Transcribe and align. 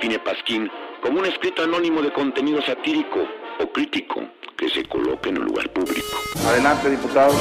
define 0.00 0.18
Pasquín 0.18 0.70
como 1.02 1.20
un 1.20 1.26
escrito 1.26 1.62
anónimo 1.62 2.00
de 2.02 2.12
contenido 2.12 2.62
satírico 2.62 3.20
o 3.60 3.72
crítico 3.72 4.22
que 4.56 4.68
se 4.68 4.84
coloque 4.84 5.28
en 5.28 5.38
un 5.38 5.46
lugar 5.46 5.70
público. 5.72 6.08
Adelante, 6.46 6.90
diputado. 6.90 7.32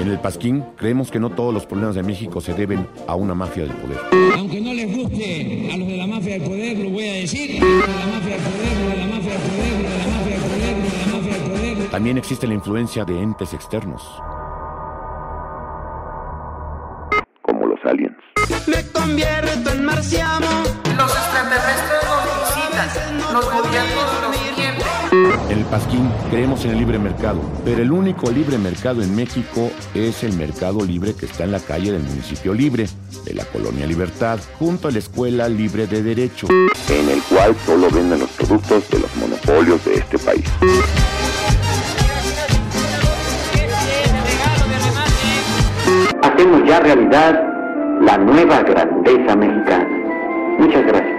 En 0.00 0.08
el 0.08 0.18
Pasquín 0.20 0.64
creemos 0.76 1.10
que 1.10 1.18
no 1.18 1.30
todos 1.30 1.52
los 1.52 1.66
problemas 1.66 1.94
de 1.96 2.02
México 2.02 2.40
se 2.40 2.54
deben 2.54 2.86
a 3.06 3.14
una 3.16 3.34
mafia 3.34 3.64
del 3.64 3.72
poder. 3.72 3.98
Aunque 4.36 4.60
no 4.60 4.72
les 4.72 4.94
guste 4.94 5.70
a 5.72 5.76
los 5.76 5.88
de 5.88 5.96
la 5.96 6.06
mafia 6.06 6.32
del 6.34 6.42
poder, 6.42 6.78
lo 6.78 6.90
voy 6.90 7.08
a 7.08 7.12
decir. 7.14 7.60
Lo 7.60 7.66
de 7.66 7.80
la 7.80 8.06
mafia 8.06 8.36
del 8.36 8.42
poder, 8.42 8.76
lo 8.78 8.90
de 8.90 8.96
la 8.96 9.06
mafia 9.06 9.32
del 9.32 9.40
poder, 9.42 9.72
lo 9.72 9.88
de 9.88 9.98
la 9.98 10.06
mafia 10.06 10.30
del 10.30 10.42
poder, 10.42 10.76
lo 10.76 10.84
de 10.84 10.98
la 10.98 11.16
mafia 11.16 11.32
del 11.32 11.50
poder. 11.50 11.90
También 11.90 12.18
existe 12.18 12.46
la 12.46 12.54
influencia 12.54 13.04
de 13.04 13.20
entes 13.20 13.52
externos. 13.52 14.02
Convierto 19.06 19.70
en 19.70 19.84
marciano. 19.84 20.46
Los 20.96 21.10
extraterrestres 21.12 22.02
nos 22.06 22.24
visitan, 22.56 22.88
los 23.32 23.44
gobiernos 23.44 24.04
nos 24.20 24.30
mienten. 24.30 24.76
En 25.48 25.58
el 25.58 25.64
Pasquín 25.66 26.10
creemos 26.30 26.64
en 26.64 26.72
el 26.72 26.78
libre 26.78 26.98
mercado, 26.98 27.40
pero 27.64 27.82
el 27.82 27.92
único 27.92 28.30
libre 28.30 28.58
mercado 28.58 29.02
en 29.02 29.14
México 29.14 29.70
es 29.94 30.24
el 30.24 30.32
mercado 30.32 30.84
libre 30.84 31.14
que 31.14 31.26
está 31.26 31.44
en 31.44 31.52
la 31.52 31.60
calle 31.60 31.92
del 31.92 32.02
municipio 32.02 32.52
libre, 32.52 32.88
de 33.24 33.34
la 33.34 33.44
colonia 33.44 33.86
Libertad, 33.86 34.40
junto 34.58 34.88
a 34.88 34.90
la 34.90 34.98
Escuela 34.98 35.48
Libre 35.48 35.86
de 35.86 36.02
Derecho. 36.02 36.48
En 36.88 37.08
el 37.08 37.22
cual 37.22 37.54
solo 37.64 37.88
venden 37.90 38.20
los 38.20 38.30
productos 38.30 38.90
de 38.90 38.98
los 38.98 39.16
monopolios 39.16 39.84
de 39.84 39.94
este 39.94 40.18
país. 40.18 40.44
Hacemos 46.22 46.68
ya 46.68 46.80
realidad 46.80 47.45
la 48.00 48.18
nueva 48.18 48.62
grandeza 48.62 49.36
mexicana. 49.36 49.88
Muchas 50.58 50.86
gracias. 50.86 51.15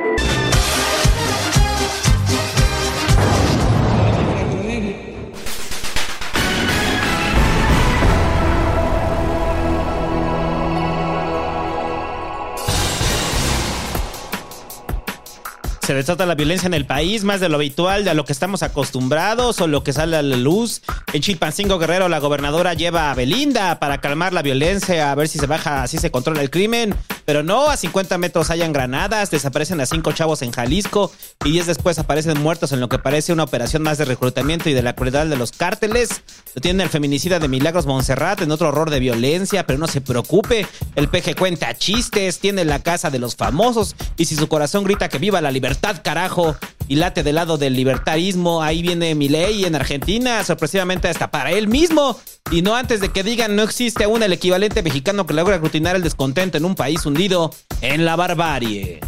Se 15.88 15.93
desata 15.93 16.25
la 16.25 16.35
violencia 16.35 16.67
en 16.67 16.73
el 16.73 16.85
país, 16.85 17.23
más 17.23 17.39
de 17.39 17.47
lo 17.47 17.55
habitual, 17.55 18.03
de 18.03 18.09
a 18.09 18.13
lo 18.13 18.25
que 18.25 18.33
estamos 18.33 18.61
acostumbrados 18.61 19.61
o 19.61 19.67
lo 19.67 19.85
que 19.85 19.94
sale 19.94 20.17
a 20.17 20.21
la 20.21 20.35
luz. 20.35 20.81
En 21.13 21.21
Chilpancingo 21.21 21.79
Guerrero, 21.79 22.09
la 22.09 22.19
gobernadora 22.19 22.73
lleva 22.73 23.09
a 23.09 23.16
Belinda 23.16 23.79
para 23.79 24.02
calmar 24.02 24.33
la 24.33 24.41
violencia, 24.41 25.09
a 25.09 25.16
ver 25.16 25.29
si 25.29 25.39
se 25.39 25.47
baja, 25.47 25.83
así 25.83 25.97
se 25.97 26.11
controla 26.11 26.41
el 26.41 26.49
crimen. 26.49 26.94
Pero 27.23 27.41
no, 27.41 27.69
a 27.69 27.77
50 27.77 28.17
metros 28.17 28.49
hayan 28.49 28.73
granadas, 28.73 29.31
desaparecen 29.31 29.79
a 29.79 29.85
cinco 29.85 30.11
chavos 30.11 30.41
en 30.41 30.52
Jalisco 30.52 31.11
y 31.45 31.52
10 31.52 31.67
después 31.67 31.99
aparecen 31.99 32.41
muertos 32.41 32.73
en 32.73 32.81
lo 32.81 32.89
que 32.89 32.99
parece 32.99 33.31
una 33.31 33.44
operación 33.44 33.83
más 33.83 33.97
de 33.97 34.05
reclutamiento 34.05 34.69
y 34.69 34.73
de 34.73 34.81
la 34.81 34.94
crueldad 34.94 35.25
de 35.25 35.38
los 35.38 35.53
cárteles. 35.53 36.22
Tiene 36.61 36.83
el 36.83 36.89
feminicida 36.89 37.39
de 37.39 37.47
Milagros 37.47 37.85
Montserrat 37.85 38.41
en 38.41 38.51
otro 38.51 38.69
horror 38.69 38.89
de 38.89 38.99
violencia, 38.99 39.66
pero 39.66 39.79
no 39.79 39.88
se 39.88 40.01
preocupe. 40.01 40.67
El 40.95 41.07
peje 41.07 41.33
cuenta 41.33 41.73
chistes, 41.75 42.39
tiene 42.39 42.66
la 42.66 42.83
casa 42.83 43.09
de 43.09 43.19
los 43.19 43.38
famosos 43.38 43.95
y 44.17 44.25
si 44.25 44.35
su 44.35 44.47
corazón 44.47 44.83
grita 44.83 45.07
que 45.07 45.17
viva 45.17 45.39
la 45.39 45.51
libertad, 45.51 45.77
carajo, 46.03 46.56
y 46.88 46.95
late 46.95 47.23
del 47.23 47.36
lado 47.36 47.58
del 47.58 47.73
libertarismo, 47.73 48.61
ahí 48.61 48.81
viene 48.81 49.14
Milei 49.16 49.66
en 49.66 49.75
Argentina, 49.75 50.44
sorpresivamente 50.44 51.08
hasta 51.08 51.31
para 51.31 51.52
él 51.52 51.67
mismo. 51.67 52.17
Y 52.52 52.61
no 52.61 52.75
antes 52.75 53.02
de 53.02 53.09
que 53.09 53.23
digan 53.23 53.56
no 53.56 53.64
existe 53.64 54.06
aún 54.06 54.23
el 54.23 54.34
equivalente 54.34 54.81
mexicano 54.81 55.25
que 55.25 55.34
logra 55.34 55.56
aglutinar 55.56 55.95
el 55.95 56.03
descontento 56.03 56.58
en 56.58 56.66
un 56.66 56.75
país 56.75 57.06
hundido 57.06 57.53
en 57.81 58.06
la 58.06 58.16
barbarie. 58.16 59.02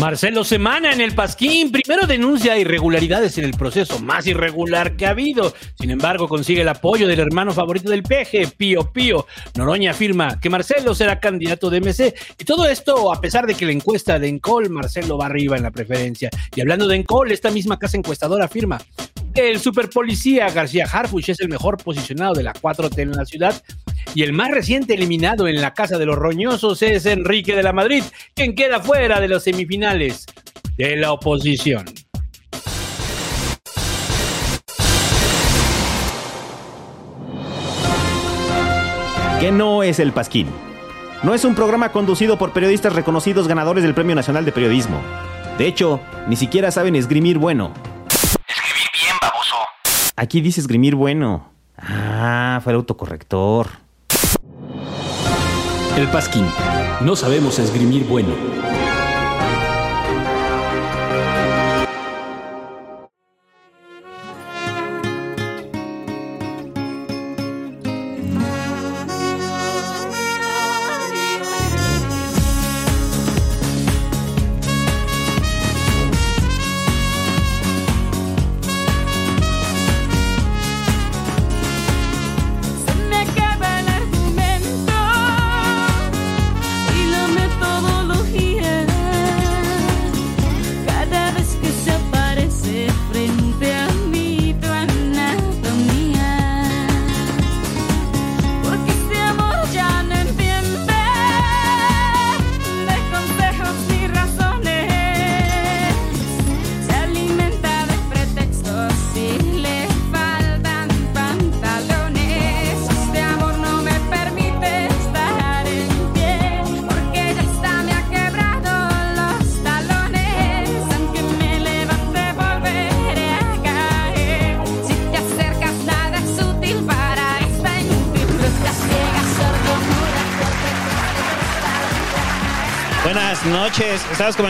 Marcelo 0.00 0.44
Semana 0.44 0.92
en 0.92 1.00
el 1.00 1.14
Pasquín 1.14 1.70
primero 1.70 2.06
denuncia 2.06 2.58
irregularidades 2.58 3.38
en 3.38 3.44
el 3.44 3.52
proceso 3.52 4.00
más 4.00 4.26
irregular 4.26 4.96
que 4.96 5.06
ha 5.06 5.10
habido. 5.10 5.54
Sin 5.78 5.90
embargo, 5.90 6.28
consigue 6.28 6.62
el 6.62 6.68
apoyo 6.68 7.06
del 7.06 7.20
hermano 7.20 7.52
favorito 7.52 7.90
del 7.90 8.02
peje, 8.02 8.46
Pío 8.48 8.92
Pío. 8.92 9.26
Noroña 9.56 9.92
afirma 9.92 10.40
que 10.40 10.50
Marcelo 10.50 10.94
será 10.94 11.20
candidato 11.20 11.70
de 11.70 11.80
MC. 11.80 12.14
Y 12.38 12.44
todo 12.44 12.66
esto 12.66 13.12
a 13.12 13.20
pesar 13.20 13.46
de 13.46 13.54
que 13.54 13.66
la 13.66 13.72
encuesta 13.72 14.18
de 14.18 14.28
Encol, 14.28 14.68
Marcelo 14.68 15.16
va 15.16 15.26
arriba 15.26 15.56
en 15.56 15.62
la 15.62 15.70
preferencia. 15.70 16.28
Y 16.54 16.60
hablando 16.60 16.88
de 16.88 16.96
Encol, 16.96 17.32
esta 17.32 17.50
misma 17.50 17.78
casa 17.78 17.96
encuestadora 17.96 18.46
afirma 18.46 18.80
que 19.34 19.50
el 19.50 19.58
superpolicía 19.58 20.50
García 20.50 20.86
Harfuch 20.90 21.28
es 21.30 21.40
el 21.40 21.48
mejor 21.48 21.76
posicionado 21.82 22.34
de 22.34 22.42
la 22.42 22.52
4T 22.52 22.98
en 22.98 23.12
la 23.12 23.24
ciudad. 23.24 23.62
Y 24.14 24.22
el 24.22 24.32
más 24.32 24.50
reciente 24.50 24.94
eliminado 24.94 25.48
en 25.48 25.60
la 25.60 25.74
Casa 25.74 25.98
de 25.98 26.06
los 26.06 26.16
Roñosos 26.16 26.82
es 26.82 27.06
Enrique 27.06 27.56
de 27.56 27.62
la 27.62 27.72
Madrid, 27.72 28.02
quien 28.34 28.54
queda 28.54 28.80
fuera 28.80 29.20
de 29.20 29.28
los 29.28 29.44
semifinales 29.44 30.26
de 30.76 30.96
la 30.96 31.12
oposición. 31.12 31.84
¿Qué 39.40 39.52
no 39.52 39.82
es 39.82 39.98
el 39.98 40.12
Pasquín? 40.12 40.48
No 41.22 41.34
es 41.34 41.44
un 41.44 41.54
programa 41.54 41.90
conducido 41.90 42.38
por 42.38 42.52
periodistas 42.52 42.94
reconocidos 42.94 43.48
ganadores 43.48 43.82
del 43.82 43.94
Premio 43.94 44.14
Nacional 44.14 44.44
de 44.44 44.52
Periodismo. 44.52 45.00
De 45.58 45.66
hecho, 45.66 46.00
ni 46.28 46.36
siquiera 46.36 46.70
saben 46.70 46.96
esgrimir 46.96 47.38
bueno. 47.38 47.72
Escribir 48.48 48.88
bien, 48.92 49.14
baboso. 49.20 49.56
Aquí 50.16 50.40
dice 50.40 50.60
esgrimir 50.60 50.94
bueno. 50.94 51.50
Ah, 51.76 52.60
fue 52.62 52.72
el 52.72 52.76
autocorrector. 52.76 53.83
El 55.96 56.08
Pasquín. 56.08 56.44
No 57.02 57.14
sabemos 57.14 57.60
esgrimir 57.60 58.04
bueno. 58.04 58.34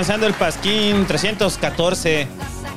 Comenzando 0.05 0.27
el 0.27 0.35
Pasquín 0.35 1.07
314 1.07 2.27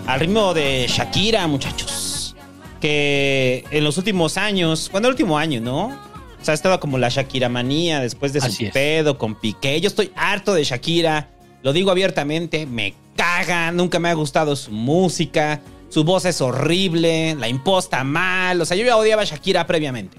al 0.06 0.18
ritmo 0.18 0.54
de 0.54 0.86
Shakira, 0.88 1.46
muchachos. 1.46 2.38
Que 2.80 3.66
en 3.70 3.84
los 3.84 3.98
últimos 3.98 4.38
años, 4.38 4.88
bueno, 4.94 5.10
el 5.10 5.12
último 5.12 5.38
año, 5.38 5.60
¿no? 5.60 5.88
O 5.88 6.42
sea, 6.42 6.54
ha 6.54 6.56
estado 6.56 6.80
como 6.80 6.98
la 6.98 7.10
Shakira 7.10 7.50
manía 7.50 8.00
después 8.00 8.32
de 8.32 8.40
su 8.40 8.64
es. 8.64 8.72
pedo 8.72 9.18
con 9.18 9.36
Piqué. 9.36 9.82
Yo 9.82 9.90
estoy 9.90 10.14
harto 10.16 10.54
de 10.54 10.64
Shakira, 10.64 11.30
lo 11.64 11.74
digo 11.74 11.92
abiertamente, 11.92 12.66
me 12.66 12.94
caga, 13.18 13.74
nunca 13.74 14.00
me 14.00 14.08
ha 14.08 14.14
gustado 14.14 14.56
su 14.56 14.72
música, 14.72 15.60
su 15.90 16.06
voz 16.06 16.24
es 16.24 16.40
horrible, 16.40 17.36
la 17.36 17.50
imposta 17.50 18.06
mal, 18.06 18.62
o 18.62 18.66
sea, 18.66 18.78
yo 18.78 18.86
ya 18.86 18.96
odiaba 18.96 19.24
a 19.24 19.26
Shakira 19.26 19.68
previamente. 19.68 20.18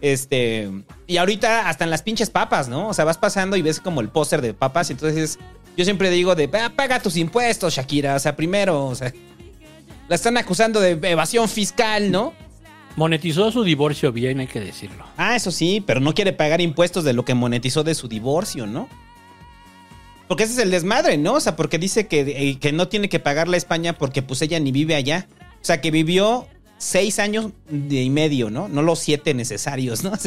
Este, 0.00 0.68
y 1.10 1.16
ahorita 1.16 1.68
hasta 1.68 1.82
en 1.82 1.90
las 1.90 2.02
pinches 2.02 2.30
papas, 2.30 2.68
¿no? 2.68 2.86
O 2.86 2.94
sea, 2.94 3.04
vas 3.04 3.18
pasando 3.18 3.56
y 3.56 3.62
ves 3.62 3.80
como 3.80 4.00
el 4.00 4.08
póster 4.10 4.40
de 4.40 4.54
papas, 4.54 4.90
y 4.90 4.92
entonces 4.92 5.40
yo 5.76 5.84
siempre 5.84 6.08
digo 6.08 6.36
de, 6.36 6.48
"Ah, 6.54 6.72
paga 6.76 7.00
tus 7.00 7.16
impuestos, 7.16 7.74
Shakira, 7.74 8.14
o 8.14 8.18
sea, 8.20 8.36
primero, 8.36 8.86
o 8.86 8.94
sea, 8.94 9.12
la 10.08 10.14
están 10.14 10.36
acusando 10.36 10.78
de 10.78 10.92
evasión 11.10 11.48
fiscal, 11.48 12.12
¿no? 12.12 12.32
Monetizó 12.94 13.50
su 13.50 13.64
divorcio 13.64 14.12
bien, 14.12 14.38
hay 14.38 14.46
que 14.46 14.60
decirlo. 14.60 15.04
Ah, 15.16 15.34
eso 15.34 15.50
sí, 15.50 15.82
pero 15.84 15.98
no 15.98 16.14
quiere 16.14 16.32
pagar 16.32 16.60
impuestos 16.60 17.02
de 17.02 17.12
lo 17.12 17.24
que 17.24 17.34
monetizó 17.34 17.82
de 17.82 17.96
su 17.96 18.06
divorcio, 18.06 18.68
¿no? 18.68 18.88
Porque 20.28 20.44
ese 20.44 20.52
es 20.52 20.58
el 20.60 20.70
desmadre, 20.70 21.18
¿no? 21.18 21.34
O 21.34 21.40
sea, 21.40 21.56
porque 21.56 21.78
dice 21.78 22.06
que, 22.06 22.20
eh, 22.20 22.58
que 22.60 22.70
no 22.70 22.86
tiene 22.86 23.08
que 23.08 23.18
pagarle 23.18 23.56
a 23.56 23.58
España 23.58 23.98
porque 23.98 24.22
pues 24.22 24.42
ella 24.42 24.60
ni 24.60 24.70
vive 24.70 24.94
allá. 24.94 25.26
O 25.60 25.64
sea, 25.64 25.80
que 25.80 25.90
vivió 25.90 26.46
seis 26.80 27.18
años 27.18 27.52
y 27.70 28.08
medio, 28.10 28.48
¿no? 28.50 28.66
No 28.68 28.80
los 28.82 28.98
siete 28.98 29.34
necesarios, 29.34 30.02
¿no? 30.02 30.12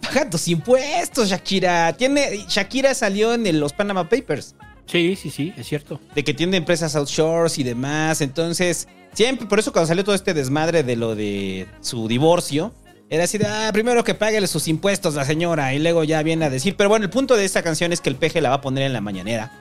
Paga 0.00 0.28
tus 0.30 0.46
impuestos, 0.48 1.28
Shakira. 1.30 1.92
Tiene, 1.94 2.44
Shakira 2.48 2.94
salió 2.94 3.34
en 3.34 3.46
el- 3.46 3.58
los 3.60 3.72
Panama 3.72 4.08
Papers. 4.08 4.54
Sí, 4.86 5.16
sí, 5.16 5.30
sí, 5.30 5.52
es 5.56 5.66
cierto. 5.68 6.00
De 6.14 6.24
que 6.24 6.34
tiene 6.34 6.56
empresas 6.56 6.94
outshores 6.96 7.58
y 7.58 7.62
demás. 7.64 8.20
Entonces, 8.20 8.88
siempre, 9.14 9.46
por 9.46 9.58
eso 9.58 9.72
cuando 9.72 9.88
salió 9.88 10.04
todo 10.04 10.14
este 10.14 10.34
desmadre 10.34 10.82
de 10.82 10.96
lo 10.96 11.14
de 11.14 11.66
su 11.80 12.08
divorcio, 12.08 12.72
era 13.08 13.24
así 13.24 13.38
de, 13.38 13.46
ah, 13.46 13.70
primero 13.72 14.02
que 14.04 14.14
pague 14.14 14.44
sus 14.46 14.68
impuestos 14.68 15.14
la 15.14 15.24
señora. 15.24 15.74
Y 15.74 15.78
luego 15.78 16.04
ya 16.04 16.22
viene 16.22 16.44
a 16.44 16.50
decir. 16.50 16.76
Pero 16.76 16.88
bueno, 16.90 17.04
el 17.04 17.10
punto 17.10 17.36
de 17.36 17.44
esta 17.44 17.62
canción 17.62 17.92
es 17.92 18.00
que 18.00 18.08
el 18.10 18.16
peje 18.16 18.40
la 18.40 18.50
va 18.50 18.56
a 18.56 18.60
poner 18.60 18.84
en 18.84 18.92
la 18.92 19.00
mañanera. 19.00 19.52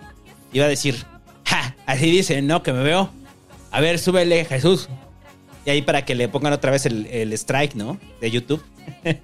Y 0.51 0.59
va 0.59 0.65
a 0.65 0.69
decir, 0.69 0.95
ja, 1.45 1.75
así 1.85 2.09
dice, 2.09 2.41
¿no? 2.41 2.63
Que 2.63 2.73
me 2.73 2.83
veo. 2.83 3.09
A 3.71 3.81
ver, 3.81 3.99
súbele, 3.99 4.45
Jesús. 4.45 4.89
Y 5.69 5.71
ahí 5.71 5.81
para 5.83 6.03
que 6.03 6.15
le 6.15 6.27
pongan 6.27 6.51
otra 6.51 6.71
vez 6.71 6.87
el, 6.87 7.05
el 7.05 7.31
strike, 7.33 7.75
¿no? 7.75 7.99
De 8.19 8.31
YouTube. 8.31 8.63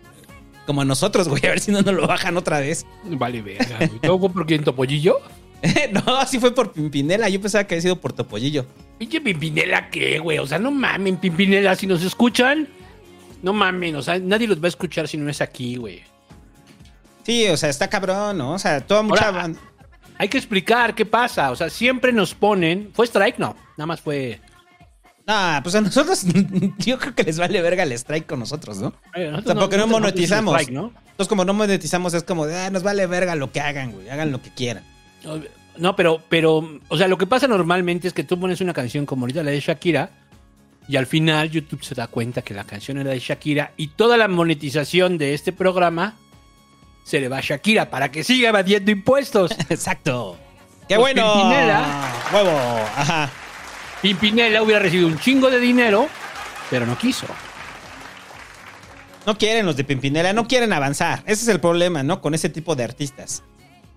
Como 0.68 0.81
a 0.81 0.86
nosotros, 0.86 1.27
güey. 1.27 1.44
A 1.47 1.50
ver 1.50 1.59
si 1.59 1.71
no 1.71 1.81
nos 1.81 1.95
lo 1.95 2.06
bajan 2.06 2.38
otra 2.38 2.59
vez. 2.59 2.86
Vale, 3.03 3.42
verga. 3.42 3.77
güey. 3.80 4.00
¿Todo 4.00 4.19
fue 4.19 4.30
por 4.30 4.45
quién, 4.45 4.63
Topollillo? 4.63 5.18
no, 5.92 6.18
así 6.18 6.38
fue 6.39 6.53
por 6.53 6.71
Pimpinela. 6.71 7.30
Yo 7.30 7.42
pensaba 7.42 7.63
que 7.63 7.74
había 7.74 7.81
sido 7.81 8.00
por 8.00 8.13
Topollillo. 8.13 8.68
Pinche 9.00 9.21
Pimpinela, 9.21 9.89
¿qué, 9.89 10.19
güey? 10.19 10.38
O 10.38 10.45
sea, 10.45 10.59
no 10.59 10.69
mamen, 10.69 11.18
Pimpinela, 11.18 11.75
si 11.75 11.88
nos 11.88 12.03
escuchan, 12.03 12.68
no 13.41 13.51
mamen, 13.51 13.95
o 13.95 14.03
sea, 14.03 14.19
nadie 14.19 14.45
los 14.48 14.62
va 14.62 14.65
a 14.65 14.68
escuchar 14.68 15.07
si 15.07 15.18
no 15.18 15.27
es 15.31 15.41
aquí, 15.41 15.77
güey. 15.77 16.03
Sí, 17.24 17.48
o 17.48 17.57
sea, 17.57 17.69
está 17.69 17.89
cabrón, 17.89 18.38
¿no? 18.38 18.53
O 18.53 18.59
sea, 18.59 18.81
toda 18.81 19.01
mucha 19.01 19.30
Ahora, 19.30 19.51
Hay 20.19 20.30
que 20.30 20.38
explicar 20.38 20.94
qué 20.94 21.07
pasa, 21.07 21.50
o 21.50 21.56
sea, 21.56 21.71
siempre 21.71 22.13
nos 22.13 22.36
ponen. 22.36 22.91
¿Fue 22.94 23.07
strike? 23.07 23.39
No, 23.39 23.56
nada 23.77 23.88
más 23.88 24.00
fue. 24.00 24.39
Ah, 25.27 25.60
pues 25.63 25.74
a 25.75 25.81
nosotros, 25.81 26.24
yo 26.77 27.00
creo 27.00 27.16
que 27.16 27.24
les 27.24 27.39
vale 27.39 27.62
verga 27.62 27.83
el 27.83 27.92
strike 27.94 28.27
con 28.27 28.39
nosotros, 28.39 28.77
¿no? 28.77 28.94
Eh, 29.16 29.27
O 29.27 29.31
nosotros 29.31 29.54
sea, 29.54 29.56
porque 29.62 29.77
no, 29.77 29.88
monetizamos. 29.88 30.54
pusimos 30.54 30.62
strike, 30.62 30.74
¿no? 30.75 30.94
Entonces, 31.12 31.27
como 31.27 31.45
no 31.45 31.54
monetizamos, 31.54 32.13
es 32.13 32.24
como 32.24 32.45
de, 32.45 32.56
ah, 32.57 32.69
nos 32.69 32.83
vale 32.83 33.07
verga 33.07 33.36
lo 33.36 33.51
que 33.51 33.60
hagan, 33.62 33.92
güey. 33.92 34.10
Hagan 34.10 34.31
lo 34.31 34.42
que 34.42 34.51
quieran. 34.51 34.83
No, 35.77 35.95
pero, 35.95 36.22
pero, 36.30 36.80
o 36.89 36.98
sea, 36.98 37.07
lo 37.07 37.18
que 37.18 37.25
pasa 37.25 37.48
normalmente 37.48 38.07
es 38.07 38.13
que 38.13 38.24
tú 38.24 38.39
pones 38.39 38.62
una 38.62 38.74
canción 38.74 39.06
como 39.06 39.24
ahorita 39.24 39.42
la 39.44 39.51
de 39.51 39.60
Shakira 39.60 40.10
y 40.88 40.98
al 40.98 41.07
final 41.07 41.50
YouTube 41.50 41.83
se 41.83 41.95
da 41.95 42.07
cuenta 42.07 42.44
que 42.44 42.54
la 42.54 42.63
canción 42.63 43.00
era 43.00 43.10
de 43.12 43.19
Shakira 43.19 43.72
y 43.75 43.88
toda 43.88 44.18
la 44.18 44.27
monetización 44.27 45.18
de 45.18 45.33
este 45.33 45.51
programa 45.51 46.13
se 47.04 47.19
le 47.19 47.27
va 47.30 47.38
a 47.39 47.42
Shakira 47.42 47.89
para 47.89 48.12
que 48.12 48.24
siga 48.24 48.50
evadiendo 48.50 48.92
impuestos. 48.92 49.51
Exacto. 49.69 50.38
¡Qué 50.88 50.95
Pues 50.98 51.16
bueno! 51.16 51.33
Pimpinela. 51.33 52.13
¡Huevo! 52.31 52.60
Ajá. 52.95 53.30
Pimpinela 54.05 54.61
hubiera 54.61 54.79
recibido 54.79 55.07
un 55.07 55.17
chingo 55.19 55.49
de 55.49 55.59
dinero, 55.59 56.07
pero 56.69 56.85
no 56.85 56.95
quiso. 56.95 57.25
No 59.25 59.35
quieren 59.35 59.65
los 59.65 59.75
de 59.75 59.83
Pimpinela, 59.83 60.31
no 60.33 60.47
quieren 60.47 60.71
avanzar. 60.73 61.23
Ese 61.25 61.41
es 61.43 61.47
el 61.47 61.59
problema, 61.59 62.03
¿no? 62.03 62.21
Con 62.21 62.35
ese 62.35 62.49
tipo 62.49 62.75
de 62.75 62.83
artistas. 62.83 63.41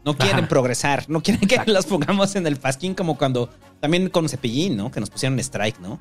No 0.05 0.17
quieren 0.17 0.39
Ajá. 0.39 0.49
progresar, 0.49 1.05
no 1.09 1.23
quieren 1.23 1.47
que 1.47 1.61
las 1.67 1.85
pongamos 1.85 2.35
en 2.37 2.47
el 2.47 2.57
pasquín 2.57 2.95
como 2.95 3.19
cuando 3.19 3.51
también 3.81 4.09
con 4.09 4.27
Cepillín, 4.31 4.79
¿no? 4.79 4.91
Que 4.91 5.01
nos 5.01 5.11
pusieron 5.11 5.39
strike, 5.41 5.79
¿no? 5.81 6.01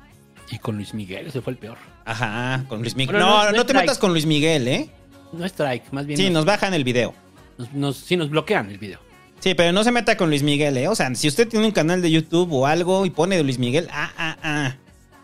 Y 0.50 0.58
con 0.58 0.76
Luis 0.76 0.94
Miguel, 0.94 1.26
ese 1.26 1.42
fue 1.42 1.52
el 1.52 1.58
peor. 1.58 1.76
Ajá, 2.06 2.64
con 2.66 2.80
Luis 2.80 2.96
Miguel. 2.96 3.16
Bueno, 3.16 3.28
no, 3.28 3.44
no, 3.44 3.50
no, 3.50 3.56
no 3.58 3.66
te 3.66 3.74
metas 3.74 3.98
con 3.98 4.12
Luis 4.12 4.24
Miguel, 4.24 4.66
¿eh? 4.66 4.90
No 5.34 5.44
strike, 5.44 5.92
más 5.92 6.06
bien. 6.06 6.16
Sí, 6.18 6.30
nos 6.30 6.46
bajan 6.46 6.72
el 6.72 6.84
video. 6.84 7.12
nos, 7.58 7.70
nos- 7.74 7.96
sí, 7.98 8.16
nos 8.16 8.30
bloquean 8.30 8.70
el 8.70 8.78
video. 8.78 9.00
Sí, 9.40 9.54
pero 9.54 9.72
no 9.72 9.84
se 9.84 9.92
meta 9.92 10.16
con 10.16 10.30
Luis 10.30 10.42
Miguel, 10.42 10.76
¿eh? 10.76 10.88
O 10.88 10.94
sea, 10.94 11.14
si 11.14 11.28
usted 11.28 11.48
tiene 11.48 11.66
un 11.66 11.72
canal 11.72 12.02
de 12.02 12.10
YouTube 12.10 12.52
o 12.52 12.66
algo 12.66 13.06
y 13.06 13.10
pone 13.10 13.36
de 13.36 13.44
Luis 13.44 13.58
Miguel, 13.58 13.88
ah, 13.92 14.10
ah, 14.16 14.36
ah. 14.42 14.76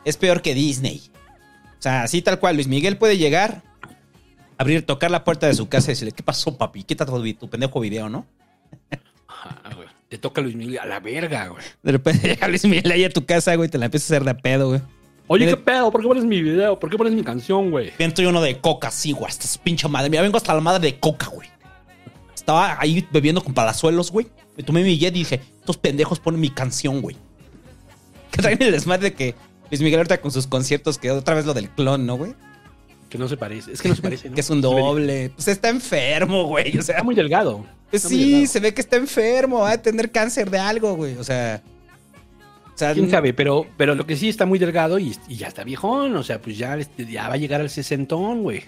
Es 0.04 0.16
peor 0.16 0.40
que 0.40 0.54
Disney. 0.54 1.02
O 1.78 1.82
sea, 1.82 2.02
así 2.02 2.22
tal 2.22 2.38
cual, 2.38 2.54
Luis 2.54 2.68
Miguel 2.68 2.96
puede 2.96 3.18
llegar, 3.18 3.62
abrir, 4.56 4.86
tocar 4.86 5.10
la 5.10 5.24
puerta 5.24 5.46
de 5.46 5.54
su 5.54 5.68
casa 5.68 5.90
y 5.90 5.94
decirle, 5.94 6.12
¿qué 6.12 6.22
pasó, 6.22 6.56
papi? 6.56 6.84
Quita 6.84 7.04
tu, 7.04 7.34
tu 7.34 7.50
pendejo 7.50 7.80
video, 7.80 8.08
¿no? 8.08 8.26
Ajá, 9.26 9.74
güey. 9.74 9.88
Te 10.08 10.18
toca 10.18 10.40
Luis 10.40 10.54
Miguel 10.54 10.78
a 10.78 10.86
la 10.86 11.00
verga, 11.00 11.48
güey. 11.48 11.62
De 11.82 11.92
repente 11.92 12.28
llega 12.28 12.46
Luis 12.46 12.64
Miguel 12.64 12.92
ahí 12.92 13.04
a 13.04 13.10
tu 13.10 13.26
casa, 13.26 13.54
güey, 13.56 13.68
y 13.68 13.70
te 13.70 13.78
la 13.78 13.86
empieza 13.86 14.14
a 14.14 14.16
hacer 14.16 14.24
de 14.24 14.34
pedo, 14.40 14.68
güey. 14.68 14.80
Oye, 15.26 15.46
¿qué 15.46 15.56
pedo? 15.56 15.90
¿Por 15.90 16.02
qué 16.02 16.08
pones 16.08 16.24
mi 16.24 16.40
video? 16.42 16.78
¿Por 16.78 16.90
qué 16.90 16.98
pones 16.98 17.14
mi 17.14 17.24
canción, 17.24 17.70
güey? 17.70 17.92
Dentro 17.98 18.22
yo 18.22 18.28
uno 18.28 18.42
de 18.42 18.60
coca, 18.60 18.90
sí, 18.90 19.12
güey. 19.12 19.30
Esta 19.30 19.46
es 19.46 19.56
pinche 19.58 19.88
madre. 19.88 20.10
Mira, 20.10 20.22
vengo 20.22 20.36
hasta 20.36 20.54
la 20.54 20.60
madre 20.60 20.80
de 20.82 21.00
coca, 21.00 21.28
güey. 21.28 21.48
Estaba 22.44 22.76
ahí 22.78 23.08
bebiendo 23.10 23.42
con 23.42 23.54
palazuelos, 23.54 24.10
güey. 24.12 24.26
Me 24.54 24.62
tomé 24.62 24.84
mi 24.84 24.98
jet 24.98 25.16
y 25.16 25.20
dije, 25.20 25.40
estos 25.60 25.78
pendejos 25.78 26.20
ponen 26.20 26.40
mi 26.40 26.50
canción, 26.50 27.00
güey. 27.00 27.16
Que 28.30 28.42
traen 28.42 28.62
el 28.62 28.70
desmadre 28.70 29.10
de 29.10 29.14
que 29.14 29.34
Luis 29.70 29.80
Miguel 29.80 30.00
ahorita 30.00 30.20
con 30.20 30.30
sus 30.30 30.46
conciertos 30.46 30.98
que 30.98 31.10
otra 31.10 31.34
vez 31.34 31.46
lo 31.46 31.54
del 31.54 31.70
clon, 31.70 32.04
¿no, 32.04 32.16
güey? 32.16 32.34
Que 33.08 33.16
no 33.16 33.28
se 33.28 33.38
parece. 33.38 33.72
Es 33.72 33.80
que 33.80 33.88
no 33.88 33.96
se 33.96 34.02
parece, 34.02 34.28
¿no? 34.28 34.34
Que 34.34 34.42
es 34.42 34.50
un 34.50 34.60
doble. 34.60 35.30
Pues 35.34 35.48
está 35.48 35.70
enfermo, 35.70 36.44
güey. 36.44 36.76
O 36.76 36.82
sea, 36.82 36.96
Está 36.96 37.02
muy 37.02 37.14
delgado. 37.14 37.64
pues 37.90 38.02
sí, 38.02 38.24
delgado. 38.32 38.46
se 38.52 38.60
ve 38.60 38.74
que 38.74 38.80
está 38.82 38.96
enfermo. 38.96 39.60
Va 39.60 39.70
a 39.72 39.78
tener 39.80 40.10
cáncer 40.10 40.50
de 40.50 40.58
algo, 40.58 40.94
güey. 40.96 41.16
O 41.16 41.24
sea. 41.24 41.62
O 42.74 42.76
sea, 42.76 42.92
¿Quién 42.92 43.10
sabe? 43.10 43.32
Pero, 43.32 43.66
pero 43.78 43.94
lo 43.94 44.04
que 44.04 44.16
sí 44.16 44.28
está 44.28 44.44
muy 44.44 44.58
delgado 44.58 44.98
y, 44.98 45.16
y 45.28 45.36
ya 45.36 45.46
está 45.48 45.64
viejón. 45.64 46.14
O 46.16 46.22
sea, 46.22 46.42
pues 46.42 46.58
ya, 46.58 46.76
este, 46.76 47.06
ya 47.06 47.28
va 47.28 47.34
a 47.34 47.38
llegar 47.38 47.62
al 47.62 47.70
sesentón, 47.70 48.42
güey. 48.42 48.64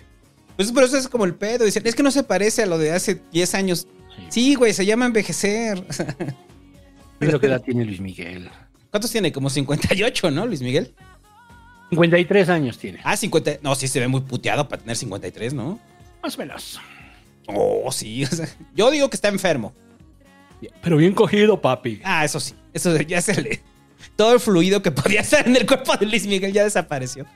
Pues 0.57 0.73
por 0.73 0.85
eso 0.85 0.97
es 0.97 1.09
como 1.09 1.25
el 1.25 1.35
pedo. 1.35 1.65
Dicen, 1.65 1.87
es 1.87 1.95
que 1.95 2.03
no 2.03 2.11
se 2.11 2.23
parece 2.23 2.63
a 2.63 2.67
lo 2.67 2.79
de 2.79 2.93
hace 2.93 3.21
10 3.33 3.55
años. 3.55 3.87
Sí, 4.29 4.55
güey, 4.55 4.73
se 4.73 4.87
llama 4.87 5.07
envejecer. 5.07 5.85
Pero 7.19 7.41
qué 7.41 7.47
edad 7.47 7.63
tiene 7.63 7.85
Luis 7.85 8.01
Miguel. 8.01 8.51
¿Cuántos 8.91 9.11
tiene? 9.11 9.33
Como 9.33 9.51
58, 9.51 10.31
¿no, 10.31 10.47
Luis 10.47 10.63
Miguel? 10.63 10.95
53 11.91 12.49
años 12.49 12.79
tiene. 12.79 13.01
Ah, 13.05 13.17
50. 13.17 13.59
No, 13.63 13.75
sí 13.75 13.89
se 13.89 14.01
ve 14.01 14.09
muy 14.09 14.23
puteado 14.23 14.69
para 14.69 14.81
tener 14.81 14.97
53, 14.97 15.55
¿no? 15.55 15.79
Más 16.23 16.35
o 16.37 16.39
menos. 16.39 16.81
Oh, 17.47 17.91
sí. 17.93 18.25
o 18.25 18.27
sea, 18.27 18.49
yo 18.75 18.91
digo 18.91 19.09
que 19.09 19.17
está 19.17 19.29
enfermo. 19.29 19.73
Pero 20.83 20.97
bien 20.97 21.13
cogido, 21.13 21.61
papi. 21.61 22.01
Ah, 22.03 22.25
eso 22.25 22.41
sí. 22.41 22.55
Eso 22.73 22.97
ya 23.03 23.21
se 23.21 23.41
le. 23.41 23.63
Todo 24.17 24.35
el 24.35 24.41
fluido 24.41 24.83
que 24.83 24.91
podía 24.91 25.21
estar 25.21 25.47
en 25.47 25.57
el 25.57 25.67
cuerpo 25.67 25.97
de 25.97 26.07
Luis 26.07 26.27
Miguel 26.27 26.53
ya 26.53 26.65
desapareció. 26.65 27.27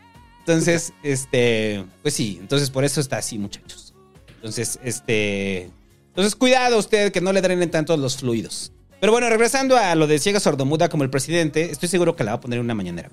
Entonces, 0.40 0.92
este. 1.02 1.84
Pues 2.02 2.14
sí, 2.14 2.38
entonces 2.40 2.70
por 2.70 2.84
eso 2.84 3.00
está 3.00 3.18
así, 3.18 3.38
muchachos. 3.38 3.94
Entonces, 4.36 4.78
este. 4.82 5.70
Entonces, 6.08 6.34
cuidado 6.34 6.78
usted 6.78 7.12
que 7.12 7.20
no 7.20 7.32
le 7.32 7.40
drenen 7.40 7.70
tanto 7.70 7.96
los 7.96 8.16
fluidos. 8.16 8.72
Pero 9.00 9.12
bueno, 9.12 9.28
regresando 9.28 9.76
a 9.76 9.94
lo 9.94 10.06
de 10.06 10.18
ciega 10.18 10.40
sordomuda 10.40 10.88
como 10.88 11.04
el 11.04 11.10
presidente, 11.10 11.70
estoy 11.70 11.88
seguro 11.88 12.16
que 12.16 12.24
la 12.24 12.32
va 12.32 12.36
a 12.38 12.40
poner 12.40 12.58
en 12.58 12.64
una 12.64 12.74
mañanera. 12.74 13.10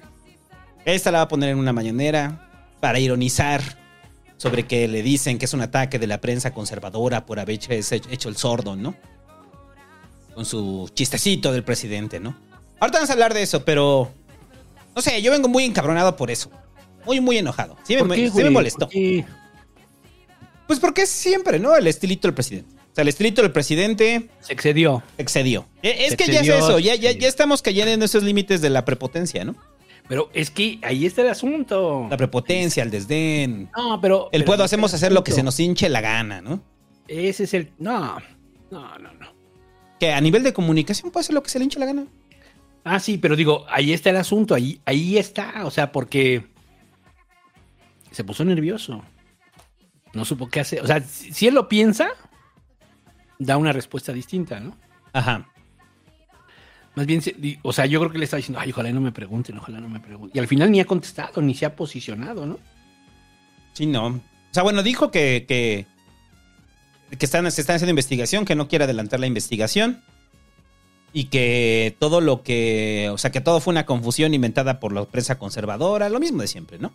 Esta 0.83 1.11
la 1.11 1.19
va 1.19 1.23
a 1.25 1.27
poner 1.27 1.49
en 1.49 1.59
una 1.59 1.73
mañanera 1.73 2.49
para 2.79 2.99
ironizar 2.99 3.61
sobre 4.37 4.67
que 4.67 4.87
le 4.87 5.01
dicen 5.01 5.37
que 5.37 5.45
es 5.45 5.53
un 5.53 5.61
ataque 5.61 5.99
de 5.99 6.07
la 6.07 6.21
prensa 6.21 6.53
conservadora 6.53 7.25
por 7.25 7.39
haber 7.39 7.59
hecho 7.59 8.29
el 8.29 8.37
sordo, 8.37 8.75
¿no? 8.75 8.95
Con 10.33 10.45
su 10.45 10.89
chistecito 10.93 11.51
del 11.51 11.63
presidente, 11.63 12.19
¿no? 12.19 12.35
Ahorita 12.79 12.99
vamos 12.99 13.09
a 13.09 13.13
hablar 13.13 13.33
de 13.33 13.41
eso, 13.41 13.63
pero. 13.65 14.11
No 14.95 15.01
sé, 15.01 15.21
yo 15.21 15.31
vengo 15.31 15.47
muy 15.47 15.63
encabronado 15.63 16.15
por 16.15 16.31
eso. 16.31 16.51
Muy, 17.07 17.19
muy 17.21 17.37
enojado. 17.37 17.75
Sí 17.83 17.95
me, 17.95 18.01
¿Por 18.03 18.15
qué, 18.15 18.29
sí 18.29 18.35
me 18.35 18.41
güey? 18.43 18.53
molestó. 18.53 18.87
Pues 20.67 20.79
porque 20.79 21.05
siempre, 21.05 21.59
¿no? 21.59 21.75
El 21.75 21.87
estilito 21.87 22.27
del 22.27 22.35
presidente. 22.35 22.75
O 22.91 22.95
sea, 22.97 23.01
el 23.03 23.07
estilito 23.07 23.41
del 23.41 23.51
presidente 23.51 24.29
Se 24.41 24.53
excedió. 24.53 25.01
excedió. 25.17 25.67
Eh, 25.81 25.95
Es 26.05 26.09
Se 26.11 26.17
que 26.17 26.31
ya 26.31 26.41
es 26.41 26.47
eso, 26.49 26.79
ya, 26.79 26.95
ya, 26.95 27.11
ya 27.11 27.27
estamos 27.27 27.61
cayendo 27.61 27.91
en 27.93 28.01
esos 28.03 28.23
límites 28.23 28.59
de 28.61 28.69
la 28.69 28.83
prepotencia, 28.85 29.45
¿no? 29.45 29.55
Pero 30.09 30.29
es 30.33 30.49
que 30.51 30.79
ahí 30.83 31.05
está 31.05 31.21
el 31.21 31.29
asunto. 31.29 32.07
La 32.09 32.17
prepotencia, 32.17 32.81
el 32.83 32.89
desdén. 32.91 33.69
No, 33.75 33.99
pero. 34.01 34.29
El 34.31 34.41
pero 34.41 34.45
puedo 34.45 34.63
hacemos 34.63 34.93
hacer 34.93 35.11
lo 35.11 35.23
que 35.23 35.31
se 35.31 35.43
nos 35.43 35.59
hinche 35.59 35.89
la 35.89 36.01
gana, 36.01 36.41
¿no? 36.41 36.61
Ese 37.07 37.43
es 37.43 37.53
el. 37.53 37.71
No. 37.77 38.17
No, 38.71 38.97
no, 38.99 39.13
no. 39.13 39.27
Que 39.99 40.13
a 40.13 40.21
nivel 40.21 40.43
de 40.43 40.53
comunicación 40.53 41.11
puede 41.11 41.21
hacer 41.23 41.33
lo 41.35 41.43
que 41.43 41.49
se 41.49 41.59
le 41.59 41.65
hinche 41.65 41.79
la 41.79 41.85
gana. 41.87 42.05
Ah, 42.83 42.99
sí, 43.01 43.17
pero 43.17 43.35
digo, 43.35 43.65
ahí 43.69 43.91
está 43.91 44.09
el 44.11 44.15
asunto, 44.17 44.55
ahí, 44.55 44.79
ahí 44.85 45.17
está, 45.17 45.65
o 45.65 45.71
sea, 45.71 45.91
porque 45.91 46.45
se 48.11 48.23
puso 48.23 48.43
nervioso. 48.45 49.03
No 50.13 50.25
supo 50.25 50.49
qué 50.49 50.61
hacer. 50.61 50.81
O 50.81 50.87
sea, 50.87 51.01
si, 51.01 51.47
él 51.47 51.53
lo 51.53 51.67
piensa, 51.67 52.09
da 53.37 53.57
una 53.57 53.71
respuesta 53.71 54.13
distinta, 54.13 54.59
¿no? 54.59 54.75
Ajá. 55.13 55.47
Más 56.95 57.05
bien, 57.05 57.21
o 57.61 57.73
sea, 57.73 57.85
yo 57.85 57.99
creo 57.99 58.11
que 58.11 58.17
le 58.17 58.25
está 58.25 58.37
diciendo, 58.37 58.59
ay, 58.59 58.71
ojalá 58.71 58.91
no 58.91 59.01
me 59.01 59.11
pregunten, 59.11 59.57
ojalá 59.57 59.79
no 59.79 59.89
me 59.89 59.99
pregunten. 59.99 60.35
Y 60.35 60.39
al 60.39 60.47
final 60.47 60.71
ni 60.71 60.79
ha 60.79 60.85
contestado, 60.85 61.41
ni 61.41 61.53
se 61.53 61.65
ha 61.65 61.75
posicionado, 61.75 62.45
¿no? 62.47 62.57
Sí, 63.73 63.85
no. 63.85 64.07
O 64.07 64.21
sea, 64.51 64.63
bueno, 64.63 64.81
dijo 64.81 65.11
que, 65.11 65.45
que, 65.47 65.85
que 67.15 67.25
están, 67.25 67.51
se 67.51 67.61
están 67.61 67.75
haciendo 67.75 67.91
investigación, 67.91 68.45
que 68.45 68.55
no 68.55 68.67
quiere 68.67 68.85
adelantar 68.85 69.19
la 69.19 69.27
investigación. 69.27 70.01
Y 71.13 71.25
que 71.25 71.95
todo 71.99 72.21
lo 72.21 72.43
que. 72.43 73.09
O 73.11 73.17
sea, 73.17 73.31
que 73.31 73.41
todo 73.41 73.59
fue 73.59 73.71
una 73.71 73.85
confusión 73.85 74.33
inventada 74.33 74.79
por 74.79 74.91
la 74.91 75.05
prensa 75.05 75.39
conservadora. 75.39 76.09
Lo 76.09 76.19
mismo 76.19 76.41
de 76.41 76.47
siempre, 76.47 76.79
¿no? 76.79 76.93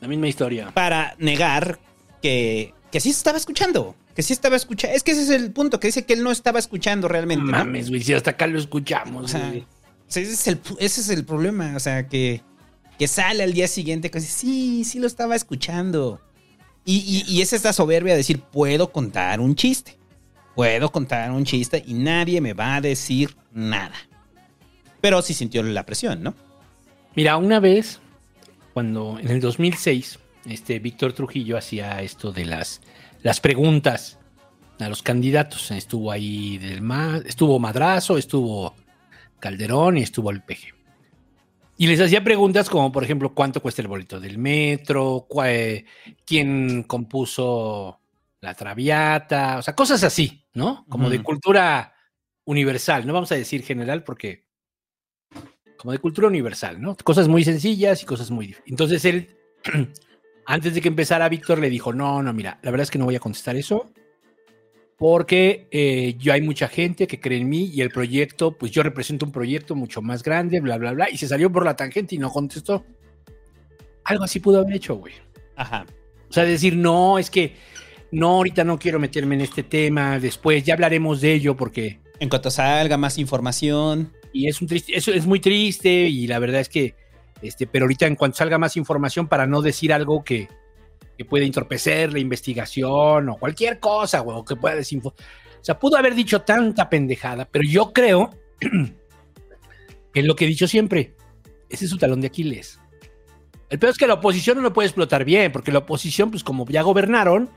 La 0.00 0.08
misma 0.08 0.28
historia. 0.28 0.70
para 0.72 1.14
negar 1.18 1.78
que, 2.22 2.74
que 2.90 3.00
sí 3.00 3.10
estaba 3.10 3.38
escuchando. 3.38 3.94
Que 4.14 4.22
sí 4.22 4.32
estaba 4.32 4.56
escuchando. 4.56 4.96
Es 4.96 5.02
que 5.02 5.12
ese 5.12 5.22
es 5.22 5.30
el 5.30 5.52
punto, 5.52 5.78
que 5.78 5.88
dice 5.88 6.04
que 6.04 6.14
él 6.14 6.22
no 6.22 6.30
estaba 6.30 6.58
escuchando 6.58 7.08
realmente. 7.08 7.44
¿no? 7.44 7.52
Mames, 7.52 7.88
güey, 7.88 8.02
si 8.02 8.14
hasta 8.14 8.30
acá 8.30 8.46
lo 8.46 8.58
escuchamos. 8.58 9.24
O 9.24 9.28
sea, 9.28 9.52
ese 10.08 10.22
es 10.22 10.46
el, 10.48 10.60
ese 10.78 11.00
es 11.00 11.08
el 11.10 11.24
problema. 11.24 11.74
O 11.76 11.80
sea, 11.80 12.08
que, 12.08 12.42
que 12.98 13.06
sale 13.06 13.42
al 13.42 13.52
día 13.52 13.68
siguiente 13.68 14.10
que 14.10 14.18
dice, 14.18 14.32
sí, 14.32 14.84
sí 14.84 14.98
lo 14.98 15.06
estaba 15.06 15.36
escuchando. 15.36 16.20
Y, 16.84 17.24
y, 17.28 17.32
y 17.32 17.42
es 17.42 17.52
esta 17.52 17.72
soberbia 17.72 18.14
de 18.14 18.18
decir, 18.18 18.40
puedo 18.40 18.90
contar 18.92 19.40
un 19.40 19.54
chiste. 19.54 19.98
Puedo 20.54 20.90
contar 20.90 21.30
un 21.30 21.44
chiste 21.44 21.84
y 21.86 21.94
nadie 21.94 22.40
me 22.40 22.54
va 22.54 22.76
a 22.76 22.80
decir 22.80 23.36
nada. 23.52 23.94
Pero 25.00 25.22
sí 25.22 25.32
sintió 25.32 25.62
la 25.62 25.86
presión, 25.86 26.22
¿no? 26.24 26.34
Mira, 27.14 27.36
una 27.36 27.60
vez, 27.60 28.00
cuando 28.78 29.18
en 29.18 29.26
el 29.26 29.40
2006, 29.40 30.20
este 30.46 30.78
Víctor 30.78 31.12
Trujillo 31.12 31.58
hacía 31.58 32.00
esto 32.00 32.30
de 32.30 32.44
las, 32.44 32.80
las 33.24 33.40
preguntas 33.40 34.20
a 34.78 34.88
los 34.88 35.02
candidatos. 35.02 35.72
Estuvo 35.72 36.12
ahí 36.12 36.58
del 36.58 36.80
Ma- 36.80 37.20
estuvo 37.26 37.58
Madrazo, 37.58 38.16
estuvo 38.16 38.76
Calderón 39.40 39.98
y 39.98 40.02
estuvo 40.02 40.30
el 40.30 40.42
PG. 40.44 40.76
Y 41.78 41.88
les 41.88 42.00
hacía 42.00 42.22
preguntas 42.22 42.70
como, 42.70 42.92
por 42.92 43.02
ejemplo, 43.02 43.34
¿cuánto 43.34 43.60
cuesta 43.60 43.82
el 43.82 43.88
boleto 43.88 44.20
del 44.20 44.38
metro? 44.38 45.26
Eh, 45.44 45.84
¿Quién 46.24 46.84
compuso 46.84 47.98
la 48.40 48.54
Traviata? 48.54 49.58
O 49.58 49.62
sea, 49.62 49.74
cosas 49.74 50.04
así, 50.04 50.44
¿no? 50.54 50.86
Como 50.88 51.10
de 51.10 51.20
cultura 51.20 51.94
universal. 52.44 53.04
No 53.08 53.12
vamos 53.12 53.32
a 53.32 53.34
decir 53.34 53.64
general 53.64 54.04
porque 54.04 54.46
como 55.78 55.92
de 55.92 55.98
cultura 55.98 56.28
universal, 56.28 56.80
¿no? 56.80 56.96
Cosas 56.96 57.28
muy 57.28 57.44
sencillas 57.44 58.02
y 58.02 58.06
cosas 58.06 58.30
muy 58.30 58.48
dif- 58.48 58.62
Entonces 58.66 59.04
él, 59.04 59.28
antes 60.46 60.74
de 60.74 60.80
que 60.80 60.88
empezara 60.88 61.28
Víctor, 61.28 61.58
le 61.58 61.70
dijo, 61.70 61.92
no, 61.92 62.22
no, 62.22 62.32
mira, 62.32 62.58
la 62.62 62.70
verdad 62.70 62.82
es 62.84 62.90
que 62.90 62.98
no 62.98 63.04
voy 63.04 63.16
a 63.16 63.20
contestar 63.20 63.56
eso, 63.56 63.86
porque 64.96 65.68
eh, 65.70 66.16
yo 66.18 66.32
hay 66.32 66.42
mucha 66.42 66.66
gente 66.68 67.06
que 67.06 67.20
cree 67.20 67.38
en 67.38 67.48
mí 67.48 67.70
y 67.72 67.82
el 67.82 67.90
proyecto, 67.90 68.52
pues 68.58 68.72
yo 68.72 68.82
represento 68.82 69.24
un 69.26 69.32
proyecto 69.32 69.76
mucho 69.76 70.02
más 70.02 70.22
grande, 70.24 70.60
bla, 70.60 70.76
bla, 70.76 70.92
bla, 70.92 71.08
y 71.10 71.16
se 71.16 71.28
salió 71.28 71.50
por 71.52 71.64
la 71.64 71.76
tangente 71.76 72.16
y 72.16 72.18
no 72.18 72.30
contestó. 72.30 72.84
Algo 74.04 74.24
así 74.24 74.40
pudo 74.40 74.60
haber 74.60 74.74
hecho, 74.74 74.96
güey. 74.96 75.14
Ajá. 75.54 75.86
O 76.28 76.32
sea, 76.32 76.44
decir, 76.44 76.76
no, 76.76 77.18
es 77.18 77.30
que 77.30 77.54
no, 78.10 78.28
ahorita 78.36 78.64
no 78.64 78.78
quiero 78.78 78.98
meterme 78.98 79.36
en 79.36 79.42
este 79.42 79.62
tema, 79.62 80.18
después 80.18 80.64
ya 80.64 80.74
hablaremos 80.74 81.20
de 81.20 81.32
ello 81.34 81.56
porque 81.56 82.00
En 82.18 82.28
cuanto 82.28 82.50
salga 82.50 82.96
más 82.96 83.18
información. 83.18 84.12
Y 84.32 84.48
es 84.48 84.60
un 84.60 84.68
triste, 84.68 84.96
eso 84.96 85.12
es 85.12 85.26
muy 85.26 85.40
triste 85.40 85.90
y 85.90 86.26
la 86.26 86.38
verdad 86.38 86.60
es 86.60 86.68
que, 86.68 86.94
este, 87.42 87.66
pero 87.66 87.84
ahorita 87.84 88.06
en 88.06 88.16
cuanto 88.16 88.38
salga 88.38 88.58
más 88.58 88.76
información 88.76 89.28
para 89.28 89.46
no 89.46 89.62
decir 89.62 89.92
algo 89.92 90.24
que, 90.24 90.48
que 91.16 91.24
pueda 91.24 91.44
entorpecer 91.44 92.12
la 92.12 92.18
investigación 92.20 93.28
o 93.28 93.36
cualquier 93.36 93.80
cosa, 93.80 94.20
güey, 94.20 94.36
o 94.36 94.44
que 94.44 94.56
pueda 94.56 94.76
desinfo. 94.76 95.08
O 95.08 95.64
sea, 95.64 95.78
pudo 95.78 95.96
haber 95.96 96.14
dicho 96.14 96.42
tanta 96.42 96.88
pendejada, 96.88 97.48
pero 97.50 97.64
yo 97.68 97.92
creo 97.92 98.30
que 98.60 100.20
es 100.20 100.24
lo 100.24 100.36
que 100.36 100.44
he 100.44 100.48
dicho 100.48 100.68
siempre, 100.68 101.14
ese 101.68 101.84
es 101.84 101.90
su 101.90 101.98
talón 101.98 102.20
de 102.20 102.28
Aquiles. 102.28 102.80
El 103.68 103.78
peor 103.78 103.90
es 103.90 103.98
que 103.98 104.06
la 104.06 104.14
oposición 104.14 104.56
no 104.56 104.62
lo 104.62 104.72
puede 104.72 104.86
explotar 104.86 105.24
bien, 105.24 105.52
porque 105.52 105.72
la 105.72 105.80
oposición, 105.80 106.30
pues 106.30 106.42
como 106.42 106.64
ya 106.66 106.82
gobernaron 106.82 107.50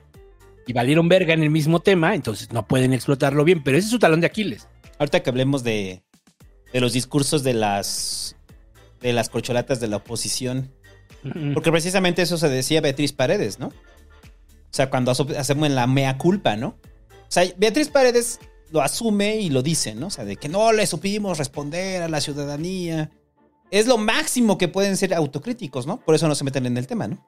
y 0.67 0.73
valieron 0.73 1.07
verga 1.07 1.33
en 1.33 1.43
el 1.43 1.49
mismo 1.49 1.79
tema, 1.79 2.15
entonces 2.15 2.51
no 2.51 2.67
pueden 2.67 2.93
explotarlo 2.93 3.43
bien, 3.45 3.63
pero 3.63 3.77
ese 3.77 3.85
es 3.85 3.91
su 3.91 3.99
talón 3.99 4.19
de 4.19 4.27
Aquiles. 4.27 4.67
Ahorita 4.99 5.23
que 5.23 5.29
hablemos 5.29 5.63
de, 5.63 6.03
de 6.73 6.81
los 6.81 6.93
discursos 6.93 7.43
de 7.43 7.53
las 7.53 8.35
de 9.01 9.13
las 9.13 9.29
corcholatas 9.29 9.79
de 9.79 9.87
la 9.87 9.97
oposición. 9.97 10.71
Porque 11.53 11.71
precisamente 11.71 12.21
eso 12.23 12.37
se 12.37 12.49
decía 12.49 12.81
Beatriz 12.81 13.13
Paredes, 13.13 13.59
¿no? 13.59 13.67
O 13.67 14.73
sea, 14.73 14.89
cuando 14.89 15.11
hacemos 15.11 15.69
la 15.69 15.85
mea 15.85 16.17
culpa, 16.17 16.55
¿no? 16.55 16.69
O 16.69 17.27
sea, 17.27 17.43
Beatriz 17.57 17.89
Paredes 17.89 18.39
lo 18.71 18.81
asume 18.81 19.37
y 19.37 19.49
lo 19.49 19.61
dice, 19.61 19.93
¿no? 19.93 20.07
O 20.07 20.09
sea, 20.09 20.25
de 20.25 20.37
que 20.37 20.49
no 20.49 20.71
le 20.71 20.87
supimos 20.87 21.37
responder 21.37 22.01
a 22.01 22.09
la 22.09 22.21
ciudadanía. 22.21 23.11
Es 23.69 23.85
lo 23.85 23.97
máximo 23.97 24.57
que 24.57 24.67
pueden 24.67 24.97
ser 24.97 25.13
autocríticos, 25.13 25.85
¿no? 25.85 25.99
Por 25.99 26.15
eso 26.15 26.27
no 26.27 26.35
se 26.35 26.43
meten 26.43 26.65
en 26.65 26.77
el 26.77 26.87
tema, 26.87 27.07
¿no? 27.07 27.23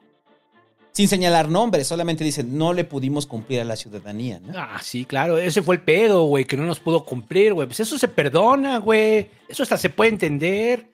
Sin 0.96 1.08
señalar 1.08 1.50
nombres, 1.50 1.88
solamente 1.88 2.24
dicen, 2.24 2.56
no 2.56 2.72
le 2.72 2.84
pudimos 2.84 3.26
cumplir 3.26 3.62
a 3.62 3.64
la 3.64 3.76
ciudadanía, 3.76 4.40
¿no? 4.40 4.54
Ah, 4.56 4.80
sí, 4.84 5.06
claro, 5.06 5.40
ese 5.40 5.64
fue 5.64 5.76
el 5.76 5.82
pedo, 5.82 6.26
güey, 6.26 6.46
que 6.46 6.56
no 6.56 6.64
nos 6.66 6.80
pudo 6.80 7.04
cumplir, 7.04 7.54
güey. 7.54 7.68
Pues 7.68 7.80
eso 7.80 7.98
se 7.98 8.08
perdona, 8.08 8.78
güey. 8.78 9.28
Eso 9.50 9.64
hasta 9.64 9.78
se 9.78 9.90
puede 9.90 10.12
entender. 10.12 10.88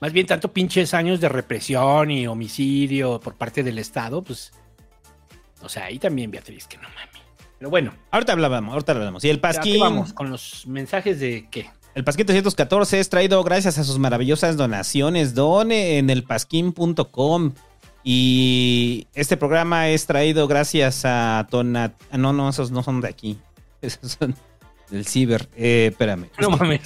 Más 0.00 0.12
bien 0.12 0.26
tanto 0.26 0.52
pinches 0.52 0.94
años 0.94 1.20
de 1.20 1.28
represión 1.28 2.12
y 2.12 2.28
homicidio 2.28 3.18
por 3.18 3.34
parte 3.34 3.64
del 3.64 3.78
Estado, 3.78 4.22
pues. 4.22 4.52
O 5.62 5.68
sea, 5.68 5.86
ahí 5.86 5.98
también, 5.98 6.30
Beatriz, 6.30 6.66
que 6.68 6.76
no 6.76 6.84
mami. 6.84 7.22
Pero 7.58 7.70
bueno, 7.70 7.92
Ahorita 8.12 8.32
hablábamos, 8.32 8.72
ahorita 8.72 8.92
hablábamos. 8.92 9.24
Y 9.24 9.30
el 9.30 9.36
¿a 9.36 9.38
qué 9.38 9.42
Pasquín. 9.42 9.80
vamos 9.80 10.12
con 10.12 10.30
los 10.30 10.64
mensajes 10.66 11.18
de 11.18 11.48
qué? 11.50 11.70
El 11.94 12.04
Pasquín 12.04 12.26
314 12.26 13.00
es 13.00 13.08
traído 13.08 13.42
gracias 13.42 13.78
a 13.78 13.84
sus 13.84 13.98
maravillosas 13.98 14.56
donaciones. 14.56 15.34
Done 15.34 15.98
en 15.98 16.08
el 16.08 16.22
pasquín.com. 16.24 17.52
Y 18.04 19.06
este 19.14 19.36
programa 19.36 19.88
es 19.88 20.06
traído 20.06 20.48
gracias 20.48 21.02
a 21.04 21.46
Donat. 21.50 21.94
ah, 22.10 22.18
No, 22.18 22.32
no, 22.32 22.48
esos 22.48 22.70
no 22.70 22.82
son 22.82 23.00
de 23.00 23.08
aquí. 23.08 23.38
Esos 23.82 24.12
son 24.18 24.34
del 24.90 25.06
Ciber. 25.06 25.48
Eh, 25.56 25.88
espérame. 25.90 26.28
No 26.40 26.50
mames. 26.50 26.82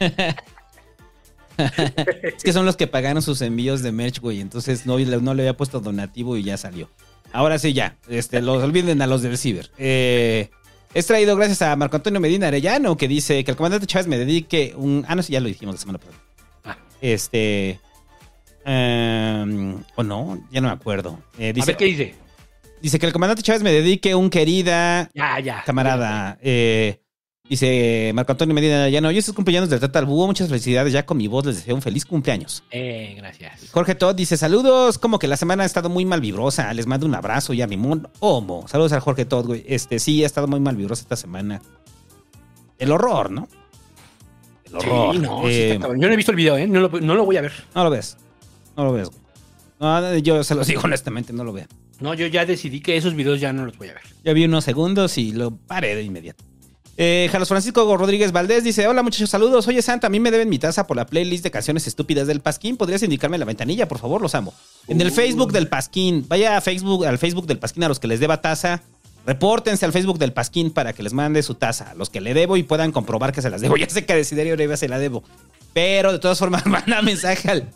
Es 2.22 2.42
que 2.42 2.52
son 2.52 2.64
los 2.66 2.76
que 2.76 2.86
pagaron 2.86 3.22
sus 3.22 3.40
envíos 3.42 3.82
de 3.82 3.92
merch, 3.92 4.20
güey. 4.20 4.40
Entonces 4.40 4.86
no, 4.86 4.98
no 4.98 5.34
le 5.34 5.42
había 5.42 5.56
puesto 5.56 5.80
donativo 5.80 6.36
y 6.36 6.42
ya 6.42 6.56
salió. 6.56 6.90
Ahora 7.32 7.58
sí, 7.58 7.72
ya. 7.72 7.96
Este, 8.08 8.40
los 8.42 8.62
olviden 8.62 9.00
a 9.02 9.06
los 9.06 9.22
del 9.22 9.38
Ciber. 9.38 9.70
Eh, 9.78 10.50
es 10.94 11.06
traído 11.06 11.36
gracias 11.36 11.62
a 11.62 11.76
Marco 11.76 11.96
Antonio 11.96 12.20
Medina 12.20 12.48
Arellano, 12.48 12.96
que 12.96 13.08
dice 13.08 13.44
que 13.44 13.50
el 13.50 13.56
comandante 13.56 13.86
Chávez 13.86 14.06
me 14.06 14.18
dedique 14.18 14.74
un. 14.76 15.04
Ah, 15.08 15.14
no, 15.14 15.22
sí, 15.22 15.32
ya 15.32 15.40
lo 15.40 15.48
dijimos 15.48 15.74
la 15.76 15.80
semana 15.80 15.98
pasada. 15.98 16.18
Ah. 16.64 16.76
Este. 17.00 17.80
Em, 18.64 19.82
o 19.96 20.02
no, 20.02 20.38
ya 20.50 20.60
no 20.60 20.68
me 20.68 20.74
acuerdo. 20.74 21.18
Eh, 21.38 21.50
A 21.50 21.52
dice, 21.52 21.66
ver 21.72 21.76
qué 21.76 21.84
dice. 21.86 22.14
dice 22.80 22.98
que 22.98 23.06
el 23.06 23.12
comandante 23.12 23.42
Chávez 23.42 23.62
me 23.62 23.72
dedique 23.72 24.14
un 24.14 24.30
querida 24.30 25.10
Ya, 25.14 25.38
ya. 25.40 25.62
camarada. 25.64 26.38
eh, 26.42 27.00
dice 27.48 28.12
Marco 28.14 28.32
Antonio 28.32 28.54
Medina 28.54 28.82
Arellano. 28.82 29.08
Hoy 29.08 29.18
es 29.18 29.28
el 29.28 29.34
cumpleaños 29.34 29.68
del 29.68 29.80
Tata 29.80 30.00
Búho. 30.02 30.26
Muchas 30.26 30.48
felicidades. 30.48 30.92
Ya 30.92 31.04
con 31.04 31.16
mi 31.18 31.26
voz 31.28 31.44
les 31.46 31.56
deseo 31.56 31.74
un 31.74 31.82
feliz 31.82 32.04
cumpleaños. 32.06 32.62
Eh, 32.70 33.14
gracias. 33.16 33.68
Jorge 33.72 33.94
Todd 33.94 34.14
dice: 34.14 34.36
Saludos, 34.36 34.98
como 34.98 35.18
que 35.18 35.26
la 35.28 35.36
semana 35.36 35.62
ha 35.64 35.66
estado 35.66 35.88
muy 35.88 36.04
mal 36.04 36.20
vibrosa. 36.20 36.72
Les 36.72 36.86
mando 36.86 37.06
un 37.06 37.14
abrazo 37.14 37.52
y 37.52 37.62
a 37.62 37.66
mi. 37.66 37.76
Homo. 38.20 38.66
Saludos 38.68 38.92
al 38.92 39.00
Jorge 39.00 39.24
Todd, 39.24 39.46
güey. 39.46 39.64
Este 39.66 39.98
sí, 39.98 40.22
ha 40.22 40.26
estado 40.26 40.46
muy 40.46 40.60
mal 40.60 40.76
vibrosa 40.76 41.02
esta 41.02 41.16
semana. 41.16 41.60
El 42.78 42.90
horror, 42.90 43.30
¿no? 43.30 43.48
El 44.64 44.76
horror. 44.76 45.14
Sí, 45.14 45.18
no, 45.20 45.40
sí 45.42 45.48
Eh, 45.48 45.68
está 45.72 45.80
cabrón. 45.82 46.00
Yo 46.00 46.06
no 46.08 46.14
he 46.14 46.16
visto 46.16 46.32
el 46.32 46.36
video, 46.36 46.56
¿eh? 46.56 46.66
No 46.66 46.80
lo, 46.80 46.88
no 47.00 47.14
lo 47.14 47.24
voy 47.26 47.36
a 47.36 47.42
ver. 47.42 47.52
no 47.74 47.84
lo 47.84 47.90
ves. 47.90 48.16
No 48.76 48.84
lo 48.84 48.92
ves, 48.92 49.08
güey. 49.08 49.20
No, 49.80 50.16
yo 50.18 50.44
se 50.44 50.54
los 50.54 50.66
digo 50.66 50.80
honestamente, 50.84 51.32
no 51.32 51.44
lo 51.44 51.52
vean. 51.52 51.68
No, 52.00 52.14
yo 52.14 52.26
ya 52.26 52.44
decidí 52.44 52.80
que 52.80 52.96
esos 52.96 53.14
videos 53.14 53.40
ya 53.40 53.52
no 53.52 53.64
los 53.64 53.76
voy 53.78 53.88
a 53.88 53.94
ver. 53.94 54.02
Ya 54.24 54.32
vi 54.32 54.44
unos 54.44 54.64
segundos 54.64 55.18
y 55.18 55.32
lo 55.32 55.52
paré 55.52 55.94
de 55.94 56.02
inmediato. 56.02 56.44
Eh, 56.96 57.28
Carlos 57.30 57.48
Francisco 57.48 57.96
Rodríguez 57.96 58.32
Valdés 58.32 58.64
dice: 58.64 58.86
Hola 58.86 59.02
muchachos, 59.02 59.30
saludos. 59.30 59.66
Oye, 59.66 59.80
Santa, 59.82 60.08
a 60.08 60.10
mí 60.10 60.20
me 60.20 60.30
deben 60.30 60.48
mi 60.48 60.58
taza 60.58 60.86
por 60.86 60.96
la 60.96 61.06
playlist 61.06 61.42
de 61.42 61.50
canciones 61.50 61.86
estúpidas 61.86 62.26
del 62.26 62.40
Pasquín. 62.40 62.76
¿Podrías 62.76 63.02
indicarme 63.02 63.38
la 63.38 63.44
ventanilla, 63.44 63.88
por 63.88 63.98
favor? 63.98 64.20
Los 64.20 64.34
amo. 64.34 64.52
En 64.88 65.00
el 65.00 65.10
Facebook 65.10 65.52
del 65.52 65.68
Pasquín, 65.68 66.26
vaya 66.28 66.56
a 66.56 66.60
Facebook, 66.60 67.06
al 67.06 67.18
Facebook 67.18 67.46
del 67.46 67.58
Pasquín 67.58 67.84
a 67.84 67.88
los 67.88 67.98
que 67.98 68.08
les 68.08 68.20
deba 68.20 68.40
taza. 68.40 68.82
Repórtense 69.24 69.86
al 69.86 69.92
Facebook 69.92 70.18
del 70.18 70.32
Pasquín 70.32 70.72
para 70.72 70.92
que 70.92 71.02
les 71.02 71.12
mande 71.12 71.42
su 71.42 71.54
taza. 71.54 71.92
A 71.92 71.94
los 71.94 72.10
que 72.10 72.20
le 72.20 72.34
debo 72.34 72.56
y 72.56 72.64
puedan 72.64 72.92
comprobar 72.92 73.32
que 73.32 73.40
se 73.40 73.50
las 73.50 73.60
debo. 73.60 73.76
Ya 73.82 73.88
sé 73.88 74.04
que 74.04 74.12
a 74.12 74.16
Desiderio 74.16 74.52
Oreva 74.54 74.76
se 74.76 74.88
la 74.88 74.98
debo. 74.98 75.22
Pero 75.72 76.12
de 76.12 76.18
todas 76.18 76.38
formas, 76.38 76.66
manda 76.66 77.00
mensaje 77.00 77.48
al, 77.48 77.68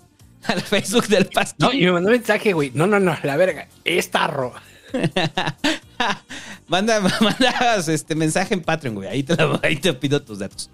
al 0.53 0.61
Facebook 0.63 1.07
del 1.09 1.27
Pasquín. 1.27 1.67
No, 1.67 1.73
y 1.73 1.85
me 1.85 1.93
mandó 1.93 2.11
mensaje, 2.11 2.53
güey. 2.53 2.71
No, 2.75 2.87
no, 2.87 2.99
no, 3.01 3.17
la 3.23 3.37
verga. 3.37 3.69
Es 3.85 4.11
tarro. 4.11 4.53
Manda, 6.69 7.01
mandas 7.21 7.89
este 7.89 8.15
mensaje 8.15 8.55
en 8.55 8.63
Patreon, 8.63 8.95
güey. 8.97 9.09
Ahí 9.09 9.23
te, 9.23 9.37
la- 9.37 9.61
ahí 9.63 9.77
te 9.77 9.93
pido 9.95 10.23
tus 10.23 10.39
datos. 10.39 10.69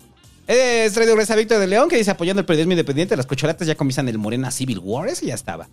Eh, 0.48 0.84
Es 0.86 0.94
traído 0.94 1.14
gracias 1.14 1.36
a 1.36 1.38
Víctor 1.38 1.58
de 1.60 1.66
León, 1.66 1.88
que 1.88 1.96
dice 1.96 2.10
apoyando 2.10 2.40
el 2.40 2.46
periodismo 2.46 2.72
independiente. 2.72 3.16
Las 3.16 3.26
cocholatas 3.26 3.66
ya 3.66 3.74
comienzan 3.74 4.08
el 4.08 4.18
Morena 4.18 4.50
Civil 4.50 4.78
War. 4.78 5.08
Ese 5.08 5.26
ya 5.26 5.34
estaba. 5.34 5.68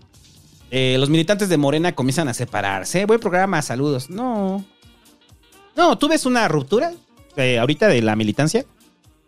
Eh, 0.72 0.98
los 1.00 1.10
militantes 1.10 1.50
de 1.50 1.58
Morena 1.58 1.96
comienzan 1.96 2.28
a 2.28 2.34
separarse. 2.34 3.06
Buen 3.06 3.20
programa, 3.20 3.62
saludos. 3.62 4.10
No. 4.10 4.64
No, 5.76 5.98
¿tú 5.98 6.08
ves 6.10 6.26
una 6.26 6.48
ruptura 6.48 6.94
eh, 7.38 7.58
ahorita 7.58 7.88
de 7.88 8.02
la 8.02 8.16
militancia? 8.16 8.66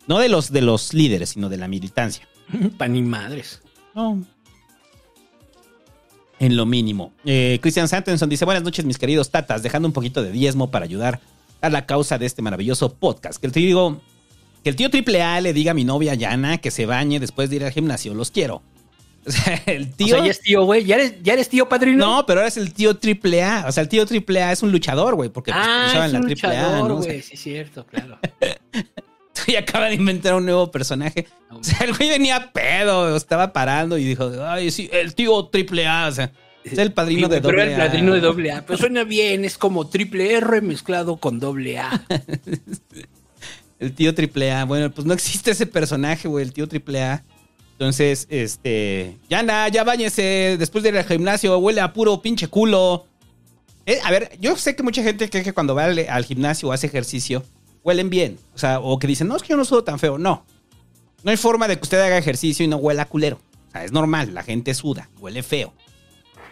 No 0.06 0.18
de 0.18 0.28
los, 0.28 0.52
de 0.52 0.60
los 0.60 0.92
líderes, 0.94 1.30
sino 1.30 1.48
de 1.48 1.56
la 1.56 1.68
militancia. 1.68 2.28
Pan 2.76 2.94
y 2.94 3.02
madres. 3.02 3.62
No. 3.94 4.22
En 6.42 6.56
lo 6.56 6.66
mínimo. 6.66 7.12
Eh, 7.24 7.60
Christian 7.62 7.86
Santenson 7.86 8.28
dice: 8.28 8.44
Buenas 8.44 8.64
noches, 8.64 8.84
mis 8.84 8.98
queridos 8.98 9.30
tatas, 9.30 9.62
dejando 9.62 9.86
un 9.86 9.92
poquito 9.92 10.24
de 10.24 10.32
diezmo 10.32 10.72
para 10.72 10.84
ayudar 10.84 11.20
a 11.60 11.70
la 11.70 11.86
causa 11.86 12.18
de 12.18 12.26
este 12.26 12.42
maravilloso 12.42 12.92
podcast. 12.94 13.40
Que 13.40 13.46
el 13.46 13.52
tío, 13.52 14.00
que 14.64 14.70
el 14.70 14.74
tío 14.74 14.90
Triple 14.90 15.22
A 15.22 15.40
le 15.40 15.52
diga 15.52 15.70
a 15.70 15.74
mi 15.74 15.84
novia 15.84 16.14
Yana 16.14 16.58
que 16.58 16.72
se 16.72 16.84
bañe 16.84 17.20
después 17.20 17.48
de 17.48 17.56
ir 17.56 17.64
al 17.64 17.70
gimnasio. 17.70 18.12
Los 18.12 18.30
quiero. 18.32 18.60
O 19.24 19.30
sea, 19.30 19.62
el 19.66 19.84
O 19.84 19.94
tío. 19.96 20.16
sea, 20.16 20.24
ya 20.24 20.30
es 20.32 20.40
tío, 20.40 20.64
güey. 20.64 20.84
¿Ya 20.84 20.96
eres, 20.96 21.22
¿Ya 21.22 21.34
eres 21.34 21.48
tío 21.48 21.68
padrino? 21.68 22.04
No, 22.04 22.26
pero 22.26 22.40
ahora 22.40 22.48
es 22.48 22.56
el 22.56 22.74
tío 22.74 22.96
triple 22.96 23.44
A. 23.44 23.66
O 23.68 23.70
sea, 23.70 23.84
el 23.84 23.88
tío 23.88 24.04
triple 24.04 24.42
A 24.42 24.50
es 24.50 24.64
un 24.64 24.72
luchador, 24.72 25.14
güey, 25.14 25.30
porque 25.30 25.52
pues, 25.52 25.64
Ah, 25.64 26.06
es 26.06 26.12
la 26.12 26.18
un 26.18 26.26
triple 26.26 26.48
A, 26.56 26.62
luchador, 26.80 26.88
¿no? 26.88 26.96
O. 26.96 27.02
Sí, 27.04 27.22
cierto, 27.36 27.86
claro. 27.86 28.18
y 29.46 29.56
acaba 29.56 29.86
de 29.86 29.94
inventar 29.94 30.34
un 30.34 30.44
nuevo 30.44 30.70
personaje. 30.70 31.26
O 31.50 31.62
sea, 31.62 31.86
el 31.86 31.94
güey 31.94 32.08
venía 32.08 32.50
pedo, 32.52 33.16
estaba 33.16 33.52
parando 33.52 33.98
y 33.98 34.04
dijo, 34.04 34.30
ay, 34.44 34.70
sí, 34.70 34.88
el 34.92 35.14
tío 35.14 35.44
triple 35.46 35.86
A. 35.86 36.08
O 36.08 36.12
sea, 36.12 36.32
es 36.64 36.78
el 36.78 36.92
padrino 36.92 37.28
de 37.28 37.40
Pero 37.40 37.58
doble 37.58 37.74
el 37.74 37.80
A. 37.80 37.86
padrino 37.86 38.14
de 38.14 38.20
doble 38.20 38.52
A. 38.52 38.64
Pero 38.66 38.78
suena 38.78 39.04
bien, 39.04 39.44
es 39.44 39.58
como 39.58 39.88
triple 39.88 40.32
R 40.34 40.60
mezclado 40.60 41.16
con 41.16 41.40
doble 41.40 41.78
A. 41.78 42.04
El 43.78 43.94
tío 43.94 44.14
triple 44.14 44.52
A. 44.52 44.64
Bueno, 44.64 44.92
pues 44.92 45.04
no 45.08 45.12
existe 45.12 45.50
ese 45.50 45.66
personaje, 45.66 46.28
güey, 46.28 46.44
el 46.44 46.52
tío 46.52 46.68
triple 46.68 47.02
A. 47.02 47.24
Entonces, 47.72 48.28
este, 48.30 49.18
ya 49.28 49.40
anda, 49.40 49.66
ya 49.70 49.82
bañese 49.82 50.54
después 50.56 50.84
de 50.84 50.90
ir 50.90 50.98
al 50.98 51.04
gimnasio, 51.04 51.58
huele 51.58 51.80
a 51.80 51.92
puro 51.92 52.22
pinche 52.22 52.46
culo. 52.46 53.06
Eh, 53.84 53.98
a 54.04 54.12
ver, 54.12 54.38
yo 54.40 54.56
sé 54.56 54.76
que 54.76 54.84
mucha 54.84 55.02
gente 55.02 55.28
cree 55.28 55.42
que 55.42 55.52
cuando 55.52 55.74
va 55.74 55.86
al, 55.86 55.98
al 56.08 56.24
gimnasio 56.24 56.68
o 56.68 56.72
hace 56.72 56.86
ejercicio, 56.86 57.42
huelen 57.84 58.10
bien. 58.10 58.38
O 58.54 58.58
sea, 58.58 58.80
o 58.80 58.98
que 58.98 59.06
dicen, 59.06 59.28
no, 59.28 59.36
es 59.36 59.42
que 59.42 59.50
yo 59.50 59.56
no 59.56 59.64
sudo 59.64 59.84
tan 59.84 59.98
feo. 59.98 60.18
No. 60.18 60.44
No 61.22 61.30
hay 61.30 61.36
forma 61.36 61.68
de 61.68 61.76
que 61.76 61.82
usted 61.82 62.00
haga 62.00 62.18
ejercicio 62.18 62.64
y 62.64 62.68
no 62.68 62.76
huela 62.76 63.02
a 63.02 63.06
culero. 63.06 63.40
O 63.68 63.72
sea, 63.72 63.84
es 63.84 63.92
normal, 63.92 64.34
la 64.34 64.42
gente 64.42 64.74
suda, 64.74 65.08
huele 65.18 65.42
feo. 65.42 65.72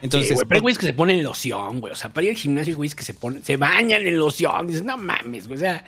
Entonces, 0.03 0.29
Sí, 0.29 0.35
güey, 0.35 0.47
pero 0.47 0.57
hay 0.59 0.63
güeyes 0.63 0.79
que 0.79 0.87
se 0.87 0.93
ponen 0.95 1.23
loción, 1.23 1.81
güey. 1.81 1.93
O 1.93 1.97
sea, 1.97 2.11
para 2.11 2.27
ir 2.27 2.31
al 2.31 2.37
gimnasio, 2.37 2.77
güeyes 2.77 2.95
que 2.95 3.03
se 3.03 3.15
ponen, 3.15 3.45
se 3.45 3.57
bañan 3.57 4.07
en 4.07 4.19
loción. 4.19 4.67
Dices, 4.67 4.83
no 4.83 4.97
mames, 4.97 5.47
güey. 5.47 5.59
O 5.59 5.61
sea, 5.61 5.85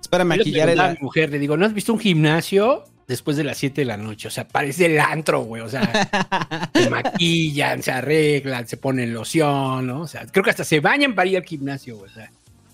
es 0.00 0.08
para 0.08 0.24
maquillar 0.24 0.68
a 0.78 0.90
mi 0.92 0.98
mujer, 1.00 1.30
le 1.30 1.38
digo, 1.38 1.56
¿no 1.56 1.66
has 1.66 1.74
visto 1.74 1.92
un 1.92 1.98
gimnasio 1.98 2.84
después 3.08 3.36
de 3.36 3.44
las 3.44 3.58
7 3.58 3.80
de 3.80 3.84
la 3.84 3.96
noche? 3.96 4.28
O 4.28 4.30
sea, 4.30 4.46
parece 4.46 4.86
el 4.86 5.00
antro, 5.00 5.40
güey. 5.40 5.62
O 5.62 5.68
sea, 5.68 6.70
se 6.74 6.90
maquillan, 6.90 7.82
se 7.82 7.90
arreglan, 7.90 8.68
se 8.68 8.76
ponen 8.76 9.12
loción, 9.12 9.86
¿no? 9.86 10.02
O 10.02 10.06
sea, 10.06 10.26
creo 10.26 10.44
que 10.44 10.50
hasta 10.50 10.64
se 10.64 10.80
bañan 10.80 11.14
para 11.14 11.28
ir 11.28 11.36
al 11.38 11.44
gimnasio, 11.44 11.96
güey. 11.96 12.10
O 12.10 12.14
sea, 12.14 12.30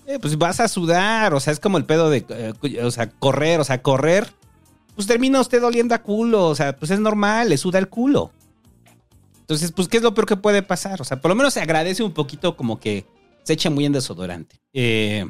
Eh, 0.09 0.17
pues 0.17 0.39
vas 0.39 0.59
a 0.59 0.67
sudar, 0.67 1.35
o 1.35 1.39
sea, 1.39 1.53
es 1.53 1.59
como 1.59 1.77
el 1.77 1.85
pedo 1.85 2.09
de, 2.09 2.25
eh, 2.29 2.81
o 2.81 2.89
sea, 2.89 3.11
correr, 3.11 3.59
o 3.59 3.63
sea, 3.63 3.83
correr, 3.83 4.33
pues 4.95 5.05
termina 5.05 5.39
usted 5.39 5.63
oliendo 5.63 5.93
a 5.93 6.01
culo, 6.01 6.47
o 6.47 6.55
sea, 6.55 6.75
pues 6.75 6.89
es 6.89 6.99
normal, 6.99 7.49
le 7.49 7.57
suda 7.59 7.77
el 7.77 7.89
culo. 7.89 8.31
Entonces, 9.41 9.71
pues, 9.71 9.87
¿qué 9.87 9.97
es 9.97 10.03
lo 10.03 10.15
peor 10.15 10.25
que 10.25 10.35
puede 10.35 10.63
pasar? 10.63 10.99
O 10.99 11.03
sea, 11.03 11.21
por 11.21 11.29
lo 11.29 11.35
menos 11.35 11.53
se 11.53 11.61
agradece 11.61 12.01
un 12.01 12.11
poquito 12.11 12.57
como 12.57 12.79
que 12.79 13.05
se 13.43 13.53
echa 13.53 13.69
muy 13.69 13.85
en 13.85 13.93
desodorante. 13.93 14.55
Eh, 14.73 15.27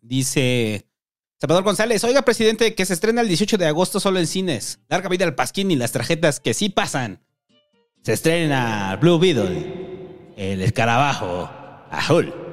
dice 0.00 0.86
Salvador 1.38 1.64
González, 1.64 2.02
oiga, 2.04 2.22
presidente, 2.22 2.74
que 2.74 2.86
se 2.86 2.94
estrena 2.94 3.20
el 3.20 3.28
18 3.28 3.58
de 3.58 3.66
agosto 3.66 4.00
solo 4.00 4.20
en 4.20 4.26
cines. 4.26 4.80
Larga 4.88 5.10
vida 5.10 5.26
al 5.26 5.34
Pasquín 5.34 5.70
y 5.70 5.76
las 5.76 5.92
tarjetas 5.92 6.40
que 6.40 6.54
sí 6.54 6.70
pasan. 6.70 7.20
Se 8.02 8.14
estrena 8.14 8.96
Blue 9.02 9.18
Beetle, 9.18 10.32
el 10.34 10.62
escarabajo 10.62 11.50
azul 11.90 12.47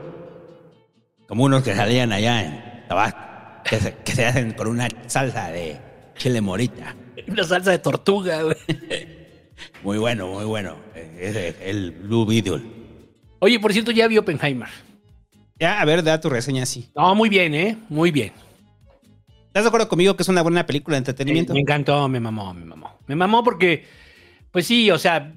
como 1.28 1.44
unos 1.44 1.64
que 1.64 1.76
salían 1.76 2.12
allá 2.12 2.44
en 2.44 2.88
Tabasco, 2.88 3.20
que 3.64 3.80
se, 3.80 3.94
que 3.98 4.12
se 4.14 4.26
hacen 4.26 4.54
con 4.54 4.68
una 4.68 4.88
salsa 5.08 5.50
de 5.52 5.78
chile 6.18 6.42
morita. 6.42 6.96
una 7.28 7.44
salsa 7.44 7.72
de 7.72 7.80
tortuga, 7.80 8.42
güey. 8.44 8.56
Muy 9.84 9.98
bueno, 9.98 10.28
muy 10.28 10.46
bueno. 10.46 10.76
Eh, 10.96 11.56
Es 11.62 11.68
el 11.68 11.92
Blue 11.92 12.26
Beetle. 12.26 12.62
Oye, 13.40 13.60
por 13.60 13.74
cierto, 13.74 13.92
ya 13.92 14.08
vi 14.08 14.18
Oppenheimer. 14.18 14.70
Ya, 15.60 15.80
a 15.80 15.86
ver, 15.86 16.04
da 16.04 16.20
tu 16.20 16.30
reseña 16.30 16.64
así. 16.64 16.90
No, 16.96 17.16
muy 17.16 17.30
bien, 17.30 17.54
¿eh? 17.54 17.78
Muy 17.90 18.12
bien. 18.12 18.34
¿Estás 19.48 19.64
de 19.64 19.68
acuerdo 19.70 19.88
conmigo 19.88 20.16
que 20.18 20.24
es 20.24 20.30
una 20.30 20.42
buena 20.42 20.66
película 20.66 20.96
de 20.96 21.00
entretenimiento? 21.00 21.54
Me 21.54 21.62
encantó, 21.62 22.10
me 22.10 22.20
mamó, 22.20 22.54
me 22.54 22.66
mamó. 22.66 23.00
Me 23.08 23.16
mamó 23.16 23.42
porque, 23.42 23.86
pues 24.52 24.68
sí, 24.68 24.92
o 24.92 24.98
sea, 24.98 25.32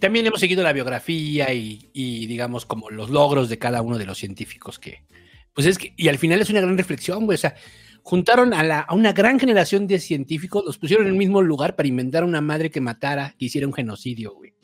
también 0.00 0.26
hemos 0.26 0.40
seguido 0.40 0.62
la 0.62 0.72
biografía 0.72 1.52
y, 1.52 1.90
y, 1.92 2.26
digamos 2.26 2.66
como 2.66 2.90
los 2.90 3.10
logros 3.10 3.48
de 3.48 3.58
cada 3.58 3.82
uno 3.82 3.98
de 3.98 4.06
los 4.06 4.18
científicos 4.18 4.78
que, 4.78 5.04
pues 5.52 5.66
es 5.66 5.78
que, 5.78 5.94
y 5.96 6.08
al 6.08 6.18
final 6.18 6.40
es 6.40 6.50
una 6.50 6.60
gran 6.60 6.76
reflexión, 6.76 7.24
güey, 7.24 7.36
o 7.36 7.38
sea, 7.38 7.54
juntaron 8.02 8.54
a, 8.54 8.62
la, 8.62 8.80
a 8.80 8.94
una 8.94 9.12
gran 9.12 9.38
generación 9.40 9.86
de 9.86 9.98
científicos, 9.98 10.64
los 10.64 10.78
pusieron 10.78 11.06
en 11.06 11.12
el 11.12 11.18
mismo 11.18 11.42
lugar 11.42 11.76
para 11.76 11.88
inventar 11.88 12.24
una 12.24 12.40
madre 12.40 12.70
que 12.70 12.80
matara, 12.80 13.34
que 13.38 13.46
hiciera 13.46 13.66
un 13.66 13.72
genocidio, 13.72 14.34
güey. 14.34 14.54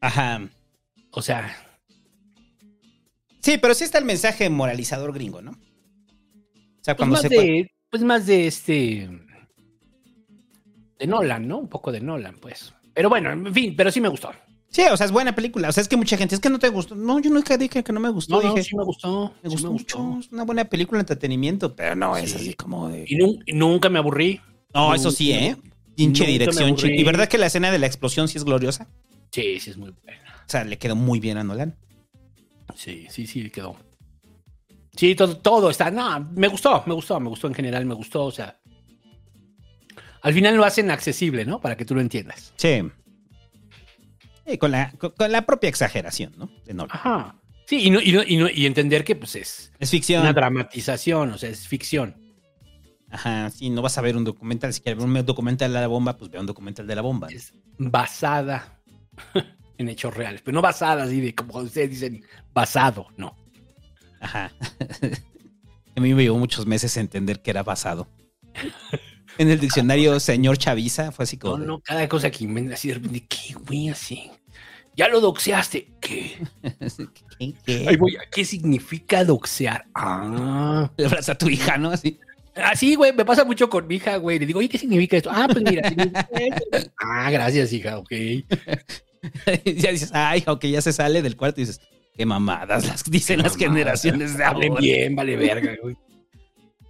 Ajá. 0.00 0.48
O 1.10 1.22
sea, 1.22 1.54
Sí, 3.42 3.58
pero 3.58 3.74
sí 3.74 3.84
está 3.84 3.98
el 3.98 4.04
mensaje 4.04 4.48
moralizador 4.48 5.12
gringo, 5.12 5.42
¿no? 5.42 5.50
O 5.50 6.84
sea, 6.84 6.96
pues 6.96 7.08
cuando 7.08 7.14
más, 7.14 7.22
se... 7.22 7.28
de, 7.28 7.70
pues 7.90 8.02
más 8.04 8.26
de 8.26 8.46
este, 8.46 9.10
de 10.98 11.06
Nolan, 11.06 11.48
¿no? 11.48 11.58
Un 11.58 11.68
poco 11.68 11.90
de 11.90 12.00
Nolan, 12.00 12.36
pues. 12.36 12.72
Pero 12.94 13.08
bueno, 13.08 13.30
en 13.30 13.52
fin, 13.54 13.74
pero 13.76 13.90
sí 13.90 14.00
me 14.00 14.08
gustó. 14.08 14.30
Sí, 14.68 14.82
o 14.90 14.96
sea, 14.96 15.04
es 15.06 15.12
buena 15.12 15.34
película. 15.34 15.68
O 15.68 15.72
sea, 15.72 15.82
es 15.82 15.88
que 15.88 15.96
mucha 15.98 16.16
gente, 16.16 16.34
es 16.34 16.40
que 16.40 16.48
no 16.48 16.58
te 16.58 16.68
gustó. 16.70 16.94
No, 16.94 17.20
yo 17.20 17.30
nunca 17.30 17.58
dije 17.58 17.84
que 17.84 17.92
no 17.92 18.00
me 18.00 18.08
gustó. 18.08 18.36
No, 18.36 18.42
no, 18.42 18.54
dije, 18.54 18.64
sí 18.68 18.76
me 18.76 18.84
gustó. 18.84 19.34
me 19.42 19.50
sí 19.50 19.54
gustó 19.54 19.70
mucho. 19.72 20.18
Es 20.20 20.32
una 20.32 20.44
buena 20.44 20.64
película 20.64 20.98
de 20.98 21.02
entretenimiento, 21.02 21.76
pero 21.76 21.94
no 21.94 22.16
es 22.16 22.30
Sí. 22.30 22.36
así 22.36 22.54
como 22.54 22.88
de... 22.88 23.04
Y, 23.06 23.18
y 23.46 23.52
nunca 23.52 23.90
me 23.90 23.98
aburrí. 23.98 24.40
No, 24.74 24.94
eso 24.94 25.10
sí, 25.10 25.32
¿eh? 25.32 25.56
Pinche 25.94 26.24
dirección. 26.24 26.74
¿Y 26.84 27.04
verdad 27.04 27.28
que 27.28 27.36
la 27.36 27.46
escena 27.46 27.70
de 27.70 27.78
la 27.78 27.86
explosión 27.86 28.28
sí 28.28 28.38
es 28.38 28.44
gloriosa? 28.44 28.88
Sí, 29.30 29.60
sí, 29.60 29.70
es 29.70 29.76
muy 29.76 29.90
buena. 30.04 30.22
O 30.46 30.50
sea, 30.50 30.64
le 30.64 30.78
quedó 30.78 30.96
muy 30.96 31.20
bien 31.20 31.36
a 31.36 31.44
Nolan. 31.44 31.76
Sí, 32.74 33.06
sí, 33.10 33.26
sí, 33.26 33.50
quedó. 33.50 33.76
Sí, 34.96 35.14
todo, 35.14 35.36
todo 35.36 35.68
está. 35.70 35.90
No, 35.90 36.20
me 36.34 36.48
gustó, 36.48 36.82
me 36.86 36.94
gustó, 36.94 37.20
me 37.20 37.28
gustó 37.28 37.46
en 37.46 37.54
general, 37.54 37.84
me 37.84 37.94
gustó. 37.94 38.24
O 38.24 38.30
sea, 38.30 38.58
al 40.22 40.32
final 40.34 40.56
lo 40.56 40.64
hacen 40.64 40.90
accesible, 40.90 41.44
¿no? 41.44 41.60
Para 41.60 41.76
que 41.76 41.84
tú 41.84 41.94
lo 41.94 42.00
entiendas. 42.00 42.52
Sí. 42.56 42.82
Sí, 44.46 44.58
con, 44.58 44.70
la, 44.72 44.90
con, 44.92 45.10
con 45.10 45.30
la 45.30 45.42
propia 45.46 45.68
exageración, 45.68 46.34
¿no? 46.36 46.50
Ajá. 46.90 47.36
Sí, 47.66 47.84
y, 47.86 47.90
no, 47.90 48.00
y, 48.00 48.12
no- 48.12 48.22
y, 48.26 48.36
no- 48.36 48.50
y 48.50 48.66
entender 48.66 49.04
que 49.04 49.14
pues 49.16 49.36
es 49.36 49.72
Es 49.78 49.90
ficción. 49.90 50.22
una 50.22 50.32
dramatización, 50.32 51.30
o 51.32 51.38
sea, 51.38 51.48
es 51.48 51.66
ficción. 51.68 52.16
Ajá, 53.10 53.50
sí, 53.50 53.70
no 53.70 53.82
vas 53.82 53.98
a 53.98 54.00
ver 54.00 54.16
un 54.16 54.24
documental. 54.24 54.72
Si 54.72 54.80
quieres 54.80 54.98
ver 55.02 55.06
un 55.20 55.26
documental 55.26 55.72
de 55.72 55.80
la 55.80 55.86
bomba, 55.86 56.16
pues 56.16 56.30
ve 56.30 56.38
un 56.40 56.46
documental 56.46 56.86
de 56.86 56.94
la 56.96 57.02
bomba. 57.02 57.28
¿no? 57.30 57.36
Es 57.36 57.52
basada 57.78 58.80
en 59.78 59.88
hechos 59.88 60.14
reales, 60.14 60.40
pero 60.42 60.54
no 60.54 60.62
basada 60.62 61.04
así 61.04 61.20
de 61.20 61.34
como 61.34 61.58
ustedes 61.58 61.90
dicen, 61.90 62.24
basado, 62.52 63.06
no. 63.16 63.36
Ajá. 64.20 64.50
a 65.96 66.00
mí 66.00 66.14
me 66.14 66.22
llevó 66.22 66.38
muchos 66.38 66.66
meses 66.66 66.96
entender 66.96 67.42
que 67.42 67.50
era 67.50 67.62
basado. 67.62 68.08
En 69.38 69.50
el 69.50 69.58
diccionario, 69.60 70.20
señor 70.20 70.58
Chaviza, 70.58 71.12
fue 71.12 71.24
así 71.24 71.36
como. 71.36 71.58
No, 71.58 71.64
no, 71.64 71.80
cada 71.80 72.08
cosa 72.08 72.30
que 72.30 72.44
inventa 72.44 72.74
así 72.74 72.88
de 72.88 72.94
repente, 72.94 73.26
¿qué, 73.28 73.54
güey? 73.54 73.88
Así. 73.88 74.30
Ya 74.96 75.08
lo 75.08 75.20
doxeaste. 75.20 75.88
¿Qué? 76.00 76.36
¿Qué? 77.38 77.54
¿Qué? 77.64 77.86
Ay, 77.88 77.96
güey, 77.96 78.16
¿qué 78.30 78.44
significa 78.44 79.24
doxear? 79.24 79.86
Ah. 79.94 80.90
Le 80.96 81.06
abrazas 81.06 81.30
a 81.30 81.38
tu 81.38 81.48
hija, 81.48 81.78
¿no? 81.78 81.90
Así. 81.90 82.18
Así, 82.54 82.94
güey, 82.96 83.14
me 83.14 83.24
pasa 83.24 83.44
mucho 83.44 83.70
con 83.70 83.86
mi 83.86 83.94
hija, 83.96 84.16
güey. 84.16 84.38
Le 84.38 84.44
digo, 84.44 84.58
oye, 84.58 84.68
¿qué 84.68 84.76
significa 84.76 85.16
esto? 85.16 85.30
Ah, 85.32 85.48
pues 85.50 85.64
mira. 85.64 85.90
ah, 87.00 87.30
gracias, 87.30 87.72
hija, 87.72 87.96
ok. 87.98 88.10
ya 89.64 89.90
dices, 89.92 90.10
ay, 90.12 90.42
aunque 90.46 90.70
ya 90.70 90.82
se 90.82 90.92
sale 90.92 91.22
del 91.22 91.36
cuarto 91.36 91.60
y 91.60 91.64
dices, 91.64 91.80
qué 92.14 92.26
mamadas 92.26 92.86
las 92.86 93.04
dicen 93.04 93.38
las 93.38 93.52
Mamadas. 93.52 93.72
generaciones 93.74 94.36
de 94.36 94.44
Vale 94.44 94.68
ahora. 94.68 94.80
bien, 94.80 95.16
vale 95.16 95.36
verga, 95.36 95.76
güey. 95.82 95.96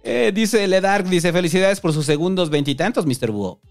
Eh, 0.03 0.31
dice 0.33 0.67
Ledark, 0.67 1.07
dice, 1.07 1.31
felicidades 1.31 1.79
por 1.79 1.93
sus 1.93 2.05
segundos 2.05 2.49
veintitantos, 2.49 3.05
Mr. 3.05 3.31
Búho. 3.31 3.61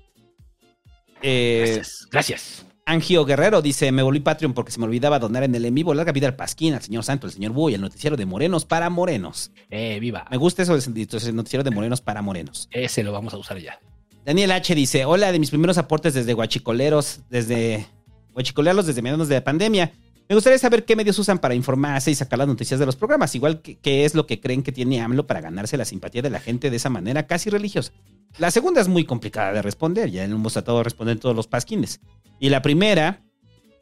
Eh, 1.23 1.65
Gracias. 1.67 2.09
Gracias. 2.11 2.67
Angio 2.85 3.25
Guerrero 3.25 3.63
dice, 3.63 3.93
me 3.93 4.03
volví 4.03 4.21
Patreon 4.21 4.55
porque 4.55 4.73
se 4.73 4.81
me 4.81 4.87
olvidaba 4.87 5.19
donar 5.19 5.45
en 5.45 5.55
el 5.55 5.65
en 5.65 5.75
vivo. 5.75 5.95
Larga 5.95 6.11
vida 6.11 6.27
al 6.27 6.35
Pasquín, 6.35 6.75
al 6.75 6.83
señor 6.83 7.05
Santo, 7.05 7.27
al 7.27 7.33
señor 7.33 7.53
Búho 7.53 7.71
y 7.71 7.75
al 7.75 7.81
noticiero 7.81 8.17
de 8.17 8.27
Morenos 8.27 8.65
para 8.65 8.91
Morenos. 8.91 9.53
Eh, 9.71 10.01
viva. 10.01 10.27
Me 10.31 10.37
gusta 10.37 10.63
eso 10.63 10.77
del 10.77 10.95
del 10.95 11.37
noticiero 11.37 11.63
de 11.63 11.71
Morenos 11.71 12.01
para 12.01 12.23
Morenos. 12.23 12.69
Ese 12.73 13.05
lo 13.05 13.13
vamos 13.13 13.35
a 13.35 13.37
usar 13.37 13.59
ya. 13.59 13.79
Daniel 14.25 14.53
H. 14.53 14.75
dice, 14.75 15.05
hola, 15.05 15.33
de 15.33 15.39
mis 15.39 15.51
primeros 15.51 15.79
aportes 15.79 16.15
desde 16.15 16.33
Guachicoleros, 16.33 17.21
desde 17.29 17.87
Guachicolearlos 18.33 18.87
desde 18.87 19.03
mediados 19.03 19.29
de 19.29 19.37
la 19.37 19.45
pandemia. 19.45 19.93
Me 20.29 20.35
gustaría 20.35 20.59
saber 20.59 20.85
qué 20.85 20.97
medios 20.97 21.19
usan 21.19 21.39
para 21.39 21.55
informarse 21.55 22.11
y 22.11 22.15
sacar 22.15 22.39
las 22.39 22.49
noticias 22.49 22.81
de 22.81 22.87
los 22.87 22.97
programas, 22.97 23.35
igual 23.35 23.61
que 23.61 23.77
qué 23.79 24.05
es 24.05 24.15
lo 24.15 24.27
que 24.27 24.41
creen 24.41 24.63
que 24.63 24.73
tiene 24.73 25.01
AMLO 25.01 25.27
para 25.27 25.41
ganarse 25.43 25.77
la 25.77 25.85
simpatía 25.85 26.23
de 26.23 26.31
la 26.31 26.41
gente 26.41 26.71
de 26.71 26.77
esa 26.77 26.89
manera 26.89 27.27
casi 27.27 27.51
religiosa. 27.51 27.93
La 28.39 28.51
segunda 28.51 28.81
es 28.81 28.89
muy 28.89 29.05
complicada 29.05 29.53
de 29.53 29.61
responder, 29.61 30.11
ya 30.11 30.25
hemos 30.25 30.55
tratado 30.55 30.79
de 30.79 30.85
responder 30.85 31.19
todos 31.19 31.37
los 31.37 31.49
pasquines. 31.49 32.01
Y 32.41 32.49
la 32.49 32.63
primera 32.63 33.23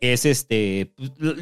es 0.01 0.25
este, 0.25 0.93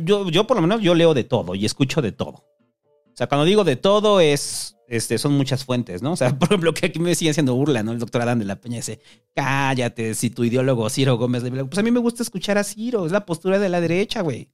yo, 0.03 0.29
yo 0.29 0.47
por 0.47 0.57
lo 0.57 0.63
menos 0.63 0.83
yo 0.83 0.95
leo 0.95 1.15
de 1.15 1.25
todo 1.25 1.55
y 1.55 1.65
escucho 1.65 2.03
de 2.03 2.13
todo. 2.13 2.45
O 2.85 3.15
sea, 3.19 3.29
cuando 3.29 3.47
digo 3.47 3.65
de 3.65 3.77
todo 3.77 4.21
es, 4.21 4.77
este, 4.89 5.17
son 5.19 5.33
muchas 5.33 5.65
fuentes, 5.65 6.03
¿no? 6.03 6.13
O 6.13 6.17
sea, 6.17 6.31
por 6.39 6.49
ejemplo, 6.49 6.75
que 6.75 6.87
aquí 6.87 6.99
me 6.99 7.15
siguen 7.15 7.31
haciendo 7.31 7.55
burla, 7.55 7.83
¿no? 7.83 7.93
El 7.93 7.99
doctor 7.99 8.21
Adán 8.23 8.41
de 8.41 8.45
la 8.45 8.61
Peña 8.61 8.77
dice, 8.77 9.01
cállate, 9.35 10.15
si 10.15 10.29
tu 10.31 10.45
ideólogo 10.45 10.91
Ciro 10.91 11.17
Gómez, 11.17 11.43
le- 11.45 11.65
pues 11.65 11.79
a 11.79 11.83
mí 11.83 11.91
me 11.91 12.01
gusta 12.01 12.23
escuchar 12.23 12.59
a 12.59 12.65
Ciro, 12.65 13.07
es 13.07 13.13
la 13.13 13.25
postura 13.25 13.59
de 13.59 13.69
la 13.71 13.81
derecha, 13.81 14.21
güey. 14.21 14.51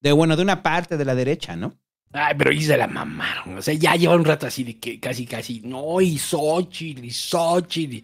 De, 0.00 0.12
bueno, 0.12 0.36
de 0.36 0.42
una 0.42 0.62
parte 0.62 0.96
de 0.96 1.04
la 1.04 1.14
derecha, 1.14 1.56
¿no? 1.56 1.74
Ay, 2.12 2.34
pero 2.38 2.50
y 2.52 2.62
se 2.62 2.76
la 2.76 2.86
mamaron. 2.86 3.58
O 3.58 3.62
sea, 3.62 3.74
ya 3.74 3.94
lleva 3.94 4.14
un 4.16 4.24
rato 4.24 4.46
así 4.46 4.64
de 4.64 4.78
que 4.78 4.98
casi, 4.98 5.26
casi, 5.26 5.60
no, 5.60 6.00
y 6.00 6.16
Xochitl, 6.18 7.04
y 7.04 7.10
Xochitl. 7.10 7.96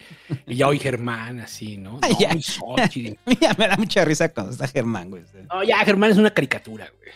Y, 0.47 0.57
ya 0.57 0.69
hoy 0.69 0.79
Germán, 0.79 1.41
así, 1.41 1.79
¿no? 1.79 2.01
No, 2.03 2.19
Ya. 2.19 2.35
y 2.35 2.43
Xochitl. 2.43 3.19
Mira, 3.27 3.55
me 3.57 3.67
da 3.69 3.77
mucha 3.77 4.05
risa 4.05 4.29
cuando 4.29 4.53
está 4.53 4.69
Germán, 4.69 5.09
güey. 5.11 5.23
No, 5.51 5.63
ya 5.65 5.79
Germán 5.85 6.11
es 6.11 6.19
una 6.19 6.31
caricatura, 6.35 6.87
güey. 6.99 7.13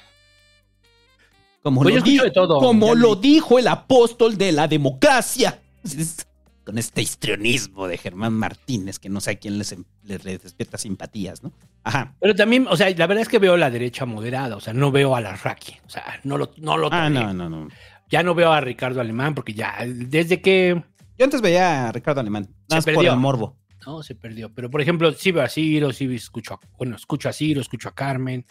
Como, 1.63 1.83
Pues 1.83 1.95
lo, 1.97 2.01
yo 2.01 2.05
escucho 2.07 2.23
di- 2.23 2.29
de 2.29 2.31
todo. 2.35 2.59
como 2.61 2.95
lo 2.95 3.17
dijo 3.17 3.59
el 3.59 3.69
apóstol 3.69 4.39
de 4.39 4.53
la 4.53 4.67
democracia. 4.69 5.59
Con 6.69 6.77
este 6.77 7.01
histrionismo 7.01 7.89
de 7.89 7.97
Germán 7.97 8.35
Martínez, 8.35 8.99
que 8.99 9.09
no 9.09 9.23
sé 9.23 9.31
a 9.31 9.35
quién 9.37 9.57
les, 9.57 9.75
les- 10.03 10.23
les 10.23 10.43
despierta 10.43 10.77
simpatías, 10.77 11.43
¿no? 11.43 11.51
Ajá. 11.83 12.15
Pero 12.21 12.35
también, 12.35 12.67
o 12.69 12.77
sea, 12.77 12.91
la 12.91 13.07
verdad 13.07 13.23
es 13.23 13.29
que 13.31 13.39
veo 13.39 13.57
la 13.57 13.71
derecha 13.71 14.05
moderada, 14.05 14.55
o 14.55 14.61
sea, 14.61 14.75
no 14.75 14.93
veo 14.93 15.17
a 15.17 15.23
la 15.23 15.35
Raki, 15.35 15.77
o 15.87 15.89
sea, 15.89 16.21
no 16.25 16.37
lo, 16.37 16.51
no 16.59 16.77
lo 16.77 16.91
Ah, 16.93 17.09
no, 17.09 17.33
no, 17.33 17.49
no. 17.49 17.69
Ya 18.11 18.23
no 18.23 18.35
veo 18.35 18.53
a 18.53 18.61
Ricardo 18.61 19.01
Alemán 19.01 19.35
porque 19.35 19.55
ya, 19.55 19.77
desde 19.87 20.43
que, 20.43 20.83
Yo 21.17 21.25
antes 21.25 21.41
veía 21.41 21.89
a 21.89 21.93
Ricardo 21.93 22.21
Alemán. 22.21 22.45
Se 22.45 22.51
Nada 22.51 22.77
más 22.77 22.85
por 22.85 22.95
perdió. 22.97 23.13
el 23.15 23.19
morbo. 23.19 23.57
no, 23.87 24.03
se 24.03 24.15
perdió. 24.15 24.53
Pero, 24.53 24.69
por 24.71 24.83
ejemplo, 24.83 25.11
sí 25.13 25.33
veo 25.33 25.45
a 25.45 25.49
Ciro, 25.49 25.91
sí 25.95 26.05
escucho 26.15 26.53
a, 26.53 26.61
bueno, 26.77 26.97
escucho 26.97 27.31
a 27.31 27.33
Ciro, 27.33 27.63
escucho 27.63 27.89
a 27.89 27.95
Carmen. 27.95 28.45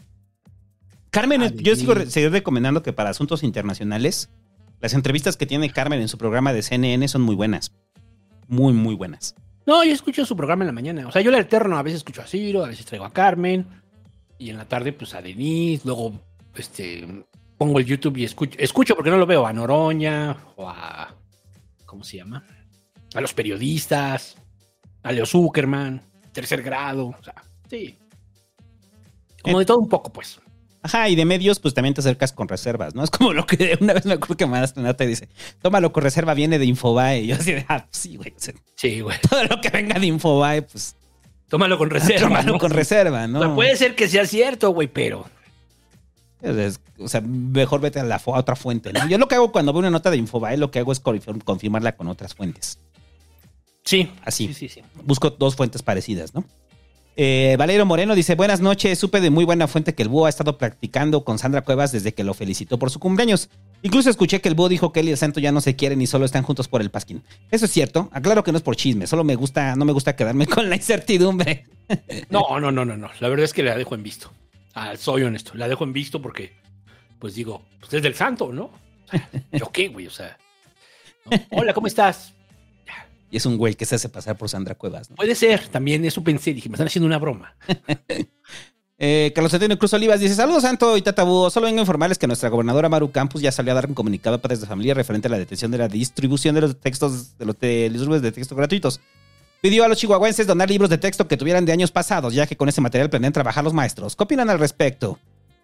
Carmen, 1.12 1.44
Ah, 1.44 1.52
yo 1.54 1.76
sigo 1.76 1.94
seguir 2.08 2.32
recomendando 2.32 2.82
que 2.82 2.94
para 2.94 3.12
asuntos 3.12 3.44
internacionales, 3.44 4.32
las 4.80 4.94
entrevistas 4.96 5.38
que 5.38 5.46
tiene 5.46 5.70
Carmen 5.72 6.02
en 6.02 6.08
su 6.08 6.18
programa 6.18 6.52
de 6.54 6.64
CNN 6.64 7.08
son 7.08 7.22
muy 7.22 7.36
buenas. 7.36 7.74
Muy, 8.48 8.74
muy 8.74 8.96
buenas. 8.96 9.36
No, 9.66 9.84
yo 9.84 9.92
escucho 9.92 10.26
su 10.26 10.36
programa 10.36 10.64
en 10.64 10.68
la 10.68 10.74
mañana. 10.74 11.08
O 11.08 11.12
sea, 11.12 11.22
yo 11.22 11.30
le 11.30 11.38
alterno, 11.38 11.78
a 11.78 11.84
veces 11.84 11.98
escucho 11.98 12.22
a 12.22 12.26
Ciro, 12.28 12.64
a 12.64 12.70
veces 12.70 12.86
traigo 12.86 13.06
a 13.06 13.12
Carmen. 13.12 13.68
Y 14.38 14.50
en 14.50 14.58
la 14.58 14.66
tarde, 14.66 14.94
pues 14.94 15.14
a 15.14 15.22
Denise. 15.22 15.86
Luego, 15.86 16.14
este, 16.56 17.26
pongo 17.58 17.80
el 17.80 17.86
YouTube 17.86 18.18
y 18.18 18.24
escucho, 18.24 18.58
escucho 18.60 18.96
porque 18.96 19.10
no 19.10 19.18
lo 19.18 19.26
veo, 19.26 19.46
a 19.46 19.54
Noroña 19.54 20.38
o 20.56 20.70
a, 20.70 21.16
¿cómo 21.86 22.04
se 22.04 22.18
llama? 22.18 22.46
A 23.14 23.22
los 23.22 23.34
periodistas, 23.34 24.38
a 25.04 25.12
Leo 25.12 25.26
Zuckerman, 25.26 26.02
tercer 26.32 26.62
grado. 26.62 27.08
O 27.08 27.24
sea, 27.24 27.36
sí. 27.70 27.98
Como 29.42 29.60
de 29.60 29.66
todo 29.66 29.80
un 29.80 29.90
poco, 29.90 30.12
pues. 30.12 30.40
Ajá, 30.84 31.10
y 31.10 31.16
de 31.16 31.26
medios, 31.26 31.60
pues 31.60 31.74
también 31.74 31.94
te 31.94 32.02
acercas 32.02 32.32
con 32.32 32.48
reservas, 32.48 32.96
¿no? 32.96 33.04
Es 33.04 33.10
como 33.10 33.34
lo 33.34 33.46
que 33.46 33.78
una 33.82 33.94
vez 33.94 34.06
me 34.06 34.14
acuerdo 34.14 34.38
que 34.38 34.46
me 34.46 34.52
mandaste 34.54 34.80
una 34.80 34.90
nota 34.90 35.04
y 35.04 35.08
dice, 35.08 35.28
tómalo 35.62 35.92
con 35.92 36.04
reserva, 36.04 36.34
viene 36.34 36.60
de 36.60 36.66
Infobae. 36.66 37.22
Y 37.22 37.28
yo 37.28 37.36
así 37.36 37.52
de, 37.54 37.66
ah, 37.68 37.86
sí, 37.92 38.16
güey. 38.16 38.34
Sí, 38.76 39.02
güey. 39.02 39.18
todo 39.30 39.44
lo 39.46 39.60
que 39.60 39.70
venga 39.70 40.00
de 40.00 40.06
Infobae, 40.06 40.62
pues 40.62 40.96
Tómalo 41.50 41.78
con 41.78 41.90
reserva. 41.92 42.20
tómalo 42.28 42.54
¿no? 42.54 42.60
con 42.60 42.72
reserva, 42.72 43.28
¿no? 43.28 43.40
O 43.40 43.44
sea, 43.44 43.56
puede 43.56 43.76
ser 43.76 43.96
que 43.96 44.08
sea 44.08 44.26
cierto, 44.28 44.70
güey, 44.72 44.88
pero 44.88 45.26
Es- 46.42 46.80
o 47.00 47.08
sea, 47.08 47.22
mejor 47.22 47.80
vete 47.82 48.00
a, 48.00 48.04
la, 48.04 48.16
a 48.16 48.22
otra 48.26 48.56
fuente, 48.56 48.92
¿no? 48.94 49.08
Yo 49.08 49.18
lo 49.18 49.28
que 49.28 49.36
hago 49.36 49.52
cuando 49.52 49.72
veo 49.74 49.80
una 49.80 49.90
nota 49.90 50.10
de 50.12 50.18
Infobae, 50.18 50.58
lo 50.58 50.72
que 50.72 50.80
hago 50.80 50.92
es 50.92 51.04
confirm- 51.04 51.44
confirmarla 51.44 51.96
con 51.96 52.08
otras 52.08 52.34
fuentes. 52.36 52.80
sí. 53.84 54.12
Así. 54.24 54.48
Sí, 54.48 54.54
sí, 54.54 54.70
sí. 54.70 54.82
Busco 55.04 55.30
dos 55.32 55.56
fuentes 55.56 55.82
parecidas, 55.84 56.34
¿no? 56.34 56.44
Eh, 57.20 57.56
Valero 57.58 57.84
Moreno 57.84 58.14
dice, 58.14 58.36
buenas 58.36 58.62
noches, 58.62 59.00
supe 59.00 59.20
de 59.22 59.32
muy 59.32 59.44
buena 59.44 59.68
fuente 59.68 59.96
que 59.96 60.04
el 60.04 60.10
búho 60.10 60.28
ha 60.28 60.30
estado 60.30 60.60
practicando 60.60 61.24
con 61.24 61.40
Sandra 61.40 61.64
Cuevas 61.64 61.92
desde 61.92 62.14
que 62.14 62.24
lo 62.24 62.36
felicitó 62.36 62.78
por 62.78 62.92
su 62.92 63.00
cumpleaños. 63.00 63.50
Incluso 63.82 64.12
escuché 64.12 64.40
que 64.40 64.50
el 64.50 64.54
búho 64.54 64.70
dijo 64.70 64.94
que 64.94 65.00
él 65.00 65.08
y 65.08 65.12
el 65.12 65.18
santo 65.18 65.40
ya 65.40 65.52
no 65.52 65.60
se 65.60 65.76
quieren 65.76 66.00
y 66.00 66.06
solo 66.06 66.26
están 66.26 66.44
juntos 66.44 66.68
por 66.68 66.80
el 66.80 66.92
pasquín. 66.92 67.24
Eso 67.50 67.66
es 67.66 67.72
cierto, 67.72 68.12
aclaro 68.14 68.44
que 68.44 68.52
no 68.52 68.60
es 68.60 68.64
por 68.64 68.76
chisme, 68.76 69.08
solo 69.08 69.24
me 69.24 69.34
gusta, 69.34 69.76
no 69.76 69.84
me 69.84 69.94
gusta 69.94 70.16
quedarme 70.16 70.46
con 70.48 70.70
la 70.70 70.76
incertidumbre. 70.76 71.66
No, 72.30 72.60
no, 72.60 72.72
no, 72.72 72.86
no, 72.86 72.96
no. 72.96 73.10
La 73.20 73.30
verdad 73.30 73.46
es 73.46 73.54
que 73.54 73.64
la 73.64 73.76
dejo 73.76 73.96
en 73.96 74.04
visto. 74.04 74.32
Ah, 74.76 74.96
soy 74.96 75.24
honesto. 75.24 75.54
La 75.56 75.68
dejo 75.68 75.86
en 75.86 75.94
visto 75.94 76.22
porque, 76.22 76.54
pues 77.18 77.34
digo, 77.34 77.64
pues 77.80 77.92
es 77.96 78.04
del 78.04 78.14
santo, 78.14 78.54
¿no? 78.54 78.66
O 78.66 79.10
sea, 79.10 79.28
¿Yo 79.54 79.72
qué, 79.72 79.88
güey? 79.88 80.06
O 80.06 80.12
sea. 80.12 80.38
Hola, 81.50 81.74
¿cómo 81.74 81.88
estás? 81.88 82.36
Y 83.30 83.38
es 83.38 83.46
un 83.46 83.58
güey 83.58 83.76
que 83.76 83.86
se 83.86 83.96
hace 83.96 84.08
pasar 84.10 84.38
por 84.38 84.48
Sandra 84.50 84.76
Cuevas, 84.76 85.10
¿no? 85.10 85.16
Puede 85.18 85.36
ser, 85.36 85.68
también 85.68 86.06
eso 86.06 86.24
pensé. 86.24 86.54
Dije, 86.54 86.70
me 86.70 86.76
están 86.76 86.88
haciendo 86.88 87.08
una 87.08 87.18
broma. 87.18 87.56
Eh, 89.00 89.32
Carlos 89.36 89.54
Antonio 89.54 89.78
Cruz 89.78 89.94
Olivas 89.94 90.20
dice: 90.20 90.34
Saludos, 90.34 90.64
Santo 90.64 90.98
y 90.98 91.04
Tata 91.04 91.22
Búho. 91.22 91.52
Solo 91.52 91.68
vengo 91.68 91.78
a 91.78 91.82
informarles 91.82 92.18
que 92.18 92.26
nuestra 92.26 92.50
gobernadora 92.50 92.90
Maru 92.90 93.12
Campos 93.12 93.44
ya 93.44 93.52
salió 93.52 93.72
a 93.74 93.76
dar 93.76 93.86
un 93.86 93.94
comunicado 93.94 94.38
a 94.38 94.42
padres 94.42 94.60
de 94.60 94.66
familia 94.66 94.96
referente 94.96 95.28
a 95.28 95.32
la 95.32 95.38
detención 95.38 95.70
de 95.70 95.78
la 95.78 95.88
distribución 95.88 96.56
de 96.56 96.62
los 96.62 96.80
textos 96.80 97.38
de 97.38 97.46
los, 97.46 97.60
de 97.60 97.92
libros 97.92 98.24
de 98.24 98.32
texto 98.32 98.56
gratuitos. 98.56 99.00
Pidió 99.62 99.84
a 99.84 99.88
los 99.88 100.00
chihuahuenses 100.00 100.48
donar 100.48 100.70
libros 100.70 100.90
de 100.90 100.98
texto 100.98 101.28
que 101.28 101.38
tuvieran 101.38 101.64
de 101.64 101.74
años 101.74 101.92
pasados, 101.92 102.34
ya 102.34 102.48
que 102.48 102.58
con 102.58 102.70
ese 102.70 102.82
material 102.82 103.12
planean 103.12 103.34
trabajar 103.34 103.64
los 103.64 103.74
maestros. 103.74 104.16
¿Qué 104.16 104.24
opinan 104.24 104.50
al 104.50 104.58
respecto? 104.58 105.20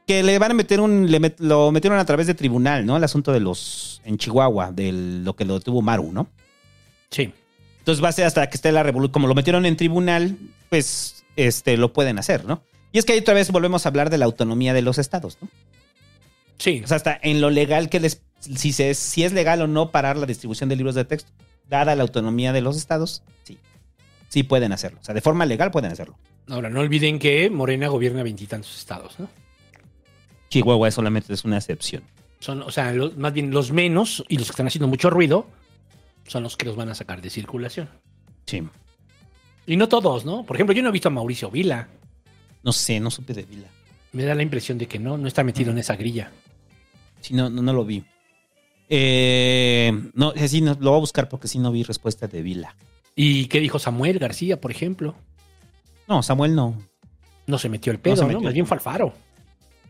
Que 0.06 0.22
le 0.22 0.38
van 0.38 0.52
a 0.52 0.54
meter 0.54 0.80
un. 0.80 1.10
Le 1.10 1.20
met- 1.20 1.40
lo 1.40 1.72
metieron 1.72 1.98
a 1.98 2.06
través 2.06 2.28
de 2.28 2.36
tribunal, 2.36 2.86
¿no? 2.86 2.98
El 2.98 3.04
asunto 3.04 3.32
de 3.32 3.40
los. 3.40 4.00
En 4.06 4.20
Chihuahua, 4.20 4.72
de 4.72 4.92
lo 4.92 5.36
que 5.36 5.46
lo 5.46 5.60
tuvo 5.60 5.82
Maru, 5.82 6.12
¿no? 6.12 6.28
Sí. 7.10 7.34
Entonces 7.84 8.02
va 8.02 8.08
a 8.08 8.14
ser 8.14 8.24
hasta 8.26 8.48
que 8.50 8.56
esté 8.56 8.72
la 8.72 8.82
revolución. 8.82 9.12
Como 9.12 9.28
lo 9.28 9.36
metieron 9.36 9.66
en 9.66 9.76
tribunal, 9.76 10.38
pues 10.70 11.26
este, 11.36 11.76
lo 11.76 11.92
pueden 11.92 12.18
hacer, 12.18 12.46
¿no? 12.46 12.64
Y 12.94 12.98
es 12.98 13.04
que 13.04 13.12
ahí 13.12 13.20
otra 13.20 13.34
vez 13.34 13.52
volvemos 13.52 13.86
a 13.86 13.90
hablar 13.90 14.10
de 14.10 14.18
la 14.18 14.24
autonomía 14.24 14.74
de 14.74 14.82
los 14.82 14.98
estados, 15.00 15.38
¿no? 15.42 15.50
Sí. 16.60 16.82
O 16.84 16.88
sea, 16.88 16.96
hasta 16.96 17.20
en 17.22 17.42
lo 17.42 17.50
legal 17.50 17.90
que 17.90 18.00
les. 18.00 18.22
Si, 18.40 18.72
se, 18.72 18.94
si 18.94 19.24
es 19.26 19.34
legal 19.34 19.62
o 19.62 19.68
no 19.68 19.92
parar 19.92 20.16
la 20.16 20.26
distribución 20.26 20.70
de 20.70 20.78
libros 20.78 20.96
de 20.96 21.04
texto, 21.04 21.32
dada 21.70 21.96
la 21.96 22.04
autonomía 22.04 22.54
de 22.54 22.62
los 22.62 22.78
estados, 22.78 23.22
sí. 23.44 23.58
Sí 24.30 24.44
pueden 24.44 24.72
hacerlo. 24.72 25.00
O 25.02 25.04
sea, 25.04 25.14
de 25.14 25.22
forma 25.22 25.46
legal 25.46 25.70
pueden 25.72 25.92
hacerlo. 25.92 26.18
Ahora, 26.48 26.70
no 26.70 26.80
olviden 26.80 27.20
que 27.20 27.50
Morena 27.50 27.88
gobierna 27.90 28.24
veintitantos 28.24 28.78
estados, 28.78 29.20
¿no? 29.20 29.28
Chihuahua 30.50 30.90
solamente 30.92 31.34
es 31.34 31.44
una 31.46 31.58
excepción. 31.58 32.04
Son, 32.40 32.62
o 32.62 32.72
sea, 32.72 32.92
los- 32.92 33.18
más 33.18 33.34
bien 33.34 33.52
los 33.52 33.72
menos 33.72 34.24
y 34.30 34.38
los 34.38 34.48
que 34.48 34.52
están 34.52 34.68
haciendo 34.68 34.88
mucho 34.88 35.10
ruido 35.10 35.48
son 36.28 36.44
los 36.44 36.58
que 36.58 36.66
los 36.66 36.76
van 36.76 36.90
a 36.90 36.96
sacar 36.96 37.22
de 37.22 37.30
circulación. 37.30 37.90
Sí. 38.46 38.64
Y 39.66 39.78
no 39.78 39.88
todos, 39.88 40.26
¿no? 40.26 40.44
Por 40.46 40.56
ejemplo, 40.58 40.76
yo 40.76 40.84
no 40.84 40.90
he 40.90 40.92
visto 40.92 41.08
a 41.08 41.12
Mauricio 41.12 41.50
Vila. 41.50 41.88
No 42.64 42.72
sé, 42.72 43.00
no 43.00 43.12
supe 43.12 43.34
de 43.34 43.44
Vila. 43.44 43.68
Me 44.12 44.24
da 44.24 44.36
la 44.36 44.44
impresión 44.44 44.78
de 44.78 44.88
que 44.88 45.00
no, 45.00 45.18
no 45.18 45.28
está 45.28 45.44
metido 45.44 45.72
en 45.72 45.78
esa 45.78 45.96
grilla. 45.96 46.32
Sí, 47.22 47.34
no, 47.34 47.50
no, 47.50 47.62
no 47.62 47.74
lo 47.74 47.86
vi. 47.86 48.04
Eh, 48.90 49.92
no, 50.14 50.34
sí, 50.48 50.62
no, 50.62 50.78
lo 50.80 50.92
voy 50.92 50.98
a 50.98 51.02
buscar 51.02 51.30
porque 51.30 51.48
sí 51.48 51.60
no 51.60 51.72
vi 51.72 51.84
respuesta 51.84 52.28
de 52.28 52.42
Vila. 52.42 52.76
¿Y 53.16 53.46
qué 53.46 53.60
dijo 53.60 53.80
Samuel 53.80 54.20
García, 54.20 54.60
por 54.60 54.72
ejemplo? 54.72 55.16
No, 56.08 56.22
Samuel 56.22 56.56
no. 56.56 56.78
No 57.48 57.58
se 57.58 57.70
metió 57.70 57.92
el 57.92 58.00
pedo, 58.00 58.28
¿no? 58.28 58.42
Más 58.42 58.54
bien 58.54 58.66
fue 58.66 58.78
Alfaro. 58.78 59.14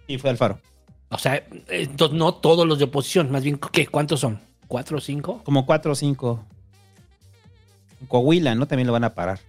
Sí, 0.08 0.18
fue 0.18 0.30
Alfaro. 0.30 0.60
O 1.10 1.18
sea, 1.18 1.36
eh, 1.36 1.48
entonces 1.70 2.18
no 2.18 2.36
todos 2.36 2.68
los 2.68 2.80
de 2.80 2.86
oposición, 2.86 3.32
más 3.32 3.44
bien, 3.44 3.60
¿qué? 3.72 3.88
¿Cuántos 3.88 4.20
son? 4.20 4.40
¿Cuatro 4.68 4.98
o 4.98 5.02
cinco? 5.02 5.42
Como 5.44 5.66
cuatro 5.66 5.92
o 5.92 5.96
cinco. 5.96 6.44
En 8.02 8.08
Coahuila, 8.08 8.56
¿no? 8.56 8.68
También 8.68 8.88
lo 8.88 8.94
van 8.94 9.04
a 9.04 9.14
parar. 9.14 9.40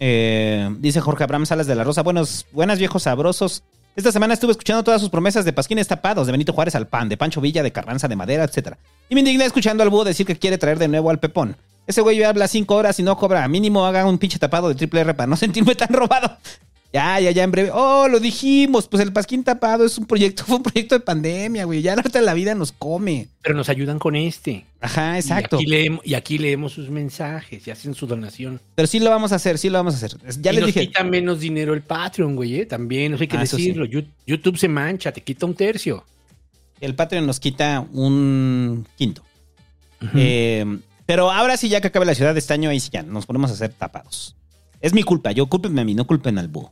Eh, 0.00 0.68
dice 0.78 1.00
Jorge 1.00 1.24
Abraham 1.24 1.46
Salas 1.46 1.66
de 1.66 1.74
la 1.74 1.84
Rosa. 1.84 2.02
Buenos, 2.02 2.46
buenas 2.52 2.78
viejos 2.78 3.04
sabrosos. 3.04 3.62
Esta 3.96 4.10
semana 4.10 4.34
estuve 4.34 4.50
escuchando 4.50 4.82
todas 4.82 5.00
sus 5.00 5.10
promesas 5.10 5.44
de 5.44 5.52
pasquines 5.52 5.86
tapados, 5.86 6.26
de 6.26 6.32
Benito 6.32 6.52
Juárez 6.52 6.74
al 6.74 6.88
pan, 6.88 7.08
de 7.08 7.16
Pancho 7.16 7.40
Villa, 7.40 7.62
de 7.62 7.70
Carranza 7.70 8.08
de 8.08 8.16
Madera, 8.16 8.42
etc. 8.42 8.74
Y 9.08 9.14
me 9.14 9.20
indigné 9.20 9.44
escuchando 9.44 9.84
al 9.84 9.90
búho 9.90 10.02
decir 10.02 10.26
que 10.26 10.36
quiere 10.36 10.58
traer 10.58 10.80
de 10.80 10.88
nuevo 10.88 11.10
al 11.10 11.20
Pepón. 11.20 11.56
Ese 11.86 12.00
güey 12.00 12.22
habla 12.24 12.48
cinco 12.48 12.74
horas 12.74 12.98
y 12.98 13.02
no 13.02 13.16
cobra. 13.16 13.46
Mínimo 13.46 13.86
haga 13.86 14.04
un 14.06 14.18
pinche 14.18 14.38
tapado 14.38 14.68
de 14.68 14.74
triple 14.74 15.00
R 15.02 15.14
para 15.14 15.28
no 15.28 15.36
sentirme 15.36 15.74
tan 15.74 15.88
robado. 15.92 16.38
Ya, 16.94 17.18
ya, 17.18 17.32
ya, 17.32 17.42
en 17.42 17.50
breve. 17.50 17.70
Oh, 17.74 18.06
lo 18.06 18.20
dijimos. 18.20 18.86
Pues 18.86 19.02
el 19.02 19.12
pasquín 19.12 19.42
tapado 19.42 19.84
es 19.84 19.98
un 19.98 20.06
proyecto, 20.06 20.44
fue 20.46 20.58
un 20.58 20.62
proyecto 20.62 20.94
de 20.94 21.00
pandemia, 21.00 21.64
güey. 21.64 21.82
Ya 21.82 21.94
ahorita 21.94 22.20
la 22.20 22.34
vida 22.34 22.54
nos 22.54 22.70
come. 22.70 23.26
Pero 23.42 23.56
nos 23.56 23.68
ayudan 23.68 23.98
con 23.98 24.14
este. 24.14 24.64
Ajá, 24.80 25.18
exacto. 25.18 25.56
Y 25.56 25.62
aquí, 25.64 25.66
leemos, 25.66 26.00
y 26.06 26.14
aquí 26.14 26.38
leemos 26.38 26.72
sus 26.72 26.90
mensajes 26.90 27.66
y 27.66 27.70
hacen 27.72 27.94
su 27.94 28.06
donación. 28.06 28.60
Pero 28.76 28.86
sí 28.86 29.00
lo 29.00 29.10
vamos 29.10 29.32
a 29.32 29.34
hacer, 29.34 29.58
sí 29.58 29.70
lo 29.70 29.78
vamos 29.78 29.94
a 29.94 29.96
hacer. 29.96 30.16
Ya 30.40 30.52
y 30.52 30.54
les 30.54 30.60
nos 30.62 30.66
dije. 30.72 30.86
quita 30.86 31.02
menos 31.02 31.40
dinero 31.40 31.74
el 31.74 31.82
Patreon, 31.82 32.36
güey, 32.36 32.60
¿eh? 32.60 32.66
También, 32.66 33.12
eso 33.14 33.22
hay 33.24 33.28
que 33.28 33.38
Ah, 33.38 33.44
sí. 33.46 33.56
decirlo. 33.56 33.86
YouTube 34.24 34.56
se 34.56 34.68
mancha, 34.68 35.10
te 35.10 35.20
quita 35.20 35.46
un 35.46 35.54
tercio. 35.54 36.04
El 36.80 36.94
Patreon 36.94 37.26
nos 37.26 37.40
quita 37.40 37.84
un 37.92 38.86
quinto. 38.96 39.22
Eh, 40.14 40.64
pero 41.06 41.32
ahora 41.32 41.56
sí, 41.56 41.68
ya 41.68 41.80
que 41.80 41.88
acabe 41.88 42.06
la 42.06 42.14
ciudad 42.14 42.34
de 42.34 42.38
este 42.38 42.54
año, 42.54 42.70
ahí 42.70 42.78
sí 42.78 42.90
ya 42.92 43.02
nos 43.02 43.26
ponemos 43.26 43.50
a 43.50 43.54
hacer 43.54 43.72
tapados. 43.72 44.36
Es 44.80 44.92
mi 44.94 45.02
culpa, 45.02 45.32
yo 45.32 45.46
cúlpenme 45.46 45.80
a 45.80 45.84
mí, 45.84 45.94
no 45.94 46.06
culpen 46.06 46.38
al 46.38 46.46
búho. 46.46 46.70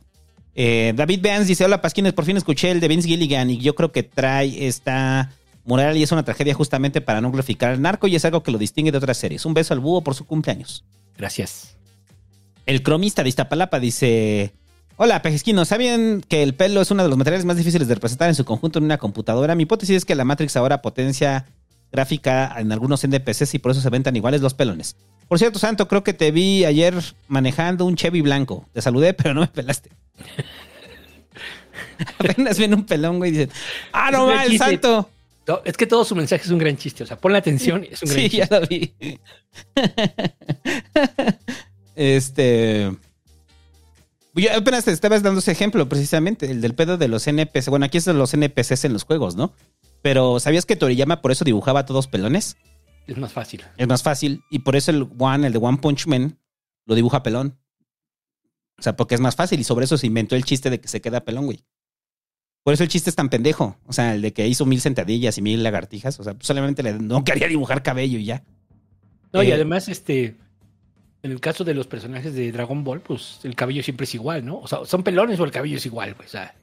Eh, 0.55 0.93
David 0.95 1.21
Beans 1.21 1.47
dice: 1.47 1.65
Hola 1.65 1.81
Pasquines, 1.81 2.13
por 2.13 2.25
fin 2.25 2.37
escuché 2.37 2.71
el 2.71 2.79
de 2.79 2.87
Vince 2.87 3.07
Gilligan 3.07 3.49
y 3.49 3.57
yo 3.57 3.75
creo 3.75 3.91
que 3.91 4.03
trae 4.03 4.67
esta 4.67 5.31
moral 5.65 5.97
y 5.97 6.03
es 6.03 6.11
una 6.11 6.23
tragedia 6.23 6.53
justamente 6.53 7.01
para 7.01 7.21
no 7.21 7.31
glorificar 7.31 7.71
al 7.71 7.81
narco 7.81 8.07
y 8.07 8.15
es 8.15 8.25
algo 8.25 8.43
que 8.43 8.51
lo 8.51 8.57
distingue 8.57 8.91
de 8.91 8.97
otras 8.97 9.17
series. 9.17 9.45
Un 9.45 9.53
beso 9.53 9.73
al 9.73 9.79
búho 9.79 10.01
por 10.01 10.15
su 10.15 10.25
cumpleaños. 10.25 10.83
Gracias. 11.17 11.77
El 12.65 12.83
cromista 12.83 13.23
de 13.23 13.29
Iztapalapa 13.29 13.79
dice: 13.79 14.53
Hola, 14.95 15.21
pejesquinos. 15.21 15.69
¿Sabían 15.69 16.21
que 16.21 16.43
el 16.43 16.53
pelo 16.53 16.81
es 16.81 16.91
uno 16.91 17.03
de 17.03 17.09
los 17.09 17.17
materiales 17.17 17.45
más 17.45 17.57
difíciles 17.57 17.87
de 17.87 17.95
representar 17.95 18.29
en 18.29 18.35
su 18.35 18.45
conjunto 18.45 18.79
en 18.79 18.85
una 18.85 18.99
computadora? 18.99 19.55
Mi 19.55 19.63
hipótesis 19.63 19.97
es 19.97 20.05
que 20.05 20.15
la 20.15 20.23
Matrix 20.23 20.55
ahora 20.55 20.81
potencia 20.81 21.47
gráfica 21.93 22.53
en 22.57 22.71
algunos 22.71 23.03
NPCs 23.03 23.53
y 23.53 23.59
por 23.59 23.71
eso 23.71 23.79
se 23.79 23.89
ven 23.89 24.01
tan 24.03 24.15
iguales 24.15 24.41
los 24.41 24.53
pelones. 24.55 24.97
Por 25.29 25.37
cierto, 25.39 25.59
Santo, 25.59 25.87
creo 25.87 26.03
que 26.03 26.13
te 26.13 26.31
vi 26.31 26.65
ayer 26.65 26.95
manejando 27.27 27.85
un 27.85 27.95
Chevy 27.95 28.21
blanco. 28.21 28.67
Te 28.73 28.81
saludé, 28.81 29.13
pero 29.13 29.33
no 29.33 29.41
me 29.41 29.47
pelaste. 29.47 29.91
Apenas 32.19 32.57
ven 32.59 32.73
un 32.73 32.85
pelón, 32.85 33.19
güey, 33.19 33.29
y 33.29 33.33
dicen, 33.37 33.51
ah, 33.93 34.09
no 34.11 34.25
va, 34.25 34.43
el 34.43 34.57
santo. 34.57 35.09
No, 35.47 35.61
es 35.65 35.77
que 35.77 35.85
todo 35.85 36.03
su 36.03 36.15
mensaje 36.15 36.43
es 36.43 36.49
un 36.49 36.57
gran 36.57 36.75
chiste. 36.77 37.03
O 37.03 37.05
sea, 37.07 37.17
ponle 37.17 37.37
atención. 37.37 37.85
Es 37.89 38.01
un 38.01 38.09
gran 38.09 38.19
Sí, 38.21 38.29
chiste. 38.29 38.47
ya 38.49 38.59
lo 38.59 38.67
vi. 38.67 38.93
este. 41.95 42.91
Yo 44.35 44.49
apenas 44.55 44.85
te 44.85 44.91
estabas 44.91 45.21
dando 45.21 45.39
ese 45.39 45.51
ejemplo, 45.51 45.87
precisamente, 45.87 46.49
el 46.49 46.59
del 46.59 46.73
pedo 46.73 46.97
de 46.97 47.07
los 47.07 47.27
NPC. 47.27 47.69
Bueno, 47.69 47.85
aquí 47.85 47.99
es 47.99 48.05
de 48.05 48.13
los 48.13 48.33
NPCs 48.33 48.85
en 48.85 48.93
los 48.93 49.03
juegos, 49.03 49.35
¿no? 49.35 49.53
Pero 50.03 50.39
¿sabías 50.39 50.65
que 50.67 50.75
Toriyama 50.75 51.21
por 51.21 51.31
eso 51.31 51.43
dibujaba 51.45 51.79
a 51.79 51.85
todos 51.85 52.07
pelones? 52.07 52.57
Es 53.07 53.17
más 53.17 53.33
fácil. 53.33 53.63
Es 53.77 53.87
más 53.87 54.03
fácil. 54.03 54.43
Y 54.51 54.59
por 54.59 54.75
eso 54.75 54.91
el 54.91 55.07
One, 55.17 55.47
el 55.47 55.53
de 55.53 55.59
One 55.59 55.77
Punch 55.79 56.05
Man, 56.07 56.37
lo 56.85 56.93
dibuja 56.93 57.23
pelón. 57.23 57.57
O 58.77 58.81
sea, 58.81 58.95
porque 58.95 59.15
es 59.15 59.21
más 59.21 59.35
fácil. 59.35 59.59
Y 59.59 59.63
sobre 59.63 59.85
eso 59.85 59.97
se 59.97 60.05
inventó 60.07 60.35
el 60.35 60.43
chiste 60.45 60.69
de 60.69 60.79
que 60.79 60.87
se 60.87 61.01
queda 61.01 61.23
pelón, 61.25 61.45
güey. 61.45 61.63
Por 62.63 62.73
eso 62.73 62.83
el 62.83 62.89
chiste 62.89 63.09
es 63.09 63.15
tan 63.15 63.29
pendejo. 63.29 63.77
O 63.87 63.93
sea, 63.93 64.13
el 64.15 64.21
de 64.21 64.33
que 64.33 64.47
hizo 64.47 64.65
mil 64.65 64.79
sentadillas 64.81 65.37
y 65.37 65.41
mil 65.41 65.63
lagartijas. 65.63 66.19
O 66.19 66.23
sea, 66.23 66.35
solamente 66.39 66.83
le 66.83 66.93
no 66.93 67.23
quería 67.23 67.47
dibujar 67.47 67.81
cabello 67.83 68.19
y 68.19 68.25
ya. 68.25 68.43
No, 69.31 69.41
y 69.43 69.47
Eh, 69.51 69.53
además, 69.53 69.87
este. 69.89 70.35
En 71.23 71.31
el 71.31 71.39
caso 71.39 71.63
de 71.63 71.73
los 71.73 71.87
personajes 71.87 72.33
de 72.33 72.51
Dragon 72.51 72.83
Ball, 72.83 72.99
pues 72.99 73.39
el 73.43 73.55
cabello 73.55 73.81
siempre 73.81 74.03
es 74.03 74.13
igual, 74.13 74.43
¿no? 74.45 74.59
O 74.59 74.67
sea, 74.67 74.79
son 74.83 75.03
pelones 75.03 75.39
o 75.39 75.45
el 75.45 75.51
cabello 75.51 75.77
es 75.77 75.85
igual, 75.85 76.15
pues. 76.15 76.27
O 76.29 76.31
sea, 76.33 76.53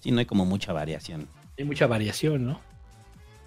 Sí, 0.00 0.10
no 0.10 0.18
hay 0.18 0.26
como 0.26 0.44
mucha 0.44 0.72
variación. 0.74 1.26
hay 1.58 1.64
mucha 1.64 1.86
variación, 1.86 2.44
¿no? 2.46 2.60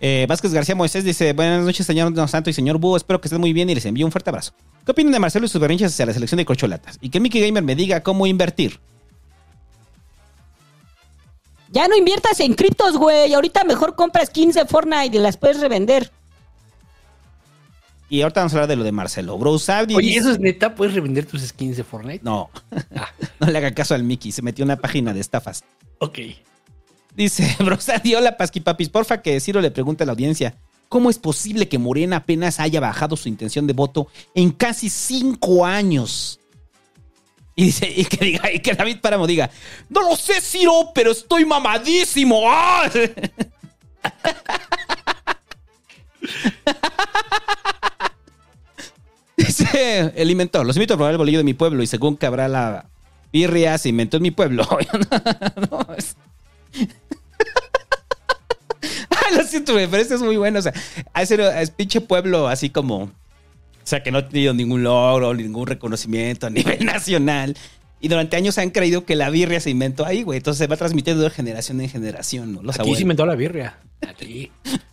Eh, 0.06 0.26
Vázquez 0.28 0.54
García 0.54 0.76
Moisés 0.76 1.06
dice: 1.06 1.32
Buenas 1.32 1.64
noches, 1.64 1.86
señor 1.86 2.14
Don 2.14 2.28
Santo 2.28 2.50
y 2.50 2.54
señor 2.54 2.78
Búho. 2.78 2.98
Espero 2.98 3.22
que 3.22 3.30
estén 3.30 3.40
muy 3.40 3.54
bien 3.54 3.70
y 3.70 3.76
les 3.76 3.86
envío 3.86 4.06
un 4.06 4.12
fuerte 4.12 4.30
abrazo. 4.32 4.52
¿Qué 4.86 4.92
opinan 4.92 5.14
de 5.14 5.20
Marcelo 5.20 5.46
y 5.46 5.50
sus 5.50 5.62
berrinches 5.62 5.94
hacia 5.94 6.06
la 6.06 6.12
selección 6.14 6.38
de 6.40 6.44
corcholatas? 6.46 6.98
Y 7.00 7.10
que 7.10 7.22
Mickey 7.22 7.40
Gamer 7.42 7.64
me 7.64 7.74
diga 7.74 8.04
cómo 8.04 8.28
invertir. 8.28 8.82
Ya 11.72 11.88
no 11.88 11.96
inviertas 11.96 12.38
en 12.42 12.54
criptos, 12.54 12.98
güey. 12.98 13.34
Ahorita 13.34 13.64
mejor 13.64 13.96
compras 13.96 14.30
15 14.30 14.66
Fortnite 14.66 15.16
y 15.16 15.22
las 15.22 15.38
puedes 15.38 15.62
revender. 15.62 16.12
Y 18.10 18.22
ahorita 18.24 18.42
vamos 18.42 18.54
a 18.54 18.58
hablar 18.58 18.68
de 18.68 18.76
lo 18.76 18.84
de 18.84 18.92
Marcelo. 18.92 19.38
Bro 19.38 19.58
Saudi 19.58 19.96
Oye, 19.96 20.18
¿eso 20.18 20.32
es 20.32 20.40
neta? 20.40 20.76
¿Puedes 20.76 20.94
revender 20.94 21.26
tus 21.26 21.42
skins 21.44 21.78
de 21.78 21.86
Fortnite? 21.86 22.26
No, 22.26 22.50
Ah, 22.98 23.08
no 23.40 23.48
le 23.48 23.58
haga 23.58 23.74
caso 23.74 23.96
al 23.96 24.04
Mickey. 24.04 24.34
Se 24.34 24.42
metió 24.42 24.64
en 24.64 24.68
una 24.68 24.76
página 24.82 25.14
de 25.14 25.22
estafas. 25.22 25.64
ok. 26.00 26.20
Dice, 27.16 27.56
Brosadi, 27.64 28.16
hola 28.16 28.38
Pasquipapis, 28.38 28.90
porfa 28.90 29.22
que 29.22 29.40
Ciro 29.40 29.62
le 29.62 29.72
pregunte 29.72 30.04
a 30.04 30.06
la 30.06 30.12
audiencia, 30.14 30.56
¿cómo 30.90 31.10
es 31.10 31.20
posible 31.20 31.68
que 31.68 31.78
Morena 31.78 32.18
apenas 32.18 32.60
haya 32.60 32.80
bajado 32.80 33.16
su 33.16 33.30
intención 33.30 33.68
de 33.68 33.74
voto 33.74 34.08
en 34.34 34.52
casi 34.52 34.90
cinco 34.90 35.66
años? 35.66 36.40
Y 37.56 37.66
dice, 37.66 37.88
y 37.96 38.06
que 38.06 38.26
diga, 38.26 38.52
y 38.52 38.60
que 38.60 38.74
David 38.74 38.98
Páramo 39.00 39.28
diga, 39.28 39.50
no 39.90 40.02
lo 40.02 40.16
sé, 40.16 40.42
Ciro, 40.42 40.92
pero 40.94 41.12
estoy 41.12 41.46
mamadísimo. 41.46 42.42
Dice 49.36 50.14
el 50.16 50.30
inventor, 50.30 50.66
los 50.66 50.76
invito 50.76 50.94
a 50.94 50.98
probar 50.98 51.14
el 51.14 51.18
bolillo 51.18 51.40
de 51.40 51.44
mi 51.44 51.54
pueblo 51.54 51.82
y 51.84 51.88
según 51.88 52.18
que 52.18 52.26
habrá 52.26 52.48
la 52.48 52.90
birria 53.32 53.78
se 53.78 53.90
inventó 53.90 54.18
en 54.18 54.24
mi 54.24 54.32
pueblo. 54.32 54.68
No, 55.72 55.88
es- 55.98 56.16
lo 59.36 59.44
siento, 59.44 59.74
pero 59.74 59.98
este 59.98 60.16
es 60.16 60.22
muy 60.22 60.38
bueno. 60.38 60.60
O 60.60 60.62
sea, 60.62 60.74
a 61.14 61.22
ese 61.22 61.38
pinche 61.76 62.02
pueblo 62.02 62.48
así 62.48 62.70
como. 62.70 63.04
O 63.04 63.86
sea, 63.86 64.02
que 64.02 64.12
no 64.12 64.20
ha 64.20 64.30
tenido 64.30 64.54
ningún 64.54 64.84
logro, 64.84 65.34
ningún 65.34 65.68
reconocimiento 65.68 66.48
a 66.48 66.50
nivel 66.52 66.86
nacional. 66.86 67.58
Y 68.00 68.10
durante 68.10 68.36
años 68.36 68.58
han 68.58 68.70
creído 68.70 69.06
que 69.06 69.16
la 69.16 69.30
birria 69.30 69.60
se 69.60 69.70
inventó 69.70 70.06
ahí, 70.06 70.24
güey. 70.24 70.38
Entonces 70.38 70.60
se 70.60 70.68
va 70.68 70.76
transmitiendo 70.76 71.24
de 71.24 71.30
generación 71.30 71.80
en 71.80 71.90
generación, 71.90 72.54
¿no? 72.54 72.62
Los 72.62 72.76
Aquí 72.76 72.82
abuelos. 72.82 72.98
se 72.98 73.02
inventó 73.04 73.26
la 73.26 73.36
birria. 73.36 73.80
Aquí. 74.08 74.52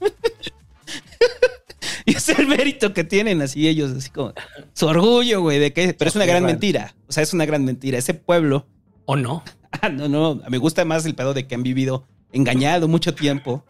Y 2.07 2.17
es 2.17 2.29
el 2.31 2.49
mérito 2.49 2.93
que 2.93 3.05
tienen 3.05 3.43
así 3.43 3.69
ellos, 3.69 3.93
así 3.93 4.11
como 4.11 4.33
su 4.73 4.87
orgullo, 4.87 5.43
güey, 5.43 5.59
de 5.59 5.73
que. 5.73 5.95
Pero 5.95 6.09
es 6.09 6.17
una 6.17 6.27
gran 6.27 6.45
mentira. 6.45 6.95
O 7.09 7.13
sea, 7.13 7.23
es 7.23 7.33
una 7.33 7.45
gran 7.45 7.65
mentira. 7.65 7.99
Ese 7.99 8.15
pueblo. 8.15 8.67
¿O 9.05 9.17
no? 9.17 9.45
Ah, 9.83 9.89
no, 9.89 10.09
no. 10.09 10.41
Me 10.49 10.59
gusta 10.59 10.85
más 10.85 11.05
el 11.07 11.15
pedo 11.15 11.35
de 11.35 11.47
que 11.47 11.55
han 11.55 11.63
vivido 11.63 12.05
engañado 12.33 12.89
mucho 12.89 13.15
tiempo. 13.15 13.65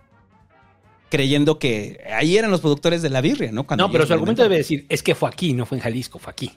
Creyendo 1.10 1.58
que 1.58 2.00
ahí 2.14 2.38
eran 2.38 2.50
los 2.50 2.60
productores 2.60 3.02
de 3.02 3.10
la 3.10 3.20
birria, 3.20 3.52
¿no? 3.52 3.66
Cuando 3.66 3.86
No, 3.86 3.92
pero 3.92 4.06
su 4.06 4.12
argumento 4.14 4.42
debe 4.42 4.56
decir, 4.58 4.86
es 4.88 5.02
que 5.02 5.14
fue 5.14 5.28
aquí, 5.28 5.52
no 5.52 5.66
fue 5.66 5.76
en 5.78 5.82
Jalisco, 5.82 6.18
fue 6.18 6.30
aquí. 6.32 6.50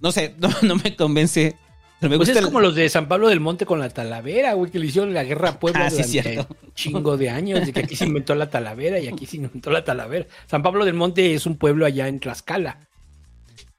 No 0.00 0.12
sé, 0.12 0.34
no, 0.38 0.48
no 0.62 0.76
me 0.76 0.96
convence. 0.96 1.56
Pero 2.00 2.10
me 2.10 2.16
Pues 2.16 2.28
gusta 2.28 2.32
es 2.32 2.38
el- 2.38 2.44
como 2.46 2.60
los 2.60 2.74
de 2.74 2.88
San 2.88 3.08
Pablo 3.08 3.28
del 3.28 3.40
Monte 3.40 3.64
con 3.66 3.78
la 3.78 3.88
Talavera, 3.88 4.54
güey, 4.54 4.70
que 4.70 4.78
le 4.78 4.86
hicieron 4.86 5.14
la 5.14 5.24
guerra 5.24 5.50
a 5.50 5.58
Puebla 5.60 5.86
Ah, 5.86 5.90
sí, 5.90 5.96
durante 5.96 6.22
cierto. 6.32 6.56
un 6.62 6.74
chingo 6.74 7.16
de 7.16 7.30
años, 7.30 7.64
de 7.66 7.72
que 7.72 7.80
aquí 7.80 7.96
se 7.96 8.04
inventó 8.06 8.34
la 8.34 8.50
Talavera 8.50 8.98
y 8.98 9.08
aquí 9.08 9.26
se 9.26 9.36
inventó 9.36 9.70
la 9.70 9.84
Talavera. 9.84 10.26
San 10.46 10.62
Pablo 10.62 10.84
del 10.84 10.94
Monte 10.94 11.34
es 11.34 11.46
un 11.46 11.56
pueblo 11.56 11.86
allá 11.86 12.08
en 12.08 12.20
Tlaxcala. 12.20 12.78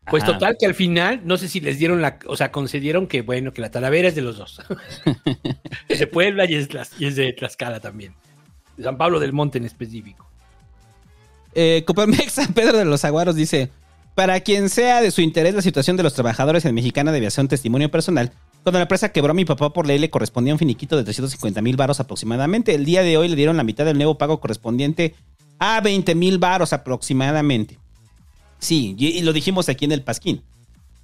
Pues 0.09 0.23
Ajá. 0.23 0.33
total, 0.33 0.55
que 0.59 0.65
al 0.67 0.75
final, 0.75 1.21
no 1.25 1.35
sé 1.37 1.47
si 1.47 1.59
les 1.59 1.79
dieron 1.79 2.01
la, 2.01 2.19
o 2.27 2.37
sea, 2.37 2.51
concedieron 2.51 3.07
que, 3.07 3.21
bueno, 3.23 3.53
que 3.53 3.61
la 3.61 3.71
Talavera 3.71 4.07
es 4.07 4.15
de 4.15 4.21
los 4.21 4.37
dos. 4.37 4.61
es 5.89 5.99
de 5.99 6.07
Puebla 6.07 6.45
y 6.49 6.55
es, 6.55 6.69
Tlax- 6.69 6.93
y 6.99 7.05
es 7.05 7.15
de 7.15 7.33
Tlaxcala 7.33 7.79
también. 7.79 8.13
De 8.77 8.83
San 8.83 8.97
Pablo 8.97 9.19
del 9.19 9.33
Monte 9.33 9.57
en 9.57 9.65
específico. 9.65 10.29
Eh, 11.53 11.83
Coparmex 11.87 12.31
San 12.33 12.53
Pedro 12.53 12.77
de 12.77 12.85
los 12.85 13.03
Aguaros 13.05 13.35
dice: 13.35 13.69
Para 14.13 14.39
quien 14.41 14.69
sea 14.69 15.01
de 15.01 15.11
su 15.11 15.21
interés 15.21 15.55
la 15.55 15.61
situación 15.61 15.97
de 15.97 16.03
los 16.03 16.13
trabajadores 16.13 16.65
en 16.65 16.75
Mexicana 16.75 17.11
debía 17.11 17.31
ser 17.31 17.43
un 17.45 17.47
testimonio 17.49 17.89
personal. 17.89 18.31
Cuando 18.63 18.79
la 18.79 18.83
empresa 18.83 19.09
quebró 19.11 19.31
a 19.31 19.35
mi 19.35 19.45
papá 19.45 19.71
por 19.73 19.85
ley 19.87 19.99
le 19.99 20.09
correspondía 20.09 20.53
un 20.53 20.59
finiquito 20.59 20.97
de 20.97 21.03
350 21.03 21.61
mil 21.61 21.77
varos 21.77 21.99
aproximadamente. 21.99 22.73
El 22.75 22.83
día 22.85 23.03
de 23.03 23.15
hoy 23.17 23.27
le 23.27 23.35
dieron 23.35 23.57
la 23.57 23.63
mitad 23.63 23.85
del 23.85 23.97
nuevo 23.97 24.17
pago 24.17 24.39
correspondiente 24.39 25.15
a 25.59 25.81
20 25.81 26.15
mil 26.15 26.37
varos 26.39 26.73
aproximadamente. 26.73 27.77
Sí, 28.59 28.95
y, 28.97 29.21
lo 29.21 29.33
dijimos 29.33 29.69
aquí 29.69 29.85
en 29.85 29.91
el 29.91 30.03
Pasquín. 30.03 30.43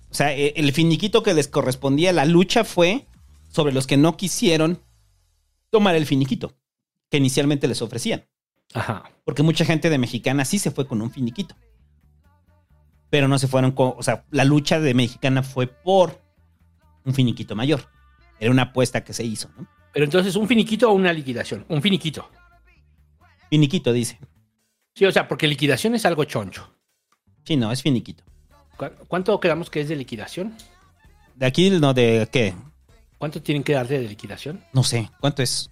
O 0.10 0.14
sea, 0.14 0.34
e- 0.36 0.54
el 0.56 0.72
finiquito 0.74 1.24
que 1.24 1.34
les 1.34 1.48
correspondía, 1.48 2.12
la 2.14 2.26
lucha 2.26 2.64
fue 2.64 3.06
sobre 3.50 3.74
los 3.74 3.88
que 3.88 3.98
no 3.98 4.18
quisieron 4.18 4.80
tomar 5.70 5.96
el 5.96 6.06
finiquito 6.06 6.54
que 7.10 7.18
inicialmente 7.18 7.68
les 7.68 7.82
ofrecían. 7.82 8.26
Ajá. 8.74 9.04
Porque 9.26 9.44
mucha 9.44 9.66
gente 9.66 9.90
de 9.90 9.98
mexicana 9.98 10.46
sí 10.46 10.60
se 10.60 10.72
fue 10.72 10.88
con 10.88 11.02
un 11.02 11.12
finiquito. 11.12 11.56
Pero 13.10 13.28
no 13.28 13.38
se 13.38 13.48
fueron 13.48 13.72
con. 13.72 13.94
O 13.98 14.04
sea, 14.04 14.26
la 14.32 14.46
lucha 14.46 14.80
de 14.80 14.94
mexicana 14.94 15.44
fue 15.44 15.68
por 15.68 16.22
un 17.04 17.14
finiquito 17.14 17.56
mayor. 17.56 17.82
Era 18.40 18.52
una 18.52 18.64
apuesta 18.64 19.04
que 19.04 19.14
se 19.14 19.26
hizo, 19.26 19.50
¿no? 19.58 19.68
Pero 19.94 20.06
entonces, 20.06 20.36
¿un 20.38 20.48
finiquito 20.48 20.90
o 20.90 20.94
una 20.94 21.12
liquidación? 21.12 21.66
Un 21.68 21.82
finiquito. 21.82 22.30
Finiquito, 23.50 23.92
dice. 23.92 24.18
Sí, 24.96 25.06
o 25.06 25.12
sea, 25.12 25.28
porque 25.28 25.48
liquidación 25.48 25.96
es 25.96 26.06
algo 26.06 26.24
choncho. 26.24 26.74
Sí, 27.44 27.56
no, 27.58 27.72
es 27.72 27.82
finiquito. 27.82 28.24
¿Cu- 28.78 28.92
¿Cuánto 29.08 29.40
quedamos 29.40 29.70
que 29.70 29.82
es 29.82 29.90
de 29.90 29.96
liquidación? 29.96 30.56
De 31.36 31.46
aquí, 31.46 31.70
no, 31.72 31.94
de 31.94 32.28
qué? 32.32 32.54
¿Cuánto 33.18 33.42
tienen 33.42 33.64
que 33.64 33.74
darte 33.74 34.00
de 34.00 34.08
liquidación? 34.08 34.64
No 34.74 34.84
sé. 34.84 35.10
¿Cuánto 35.20 35.42
es? 35.44 35.70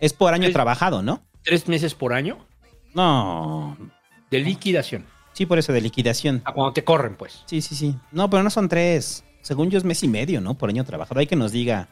Es 0.00 0.12
por 0.12 0.32
año 0.32 0.50
trabajado, 0.50 1.02
¿no? 1.02 1.22
¿Tres 1.42 1.68
meses 1.68 1.94
por 1.94 2.12
año? 2.12 2.38
No. 2.94 3.76
De 4.30 4.40
liquidación. 4.40 5.04
Sí, 5.32 5.46
por 5.46 5.58
eso, 5.58 5.72
de 5.72 5.80
liquidación. 5.80 6.42
A 6.44 6.52
cuando 6.52 6.72
te 6.72 6.84
corren, 6.84 7.16
pues. 7.16 7.42
Sí, 7.46 7.60
sí, 7.60 7.74
sí. 7.74 7.94
No, 8.12 8.28
pero 8.30 8.42
no 8.42 8.50
son 8.50 8.68
tres. 8.68 9.24
Según 9.42 9.70
yo 9.70 9.78
es 9.78 9.84
mes 9.84 10.02
y 10.02 10.08
medio, 10.08 10.40
¿no? 10.40 10.54
Por 10.56 10.68
año 10.70 10.84
trabajado. 10.84 11.20
Hay 11.20 11.26
que 11.26 11.36
nos 11.36 11.52
diga. 11.52 11.88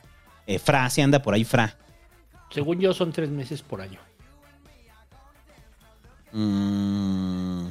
eh, 0.46 0.58
Fra, 0.58 0.88
si 0.90 1.00
anda 1.02 1.22
por 1.22 1.34
ahí, 1.34 1.44
Fra. 1.44 1.76
Según 2.50 2.80
yo, 2.80 2.92
son 2.94 3.12
tres 3.12 3.28
meses 3.30 3.62
por 3.62 3.80
año. 3.80 4.00
Mm, 6.32 7.68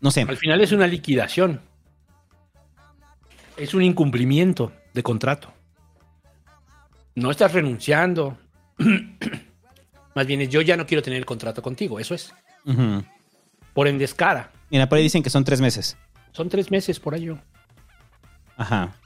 no 0.00 0.10
sé. 0.10 0.22
Al 0.22 0.36
final 0.36 0.60
es 0.60 0.72
una 0.72 0.86
liquidación. 0.86 1.60
Es 3.56 3.74
un 3.74 3.82
incumplimiento 3.82 4.72
de 4.92 5.02
contrato. 5.02 5.52
No 7.14 7.30
estás 7.30 7.52
renunciando. 7.52 8.36
Más 10.14 10.26
bien 10.26 10.40
es 10.40 10.48
yo 10.48 10.60
ya 10.60 10.76
no 10.76 10.86
quiero 10.86 11.02
tener 11.02 11.18
el 11.18 11.26
contrato 11.26 11.62
contigo. 11.62 11.98
Eso 11.98 12.14
es. 12.14 12.32
Ujú. 12.64 13.04
Por 13.72 13.88
ende 13.88 14.04
es 14.04 14.14
cara. 14.14 14.50
Mira, 14.70 14.88
por 14.88 14.98
ahí 14.98 15.04
dicen 15.04 15.22
que 15.22 15.30
son 15.30 15.44
tres 15.44 15.60
meses. 15.60 15.96
Son 16.32 16.48
tres 16.48 16.70
meses 16.70 16.98
por 16.98 17.14
año. 17.14 17.40
Ajá. 18.56 18.96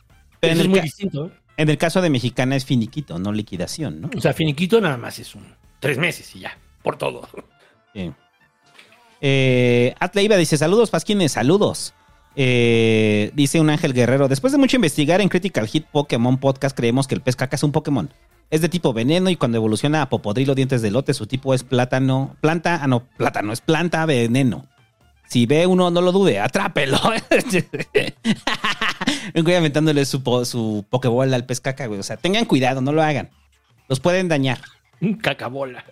Pero 0.41 0.53
en 0.53 0.59
Eso 0.59 0.61
es 0.61 0.65
el, 0.65 0.71
muy 0.71 0.81
distinto. 0.81 1.27
¿eh? 1.27 1.33
en 1.59 1.69
el 1.69 1.77
caso 1.77 2.01
de 2.01 2.11
mexicana 2.11 2.57
es 2.57 2.65
finiquito, 2.65 3.19
no 3.19 3.33
liquidación, 3.33 4.01
¿no? 4.01 4.11
O 4.17 4.21
sea, 4.21 4.33
finiquito 4.33 4.81
nada 4.81 4.97
más 4.97 5.19
es 5.19 5.35
un 5.35 5.45
tres 5.81 5.99
meses 5.99 6.35
y 6.37 6.41
ya. 6.41 6.57
Por 6.83 6.97
todo. 6.97 7.29
Sí. 7.99 8.13
Eh, 9.21 9.95
Atleiva 9.99 10.37
dice: 10.37 10.57
Saludos, 10.57 10.91
Pasquines, 10.91 11.33
saludos. 11.33 11.95
Eh, 12.37 13.33
dice 13.35 13.61
un 13.61 13.71
ángel 13.71 13.93
guerrero. 13.93 14.29
Después 14.29 14.53
de 14.53 14.59
mucho 14.59 14.77
investigar 14.77 15.21
en 15.21 15.29
Critical 15.29 15.67
Hit 15.67 15.87
Pokémon 15.87 16.39
Podcast, 16.39 16.77
creemos 16.77 17.09
que 17.09 17.17
el 17.17 17.21
pez 17.21 17.35
caca 17.35 17.57
es 17.57 17.65
un 17.65 17.73
Pokémon. 17.73 18.09
Es 18.51 18.61
de 18.61 18.69
tipo 18.69 18.93
veneno 18.93 19.29
y 19.29 19.37
cuando 19.37 19.59
evoluciona 19.59 20.03
a 20.03 20.09
popodrilo 20.09 20.55
dientes 20.55 20.81
de 20.81 20.93
lote, 20.93 21.15
su 21.15 21.27
tipo 21.27 21.53
es 21.53 21.65
plátano. 21.65 22.37
Planta, 22.41 22.79
ah, 22.83 22.87
no, 22.87 23.05
plátano, 23.17 23.53
es 23.53 23.61
planta 23.61 24.07
veneno. 24.07 24.67
Si 25.27 25.47
ve 25.47 25.67
uno, 25.67 25.91
no 25.91 26.01
lo 26.01 26.13
dude, 26.13 26.39
atrápelo. 26.39 26.99
Un 29.35 29.43
güey 29.43 29.57
aventándole 29.57 30.05
su, 30.05 30.23
su 30.45 30.87
pokebola 30.89 31.35
al 31.37 31.45
pez 31.45 31.61
caca, 31.61 31.87
güey. 31.87 32.01
O 32.01 32.05
sea, 32.05 32.17
tengan 32.17 32.45
cuidado, 32.45 32.81
no 32.81 32.93
lo 32.93 33.03
hagan. 33.03 33.31
Los 33.89 34.01
pueden 34.01 34.29
dañar. 34.29 34.61
Cacabola. 35.21 35.85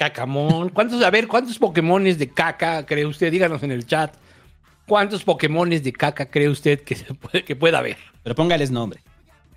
Cacamón. 0.00 0.70
¿Cuántos, 0.70 1.02
a 1.02 1.10
ver, 1.10 1.28
cuántos 1.28 1.58
Pokémones 1.58 2.18
de 2.18 2.30
caca 2.30 2.86
cree 2.86 3.04
usted? 3.04 3.30
Díganos 3.30 3.62
en 3.62 3.70
el 3.70 3.86
chat. 3.86 4.14
¿Cuántos 4.86 5.22
Pokémones 5.24 5.84
de 5.84 5.92
caca 5.92 6.30
cree 6.30 6.48
usted 6.48 6.80
que, 6.80 6.94
se 6.94 7.12
puede, 7.12 7.44
que 7.44 7.54
pueda 7.54 7.80
haber? 7.80 7.98
Pero 8.22 8.34
póngales 8.34 8.70
nombre. 8.70 9.00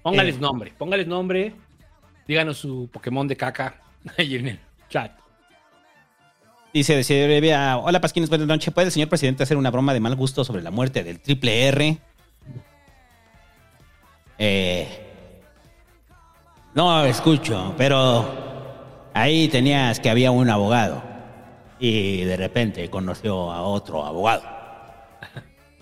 Póngales 0.02 0.36
Eh. 0.36 0.40
nombre, 0.42 0.74
póngales 0.78 1.08
nombre. 1.08 1.54
Díganos 2.28 2.58
su 2.58 2.90
Pokémon 2.92 3.26
de 3.26 3.38
caca 3.38 3.82
ahí 4.18 4.36
en 4.36 4.48
el 4.50 4.60
chat. 4.90 5.14
Dice, 6.74 6.98
dice 6.98 7.26
hola 7.82 8.02
Pasquines, 8.02 8.28
buenas 8.28 8.46
noches. 8.46 8.74
¿Puede 8.74 8.88
el 8.88 8.92
señor 8.92 9.08
presidente 9.08 9.44
hacer 9.44 9.56
una 9.56 9.72
broma 9.72 9.94
de 9.94 10.02
mal 10.02 10.18
gusto 10.18 10.44
sobre 10.44 10.62
la 10.62 10.72
muerte 10.72 11.06
del 11.06 11.22
triple 11.22 11.68
R? 11.70 11.98
Eh, 14.40 14.88
no 16.76 17.06
escucho, 17.06 17.74
pero 17.78 18.53
ahí 19.14 19.48
tenías 19.48 20.00
que 20.00 20.10
había 20.10 20.32
un 20.32 20.50
abogado 20.50 21.04
y 21.80 22.24
de 22.24 22.38
repente 22.38 22.90
conoció 22.90 23.52
a 23.52 23.62
otro 23.64 24.06
abogado. 24.06 24.44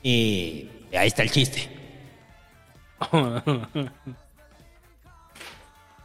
Y 0.04 0.68
ahí 0.94 1.08
está 1.08 1.24
el 1.24 1.32
chiste. 1.32 1.70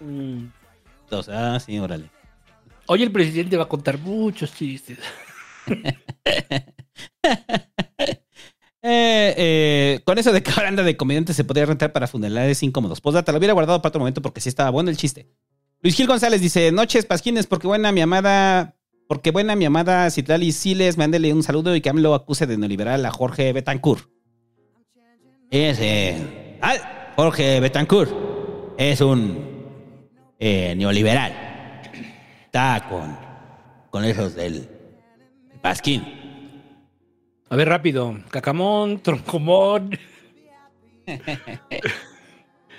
Entonces, 0.00 1.34
ah, 1.34 1.58
sí, 1.60 1.78
órale. 1.78 2.10
Hoy 2.86 3.02
el 3.02 3.10
presidente 3.10 3.56
va 3.56 3.64
a 3.64 3.68
contar 3.68 3.98
muchos 3.98 4.54
chistes. 4.54 4.98
Eh, 8.88 9.34
eh, 9.36 10.00
con 10.04 10.16
eso 10.16 10.30
de 10.30 10.44
que 10.44 10.52
ahora 10.52 10.68
anda 10.68 10.84
de 10.84 10.96
comediante 10.96 11.34
se 11.34 11.42
podría 11.42 11.66
rentar 11.66 11.92
para 11.92 12.06
funerales 12.06 12.62
incómodos. 12.62 13.00
Postdata, 13.00 13.32
lo 13.32 13.38
hubiera 13.38 13.52
guardado 13.52 13.82
para 13.82 13.88
otro 13.88 13.98
momento 13.98 14.22
porque 14.22 14.40
sí 14.40 14.48
estaba 14.48 14.70
bueno 14.70 14.90
el 14.90 14.96
chiste. 14.96 15.28
Luis 15.86 15.94
Gil 15.94 16.08
González 16.08 16.40
dice, 16.40 16.72
noches 16.72 17.06
pasquines, 17.06 17.46
porque 17.46 17.68
buena 17.68 17.92
mi 17.92 18.00
amada, 18.00 18.74
porque 19.06 19.30
buena 19.30 19.54
mi 19.54 19.66
amada 19.66 20.10
Citlali 20.10 20.50
Siles, 20.50 20.98
mándele 20.98 21.32
un 21.32 21.44
saludo 21.44 21.76
y 21.76 21.80
que 21.80 21.88
AMLO 21.88 22.12
acuse 22.12 22.48
de 22.48 22.58
neoliberal 22.58 23.06
a 23.06 23.12
Jorge 23.12 23.52
Betancourt. 23.52 24.10
Ese, 25.48 26.58
ah, 26.60 27.12
Jorge 27.14 27.60
Betancourt 27.60 28.10
es 28.76 29.00
un 29.00 29.38
eh, 30.40 30.74
neoliberal. 30.76 31.32
Está 32.46 32.84
con, 32.90 33.16
con 33.90 34.04
esos 34.04 34.34
del 34.34 34.68
pasquín. 35.62 36.02
A 37.48 37.54
ver, 37.54 37.68
rápido. 37.68 38.24
Cacamón, 38.32 38.98
troncomón. 39.04 39.96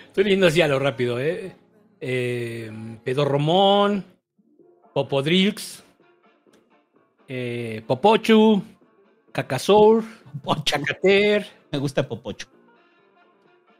Estoy 0.07 0.23
leyendo 0.25 0.47
así 0.47 0.59
a 0.59 0.67
lo 0.67 0.77
rápido, 0.77 1.21
¿eh? 1.21 1.55
Eh 1.99 2.71
pedorromón, 3.03 4.05
popodrix, 4.93 5.83
eh, 7.27 7.83
popochu, 7.87 8.61
cacasour, 9.31 10.03
chacater, 10.63 11.45
Me 11.71 11.79
gusta 11.79 12.07
Popocho. 12.07 12.47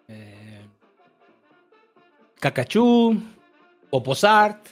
eh, 0.08 0.65
cacachú, 2.39 3.21
poposart, 3.89 4.67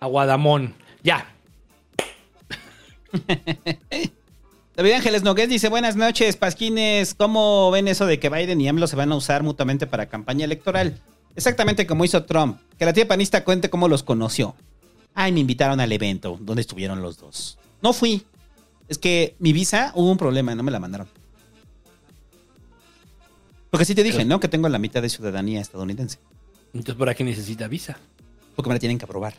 aguadamón. 0.00 0.74
Ya. 1.02 1.34
David 4.76 4.92
Ángeles 4.92 5.22
Nogués 5.24 5.48
dice, 5.48 5.68
buenas 5.68 5.96
noches, 5.96 6.36
Pasquines. 6.36 7.14
¿Cómo 7.14 7.70
ven 7.72 7.88
eso 7.88 8.06
de 8.06 8.20
que 8.20 8.28
Biden 8.28 8.60
y 8.60 8.68
AMLO 8.68 8.86
se 8.86 8.94
van 8.96 9.10
a 9.10 9.16
usar 9.16 9.42
mutuamente 9.42 9.86
para 9.88 10.08
campaña 10.08 10.44
electoral? 10.44 11.00
Exactamente 11.38 11.86
como 11.86 12.04
hizo 12.04 12.24
Trump. 12.24 12.58
Que 12.76 12.84
la 12.84 12.92
tía 12.92 13.06
panista 13.06 13.44
cuente 13.44 13.70
cómo 13.70 13.86
los 13.86 14.02
conoció. 14.02 14.56
Ay, 15.14 15.30
me 15.30 15.38
invitaron 15.38 15.78
al 15.78 15.92
evento 15.92 16.36
donde 16.40 16.62
estuvieron 16.62 17.00
los 17.00 17.16
dos. 17.16 17.58
No 17.80 17.92
fui. 17.92 18.26
Es 18.88 18.98
que 18.98 19.36
mi 19.38 19.52
visa 19.52 19.92
hubo 19.94 20.10
un 20.10 20.18
problema, 20.18 20.52
no 20.56 20.64
me 20.64 20.72
la 20.72 20.80
mandaron. 20.80 21.08
Porque 23.70 23.84
sí 23.84 23.94
te 23.94 24.02
dije, 24.02 24.24
¿no? 24.24 24.40
Que 24.40 24.48
tengo 24.48 24.68
la 24.68 24.80
mitad 24.80 25.00
de 25.00 25.08
ciudadanía 25.08 25.60
estadounidense. 25.60 26.18
Entonces, 26.74 26.96
¿para 26.96 27.14
qué 27.14 27.22
necesita 27.22 27.68
visa? 27.68 27.96
Porque 28.56 28.68
me 28.70 28.74
la 28.74 28.80
tienen 28.80 28.98
que 28.98 29.04
aprobar. 29.04 29.34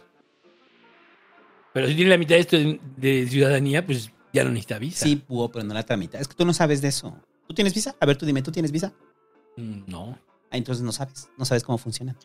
Pero 1.73 1.85
si 1.88 1.95
tiene 1.95 2.12
la 2.12 2.17
mitad 2.17 2.35
de 2.35 2.41
esto 2.41 2.55
de, 2.57 2.79
de 2.95 3.27
ciudadanía, 3.27 3.85
pues 3.85 4.09
ya 4.31 4.45
no 4.45 4.51
necesita 4.51 4.79
visa. 4.79 5.03
Sí, 5.05 5.17
pudo, 5.17 5.51
pero 5.51 5.65
no 5.65 5.73
la 5.73 5.81
otra 5.81 5.97
mitad. 5.97 6.21
Es 6.21 6.29
que 6.29 6.35
tú 6.35 6.45
no 6.45 6.53
sabes 6.53 6.81
de 6.81 6.88
eso. 6.88 7.13
¿Tú 7.45 7.53
tienes 7.53 7.73
visa? 7.73 7.93
A 7.99 8.05
ver, 8.05 8.15
tú 8.15 8.25
dime, 8.25 8.41
¿tú 8.41 8.53
tienes 8.53 8.71
visa? 8.71 8.93
Mm, 9.57 9.81
No. 9.88 10.17
Ah, 10.51 10.57
entonces 10.57 10.83
no 10.83 10.91
sabes, 10.91 11.29
no 11.38 11.45
sabes 11.45 11.63
cómo 11.63 11.77
funciona. 11.77 12.15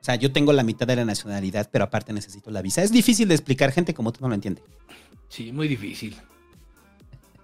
O 0.00 0.04
sea, 0.04 0.16
yo 0.16 0.32
tengo 0.32 0.52
la 0.52 0.62
mitad 0.62 0.86
de 0.86 0.96
la 0.96 1.04
nacionalidad, 1.04 1.68
pero 1.72 1.84
aparte 1.84 2.12
necesito 2.12 2.50
la 2.50 2.60
visa. 2.62 2.82
Es 2.82 2.92
difícil 2.92 3.28
de 3.28 3.34
explicar, 3.34 3.72
gente 3.72 3.94
como 3.94 4.12
tú 4.12 4.18
no 4.22 4.28
lo 4.28 4.34
entiende. 4.34 4.62
Sí, 5.28 5.50
muy 5.52 5.66
difícil. 5.68 6.14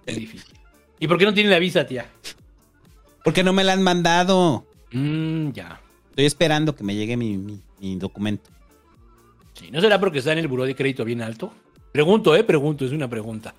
Muy 0.07 0.15
difícil. 0.15 0.53
¿Y 0.99 1.07
por 1.07 1.17
qué 1.17 1.25
no 1.25 1.33
tiene 1.33 1.49
la 1.49 1.57
visa, 1.59 1.85
tía? 1.87 2.05
Porque 3.23 3.43
no 3.43 3.51
me 3.53 3.63
la 3.63 3.73
han 3.73 3.81
mandado. 3.81 4.65
Mm, 4.91 5.51
ya. 5.51 5.81
Estoy 6.11 6.25
esperando 6.25 6.75
que 6.75 6.83
me 6.83 6.95
llegue 6.95 7.17
mi, 7.17 7.37
mi- 7.37 7.61
mi 7.79 7.95
documento. 7.97 8.49
Sí, 9.53 9.69
¿no 9.71 9.81
será 9.81 9.99
porque 9.99 10.19
está 10.19 10.31
en 10.33 10.39
el 10.39 10.47
buró 10.47 10.63
de 10.65 10.75
crédito 10.75 11.03
bien 11.05 11.21
alto? 11.21 11.51
Pregunto, 11.91 12.35
¿eh? 12.35 12.43
Pregunto, 12.43 12.85
es 12.85 12.91
una 12.91 13.07
pregunta. 13.09 13.53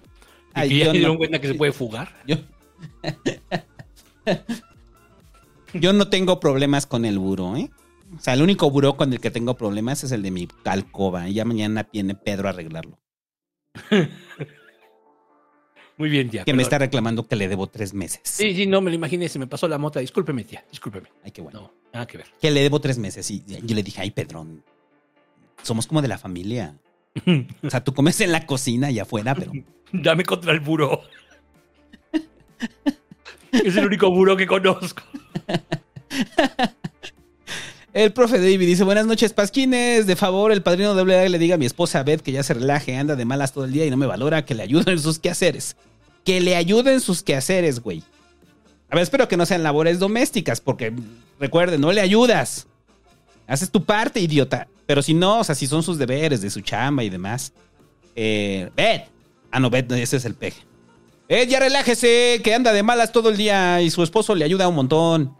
¿Y 0.54 0.60
Ay, 0.60 0.68
que 0.68 0.78
ya 0.78 0.84
se 0.86 0.92
dieron 0.92 1.12
no. 1.12 1.18
cuenta 1.18 1.40
que 1.40 1.48
se 1.48 1.54
puede 1.54 1.72
fugar? 1.72 2.14
Yo, 2.26 2.36
yo 5.74 5.92
no 5.92 6.08
tengo 6.08 6.40
problemas 6.40 6.86
con 6.86 7.04
el 7.04 7.18
buró, 7.18 7.56
¿eh? 7.56 7.70
O 8.16 8.20
sea, 8.20 8.34
el 8.34 8.42
único 8.42 8.70
buró 8.70 8.96
con 8.96 9.12
el 9.12 9.20
que 9.20 9.30
tengo 9.30 9.56
problemas 9.56 10.04
es 10.04 10.12
el 10.12 10.22
de 10.22 10.30
mi 10.30 10.48
alcoba. 10.64 11.28
Y 11.28 11.34
ya 11.34 11.44
mañana 11.44 11.88
viene 11.92 12.14
Pedro 12.14 12.48
a 12.48 12.50
arreglarlo. 12.50 12.98
Muy 15.96 16.10
bien, 16.10 16.30
tía. 16.30 16.44
Que 16.44 16.52
me 16.52 16.62
está 16.62 16.78
reclamando 16.78 17.26
que 17.26 17.36
le 17.36 17.48
debo 17.48 17.68
tres 17.68 17.94
meses. 17.94 18.20
Sí, 18.24 18.54
sí, 18.54 18.66
no 18.66 18.80
me 18.80 18.90
lo 18.90 18.96
imaginé, 18.96 19.28
se 19.28 19.38
me 19.38 19.46
pasó 19.46 19.68
la 19.68 19.78
mota. 19.78 20.00
Discúlpeme, 20.00 20.44
tía, 20.44 20.64
discúlpeme. 20.70 21.08
Ay, 21.24 21.30
qué 21.30 21.40
bueno. 21.42 21.60
No, 21.60 21.72
nada 21.92 22.06
que 22.06 22.18
ver. 22.18 22.26
Que 22.40 22.50
le 22.50 22.60
debo 22.62 22.80
tres 22.80 22.98
meses. 22.98 23.30
Y 23.30 23.44
yo 23.46 23.74
le 23.74 23.82
dije, 23.82 24.00
ay, 24.02 24.10
Pedro, 24.10 24.46
somos 25.62 25.86
como 25.86 26.02
de 26.02 26.08
la 26.08 26.18
familia. 26.18 26.76
O 27.62 27.70
sea, 27.70 27.84
tú 27.84 27.94
comes 27.94 28.20
en 28.20 28.32
la 28.32 28.46
cocina 28.46 28.90
y 28.90 28.98
afuera, 28.98 29.34
pero 29.34 29.52
Dame 29.92 30.24
contra 30.24 30.52
el 30.52 30.60
buró. 30.60 31.02
es 33.52 33.76
el 33.76 33.86
único 33.86 34.10
buró 34.10 34.36
que 34.36 34.46
conozco. 34.46 35.02
El 37.92 38.12
profe 38.14 38.38
David 38.38 38.60
dice, 38.60 38.84
buenas 38.84 39.04
noches, 39.06 39.34
Pasquines. 39.34 40.06
De 40.06 40.16
favor, 40.16 40.50
el 40.50 40.62
padrino 40.62 40.94
doble 40.94 41.18
A 41.18 41.28
le 41.28 41.38
diga 41.38 41.56
a 41.56 41.58
mi 41.58 41.66
esposa 41.66 42.02
Beth 42.02 42.22
que 42.22 42.32
ya 42.32 42.42
se 42.42 42.54
relaje, 42.54 42.96
anda 42.96 43.16
de 43.16 43.26
malas 43.26 43.52
todo 43.52 43.66
el 43.66 43.72
día 43.72 43.84
y 43.84 43.90
no 43.90 43.98
me 43.98 44.06
valora, 44.06 44.46
que 44.46 44.54
le 44.54 44.62
ayuden 44.62 44.88
en 44.94 44.98
sus 44.98 45.18
quehaceres. 45.18 45.76
Que 46.24 46.40
le 46.40 46.56
ayuden 46.56 46.94
en 46.94 47.00
sus 47.02 47.22
quehaceres, 47.22 47.80
güey. 47.80 48.02
A 48.88 48.94
ver, 48.94 49.02
espero 49.02 49.28
que 49.28 49.36
no 49.36 49.44
sean 49.44 49.62
labores 49.62 49.98
domésticas, 49.98 50.62
porque 50.62 50.94
recuerden, 51.38 51.82
no 51.82 51.92
le 51.92 52.00
ayudas. 52.00 52.66
Haces 53.46 53.70
tu 53.70 53.84
parte, 53.84 54.20
idiota. 54.20 54.68
Pero 54.86 55.02
si 55.02 55.12
no, 55.12 55.40
o 55.40 55.44
sea, 55.44 55.54
si 55.54 55.66
son 55.66 55.82
sus 55.82 55.98
deberes 55.98 56.40
de 56.40 56.48
su 56.48 56.62
chamba 56.62 57.04
y 57.04 57.10
demás. 57.10 57.52
Eh, 58.16 58.70
Beth. 58.74 59.04
Ah, 59.50 59.60
no, 59.60 59.68
Beth, 59.68 59.92
ese 59.92 60.16
es 60.16 60.24
el 60.24 60.34
peje. 60.34 60.62
Beth, 61.32 61.48
ya 61.48 61.60
relájese, 61.60 62.42
que 62.44 62.52
anda 62.52 62.74
de 62.74 62.82
malas 62.82 63.10
todo 63.10 63.30
el 63.30 63.38
día 63.38 63.80
y 63.80 63.88
su 63.88 64.02
esposo 64.02 64.34
le 64.34 64.44
ayuda 64.44 64.68
un 64.68 64.74
montón. 64.74 65.34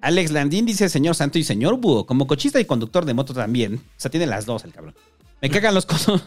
Alex 0.00 0.32
Landín 0.32 0.66
dice 0.66 0.88
señor 0.88 1.14
santo 1.14 1.38
y 1.38 1.44
señor 1.44 1.76
búho. 1.76 2.06
Como 2.06 2.26
cochista 2.26 2.58
y 2.58 2.64
conductor 2.64 3.04
de 3.04 3.14
moto 3.14 3.32
también. 3.32 3.76
O 3.76 3.80
sea, 3.96 4.10
tiene 4.10 4.26
las 4.26 4.46
dos 4.46 4.64
el 4.64 4.72
cabrón. 4.72 4.96
Me 5.40 5.48
cagan 5.50 5.76
los 5.76 5.86
cosos. 5.86 6.24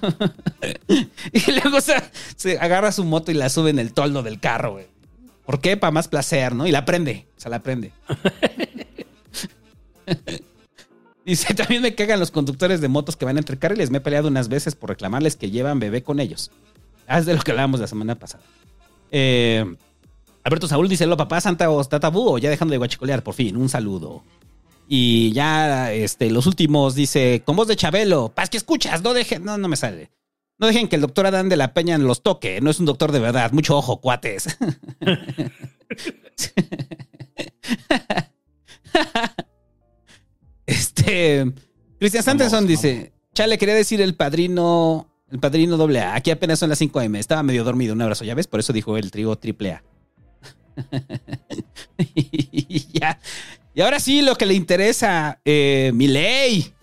y 1.34 1.52
luego 1.52 1.80
o 1.80 1.82
sea, 1.82 2.10
se 2.38 2.58
agarra 2.58 2.94
su 2.94 3.04
moto 3.04 3.32
y 3.32 3.34
la 3.34 3.50
sube 3.50 3.70
en 3.70 3.80
el 3.80 3.92
toldo 3.92 4.24
del 4.24 4.40
carro, 4.40 4.76
güey. 4.76 4.86
¿Por 5.46 5.60
qué? 5.60 5.76
Para 5.76 5.92
más 5.92 6.08
placer, 6.08 6.56
¿no? 6.56 6.66
Y 6.66 6.72
la 6.72 6.86
prende. 6.86 7.28
O 7.36 7.42
sea, 7.42 7.52
la 7.52 7.62
prende. 7.62 7.92
Dice, 11.26 11.54
también 11.54 11.82
me 11.82 11.96
cagan 11.96 12.22
los 12.22 12.32
conductores 12.32 12.80
de 12.80 12.88
motos 12.88 13.18
que 13.18 13.26
van 13.26 13.38
entre 13.38 13.60
carriles. 13.60 13.92
Me 13.92 13.98
he 13.98 14.02
peleado 14.02 14.30
unas 14.30 14.48
veces 14.48 14.76
por 14.76 14.90
reclamarles 14.90 15.36
que 15.36 15.52
llevan 15.52 15.82
bebé 15.82 16.02
con 16.02 16.22
ellos. 16.22 16.50
Ah, 17.12 17.20
es 17.20 17.26
de 17.26 17.34
lo 17.34 17.42
que 17.42 17.52
hablábamos 17.52 17.82
la 17.82 17.88
semana 17.88 18.16
pasada. 18.16 18.46
Eh, 19.12 19.66
Alberto 20.44 20.70
Saúl 20.70 20.88
dice, 20.88 21.06
lo 21.06 21.18
papá 21.18 21.42
Santa 21.42 21.70
o 21.70 21.84
Tata 21.84 22.10
Búho, 22.10 22.38
ya 22.38 22.50
dejando 22.50 22.72
de 22.72 22.78
guachicolear, 22.78 23.22
por 23.22 23.34
fin, 23.34 23.58
un 23.58 23.68
saludo. 23.68 24.24
Y 24.88 25.34
ya, 25.34 25.92
este, 25.92 26.32
los 26.32 26.48
últimos 26.48 26.96
dice, 26.96 27.44
con 27.46 27.58
voz 27.58 27.68
de 27.68 27.76
Chabelo, 27.76 28.32
paz 28.34 28.50
que 28.50 28.56
escuchas, 28.56 29.04
no 29.04 29.14
dejen, 29.14 29.44
no, 29.44 29.58
no 29.58 29.68
me 29.68 29.76
sale. 29.76 30.10
No 30.58 30.68
dejen 30.68 30.88
que 30.88 30.96
el 30.96 31.02
doctor 31.02 31.26
Adán 31.26 31.50
de 31.50 31.58
la 31.58 31.74
Peña 31.74 31.98
los 31.98 32.24
toque, 32.24 32.62
no 32.62 32.70
es 32.70 32.80
un 32.80 32.86
doctor 32.86 33.12
de 33.12 33.20
verdad, 33.20 33.52
mucho 33.52 33.78
ojo, 33.78 34.00
cuates. 34.00 34.58
este, 40.66 41.52
Cristian 42.00 42.24
Sanderson 42.24 42.66
dice, 42.66 43.12
chale, 43.34 43.58
quería 43.58 43.76
decir 43.76 44.00
el 44.00 44.16
padrino 44.16 45.11
El 45.32 45.40
padrino 45.40 45.78
doble 45.78 46.02
A. 46.02 46.16
Aquí 46.16 46.30
apenas 46.30 46.60
son 46.60 46.70
las 46.70 46.78
5 46.80 47.00
AM. 47.00 47.16
Estaba 47.16 47.42
medio 47.42 47.64
dormido. 47.64 47.94
Un 47.94 48.02
abrazo, 48.02 48.26
¿ya 48.26 48.36
ves? 48.36 48.48
Por 48.48 48.60
eso 48.60 48.74
dijo 48.74 48.98
el 48.98 49.12
trigo 49.12 49.38
triple 49.38 49.74
A. 49.74 49.84
y 52.16 52.88
ya. 53.00 53.20
Y 53.74 53.82
ahora 53.82 54.00
sí, 54.00 54.22
lo 54.22 54.36
que 54.36 54.46
le 54.46 54.54
interesa, 54.54 55.40
eh, 55.46 55.92
Milei. 55.94 56.74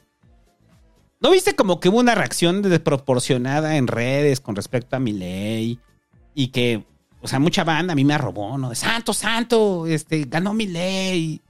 ¿No 1.20 1.30
viste 1.30 1.54
como 1.54 1.80
que 1.80 1.88
hubo 1.88 1.98
una 1.98 2.14
reacción 2.14 2.62
desproporcionada 2.62 3.76
en 3.76 3.86
redes 3.86 4.40
con 4.40 4.56
respecto 4.56 4.96
a 4.96 5.00
Milei? 5.00 5.78
Y 6.34 6.48
que, 6.48 6.84
o 7.20 7.28
sea, 7.28 7.40
mucha 7.40 7.64
banda 7.64 7.92
a 7.92 7.96
mí 7.96 8.04
me 8.04 8.14
arrobó, 8.14 8.56
¿no? 8.56 8.70
De 8.70 8.76
santo, 8.76 9.12
santo, 9.12 9.86
este, 9.86 10.24
ganó 10.24 10.54
Milei. 10.54 11.42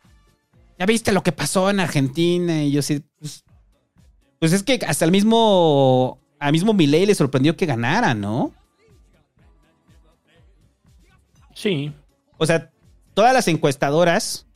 ¿Ya 0.79 0.87
viste 0.87 1.13
lo 1.13 1.23
que 1.23 1.33
pasó 1.33 1.71
en 1.71 1.81
Argentina? 1.81 2.63
Y 2.65 2.73
yo 2.73 2.83
sí, 2.83 3.03
pues, 3.19 3.45
pues 4.41 4.53
es 4.53 4.63
que 4.63 4.81
hasta 4.87 5.05
el 5.05 5.11
mismo, 5.11 6.19
al 6.39 6.53
mismo 6.53 6.73
Milei 6.73 7.07
le 7.07 7.15
sorprendió 7.15 7.57
que 7.57 7.67
ganara, 7.67 8.15
¿no? 8.15 8.53
Sí. 11.55 11.93
O 12.37 12.47
sea, 12.47 12.71
todas 13.15 13.35
las 13.35 13.49
encuestadoras, 13.49 14.47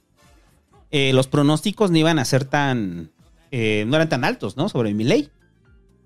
eh, 0.91 1.13
los 1.13 1.27
pronósticos 1.27 1.91
no 1.91 1.99
iban 1.99 2.19
a 2.19 2.25
ser 2.25 2.45
tan, 2.45 3.11
eh, 3.51 3.85
no 3.87 3.97
eran 3.97 4.09
tan 4.09 4.25
altos, 4.25 4.57
¿no? 4.57 4.69
Sobre 4.69 4.95
Milei. 4.95 5.31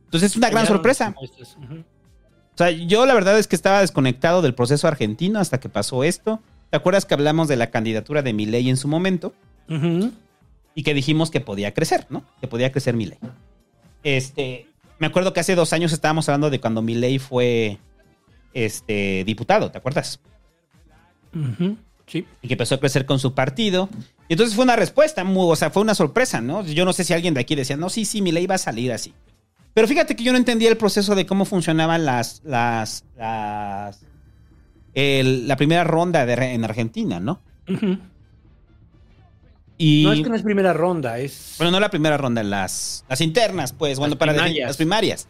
Entonces 0.05 0.31
es 0.33 0.37
una 0.37 0.51
gran 0.51 0.67
sorpresa. 0.67 1.15
O 1.19 2.57
sea, 2.57 2.71
yo 2.71 3.05
la 3.05 3.13
verdad 3.13 3.39
es 3.39 3.47
que 3.47 3.57
estaba 3.57 3.83
desconectado 3.83 4.41
del 4.41 4.55
proceso 4.55 4.89
argentino 4.89 5.39
hasta 5.39 5.61
que 5.61 5.69
pasó 5.69 6.05
esto. 6.05 6.41
¿Te 6.71 6.79
acuerdas 6.79 7.05
que 7.05 7.13
hablamos 7.13 7.49
de 7.49 7.57
la 7.57 7.71
candidatura 7.71 8.23
de 8.23 8.33
Milei 8.33 8.71
en 8.71 8.79
su 8.79 8.89
momento? 8.89 9.35
Y 10.75 10.83
que 10.83 10.95
dijimos 10.95 11.31
que 11.31 11.41
podía 11.41 11.75
crecer, 11.75 12.07
¿no? 12.09 12.25
Que 12.41 12.49
podía 12.49 12.73
crecer 12.73 12.95
Milei. 12.95 13.19
Este, 14.03 14.69
me 14.99 15.07
acuerdo 15.07 15.33
que 15.33 15.41
hace 15.41 15.55
dos 15.55 15.73
años 15.73 15.93
estábamos 15.93 16.29
hablando 16.29 16.51
de 16.51 16.61
cuando 16.61 16.83
Milei 16.83 17.19
fue 17.19 17.79
este, 18.55 19.25
diputado, 19.25 19.71
¿te 19.71 19.79
acuerdas? 19.79 20.21
Ujú. 21.35 21.77
Sí. 22.07 22.25
Y 22.41 22.49
que 22.49 22.55
empezó 22.55 22.77
a 22.77 22.81
crecer 22.81 23.05
con 23.05 23.19
su 23.19 23.35
partido. 23.35 23.89
Y 24.29 24.35
entonces 24.35 24.55
fue 24.55 24.65
una 24.65 24.77
respuesta, 24.77 25.25
muy- 25.25 25.51
o 25.53 25.57
sea, 25.57 25.71
fue 25.71 25.83
una 25.83 25.95
sorpresa, 25.95 26.41
¿no? 26.41 26.65
Yo 26.65 26.85
no 26.85 26.93
sé 26.93 27.05
si 27.05 27.13
alguien 27.13 27.35
de 27.35 27.41
aquí 27.41 27.55
decía, 27.55 27.77
no, 27.77 27.89
sí, 27.91 28.05
sí, 28.05 28.23
Milei 28.23 28.47
va 28.47 28.55
a 28.55 28.59
salir 28.59 28.93
así. 28.93 29.13
Pero 29.75 29.87
fíjate 29.89 30.17
que 30.17 30.25
yo 30.25 30.33
no 30.33 30.39
entendía 30.39 30.71
el 30.71 30.77
proceso 30.77 31.15
de 31.15 31.27
cómo 31.27 31.45
funcionaban 31.45 32.05
las, 32.07 32.41
las, 32.45 33.05
las, 33.17 34.01
el- 34.95 35.47
la 35.49 35.57
primera 35.57 35.85
ronda 35.85 36.25
de, 36.25 36.33
en 36.55 36.65
Argentina, 36.65 37.21
¿no? 37.21 37.41
Ujú. 37.69 37.99
Y, 39.79 40.05
No 40.05 40.13
es 40.13 40.23
que 40.23 40.29
no 40.31 40.35
es 40.37 40.43
primera 40.43 40.73
ronda, 40.73 41.19
es. 41.19 41.55
Bueno, 41.59 41.71
no 41.73 41.81
la 41.81 41.91
primera 41.91 42.17
ronda, 42.17 42.43
las, 42.43 43.05
las 43.09 43.21
internas, 43.21 43.73
pues, 43.73 43.99
bueno, 43.99 44.15
Las 44.15 44.19
para 44.19 44.33
definir- 44.33 44.43
primarias. 44.45 44.69
las 44.69 44.77
primarias. 44.77 45.29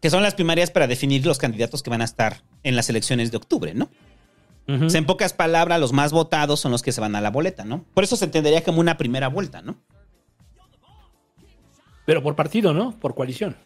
Que 0.00 0.10
son 0.10 0.22
las 0.22 0.34
primarias 0.34 0.70
para 0.70 0.86
definir 0.86 1.24
los 1.26 1.38
candidatos 1.38 1.82
que 1.82 1.90
van 1.90 2.00
a 2.00 2.04
estar 2.04 2.42
en 2.62 2.76
las 2.76 2.88
elecciones 2.90 3.30
de 3.30 3.36
octubre, 3.36 3.74
¿no? 3.74 3.90
O 4.68 4.88
sea, 4.88 4.98
en 4.98 5.06
pocas 5.06 5.32
palabras, 5.32 5.80
los 5.80 5.92
más 5.92 6.12
votados 6.12 6.60
son 6.60 6.70
los 6.70 6.82
que 6.82 6.92
se 6.92 7.00
van 7.00 7.16
a 7.16 7.20
la 7.20 7.30
boleta, 7.30 7.64
¿no? 7.64 7.84
Por 7.94 8.04
eso 8.04 8.14
se 8.16 8.24
entendería 8.26 8.62
como 8.62 8.80
una 8.80 8.96
primera 8.96 9.26
vuelta, 9.28 9.60
¿no? 9.60 9.76
Pero 12.06 12.22
por 12.22 12.36
partido, 12.36 12.72
¿no? 12.72 12.98
Por 12.98 13.14
coalición. 13.14 13.56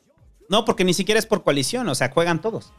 No, 0.49 0.65
porque 0.65 0.85
ni 0.85 0.95
siquiera 0.95 1.19
es 1.19 1.27
por 1.27 1.43
coalición, 1.43 1.89
o 1.89 1.95
sea, 1.95 2.11
juegan 2.11 2.41
todos. 2.41 2.73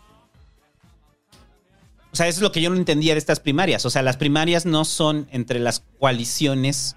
O 2.11 2.15
sea, 2.15 2.27
eso 2.27 2.39
es 2.39 2.41
lo 2.41 2.51
que 2.51 2.61
yo 2.61 2.69
no 2.69 2.75
entendía 2.77 3.13
de 3.13 3.19
estas 3.19 3.39
primarias. 3.39 3.85
O 3.85 3.89
sea, 3.89 4.01
las 4.01 4.17
primarias 4.17 4.65
no 4.65 4.85
son 4.85 5.27
entre 5.31 5.59
las 5.59 5.83
coaliciones 5.99 6.95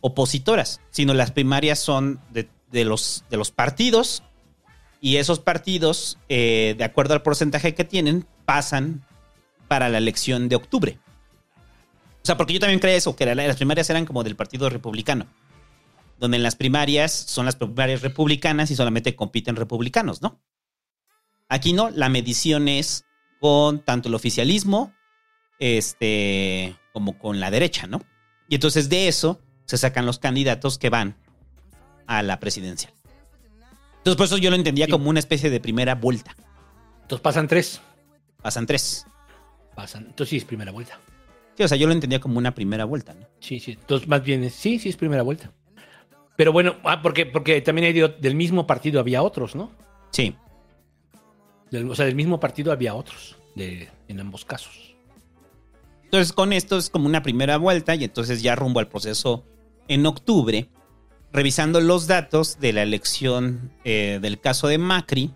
opositoras, 0.00 0.80
sino 0.90 1.14
las 1.14 1.30
primarias 1.30 1.78
son 1.78 2.20
de, 2.30 2.48
de 2.70 2.84
los, 2.84 3.24
de 3.30 3.36
los 3.36 3.50
partidos 3.50 4.22
y 5.00 5.16
esos 5.16 5.40
partidos, 5.40 6.18
eh, 6.28 6.74
de 6.76 6.84
acuerdo 6.84 7.14
al 7.14 7.22
porcentaje 7.22 7.74
que 7.74 7.84
tienen, 7.84 8.26
pasan 8.44 9.04
para 9.66 9.88
la 9.88 9.98
elección 9.98 10.48
de 10.48 10.56
octubre. 10.56 10.98
O 12.22 12.26
sea, 12.26 12.36
porque 12.36 12.52
yo 12.52 12.60
también 12.60 12.80
creía 12.80 12.96
eso, 12.98 13.16
que 13.16 13.24
la- 13.26 13.34
las 13.34 13.56
primarias 13.56 13.88
eran 13.88 14.04
como 14.04 14.22
del 14.22 14.36
Partido 14.36 14.68
Republicano, 14.68 15.26
donde 16.18 16.36
en 16.36 16.42
las 16.42 16.54
primarias 16.54 17.12
son 17.12 17.46
las 17.46 17.56
primarias 17.56 18.02
republicanas 18.02 18.70
y 18.70 18.76
solamente 18.76 19.16
compiten 19.16 19.56
republicanos, 19.56 20.20
¿no? 20.20 20.38
Aquí 21.48 21.72
no, 21.72 21.88
la 21.90 22.10
medición 22.10 22.68
es 22.68 23.06
con 23.40 23.80
tanto 23.80 24.08
el 24.08 24.14
oficialismo 24.14 24.92
este, 25.58 26.76
como 26.92 27.18
con 27.18 27.40
la 27.40 27.50
derecha, 27.50 27.86
¿no? 27.86 28.02
Y 28.48 28.54
entonces 28.56 28.88
de 28.88 29.08
eso 29.08 29.40
se 29.64 29.78
sacan 29.78 30.06
los 30.06 30.18
candidatos 30.18 30.78
que 30.78 30.90
van 30.90 31.16
a 32.06 32.22
la 32.22 32.40
presidencial. 32.40 32.92
Entonces 33.98 34.16
por 34.16 34.26
eso 34.26 34.38
yo 34.38 34.50
lo 34.50 34.56
entendía 34.56 34.86
Sí. 34.86 34.90
como 34.92 35.10
una 35.10 35.20
especie 35.20 35.50
de 35.50 35.60
primera 35.60 35.94
vuelta. 35.94 36.34
Entonces 37.02 37.20
pasan 37.22 37.46
tres. 37.48 37.80
Pasan 38.42 38.66
tres. 38.66 39.06
Pasan. 39.74 40.06
Entonces 40.06 40.30
sí 40.30 40.36
es 40.38 40.44
primera 40.44 40.72
vuelta. 40.72 40.98
Sí, 41.56 41.62
o 41.62 41.68
sea, 41.68 41.76
yo 41.76 41.86
lo 41.86 41.92
entendía 41.92 42.20
como 42.20 42.38
una 42.38 42.54
primera 42.54 42.84
vuelta, 42.86 43.14
¿no? 43.14 43.26
Sí, 43.40 43.60
sí. 43.60 43.72
Entonces 43.72 44.08
más 44.08 44.22
bien 44.24 44.42
es- 44.44 44.54
sí, 44.54 44.78
sí 44.78 44.88
es 44.88 44.96
primera 44.96 45.22
vuelta. 45.22 45.52
Pero 46.36 46.52
bueno, 46.52 46.76
ah, 46.84 47.02
porque, 47.02 47.26
porque 47.26 47.60
también 47.60 47.86
hay 47.88 47.92
de- 47.92 48.08
del 48.08 48.34
mismo 48.34 48.66
partido 48.66 48.98
había 48.98 49.22
otros, 49.22 49.54
¿no? 49.54 49.70
Sí. 50.10 50.34
Del- 51.70 51.90
o 51.90 51.94
sea, 51.94 52.06
del 52.06 52.14
mismo 52.14 52.40
partido 52.40 52.72
había 52.72 52.94
otros 52.94 53.36
de, 53.54 53.88
en 54.08 54.20
ambos 54.20 54.44
casos. 54.44 54.94
Entonces, 56.04 56.32
con 56.32 56.52
esto 56.52 56.76
es 56.76 56.90
como 56.90 57.06
una 57.06 57.22
primera 57.22 57.56
vuelta 57.56 57.94
y 57.94 58.04
entonces 58.04 58.42
ya 58.42 58.56
rumbo 58.56 58.80
al 58.80 58.88
proceso 58.88 59.44
en 59.86 60.04
octubre, 60.06 60.68
revisando 61.32 61.80
los 61.80 62.06
datos 62.08 62.58
de 62.58 62.72
la 62.72 62.82
elección 62.82 63.70
eh, 63.84 64.18
del 64.20 64.40
caso 64.40 64.66
de 64.66 64.78
Macri. 64.78 65.32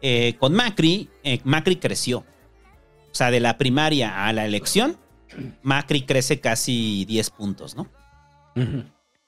eh, 0.00 0.36
con 0.38 0.54
Macri, 0.54 1.08
eh, 1.24 1.40
Macri 1.42 1.76
creció. 1.76 2.18
O 3.10 3.14
sea, 3.18 3.32
de 3.32 3.40
la 3.40 3.58
primaria 3.58 4.26
a 4.26 4.32
la 4.32 4.44
elección, 4.44 4.96
Macri 5.62 6.02
crece 6.02 6.38
casi 6.40 7.04
10 7.06 7.30
puntos, 7.30 7.74
¿no? 7.74 7.88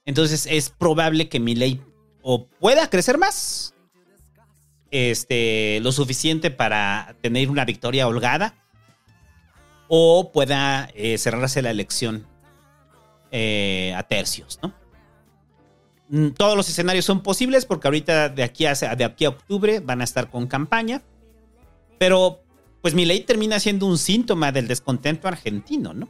Entonces 0.04 0.46
es 0.48 0.70
probable 0.70 1.28
que 1.28 1.40
Milei 1.40 1.80
o 2.22 2.46
pueda 2.46 2.88
crecer 2.90 3.18
más, 3.18 3.74
este, 4.90 5.78
lo 5.82 5.92
suficiente 5.92 6.50
para 6.50 7.14
tener 7.20 7.48
una 7.50 7.64
victoria 7.64 8.06
holgada, 8.08 8.54
o 9.88 10.30
pueda 10.32 10.88
eh, 10.94 11.18
cerrarse 11.18 11.62
la 11.62 11.70
elección 11.70 12.26
eh, 13.32 13.92
a 13.96 14.02
tercios, 14.04 14.58
¿no? 14.62 14.72
Mm, 16.08 16.30
Todos 16.30 16.56
los 16.56 16.68
escenarios 16.68 17.04
son 17.04 17.22
posibles 17.22 17.66
porque 17.66 17.88
ahorita 17.88 18.28
de 18.28 18.42
aquí 18.42 18.66
a, 18.66 18.74
de 18.74 19.04
aquí 19.04 19.24
a 19.24 19.30
octubre 19.30 19.80
van 19.80 20.00
a 20.00 20.04
estar 20.04 20.30
con 20.30 20.46
campaña, 20.46 21.02
pero 21.98 22.40
pues 22.82 22.94
Milei 22.94 23.20
termina 23.20 23.60
siendo 23.60 23.86
un 23.86 23.98
síntoma 23.98 24.52
del 24.52 24.66
descontento 24.66 25.28
argentino, 25.28 25.92
¿no? 25.92 26.06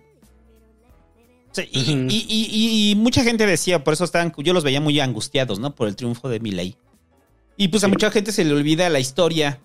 O 1.50 1.54
sea, 1.54 1.64
y, 1.70 1.80
Ujú. 1.80 2.06
y- 2.08 2.26
y- 2.28 2.90
y 2.92 2.94
mucha 2.94 3.24
gente 3.24 3.44
decía, 3.44 3.82
por 3.82 3.92
eso 3.94 4.04
estaban, 4.04 4.32
yo 4.38 4.52
los 4.52 4.62
veía 4.62 4.80
muy 4.80 5.00
angustiados, 5.00 5.58
¿no? 5.58 5.74
Por 5.74 5.88
el 5.88 5.96
triunfo 5.96 6.28
de 6.28 6.38
Milei. 6.38 6.76
Y 7.60 7.68
pues 7.68 7.84
a 7.84 7.88
Sí. 7.88 7.92
mucha 7.92 8.10
gente 8.10 8.32
se 8.32 8.42
le 8.42 8.54
olvida 8.54 8.88
la 8.88 9.00
historia 9.00 9.60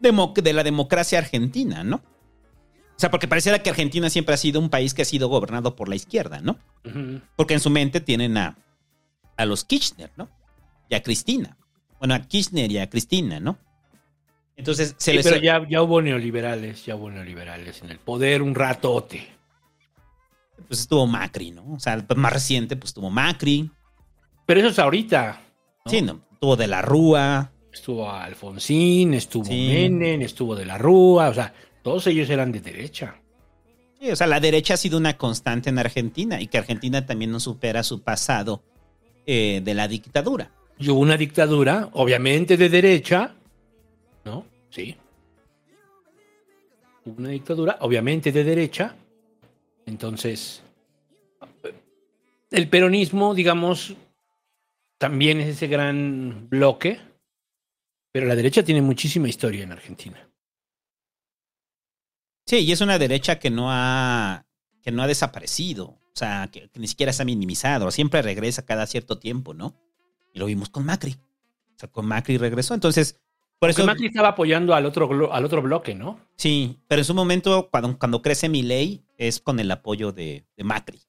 de 0.00 0.52
la 0.52 0.62
democracia 0.62 1.18
argentina, 1.18 1.82
¿no? 1.82 1.96
O 1.96 2.98
sea, 2.98 3.10
porque 3.10 3.26
pareciera 3.26 3.62
que 3.62 3.70
Argentina 3.70 4.10
siempre 4.10 4.34
ha 4.34 4.36
sido 4.36 4.60
un 4.60 4.68
país 4.68 4.92
que 4.92 5.00
ha 5.00 5.06
sido 5.06 5.28
gobernado 5.28 5.76
por 5.76 5.88
la 5.88 5.96
izquierda, 5.96 6.42
¿no? 6.42 6.58
Porque 7.34 7.54
en 7.54 7.60
su 7.60 7.70
mente 7.70 8.02
tienen 8.02 8.36
a, 8.36 8.58
a 9.38 9.46
los 9.46 9.64
Kirchner, 9.64 10.10
¿no? 10.18 10.28
Y 10.90 10.94
a 10.94 11.02
Cristina. 11.02 11.56
Bueno, 11.98 12.12
a 12.12 12.20
Kirchner 12.20 12.70
y 12.70 12.76
a 12.78 12.90
Cristina, 12.90 13.40
¿no? 13.40 13.56
Entonces 14.54 14.94
se 14.98 15.12
Sí, 15.12 15.16
les... 15.16 15.26
pero 15.26 15.40
ya, 15.40 15.66
ya 15.66 15.80
hubo 15.80 16.02
neoliberales, 16.02 16.84
ya 16.84 16.96
hubo 16.96 17.10
neoliberales 17.10 17.80
en 17.80 17.88
el 17.88 17.98
poder 17.98 18.42
un 18.42 18.54
ratote. 18.54 19.26
Pues 20.68 20.80
estuvo 20.80 21.06
Macri, 21.06 21.50
¿no? 21.50 21.64
O 21.72 21.80
sea, 21.80 22.04
más 22.14 22.32
reciente, 22.32 22.76
pues 22.76 22.92
tuvo 22.92 23.08
Macri. 23.08 23.70
Pero 24.44 24.60
eso 24.60 24.68
es 24.68 24.78
ahorita. 24.78 25.40
¿no? 25.86 25.90
Sí, 25.90 26.02
¿no? 26.02 26.25
Tuvo 26.40 26.56
de 26.56 26.66
la 26.66 26.82
Rúa. 26.82 27.50
Estuvo 27.72 28.10
Alfonsín, 28.10 29.14
estuvo 29.14 29.44
Sí. 29.44 29.68
Menem, 29.70 30.22
estuvo 30.22 30.54
de 30.56 30.64
la 30.64 30.78
Rúa, 30.78 31.28
o 31.28 31.34
sea, 31.34 31.52
todos 31.82 32.06
ellos 32.06 32.28
eran 32.30 32.52
de 32.52 32.60
derecha. 32.60 33.16
Sí, 34.00 34.10
o 34.10 34.16
sea, 34.16 34.26
la 34.26 34.40
derecha 34.40 34.74
ha 34.74 34.76
sido 34.76 34.98
una 34.98 35.16
constante 35.16 35.70
en 35.70 35.78
Argentina 35.78 36.40
y 36.40 36.46
que 36.48 36.58
Argentina 36.58 37.04
también 37.06 37.30
no 37.30 37.40
supera 37.40 37.82
su 37.82 38.02
pasado 38.02 38.62
eh, 39.26 39.60
de 39.64 39.74
la 39.74 39.88
dictadura. 39.88 40.50
Y 40.78 40.90
hubo 40.90 41.00
una 41.00 41.16
dictadura, 41.16 41.88
obviamente 41.92 42.56
de 42.56 42.68
derecha, 42.68 43.34
¿no? 44.24 44.44
Sí. 44.70 44.96
Hubo 47.04 47.14
una 47.18 47.30
dictadura, 47.30 47.78
obviamente 47.80 48.32
de 48.32 48.44
derecha. 48.44 48.94
Entonces, 49.86 50.62
el 52.50 52.68
peronismo, 52.68 53.34
digamos, 53.34 53.94
también 54.98 55.40
es 55.40 55.48
ese 55.48 55.66
gran 55.66 56.48
bloque, 56.48 57.00
pero 58.12 58.26
la 58.26 58.36
derecha 58.36 58.62
tiene 58.62 58.82
muchísima 58.82 59.28
historia 59.28 59.64
en 59.64 59.72
Argentina. 59.72 60.30
Sí, 62.46 62.58
y 62.58 62.72
es 62.72 62.80
una 62.80 62.98
derecha 62.98 63.38
que 63.38 63.50
no 63.50 63.70
ha, 63.70 64.46
que 64.82 64.92
no 64.92 65.02
ha 65.02 65.06
desaparecido. 65.06 65.86
O 65.86 66.18
sea, 66.18 66.48
que, 66.50 66.68
que 66.70 66.80
ni 66.80 66.86
siquiera 66.86 67.12
se 67.12 67.22
ha 67.22 67.26
minimizado. 67.26 67.90
Siempre 67.90 68.22
regresa 68.22 68.64
cada 68.64 68.86
cierto 68.86 69.18
tiempo, 69.18 69.52
¿no? 69.52 69.76
Y 70.32 70.38
lo 70.38 70.46
vimos 70.46 70.70
con 70.70 70.86
Macri. 70.86 71.16
O 71.74 71.78
sea, 71.78 71.90
con 71.90 72.06
Macri 72.06 72.38
regresó. 72.38 72.72
Entonces, 72.72 73.20
Por 73.58 73.68
Porque 73.68 73.72
eso, 73.82 73.86
Macri 73.86 74.06
estaba 74.06 74.28
apoyando 74.28 74.74
al 74.74 74.86
otro, 74.86 75.32
al 75.32 75.44
otro 75.44 75.60
bloque, 75.60 75.94
¿no? 75.94 76.20
sí, 76.36 76.78
pero 76.88 77.00
en 77.00 77.04
su 77.04 77.14
momento, 77.14 77.68
cuando, 77.70 77.98
cuando 77.98 78.22
crece 78.22 78.48
mi 78.48 78.62
ley, 78.62 79.04
es 79.18 79.40
con 79.40 79.60
el 79.60 79.70
apoyo 79.70 80.12
de, 80.12 80.46
de 80.56 80.64
Macri. 80.64 81.00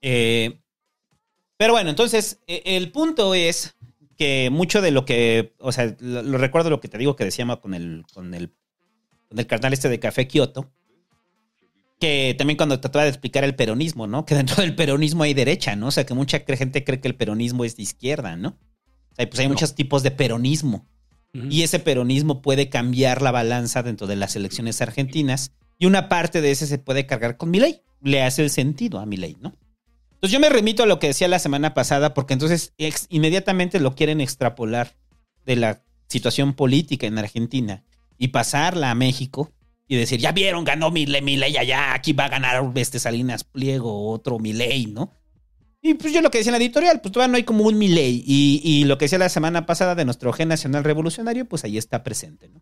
Eh, 0.00 0.60
pero 1.58 1.74
bueno, 1.74 1.90
entonces, 1.90 2.40
e- 2.46 2.62
el 2.64 2.90
punto 2.90 3.34
es 3.34 3.76
que 4.16 4.48
mucho 4.50 4.80
de 4.80 4.90
lo 4.90 5.04
que, 5.04 5.54
o 5.58 5.70
sea, 5.70 5.94
lo, 6.00 6.22
lo 6.22 6.38
recuerdo 6.38 6.70
lo 6.70 6.80
que 6.80 6.88
te 6.88 6.96
digo 6.98 7.14
que 7.14 7.24
decíamos 7.24 7.58
con 7.58 7.74
el, 7.74 8.04
con 8.14 8.32
el, 8.32 8.50
con 9.28 9.38
el 9.38 9.46
carnal 9.46 9.74
este 9.74 9.90
de 9.90 10.00
Café 10.00 10.26
Kioto, 10.26 10.72
que 12.00 12.34
también 12.38 12.56
cuando 12.56 12.80
trataba 12.80 13.04
de 13.04 13.10
explicar 13.10 13.44
el 13.44 13.54
peronismo, 13.54 14.06
¿no? 14.06 14.24
Que 14.26 14.34
dentro 14.34 14.62
del 14.62 14.74
peronismo 14.74 15.24
hay 15.24 15.34
derecha, 15.34 15.76
¿no? 15.76 15.88
O 15.88 15.90
sea, 15.90 16.06
que 16.06 16.14
mucha 16.14 16.40
gente 16.40 16.84
cree 16.84 17.00
que 17.00 17.08
el 17.08 17.14
peronismo 17.14 17.64
es 17.64 17.76
de 17.76 17.82
izquierda, 17.82 18.36
¿no? 18.36 18.50
O 19.12 19.14
sea, 19.14 19.28
pues 19.28 19.40
hay 19.40 19.48
muchos 19.48 19.74
tipos 19.74 20.02
de 20.02 20.10
peronismo. 20.10 20.86
Y 21.50 21.62
ese 21.62 21.78
peronismo 21.78 22.40
puede 22.40 22.68
cambiar 22.70 23.20
la 23.20 23.30
balanza 23.30 23.82
dentro 23.82 24.06
de 24.06 24.16
las 24.16 24.34
elecciones 24.34 24.80
argentinas 24.80 25.52
y 25.78 25.86
una 25.86 26.08
parte 26.08 26.40
de 26.40 26.50
ese 26.50 26.66
se 26.66 26.78
puede 26.78 27.06
cargar 27.06 27.36
con 27.36 27.50
mi 27.50 27.60
ley. 27.60 27.82
Le 28.00 28.22
hace 28.22 28.42
el 28.42 28.50
sentido 28.50 28.98
a 28.98 29.06
mi 29.06 29.18
ley, 29.18 29.36
¿no? 29.40 29.54
Entonces 30.18 30.32
yo 30.32 30.40
me 30.40 30.48
remito 30.48 30.82
a 30.82 30.86
lo 30.86 30.98
que 30.98 31.06
decía 31.06 31.28
la 31.28 31.38
semana 31.38 31.74
pasada 31.74 32.12
porque 32.12 32.32
entonces 32.32 32.74
inmediatamente 33.08 33.78
lo 33.78 33.94
quieren 33.94 34.20
extrapolar 34.20 34.96
de 35.46 35.54
la 35.54 35.84
situación 36.08 36.54
política 36.54 37.06
en 37.06 37.18
Argentina 37.18 37.84
y 38.18 38.28
pasarla 38.28 38.90
a 38.90 38.96
México 38.96 39.52
y 39.86 39.94
decir, 39.94 40.18
ya 40.18 40.32
vieron, 40.32 40.64
ganó 40.64 40.90
mi 40.90 41.06
mi 41.06 41.36
ley 41.36 41.56
allá, 41.56 41.94
aquí 41.94 42.12
va 42.14 42.24
a 42.24 42.30
ganar 42.30 42.64
este 42.74 42.98
Salinas 42.98 43.44
Pliego, 43.44 44.10
otro 44.10 44.40
mi 44.40 44.52
ley, 44.52 44.86
¿no? 44.86 45.14
Y 45.80 45.94
pues 45.94 46.12
yo 46.12 46.20
lo 46.20 46.32
que 46.32 46.38
decía 46.38 46.50
en 46.50 46.58
la 46.58 46.64
editorial, 46.64 47.00
pues 47.00 47.12
todavía 47.12 47.30
no 47.30 47.36
hay 47.36 47.44
como 47.44 47.62
un 47.62 47.78
Milei. 47.78 48.24
Y, 48.26 48.60
y 48.64 48.84
lo 48.84 48.98
que 48.98 49.04
decía 49.04 49.18
la 49.18 49.28
semana 49.28 49.64
pasada 49.64 49.94
de 49.94 50.04
nuestro 50.04 50.32
gen 50.32 50.48
nacional 50.48 50.82
revolucionario, 50.82 51.44
pues 51.44 51.62
ahí 51.62 51.78
está 51.78 52.02
presente, 52.02 52.48
¿no? 52.48 52.60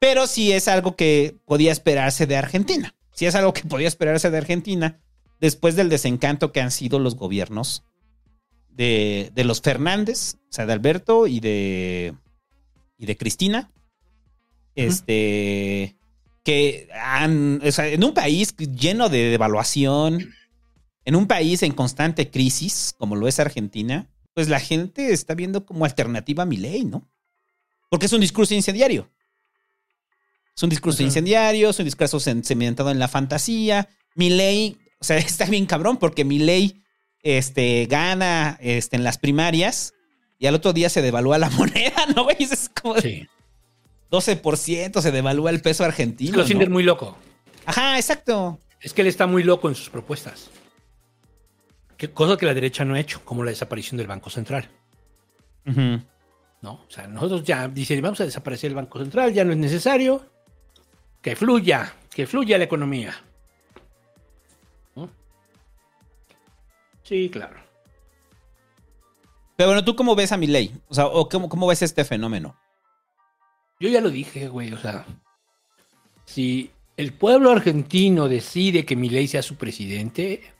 Pero 0.00 0.26
sí 0.26 0.50
es 0.50 0.66
algo 0.66 0.96
que 0.96 1.36
podía 1.44 1.70
esperarse 1.70 2.26
de 2.26 2.36
Argentina. 2.36 2.96
Sí 3.12 3.26
es 3.26 3.36
algo 3.36 3.52
que 3.52 3.62
podía 3.62 3.86
esperarse 3.86 4.30
de 4.30 4.38
Argentina 4.38 5.00
después 5.42 5.76
del 5.76 5.90
desencanto 5.90 6.52
que 6.52 6.62
han 6.62 6.70
sido 6.70 6.98
los 6.98 7.16
gobiernos 7.16 7.84
de, 8.70 9.30
de 9.34 9.44
los 9.44 9.60
Fernández, 9.60 10.36
o 10.48 10.52
sea, 10.52 10.64
de 10.64 10.72
Alberto 10.72 11.26
y 11.26 11.40
de, 11.40 12.14
y 12.96 13.04
de 13.04 13.16
Cristina. 13.18 13.70
Este. 14.74 15.96
Que 16.44 16.88
han. 16.94 17.60
O 17.62 17.70
sea, 17.70 17.88
en 17.88 18.02
un 18.02 18.14
país 18.14 18.56
lleno 18.56 19.08
de 19.10 19.30
devaluación, 19.30 20.32
en 21.04 21.16
un 21.16 21.26
país 21.26 21.62
en 21.62 21.72
constante 21.72 22.30
crisis, 22.30 22.94
como 22.96 23.14
lo 23.14 23.28
es 23.28 23.38
Argentina, 23.38 24.08
pues 24.34 24.48
la 24.48 24.58
gente 24.58 25.12
está 25.12 25.34
viendo 25.34 25.66
como 25.66 25.84
alternativa 25.84 26.44
a 26.44 26.46
mi 26.46 26.56
ley, 26.56 26.84
¿no? 26.84 27.06
Porque 27.90 28.06
es 28.06 28.12
un 28.12 28.22
discurso 28.22 28.54
incendiario. 28.54 29.10
Es 30.56 30.62
un 30.62 30.70
discurso 30.70 31.02
incendiario, 31.02 31.70
es 31.70 31.78
un 31.78 31.84
discurso 31.84 32.18
cem- 32.18 32.44
cementado 32.44 32.90
en 32.90 32.98
la 32.98 33.08
fantasía. 33.08 33.88
Mi 34.14 34.30
ley, 34.30 34.78
o 35.02 35.04
sea, 35.04 35.16
está 35.18 35.46
bien 35.46 35.66
cabrón 35.66 35.96
porque 35.96 36.24
mi 36.24 36.38
ley 36.38 36.84
este, 37.22 37.86
gana 37.86 38.56
este, 38.60 38.96
en 38.96 39.04
las 39.04 39.18
primarias 39.18 39.94
y 40.38 40.46
al 40.46 40.54
otro 40.54 40.72
día 40.72 40.88
se 40.88 41.02
devalúa 41.02 41.38
la 41.38 41.50
moneda, 41.50 42.06
¿no? 42.14 42.24
güey? 42.24 42.36
Es 42.38 42.70
como 42.70 42.94
12% 42.94 45.00
se 45.00 45.10
devalúa 45.10 45.50
el 45.50 45.60
peso 45.60 45.84
argentino. 45.84 46.40
Es 46.40 46.48
que 46.48 46.54
lo 46.54 46.60
¿no? 46.60 46.70
muy 46.70 46.84
loco. 46.84 47.18
Ajá, 47.66 47.96
exacto. 47.96 48.60
Es 48.80 48.92
que 48.92 49.02
él 49.02 49.08
está 49.08 49.26
muy 49.26 49.42
loco 49.42 49.68
en 49.68 49.74
sus 49.74 49.90
propuestas. 49.90 50.50
Que 51.96 52.10
cosa 52.10 52.36
que 52.36 52.46
la 52.46 52.54
derecha 52.54 52.84
no 52.84 52.94
ha 52.94 53.00
hecho, 53.00 53.24
como 53.24 53.42
la 53.42 53.50
desaparición 53.50 53.98
del 53.98 54.06
Banco 54.06 54.30
Central. 54.30 54.68
¿no? 55.64 56.72
O 56.72 56.86
sea, 56.88 57.06
nosotros 57.06 57.42
ya 57.42 57.68
dicen, 57.68 58.00
vamos 58.02 58.20
a 58.20 58.24
desaparecer 58.24 58.70
el 58.70 58.76
Banco 58.76 58.98
Central, 58.98 59.32
ya 59.32 59.44
no 59.44 59.52
es 59.52 59.58
necesario. 59.58 60.24
Que 61.20 61.34
fluya, 61.34 61.94
que 62.10 62.26
fluya 62.26 62.58
la 62.58 62.64
economía. 62.64 63.14
Sí, 67.12 67.28
claro. 67.28 67.56
Pero 69.54 69.68
bueno, 69.68 69.84
¿tú 69.84 69.94
cómo 69.94 70.14
ves 70.14 70.32
a 70.32 70.38
mi 70.38 70.46
ley? 70.46 70.74
O 70.88 70.94
sea, 70.94 71.08
¿o 71.08 71.28
cómo, 71.28 71.50
cómo 71.50 71.66
ves 71.66 71.82
este 71.82 72.06
fenómeno? 72.06 72.56
Yo 73.78 73.90
ya 73.90 74.00
lo 74.00 74.08
dije, 74.08 74.48
güey, 74.48 74.72
o 74.72 74.78
sea, 74.78 75.04
si 76.24 76.70
el 76.96 77.12
pueblo 77.12 77.50
argentino 77.50 78.30
decide 78.30 78.86
que 78.86 78.96
Milei 78.96 79.28
sea 79.28 79.42
su 79.42 79.56
presidente, 79.56 80.54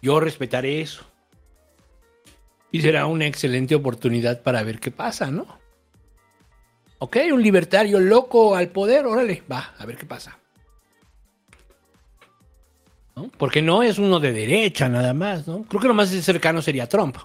yo 0.00 0.20
respetaré 0.20 0.82
eso. 0.82 1.04
Y 2.70 2.80
será 2.80 3.06
una 3.06 3.26
excelente 3.26 3.74
oportunidad 3.74 4.40
para 4.40 4.62
ver 4.62 4.78
qué 4.78 4.92
pasa, 4.92 5.32
¿no? 5.32 5.48
Ok, 7.00 7.16
un 7.32 7.42
libertario 7.42 7.98
loco 7.98 8.54
al 8.54 8.68
poder, 8.68 9.04
órale, 9.04 9.42
va, 9.50 9.74
a 9.76 9.84
ver 9.84 9.96
qué 9.96 10.06
pasa. 10.06 10.38
¿No? 13.14 13.30
Porque 13.36 13.60
no 13.60 13.82
es 13.82 13.98
uno 13.98 14.20
de 14.20 14.32
derecha 14.32 14.88
nada 14.88 15.12
más, 15.12 15.46
¿no? 15.46 15.64
Creo 15.64 15.80
que 15.80 15.88
lo 15.88 15.94
más 15.94 16.08
cercano 16.08 16.62
sería 16.62 16.88
Trump. 16.88 17.16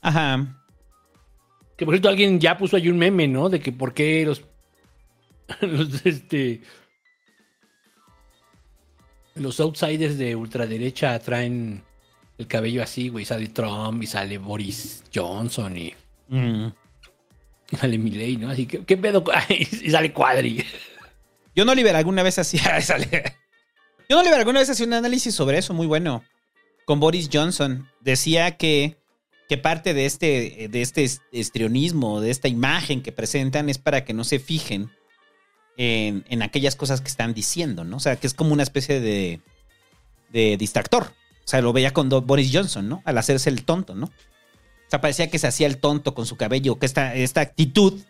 Ajá. 0.00 0.60
Que 1.76 1.84
por 1.84 1.94
cierto, 1.94 2.08
alguien 2.08 2.38
ya 2.38 2.56
puso 2.56 2.76
ahí 2.76 2.88
un 2.88 2.98
meme, 2.98 3.26
¿no? 3.26 3.48
De 3.48 3.58
que 3.60 3.72
por 3.72 3.92
qué 3.94 4.24
los. 4.24 4.42
los 5.60 6.06
este. 6.06 6.62
Los 9.34 9.58
outsiders 9.58 10.16
de 10.16 10.36
ultraderecha 10.36 11.18
traen 11.18 11.82
el 12.38 12.46
cabello 12.46 12.82
así, 12.82 13.08
güey. 13.08 13.24
Sale 13.24 13.48
Trump 13.48 14.00
y 14.02 14.06
sale 14.06 14.38
Boris 14.38 15.04
Johnson 15.12 15.76
y 15.76 15.94
Mm. 16.28 16.68
sale 17.78 17.98
Milley, 17.98 18.36
¿no? 18.36 18.50
Así 18.50 18.66
que, 18.66 18.84
¿qué 18.84 18.96
pedo? 18.96 19.24
y 19.48 19.90
sale 19.90 20.12
Cuadri. 20.12 20.64
Yo 21.54 21.64
no 21.64 21.72
Oliver 21.72 21.94
alguna 21.96 22.22
vez 22.22 22.38
hacía. 22.38 22.80
sale. 22.80 23.36
Yo 24.08 24.16
no 24.16 24.20
Oliver 24.20 24.38
alguna 24.38 24.60
vez 24.60 24.70
hacía 24.70 24.86
un 24.86 24.92
análisis 24.92 25.34
sobre 25.34 25.58
eso 25.58 25.74
muy 25.74 25.86
bueno. 25.86 26.22
Con 26.84 27.00
Boris 27.00 27.30
Johnson. 27.32 27.88
Decía 28.00 28.56
que, 28.56 28.98
que 29.48 29.56
parte 29.56 29.94
de 29.94 30.04
este, 30.04 30.68
de 30.70 30.82
este 30.82 31.08
estrionismo, 31.32 32.20
de 32.20 32.30
esta 32.30 32.48
imagen 32.48 33.02
que 33.02 33.12
presentan, 33.12 33.68
es 33.68 33.78
para 33.78 34.04
que 34.04 34.12
no 34.12 34.24
se 34.24 34.38
fijen 34.38 34.90
en, 35.76 36.24
en 36.28 36.42
aquellas 36.42 36.76
cosas 36.76 37.00
que 37.00 37.08
están 37.08 37.32
diciendo, 37.32 37.84
¿no? 37.84 37.96
O 37.96 38.00
sea, 38.00 38.16
que 38.16 38.26
es 38.26 38.34
como 38.34 38.52
una 38.52 38.62
especie 38.62 39.00
de, 39.00 39.40
de 40.30 40.56
distractor. 40.58 41.04
O 41.44 41.48
sea, 41.48 41.60
lo 41.60 41.72
veía 41.72 41.92
con 41.92 42.08
Boris 42.08 42.50
Johnson, 42.52 42.88
¿no? 42.88 43.02
Al 43.04 43.18
hacerse 43.18 43.48
el 43.50 43.64
tonto, 43.64 43.94
¿no? 43.94 44.06
O 44.06 44.90
sea, 44.90 45.00
parecía 45.00 45.30
que 45.30 45.38
se 45.38 45.46
hacía 45.46 45.66
el 45.66 45.78
tonto 45.78 46.14
con 46.14 46.26
su 46.26 46.36
cabello, 46.36 46.78
que 46.78 46.86
esta, 46.86 47.14
esta 47.14 47.40
actitud 47.40 48.00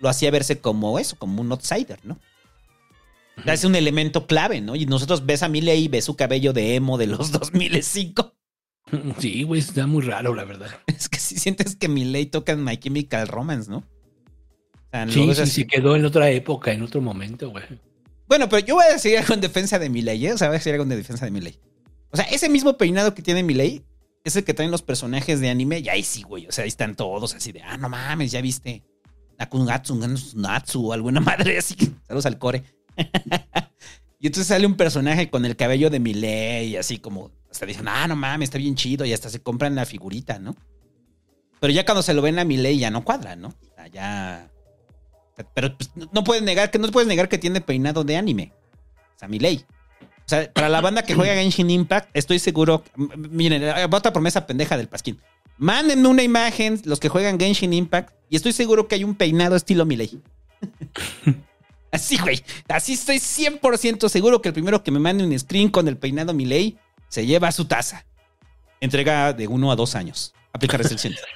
lo 0.00 0.08
hacía 0.08 0.30
verse 0.30 0.58
como 0.60 0.98
eso, 0.98 1.16
como 1.16 1.40
un 1.40 1.50
outsider, 1.50 1.98
¿no? 2.02 2.18
O 3.38 3.42
sea, 3.44 3.54
es 3.54 3.64
un 3.64 3.74
elemento 3.74 4.26
clave, 4.26 4.60
¿no? 4.60 4.74
Y 4.76 4.86
nosotros 4.86 5.24
ves 5.24 5.42
a 5.42 5.48
Miley 5.48 5.84
y 5.84 5.88
ves 5.88 6.04
su 6.04 6.16
cabello 6.16 6.52
de 6.52 6.74
emo 6.74 6.98
de 6.98 7.06
los 7.06 7.32
2005. 7.32 8.34
Sí, 9.18 9.42
güey, 9.42 9.60
está 9.60 9.86
muy 9.86 10.02
raro, 10.02 10.34
la 10.34 10.44
verdad. 10.44 10.70
Es 10.86 11.10
que 11.10 11.18
si 11.18 11.38
sientes 11.38 11.76
que 11.76 11.88
Miley 11.88 12.24
toca 12.26 12.52
en 12.52 12.64
My 12.64 12.78
Chemical 12.78 13.28
Romance, 13.28 13.70
¿no? 13.70 13.78
O 13.78 14.90
sea, 14.90 15.06
Sí, 15.06 15.46
sí, 15.46 15.66
quedó 15.66 15.94
en 15.94 16.06
otra 16.06 16.30
época, 16.30 16.72
en 16.72 16.80
otro 16.80 17.02
momento, 17.02 17.50
güey. 17.50 17.64
Bueno, 18.26 18.48
pero 18.48 18.64
yo 18.64 18.76
voy 18.76 18.84
a 18.86 18.92
decir 18.94 19.18
algo 19.18 19.34
en 19.34 19.42
defensa 19.42 19.78
de 19.78 19.90
Miley, 19.90 20.26
¿eh? 20.26 20.32
O 20.32 20.38
sea, 20.38 20.48
voy 20.48 20.54
a 20.54 20.58
decir 20.58 20.72
algo 20.72 20.84
en 20.84 20.88
defensa 20.88 21.26
de 21.26 21.30
Miley. 21.30 21.60
O 22.10 22.16
sea, 22.16 22.24
ese 22.26 22.48
mismo 22.48 22.78
peinado 22.78 23.14
que 23.14 23.20
tiene 23.20 23.42
Miley 23.42 23.84
es 24.24 24.36
el 24.36 24.44
que 24.44 24.54
traen 24.54 24.70
los 24.70 24.80
personajes 24.82 25.40
de 25.40 25.50
anime. 25.50 25.80
Y 25.80 25.90
ahí 25.90 26.02
sí, 26.02 26.22
güey. 26.22 26.46
O 26.46 26.52
sea, 26.52 26.64
ahí 26.64 26.68
están 26.68 26.96
todos 26.96 27.34
así 27.34 27.52
de, 27.52 27.60
ah, 27.62 27.76
no 27.76 27.90
mames, 27.90 28.32
ya 28.32 28.40
viste. 28.40 28.82
Nakungatsu, 29.38 30.00
Natsu, 30.34 30.92
alguna 30.92 31.20
madre 31.20 31.58
así. 31.58 31.76
Saludos 32.06 32.24
al 32.26 32.38
core. 32.38 32.64
y 34.20 34.26
entonces 34.26 34.46
sale 34.48 34.66
un 34.66 34.74
personaje 34.76 35.30
con 35.30 35.44
el 35.44 35.56
cabello 35.56 35.90
de 35.90 36.00
Miley, 36.00 36.76
así 36.76 36.98
como, 36.98 37.30
hasta 37.50 37.66
dicen, 37.66 37.88
ah, 37.88 38.06
no 38.08 38.16
mames, 38.16 38.48
está 38.48 38.58
bien 38.58 38.74
chido. 38.74 39.04
Y 39.04 39.12
hasta 39.12 39.30
se 39.30 39.40
compran 39.40 39.74
la 39.74 39.86
figurita, 39.86 40.38
¿no? 40.38 40.56
Pero 41.60 41.72
ya 41.72 41.84
cuando 41.84 42.02
se 42.02 42.14
lo 42.14 42.22
ven 42.22 42.38
a 42.38 42.44
Miley 42.44 42.78
ya 42.78 42.90
no 42.90 43.04
cuadra, 43.04 43.36
¿no? 43.36 43.48
O 43.48 43.74
sea, 43.74 43.86
ya. 43.88 44.50
Pero 45.54 45.76
pues, 45.76 45.90
no- 46.12 46.24
puedes 46.24 46.42
negar 46.42 46.70
que 46.70 46.78
no 46.78 46.88
puedes 46.88 47.08
negar 47.08 47.28
que 47.28 47.38
tiene 47.38 47.60
peinado 47.60 48.04
de 48.04 48.16
anime. 48.16 48.52
O 49.16 49.18
sea, 49.18 49.28
Miley. 49.28 49.64
O 50.00 50.28
sea, 50.28 50.52
para 50.52 50.68
la 50.68 50.80
banda 50.80 51.02
que 51.02 51.14
juega 51.14 51.34
Genshin 51.34 51.70
Impact, 51.70 52.10
estoy 52.12 52.38
seguro. 52.38 52.84
Miren, 52.96 53.62
eh, 53.62 53.88
otra 53.90 54.12
promesa 54.12 54.46
pendeja 54.46 54.76
del 54.76 54.88
Pasquín. 54.88 55.18
Mándenme 55.56 56.06
una 56.06 56.22
imagen, 56.22 56.80
los 56.84 57.00
que 57.00 57.08
juegan 57.08 57.40
Genshin 57.40 57.72
Impact, 57.72 58.14
y 58.28 58.36
estoy 58.36 58.52
seguro 58.52 58.86
que 58.86 58.96
hay 58.96 59.04
un 59.04 59.14
peinado 59.14 59.56
estilo 59.56 59.86
Miley. 59.86 60.20
Así, 61.90 62.18
güey. 62.18 62.42
Así 62.68 62.94
estoy 62.94 63.16
100% 63.16 64.08
seguro 64.08 64.42
que 64.42 64.48
el 64.48 64.54
primero 64.54 64.82
que 64.82 64.90
me 64.90 64.98
mande 64.98 65.24
un 65.24 65.38
screen 65.38 65.70
con 65.70 65.88
el 65.88 65.96
peinado 65.96 66.34
Miley 66.34 66.78
se 67.08 67.26
lleva 67.26 67.50
su 67.52 67.64
taza. 67.64 68.06
Entrega 68.80 69.32
de 69.32 69.48
uno 69.48 69.72
a 69.72 69.76
dos 69.76 69.94
años. 69.94 70.34
Aplica 70.52 70.76
restricciones. 70.76 71.20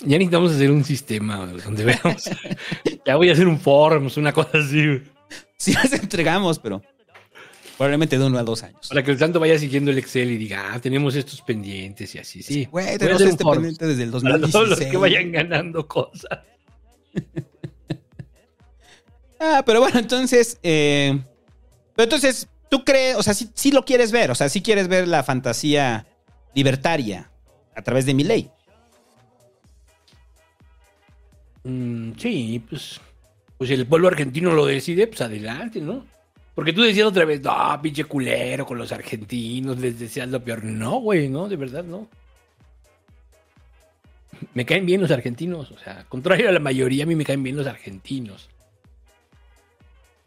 Ya 0.00 0.16
necesitamos 0.16 0.52
hacer 0.52 0.70
un 0.70 0.84
sistema 0.84 1.44
donde 1.44 1.84
veamos. 1.84 2.30
ya 3.04 3.16
voy 3.16 3.30
a 3.30 3.32
hacer 3.32 3.48
un 3.48 3.58
forums, 3.60 4.16
una 4.16 4.32
cosa 4.32 4.58
así. 4.58 5.02
Sí 5.56 5.72
las 5.72 5.92
entregamos, 5.92 6.58
pero. 6.60 6.80
Probablemente 7.78 8.18
de 8.18 8.24
uno 8.26 8.38
a 8.38 8.42
dos 8.42 8.64
años. 8.64 8.88
Para 8.88 9.04
que 9.04 9.12
el 9.12 9.18
santo 9.18 9.38
vaya 9.38 9.56
siguiendo 9.56 9.92
el 9.92 9.98
Excel 9.98 10.32
y 10.32 10.36
diga, 10.36 10.72
ah, 10.74 10.80
tenemos 10.80 11.14
estos 11.14 11.40
pendientes 11.42 12.12
y 12.12 12.18
así. 12.18 12.42
Sí, 12.42 12.64
Güey, 12.64 12.98
tenemos 12.98 13.22
este 13.22 13.44
pendiente 13.44 13.86
desde 13.86 14.02
el 14.02 14.10
Para 14.10 14.22
todos 14.40 14.68
los 14.68 14.80
2016. 14.80 14.90
que 14.90 14.96
vayan 14.96 15.30
ganando 15.32 15.86
cosas. 15.86 16.40
Ah, 19.40 19.62
pero 19.64 19.78
bueno, 19.78 20.00
entonces. 20.00 20.58
eh, 20.64 21.16
pero 21.94 22.04
entonces, 22.04 22.48
¿tú 22.68 22.84
crees? 22.84 23.14
O 23.14 23.22
sea, 23.22 23.34
sí, 23.34 23.48
sí 23.54 23.70
lo 23.70 23.84
quieres 23.84 24.10
ver. 24.10 24.32
O 24.32 24.34
sea, 24.34 24.48
sí 24.48 24.62
quieres 24.62 24.88
ver 24.88 25.06
la 25.06 25.22
fantasía 25.22 26.08
libertaria 26.54 27.30
a 27.76 27.82
través 27.82 28.04
de 28.04 28.14
mi 28.14 28.24
ley. 28.24 28.50
Mm, 31.62 32.12
sí, 32.18 32.64
pues, 32.68 33.00
pues 33.56 33.70
el 33.70 33.86
pueblo 33.86 34.08
argentino 34.08 34.52
lo 34.54 34.66
decide, 34.66 35.06
pues 35.06 35.20
adelante, 35.20 35.80
¿no? 35.80 36.04
Porque 36.58 36.72
tú 36.72 36.82
decías 36.82 37.06
otra 37.06 37.24
vez, 37.24 37.40
no, 37.40 37.80
pinche 37.80 38.02
culero 38.02 38.66
con 38.66 38.78
los 38.78 38.90
argentinos, 38.90 39.78
les 39.78 39.96
deseas 39.96 40.28
lo 40.28 40.42
peor. 40.42 40.64
No, 40.64 40.98
güey, 40.98 41.28
no, 41.28 41.48
de 41.48 41.54
verdad, 41.54 41.84
no. 41.84 42.08
Me 44.54 44.66
caen 44.66 44.84
bien 44.84 45.00
los 45.00 45.12
argentinos, 45.12 45.70
o 45.70 45.78
sea, 45.78 46.04
contrario 46.08 46.48
a 46.48 46.52
la 46.52 46.58
mayoría, 46.58 47.04
a 47.04 47.06
mí 47.06 47.14
me 47.14 47.24
caen 47.24 47.44
bien 47.44 47.56
los 47.56 47.68
argentinos. 47.68 48.48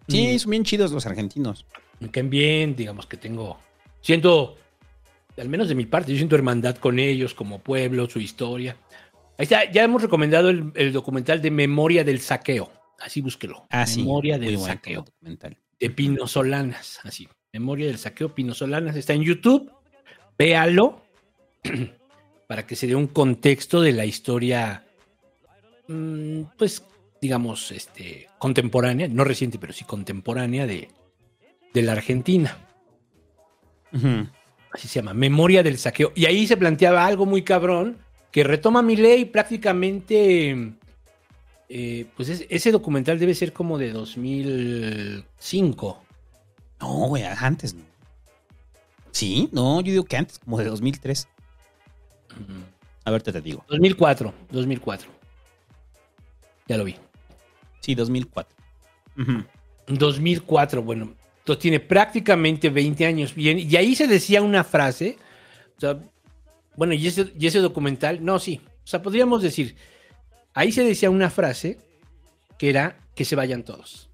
Sí, 0.07 0.35
Mm. 0.35 0.39
son 0.39 0.51
bien 0.51 0.63
chidos 0.63 0.93
los 0.93 1.05
argentinos. 1.05 1.65
me 1.99 2.09
caen 2.09 2.29
bien, 2.29 2.77
digamos 2.77 3.07
que 3.07 3.17
tengo, 3.17 3.59
siento, 3.99 4.55
al 5.37 5.49
menos 5.49 5.67
de 5.67 5.75
mi 5.75 5.85
parte, 5.85 6.13
yo 6.13 6.17
siento 6.17 6.37
hermandad 6.37 6.77
con 6.77 6.97
ellos 6.97 7.33
como 7.33 7.59
pueblo, 7.59 8.09
su 8.09 8.21
historia. 8.21 8.77
Ahí 9.37 9.43
está, 9.43 9.69
ya 9.69 9.83
hemos 9.83 10.01
recomendado 10.01 10.47
el, 10.49 10.71
el 10.75 10.93
documental 10.93 11.41
de 11.41 11.51
Memoria 11.51 12.05
del 12.05 12.21
Saqueo, 12.21 12.71
así 12.99 13.19
búsquelo. 13.19 13.65
Ah. 13.69 13.85
Memoria 13.97 14.39
del 14.39 14.57
Saqueo, 14.57 15.01
documental. 15.03 15.57
De 15.81 15.89
Pino 15.89 16.27
Solanas, 16.27 16.99
así. 17.03 17.27
Memoria 17.51 17.87
del 17.87 17.97
Saqueo, 17.97 18.33
Pino 18.33 18.53
Solanas, 18.53 18.95
está 18.95 19.13
en 19.13 19.23
YouTube, 19.23 19.69
véalo, 20.37 21.01
para 22.47 22.65
que 22.65 22.77
se 22.77 22.87
dé 22.87 22.95
un 22.95 23.07
contexto 23.07 23.81
de 23.81 23.91
la 23.91 24.05
historia, 24.05 24.85
mm, 25.87 26.43
pues, 26.57 26.85
digamos, 27.19 27.71
este, 27.71 28.29
contemporánea, 28.37 29.07
no 29.09 29.23
reciente, 29.25 29.59
pero 29.59 29.73
sí 29.73 29.83
contemporánea 29.83 30.65
de, 30.65 30.89
de 31.73 31.81
la 31.81 31.93
Argentina. 31.93 32.57
Así 34.71 34.87
se 34.87 34.99
llama, 34.99 35.13
Memoria 35.13 35.63
del 35.63 35.77
Saqueo. 35.77 36.13
Y 36.15 36.25
ahí 36.25 36.47
se 36.47 36.55
planteaba 36.55 37.05
algo 37.05 37.25
muy 37.25 37.41
cabrón 37.41 37.97
que 38.31 38.43
retoma 38.43 38.81
mi 38.81 38.95
ley 38.95 39.25
prácticamente. 39.25 40.73
Eh, 41.73 42.05
pues 42.17 42.27
es- 42.29 42.45
ese 42.49 42.69
documental 42.71 43.17
debe 43.17 43.33
ser 43.33 43.53
como 43.53 43.77
de 43.77 43.91
2005. 43.93 46.03
No, 46.81 47.07
güey, 47.07 47.23
antes 47.23 47.73
no. 47.73 47.83
Sí, 49.11 49.49
no, 49.51 49.81
yo 49.81 49.91
digo 49.91 50.03
que 50.05 50.17
antes, 50.17 50.39
como 50.39 50.57
de 50.57 50.65
2003. 50.65 51.27
A 53.03 53.11
ver, 53.11 53.21
te, 53.21 53.31
te 53.31 53.41
digo. 53.41 53.63
2004, 53.69 54.33
2004. 54.51 55.09
Ya 56.67 56.77
lo 56.77 56.83
vi. 56.83 56.95
Sí, 57.81 57.95
2004. 57.95 58.55
Ujú. 59.17 59.43
2004, 59.87 60.81
bueno, 60.83 61.13
entonces 61.39 61.61
tiene 61.61 61.79
prácticamente 61.79 62.69
20 62.69 63.05
años. 63.05 63.33
Bien, 63.35 63.59
y 63.59 63.75
ahí 63.75 63.95
se 63.95 64.07
decía 64.07 64.41
una 64.41 64.63
frase, 64.63 65.17
o 65.77 65.79
sea, 65.79 65.99
bueno, 66.77 66.93
y 66.93 67.07
ese, 67.07 67.33
y 67.37 67.47
ese 67.47 67.59
documental, 67.59 68.23
no, 68.23 68.39
sí, 68.39 68.61
o 68.83 68.87
sea, 68.87 69.01
podríamos 69.01 69.41
decir, 69.41 69.75
ahí 70.53 70.71
se 70.71 70.83
decía 70.83 71.09
una 71.09 71.29
frase 71.29 71.77
que 72.57 72.69
era 72.69 72.97
que 73.15 73.25
se 73.25 73.35
vayan 73.35 73.63
todos, 73.63 74.09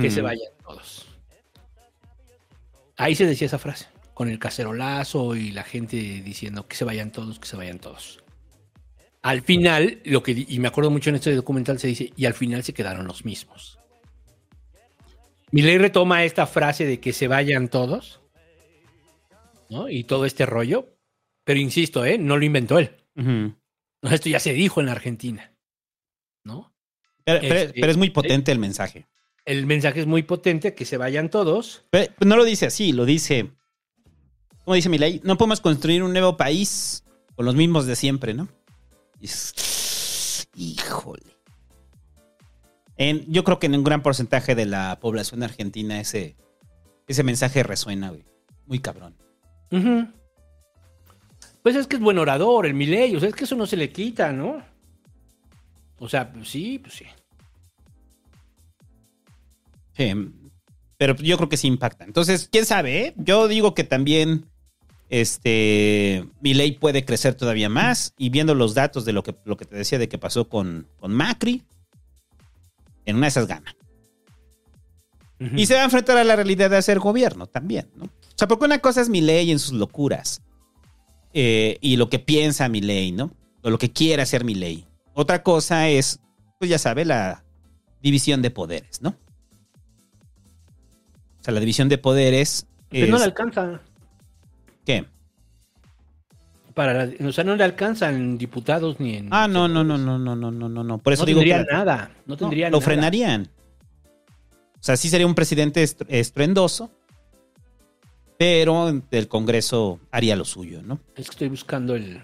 que 0.00 0.10
se 0.10 0.22
vayan 0.22 0.52
todos. 0.62 1.06
Ahí 2.96 3.14
se 3.14 3.26
decía 3.26 3.46
esa 3.46 3.58
frase, 3.58 3.86
con 4.14 4.28
el 4.28 4.38
cacerolazo 4.38 5.36
y 5.36 5.52
la 5.52 5.62
gente 5.62 5.96
diciendo 5.96 6.66
que 6.66 6.76
se 6.76 6.84
vayan 6.84 7.12
todos, 7.12 7.38
que 7.38 7.46
se 7.46 7.56
vayan 7.56 7.78
todos. 7.78 8.22
Al 9.22 9.42
final, 9.42 10.00
lo 10.04 10.22
que, 10.22 10.46
y 10.48 10.58
me 10.58 10.68
acuerdo 10.68 10.90
mucho 10.90 11.10
en 11.10 11.16
este 11.16 11.34
documental, 11.34 11.78
se 11.78 11.88
dice, 11.88 12.12
y 12.16 12.24
al 12.26 12.34
final 12.34 12.62
se 12.62 12.72
quedaron 12.72 13.06
los 13.06 13.24
mismos. 13.24 13.78
Milei 15.50 15.78
retoma 15.78 16.24
esta 16.24 16.46
frase 16.46 16.84
de 16.84 17.00
que 17.00 17.12
se 17.12 17.26
vayan 17.26 17.68
todos, 17.68 18.20
¿no? 19.70 19.88
Y 19.88 20.04
todo 20.04 20.24
este 20.24 20.46
rollo, 20.46 20.94
pero 21.44 21.58
insisto, 21.58 22.04
¿eh? 22.04 22.18
No 22.18 22.36
lo 22.36 22.44
inventó 22.44 22.78
él. 22.78 22.96
No, 23.14 23.57
Esto 24.02 24.28
ya 24.28 24.40
se 24.40 24.52
dijo 24.52 24.80
en 24.80 24.86
la 24.86 24.92
Argentina, 24.92 25.52
¿no? 26.44 26.72
Pero, 27.24 27.40
pero- 27.40 27.54
Este, 27.54 27.80
pero 27.80 27.90
es 27.90 27.96
muy 27.96 28.10
potente 28.10 28.52
el 28.52 28.58
mensaje. 28.58 29.06
El 29.44 29.66
mensaje 29.66 30.00
es 30.00 30.06
muy 30.06 30.22
potente, 30.22 30.74
que 30.74 30.84
se 30.84 30.96
vayan 30.98 31.30
todos. 31.30 31.84
Pero 31.90 32.12
no 32.26 32.36
lo 32.36 32.44
dice 32.44 32.66
así, 32.66 32.92
lo 32.92 33.04
dice. 33.06 33.50
Como 34.64 34.74
dice 34.74 34.88
mi 34.90 34.98
ley, 34.98 35.20
no 35.24 35.38
podemos 35.38 35.60
construir 35.60 36.02
un 36.02 36.12
nuevo 36.12 36.36
país 36.36 37.02
con 37.34 37.46
los 37.46 37.54
mismos 37.54 37.86
de 37.86 37.96
siempre, 37.96 38.34
¿no? 38.34 38.48
Híjole. 40.54 41.22
En- 42.96 43.24
yo 43.32 43.44
creo 43.44 43.58
que 43.58 43.66
en 43.66 43.76
un 43.76 43.84
gran 43.84 44.02
porcentaje 44.02 44.54
de 44.54 44.66
la 44.66 44.98
población 45.00 45.42
argentina 45.42 46.00
ese, 46.00 46.36
ese 47.06 47.22
mensaje 47.22 47.62
resuena, 47.62 48.10
güey. 48.10 48.24
Muy 48.66 48.80
cabrón. 48.80 49.16
Pues 51.62 51.76
es 51.76 51.86
que 51.86 51.96
es 51.96 52.02
buen 52.02 52.18
orador, 52.18 52.66
el 52.66 52.74
Milei, 52.74 53.14
o 53.14 53.20
sea, 53.20 53.28
es 53.28 53.34
que 53.34 53.44
eso 53.44 53.56
no 53.56 53.66
se 53.66 53.76
le 53.76 53.90
quita, 53.90 54.32
¿no? 54.32 54.62
O 55.98 56.08
sea, 56.08 56.32
pues 56.32 56.48
sí, 56.48 56.78
pues 56.78 56.94
sí. 56.94 57.04
Sí, 59.96 60.12
pero 60.96 61.16
yo 61.16 61.36
creo 61.36 61.48
que 61.48 61.56
sí 61.56 61.66
impacta. 61.66 62.04
Entonces, 62.04 62.48
quién 62.50 62.64
sabe, 62.64 63.06
¿eh? 63.06 63.14
Yo 63.16 63.48
digo 63.48 63.74
que 63.74 63.84
también 63.84 64.46
este 65.10 66.24
mi 66.40 66.54
ley 66.54 66.72
puede 66.72 67.04
crecer 67.04 67.34
todavía 67.34 67.68
más. 67.68 68.14
Y 68.16 68.30
viendo 68.30 68.54
los 68.54 68.74
datos 68.74 69.04
de 69.04 69.12
lo 69.12 69.22
que, 69.22 69.34
lo 69.44 69.56
que 69.56 69.64
te 69.64 69.76
decía 69.76 69.98
de 69.98 70.08
que 70.08 70.18
pasó 70.18 70.48
con, 70.48 70.86
con 70.98 71.12
Macri, 71.12 71.62
en 73.06 73.16
una 73.16 73.26
de 73.26 73.30
esas 73.30 73.46
gana. 73.46 73.74
Y 75.56 75.66
se 75.66 75.74
va 75.74 75.82
a 75.82 75.84
enfrentar 75.84 76.16
a 76.16 76.24
la 76.24 76.34
realidad 76.34 76.68
de 76.68 76.76
hacer 76.76 76.98
gobierno 76.98 77.46
también, 77.46 77.88
¿no? 77.94 78.06
O 78.06 78.34
sea, 78.34 78.48
porque 78.48 78.64
una 78.64 78.80
cosa 78.80 79.00
es 79.00 79.08
mi 79.08 79.20
ley 79.20 79.52
en 79.52 79.60
sus 79.60 79.72
locuras. 79.72 80.42
Eh, 81.32 81.78
y 81.80 81.96
lo 81.96 82.08
que 82.08 82.18
piensa 82.18 82.68
mi 82.68 82.80
ley, 82.80 83.12
¿no? 83.12 83.30
O 83.62 83.70
lo 83.70 83.78
que 83.78 83.90
quiere 83.92 84.22
hacer 84.22 84.44
mi 84.44 84.54
ley. 84.54 84.86
Otra 85.14 85.42
cosa 85.42 85.88
es, 85.88 86.20
pues 86.58 86.70
ya 86.70 86.78
sabe, 86.78 87.04
la 87.04 87.44
división 88.02 88.42
de 88.42 88.50
poderes, 88.50 89.02
¿no? 89.02 89.10
O 91.40 91.44
sea, 91.44 91.54
la 91.54 91.60
división 91.60 91.88
de 91.88 91.98
poderes. 91.98 92.66
Pero 92.90 93.04
es- 93.06 93.10
no 93.10 93.18
le 93.18 93.24
alcanza. 93.24 93.80
¿Qué? 94.84 95.04
Para 96.74 97.06
la- 97.06 97.28
o 97.28 97.32
sea, 97.32 97.44
no 97.44 97.56
le 97.56 97.64
alcanzan 97.64 98.38
diputados 98.38 99.00
ni 99.00 99.16
en. 99.16 99.28
Ah, 99.32 99.48
no, 99.48 99.66
no, 99.68 99.82
no, 99.82 99.98
no, 99.98 100.18
no, 100.18 100.36
no, 100.36 100.50
no, 100.50 100.68
no, 100.68 100.84
no. 100.84 100.98
Por 100.98 101.12
eso 101.12 101.22
no 101.22 101.26
digo 101.26 101.40
tendría 101.40 101.64
que 101.66 101.72
nada. 101.72 102.10
No 102.26 102.36
tendría 102.36 102.70
lo 102.70 102.78
nada. 102.78 102.84
frenarían. 102.84 103.48
O 104.74 104.82
sea, 104.82 104.96
sí 104.96 105.08
sería 105.08 105.26
un 105.26 105.34
presidente 105.34 105.82
est- 105.82 106.02
estruendoso, 106.08 106.90
pero 108.38 108.88
el 109.10 109.28
Congreso 109.28 110.00
haría 110.10 110.36
lo 110.36 110.44
suyo, 110.44 110.80
¿no? 110.82 111.00
Es 111.16 111.26
que 111.26 111.32
estoy 111.32 111.48
buscando 111.48 111.94
el. 111.96 112.22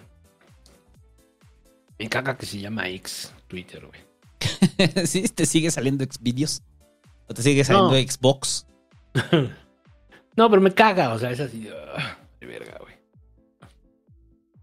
Me 1.98 2.08
caga 2.08 2.36
que 2.36 2.46
se 2.46 2.60
llama 2.60 2.88
X 2.88 3.32
Twitter, 3.48 3.84
güey. 3.86 5.06
¿Sí? 5.06 5.22
¿Te 5.28 5.44
sigue 5.46 5.70
saliendo 5.70 6.04
Xvideos? 6.04 6.62
¿O 7.28 7.34
te 7.34 7.42
sigue 7.42 7.64
saliendo 7.64 7.90
No. 7.92 7.96
Xbox? 7.98 8.66
No, 10.36 10.50
pero 10.50 10.60
me 10.60 10.74
caga, 10.74 11.12
o 11.12 11.18
sea, 11.20 11.30
es 11.30 11.38
así. 11.38 11.68
ah, 11.96 12.18
de 12.40 12.46
verga, 12.48 12.76
güey. 12.80 12.94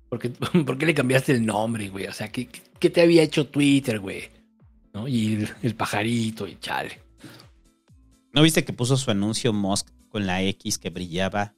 ¿Por 0.09 0.19
qué, 0.19 0.29
por 0.65 0.77
qué 0.77 0.85
le 0.85 0.93
cambiaste 0.93 1.31
el 1.31 1.45
nombre, 1.45 1.87
güey? 1.87 2.07
O 2.07 2.11
sea, 2.11 2.29
¿qué, 2.29 2.49
qué 2.77 2.89
te 2.89 2.99
había 2.99 3.23
hecho 3.23 3.47
Twitter, 3.47 4.01
güey? 4.01 4.29
¿No? 4.93 5.07
Y 5.07 5.35
el, 5.35 5.49
el 5.61 5.75
pajarito 5.75 6.45
y 6.45 6.57
chale. 6.59 6.99
¿No 8.33 8.41
viste 8.41 8.65
que 8.65 8.73
puso 8.73 8.97
su 8.97 9.09
anuncio 9.11 9.53
Musk 9.53 9.87
con 10.11 10.27
la 10.27 10.41
X 10.43 10.77
que 10.77 10.89
brillaba 10.91 11.53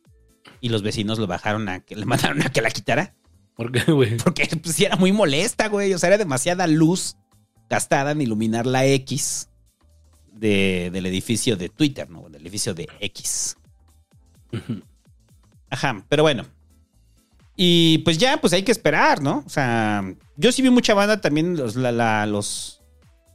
y 0.61 0.69
los 0.69 0.81
vecinos 0.83 1.19
lo 1.19 1.27
bajaron 1.27 1.67
a 1.67 1.81
que 1.81 1.95
le 1.95 2.05
mandaron 2.05 2.41
a 2.41 2.49
que 2.51 2.61
la 2.61 2.71
quitara? 2.71 3.13
¿Por 3.55 3.71
qué, 3.71 3.91
güey? 3.91 4.17
Porque 4.17 4.47
pues, 4.61 4.79
era 4.79 4.95
muy 4.95 5.11
molesta, 5.11 5.67
güey. 5.67 5.93
O 5.93 5.99
sea, 5.99 6.07
era 6.07 6.17
demasiada 6.17 6.65
luz 6.67 7.17
gastada 7.69 8.11
en 8.11 8.21
iluminar 8.21 8.65
la 8.65 8.85
X 8.85 9.49
de- 10.31 10.89
del 10.91 11.05
edificio 11.05 11.55
de 11.55 11.69
Twitter, 11.69 12.09
¿no? 12.09 12.29
Del 12.29 12.41
edificio 12.41 12.73
de 12.73 12.87
X. 12.99 13.57
Ajá, 15.69 16.03
pero 16.09 16.23
bueno. 16.23 16.45
Y 17.55 17.99
pues 17.99 18.17
ya, 18.17 18.37
pues 18.41 18.53
hay 18.53 18.63
que 18.63 18.71
esperar, 18.71 19.21
¿no? 19.21 19.43
O 19.45 19.49
sea, 19.49 20.03
yo 20.37 20.51
sí 20.51 20.61
vi 20.61 20.69
mucha 20.71 20.93
banda 20.95 21.21
también, 21.21 21.55
los, 21.55 21.75
la- 21.75 21.91
la- 21.91 22.25
los, 22.25 22.81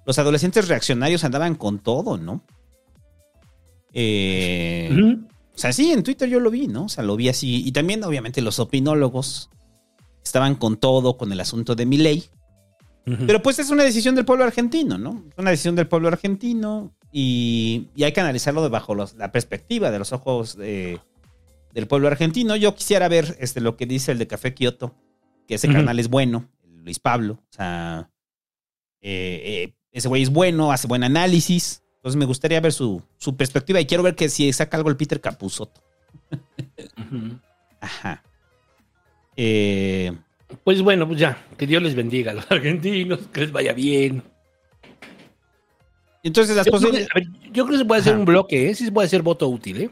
los 0.06 0.18
adolescentes 0.18 0.66
reaccionarios 0.68 1.22
andaban 1.24 1.54
con 1.54 1.78
todo, 1.78 2.16
¿no? 2.18 2.42
Eh. 4.00 5.16
O 5.54 5.58
sea, 5.60 5.72
sí, 5.72 5.90
en 5.90 6.04
Twitter 6.04 6.28
yo 6.28 6.38
lo 6.38 6.50
vi, 6.50 6.68
¿no? 6.68 6.84
O 6.84 6.88
sea, 6.88 7.02
lo 7.02 7.16
vi 7.16 7.28
así. 7.28 7.66
Y 7.66 7.72
también, 7.72 8.04
obviamente, 8.04 8.40
los 8.42 8.60
opinólogos 8.60 9.50
estaban 10.24 10.54
con 10.54 10.76
todo, 10.76 11.16
con 11.16 11.32
el 11.32 11.40
asunto 11.40 11.74
de 11.74 11.84
mi 11.86 11.96
ley. 11.96 12.24
Pero 13.26 13.42
pues 13.42 13.58
es 13.58 13.70
una 13.70 13.84
decisión 13.84 14.14
del 14.14 14.26
pueblo 14.26 14.44
argentino, 14.44 14.98
¿no? 14.98 15.24
Es 15.30 15.38
una 15.38 15.50
decisión 15.50 15.74
del 15.74 15.88
pueblo 15.88 16.08
argentino. 16.08 16.92
y, 17.10 17.88
y 17.96 18.04
hay 18.04 18.12
que 18.12 18.20
analizarlo 18.20 18.62
de 18.62 18.68
bajo 18.68 18.94
los- 18.94 19.14
la 19.14 19.32
perspectiva 19.32 19.90
de 19.90 19.98
los 19.98 20.12
ojos 20.12 20.56
de- 20.58 21.00
del 21.72 21.86
pueblo 21.86 22.06
argentino. 22.08 22.54
Yo 22.54 22.74
quisiera 22.74 23.08
ver 23.08 23.34
este, 23.40 23.62
lo 23.62 23.78
que 23.78 23.86
dice 23.86 24.12
el 24.12 24.18
de 24.18 24.26
Café 24.26 24.52
Kioto, 24.52 24.94
que 25.46 25.54
ese 25.54 25.68
Ujú. 25.68 25.76
canal 25.78 25.98
es 25.98 26.08
bueno, 26.08 26.50
Luis 26.84 26.98
Pablo. 27.00 27.38
O 27.50 27.52
sea, 27.56 28.10
eh, 29.00 29.40
eh, 29.42 29.74
ese 29.90 30.08
güey 30.08 30.22
es 30.22 30.28
bueno, 30.30 30.70
hace 30.70 30.86
buen 30.86 31.02
análisis. 31.02 31.82
Entonces 31.98 32.16
me 32.18 32.24
gustaría 32.26 32.60
ver 32.60 32.72
su, 32.72 33.02
su 33.16 33.36
perspectiva 33.36 33.80
y 33.80 33.86
quiero 33.86 34.02
ver 34.02 34.14
que 34.14 34.28
si 34.28 34.52
saca 34.52 34.76
algo 34.76 34.88
el 34.88 34.96
Peter 34.96 35.20
Capusotto. 35.20 35.80
Ujú. 36.96 37.38
Ajá. 37.80 38.22
Eh, 39.36 40.12
Pues 40.64 40.80
bueno, 40.82 41.06
pues 41.06 41.18
ya, 41.18 41.44
que 41.56 41.66
Dios 41.66 41.82
les 41.82 41.94
bendiga 41.94 42.32
a 42.32 42.34
los 42.34 42.46
argentinos, 42.50 43.20
que 43.32 43.40
les 43.42 43.52
vaya 43.52 43.72
bien. 43.72 44.22
entonces 46.22 46.54
las 46.56 46.66
Yo 46.66 46.72
creo, 46.72 46.80
que, 46.92 47.06
posibilidades... 47.06 47.08
a 47.10 47.18
ver, 47.42 47.52
yo 47.52 47.64
creo 47.64 47.68
que 47.68 47.78
se 47.78 47.84
puede 47.84 48.00
hacer 48.00 48.16
un 48.16 48.24
bloque, 48.24 48.70
¿eh? 48.70 48.74
Sí 48.74 48.84
se 48.84 48.92
puede 48.92 49.06
hacer 49.06 49.22
voto 49.22 49.48
útil, 49.48 49.82
¿eh? 49.82 49.90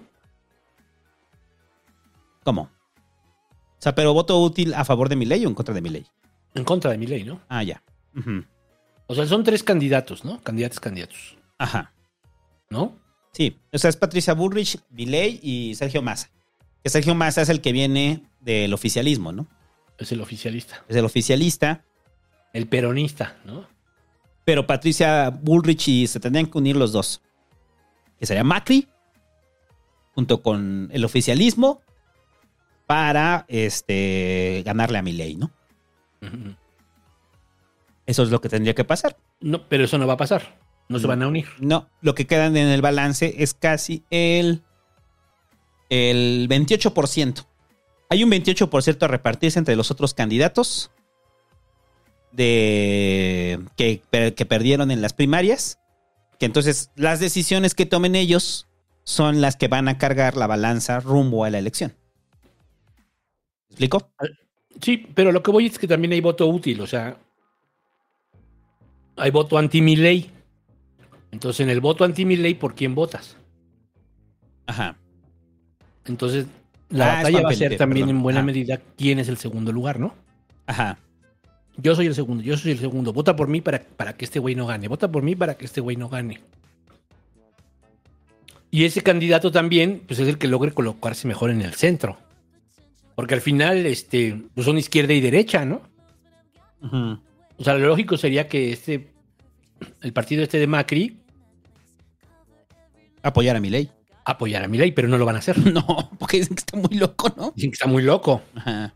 ¿Cómo? 2.45 2.63
O 2.63 3.83
sea, 3.83 3.95
pero 3.95 4.15
voto 4.15 4.41
útil 4.41 4.75
a 4.75 4.85
favor 4.85 5.09
de 5.09 5.17
mi 5.17 5.25
ley 5.27 5.45
o 5.45 5.49
en 5.49 5.55
contra 5.55 5.75
de 5.75 5.81
mi 5.83 5.91
ley. 5.91 6.07
En 6.55 6.65
contra 6.65 6.91
de 6.93 6.99
mi 6.99 7.07
ley, 7.07 7.25
¿no? 7.25 7.41
Ah, 7.49 7.63
ya. 7.63 7.83
O 9.09 9.15
sea, 9.15 9.27
son 9.27 9.43
tres 9.45 9.63
candidatos, 9.63 10.25
¿no? 10.25 10.41
Candidatos, 10.43 10.81
candidatos, 10.81 11.37
Ajá. 11.59 11.93
¿No? 12.71 12.97
Sí, 13.33 13.59
o 13.73 13.79
sea, 13.79 13.91
es 13.91 13.97
Patricia 13.97 14.35
Bullrich, 14.35 14.79
Milei 14.91 15.39
y 15.43 15.75
Sergio 15.75 16.03
Massa. 16.03 16.31
Que 16.83 16.91
Sergio 16.91 17.15
Massa 17.15 17.43
es 17.43 17.49
el 17.49 17.61
que 17.61 17.73
viene 17.73 18.23
del 18.41 18.73
oficialismo, 18.73 19.33
¿no? 19.33 19.47
Es 19.99 20.13
el 20.13 20.21
oficialista. 20.21 20.85
Es 20.89 20.97
el 20.97 21.05
oficialista, 21.05 21.85
El 22.53 22.69
peronista, 22.69 23.37
¿no? 23.45 23.67
pero 24.47 24.65
Patricia 24.65 25.31
Bullrich 25.31 25.89
y 25.89 26.07
se 26.07 26.21
tendrían 26.21 26.47
que 26.47 26.57
unir 26.57 26.77
los 26.77 26.93
dos. 26.93 27.21
Que 28.17 28.27
sería 28.27 28.45
Macri, 28.45 28.87
junto 30.15 30.41
con 30.41 30.89
el 30.93 31.05
oficialismo, 31.05 31.83
para 32.87 33.45
este, 33.49 34.63
ganarle 34.65 34.99
a 34.99 35.03
Milei, 35.03 35.35
¿no? 35.35 35.51
Eso 38.07 38.23
es 38.23 38.31
lo 38.31 38.41
que 38.41 38.49
tendría 38.49 38.75
que 38.75 38.85
pasar. 38.85 39.17
No, 39.41 39.69
pero 39.69 39.85
eso 39.85 39.99
no 39.99 40.07
va 40.07 40.13
a 40.13 40.17
pasar. 40.17 40.57
No 40.89 40.99
se 40.99 41.07
van 41.07 41.23
a 41.23 41.29
unir. 41.29 41.47
No, 41.59 41.89
lo 42.01 42.15
que 42.15 42.27
queda 42.27 42.47
en 42.47 42.57
el 42.57 42.81
balance 42.81 43.35
es 43.39 43.55
casi 43.55 44.05
el, 44.11 44.63
el 45.89 46.49
28%. 46.49 47.45
Hay 48.09 48.23
un 48.23 48.31
28% 48.31 49.03
a 49.03 49.09
repartirse 49.09 49.59
entre 49.59 49.75
los 49.75 49.91
otros 49.91 50.15
candidatos 50.15 50.93
de 52.31 53.61
que, 53.77 54.01
que 54.37 54.47
perdieron 54.47 54.91
en 54.91 55.03
las 55.03 55.13
primarias. 55.13 55.79
Que 56.39 56.47
entonces 56.47 56.91
las 56.95 57.19
decisiones 57.19 57.75
que 57.75 57.87
tomen 57.87 58.15
ellos 58.15 58.69
son 59.03 59.41
las 59.41 59.57
que 59.57 59.69
van 59.69 59.89
a 59.89 59.99
cargar 59.99 60.37
la 60.37 60.47
balanza 60.47 61.01
rumbo 61.01 61.45
a 61.45 61.51
la 61.51 61.59
elección. 61.59 61.95
¿Me 63.69 63.71
¿Explico? 63.71 64.11
Sí, 64.81 65.07
pero 65.15 65.33
lo 65.33 65.43
que 65.43 65.51
voy 65.51 65.67
es 65.67 65.79
que 65.79 65.89
también 65.89 66.13
hay 66.13 66.21
voto 66.21 66.47
útil, 66.47 66.81
o 66.81 66.87
sea, 66.87 67.17
hay 69.17 69.31
voto 69.31 69.57
anti 69.57 69.81
mi 69.81 69.97
ley. 69.97 70.31
Entonces, 71.37 71.61
en 71.61 71.69
el 71.69 71.83
voto 71.83 72.03
anti 72.03 72.25
mi 72.25 72.35
ley, 72.37 72.55
¿por 72.55 72.75
quién 72.75 72.95
votas? 72.95 73.37
Ajá. 74.67 74.97
Entonces, 76.07 76.47
la 76.89 77.13
Ah, 77.13 77.17
batalla 77.19 77.43
va 77.43 77.51
a 77.51 77.55
ser 77.55 77.77
también 77.77 78.07
perdón. 78.07 78.17
en 78.17 78.23
buena 78.23 78.39
Ajá. 78.41 78.47
medida 78.47 78.81
quién 78.97 79.19
es 79.19 79.29
el 79.29 79.37
segundo 79.37 79.71
lugar, 79.71 80.01
¿no? 80.01 80.15
Ajá. 80.67 80.97
Yo 81.77 81.95
soy 81.95 82.07
el 82.07 82.15
segundo, 82.15 82.43
yo 82.43 82.57
soy 82.57 82.73
el 82.73 82.79
segundo. 82.79 83.13
Vota 83.13 83.37
por 83.37 83.49
mí 83.49 83.61
para, 83.61 83.81
para 83.83 84.15
que 84.17 84.25
este 84.25 84.39
güey 84.39 84.55
no 84.55 84.67
gane. 84.67 84.89
Vota 84.89 85.13
por 85.13 85.23
mí 85.23 85.37
para 85.37 85.59
que 85.59 85.67
este 85.67 85.83
güey 85.83 85.97
no 85.97 86.09
gane. 86.09 86.41
Y 88.71 88.87
ese 88.87 89.03
candidato 89.03 89.53
también, 89.53 90.03
pues 90.09 90.19
es 90.19 90.29
el 90.29 90.39
que 90.39 90.49
logre 90.49 90.73
colocarse 90.73 91.29
mejor 91.29 91.51
en 91.51 91.61
el 91.61 91.75
centro. 91.75 92.17
Porque 93.15 93.35
al 93.35 93.43
final, 93.43 93.85
este, 93.85 94.41
pues 94.55 94.65
son 94.65 94.79
izquierda 94.79 95.13
y 95.13 95.21
derecha, 95.21 95.67
¿no? 95.67 95.83
Ujú. 96.81 97.19
O 97.59 97.63
sea, 97.63 97.75
lo 97.75 97.89
lógico 97.89 98.17
sería 98.17 98.49
que 98.49 98.73
este, 98.73 99.11
el 100.01 100.15
partido 100.15 100.43
este 100.43 100.59
de 100.59 100.67
Macri 100.67 101.19
Apoyar 103.27 103.57
a 103.57 103.61
mi 103.61 103.71
ley. 103.71 103.91
apoyara 104.25 104.65
a 104.67 104.69
Milei, 104.69 104.93
pero 104.93 105.09
no 105.09 105.19
lo 105.19 105.25
van 105.25 105.37
a 105.37 105.39
hacer. 105.39 105.57
No, 105.73 106.11
porque 106.19 106.39
dicen 106.39 106.55
que 106.57 106.61
está 106.61 106.77
muy 106.77 106.97
loco, 106.97 107.33
¿no? 107.37 107.53
Dicen 107.55 107.71
que 107.71 107.75
está 107.75 107.87
muy 107.87 108.03
loco, 108.03 108.43
Ajá. 108.55 108.93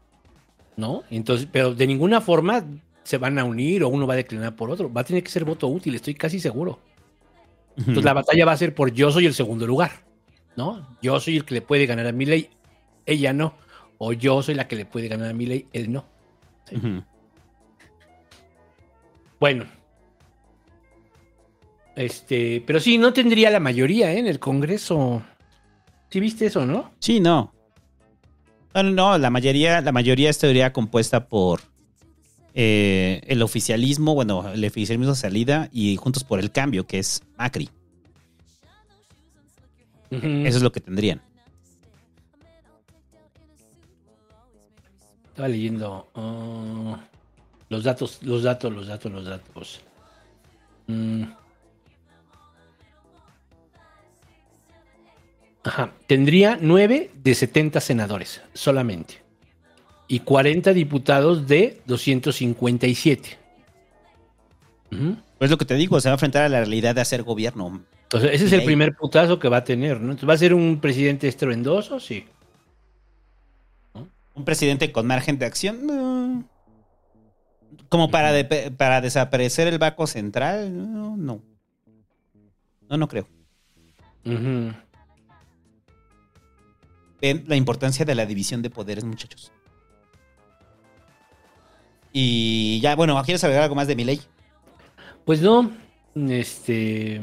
¿no? 0.77 1.03
Entonces, 1.11 1.49
pero 1.51 1.75
de 1.75 1.87
ninguna 1.87 2.21
forma 2.21 2.65
se 3.03 3.19
van 3.19 3.39
a 3.39 3.45
unir 3.45 3.83
o 3.83 3.89
uno 3.89 4.07
va 4.07 4.15
a 4.15 4.17
declinar 4.17 4.55
por 4.57 4.71
otro. 4.71 4.93
Va 4.93 5.01
a 5.01 5.05
tener 5.05 5.23
que 5.23 5.31
ser 5.31 5.45
voto 5.45 5.67
útil, 5.69 5.95
estoy 5.95 6.15
casi 6.15 6.39
seguro. 6.41 6.79
Entonces 7.77 8.05
la 8.05 8.13
batalla 8.13 8.45
va 8.45 8.53
a 8.53 8.57
ser 8.57 8.75
por 8.75 8.93
yo 8.93 9.11
soy 9.11 9.27
el 9.27 9.35
segundo 9.35 9.67
lugar, 9.67 10.05
¿no? 10.57 10.97
Yo 11.01 11.19
soy 11.21 11.37
el 11.39 11.45
que 11.45 11.55
le 11.55 11.63
puede 11.63 11.87
ganar 11.87 12.07
a 12.07 12.13
Milei, 12.13 12.51
ella 13.07 13.33
no. 13.33 13.55
O 13.99 14.13
yo 14.13 14.43
soy 14.43 14.55
la 14.55 14.67
que 14.69 14.77
le 14.77 14.85
puede 14.85 15.09
ganar 15.09 15.31
a 15.31 15.33
Milei, 15.33 15.67
él 15.73 15.91
no. 15.93 16.05
Bueno. 19.39 19.65
Este, 22.01 22.63
pero 22.67 22.81
sí, 22.81 22.97
no 22.97 23.13
tendría 23.13 23.51
la 23.51 23.61
mayoría 23.61 24.11
¿eh? 24.11 24.19
en 24.19 24.27
el 24.27 24.39
Congreso. 24.39 25.23
¿Sí 26.09 26.19
viste 26.19 26.47
eso, 26.47 26.65
no? 26.65 26.93
Sí, 26.99 27.21
no. 27.21 27.53
No, 28.75 28.83
no, 28.83 28.91
no, 28.91 29.19
la 29.19 29.29
mayoría, 29.29 29.83
la 29.83 29.93
mayoría 29.93 30.31
estaría 30.31 30.73
compuesta 30.73 31.29
por 31.29 31.61
eh, 32.55 33.21
el 33.27 33.43
oficialismo, 33.43 34.15
bueno, 34.15 34.51
el 34.51 34.65
oficialismo 34.65 35.13
de 35.13 35.19
salida 35.19 35.69
y 35.73 35.97
Juntos 35.97 36.25
por 36.25 36.41
el 36.41 36.51
Cambio, 36.51 36.87
que 36.87 37.01
es 37.01 37.21
Macri. 37.37 37.69
Eso 40.11 40.57
es 40.57 40.63
lo 40.63 40.73
que 40.73 40.81
tendrían. 40.81 41.21
Estaba 45.29 45.49
leyendo 45.49 46.09
ah, 46.15 46.99
los 47.69 47.85
datos, 47.85 48.21
los 48.23 48.43
datos, 48.43 48.73
los 48.73 48.87
datos, 48.87 49.13
los 49.13 49.25
datos. 49.27 49.81
Mm. 50.87 51.25
Ajá, 55.63 55.93
tendría 56.07 56.59
9 56.61 57.11
de 57.23 57.35
70 57.35 57.81
senadores 57.81 58.41
solamente. 58.55 59.23
Y 60.09 60.21
40 60.21 60.73
diputados 60.73 61.47
de 61.47 61.81
257. 61.87 63.39
Ujú. 64.93 65.17
Pues 65.39 65.51
lo 65.51 65.59
que 65.59 65.65
te 65.65 65.75
digo, 65.75 66.01
se 66.01 66.09
va 66.09 66.15
a 66.15 66.17
enfrentar 66.17 66.43
a 66.43 66.49
la 66.49 66.59
realidad 66.61 66.95
de 66.95 67.01
hacer 67.03 67.23
gobierno. 67.23 67.83
Entonces, 68.05 68.31
ese 68.33 68.47
es 68.47 68.53
el 68.53 68.65
primer 68.65 68.95
putazo 68.97 69.39
que 69.39 69.49
va 69.49 69.59
a 69.59 69.65
tener, 69.65 69.97
¿no? 70.01 70.11
Entonces, 70.13 70.29
¿Va 70.29 70.35
a 70.35 70.39
ser 70.39 70.53
un 70.55 70.81
presidente 70.81 71.29
estruendoso? 71.29 72.01
Sí. 72.01 72.25
Un 74.35 74.45
presidente 74.45 74.91
con 74.91 75.07
margen 75.07 75.39
de 75.39 75.47
acción. 75.47 75.87
no. 75.87 76.45
Como 77.89 78.11
para, 78.11 78.33
de- 78.33 78.71
para 78.71 79.01
desaparecer 79.01 79.67
el 79.69 79.79
Banco 79.79 80.07
Central, 80.07 80.73
no, 80.93 81.17
no. 81.17 81.43
No, 82.89 82.97
no 82.97 83.09
creo. 83.09 83.27
Ujú. 84.25 84.73
Ven 87.21 87.45
la 87.47 87.57
importancia 87.57 88.05
de 88.05 88.15
la 88.15 88.27
división 88.27 88.63
de 88.63 88.71
poderes, 88.71 89.05
muchachos. 89.05 89.53
Y 92.13 92.81
ya, 92.81 92.97
bueno, 92.97 93.21
¿quieres 93.25 93.45
agregar 93.45 93.65
algo 93.65 93.75
más 93.75 93.87
de 93.87 93.97
mi 93.97 94.05
ley? 94.05 94.21
Pues 95.25 95.43
no, 95.43 95.71
este... 96.15 97.21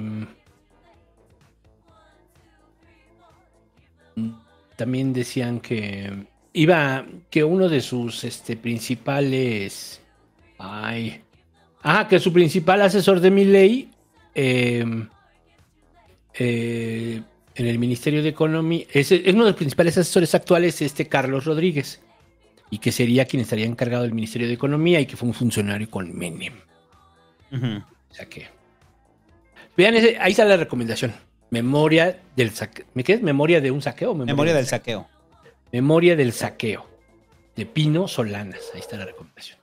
También 4.75 5.11
decían 5.11 5.59
que 5.59 6.27
iba, 6.53 7.05
que 7.29 7.43
uno 7.43 7.67
de 7.67 7.81
sus 7.81 8.23
este, 8.23 8.55
principales... 8.55 10.01
Ay. 10.59 11.21
Ah, 11.81 12.07
que 12.07 12.19
su 12.19 12.31
principal 12.31 12.81
asesor 12.81 13.19
de 13.19 13.31
mi 13.31 13.45
ley 13.45 13.91
en 17.57 17.67
el 17.67 17.79
Ministerio 17.79 18.23
de 18.23 18.29
Economía, 18.29 18.85
es, 18.91 19.11
es 19.11 19.33
uno 19.33 19.43
de 19.45 19.51
los 19.51 19.57
principales 19.57 19.97
asesores 19.97 20.33
actuales, 20.35 20.81
este 20.81 21.07
Carlos 21.07 21.45
Rodríguez, 21.45 22.01
y 22.69 22.77
que 22.79 22.91
sería 22.91 23.25
quien 23.25 23.41
estaría 23.41 23.65
encargado 23.65 24.03
del 24.03 24.13
Ministerio 24.13 24.47
de 24.47 24.53
Economía 24.53 24.99
y 24.99 25.05
que 25.05 25.17
fue 25.17 25.27
un 25.27 25.33
funcionario 25.33 25.89
con 25.89 26.15
Menem. 26.17 26.53
Ujú. 27.51 27.83
O 28.11 28.13
sea 28.13 28.25
que. 28.27 28.47
Vean, 29.75 29.95
ese- 29.95 30.17
ahí 30.19 30.31
está 30.31 30.45
la 30.45 30.57
recomendación. 30.57 31.13
Memoria 31.49 32.19
del 32.35 32.51
saqueo. 32.51 32.85
¿Me 32.93 33.03
qué 33.03 33.13
es? 33.13 33.21
¿Memoria 33.21 33.61
de 33.61 33.71
un 33.71 33.81
saqueo? 33.81 34.13
Memoria 34.13 34.53
del 34.53 34.65
saqueo. 34.67 35.07
Memoria 35.71 36.15
del 36.15 36.33
saqueo. 36.33 36.85
De 37.55 37.65
Pino 37.65 38.07
Solanas. 38.07 38.59
Ahí 38.73 38.81
está 38.81 38.97
la 38.97 39.05
recomendación. 39.05 39.57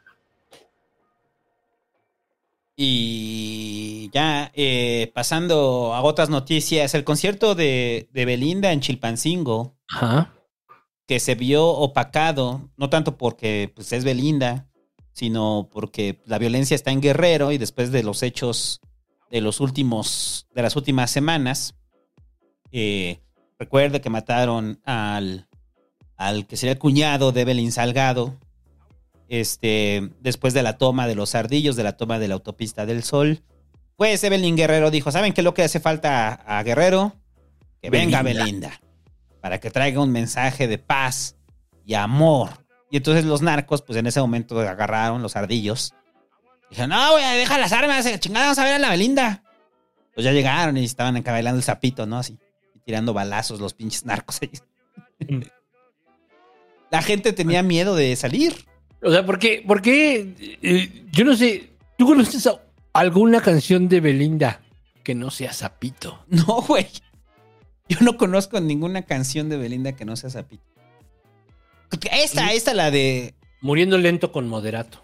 Y 2.77 4.11
ya 4.13 4.51
eh, 4.55 5.13
pasando 5.15 5.95
a 5.95 6.03
otras 6.03 6.29
noticias, 6.29 6.95
el 6.95 7.05
concierto 7.05 7.55
de, 7.55 8.09
de 8.13 8.25
Belinda 8.25 8.73
en 8.73 8.81
Chilpancingo, 8.81 9.77
Ajá. 9.89 10.33
que 11.07 11.21
se 11.21 11.35
vio 11.35 11.69
opacado, 11.69 12.71
no 12.77 12.91
tanto 12.91 13.17
porque 13.17 13.73
pues, 13.75 13.93
es 13.93 14.05
Belinda, 14.05 14.69
sino 15.13 15.69
porque 15.71 16.21
la 16.27 16.39
violencia 16.39 16.75
está 16.75 16.91
en 16.91 17.01
Guerrero 17.01 17.53
y 17.53 17.59
después 17.59 17.93
de 17.93 18.03
los 18.03 18.23
hechos 18.23 18.81
de 19.31 19.41
los 19.41 19.61
últimos, 19.61 20.47
de 20.55 20.63
las 20.63 20.77
últimas 20.77 21.11
semanas. 21.11 21.77
Eh, 22.73 23.21
recuerde 23.59 24.01
que 24.01 24.11
mataron 24.11 24.81
al, 24.85 25.49
al 26.17 26.47
que 26.47 26.57
sería 26.57 26.73
el 26.73 26.79
cuñado 26.79 27.31
de 27.31 27.43
Evelyn 27.43 27.73
Salgado. 27.73 28.37
Este, 29.29 30.11
después 30.21 30.55
de 30.55 30.63
la 30.63 30.77
toma 30.77 31.07
de 31.07 31.15
los 31.15 31.35
ardillos, 31.35 31.77
de 31.77 31.83
la 31.83 31.97
toma 31.97 32.19
de 32.19 32.29
la 32.29 32.35
autopista 32.35 32.87
del 32.87 33.03
sol. 33.03 33.43
Pues 33.97 34.23
Evelyn 34.25 34.57
Guerrero 34.57 34.91
dijo: 34.91 35.11
¿Saben 35.11 35.33
qué 35.33 35.41
es 35.41 35.45
lo 35.45 35.55
que 35.55 35.63
hace 35.63 35.81
falta 35.81 36.29
a, 36.29 36.59
a 36.59 36.63
Guerrero? 36.63 37.15
Que 37.81 37.91
venga 37.91 38.23
Belinda. 38.23 38.81
Para 39.41 39.61
que 39.61 39.71
traiga 39.71 40.01
un 40.01 40.11
mensaje 40.13 40.67
de 40.69 40.79
paz 40.79 41.37
y 41.85 41.95
amor. 41.95 42.65
Y 42.91 42.99
entonces 42.99 43.25
los 43.25 43.43
narcos, 43.43 43.83
pues 43.83 43.99
en 43.99 44.07
ese 44.07 44.21
momento 44.21 44.59
agarraron 44.61 45.23
los 45.23 45.37
ardillos. 45.37 45.95
Dijeron, 46.71 46.91
no, 46.91 47.13
güey, 47.13 47.39
deja 47.39 47.59
las 47.59 47.73
armas, 47.73 48.07
eh, 48.07 48.19
chingada, 48.19 48.47
vamos 48.47 48.59
a 48.59 48.65
ver 48.65 48.75
a 48.75 48.79
la 48.79 48.91
Belinda. 48.91 49.43
Pues 50.15 50.25
ya 50.25 50.33
llegaron 50.33 50.77
y 50.77 50.85
estaban 50.85 51.17
acá 51.17 51.33
bailando 51.33 51.59
el 51.59 51.65
sapito, 51.65 52.07
¿no? 52.07 52.19
Así, 52.19 52.39
y 52.75 52.79
tirando 52.81 53.13
balazos 53.13 53.61
los 53.61 53.75
pinches 53.75 54.05
narcos 54.05 54.41
ahí. 54.43 54.51
La 56.91 57.03
gente 57.03 57.33
tenía 57.33 57.63
miedo 57.63 57.97
de 57.97 58.15
salir. 58.15 58.67
O 59.05 59.11
sea, 59.11 59.25
¿por 59.25 59.39
qué? 59.39 59.63
¿Por 59.67 59.83
qué? 59.83 60.35
Eh, 60.63 61.05
yo 61.13 61.25
no 61.25 61.37
sé. 61.37 61.71
¿Tú 61.99 62.07
conoces 62.07 62.47
a- 62.47 62.61
alguna 62.93 63.41
canción 63.41 63.89
de 63.89 64.01
Belinda 64.01 64.61
que 65.03 65.15
no 65.15 65.31
sea 65.31 65.53
Zapito? 65.53 66.25
No, 66.29 66.63
güey. 66.63 66.87
Yo 67.89 67.99
no 68.01 68.17
conozco 68.17 68.59
ninguna 68.61 69.03
canción 69.03 69.49
de 69.51 69.59
Belinda 69.59 69.93
que 69.93 70.07
no 70.07 70.17
sea 70.17 70.31
sapito. 70.31 70.65
Esta, 72.11 72.53
esta, 72.53 72.73
la 72.75 72.91
de. 72.91 73.35
Muriendo 73.61 73.99
lento 73.99 74.33
con 74.33 74.49
moderato. 74.49 75.03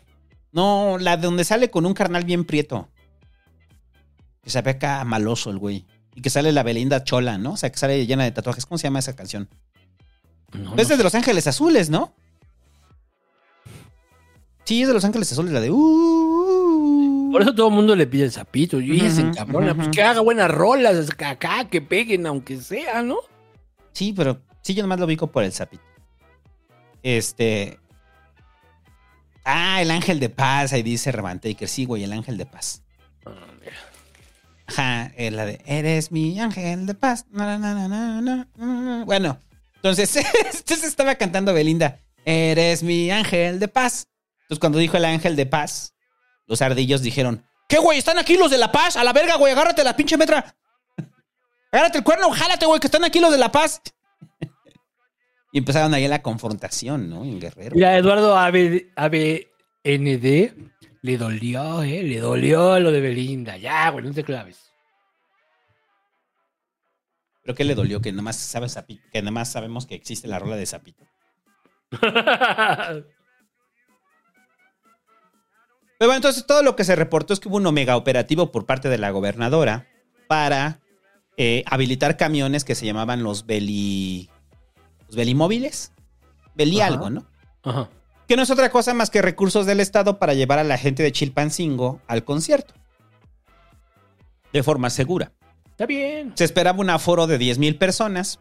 No, 0.53 0.97
la 0.99 1.17
de 1.17 1.23
donde 1.25 1.45
sale 1.45 1.71
con 1.71 1.85
un 1.87 1.93
carnal 1.95 2.25
bien 2.25 2.45
prieto. 2.45 2.89
Que 4.43 4.51
se 4.51 4.63
ve 4.63 4.71
acá 4.73 5.05
maloso 5.05 5.51
el 5.51 5.59
güey. 5.59 5.85
Y 6.15 6.23
que 6.23 6.31
sale 6.31 6.53
la 6.53 6.63
Belinda 6.63 7.05
chola, 7.05 7.37
¿no? 7.39 7.53
O 7.53 7.57
sea, 7.57 7.71
que 7.71 7.79
sale 7.79 8.07
llena 8.07 8.25
de 8.25 8.33
tatuajes. 8.33 8.65
¿Cómo 8.67 8.79
se 8.79 8.85
llama 8.85 8.99
esa 8.99 9.15
canción? 9.15 9.49
No, 10.53 10.75
es 10.77 10.89
no 10.89 10.97
de 10.97 11.05
Los 11.05 11.15
Ángeles 11.15 11.47
Azules, 11.47 11.91
¿no? 11.91 12.15
Sí, 14.71 14.83
es 14.83 14.87
de 14.87 14.95
Los 14.95 15.05
Ángeles 15.05 15.33
Azules, 15.33 15.53
la 15.53 15.61
de... 15.61 15.69
uh, 15.73 17.29
Por 17.33 17.43
eso 17.43 17.53
todo 17.53 17.67
el 17.71 17.75
mundo 17.75 17.97
le 17.97 18.07
pide 18.07 18.23
el 18.23 18.31
Zapito. 18.31 18.81
Y 18.81 18.93
ella 18.93 19.11
se 19.11 19.23
Ujú, 19.23 19.31
encabrona. 19.31 19.75
Pues 19.75 19.89
que 19.89 20.01
haga 20.01 20.21
buenas 20.21 20.49
rolas 20.49 21.11
que 21.11 21.25
acá, 21.25 21.65
que 21.69 21.83
peguen, 21.83 22.25
aunque 22.25 22.57
sea, 22.61 23.03
¿no? 23.03 23.17
Sí, 23.95 24.13
pero 24.17 24.41
sí, 24.63 24.75
yo 24.75 24.85
nomás 24.85 25.01
lo 25.01 25.07
ubico 25.07 25.27
por 25.27 25.43
el 25.43 25.51
sapito. 25.53 25.83
Este... 27.03 27.81
Ah, 29.45 29.83
el 29.83 29.91
ángel 29.91 30.21
de 30.21 30.29
paz, 30.29 30.73
ahí 30.73 30.85
dice 30.85 31.11
Revantaker. 31.11 31.67
Sí, 31.67 31.85
güey, 31.85 32.05
el 32.05 32.13
ángel 32.13 32.37
de 32.37 32.47
paz. 32.47 32.85
Ajá, 34.69 35.13
es 35.17 35.33
la 35.33 35.47
de 35.47 35.61
Eres 35.67 36.13
mi 36.13 36.39
ángel 36.39 36.87
de 36.87 36.95
paz. 36.95 37.27
Na, 37.33 37.59
na, 37.59 37.89
na. 38.23 39.05
Bueno, 39.05 39.37
entonces, 39.75 40.15
entonces 40.59 40.85
estaba 40.85 41.17
cantando 41.17 41.53
Belinda. 41.53 41.99
Eres 42.25 42.85
mi 42.85 43.11
ángel 43.11 43.59
de 43.59 43.67
paz. 43.67 44.07
Entonces, 44.51 44.63
cuando 44.63 44.79
dijo 44.81 44.97
el 44.97 45.05
ángel 45.05 45.37
de 45.37 45.47
paz, 45.47 45.95
los 46.49 46.61
ardillos 46.61 47.03
dijeron: 47.03 47.47
¿Qué, 47.69 47.79
güey? 47.79 47.99
¿Están 47.99 48.19
aquí 48.19 48.37
los 48.37 48.51
de 48.51 48.59
la 48.59 48.73
paz? 48.73 48.97
A 48.97 49.05
la 49.05 49.13
verga, 49.13 49.37
güey, 49.37 49.53
agárrate 49.53 49.85
la 49.85 49.95
pinche 49.95 50.17
metra. 50.17 50.57
Agárrate 51.71 51.99
el 51.99 52.05
cuerno, 52.05 52.29
jálate, 52.31 52.67
güey, 52.67 52.81
que 52.81 52.89
están 52.89 53.05
aquí 53.05 53.21
los 53.21 53.31
de 53.31 53.39
la 53.39 53.53
paz. 53.53 53.81
y 55.53 55.59
empezaron 55.59 55.95
ahí 55.95 56.09
la 56.09 56.21
confrontación, 56.21 57.09
¿no? 57.09 57.23
En 57.23 57.39
Guerrero. 57.39 57.77
Mira, 57.77 57.97
Eduardo 57.97 58.37
AB, 58.37 58.91
ABND 58.97 60.53
le 61.03 61.17
dolió, 61.17 61.85
¿eh? 61.85 62.03
Le 62.03 62.19
dolió 62.19 62.81
lo 62.81 62.91
de 62.91 63.01
Belinda. 63.01 63.57
Ya, 63.57 63.89
güey, 63.91 64.05
no 64.05 64.13
te 64.13 64.25
claves. 64.25 64.73
Creo 67.45 67.55
que 67.55 67.63
le 67.63 67.77
dolió 67.77 68.01
que 68.01 68.11
nada 68.11 68.23
más 68.23 68.35
sabe 68.35 68.69
Zapito, 68.69 69.09
que 69.13 69.23
nada 69.23 69.31
más 69.31 69.53
sabemos 69.53 69.87
que 69.87 69.95
existe 69.95 70.27
la 70.27 70.41
rola 70.41 70.57
de 70.57 70.67
Zapito. 70.67 71.05
Pero 76.01 76.09
bueno, 76.09 76.17
entonces 76.17 76.47
todo 76.47 76.63
lo 76.63 76.77
que 76.77 76.85
se 76.85 76.97
reportó 76.97 77.35
es 77.35 77.41
que 77.41 77.49
hubo 77.51 77.59
un 77.59 77.75
mega 77.75 77.95
operativo 77.95 78.51
por 78.51 78.65
parte 78.65 78.89
de 78.89 78.97
la 78.97 79.11
gobernadora 79.11 79.87
para 80.29 80.81
eh, 81.37 81.63
habilitar 81.67 82.17
camiones 82.17 82.65
que 82.65 82.75
se 82.75 82.87
llamaban 82.87 83.23
los 83.23 83.45
beli. 83.45 84.31
los 85.09 85.15
belimóviles. 85.15 85.93
Beli 86.55 86.81
Ajá. 86.81 86.87
algo, 86.87 87.11
¿no? 87.11 87.27
Ajá. 87.65 87.91
Que 88.27 88.35
no 88.35 88.45
es 88.45 88.51
otra 88.51 88.71
cosa 88.71 88.95
más 88.95 89.11
que 89.11 89.21
recursos 89.21 89.67
del 89.67 89.79
Estado 89.79 90.19
para 90.19 90.33
llevar 90.33 90.59
a 90.59 90.65
la 90.65 90.79
gente 90.79 91.03
de 91.03 91.13
Chilpancingo 91.13 92.01
al 92.07 92.25
concierto. 92.25 92.73
De 94.55 94.63
forma 94.63 94.89
segura. 94.89 95.33
Está 95.69 95.85
bien. 95.85 96.33
Se 96.35 96.45
esperaba 96.45 96.81
un 96.81 96.89
aforo 96.89 97.27
de 97.27 97.39
10.000 97.39 97.77
personas 97.77 98.39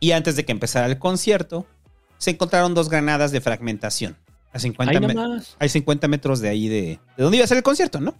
y 0.00 0.12
antes 0.12 0.36
de 0.36 0.46
que 0.46 0.52
empezara 0.52 0.86
el 0.86 0.98
concierto, 0.98 1.66
se 2.16 2.30
encontraron 2.30 2.72
dos 2.72 2.88
granadas 2.88 3.30
de 3.30 3.42
fragmentación. 3.42 4.16
A 4.52 4.58
50 4.58 4.90
Ahí 4.92 5.00
me- 5.06 5.14
nomás. 5.14 5.56
hay 5.58 5.68
50 5.68 6.08
metros 6.08 6.40
de 6.40 6.48
ahí 6.48 6.68
de, 6.68 6.98
de 7.16 7.22
donde 7.22 7.36
iba 7.36 7.44
a 7.44 7.48
ser 7.48 7.58
el 7.58 7.62
concierto, 7.62 8.00
¿no? 8.00 8.14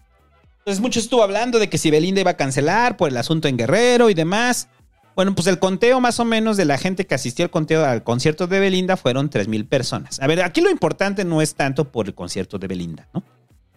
Entonces 0.59 0.81
mucho 0.83 1.01
estuvo 1.01 1.23
hablando 1.23 1.59
de 1.59 1.69
que 1.71 1.79
si 1.79 1.91
Belinda 1.91 2.21
iba 2.21 2.33
a 2.33 2.37
cancelar 2.37 2.97
por 2.97 3.09
el 3.09 3.17
asunto 3.17 3.49
en 3.49 3.57
Guerrero 3.57 4.11
y 4.11 4.15
demás. 4.15 4.69
Bueno, 5.17 5.35
pues 5.35 5.47
el 5.49 5.59
conteo 5.59 6.01
más 6.01 6.21
o 6.21 6.25
menos 6.25 6.57
de 6.57 6.65
la 6.65 6.79
gente 6.79 7.07
que 7.07 7.15
asistió 7.15 7.45
al 7.45 7.51
conteo 7.51 7.85
al 7.85 8.05
concierto 8.05 8.47
de 8.47 8.61
Belinda 8.61 8.97
fueron 8.97 9.31
3.000 9.31 9.67
personas. 9.67 10.21
A 10.21 10.27
ver, 10.29 10.43
aquí 10.43 10.61
lo 10.61 10.71
importante 10.71 11.25
no 11.25 11.43
es 11.43 11.55
tanto 11.57 11.91
por 11.91 12.07
el 12.07 12.15
concierto 12.15 12.59
de 12.59 12.69
Belinda, 12.69 13.09
¿no? 13.13 13.25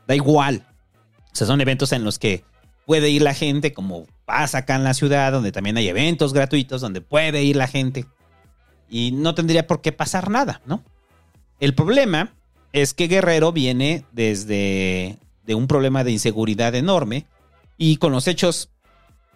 Da 0.08 0.14
igual. 0.14 0.68
O 1.32 1.36
sea, 1.36 1.48
son 1.48 1.60
eventos 1.62 1.94
en 1.94 2.04
los 2.04 2.20
que 2.20 2.44
puede 2.86 3.10
ir 3.10 3.22
la 3.24 3.34
gente, 3.34 3.74
como 3.74 4.06
pasa 4.26 4.60
acá 4.60 4.76
en 4.76 4.84
la 4.84 4.94
ciudad, 4.94 5.32
donde 5.32 5.52
también 5.52 5.78
hay 5.78 5.88
eventos 5.88 6.34
gratuitos, 6.34 6.82
donde 6.82 7.02
puede 7.02 7.42
ir 7.44 7.56
la 7.56 7.68
gente. 7.68 8.06
Y 8.90 9.12
no 9.14 9.34
tendría 9.34 9.66
por 9.66 9.82
qué 9.82 9.92
pasar 9.94 10.30
nada, 10.30 10.62
¿no? 10.66 10.84
El 11.60 11.74
problema 11.74 12.34
es 12.74 12.94
que 12.94 13.08
Guerrero 13.08 13.52
viene 13.52 14.06
desde 14.12 15.18
de 15.44 15.56
un 15.56 15.68
problema 15.68 16.04
de 16.04 16.12
inseguridad 16.12 16.76
enorme 16.76 17.26
y 17.78 17.98
con 17.98 18.12
los 18.12 18.28
hechos 18.28 18.70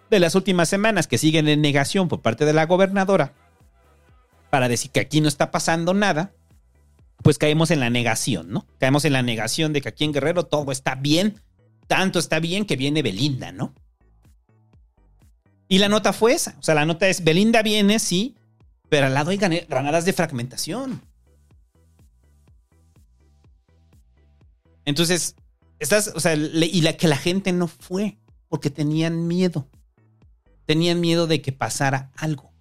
de 0.10 0.20
las 0.20 0.36
últimas 0.36 0.70
semanas 0.70 1.08
que 1.08 1.18
siguen 1.18 1.48
en 1.48 1.62
negación 1.62 2.08
por 2.08 2.22
parte 2.22 2.46
de 2.46 2.54
la 2.54 2.66
gobernadora 2.66 3.34
para 4.50 4.70
decir 4.70 4.92
que 4.92 5.00
aquí 5.00 5.20
no 5.20 5.28
está 5.28 5.52
pasando 5.52 5.94
nada, 5.94 6.32
pues 7.24 7.38
caemos 7.38 7.72
en 7.72 7.80
la 7.80 7.90
negación, 7.90 8.52
¿no? 8.52 8.66
Caemos 8.80 9.04
en 9.04 9.14
la 9.14 9.24
negación 9.24 9.74
de 9.74 9.82
que 9.82 9.90
aquí 9.90 10.04
en 10.04 10.14
Guerrero 10.14 10.46
todo 10.46 10.72
está 10.72 10.96
bien, 10.96 11.42
tanto 11.88 12.20
está 12.20 12.40
bien 12.40 12.66
que 12.66 12.78
viene 12.78 13.02
Belinda, 13.02 13.52
¿no? 13.52 13.74
Y 15.68 15.80
la 15.80 15.90
nota 15.90 16.14
fue 16.14 16.34
esa, 16.34 16.56
o 16.60 16.64
sea, 16.64 16.76
la 16.76 16.86
nota 16.86 17.08
es 17.08 17.24
Belinda 17.24 17.64
viene, 17.64 17.98
sí, 17.98 18.36
pero 18.88 19.08
al 19.08 19.16
lado 19.16 19.32
hay 19.32 19.38
granadas 19.38 20.06
de 20.06 20.14
fragmentación. 20.14 21.02
Entonces, 24.86 25.36
estás, 25.80 26.12
o 26.16 26.20
sea, 26.20 26.36
le- 26.36 26.66
y 26.68 26.82
la 26.82 26.94
que 26.94 27.08
la 27.08 27.18
gente 27.18 27.52
no 27.52 27.68
fue 27.68 28.18
porque 28.48 28.70
tenían 28.70 29.28
miedo. 29.28 29.68
Tenían 30.66 31.00
miedo 31.02 31.28
de 31.28 31.42
que 31.42 31.52
pasara 31.52 32.12
algo. 32.16 32.52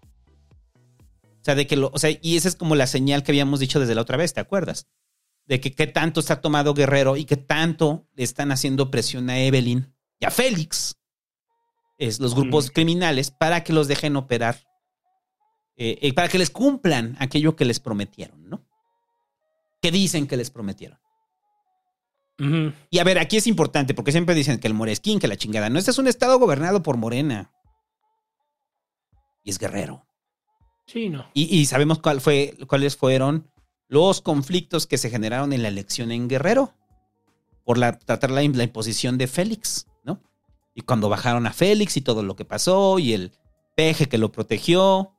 O 0.74 1.44
sea, 1.44 1.54
de 1.54 1.66
que 1.66 1.76
lo, 1.76 1.90
o 1.92 1.98
sea, 1.98 2.10
y 2.22 2.36
esa 2.36 2.48
es 2.48 2.56
como 2.56 2.74
la 2.74 2.86
señal 2.86 3.22
que 3.22 3.32
habíamos 3.32 3.60
dicho 3.60 3.78
desde 3.78 3.94
la 3.94 4.00
otra 4.02 4.16
vez, 4.16 4.32
¿te 4.32 4.40
acuerdas? 4.40 4.86
De 5.46 5.60
que 5.60 5.74
qué 5.74 5.86
tanto 5.86 6.20
está 6.20 6.40
tomado 6.40 6.72
Guerrero 6.72 7.16
y 7.18 7.26
qué 7.26 7.36
tanto 7.36 8.08
le 8.14 8.24
están 8.24 8.50
haciendo 8.50 8.90
presión 8.90 9.28
a 9.28 9.38
Evelyn 9.38 9.94
y 10.18 10.24
a 10.24 10.30
Félix, 10.30 10.96
es 11.98 12.18
los 12.18 12.34
grupos 12.34 12.70
criminales, 12.70 13.30
para 13.30 13.62
que 13.62 13.74
los 13.74 13.86
dejen 13.88 14.16
operar, 14.16 14.58
eh, 15.76 15.98
eh, 16.00 16.12
para 16.14 16.28
que 16.28 16.38
les 16.38 16.48
cumplan 16.50 17.14
aquello 17.20 17.56
que 17.56 17.66
les 17.66 17.78
prometieron, 17.78 18.48
¿no? 18.48 18.66
Que 19.82 19.90
dicen 19.90 20.26
que 20.26 20.38
les 20.38 20.50
prometieron. 20.50 20.98
Y 22.38 22.98
a 22.98 23.04
ver, 23.04 23.18
aquí 23.18 23.36
es 23.36 23.46
importante 23.46 23.94
porque 23.94 24.12
siempre 24.12 24.34
dicen 24.34 24.58
que 24.58 24.66
el 24.66 24.74
Moresquín, 24.74 25.20
que 25.20 25.28
la 25.28 25.36
chingada. 25.36 25.70
No, 25.70 25.78
este 25.78 25.92
es 25.92 25.98
un 25.98 26.08
estado 26.08 26.38
gobernado 26.38 26.82
por 26.82 26.96
Morena. 26.96 27.52
Y 29.44 29.50
es 29.50 29.58
guerrero. 29.58 30.06
Sí, 30.86 31.08
no. 31.08 31.26
Y, 31.32 31.44
y 31.44 31.66
sabemos 31.66 32.00
cuál 32.00 32.20
fue, 32.20 32.56
cuáles 32.66 32.96
fueron 32.96 33.50
los 33.88 34.20
conflictos 34.20 34.86
que 34.86 34.98
se 34.98 35.10
generaron 35.10 35.52
en 35.52 35.62
la 35.62 35.68
elección 35.68 36.10
en 36.10 36.28
Guerrero. 36.28 36.74
Por 37.64 37.78
la, 37.78 37.98
tratar 37.98 38.30
la, 38.30 38.42
la 38.42 38.64
imposición 38.64 39.16
de 39.16 39.26
Félix, 39.26 39.86
¿no? 40.02 40.20
Y 40.74 40.82
cuando 40.82 41.08
bajaron 41.08 41.46
a 41.46 41.52
Félix 41.52 41.96
y 41.96 42.02
todo 42.02 42.22
lo 42.22 42.36
que 42.36 42.44
pasó 42.44 42.98
y 42.98 43.14
el 43.14 43.32
peje 43.76 44.06
que 44.06 44.18
lo 44.18 44.32
protegió. 44.32 45.12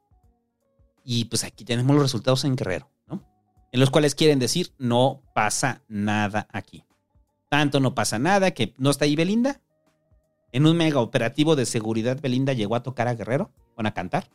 Y 1.04 1.26
pues 1.26 1.44
aquí 1.44 1.66
tenemos 1.66 1.96
los 1.96 2.04
resultados 2.04 2.44
en 2.44 2.56
Guerrero, 2.56 2.92
¿no? 3.08 3.24
En 3.72 3.80
los 3.80 3.90
cuales 3.90 4.16
quieren 4.16 4.40
decir, 4.40 4.74
no 4.78 5.24
pasa 5.34 5.84
nada 5.88 6.48
aquí. 6.52 6.84
Tanto 7.56 7.80
no 7.80 7.96
pasa 7.96 8.20
nada 8.20 8.52
que 8.52 8.74
no 8.78 8.90
está 8.90 9.06
ahí 9.06 9.16
Belinda. 9.16 9.62
En 10.52 10.66
un 10.66 10.76
mega 10.76 11.00
operativo 11.00 11.56
de 11.56 11.66
seguridad, 11.66 12.20
Belinda 12.22 12.52
llegó 12.52 12.76
a 12.76 12.84
tocar 12.84 13.08
a 13.08 13.16
Guerrero, 13.16 13.50
van 13.78 13.86
a 13.86 13.94
cantar. 13.94 14.28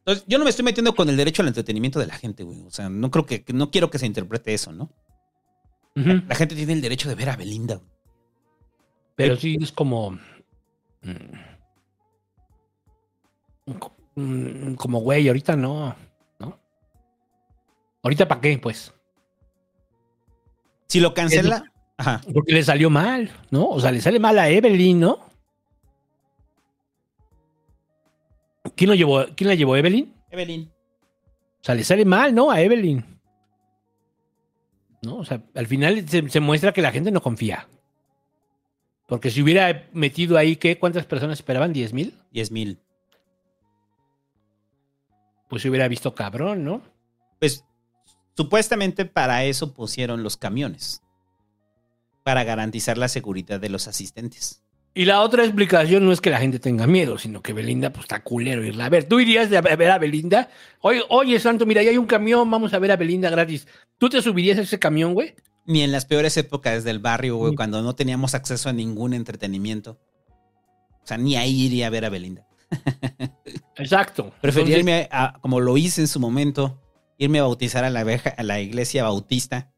Entonces, 0.00 0.24
yo 0.26 0.38
no 0.38 0.44
me 0.44 0.50
estoy 0.50 0.64
metiendo 0.64 0.92
con 0.96 1.08
el 1.08 1.16
derecho 1.16 1.42
al 1.42 1.48
entretenimiento 1.48 2.00
de 2.00 2.08
la 2.08 2.16
gente, 2.16 2.42
güey. 2.42 2.64
O 2.66 2.70
sea, 2.72 2.88
no 2.88 3.12
creo 3.12 3.26
que, 3.26 3.44
no 3.54 3.70
quiero 3.70 3.90
que 3.90 4.00
se 4.00 4.06
interprete 4.06 4.54
eso, 4.54 4.72
¿no? 4.72 4.90
La 6.28 6.34
gente 6.34 6.56
tiene 6.56 6.72
el 6.72 6.80
derecho 6.80 7.08
de 7.08 7.14
ver 7.14 7.30
a 7.30 7.36
Belinda. 7.36 7.76
güey. 7.76 7.88
Pero 9.14 9.36
sí 9.36 9.56
es 9.60 9.70
como. 9.70 10.18
mm, 11.02 11.12
co- 13.78 13.94
mm, 14.16 14.74
Como, 14.74 14.98
güey, 15.00 15.28
ahorita 15.28 15.54
no. 15.54 15.94
¿No? 16.40 16.58
¿Ahorita 18.02 18.26
para 18.26 18.40
qué? 18.40 18.58
Pues. 18.58 18.92
Si 20.88 21.00
lo 21.00 21.14
cancela. 21.14 21.70
Ajá. 21.98 22.20
Porque 22.32 22.52
le 22.52 22.62
salió 22.62 22.90
mal, 22.90 23.30
¿no? 23.50 23.68
O 23.68 23.80
sea, 23.80 23.90
le 23.90 24.00
sale 24.00 24.18
mal 24.18 24.38
a 24.38 24.48
Evelyn, 24.48 25.00
¿no? 25.00 25.28
¿Quién 28.76 28.90
lo 28.90 28.94
llevó? 28.94 29.26
¿Quién 29.34 29.48
la 29.48 29.54
llevó? 29.54 29.76
¿Evelyn? 29.76 30.14
Evelyn. 30.30 30.70
O 31.60 31.64
sea, 31.64 31.74
le 31.74 31.84
sale 31.84 32.04
mal, 32.04 32.34
¿no? 32.34 32.50
A 32.50 32.60
Evelyn. 32.60 33.04
¿No? 35.02 35.16
O 35.16 35.24
sea, 35.24 35.42
al 35.54 35.66
final 35.66 36.08
se, 36.08 36.28
se 36.28 36.40
muestra 36.40 36.72
que 36.72 36.82
la 36.82 36.92
gente 36.92 37.10
no 37.10 37.20
confía. 37.20 37.68
Porque 39.06 39.30
si 39.30 39.42
hubiera 39.42 39.88
metido 39.92 40.36
ahí, 40.36 40.56
¿qué? 40.56 40.78
¿Cuántas 40.78 41.06
personas 41.06 41.38
esperaban? 41.38 41.74
¿10 41.74 41.92
mil? 41.92 42.14
10 42.30 42.52
mil. 42.52 42.78
Pues 45.48 45.62
se 45.62 45.70
hubiera 45.70 45.88
visto 45.88 46.14
cabrón, 46.14 46.64
¿no? 46.64 46.82
Pues 47.40 47.64
supuestamente 48.38 49.04
para 49.04 49.42
eso 49.42 49.74
pusieron 49.74 50.22
los 50.22 50.36
camiones. 50.36 51.02
Para 52.22 52.44
garantizar 52.44 52.96
la 52.96 53.08
seguridad 53.08 53.58
de 53.58 53.68
los 53.68 53.88
asistentes. 53.88 54.62
Y 54.94 55.06
la 55.06 55.22
otra 55.22 55.42
explicación 55.42 56.04
no 56.06 56.12
es 56.12 56.20
que 56.20 56.30
la 56.30 56.38
gente 56.38 56.60
tenga 56.60 56.86
miedo, 56.86 57.18
sino 57.18 57.42
que 57.42 57.52
Belinda, 57.52 57.90
pues 57.92 58.04
está 58.04 58.22
culero 58.22 58.64
irla 58.64 58.84
a 58.84 58.88
ver. 58.90 59.08
¿Tú 59.08 59.18
irías 59.18 59.52
a 59.52 59.60
ver 59.60 59.90
a 59.90 59.98
Belinda? 59.98 60.50
Oye, 60.82 61.02
oye, 61.08 61.40
Santo, 61.40 61.66
mira, 61.66 61.80
ahí 61.80 61.88
hay 61.88 61.98
un 61.98 62.06
camión, 62.06 62.48
vamos 62.48 62.72
a 62.74 62.78
ver 62.78 62.92
a 62.92 62.96
Belinda 62.96 63.28
gratis. 63.28 63.66
¿Tú 63.98 64.08
te 64.08 64.22
subirías 64.22 64.56
a 64.58 64.62
ese 64.62 64.78
camión, 64.78 65.14
güey? 65.14 65.34
Ni 65.66 65.82
en 65.82 65.90
las 65.90 66.06
peores 66.06 66.36
épocas 66.36 66.84
del 66.84 67.00
barrio, 67.00 67.38
güey, 67.38 67.56
cuando 67.56 67.82
no 67.82 67.96
teníamos 67.96 68.36
acceso 68.36 68.68
a 68.68 68.72
ningún 68.72 69.14
entretenimiento. 69.14 69.98
O 71.02 71.06
sea, 71.08 71.16
ni 71.18 71.34
ahí 71.34 71.62
iría 71.62 71.88
a 71.88 71.90
ver 71.90 72.04
a 72.04 72.08
Belinda. 72.08 72.46
Exacto. 73.76 74.32
Prefería 74.40 74.76
Entonces- 74.76 74.78
irme 74.78 75.08
a, 75.10 75.40
como 75.40 75.58
lo 75.58 75.76
hice 75.76 76.02
en 76.02 76.08
su 76.08 76.20
momento, 76.20 76.80
irme 77.18 77.40
a 77.40 77.42
bautizar 77.42 77.84
a 77.84 77.90
la, 77.90 78.00
abeja- 78.00 78.34
a 78.36 78.42
la 78.42 78.60
iglesia 78.60 79.02
bautista. 79.04 79.72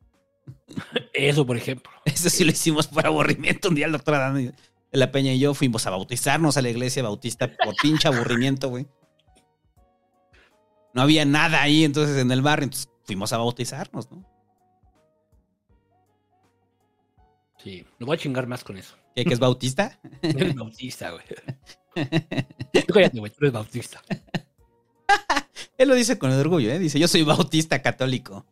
Eso, 1.13 1.47
por 1.47 1.57
ejemplo. 1.57 1.91
Eso 2.05 2.31
sí 2.31 2.45
lo 2.45 2.53
hicimos 2.53 2.87
por 2.87 3.05
aburrimiento. 3.07 3.69
Un 3.69 3.75
día 3.75 3.87
el 3.87 3.93
doctor 3.93 4.15
Adán 4.15 4.35
de 4.37 4.53
la 4.99 5.11
Peña 5.11 5.33
y 5.33 5.39
yo 5.39 5.55
fuimos 5.55 5.87
a 5.87 5.91
bautizarnos 5.91 6.57
a 6.57 6.63
la 6.63 6.69
iglesia 6.71 7.03
bautista 7.03 7.49
por 7.65 7.75
pinche 7.83 8.09
aburrimiento, 8.09 8.69
güey. 8.69 8.87
No 10.93 11.03
había 11.03 11.25
nada 11.25 11.63
ahí 11.63 11.85
entonces 11.85 12.17
en 12.19 12.31
el 12.33 12.43
barrio, 12.43 12.65
entonces 12.65 12.89
fuimos 13.05 13.33
a 13.33 13.39
bautizarnos, 13.39 14.11
¿no? 14.11 14.25
Sí, 17.63 17.85
lo 17.99 18.07
voy 18.07 18.17
a 18.17 18.19
chingar 18.19 18.47
más 18.47 18.65
con 18.65 18.77
eso. 18.79 18.97
¿Qué, 19.15 19.25
que 19.25 19.35
es 19.35 19.39
bautista? 19.39 19.99
Eres 20.23 20.55
bautista, 20.55 21.11
güey. 21.11 21.25
Tú 22.87 22.93
cállate, 22.93 23.19
güey, 23.19 23.31
tú 23.31 23.39
eres 23.41 23.53
bautista. 23.53 24.01
Él 25.79 25.89
lo 25.89 25.95
dice 25.95 26.19
con 26.19 26.31
orgullo, 26.33 26.71
¿eh? 26.71 26.79
Dice, 26.79 26.99
yo 26.99 27.09
soy 27.09 27.23
bautista 27.23 27.81
católico. 27.83 28.45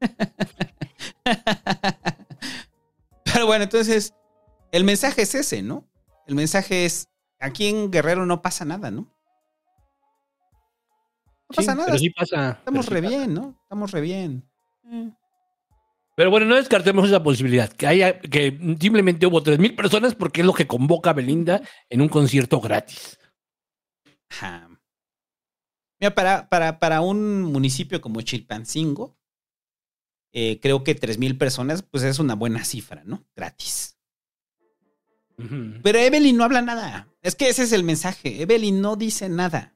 Pero 3.24 3.46
bueno, 3.46 3.64
entonces, 3.64 4.14
el 4.72 4.84
mensaje 4.84 5.22
es 5.22 5.34
ese, 5.34 5.62
¿no? 5.62 5.84
El 6.26 6.34
mensaje 6.34 6.84
es, 6.84 7.08
aquí 7.40 7.68
en 7.68 7.90
Guerrero 7.90 8.26
no 8.26 8.42
pasa 8.42 8.64
nada, 8.64 8.90
¿no? 8.90 9.02
No 11.48 11.56
pasa 11.56 11.72
Sí, 11.72 11.78
nada. 11.78 11.86
Pero 11.86 11.98
sí 11.98 12.10
pasa. 12.10 12.50
Estamos 12.58 12.86
pero 12.86 12.94
re 12.94 13.00
sí 13.00 13.06
pasa. 13.06 13.16
bien, 13.18 13.34
¿no? 13.34 13.58
Estamos 13.62 13.90
re 13.92 14.00
bien. 14.00 14.44
Pero 16.16 16.30
bueno, 16.30 16.46
no 16.46 16.54
descartemos 16.56 17.08
esa 17.08 17.22
posibilidad. 17.22 17.70
Que 17.72 17.86
haya, 17.86 18.20
que 18.20 18.56
simplemente 18.80 19.26
hubo 19.26 19.42
3.000 19.42 19.74
personas 19.74 20.14
porque 20.14 20.42
es 20.42 20.46
lo 20.46 20.52
que 20.54 20.66
convoca 20.66 21.10
a 21.10 21.14
Belinda 21.14 21.60
en 21.90 22.00
un 22.00 22.08
concierto 22.08 22.60
gratis. 22.60 23.18
Mira, 26.00 26.14
para, 26.14 26.48
para, 26.48 26.78
para 26.78 27.00
un 27.00 27.42
municipio 27.42 28.00
como 28.00 28.20
Chilpancingo, 28.22 29.16
eh, 30.32 30.58
creo 30.60 30.82
que 30.82 30.98
3.000 30.98 31.38
personas, 31.38 31.82
pues 31.82 32.02
es 32.02 32.18
una 32.18 32.34
buena 32.34 32.64
cifra, 32.64 33.02
¿no? 33.04 33.24
Gratis. 33.36 33.96
Pero 35.82 35.98
Evelyn 35.98 36.36
no 36.36 36.44
habla 36.44 36.62
nada. 36.62 37.08
Es 37.22 37.34
que 37.34 37.48
ese 37.48 37.64
es 37.64 37.72
el 37.72 37.82
mensaje. 37.82 38.42
Evelyn 38.42 38.80
no 38.80 38.96
dice 38.96 39.28
nada. 39.28 39.74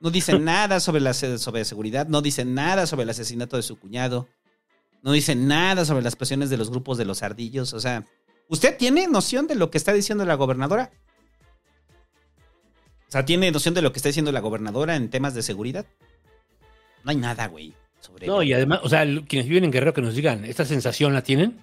No 0.00 0.10
dice 0.10 0.38
nada 0.38 0.80
sobre 0.80 1.00
la 1.00 1.14
sobre 1.14 1.64
seguridad, 1.64 2.06
no 2.06 2.22
dice 2.22 2.44
nada 2.44 2.86
sobre 2.86 3.04
el 3.04 3.10
asesinato 3.10 3.56
de 3.56 3.62
su 3.62 3.78
cuñado, 3.78 4.28
no 5.02 5.12
dice 5.12 5.34
nada 5.34 5.84
sobre 5.84 6.02
las 6.02 6.16
presiones 6.16 6.50
de 6.50 6.56
los 6.56 6.70
grupos 6.70 6.98
de 6.98 7.04
los 7.04 7.22
ardillos. 7.22 7.72
O 7.72 7.80
sea, 7.80 8.04
¿usted 8.48 8.76
tiene 8.76 9.06
noción 9.06 9.46
de 9.46 9.54
lo 9.54 9.70
que 9.70 9.78
está 9.78 9.92
diciendo 9.92 10.24
la 10.24 10.34
gobernadora? 10.34 10.90
O 13.08 13.10
sea, 13.10 13.24
¿tiene 13.24 13.50
noción 13.50 13.74
de 13.74 13.80
lo 13.80 13.90
que 13.90 13.98
está 13.98 14.10
diciendo 14.10 14.32
la 14.32 14.40
gobernadora 14.40 14.94
en 14.94 15.08
temas 15.08 15.34
de 15.34 15.42
seguridad? 15.42 15.86
No 17.04 17.10
hay 17.10 17.16
nada, 17.16 17.46
güey. 17.46 17.72
Sobre 18.00 18.26
No, 18.26 18.42
y 18.42 18.52
además, 18.52 18.80
o 18.82 18.88
sea, 18.88 19.04
quienes 19.26 19.48
viven 19.48 19.64
en 19.64 19.72
Guerrero 19.72 19.94
que 19.94 20.02
nos 20.02 20.14
digan, 20.14 20.44
¿esta 20.44 20.66
sensación 20.66 21.14
la 21.14 21.22
tienen? 21.22 21.58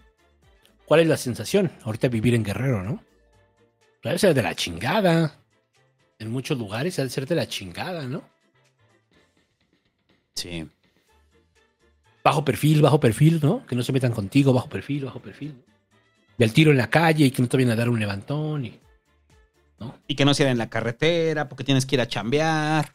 ¿Cuál 0.86 1.02
es 1.02 1.08
la 1.08 1.18
sensación? 1.18 1.72
Ahorita 1.84 2.08
vivir 2.08 2.34
en 2.34 2.44
Guerrero, 2.44 2.84
¿no? 2.84 3.04
Debe 4.04 4.18
ser 4.18 4.34
de 4.34 4.42
la 4.42 4.56
chingada. 4.56 5.40
En 6.18 6.32
muchos 6.32 6.58
lugares 6.58 6.96
debe 6.96 7.10
ser 7.10 7.28
de 7.28 7.36
la 7.36 7.48
chingada, 7.48 8.08
¿no? 8.08 8.24
Sí. 10.34 10.68
Bajo 12.24 12.44
perfil, 12.44 12.82
bajo 12.82 13.00
perfil, 13.00 13.40
¿no? 13.42 13.66
Que 13.68 13.76
no 13.76 13.84
se 13.84 13.94
metan 13.94 14.14
contigo, 14.14 14.52
bajo 14.52 14.68
perfil, 14.68 15.06
bajo 15.06 15.20
perfil. 15.20 15.64
Del 16.40 16.54
tiro 16.54 16.72
en 16.72 16.78
la 16.78 16.90
calle 16.90 17.26
y 17.26 17.32
que 17.32 17.42
no 17.42 17.48
te 17.48 17.58
vayan 17.58 17.72
a 17.72 17.76
dar 17.76 17.90
un 17.90 18.00
levantón. 18.00 18.66
Y, 18.66 18.80
Y 20.08 20.16
que 20.16 20.26
no 20.26 20.34
sea 20.34 20.50
en 20.50 20.58
la 20.58 20.70
carretera, 20.70 21.50
porque 21.50 21.64
tienes 21.64 21.86
que 21.86 21.96
ir 21.96 22.02
a 22.02 22.08
chambear. 22.08 22.92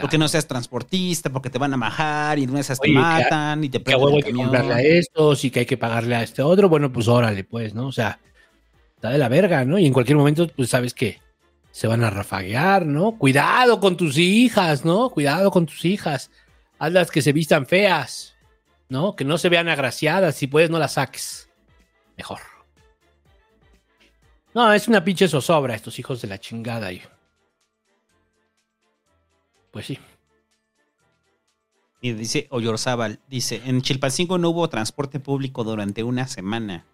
Porque 0.00 0.16
no 0.16 0.28
seas 0.28 0.46
transportista, 0.46 1.30
porque 1.30 1.50
te 1.50 1.58
van 1.58 1.74
a 1.74 1.76
majar 1.76 2.38
y 2.38 2.46
no 2.46 2.58
esas 2.58 2.80
te 2.80 2.88
que 2.88 2.94
matan 2.94 3.62
y 3.64 3.68
te 3.68 3.82
que 3.82 3.94
huevo 3.94 4.16
hay 4.16 4.22
que 4.22 4.32
comprarle 4.32 4.74
a 4.74 4.80
estos 4.80 5.44
y 5.44 5.50
que 5.50 5.60
hay 5.60 5.66
que 5.66 5.76
pagarle 5.76 6.16
a 6.16 6.22
este 6.22 6.42
otro. 6.42 6.68
Bueno, 6.68 6.90
pues 6.90 7.06
órale, 7.06 7.44
pues, 7.44 7.74
¿no? 7.74 7.86
O 7.86 7.92
sea, 7.92 8.18
está 8.94 9.10
de 9.10 9.18
la 9.18 9.28
verga, 9.28 9.64
¿no? 9.64 9.78
Y 9.78 9.86
en 9.86 9.92
cualquier 9.92 10.16
momento, 10.16 10.48
pues 10.48 10.70
sabes 10.70 10.94
que 10.94 11.20
se 11.70 11.86
van 11.86 12.02
a 12.02 12.10
rafaguear, 12.10 12.86
¿no? 12.86 13.18
Cuidado 13.18 13.78
con 13.78 13.96
tus 13.96 14.16
hijas, 14.16 14.84
¿no? 14.84 15.10
Cuidado 15.10 15.50
con 15.50 15.66
tus 15.66 15.84
hijas. 15.84 16.30
Hazlas 16.78 17.10
que 17.10 17.20
se 17.20 17.32
vistan 17.32 17.66
feas, 17.66 18.34
¿no? 18.88 19.16
Que 19.16 19.24
no 19.24 19.36
se 19.36 19.50
vean 19.50 19.68
agraciadas. 19.68 20.34
Si 20.34 20.46
puedes, 20.46 20.70
no 20.70 20.78
las 20.78 20.94
saques. 20.94 21.50
Mejor. 22.16 22.40
No, 24.54 24.72
es 24.72 24.88
una 24.88 25.02
pinche 25.02 25.28
zozobra 25.28 25.74
estos 25.74 25.98
hijos 25.98 26.20
de 26.20 26.28
la 26.28 26.38
chingada. 26.38 26.92
Y... 26.92 27.02
Pues 29.70 29.86
sí. 29.86 29.98
Y 32.00 32.12
dice 32.12 32.48
Oyorzábal, 32.50 33.20
dice, 33.28 33.62
en 33.64 33.80
Chilpancingo 33.80 34.36
no 34.36 34.50
hubo 34.50 34.68
transporte 34.68 35.20
público 35.20 35.62
durante 35.62 36.02
una 36.02 36.26
semana. 36.26 36.84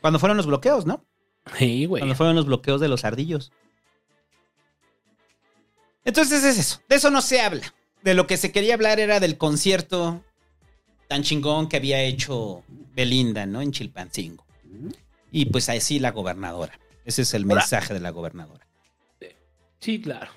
Cuando 0.00 0.18
fueron 0.18 0.36
los 0.36 0.46
bloqueos, 0.46 0.86
¿no? 0.86 1.04
Sí, 1.58 1.86
güey. 1.86 2.00
Cuando 2.00 2.14
fueron 2.14 2.36
los 2.36 2.46
bloqueos 2.46 2.80
de 2.80 2.88
los 2.88 3.04
ardillos. 3.04 3.52
Entonces 6.04 6.44
es 6.44 6.58
eso, 6.58 6.80
de 6.88 6.96
eso 6.96 7.10
no 7.10 7.20
se 7.20 7.40
habla. 7.40 7.74
De 8.02 8.14
lo 8.14 8.26
que 8.26 8.36
se 8.36 8.52
quería 8.52 8.74
hablar 8.74 9.00
era 9.00 9.20
del 9.20 9.38
concierto 9.38 10.24
tan 11.08 11.22
chingón 11.22 11.68
que 11.68 11.76
había 11.76 12.00
hecho 12.02 12.64
Belinda, 12.94 13.44
¿no? 13.46 13.60
En 13.60 13.70
Chilpancingo. 13.70 14.44
Y 15.32 15.46
pues 15.46 15.68
así 15.68 15.98
la 15.98 16.12
gobernadora. 16.12 16.78
Ese 17.04 17.22
es 17.22 17.34
el 17.34 17.46
mensaje 17.46 17.94
de 17.94 18.00
la 18.00 18.10
gobernadora. 18.10 18.64
Sí, 19.80 20.00
claro. 20.00 20.30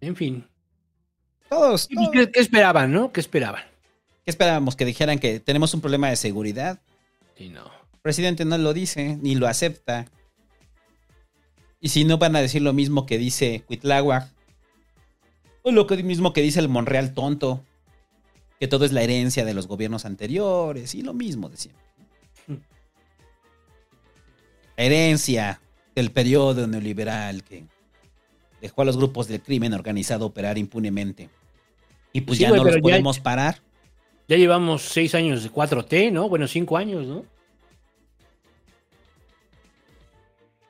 En 0.00 0.16
fin. 0.16 0.48
Todos. 1.48 1.86
¿Qué, 2.12 2.30
qué 2.32 2.40
esperaban, 2.40 2.90
no? 2.90 3.12
¿Qué 3.12 3.20
esperaban? 3.20 3.62
¿Qué 4.24 4.30
esperábamos? 4.30 4.74
¿Que 4.74 4.84
dijeran 4.84 5.18
que 5.18 5.38
tenemos 5.38 5.74
un 5.74 5.80
problema 5.80 6.08
de 6.08 6.16
seguridad? 6.16 6.80
Sí, 7.36 7.48
no. 7.48 7.66
El 7.92 8.00
presidente 8.00 8.44
no 8.44 8.56
lo 8.58 8.72
dice, 8.72 9.18
ni 9.20 9.34
lo 9.34 9.46
acepta. 9.46 10.06
Y 11.80 11.90
si 11.90 12.04
no 12.04 12.18
van 12.18 12.36
a 12.36 12.40
decir 12.40 12.62
lo 12.62 12.72
mismo 12.72 13.06
que 13.06 13.18
dice 13.18 13.62
Cuitláhuac, 13.66 14.28
o 15.62 15.70
lo 15.70 15.84
mismo 15.84 16.32
que 16.32 16.42
dice 16.42 16.60
el 16.60 16.68
Monreal 16.68 17.12
tonto, 17.12 17.64
que 18.60 18.68
todo 18.68 18.84
es 18.84 18.92
la 18.92 19.02
herencia 19.02 19.44
de 19.46 19.54
los 19.54 19.66
gobiernos 19.66 20.04
anteriores, 20.04 20.94
y 20.94 21.00
lo 21.02 21.14
mismo 21.14 21.48
de 21.48 21.56
siempre. 21.56 21.82
La 24.76 24.84
herencia 24.84 25.60
del 25.94 26.10
periodo 26.12 26.66
neoliberal 26.66 27.42
que 27.42 27.64
dejó 28.60 28.82
a 28.82 28.84
los 28.84 28.96
grupos 28.98 29.28
del 29.28 29.40
crimen 29.42 29.72
organizado 29.72 30.26
operar 30.26 30.58
impunemente. 30.58 31.30
Y 32.12 32.20
pues 32.20 32.36
Sí, 32.38 32.42
ya 32.44 32.50
no 32.50 32.62
los 32.62 32.74
ya- 32.74 32.80
podemos 32.82 33.18
parar. 33.18 33.60
Ya 34.28 34.36
llevamos 34.36 34.82
seis 34.82 35.14
años 35.14 35.42
de 35.42 35.50
4T, 35.50 36.12
¿no? 36.12 36.28
Bueno, 36.28 36.46
cinco 36.46 36.76
años, 36.76 37.06
¿no? 37.06 37.24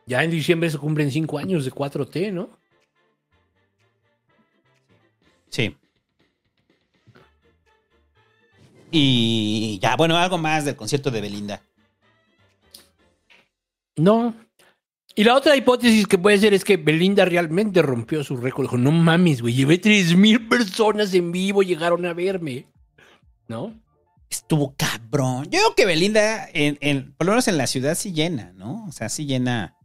Ya 0.06 0.22
en 0.24 0.30
diciembre 0.30 0.70
se 0.70 0.78
cumplen 0.78 1.10
cinco 1.10 1.38
años 1.38 1.64
de 1.64 1.70
4T, 1.72 2.32
¿no? 2.32 2.50
Sí. 5.50 5.76
Y 8.90 9.78
ya, 9.80 9.96
bueno, 9.96 10.16
algo 10.16 10.38
más 10.38 10.64
del 10.64 10.76
concierto 10.76 11.10
de 11.10 11.20
Belinda. 11.20 11.62
No. 13.96 14.34
Y 15.14 15.24
la 15.24 15.34
otra 15.34 15.56
hipótesis 15.56 16.06
que 16.06 16.18
puede 16.18 16.38
ser 16.38 16.54
es 16.54 16.64
que 16.64 16.76
Belinda 16.76 17.24
realmente 17.24 17.82
rompió 17.82 18.22
su 18.24 18.36
récord. 18.36 18.64
Dijo, 18.66 18.78
no 18.78 18.92
mames, 18.92 19.42
güey, 19.42 19.54
llevé 19.54 19.78
3000 19.78 20.48
personas 20.48 21.12
en 21.14 21.32
vivo, 21.32 21.62
llegaron 21.62 22.06
a 22.06 22.12
verme. 22.14 22.66
¿No? 23.48 23.74
Estuvo 24.30 24.74
cabrón. 24.76 25.44
Yo 25.44 25.58
creo 25.58 25.74
que 25.74 25.86
Belinda, 25.86 26.48
en, 26.52 26.78
en- 26.80 27.12
por 27.14 27.26
lo 27.26 27.32
menos 27.32 27.48
en 27.48 27.58
la 27.58 27.66
ciudad, 27.66 27.96
sí 27.96 28.12
llena, 28.12 28.52
¿no? 28.54 28.84
O 28.88 28.92
sea, 28.92 29.08
sí 29.08 29.26
llena 29.26 29.76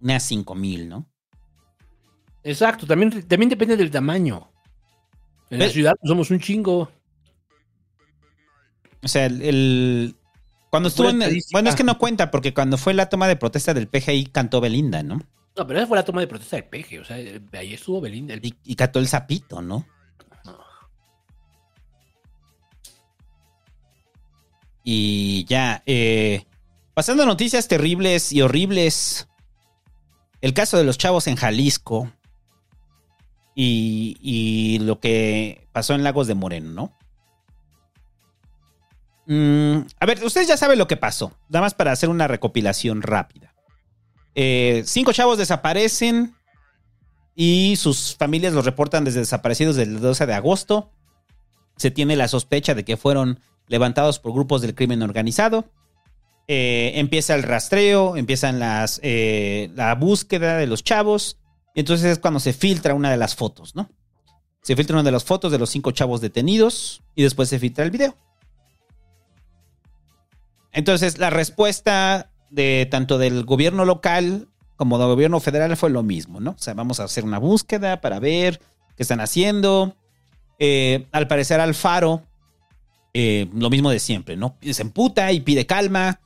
unas 0.00 0.24
5 0.24 0.54
mil, 0.56 0.88
¿no? 0.88 1.06
Exacto, 2.42 2.86
también, 2.86 3.22
también 3.26 3.48
depende 3.48 3.76
del 3.76 3.90
tamaño. 3.90 4.50
En 5.48 5.60
la 5.60 5.68
ciudad 5.68 5.94
somos 6.02 6.30
un 6.32 6.40
chingo. 6.40 6.90
O 9.02 9.08
sea, 9.08 9.26
el. 9.26 9.42
el- 9.42 10.16
cuando 10.70 10.88
estuvo 10.88 11.08
en. 11.10 11.22
el- 11.22 11.42
bueno, 11.52 11.68
es 11.70 11.76
que 11.76 11.84
no 11.84 11.98
cuenta, 11.98 12.30
porque 12.30 12.52
cuando 12.54 12.76
fue 12.78 12.94
la 12.94 13.08
toma 13.08 13.28
de 13.28 13.36
protesta 13.36 13.72
del 13.74 13.88
PGI 13.88 14.26
cantó 14.26 14.60
Belinda, 14.60 15.02
¿no? 15.02 15.20
No, 15.56 15.66
pero 15.66 15.78
esa 15.78 15.86
fue 15.88 15.96
la 15.96 16.04
toma 16.04 16.20
de 16.20 16.26
protesta 16.26 16.56
del 16.56 16.66
peje. 16.66 17.00
O 17.00 17.04
sea, 17.04 17.16
ahí 17.16 17.72
estuvo 17.74 18.00
Belinda. 18.00 18.34
El- 18.34 18.44
Y, 18.44 18.54
y 18.64 18.74
cantó 18.76 18.98
el 18.98 19.08
sapito, 19.08 19.62
¿no? 19.62 19.86
Y 24.84 25.44
ya, 25.46 25.82
eh, 25.86 26.44
pasando 26.94 27.22
a 27.24 27.26
noticias 27.26 27.68
terribles 27.68 28.32
y 28.32 28.42
horribles. 28.42 29.28
El 30.40 30.54
caso 30.54 30.76
de 30.76 30.84
los 30.84 30.98
chavos 30.98 31.26
en 31.26 31.34
Jalisco 31.36 32.12
y, 33.54 34.16
y 34.20 34.78
lo 34.80 35.00
que 35.00 35.66
pasó 35.72 35.94
en 35.94 36.04
Lagos 36.04 36.26
de 36.28 36.34
Moreno, 36.34 36.70
¿no? 36.70 36.95
Mm, 39.26 39.78
a 39.98 40.06
ver, 40.06 40.24
ustedes 40.24 40.48
ya 40.48 40.56
saben 40.56 40.78
lo 40.78 40.86
que 40.86 40.96
pasó. 40.96 41.32
Nada 41.48 41.62
más 41.62 41.74
para 41.74 41.92
hacer 41.92 42.08
una 42.08 42.28
recopilación 42.28 43.02
rápida. 43.02 43.54
Eh, 44.34 44.82
cinco 44.86 45.12
chavos 45.12 45.38
desaparecen 45.38 46.34
y 47.34 47.76
sus 47.76 48.16
familias 48.16 48.52
los 48.52 48.64
reportan 48.64 49.04
desde 49.04 49.20
desaparecidos 49.20 49.76
del 49.76 50.00
12 50.00 50.26
de 50.26 50.34
agosto. 50.34 50.90
Se 51.76 51.90
tiene 51.90 52.16
la 52.16 52.28
sospecha 52.28 52.74
de 52.74 52.84
que 52.84 52.96
fueron 52.96 53.40
levantados 53.66 54.18
por 54.18 54.32
grupos 54.32 54.62
del 54.62 54.74
crimen 54.74 55.02
organizado. 55.02 55.64
Eh, 56.48 56.92
empieza 56.94 57.34
el 57.34 57.42
rastreo, 57.42 58.16
empiezan 58.16 58.60
las, 58.60 59.00
eh, 59.02 59.70
la 59.74 59.94
búsqueda 59.96 60.56
de 60.56 60.66
los 60.66 60.84
chavos. 60.84 61.38
Y 61.74 61.80
entonces 61.80 62.12
es 62.12 62.18
cuando 62.18 62.40
se 62.40 62.52
filtra 62.52 62.94
una 62.94 63.10
de 63.10 63.16
las 63.16 63.34
fotos, 63.34 63.74
¿no? 63.74 63.90
Se 64.62 64.76
filtra 64.76 64.94
una 64.94 65.02
de 65.02 65.12
las 65.12 65.24
fotos 65.24 65.52
de 65.52 65.58
los 65.58 65.70
cinco 65.70 65.90
chavos 65.90 66.20
detenidos 66.20 67.02
y 67.14 67.22
después 67.22 67.48
se 67.48 67.58
filtra 67.58 67.84
el 67.84 67.90
video. 67.90 68.16
Entonces, 70.76 71.16
la 71.16 71.30
respuesta 71.30 72.30
de 72.50 72.86
tanto 72.90 73.16
del 73.16 73.44
gobierno 73.46 73.86
local 73.86 74.46
como 74.76 74.98
del 74.98 75.08
gobierno 75.08 75.40
federal 75.40 75.74
fue 75.74 75.88
lo 75.88 76.02
mismo, 76.02 76.38
¿no? 76.38 76.50
O 76.50 76.58
sea, 76.58 76.74
vamos 76.74 77.00
a 77.00 77.04
hacer 77.04 77.24
una 77.24 77.38
búsqueda 77.38 78.02
para 78.02 78.20
ver 78.20 78.60
qué 78.94 79.02
están 79.02 79.20
haciendo. 79.20 79.96
Eh, 80.58 81.06
al 81.12 81.28
parecer, 81.28 81.60
Alfaro, 81.60 82.22
eh, 83.14 83.48
lo 83.54 83.70
mismo 83.70 83.88
de 83.88 83.98
siempre, 83.98 84.36
¿no? 84.36 84.58
Se 84.70 84.82
emputa 84.82 85.32
y 85.32 85.40
pide 85.40 85.64
calma 85.64 86.20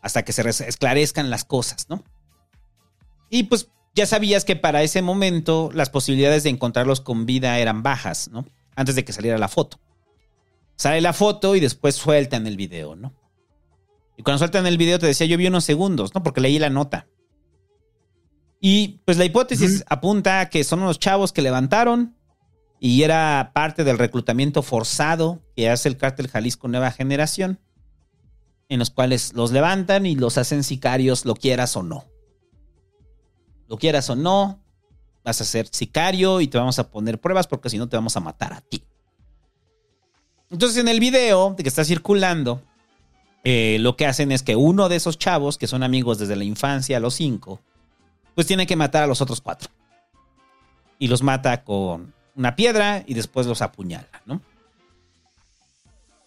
hasta 0.00 0.24
que 0.24 0.32
se 0.32 0.48
esclarezcan 0.48 1.28
las 1.28 1.44
cosas, 1.44 1.90
¿no? 1.90 2.02
Y 3.28 3.42
pues 3.42 3.68
ya 3.94 4.06
sabías 4.06 4.46
que 4.46 4.56
para 4.56 4.82
ese 4.82 5.02
momento 5.02 5.68
las 5.74 5.90
posibilidades 5.90 6.44
de 6.44 6.50
encontrarlos 6.50 7.02
con 7.02 7.26
vida 7.26 7.58
eran 7.58 7.82
bajas, 7.82 8.30
¿no? 8.32 8.46
Antes 8.74 8.94
de 8.94 9.04
que 9.04 9.12
saliera 9.12 9.36
la 9.36 9.48
foto. 9.48 9.78
Sale 10.76 11.02
la 11.02 11.12
foto 11.12 11.56
y 11.56 11.60
después 11.60 11.94
sueltan 11.94 12.46
el 12.46 12.56
video, 12.56 12.96
¿no? 12.96 13.12
Y 14.16 14.22
cuando 14.22 14.38
sueltan 14.38 14.66
el 14.66 14.78
video 14.78 14.98
te 14.98 15.06
decía, 15.06 15.26
yo 15.26 15.36
vi 15.36 15.46
unos 15.46 15.64
segundos, 15.64 16.14
¿no? 16.14 16.22
Porque 16.22 16.40
leí 16.40 16.58
la 16.58 16.70
nota. 16.70 17.06
Y 18.60 19.00
pues 19.04 19.18
la 19.18 19.24
hipótesis 19.24 19.84
apunta 19.88 20.40
a 20.40 20.48
que 20.48 20.62
son 20.62 20.82
unos 20.82 21.00
chavos 21.00 21.32
que 21.32 21.42
levantaron 21.42 22.16
y 22.78 23.02
era 23.02 23.50
parte 23.54 23.82
del 23.82 23.98
reclutamiento 23.98 24.62
forzado 24.62 25.40
que 25.56 25.68
hace 25.68 25.88
el 25.88 25.96
cártel 25.96 26.28
Jalisco 26.28 26.68
Nueva 26.68 26.92
Generación, 26.92 27.58
en 28.68 28.78
los 28.78 28.90
cuales 28.90 29.32
los 29.34 29.50
levantan 29.50 30.06
y 30.06 30.14
los 30.14 30.38
hacen 30.38 30.62
sicarios, 30.62 31.24
lo 31.24 31.34
quieras 31.34 31.76
o 31.76 31.82
no. 31.82 32.04
Lo 33.66 33.78
quieras 33.78 34.10
o 34.10 34.16
no, 34.16 34.62
vas 35.24 35.40
a 35.40 35.44
ser 35.44 35.66
sicario 35.70 36.40
y 36.40 36.48
te 36.48 36.58
vamos 36.58 36.78
a 36.78 36.90
poner 36.90 37.20
pruebas 37.20 37.46
porque 37.46 37.70
si 37.70 37.78
no 37.78 37.88
te 37.88 37.96
vamos 37.96 38.16
a 38.16 38.20
matar 38.20 38.52
a 38.52 38.60
ti. 38.60 38.84
Entonces 40.50 40.78
en 40.78 40.88
el 40.88 41.00
video 41.00 41.56
que 41.56 41.68
está 41.68 41.84
circulando, 41.84 42.62
eh, 43.44 43.78
lo 43.80 43.96
que 43.96 44.06
hacen 44.06 44.32
es 44.32 44.42
que 44.42 44.56
uno 44.56 44.88
de 44.88 44.96
esos 44.96 45.18
chavos, 45.18 45.58
que 45.58 45.66
son 45.66 45.82
amigos 45.82 46.18
desde 46.18 46.36
la 46.36 46.44
infancia, 46.44 47.00
los 47.00 47.14
cinco, 47.14 47.60
pues 48.34 48.46
tiene 48.46 48.66
que 48.66 48.76
matar 48.76 49.02
a 49.02 49.06
los 49.06 49.20
otros 49.20 49.40
cuatro. 49.40 49.70
Y 50.98 51.08
los 51.08 51.22
mata 51.22 51.64
con 51.64 52.14
una 52.36 52.54
piedra 52.54 53.02
y 53.06 53.14
después 53.14 53.46
los 53.46 53.62
apuñala, 53.62 54.22
¿no? 54.24 54.40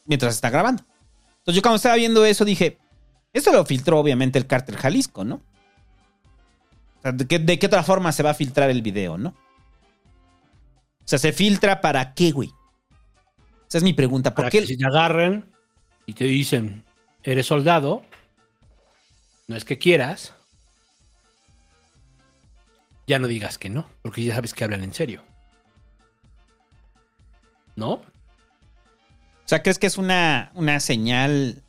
Mientras 0.05 0.35
está 0.35 0.49
grabando. 0.49 0.83
Entonces 1.39 1.55
yo 1.55 1.61
cuando 1.61 1.77
estaba 1.77 1.95
viendo 1.95 2.25
eso 2.25 2.43
dije, 2.43 2.77
esto 3.33 3.51
lo 3.51 3.65
filtró 3.65 3.99
obviamente 3.99 4.37
el 4.37 4.47
cártel 4.47 4.77
Jalisco, 4.77 5.23
¿no? 5.23 5.35
O 6.99 7.01
sea, 7.01 7.11
¿de 7.11 7.25
qué, 7.27 7.39
de 7.39 7.59
qué 7.59 7.67
otra 7.67 7.83
forma 7.83 8.11
se 8.11 8.23
va 8.23 8.31
a 8.31 8.35
filtrar 8.35 8.69
el 8.69 8.81
video, 8.81 9.17
no? 9.17 9.29
O 9.29 11.07
sea, 11.07 11.19
¿se 11.19 11.31
filtra 11.31 11.81
para 11.81 12.13
qué, 12.13 12.31
güey? 12.31 12.51
Esa 13.67 13.77
es 13.79 13.83
mi 13.83 13.93
pregunta. 13.93 14.31
¿Por 14.31 14.43
Para 14.43 14.49
qué? 14.49 14.61
que 14.61 14.67
si 14.67 14.77
te 14.77 14.85
agarren 14.85 15.51
y 16.05 16.13
te 16.13 16.23
dicen, 16.25 16.84
eres 17.31 17.47
soldado, 17.47 18.03
no 19.47 19.55
es 19.55 19.65
que 19.65 19.77
quieras, 19.77 20.33
ya 23.07 23.19
no 23.19 23.27
digas 23.27 23.57
que 23.57 23.69
no, 23.69 23.87
porque 24.01 24.23
ya 24.23 24.35
sabes 24.35 24.53
que 24.53 24.63
hablan 24.63 24.83
en 24.83 24.93
serio. 24.93 25.23
¿No? 27.75 27.93
O 27.93 29.47
sea, 29.47 29.61
¿crees 29.61 29.77
que 29.77 29.87
es 29.87 29.97
una, 29.97 30.51
una 30.55 30.79
señal, 30.79 31.61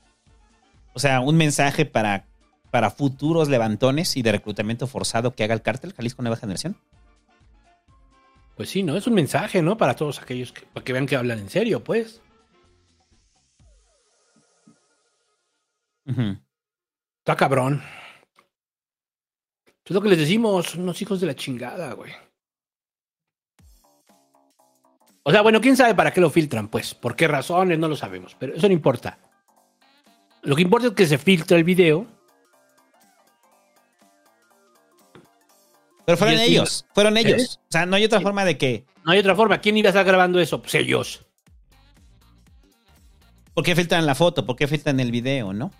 o 0.94 0.98
sea, 0.98 1.20
un 1.20 1.36
mensaje 1.36 1.84
para, 1.84 2.24
para 2.70 2.90
futuros 2.90 3.48
levantones 3.48 4.16
y 4.16 4.22
de 4.22 4.32
reclutamiento 4.32 4.86
forzado 4.86 5.34
que 5.34 5.44
haga 5.44 5.54
el 5.54 5.62
cártel 5.62 5.92
Jalisco 5.92 6.22
Nueva 6.22 6.36
Generación? 6.36 6.76
Pues 8.56 8.70
sí, 8.70 8.82
¿no? 8.82 8.96
Es 8.96 9.06
un 9.06 9.12
mensaje, 9.12 9.60
¿no? 9.60 9.76
Para 9.76 9.94
todos 9.94 10.22
aquellos 10.22 10.52
que, 10.52 10.62
para 10.62 10.82
que 10.82 10.92
vean 10.94 11.06
que 11.06 11.16
hablan 11.16 11.38
en 11.38 11.50
serio, 11.50 11.84
pues. 11.84 12.22
Ujú. 16.06 16.38
Está 17.18 17.36
cabrón. 17.36 17.82
Es 19.84 19.90
lo 19.92 20.00
que 20.00 20.08
les 20.08 20.18
decimos, 20.18 20.66
son 20.66 20.82
unos 20.82 21.00
hijos 21.00 21.20
de 21.20 21.26
la 21.28 21.34
chingada, 21.34 21.92
güey. 21.92 22.12
O 25.22 25.32
sea, 25.32 25.42
bueno, 25.42 25.60
quién 25.60 25.76
sabe 25.76 25.94
para 25.94 26.12
qué 26.12 26.20
lo 26.20 26.30
filtran, 26.30 26.68
pues. 26.68 26.94
¿Por 26.94 27.16
qué 27.16 27.26
razones? 27.26 27.78
No 27.78 27.88
lo 27.88 27.96
sabemos, 27.96 28.36
pero 28.38 28.54
eso 28.54 28.68
no 28.68 28.72
importa. 28.72 29.18
Lo 30.42 30.54
que 30.54 30.62
importa 30.62 30.88
es 30.88 30.92
que 30.94 31.06
se 31.06 31.18
filtra 31.18 31.56
el 31.56 31.64
video. 31.64 32.06
Pero 36.04 36.16
fueron 36.16 36.38
ellos, 36.38 36.86
fueron 36.94 37.16
ellos. 37.16 37.56
¿Eh? 37.56 37.58
O 37.60 37.72
sea, 37.72 37.86
no 37.86 37.96
hay 37.96 38.04
otra 38.04 38.20
forma 38.20 38.44
de 38.44 38.56
que... 38.56 38.86
No 39.04 39.10
hay 39.10 39.18
otra 39.18 39.34
forma. 39.34 39.60
¿Quién 39.60 39.76
iba 39.76 39.88
a 39.88 39.90
estar 39.90 40.04
grabando 40.04 40.38
eso? 40.38 40.62
Pues 40.62 40.76
ellos. 40.76 41.26
¿Por 43.52 43.64
qué 43.64 43.74
filtran 43.74 44.06
la 44.06 44.14
foto? 44.14 44.46
¿Por 44.46 44.54
qué 44.54 44.68
filtran 44.68 45.00
el 45.00 45.10
video, 45.10 45.52
no? 45.52 45.72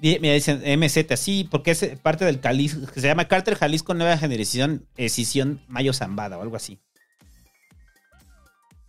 Me 0.00 0.32
dicen 0.34 0.62
MZ, 0.80 1.16
sí, 1.16 1.46
porque 1.50 1.72
es 1.72 1.84
parte 2.02 2.24
del 2.24 2.40
Jalisco, 2.40 2.86
que 2.90 3.00
se 3.00 3.06
llama 3.06 3.28
Cártel 3.28 3.56
Jalisco 3.56 3.92
Nueva 3.92 4.16
Generación, 4.16 4.86
Escisión 4.96 5.62
Mayo 5.68 5.92
Zambada 5.92 6.38
o 6.38 6.42
algo 6.42 6.56
así. 6.56 6.80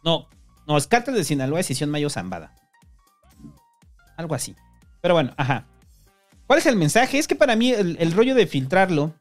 No, 0.04 0.30
no, 0.68 0.78
es 0.78 0.88
Cártel 0.88 1.16
de 1.16 1.26
Sinaloa, 1.26 1.60
Escisión 1.60 1.90
Mayo 1.90 2.10
Zambada. 2.10 2.56
Algo 4.16 4.36
así. 4.36 4.56
Pero 5.02 5.14
bueno, 5.14 5.34
ajá. 5.36 5.68
¿Cuál 6.48 6.60
es 6.60 6.66
el 6.66 6.78
mensaje? 6.78 7.18
Es 7.18 7.28
que 7.28 7.36
para 7.36 7.56
mí 7.56 7.72
el, 7.72 7.98
el 8.00 8.14
rollo 8.14 8.34
de 8.34 8.48
filtrarlo 8.48 9.14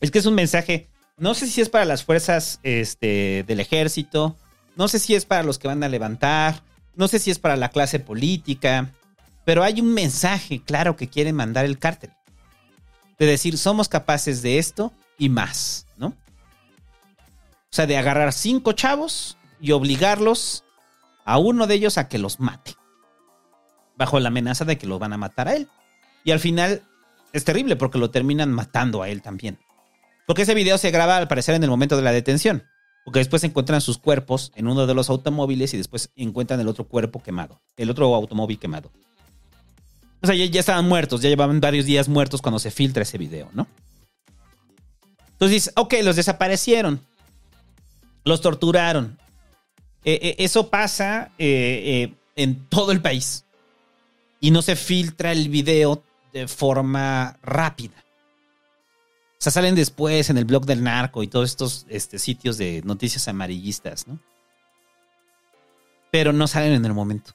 es 0.00 0.10
que 0.10 0.18
es 0.18 0.26
un 0.26 0.34
mensaje, 0.34 0.88
no 1.18 1.34
sé 1.34 1.46
si 1.46 1.60
es 1.60 1.68
para 1.68 1.84
las 1.84 2.04
fuerzas 2.04 2.60
este, 2.62 3.44
del 3.46 3.60
ejército, 3.60 4.36
no 4.76 4.88
sé 4.88 4.98
si 4.98 5.14
es 5.14 5.24
para 5.24 5.42
los 5.42 5.58
que 5.58 5.68
van 5.68 5.82
a 5.82 5.88
levantar, 5.88 6.62
no 6.94 7.08
sé 7.08 7.18
si 7.18 7.30
es 7.30 7.38
para 7.38 7.56
la 7.56 7.70
clase 7.70 7.98
política, 8.00 8.92
pero 9.46 9.62
hay 9.62 9.80
un 9.80 9.94
mensaje 9.94 10.60
claro 10.60 10.96
que 10.96 11.08
quiere 11.08 11.32
mandar 11.32 11.64
el 11.64 11.78
cártel. 11.78 12.10
De 13.16 13.26
decir, 13.26 13.56
somos 13.56 13.88
capaces 13.88 14.42
de 14.42 14.58
esto 14.58 14.92
y 15.18 15.28
más, 15.28 15.86
¿no? 15.96 16.08
O 16.08 16.14
sea, 17.70 17.86
de 17.86 17.96
agarrar 17.96 18.32
cinco 18.32 18.72
chavos 18.72 19.38
y 19.60 19.70
obligarlos 19.70 20.64
a 21.24 21.38
uno 21.38 21.68
de 21.68 21.76
ellos 21.76 21.96
a 21.96 22.08
que 22.08 22.18
los 22.18 22.40
mate. 22.40 22.74
Bajo 23.96 24.18
la 24.18 24.28
amenaza 24.28 24.64
de 24.64 24.78
que 24.78 24.88
lo 24.88 24.98
van 24.98 25.12
a 25.12 25.16
matar 25.16 25.46
a 25.46 25.54
él. 25.54 25.68
Y 26.24 26.32
al 26.32 26.40
final 26.40 26.82
es 27.32 27.44
terrible 27.44 27.76
porque 27.76 27.98
lo 27.98 28.10
terminan 28.10 28.50
matando 28.50 29.00
a 29.00 29.08
él 29.08 29.22
también. 29.22 29.60
Porque 30.26 30.42
ese 30.42 30.54
video 30.54 30.76
se 30.76 30.90
graba 30.90 31.18
al 31.18 31.28
parecer 31.28 31.54
en 31.54 31.62
el 31.62 31.70
momento 31.70 31.96
de 31.96 32.02
la 32.02 32.10
detención. 32.10 32.64
Porque 33.04 33.20
después 33.20 33.44
encuentran 33.44 33.80
sus 33.80 33.98
cuerpos 33.98 34.50
en 34.56 34.66
uno 34.66 34.88
de 34.88 34.94
los 34.94 35.08
automóviles 35.08 35.72
y 35.72 35.76
después 35.76 36.10
encuentran 36.16 36.58
el 36.58 36.66
otro 36.66 36.88
cuerpo 36.88 37.22
quemado, 37.22 37.60
el 37.76 37.90
otro 37.90 38.12
automóvil 38.12 38.58
quemado. 38.58 38.90
O 40.22 40.26
sea, 40.26 40.34
ya, 40.34 40.46
ya 40.46 40.60
estaban 40.60 40.86
muertos, 40.88 41.20
ya 41.20 41.28
llevaban 41.28 41.60
varios 41.60 41.84
días 41.84 42.08
muertos 42.08 42.42
cuando 42.42 42.58
se 42.58 42.70
filtra 42.70 43.02
ese 43.02 43.18
video, 43.18 43.50
¿no? 43.52 43.66
Entonces 45.32 45.70
ok, 45.76 45.94
los 46.02 46.16
desaparecieron, 46.16 47.00
los 48.24 48.40
torturaron. 48.40 49.18
Eh, 50.04 50.18
eh, 50.22 50.36
eso 50.38 50.70
pasa 50.70 51.30
eh, 51.36 52.14
en 52.36 52.66
todo 52.68 52.92
el 52.92 53.02
país 53.02 53.44
y 54.40 54.50
no 54.50 54.62
se 54.62 54.76
filtra 54.76 55.32
el 55.32 55.48
video 55.48 56.02
de 56.32 56.48
forma 56.48 57.38
rápida. 57.42 58.04
O 59.32 59.38
sea, 59.38 59.52
salen 59.52 59.74
después 59.74 60.30
en 60.30 60.38
el 60.38 60.46
blog 60.46 60.64
del 60.64 60.82
narco 60.82 61.22
y 61.22 61.26
todos 61.26 61.50
estos 61.50 61.86
este, 61.88 62.18
sitios 62.18 62.56
de 62.56 62.82
noticias 62.84 63.28
amarillistas, 63.28 64.06
¿no? 64.06 64.18
Pero 66.10 66.32
no 66.32 66.46
salen 66.46 66.72
en 66.72 66.84
el 66.86 66.94
momento. 66.94 67.32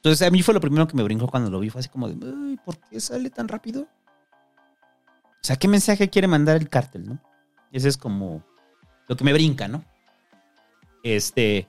Entonces, 0.00 0.26
a 0.26 0.30
mí 0.30 0.42
fue 0.42 0.54
lo 0.54 0.60
primero 0.60 0.88
que 0.88 0.96
me 0.96 1.02
brincó 1.02 1.28
cuando 1.28 1.50
lo 1.50 1.60
vi. 1.60 1.68
Fue 1.68 1.80
así 1.80 1.90
como 1.90 2.08
de, 2.08 2.14
"Ay, 2.26 2.58
¿por 2.64 2.78
qué 2.78 2.98
sale 3.00 3.28
tan 3.28 3.48
rápido? 3.48 3.82
O 3.82 5.42
sea, 5.42 5.56
¿qué 5.56 5.68
mensaje 5.68 6.08
quiere 6.08 6.26
mandar 6.26 6.56
el 6.56 6.70
cártel, 6.70 7.06
no? 7.06 7.18
Ese 7.70 7.88
es 7.88 7.96
como 7.96 8.42
lo 9.08 9.16
que 9.16 9.24
me 9.24 9.32
brinca, 9.32 9.68
¿no? 9.68 9.84
Este. 11.02 11.68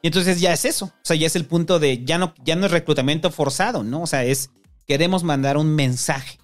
Y 0.00 0.08
entonces 0.08 0.40
ya 0.40 0.52
es 0.52 0.64
eso. 0.64 0.86
O 0.86 1.00
sea, 1.02 1.16
ya 1.16 1.26
es 1.26 1.36
el 1.36 1.46
punto 1.46 1.78
de 1.78 2.04
ya 2.04 2.18
no, 2.18 2.34
ya 2.44 2.56
no 2.56 2.66
es 2.66 2.72
reclutamiento 2.72 3.30
forzado, 3.30 3.82
¿no? 3.82 4.02
O 4.02 4.06
sea, 4.06 4.24
es 4.24 4.50
queremos 4.86 5.24
mandar 5.24 5.56
un 5.56 5.74
mensaje. 5.74 6.38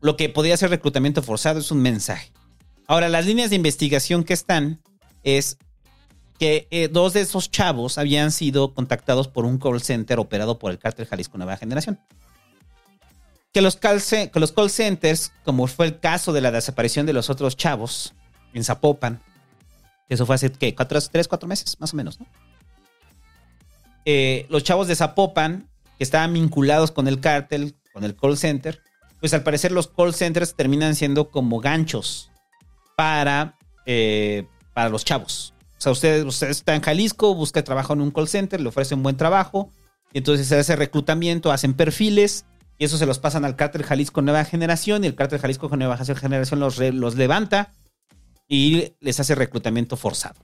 Lo 0.00 0.16
que 0.16 0.28
podría 0.28 0.56
ser 0.56 0.70
reclutamiento 0.70 1.22
forzado 1.22 1.58
es 1.60 1.70
un 1.70 1.82
mensaje. 1.82 2.32
Ahora, 2.86 3.08
las 3.08 3.26
líneas 3.26 3.50
de 3.50 3.56
investigación 3.56 4.24
que 4.24 4.32
están 4.32 4.80
es 5.24 5.58
que 6.38 6.68
eh, 6.70 6.88
dos 6.88 7.12
de 7.12 7.20
esos 7.20 7.50
chavos 7.50 7.98
habían 7.98 8.30
sido 8.30 8.72
contactados 8.72 9.28
por 9.28 9.44
un 9.44 9.58
call 9.58 9.82
center 9.82 10.18
operado 10.18 10.58
por 10.58 10.70
el 10.70 10.78
cártel 10.78 11.06
Jalisco 11.06 11.36
Nueva 11.36 11.56
Generación. 11.56 11.98
Que 13.52 13.60
los, 13.60 13.76
que 13.76 14.30
los 14.34 14.52
call 14.52 14.70
centers, 14.70 15.32
como 15.44 15.66
fue 15.66 15.86
el 15.86 15.98
caso 15.98 16.32
de 16.32 16.40
la 16.40 16.50
desaparición 16.50 17.06
de 17.06 17.12
los 17.12 17.28
otros 17.28 17.56
chavos 17.56 18.14
en 18.52 18.62
Zapopan, 18.62 19.20
eso 20.08 20.26
fue 20.26 20.36
hace, 20.36 20.52
¿qué? 20.52 20.74
Cuatro, 20.74 21.00
tres, 21.00 21.28
cuatro 21.28 21.48
meses, 21.48 21.78
más 21.80 21.92
o 21.92 21.96
menos, 21.96 22.20
¿no? 22.20 22.26
Eh, 24.04 24.46
los 24.48 24.62
chavos 24.62 24.86
de 24.86 24.96
Zapopan, 24.96 25.68
que 25.98 26.04
estaban 26.04 26.32
vinculados 26.32 26.92
con 26.92 27.08
el 27.08 27.20
cártel, 27.20 27.74
con 27.92 28.04
el 28.04 28.14
call 28.16 28.38
center, 28.38 28.80
pues 29.20 29.34
al 29.34 29.42
parecer 29.42 29.72
los 29.72 29.88
call 29.88 30.14
centers 30.14 30.54
terminan 30.54 30.94
siendo 30.94 31.30
como 31.30 31.60
ganchos 31.60 32.30
para, 32.96 33.58
eh, 33.84 34.46
para 34.72 34.88
los 34.88 35.04
chavos. 35.04 35.52
O 35.78 35.80
sea, 35.80 35.92
usted, 35.92 36.26
usted 36.26 36.50
está 36.50 36.74
en 36.74 36.82
Jalisco, 36.82 37.34
busca 37.34 37.62
trabajo 37.62 37.92
en 37.92 38.00
un 38.00 38.10
call 38.10 38.28
center, 38.28 38.60
le 38.60 38.68
ofrece 38.68 38.94
un 38.94 39.02
buen 39.02 39.16
trabajo, 39.16 39.70
y 40.12 40.18
entonces 40.18 40.48
se 40.48 40.58
hace 40.58 40.74
reclutamiento, 40.74 41.52
hacen 41.52 41.74
perfiles, 41.74 42.44
y 42.78 42.84
eso 42.84 42.98
se 42.98 43.06
los 43.06 43.20
pasan 43.20 43.44
al 43.44 43.54
cártel 43.54 43.84
Jalisco 43.84 44.20
Nueva 44.20 44.44
Generación, 44.44 45.04
y 45.04 45.06
el 45.06 45.14
cártel 45.14 45.38
Jalisco 45.38 45.68
Nueva 45.76 45.96
Generación 45.96 46.58
los, 46.58 46.78
los 46.78 47.14
levanta 47.14 47.72
y 48.48 48.94
les 49.00 49.20
hace 49.20 49.34
reclutamiento 49.34 49.96
forzado. 49.96 50.40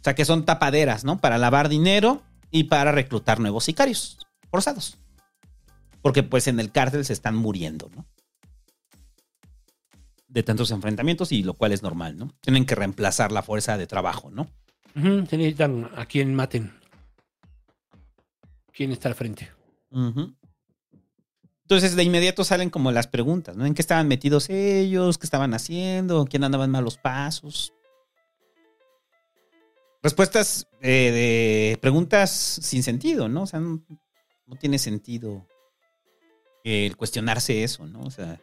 O 0.00 0.02
sea, 0.02 0.14
que 0.14 0.24
son 0.24 0.46
tapaderas, 0.46 1.04
¿no? 1.04 1.20
Para 1.20 1.36
lavar 1.36 1.68
dinero 1.68 2.22
y 2.50 2.64
para 2.64 2.92
reclutar 2.92 3.40
nuevos 3.40 3.64
sicarios 3.64 4.18
forzados. 4.50 4.96
Porque 6.00 6.22
pues 6.22 6.46
en 6.46 6.58
el 6.60 6.72
cártel 6.72 7.04
se 7.04 7.12
están 7.12 7.36
muriendo, 7.36 7.90
¿no? 7.94 8.06
De 10.30 10.42
tantos 10.42 10.70
enfrentamientos 10.70 11.32
y 11.32 11.42
lo 11.42 11.54
cual 11.54 11.72
es 11.72 11.82
normal, 11.82 12.16
¿no? 12.16 12.32
Tienen 12.40 12.64
que 12.64 12.76
reemplazar 12.76 13.32
la 13.32 13.42
fuerza 13.42 13.76
de 13.76 13.86
trabajo, 13.86 14.30
¿no? 14.30 14.48
Ujú, 14.94 15.26
se 15.26 15.36
necesitan 15.36 15.90
a 15.96 16.06
quien 16.06 16.34
maten. 16.34 16.72
¿Quién 18.72 18.92
está 18.92 19.08
al 19.08 19.14
frente? 19.14 19.50
Ujú. 19.90 20.34
Entonces 21.62 21.94
de 21.94 22.02
inmediato 22.02 22.42
salen 22.42 22.70
como 22.70 22.90
las 22.90 23.06
preguntas, 23.06 23.56
¿no? 23.56 23.66
¿En 23.66 23.74
qué 23.74 23.82
estaban 23.82 24.08
metidos 24.08 24.50
ellos? 24.50 25.18
¿Qué 25.18 25.26
estaban 25.26 25.54
haciendo? 25.54 26.26
¿Quién 26.26 26.42
andaba 26.42 26.64
en 26.64 26.70
malos 26.70 26.96
pasos? 26.96 27.72
Respuestas 30.02 30.66
eh, 30.80 31.70
de 31.72 31.78
preguntas 31.80 32.30
sin 32.30 32.82
sentido, 32.82 33.28
¿no? 33.28 33.42
O 33.42 33.46
sea, 33.46 33.60
no, 33.60 33.80
no 34.46 34.56
tiene 34.56 34.78
sentido 34.78 35.46
el 36.64 36.96
cuestionarse 36.96 37.62
eso, 37.62 37.86
¿no? 37.86 38.00
O 38.00 38.10
sea, 38.10 38.40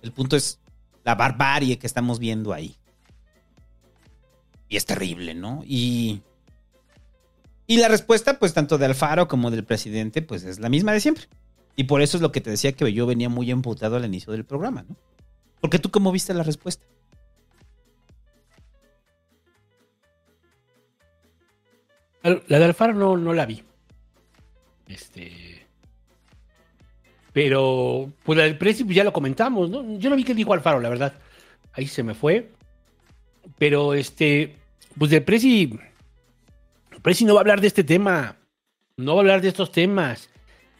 el 0.00 0.12
punto 0.12 0.36
es 0.36 0.58
la 1.04 1.14
barbarie 1.14 1.78
que 1.78 1.86
estamos 1.86 2.18
viendo 2.18 2.52
ahí. 2.52 2.76
Y 4.68 4.76
es 4.76 4.86
terrible, 4.86 5.34
¿no? 5.34 5.62
Y, 5.66 6.22
y 7.66 7.76
la 7.76 7.88
respuesta, 7.88 8.38
pues, 8.38 8.54
tanto 8.54 8.78
de 8.78 8.86
Alfaro 8.86 9.28
como 9.28 9.50
del 9.50 9.64
presidente, 9.64 10.22
pues 10.22 10.44
es 10.44 10.58
la 10.60 10.68
misma 10.68 10.92
de 10.92 11.00
siempre. 11.00 11.24
Y 11.76 11.84
por 11.84 12.02
eso 12.02 12.16
es 12.16 12.22
lo 12.22 12.32
que 12.32 12.40
te 12.40 12.50
decía 12.50 12.72
que 12.72 12.92
yo 12.92 13.06
venía 13.06 13.28
muy 13.28 13.50
emputado 13.50 13.96
al 13.96 14.04
inicio 14.04 14.32
del 14.32 14.44
programa, 14.44 14.84
¿no? 14.88 14.96
Porque 15.60 15.78
tú, 15.78 15.90
¿cómo 15.90 16.12
viste 16.12 16.34
la 16.34 16.42
respuesta? 16.42 16.84
La 22.22 22.58
de 22.58 22.64
Alfaro 22.64 22.94
no, 22.94 23.16
no 23.16 23.32
la 23.32 23.46
vi. 23.46 23.62
Este. 24.86 25.51
Pero, 27.32 28.12
pues 28.24 28.36
la 28.36 28.44
del 28.44 28.58
Prezi 28.58 28.84
pues, 28.84 28.96
ya 28.96 29.04
lo 29.04 29.12
comentamos, 29.12 29.70
¿no? 29.70 29.98
Yo 29.98 30.10
no 30.10 30.16
vi 30.16 30.24
qué 30.24 30.34
dijo 30.34 30.52
Alfaro, 30.52 30.80
la 30.80 30.88
verdad. 30.88 31.14
Ahí 31.72 31.86
se 31.86 32.02
me 32.02 32.14
fue. 32.14 32.50
Pero, 33.58 33.94
este, 33.94 34.56
pues 34.98 35.10
del 35.10 35.22
Prezi. 35.22 35.78
Prezi 37.02 37.24
no 37.24 37.34
va 37.34 37.40
a 37.40 37.42
hablar 37.42 37.60
de 37.60 37.68
este 37.68 37.84
tema. 37.84 38.36
No 38.96 39.14
va 39.14 39.20
a 39.20 39.22
hablar 39.22 39.40
de 39.40 39.48
estos 39.48 39.72
temas. 39.72 40.28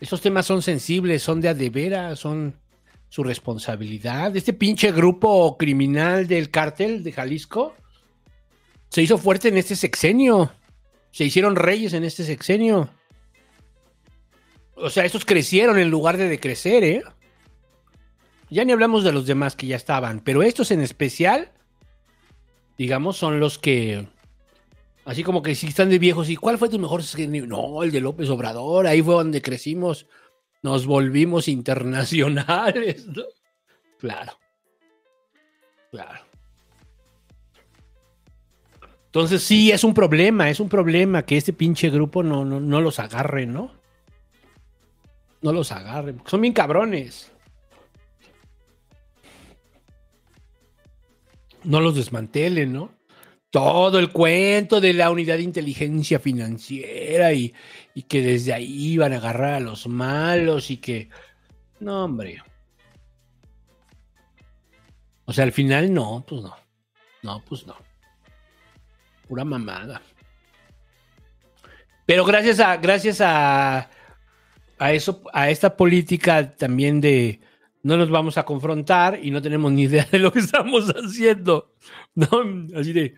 Esos 0.00 0.20
temas 0.20 0.46
son 0.46 0.62
sensibles, 0.62 1.22
son 1.22 1.40
de 1.40 1.48
a 1.48 1.54
de 1.54 1.70
veras, 1.70 2.18
son 2.18 2.54
su 3.08 3.22
responsabilidad. 3.22 4.34
Este 4.36 4.52
pinche 4.52 4.90
grupo 4.90 5.56
criminal 5.56 6.26
del 6.26 6.50
cártel 6.50 7.02
de 7.02 7.12
Jalisco 7.12 7.74
se 8.88 9.02
hizo 9.02 9.16
fuerte 9.16 9.48
en 9.48 9.56
este 9.56 9.76
sexenio. 9.76 10.52
Se 11.10 11.24
hicieron 11.24 11.56
reyes 11.56 11.92
en 11.92 12.04
este 12.04 12.24
sexenio. 12.24 12.90
O 14.82 14.90
sea, 14.90 15.04
estos 15.04 15.24
crecieron 15.24 15.78
en 15.78 15.90
lugar 15.90 16.16
de 16.16 16.28
decrecer, 16.28 16.82
¿eh? 16.82 17.04
Ya 18.50 18.64
ni 18.64 18.72
hablamos 18.72 19.04
de 19.04 19.12
los 19.12 19.26
demás 19.26 19.54
que 19.54 19.68
ya 19.68 19.76
estaban, 19.76 20.20
pero 20.20 20.42
estos 20.42 20.72
en 20.72 20.80
especial, 20.80 21.52
digamos, 22.76 23.16
son 23.16 23.38
los 23.38 23.58
que, 23.58 24.08
así 25.04 25.22
como 25.22 25.40
que 25.40 25.54
si 25.54 25.68
están 25.68 25.88
de 25.88 26.00
viejos, 26.00 26.28
¿y 26.28 26.36
cuál 26.36 26.58
fue 26.58 26.68
tu 26.68 26.80
mejor? 26.80 27.02
No, 27.46 27.82
el 27.82 27.92
de 27.92 28.00
López 28.00 28.28
Obrador, 28.28 28.88
ahí 28.88 29.00
fue 29.00 29.14
donde 29.14 29.40
crecimos, 29.40 30.06
nos 30.62 30.84
volvimos 30.84 31.46
internacionales, 31.46 33.06
¿no? 33.06 33.22
Claro. 34.00 34.32
Claro. 35.92 36.24
Entonces 39.06 39.42
sí, 39.42 39.70
es 39.70 39.84
un 39.84 39.94
problema, 39.94 40.50
es 40.50 40.58
un 40.58 40.68
problema 40.68 41.22
que 41.24 41.36
este 41.36 41.52
pinche 41.52 41.88
grupo 41.88 42.22
no, 42.22 42.44
no, 42.44 42.58
no 42.58 42.80
los 42.80 42.98
agarre, 42.98 43.46
¿no? 43.46 43.81
No 45.42 45.52
los 45.52 45.72
agarren, 45.72 46.22
son 46.26 46.40
bien 46.40 46.54
cabrones. 46.54 47.30
No 51.64 51.80
los 51.80 51.94
desmantelen, 51.94 52.72
¿no? 52.72 52.92
Todo 53.50 53.98
el 53.98 54.10
cuento 54.10 54.80
de 54.80 54.94
la 54.94 55.10
unidad 55.10 55.36
de 55.36 55.42
inteligencia 55.42 56.18
financiera 56.18 57.32
y, 57.32 57.52
y 57.94 58.04
que 58.04 58.22
desde 58.22 58.54
ahí 58.54 58.92
iban 58.92 59.12
a 59.12 59.16
agarrar 59.16 59.54
a 59.54 59.60
los 59.60 59.86
malos 59.86 60.70
y 60.70 60.78
que... 60.78 61.10
No, 61.78 62.04
hombre. 62.04 62.42
O 65.24 65.32
sea, 65.32 65.44
al 65.44 65.52
final 65.52 65.92
no, 65.92 66.24
pues 66.26 66.42
no. 66.42 66.56
No, 67.22 67.44
pues 67.44 67.66
no. 67.66 67.76
Pura 69.28 69.44
mamada. 69.44 70.00
Pero 72.06 72.24
gracias 72.24 72.58
a, 72.60 72.76
gracias 72.76 73.20
a, 73.20 73.88
a 74.82 74.92
eso, 74.92 75.22
a 75.32 75.48
esta 75.48 75.76
política 75.76 76.56
también 76.56 77.00
de 77.00 77.40
no 77.84 77.96
nos 77.96 78.10
vamos 78.10 78.36
a 78.36 78.44
confrontar 78.44 79.20
y 79.22 79.30
no 79.30 79.40
tenemos 79.40 79.70
ni 79.70 79.82
idea 79.82 80.08
de 80.10 80.18
lo 80.18 80.32
que 80.32 80.40
estamos 80.40 80.86
haciendo. 80.96 81.72
¿no? 82.16 82.28
Así 82.76 82.92
de 82.92 83.14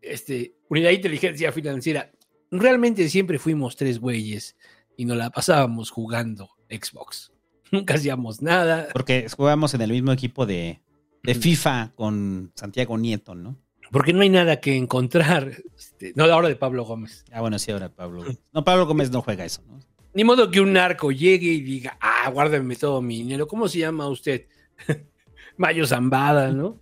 este, 0.00 0.54
unidad 0.68 0.90
de 0.90 0.94
inteligencia 0.94 1.50
financiera. 1.50 2.12
Realmente 2.52 3.08
siempre 3.08 3.38
fuimos 3.38 3.74
tres 3.74 3.98
güeyes 3.98 4.56
y 4.96 5.04
nos 5.06 5.16
la 5.16 5.30
pasábamos 5.30 5.90
jugando 5.90 6.50
Xbox. 6.70 7.32
Nunca 7.72 7.94
hacíamos 7.94 8.40
nada. 8.40 8.88
Porque 8.92 9.26
jugamos 9.36 9.74
en 9.74 9.80
el 9.80 9.90
mismo 9.90 10.12
equipo 10.12 10.46
de, 10.46 10.80
de 11.24 11.34
FIFA 11.34 11.92
con 11.96 12.52
Santiago 12.54 12.96
Nieto, 12.96 13.34
¿no? 13.34 13.56
Porque 13.90 14.12
no 14.12 14.20
hay 14.20 14.28
nada 14.28 14.60
que 14.60 14.76
encontrar. 14.76 15.50
Este, 15.76 16.12
no, 16.14 16.24
ahora 16.24 16.48
de 16.48 16.56
Pablo 16.56 16.84
Gómez. 16.84 17.24
Ah, 17.32 17.40
bueno, 17.40 17.58
sí, 17.58 17.72
ahora 17.72 17.88
Pablo. 17.88 18.24
No, 18.52 18.62
Pablo 18.62 18.86
Gómez 18.86 19.10
no 19.10 19.22
juega 19.22 19.44
eso, 19.44 19.62
¿no? 19.66 19.80
Ni 20.14 20.24
modo 20.24 20.50
que 20.50 20.60
un 20.60 20.72
narco 20.72 21.12
llegue 21.12 21.48
y 21.48 21.60
diga, 21.60 21.98
ah, 22.00 22.30
guárdame 22.30 22.76
todo 22.76 23.02
mi 23.02 23.18
dinero. 23.18 23.46
¿Cómo 23.46 23.68
se 23.68 23.78
llama 23.78 24.08
usted? 24.08 24.46
Mayo 25.56 25.86
Zambada, 25.86 26.50
¿no? 26.50 26.80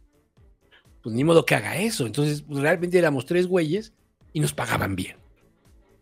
pues 1.07 1.15
ni 1.15 1.23
modo 1.23 1.47
que 1.47 1.55
haga 1.55 1.77
eso. 1.77 2.05
Entonces, 2.05 2.43
pues, 2.43 2.59
realmente 2.59 2.99
éramos 2.99 3.27
tres 3.27 3.47
güeyes 3.47 3.93
y 4.33 4.41
nos 4.41 4.53
pagaban 4.53 4.97
bien. 4.97 5.15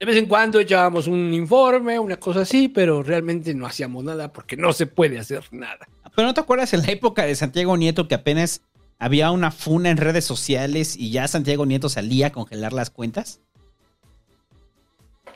De 0.01 0.07
vez 0.07 0.17
en 0.17 0.25
cuando 0.25 0.59
echábamos 0.59 1.07
un 1.09 1.35
informe, 1.35 1.99
una 1.99 2.17
cosa 2.17 2.41
así, 2.41 2.69
pero 2.69 3.03
realmente 3.03 3.53
no 3.53 3.67
hacíamos 3.67 4.03
nada 4.03 4.33
porque 4.33 4.57
no 4.57 4.73
se 4.73 4.87
puede 4.87 5.19
hacer 5.19 5.45
nada. 5.51 5.87
Pero 6.17 6.27
no 6.27 6.33
te 6.33 6.41
acuerdas 6.41 6.73
en 6.73 6.81
la 6.81 6.91
época 6.91 7.27
de 7.27 7.35
Santiago 7.35 7.77
Nieto 7.77 8.09
que 8.09 8.15
apenas 8.15 8.63
había 8.99 9.31
una 9.31 9.51
funa 9.51 9.91
en 9.91 9.99
redes 9.99 10.25
sociales 10.25 10.97
y 10.97 11.11
ya 11.11 11.29
Santiago 11.29 11.67
Nieto 11.67 11.91
salía 11.91 12.29
a 12.29 12.33
congelar 12.33 12.73
las 12.73 12.89
cuentas? 12.89 13.43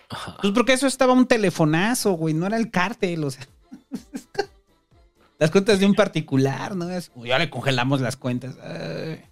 Pues 0.40 0.52
porque 0.52 0.72
eso 0.72 0.86
estaba 0.86 1.12
un 1.12 1.26
telefonazo, 1.26 2.12
güey, 2.12 2.34
no 2.34 2.46
era 2.46 2.56
el 2.56 2.70
cártel, 2.70 3.24
o 3.24 3.30
sea. 3.30 3.46
las 5.38 5.50
cuentas 5.50 5.80
de 5.80 5.86
un 5.86 5.94
particular, 5.94 6.74
¿no? 6.74 6.90
Es, 6.90 7.10
"Uy, 7.14 7.28
ya 7.28 7.38
le 7.38 7.50
congelamos 7.50 8.00
las 8.00 8.16
cuentas. 8.16 8.56
Ay. 8.62 9.22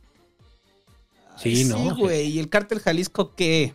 Sí, 1.36 1.64
¿no? 1.64 1.94
güey. 1.96 2.28
¿Y 2.28 2.38
el 2.38 2.48
cártel 2.48 2.80
Jalisco 2.80 3.34
qué? 3.34 3.74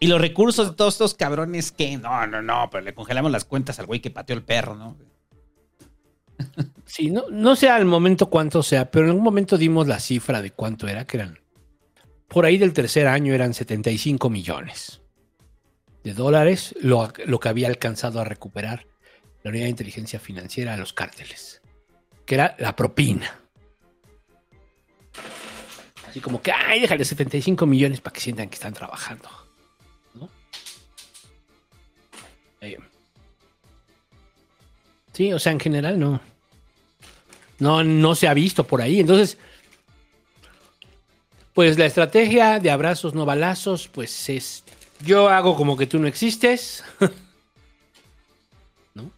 ¿Y 0.00 0.06
los 0.08 0.20
recursos 0.20 0.70
de 0.70 0.76
todos 0.76 0.94
estos 0.94 1.14
cabrones 1.14 1.72
qué? 1.72 1.96
No, 1.96 2.26
no, 2.26 2.42
no, 2.42 2.68
pero 2.70 2.84
le 2.84 2.94
congelamos 2.94 3.30
las 3.30 3.44
cuentas 3.44 3.78
al 3.78 3.86
güey 3.86 4.00
que 4.00 4.10
pateó 4.10 4.36
el 4.36 4.42
perro, 4.42 4.74
¿no? 4.74 4.96
Sí, 6.86 7.10
no, 7.10 7.24
no 7.30 7.54
sé 7.56 7.70
al 7.70 7.84
momento 7.84 8.28
cuánto 8.28 8.62
sea, 8.62 8.90
pero 8.90 9.04
en 9.04 9.10
algún 9.10 9.24
momento 9.24 9.56
dimos 9.56 9.86
la 9.86 10.00
cifra 10.00 10.42
de 10.42 10.50
cuánto 10.50 10.88
era, 10.88 11.06
que 11.06 11.18
eran. 11.18 11.38
Por 12.26 12.44
ahí 12.44 12.58
del 12.58 12.72
tercer 12.72 13.06
año 13.06 13.32
eran 13.32 13.54
75 13.54 14.28
millones 14.28 15.01
de 16.04 16.14
dólares 16.14 16.74
lo, 16.80 17.12
lo 17.26 17.40
que 17.40 17.48
había 17.48 17.68
alcanzado 17.68 18.20
a 18.20 18.24
recuperar 18.24 18.86
la 19.42 19.50
unidad 19.50 19.64
de 19.64 19.70
inteligencia 19.70 20.18
financiera 20.20 20.74
a 20.74 20.76
los 20.76 20.92
cárteles, 20.92 21.62
que 22.26 22.34
era 22.34 22.56
la 22.58 22.76
propina. 22.76 23.40
Así 26.08 26.20
como 26.20 26.42
que, 26.42 26.52
ay, 26.52 26.80
déjale 26.80 27.04
75 27.04 27.66
millones 27.66 28.00
para 28.00 28.12
que 28.14 28.20
sientan 28.20 28.48
que 28.48 28.54
están 28.54 28.74
trabajando. 28.74 29.28
Eh, 32.60 32.78
Sí, 35.12 35.32
o 35.32 35.38
sea, 35.38 35.52
en 35.52 35.60
general 35.60 35.98
no. 35.98 36.20
No, 37.58 37.84
no 37.84 38.14
se 38.14 38.26
ha 38.26 38.34
visto 38.34 38.66
por 38.66 38.80
ahí. 38.82 39.00
Entonces, 39.00 39.38
pues 41.52 41.78
la 41.78 41.86
estrategia 41.86 42.58
de 42.58 42.70
abrazos 42.70 43.14
no 43.14 43.24
balazos, 43.24 43.88
pues 43.88 44.28
es. 44.28 44.64
Yo 45.04 45.28
hago 45.28 45.56
como 45.56 45.76
que 45.76 45.86
tú 45.86 45.98
no 45.98 46.06
existes. 46.06 46.84
¿No? 48.94 49.10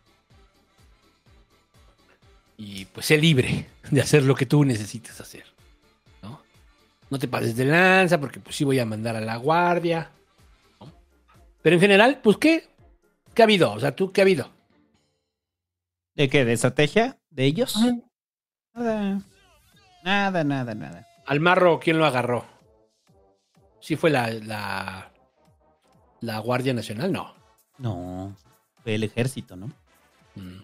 Y 2.57 2.87
pues 2.87 3.07
sé 3.07 3.19
libre 3.19 3.69
de 3.91 4.01
hacer 4.01 4.23
lo 4.23 4.35
que 4.35 4.47
tú 4.47 4.65
necesites 4.65 5.21
hacer. 5.21 5.45
¿No? 6.23 6.41
No 7.11 7.19
te 7.19 7.29
pases 7.29 7.57
de 7.57 7.67
lanza 7.67 8.19
porque 8.19 8.41
pues 8.41 8.57
sí 8.57 8.65
voy 8.65 8.79
a 8.79 8.87
mandar 8.87 9.17
a 9.17 9.21
la 9.21 9.37
guardia. 9.37 10.11
¿no? 10.81 10.93
Pero 11.63 11.75
en 11.75 11.81
general, 11.81 12.21
pues 12.23 12.39
¿qué? 12.39 12.69
¿Qué 13.35 13.43
ha 13.43 13.45
habido? 13.45 13.73
O 13.73 13.81
sea, 13.81 13.95
¿tú 13.95 14.13
qué 14.13 14.21
ha 14.21 14.25
habido? 14.25 14.51
¿De 16.15 16.29
qué? 16.29 16.45
¿De 16.45 16.53
estrategia? 16.53 17.19
¿De 17.31 17.45
ellos? 17.45 17.77
Nada. 18.73 19.21
Nada, 20.05 20.45
nada, 20.45 20.75
nada. 20.75 21.07
Al 21.27 21.41
marro, 21.41 21.81
¿quién 21.81 21.99
lo 21.99 22.07
agarró? 22.07 22.45
¿Sí 23.81 23.97
fue 23.97 24.11
la, 24.11 24.31
la, 24.31 25.11
la 26.25 26.39
Guardia 26.39 26.75
Nacional? 26.75 27.13
No. 27.13 27.35
No. 27.79 28.37
Fue 28.83 28.95
el 28.95 29.05
ejército, 29.05 29.57
¿no? 29.57 29.67
Mm. 30.37 30.63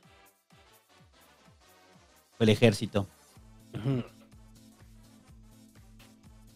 Fue 2.37 2.45
el 2.45 2.49
ejército. 2.49 3.07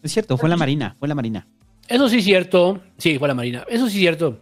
Es 0.01 0.11
cierto, 0.11 0.37
fue 0.37 0.49
la 0.49 0.57
marina, 0.57 0.95
fue 0.99 1.07
la 1.07 1.15
marina. 1.15 1.47
Eso 1.87 2.09
sí 2.09 2.17
es 2.17 2.23
cierto. 2.23 2.81
Sí, 2.97 3.19
fue 3.19 3.27
la 3.27 3.35
Marina. 3.35 3.65
Eso 3.69 3.87
sí 3.87 3.97
es 3.97 3.99
cierto. 3.99 4.41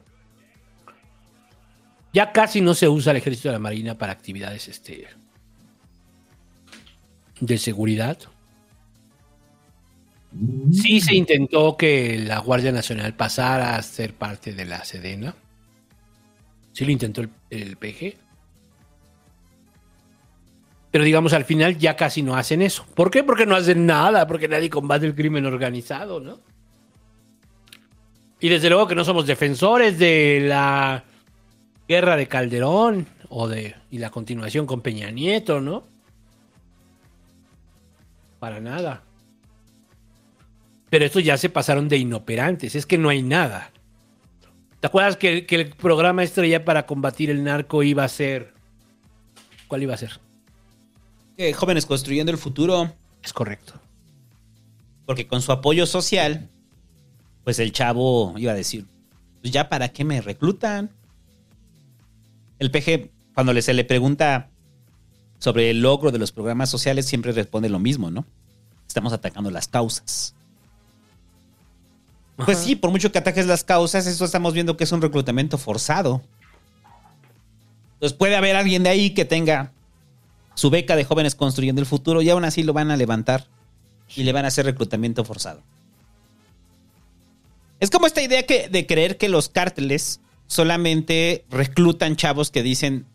Ya 2.14 2.32
casi 2.32 2.62
no 2.62 2.74
se 2.74 2.88
usa 2.88 3.12
el 3.12 3.18
ejército 3.18 3.50
de 3.50 3.54
la 3.54 3.60
Marina 3.60 3.98
para 3.98 4.14
actividades 4.14 4.68
este, 4.68 5.08
de 7.40 7.58
seguridad. 7.58 8.18
Sí 10.72 11.00
se 11.00 11.16
intentó 11.16 11.78
que 11.78 12.18
la 12.18 12.40
Guardia 12.40 12.72
Nacional 12.72 13.14
pasara 13.16 13.76
a 13.76 13.82
ser 13.84 14.14
parte 14.14 14.54
de 14.54 14.66
la 14.66 14.84
Sedena. 14.84 15.36
Sí 16.72 16.86
lo 16.86 16.92
intentó 16.92 17.22
el, 17.22 17.30
el 17.52 17.78
PG. 17.78 18.18
Pero 20.90 21.04
digamos, 21.04 21.34
al 21.34 21.46
final 21.46 21.78
ya 21.78 21.96
casi 21.96 22.22
no 22.22 22.36
hacen 22.36 22.62
eso. 22.62 22.86
¿Por 22.96 23.12
qué? 23.12 23.24
Porque 23.24 23.46
no 23.46 23.56
hacen 23.56 23.86
nada, 23.86 24.28
porque 24.28 24.48
nadie 24.48 24.70
combate 24.70 25.06
el 25.06 25.16
crimen 25.16 25.46
organizado, 25.46 26.20
¿no? 26.20 26.40
Y 28.40 28.50
desde 28.50 28.70
luego 28.70 28.88
que 28.88 28.96
no 28.96 29.06
somos 29.06 29.26
defensores 29.26 29.98
de 29.98 30.42
la 30.46 31.04
guerra 31.88 32.18
de 32.18 32.28
Calderón 32.28 33.08
o 33.30 33.48
de 33.48 33.76
y 33.90 34.00
la 34.00 34.10
continuación 34.10 34.66
con 34.66 34.82
Peña 34.82 35.10
Nieto, 35.12 35.62
¿no? 35.62 35.86
Para 38.40 38.60
nada. 38.60 39.04
Pero 40.94 41.06
estos 41.06 41.24
ya 41.24 41.38
se 41.38 41.50
pasaron 41.50 41.90
de 41.90 41.98
inoperantes, 41.98 42.76
es 42.76 42.86
que 42.86 43.00
no 43.00 43.10
hay 43.10 43.24
nada. 43.24 43.72
¿Te 44.80 44.86
acuerdas 44.86 45.18
que, 45.18 45.48
que 45.48 45.56
el 45.56 45.70
programa 45.72 46.22
estrella 46.22 46.66
para 46.66 46.86
combatir 46.86 47.32
el 47.32 47.44
narco 47.44 47.82
iba 47.82 48.04
a 48.04 48.08
ser... 48.08 48.54
¿Cuál 49.68 49.82
iba 49.82 49.96
a 49.96 49.98
ser? 49.98 50.20
Eh, 51.38 51.52
jóvenes 51.54 51.88
construyendo 51.88 52.32
el 52.32 52.38
futuro. 52.38 52.94
Es 53.24 53.34
correcto. 53.34 53.74
Porque 55.08 55.26
con 55.26 55.42
su 55.42 55.52
apoyo 55.52 55.88
social, 55.88 56.48
pues 57.44 57.58
el 57.58 57.72
chavo 57.72 58.36
iba 58.38 58.52
a 58.52 58.56
decir, 58.56 58.86
pues 59.42 59.52
ya 59.52 59.70
para 59.70 59.90
qué 59.90 60.04
me 60.04 60.22
reclutan. 60.22 60.92
El 62.60 62.70
PG, 62.70 63.10
cuando 63.34 63.60
se 63.64 63.74
le 63.74 63.84
pregunta 63.84 64.52
sobre 65.40 65.72
el 65.72 65.82
logro 65.82 66.12
de 66.12 66.20
los 66.20 66.32
programas 66.32 66.70
sociales, 66.70 67.08
siempre 67.08 67.32
responde 67.32 67.68
lo 67.68 67.80
mismo, 67.80 68.12
¿no? 68.12 68.28
Estamos 68.88 69.12
atacando 69.12 69.50
las 69.50 69.68
causas. 69.68 70.36
Pues 72.38 72.58
sí, 72.58 72.76
por 72.76 72.90
mucho 72.92 73.12
que 73.12 73.20
ataques 73.20 73.46
las 73.46 73.64
causas, 73.64 74.08
eso 74.08 74.26
estamos 74.26 74.54
viendo 74.54 74.76
que 74.76 74.84
es 74.86 74.92
un 74.92 75.02
reclutamiento 75.02 75.58
forzado. 75.58 76.22
Entonces 77.96 78.18
puede 78.18 78.36
haber 78.36 78.56
alguien 78.56 78.84
de 78.84 78.90
ahí 78.90 79.12
que 79.12 79.24
tenga 79.26 79.72
su 80.56 80.70
beca 80.70 80.96
de 80.96 81.04
jóvenes 81.06 81.36
construyendo 81.36 81.80
el 81.82 81.86
futuro 81.88 82.22
y 82.22 82.30
aún 82.30 82.44
así 82.46 82.64
lo 82.64 82.74
van 82.74 82.92
a 82.92 82.98
levantar 82.98 83.46
y 84.16 84.24
le 84.24 84.34
van 84.34 84.46
a 84.46 84.50
hacer 84.50 84.66
reclutamiento 84.66 85.24
forzado. 85.24 85.62
Es 87.80 87.90
como 87.90 88.08
esta 88.08 88.22
idea 88.22 88.44
que, 88.44 88.68
de 88.70 88.86
creer 88.88 89.18
que 89.18 89.30
los 89.30 89.50
cárteles 89.50 90.20
solamente 90.48 91.46
reclutan 91.50 92.16
chavos 92.16 92.50
que 92.52 92.64
dicen 92.64 93.06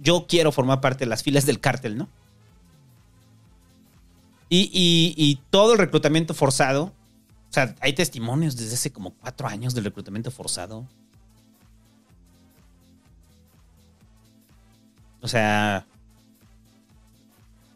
yo 0.00 0.26
quiero 0.28 0.52
formar 0.52 0.80
parte 0.80 1.00
de 1.04 1.08
las 1.08 1.22
filas 1.22 1.46
del 1.46 1.60
cártel, 1.60 1.96
¿no? 1.96 2.08
Y, 4.48 4.70
y- 4.72 5.14
y 5.16 5.40
todo 5.50 5.72
el 5.72 5.78
reclutamiento 5.78 6.34
forzado, 6.34 6.92
o 7.54 7.60
sea, 7.62 7.76
hay 7.80 7.92
testimonios 7.92 8.56
desde 8.56 8.74
hace 8.74 8.90
como 8.90 9.14
cuatro 9.14 9.46
años 9.46 9.76
del 9.76 9.84
reclutamiento 9.84 10.32
forzado. 10.32 10.88
O 15.20 15.28
sea, 15.28 15.86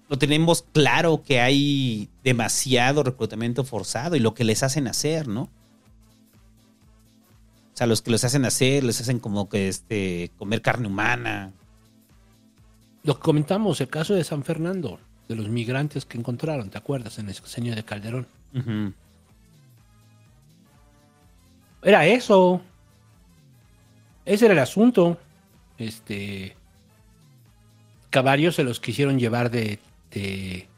lo 0.08 0.18
tenemos 0.18 0.64
claro 0.72 1.22
que 1.22 1.40
hay 1.40 2.08
demasiado 2.24 3.04
reclutamiento 3.04 3.62
forzado 3.62 4.16
y 4.16 4.18
lo 4.18 4.34
que 4.34 4.42
les 4.42 4.64
hacen 4.64 4.88
hacer, 4.88 5.28
¿no? 5.28 5.42
O 5.42 5.48
sea, 7.74 7.86
los 7.86 8.02
que 8.02 8.10
los 8.10 8.24
hacen 8.24 8.46
hacer, 8.46 8.82
les 8.82 9.00
hacen 9.00 9.20
como 9.20 9.48
que 9.48 9.68
este 9.68 10.32
comer 10.38 10.60
carne 10.60 10.88
humana. 10.88 11.52
Lo 13.04 13.14
que 13.14 13.22
comentamos, 13.22 13.80
el 13.80 13.90
caso 13.90 14.14
de 14.14 14.24
San 14.24 14.42
Fernando, 14.42 14.98
de 15.28 15.36
los 15.36 15.48
migrantes 15.48 16.04
que 16.04 16.18
encontraron, 16.18 16.68
¿te 16.68 16.78
acuerdas? 16.78 17.20
En 17.20 17.28
el 17.28 17.34
sexenio 17.36 17.76
de 17.76 17.84
Calderón. 17.84 18.26
Ujú. 18.52 18.92
Era 21.88 22.04
eso. 22.04 22.60
Ese 24.26 24.44
era 24.44 24.52
el 24.52 24.60
asunto. 24.60 25.16
Este. 25.78 26.54
Varios 28.12 28.56
se 28.56 28.64
los 28.64 28.78
quisieron 28.78 29.18
llevar 29.18 29.50
de, 29.50 29.78
de 30.10 30.68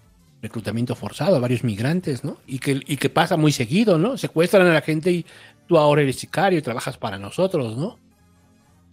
reclutamiento 0.40 0.94
forzado, 0.94 1.34
a 1.34 1.40
varios 1.40 1.64
migrantes, 1.64 2.22
¿no? 2.22 2.36
Y 2.46 2.60
que, 2.60 2.80
y 2.86 2.96
que 2.96 3.10
pasa 3.10 3.36
muy 3.36 3.50
seguido, 3.50 3.98
¿no? 3.98 4.16
Secuestran 4.18 4.68
a 4.68 4.74
la 4.74 4.82
gente 4.82 5.10
y 5.10 5.26
tú 5.66 5.78
ahora 5.78 6.02
eres 6.02 6.16
sicario 6.16 6.60
y 6.60 6.62
trabajas 6.62 6.96
para 6.96 7.18
nosotros, 7.18 7.76
¿no? 7.76 7.98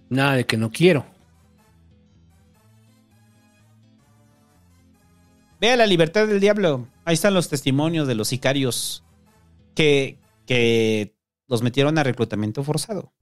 Nada 0.10 0.38
de 0.38 0.45
que 0.48 0.57
no 0.57 0.72
quiero. 0.72 1.06
Vea 5.61 5.76
la 5.76 5.85
libertad 5.85 6.26
del 6.26 6.39
diablo. 6.39 6.88
Ahí 7.06 7.14
están 7.14 7.35
los 7.35 7.48
testimonios 7.48 8.07
de 8.07 8.15
los 8.15 8.30
sicarios 8.30 9.03
que, 9.76 10.18
que 10.48 11.16
los 11.47 11.61
metieron 11.61 11.97
a 11.97 12.03
reclutamiento 12.03 12.63
forzado. 12.63 13.13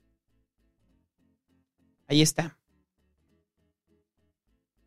Ahí 2.07 2.21
está. 2.21 2.57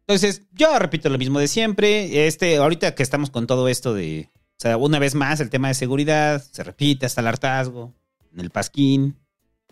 Entonces, 0.00 0.42
yo 0.52 0.78
repito 0.78 1.08
lo 1.08 1.18
mismo 1.18 1.38
de 1.38 1.48
siempre. 1.48 2.26
Este, 2.26 2.56
ahorita 2.56 2.94
que 2.94 3.02
estamos 3.02 3.30
con 3.30 3.46
todo 3.46 3.68
esto 3.68 3.92
de, 3.92 4.30
O 4.32 4.60
sea, 4.60 4.76
una 4.76 4.98
vez 4.98 5.14
más, 5.14 5.40
el 5.40 5.50
tema 5.50 5.68
de 5.68 5.74
seguridad 5.74 6.42
se 6.42 6.64
repite 6.64 7.06
hasta 7.06 7.20
el 7.20 7.26
hartazgo, 7.26 7.94
en 8.32 8.40
el 8.40 8.50
pasquín. 8.50 9.18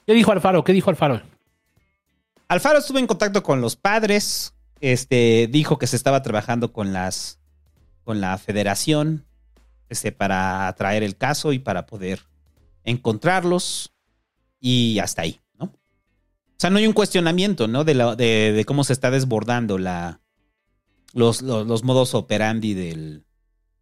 ¿Qué 0.06 0.12
dijo 0.12 0.32
Alfaro? 0.32 0.62
¿Qué 0.62 0.72
dijo 0.72 0.90
Alfaro? 0.90 1.22
Alfaro 2.48 2.78
estuvo 2.78 2.98
en 2.98 3.06
contacto 3.06 3.42
con 3.42 3.60
los 3.60 3.76
padres, 3.76 4.54
este, 4.80 5.48
dijo 5.50 5.78
que 5.78 5.88
se 5.88 5.96
estaba 5.96 6.22
trabajando 6.22 6.72
con 6.72 6.92
las, 6.92 7.40
con 8.04 8.20
la 8.20 8.38
federación, 8.38 9.26
este, 9.88 10.12
para 10.12 10.72
traer 10.76 11.02
el 11.02 11.16
caso 11.16 11.52
y 11.52 11.58
para 11.58 11.86
poder 11.86 12.20
encontrarlos 12.86 13.92
y 14.58 14.98
hasta 15.00 15.22
ahí, 15.22 15.40
¿no? 15.58 15.66
O 15.66 16.58
sea, 16.58 16.70
no 16.70 16.78
hay 16.78 16.86
un 16.86 16.94
cuestionamiento, 16.94 17.68
¿no? 17.68 17.84
De, 17.84 17.94
la- 17.94 18.16
de, 18.16 18.52
de 18.52 18.64
cómo 18.64 18.84
se 18.84 18.94
está 18.94 19.10
desbordando 19.10 19.76
la, 19.76 20.20
los, 21.12 21.42
los, 21.42 21.66
los 21.66 21.84
modos 21.84 22.14
operandi 22.14 22.72
del, 22.72 23.26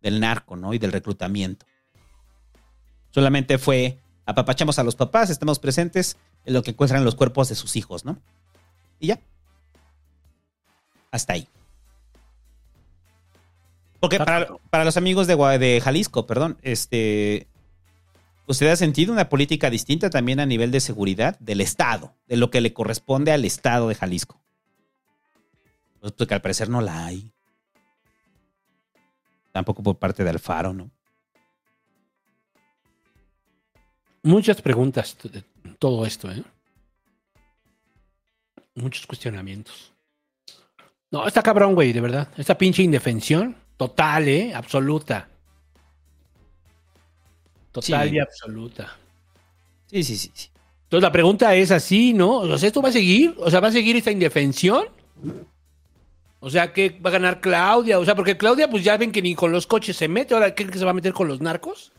del 0.03 0.19
narco, 0.19 0.57
¿no? 0.57 0.75
Y 0.75 0.79
del 0.79 0.91
reclutamiento. 0.93 1.67
Solamente 3.11 3.59
fue, 3.59 4.01
apapachamos 4.27 4.79
a 4.81 4.83
los 4.83 4.97
papás, 4.97 5.31
estamos 5.31 5.61
presentes 5.61 6.17
en 6.45 6.55
lo 6.55 6.63
que 6.65 6.73
encuentran 6.73 7.05
los 7.05 7.15
cuerpos 7.15 7.49
de 7.49 7.55
sus 7.55 7.77
hijos, 7.77 8.05
¿no? 8.05 8.19
Y 8.99 9.09
ya. 9.09 9.21
Hasta 11.13 11.35
ahí. 11.35 11.47
Porque 14.01 14.19
para, 14.19 14.49
para 14.71 14.85
los 14.85 14.97
amigos 14.97 15.27
de, 15.27 15.37
de 15.59 15.81
Jalisco, 15.81 16.27
perdón, 16.27 16.59
este, 16.63 17.47
¿usted 18.47 18.69
ha 18.69 18.77
sentido 18.77 19.13
una 19.13 19.29
política 19.29 19.71
distinta 19.71 20.11
también 20.11 20.41
a 20.41 20.47
nivel 20.47 20.71
de 20.71 20.81
seguridad 20.81 21.39
del 21.39 21.61
Estado, 21.61 22.15
de 22.27 22.37
lo 22.37 22.51
que 22.51 22.61
le 22.61 22.73
corresponde 22.73 23.33
al 23.33 23.45
Estado 23.45 23.89
de 23.89 23.95
Jalisco? 23.95 24.41
Pues 26.01 26.31
al 26.31 26.43
parecer 26.43 26.69
no 26.69 26.81
la 26.81 27.07
hay. 27.07 27.33
Tampoco 29.53 29.83
por 29.83 29.97
parte 29.97 30.23
de 30.23 30.31
Alfaro, 30.31 30.75
¿no? 30.75 30.91
Muchas 34.23 34.61
preguntas 34.61 35.17
de 35.23 35.43
todo 35.79 36.05
esto, 36.05 36.31
¿eh? 36.31 36.43
Muchos 38.75 39.07
cuestionamientos. 39.07 39.93
No, 41.11 41.27
está 41.27 41.43
cabrón, 41.43 41.75
güey, 41.75 41.93
de 41.93 42.01
verdad. 42.01 42.29
Esta 42.37 42.59
pinche 42.59 42.83
indefensión, 42.83 43.57
total, 43.77 44.29
¿eh? 44.29 44.53
Absoluta. 44.55 45.29
Total 47.75 48.09
Sí. 48.09 48.15
y 48.15 48.19
absoluta. 48.21 48.97
Sí, 49.91 50.05
sí, 50.05 50.17
sí, 50.17 50.31
sí. 50.33 50.49
Entonces 50.85 51.03
la 51.03 51.11
pregunta 51.13 51.55
es 51.57 51.73
así, 51.73 52.13
¿no? 52.15 52.37
O 52.39 52.57
sea, 52.59 52.69
¿esto 52.69 52.81
va 52.81 52.91
a 52.91 52.93
seguir? 52.93 53.35
O 53.39 53.51
sea, 53.51 53.59
¿va 53.59 53.69
a 53.69 53.73
seguir 53.73 53.97
esta 53.97 54.13
indefensión? 54.13 54.87
O 56.39 56.51
sea, 56.51 56.73
¿qué 56.73 56.91
va 57.05 57.11
a 57.11 57.15
ganar 57.15 57.41
Claudia? 57.41 57.99
O 57.99 58.05
sea, 58.05 58.15
porque 58.15 58.37
Claudia, 58.37 58.71
pues 58.71 58.85
ya 58.85 58.97
ven 58.97 59.11
que 59.11 59.21
ni 59.23 59.35
con 59.35 59.51
los 59.51 59.67
coches 59.67 59.97
se 59.97 60.07
mete. 60.07 60.35
Ahora, 60.35 60.55
¿creen 60.55 60.71
que 60.71 60.79
se 60.79 60.85
va 60.85 60.93
a 60.93 60.95
meter 60.95 61.13
con 61.13 61.27
los 61.27 61.41
narcos? 61.41 61.91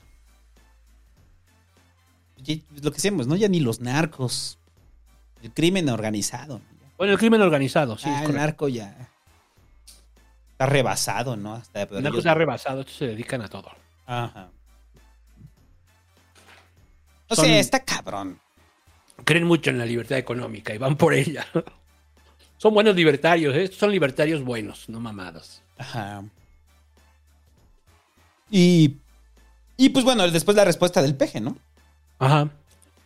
Y- 2.45 2.64
Lo 2.81 2.91
que 2.91 2.95
decíamos, 2.95 3.27
¿no? 3.27 3.35
Ya 3.35 3.47
ni 3.49 3.60
los 3.60 3.81
narcos. 3.81 4.57
El 5.41 5.52
crimen 5.52 5.89
organizado. 5.89 6.61
Bueno, 6.97 7.14
el 7.14 7.19
crimen 7.19 7.41
organizado, 7.41 7.97
sí. 7.97 8.07
Ah, 8.10 8.23
es 8.23 8.30
el 8.30 8.35
narco 8.35 8.69
ya 8.69 9.10
está 10.52 10.68
rebasado, 10.68 11.35
¿no? 11.35 11.56
Hasta 11.56 11.81
El 11.81 12.02
narco 12.03 12.22
ha 12.23 12.34
rebasado, 12.34 12.80
estos 12.81 12.95
se 12.95 13.07
dedican 13.07 13.41
a 13.41 13.49
todo. 13.49 13.69
Ajá. 14.06 14.49
O 17.30 17.35
Son- 17.35 17.45
sea, 17.45 17.60
está 17.60 17.84
cabrón. 17.84 18.39
Creen 19.23 19.45
mucho 19.45 19.69
en 19.69 19.77
la 19.77 19.85
libertad 19.85 20.18
económica 20.18 20.73
y 20.73 20.77
van 20.77 20.95
por 20.97 21.14
ella. 21.14 21.45
Son 22.57 22.73
buenos 22.73 22.95
libertarios, 22.95 23.56
¿eh? 23.56 23.68
Son 23.68 23.91
libertarios 23.91 24.43
buenos, 24.43 24.88
no 24.89 24.99
mamadas. 24.99 25.61
Ajá. 25.77 26.23
Y, 28.49 28.97
y 29.77 29.89
pues 29.89 30.06
bueno, 30.06 30.30
después 30.30 30.56
la 30.56 30.65
respuesta 30.65 31.02
del 31.02 31.15
peje, 31.15 31.41
¿no? 31.41 31.57
Ajá. 32.19 32.49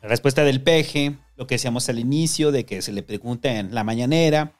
La 0.02 0.10
respuesta 0.10 0.44
del 0.44 0.62
peje, 0.62 1.18
lo 1.36 1.48
que 1.48 1.56
decíamos 1.56 1.90
al 1.90 2.00
inicio, 2.00 2.52
de 2.52 2.66
que 2.66 2.82
se 2.82 2.92
le 2.92 3.04
pregunta 3.04 3.52
en 3.56 3.74
la 3.74 3.84
mañanera. 3.84 4.54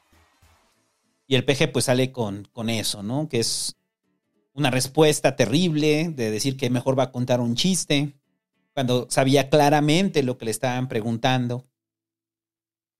Y 1.26 1.36
el 1.36 1.44
peje 1.44 1.68
pues 1.68 1.84
sale 1.84 2.10
con, 2.10 2.48
con 2.52 2.68
eso, 2.68 3.02
¿no? 3.02 3.28
Que 3.28 3.38
es 3.40 3.76
una 4.52 4.70
respuesta 4.70 5.36
terrible 5.36 6.08
de 6.10 6.30
decir 6.30 6.56
que 6.56 6.68
mejor 6.70 6.98
va 6.98 7.04
a 7.04 7.12
contar 7.12 7.40
un 7.40 7.54
chiste, 7.54 8.14
cuando 8.74 9.06
sabía 9.10 9.48
claramente 9.50 10.22
lo 10.22 10.38
que 10.38 10.46
le 10.46 10.50
estaban 10.50 10.88
preguntando. 10.88 11.66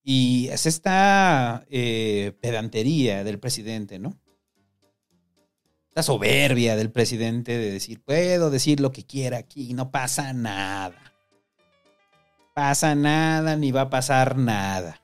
Y 0.03 0.49
es 0.49 0.67
esta 0.67 1.67
eh, 1.71 2.33
pedantería 2.41 3.23
del 3.25 3.39
presidente, 3.39 3.99
¿no? 3.99 4.19
Esta 5.89 6.03
soberbia 6.03 6.77
del 6.77 6.91
presidente 6.91 7.59
de 7.59 7.73
decir, 7.73 8.03
puedo 8.03 8.51
decir 8.51 8.81
lo 8.81 8.93
que 8.93 9.05
quiera 9.05 9.39
aquí, 9.39 9.75
no 9.75 9.91
pasa 9.91 10.33
nada 10.33 11.11
pasa 12.55 12.95
nada 12.95 13.57
ni 13.57 13.73
va 13.73 13.83
a 13.83 13.91
pasar 13.91 14.37
nada. 14.37 15.01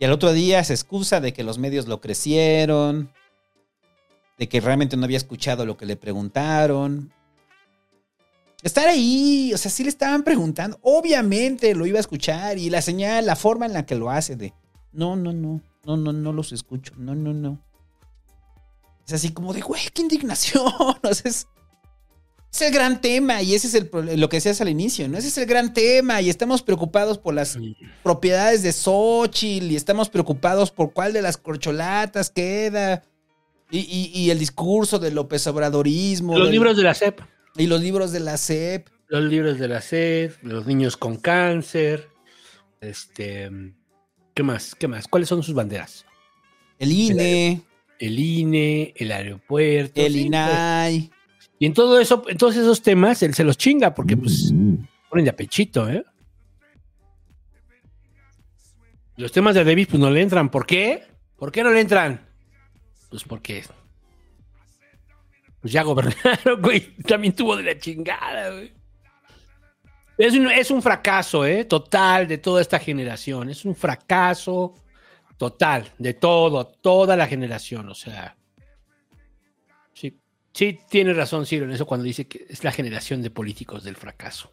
Y 0.00 0.04
al 0.04 0.12
otro 0.12 0.32
día 0.32 0.62
se 0.64 0.74
excusa 0.74 1.20
de 1.20 1.32
que 1.32 1.44
los 1.44 1.58
medios 1.58 1.86
lo 1.86 2.00
crecieron, 2.00 3.12
de 4.36 4.48
que 4.48 4.60
realmente 4.60 4.96
no 4.96 5.04
había 5.04 5.16
escuchado 5.16 5.64
lo 5.64 5.76
que 5.76 5.86
le 5.86 5.96
preguntaron. 5.96 7.12
Estar 8.62 8.88
ahí, 8.88 9.52
o 9.54 9.58
sea, 9.58 9.70
sí 9.70 9.84
le 9.84 9.88
estaban 9.88 10.24
preguntando, 10.24 10.78
obviamente 10.82 11.74
lo 11.74 11.86
iba 11.86 11.98
a 11.98 12.00
escuchar 12.00 12.58
y 12.58 12.70
la 12.70 12.82
señal, 12.82 13.24
la 13.26 13.36
forma 13.36 13.66
en 13.66 13.72
la 13.72 13.86
que 13.86 13.94
lo 13.94 14.10
hace 14.10 14.34
de, 14.34 14.52
no, 14.92 15.14
no, 15.14 15.32
no, 15.32 15.60
no, 15.84 15.96
no, 15.96 16.12
no 16.12 16.32
los 16.32 16.52
escucho, 16.52 16.92
no, 16.96 17.14
no, 17.14 17.32
no. 17.32 17.62
Es 19.06 19.12
así 19.14 19.30
como 19.30 19.52
de, 19.54 19.60
güey, 19.60 19.82
qué 19.94 20.02
indignación, 20.02 20.64
o 21.02 21.14
sea, 21.14 21.30
es, 21.30 21.46
es 22.52 22.62
el 22.62 22.72
gran 22.74 23.00
tema 23.00 23.42
y 23.42 23.54
ese 23.54 23.68
es 23.68 23.74
el, 23.74 23.88
lo 24.20 24.28
que 24.28 24.38
decías 24.38 24.60
al 24.60 24.68
inicio, 24.68 25.08
¿no? 25.08 25.18
Ese 25.18 25.28
es 25.28 25.38
el 25.38 25.46
gran 25.46 25.72
tema 25.72 26.20
y 26.20 26.28
estamos 26.28 26.62
preocupados 26.62 27.16
por 27.18 27.34
las 27.34 27.56
propiedades 28.02 28.62
de 28.64 28.72
Xochitl 28.72 29.70
y 29.70 29.76
estamos 29.76 30.08
preocupados 30.08 30.72
por 30.72 30.92
cuál 30.92 31.12
de 31.12 31.22
las 31.22 31.36
corcholatas 31.36 32.30
queda 32.30 33.04
y, 33.70 33.78
y- 33.78 34.10
y 34.20 34.30
el 34.30 34.38
discurso 34.40 34.98
del 34.98 35.14
López 35.14 35.46
Obradorismo. 35.46 36.36
Los 36.36 36.48
del- 36.48 36.52
libros 36.52 36.76
de 36.76 36.82
la 36.82 36.94
SEP. 36.94 37.20
Y 37.56 37.66
los 37.66 37.80
libros 37.80 38.12
de 38.12 38.20
la 38.20 38.36
CEP. 38.36 38.88
Los 39.08 39.24
libros 39.24 39.58
de 39.58 39.68
la 39.68 39.80
SEP, 39.80 40.42
los 40.42 40.66
niños 40.66 40.96
con 40.96 41.16
cáncer. 41.16 42.08
Este. 42.80 43.50
¿Qué 44.34 44.42
más? 44.42 44.74
¿Qué 44.74 44.86
más? 44.86 45.08
¿Cuáles 45.08 45.28
son 45.28 45.42
sus 45.42 45.54
banderas? 45.54 46.04
El 46.78 46.92
INE. 46.92 47.62
El 47.98 48.18
INE, 48.18 48.94
el 48.96 49.10
aeropuerto. 49.10 50.00
El 50.00 50.16
INAI. 50.16 51.08
pues. 51.08 51.50
Y 51.58 51.66
en 51.66 51.74
todo 51.74 51.98
eso, 51.98 52.22
en 52.28 52.36
todos 52.36 52.56
esos 52.56 52.82
temas, 52.82 53.22
él 53.22 53.34
se 53.34 53.42
los 53.44 53.58
chinga 53.58 53.94
porque 53.94 54.16
pues 54.16 54.52
ponen 55.10 55.24
de 55.24 55.30
apechito, 55.30 55.88
¿eh? 55.88 56.04
Los 59.16 59.32
temas 59.32 59.56
de 59.56 59.64
Davis 59.64 59.88
pues 59.88 59.98
no 59.98 60.10
le 60.10 60.22
entran. 60.22 60.48
¿Por 60.48 60.64
qué? 60.64 61.02
¿Por 61.36 61.50
qué 61.50 61.64
no 61.64 61.72
le 61.72 61.80
entran? 61.80 62.20
Pues 63.10 63.24
porque 63.24 63.64
pues 65.60 65.72
ya 65.72 65.82
gobernaron, 65.82 66.60
güey. 66.62 66.96
También 66.96 67.34
tuvo 67.34 67.56
de 67.56 67.62
la 67.62 67.78
chingada, 67.78 68.50
güey. 68.50 68.72
Es 70.18 70.70
un, 70.72 70.82
fracaso, 70.82 71.46
¿eh? 71.46 71.64
Total 71.64 72.26
de 72.26 72.38
toda 72.38 72.60
esta 72.60 72.80
generación. 72.80 73.50
Es 73.50 73.64
un 73.64 73.76
fracaso 73.76 74.74
total 75.36 75.92
de 75.96 76.14
todo, 76.14 76.66
toda 76.66 77.16
la 77.16 77.28
generación. 77.28 77.88
O 77.88 77.94
sea, 77.94 78.36
sí, 79.94 80.20
sí 80.52 80.80
tiene 80.90 81.14
razón 81.14 81.46
Ciro 81.46 81.66
en 81.66 81.70
eso 81.70 81.86
cuando 81.86 82.02
dice 82.02 82.26
que 82.26 82.46
es 82.48 82.64
la 82.64 82.72
generación 82.72 83.22
de 83.22 83.30
políticos 83.30 83.84
del 83.84 83.94
fracaso. 83.94 84.52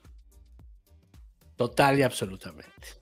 Total 1.55 1.97
y 1.97 2.03
absolutamente. 2.03 3.01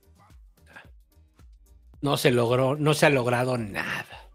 No 1.99 2.15
se 2.15 2.31
logró, 2.31 2.77
no 2.77 2.93
se 2.93 3.07
ha 3.07 3.09
logrado 3.09 3.57
nada. 3.57 4.30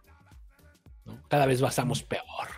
Cada 1.29 1.47
vez 1.47 1.63
pasamos 1.63 2.03
peor. 2.03 2.58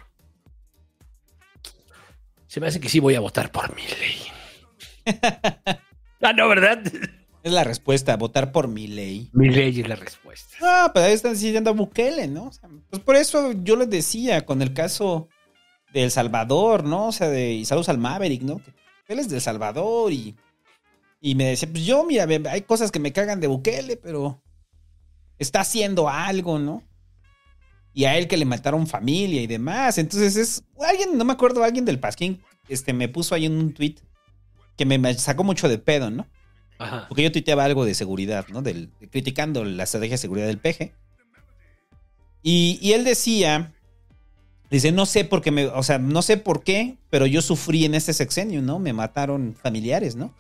Se 2.51 2.59
me 2.59 2.67
hace 2.67 2.81
que 2.81 2.89
sí 2.89 2.99
voy 2.99 3.15
a 3.15 3.21
votar 3.21 3.53
por 3.53 3.77
mi 3.77 3.83
ley. 3.83 5.15
ah, 6.21 6.33
no, 6.33 6.49
¿verdad? 6.49 6.83
Es 7.45 7.53
la 7.53 7.63
respuesta, 7.63 8.17
votar 8.17 8.51
por 8.51 8.67
mi 8.67 8.89
ley. 8.89 9.31
Mi 9.33 9.51
ley 9.51 9.81
es 9.81 9.89
la 9.89 9.95
respuesta. 9.95 10.57
Ah, 10.61 10.91
pero 10.93 11.07
ahí 11.07 11.13
están 11.13 11.37
siguiendo 11.37 11.71
a 11.71 11.75
Bukele, 11.75 12.27
¿no? 12.27 12.47
O 12.47 12.53
sea, 12.53 12.69
pues 12.91 13.01
por 13.05 13.15
eso 13.15 13.53
yo 13.63 13.77
les 13.77 13.89
decía 13.89 14.45
con 14.47 14.63
el 14.63 14.75
caso 14.75 15.29
de 15.93 16.03
El 16.03 16.11
Salvador, 16.11 16.83
¿no? 16.83 17.07
O 17.07 17.13
sea, 17.13 17.29
de 17.29 17.53
y 17.53 17.65
saludos 17.67 17.89
al 17.89 17.99
Maverick, 17.99 18.43
¿no? 18.43 18.61
Que 19.07 19.13
él 19.13 19.21
es 19.21 19.29
de 19.29 19.37
El 19.37 19.43
Salvador 19.43 20.13
y, 20.13 20.35
y 21.21 21.37
me 21.37 21.45
decía, 21.45 21.69
pues 21.71 21.87
yo, 21.87 22.03
mira, 22.03 22.27
hay 22.51 22.63
cosas 22.63 22.91
que 22.91 22.99
me 22.99 23.13
cagan 23.13 23.39
de 23.39 23.47
Bukele, 23.47 23.97
pero 23.97 24.43
está 25.39 25.61
haciendo 25.61 26.09
algo, 26.09 26.59
¿no? 26.59 26.83
Y 27.93 28.05
a 28.05 28.17
él 28.17 28.29
que 28.29 28.37
le 28.37 28.45
mataron 28.45 28.87
familia 28.87 29.43
y 29.43 29.47
demás. 29.47 29.99
Entonces 29.99 30.37
es, 30.37 30.65
alguien, 30.87 31.19
no 31.19 31.25
me 31.25 31.33
acuerdo, 31.33 31.65
alguien 31.65 31.85
del 31.85 31.99
Pasquín, 31.99 32.41
este, 32.69 32.93
me 32.93 33.09
puso 33.09 33.35
ahí 33.35 33.47
en 33.47 33.53
un 33.53 33.75
tweet 33.75 33.97
que 34.77 34.85
me, 34.87 35.15
sacó 35.15 35.45
mucho 35.45 35.69
de 35.69 35.79
pedo, 35.79 36.11
¿no? 36.11 36.27
Ajá. 36.79 37.07
Porque 37.09 37.23
yo 37.23 37.33
tuiteaba 37.33 37.65
algo 37.65 37.85
de 37.85 37.95
seguridad, 37.95 38.47
¿no? 38.49 38.63
Del, 38.63 38.91
de- 39.01 39.09
criticando 39.09 39.65
la 39.65 39.83
estrategia 39.83 40.15
de 40.15 40.19
seguridad 40.19 40.47
del 40.47 40.59
peje. 40.59 40.95
Y, 42.43 42.79
y 42.81 42.93
él 42.93 43.05
decía 43.05 43.75
Dice, 44.71 44.93
no 44.93 45.05
sé 45.05 45.25
por 45.25 45.43
qué 45.43 45.51
me, 45.51 45.67
o 45.67 45.83
sea, 45.83 45.99
no 45.99 46.23
sé 46.23 46.37
por 46.37 46.63
qué, 46.63 46.97
pero 47.11 47.27
yo 47.27 47.43
sufrí 47.43 47.85
en 47.85 47.97
este 47.97 48.13
sexenio, 48.13 48.63
¿no? 48.63 48.79
Me 48.79 48.93
mataron 48.93 49.57
familiares, 49.61 50.15
¿no? 50.15 50.33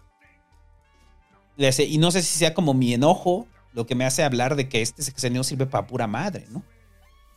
Le 1.57 1.71
y 1.85 1.99
no 1.99 2.13
sé 2.13 2.23
si 2.23 2.39
sea 2.39 2.55
como 2.55 2.73
mi 2.73 2.95
enojo 2.95 3.49
lo 3.73 3.87
que 3.87 3.97
me 3.97 4.05
hace 4.05 4.23
hablar 4.23 4.55
de 4.55 4.69
que 4.69 4.83
este 4.83 5.03
sexenio 5.03 5.43
sirve 5.43 5.67
para 5.67 5.89
pura 5.89 6.07
madre, 6.07 6.47
¿no? 6.51 6.63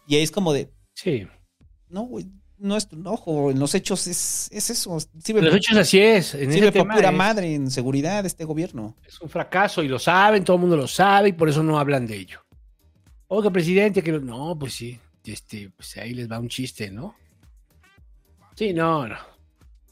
Y 0.07 0.15
ahí 0.15 0.23
es 0.23 0.31
como 0.31 0.53
de, 0.53 0.69
Sí. 0.93 1.27
no, 1.89 2.01
güey, 2.03 2.27
no 2.57 2.77
es 2.77 2.87
tu 2.87 2.95
enojo, 2.95 3.51
en 3.51 3.59
los 3.59 3.73
hechos 3.75 4.07
es, 4.07 4.49
es 4.51 4.69
eso. 4.69 4.97
Sirve, 5.23 5.41
Los 5.41 5.55
hechos 5.55 5.77
así 5.77 5.99
es. 5.99 6.33
En 6.35 6.51
sirve 6.51 6.71
tema 6.71 6.95
pura 6.95 7.09
es- 7.09 7.15
madre 7.15 7.53
en 7.55 7.69
seguridad 7.71 8.25
este 8.25 8.45
gobierno. 8.45 8.95
Es 9.05 9.19
un 9.21 9.29
fracaso 9.29 9.83
y 9.83 9.87
lo 9.87 9.99
saben, 9.99 10.43
todo 10.43 10.55
el 10.57 10.61
mundo 10.61 10.77
lo 10.77 10.87
sabe 10.87 11.29
y 11.29 11.33
por 11.33 11.49
eso 11.49 11.61
no 11.63 11.77
hablan 11.79 12.05
de 12.07 12.15
ello. 12.17 12.39
Oiga, 13.27 13.49
presidente, 13.51 14.01
que 14.03 14.11
no, 14.13 14.57
pues 14.59 14.73
sí, 14.73 14.99
este, 15.25 15.69
pues 15.71 15.97
ahí 15.97 16.13
les 16.13 16.29
va 16.31 16.39
un 16.39 16.47
chiste, 16.49 16.89
¿no? 16.91 17.15
Sí, 18.55 18.73
no, 18.73 19.07
no. 19.07 19.17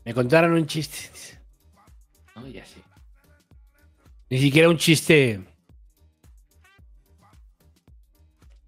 Me 0.05 0.13
contaron 0.13 0.53
un 0.53 0.65
chiste. 0.65 0.97
No, 2.35 2.47
ya 2.47 2.63
sí. 2.65 2.81
Ni 4.29 4.39
siquiera 4.39 4.69
un 4.69 4.77
chiste. 4.77 5.41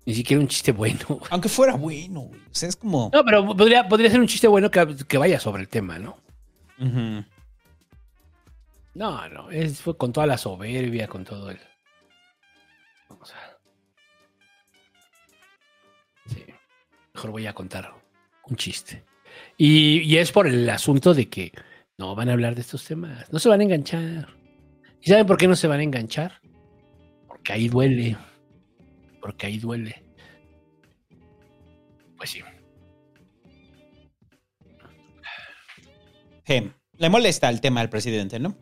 Ni 0.05 0.13
siquiera 0.13 0.41
un 0.41 0.47
chiste 0.47 0.71
bueno. 0.71 1.19
Aunque 1.30 1.49
fuera 1.49 1.75
bueno, 1.75 2.21
güey. 2.21 2.41
O 2.41 2.53
sea, 2.55 2.69
es 2.69 2.75
como. 2.75 3.09
No, 3.13 3.23
pero 3.23 3.45
podría, 3.55 3.88
podría 3.88 4.09
ser 4.09 4.19
un 4.19 4.27
chiste 4.27 4.47
bueno 4.47 4.69
que, 4.69 4.97
que 5.07 5.17
vaya 5.17 5.39
sobre 5.39 5.61
el 5.61 5.69
tema, 5.69 5.97
¿no? 5.97 6.17
No, 8.95 9.30
no, 9.30 9.49
es, 9.49 9.80
fue 9.81 9.97
con 9.97 10.11
toda 10.11 10.27
la 10.27 10.38
soberbia, 10.38 11.07
con 11.07 11.23
todo 11.23 11.49
el. 11.49 11.59
Vamos 13.09 13.34
a. 13.34 13.57
Sí. 16.30 16.43
Mejor 17.13 17.31
voy 17.31 17.47
a 17.47 17.53
contar 17.53 17.93
un 18.45 18.55
chiste. 18.55 19.03
Y, 19.57 19.99
y 19.99 20.17
es 20.17 20.31
por 20.31 20.47
el 20.47 20.69
asunto 20.69 21.13
de 21.13 21.30
que 21.30 21.53
no 21.97 22.13
van 22.15 22.30
a 22.30 22.34
hablar 22.34 22.55
de 22.55 22.61
estos 22.61 22.84
temas. 22.84 23.31
No 23.31 23.39
se 23.39 23.49
van 23.49 23.61
a 23.61 23.63
enganchar. 23.63 24.27
¿Y 25.01 25.09
saben 25.09 25.25
por 25.25 25.38
qué 25.38 25.47
no 25.47 25.55
se 25.55 25.67
van 25.67 25.80
a 25.80 25.84
enganchar? 25.84 26.41
Porque 27.27 27.53
ahí 27.53 27.69
duele. 27.69 28.17
Porque 29.23 29.47
ahí 29.47 29.57
duele. 29.57 30.03
Pues 32.17 32.29
sí. 32.29 32.41
Je, 36.43 36.73
Le 36.97 37.09
molesta 37.09 37.49
el 37.49 37.61
tema 37.61 37.79
al 37.79 37.89
presidente, 37.89 38.37
¿no? 38.37 38.57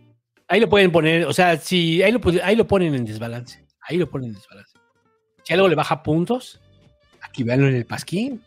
Ahí 0.47 0.59
lo 0.59 0.69
pueden 0.69 0.91
poner, 0.91 1.25
o 1.25 1.33
sea, 1.33 1.57
si 1.57 2.03
ahí 2.03 2.11
lo, 2.11 2.21
ahí 2.43 2.55
lo 2.55 2.67
ponen 2.67 2.93
en 2.93 3.05
desbalance. 3.05 3.65
Ahí 3.81 3.97
lo 3.97 4.07
ponen 4.07 4.29
en 4.29 4.35
desbalance. 4.35 4.77
Si 5.43 5.51
algo 5.51 5.67
le 5.67 5.73
baja 5.73 6.03
puntos, 6.03 6.61
aquí 7.21 7.41
véanlo 7.41 7.67
en 7.67 7.75
el 7.77 7.88
pasquín. 7.88 8.43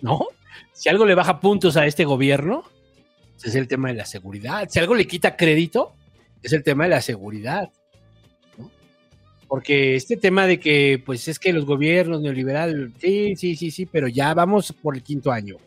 ¿No? 0.00 0.28
Si 0.72 0.90
algo 0.90 1.04
le 1.04 1.16
baja 1.16 1.40
puntos 1.40 1.76
a 1.76 1.86
este 1.86 2.04
gobierno, 2.04 2.62
es 3.42 3.56
el 3.56 3.66
tema 3.66 3.88
de 3.88 3.94
la 3.94 4.06
seguridad. 4.06 4.68
Si 4.70 4.78
algo 4.78 4.94
le 4.94 5.08
quita 5.08 5.36
crédito, 5.36 5.96
es 6.40 6.52
el 6.52 6.62
tema 6.62 6.84
de 6.84 6.90
la 6.90 7.00
seguridad. 7.00 7.72
Porque 9.52 9.96
este 9.96 10.16
tema 10.16 10.46
de 10.46 10.58
que, 10.58 11.02
pues 11.04 11.28
es 11.28 11.38
que 11.38 11.52
los 11.52 11.66
gobiernos 11.66 12.22
neoliberales, 12.22 12.90
sí, 12.98 13.36
sí, 13.36 13.54
sí, 13.54 13.70
sí, 13.70 13.84
pero 13.84 14.08
ya 14.08 14.32
vamos 14.32 14.72
por 14.72 14.96
el 14.96 15.02
quinto 15.02 15.30
año. 15.30 15.58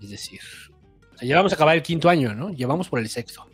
Es 0.00 0.08
decir, 0.08 0.40
o 1.20 1.22
ya 1.22 1.36
vamos 1.36 1.52
a 1.52 1.56
acabar 1.56 1.76
el 1.76 1.82
quinto 1.82 2.08
año, 2.08 2.34
¿no? 2.34 2.48
Llevamos 2.48 2.88
por 2.88 2.98
el 2.98 3.10
sexto. 3.10 3.46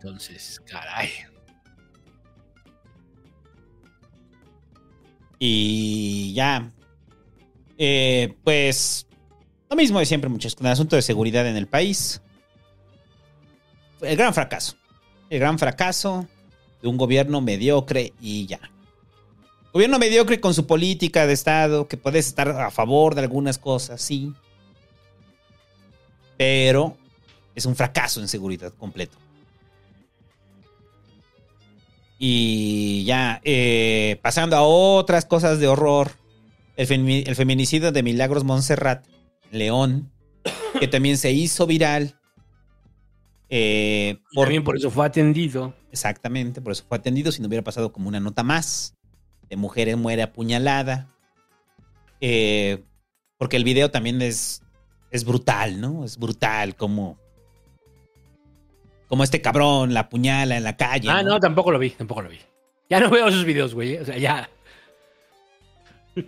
Entonces, 0.00 0.60
caray. 0.66 1.10
Y 5.38 6.34
ya. 6.34 6.68
Eh, 7.78 8.34
pues. 8.42 9.06
Lo 9.70 9.76
mismo 9.76 10.00
de 10.00 10.06
siempre, 10.06 10.28
muchachos, 10.28 10.56
con 10.56 10.66
el 10.66 10.72
asunto 10.72 10.96
de 10.96 11.02
seguridad 11.02 11.46
en 11.46 11.56
el 11.56 11.68
país. 11.68 12.20
El 14.04 14.16
gran 14.16 14.34
fracaso. 14.34 14.76
El 15.30 15.40
gran 15.40 15.58
fracaso 15.58 16.26
de 16.82 16.88
un 16.88 16.96
gobierno 16.96 17.40
mediocre 17.40 18.12
y 18.20 18.46
ya. 18.46 18.60
Gobierno 19.72 19.98
mediocre 19.98 20.40
con 20.40 20.54
su 20.54 20.66
política 20.66 21.26
de 21.26 21.32
Estado, 21.32 21.88
que 21.88 21.96
puedes 21.96 22.26
estar 22.26 22.48
a 22.48 22.70
favor 22.70 23.14
de 23.14 23.22
algunas 23.22 23.58
cosas, 23.58 24.00
sí. 24.00 24.32
Pero 26.36 26.96
es 27.54 27.66
un 27.66 27.74
fracaso 27.74 28.20
en 28.20 28.28
seguridad 28.28 28.72
completo. 28.72 29.18
Y 32.18 33.04
ya, 33.04 33.40
eh, 33.44 34.18
pasando 34.22 34.56
a 34.56 34.62
otras 34.62 35.24
cosas 35.24 35.58
de 35.58 35.66
horror. 35.68 36.12
El, 36.76 36.88
femi- 36.88 37.24
el 37.26 37.36
feminicidio 37.36 37.92
de 37.92 38.02
Milagros 38.02 38.44
Montserrat, 38.44 39.06
León, 39.50 40.10
que 40.80 40.88
también 40.88 41.18
se 41.18 41.32
hizo 41.32 41.66
viral. 41.66 42.18
Eh, 43.48 44.18
Por, 44.32 44.46
También 44.46 44.64
por 44.64 44.76
eso 44.76 44.90
fue 44.90 45.06
atendido. 45.06 45.74
Exactamente, 45.92 46.60
por 46.60 46.72
eso 46.72 46.84
fue 46.88 46.98
atendido. 46.98 47.30
Si 47.30 47.40
no 47.40 47.48
hubiera 47.48 47.64
pasado 47.64 47.92
como 47.92 48.08
una 48.08 48.20
nota 48.20 48.42
más 48.42 48.94
de 49.48 49.56
mujer 49.56 49.96
muere 49.96 50.22
apuñalada. 50.22 51.08
Eh, 52.20 52.82
porque 53.38 53.56
el 53.56 53.64
video 53.64 53.90
también 53.90 54.22
es, 54.22 54.62
es 55.10 55.24
brutal, 55.24 55.80
¿no? 55.80 56.04
Es 56.04 56.18
brutal 56.18 56.76
como, 56.76 57.18
como 59.08 59.24
este 59.24 59.42
cabrón 59.42 59.92
la 59.92 60.00
apuñala 60.00 60.56
en 60.56 60.64
la 60.64 60.76
calle. 60.76 61.08
Ah, 61.10 61.22
no, 61.22 61.38
tampoco 61.38 61.70
lo 61.70 61.78
vi, 61.78 61.90
tampoco 61.90 62.22
lo 62.22 62.30
vi. 62.30 62.38
Ya 62.88 63.00
no 63.00 63.10
veo 63.10 63.28
esos 63.28 63.44
videos, 63.44 63.74
güey. 63.74 63.94
¿eh? 63.94 64.00
O 64.00 64.04
sea, 64.04 64.16
ya. 64.16 64.48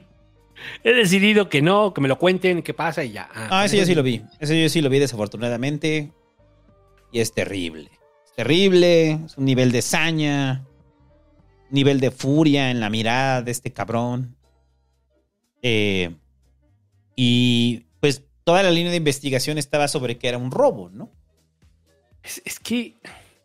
He 0.85 0.93
decidido 0.93 1.49
que 1.49 1.63
no, 1.63 1.95
que 1.95 2.01
me 2.01 2.09
lo 2.09 2.19
cuenten, 2.19 2.63
qué 2.63 2.75
pasa 2.75 3.05
y 3.05 3.13
ya. 3.13 3.29
Ah, 3.33 3.65
ese 3.65 3.79
yo 3.79 3.87
sí 3.87 3.95
lo 3.95 4.03
vi. 4.03 4.23
Ese 4.39 4.61
yo 4.61 4.69
sí 4.69 4.81
lo 4.81 4.91
vi 4.91 4.99
desafortunadamente. 4.99 6.13
Y 7.17 7.21
es 7.21 7.33
terrible. 7.33 7.91
Es 8.27 8.35
terrible. 8.35 9.13
Es 9.25 9.39
un 9.39 9.47
nivel 9.47 9.73
de 9.73 9.81
saña. 9.81 10.67
Un 11.71 11.75
nivel 11.75 11.99
de 11.99 12.11
furia 12.11 12.71
en 12.71 12.79
la 12.79 12.91
mirada 12.91 13.41
de 13.41 13.53
este 13.53 13.73
cabrón. 13.73 14.37
Eh, 15.63 16.15
y 17.17 17.87
pues 18.01 18.23
toda 18.45 18.63
la 18.63 18.71
línea 18.71 18.91
de 18.91 18.99
investigación 18.99 19.57
estaba 19.57 19.89
sobre 19.89 20.19
que 20.19 20.29
era 20.29 20.37
un 20.37 20.51
robo, 20.51 20.91
¿no? 20.91 21.11
Es, 22.23 22.43
es 22.45 22.61
que. 22.61 22.97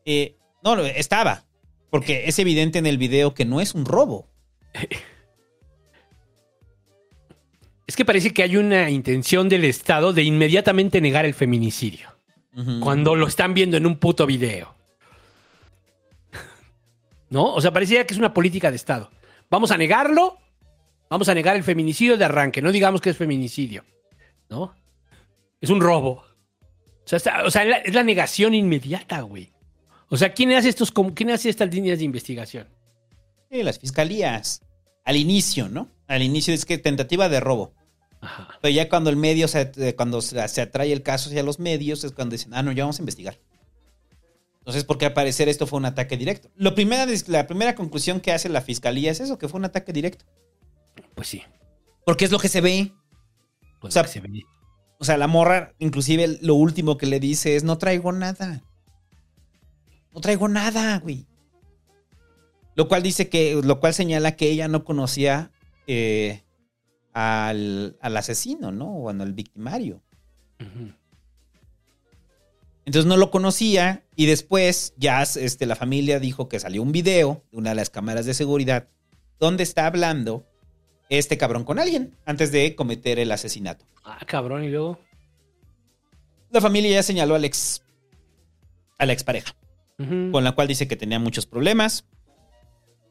Eh, 0.03 0.35
no, 0.61 0.75
no, 0.75 0.83
estaba. 0.83 1.45
Porque 1.89 2.27
es 2.27 2.39
evidente 2.39 2.77
en 2.77 2.87
el 2.87 2.97
video 2.97 3.33
que 3.33 3.45
no 3.45 3.61
es 3.61 3.73
un 3.73 3.85
robo. 3.85 4.27
Es 7.87 7.95
que 7.95 8.03
parece 8.03 8.31
que 8.31 8.43
hay 8.43 8.57
una 8.57 8.89
intención 8.89 9.47
del 9.47 9.63
Estado 9.63 10.11
de 10.11 10.23
inmediatamente 10.23 10.99
negar 10.99 11.25
el 11.25 11.33
feminicidio. 11.33 12.10
Cuando 12.81 13.15
lo 13.15 13.27
están 13.27 13.53
viendo 13.53 13.77
en 13.77 13.85
un 13.85 13.97
puto 13.97 14.25
video. 14.25 14.75
¿No? 17.29 17.53
O 17.53 17.61
sea, 17.61 17.71
parecía 17.71 18.05
que 18.05 18.13
es 18.13 18.17
una 18.19 18.33
política 18.33 18.69
de 18.69 18.75
Estado. 18.75 19.09
Vamos 19.49 19.71
a 19.71 19.77
negarlo. 19.77 20.37
Vamos 21.09 21.29
a 21.29 21.33
negar 21.33 21.55
el 21.55 21.63
feminicidio 21.63 22.17
de 22.17 22.25
arranque. 22.25 22.61
No 22.61 22.71
digamos 22.71 23.01
que 23.01 23.09
es 23.09 23.17
feminicidio. 23.17 23.85
¿No? 24.49 24.75
Es 25.61 25.69
un 25.69 25.79
robo. 25.79 26.23
O 27.03 27.07
sea, 27.07 27.17
está- 27.17 27.43
o 27.45 27.51
sea, 27.51 27.63
es 27.63 27.69
la- 27.69 27.77
es 27.77 27.93
la 27.93 28.03
negación 28.03 28.53
inmediata, 28.53 29.21
güey. 29.21 29.51
O 30.09 30.17
sea, 30.17 30.33
¿quién 30.33 30.51
hace 30.51 30.69
estos, 30.69 30.91
quién 31.15 31.31
hace 31.31 31.49
estas 31.49 31.73
líneas 31.73 31.99
de 31.99 32.05
investigación? 32.05 32.67
Sí, 33.49 33.63
las 33.63 33.79
fiscalías. 33.79 34.61
Al 35.05 35.15
inicio, 35.15 35.69
¿no? 35.69 35.89
Al 36.07 36.21
inicio 36.21 36.53
es 36.53 36.65
que 36.65 36.77
tentativa 36.77 37.29
de 37.29 37.39
robo. 37.39 37.73
Ajá. 38.21 38.47
Pero 38.61 38.73
ya 38.73 38.87
cuando 38.87 39.09
el 39.09 39.17
medio, 39.17 39.47
se, 39.47 39.71
eh, 39.77 39.95
cuando 39.95 40.21
se, 40.21 40.39
atrae 40.39 40.93
el 40.93 41.03
caso 41.03 41.29
hacia 41.29 41.43
los 41.43 41.59
medios, 41.59 42.03
es 42.03 42.11
cuando 42.11 42.33
dicen, 42.33 42.53
ah, 42.53 42.61
no, 42.61 42.71
ya 42.71 42.83
vamos 42.83 42.99
a 42.99 43.01
investigar. 43.01 43.39
Entonces, 44.59 44.83
porque 44.83 45.07
al 45.07 45.13
parecer 45.13 45.49
esto 45.49 45.65
fue 45.65 45.79
un 45.79 45.85
ataque 45.85 46.17
directo. 46.17 46.49
Lo 46.55 46.75
primera, 46.75 47.07
la 47.27 47.47
primera 47.47 47.73
conclusión 47.73 48.19
que 48.19 48.31
hace 48.31 48.47
la 48.47 48.61
fiscalía 48.61 49.09
es 49.09 49.19
eso, 49.19 49.39
que 49.39 49.47
fue 49.47 49.57
un 49.57 49.65
ataque 49.65 49.91
directo. 49.91 50.25
Pues 51.15 51.27
sí. 51.27 51.41
Porque 52.05 52.25
es 52.25 52.31
lo 52.31 52.37
que 52.37 52.47
se 52.47 52.61
ve. 52.61 52.93
Pues 53.79 53.91
O 53.91 53.93
sea, 53.93 54.03
que 54.03 54.09
se 54.09 54.19
ve. 54.19 54.43
O 54.99 55.03
sea, 55.03 55.17
la 55.17 55.25
morra, 55.25 55.73
inclusive 55.79 56.37
lo 56.41 56.53
último 56.53 56.97
que 56.97 57.07
le 57.07 57.19
dice 57.19 57.55
es, 57.55 57.63
no 57.63 57.79
traigo 57.79 58.11
nada. 58.11 58.61
No 60.13 60.21
traigo 60.21 60.47
nada, 60.47 60.99
güey. 60.99 61.25
Lo 62.75 62.87
cual 62.87 63.01
dice 63.01 63.29
que, 63.29 63.59
lo 63.63 63.79
cual 63.79 63.95
señala 63.95 64.35
que 64.35 64.49
ella 64.49 64.67
no 64.67 64.83
conocía 64.83 65.51
eh, 65.87 66.43
al, 67.13 67.97
al 68.01 68.17
asesino, 68.17 68.71
¿no? 68.71 68.87
O 68.95 69.09
al 69.09 69.33
victimario. 69.33 70.01
Entonces 72.85 73.07
no 73.07 73.17
lo 73.17 73.31
conocía 73.31 74.03
y 74.15 74.25
después 74.25 74.93
ya 74.97 75.21
este, 75.21 75.65
la 75.65 75.75
familia 75.75 76.19
dijo 76.19 76.49
que 76.49 76.59
salió 76.59 76.81
un 76.81 76.91
video 76.91 77.43
de 77.51 77.57
una 77.57 77.69
de 77.69 77.75
las 77.75 77.89
cámaras 77.89 78.25
de 78.25 78.33
seguridad 78.33 78.87
donde 79.39 79.63
está 79.63 79.85
hablando 79.85 80.45
este 81.09 81.37
cabrón 81.37 81.63
con 81.63 81.79
alguien 81.79 82.15
antes 82.25 82.51
de 82.51 82.75
cometer 82.75 83.19
el 83.19 83.31
asesinato. 83.31 83.85
Ah, 84.03 84.19
cabrón, 84.25 84.63
y 84.63 84.69
luego. 84.69 84.99
La 86.49 86.61
familia 86.61 86.91
ya 86.91 87.03
señaló 87.03 87.35
al 87.35 87.45
ex, 87.45 87.83
a 88.97 89.05
la 89.05 89.13
expareja, 89.13 89.55
Ujú. 89.99 90.31
con 90.31 90.43
la 90.43 90.53
cual 90.53 90.67
dice 90.67 90.87
que 90.87 90.95
tenía 90.95 91.19
muchos 91.19 91.45
problemas 91.45 92.05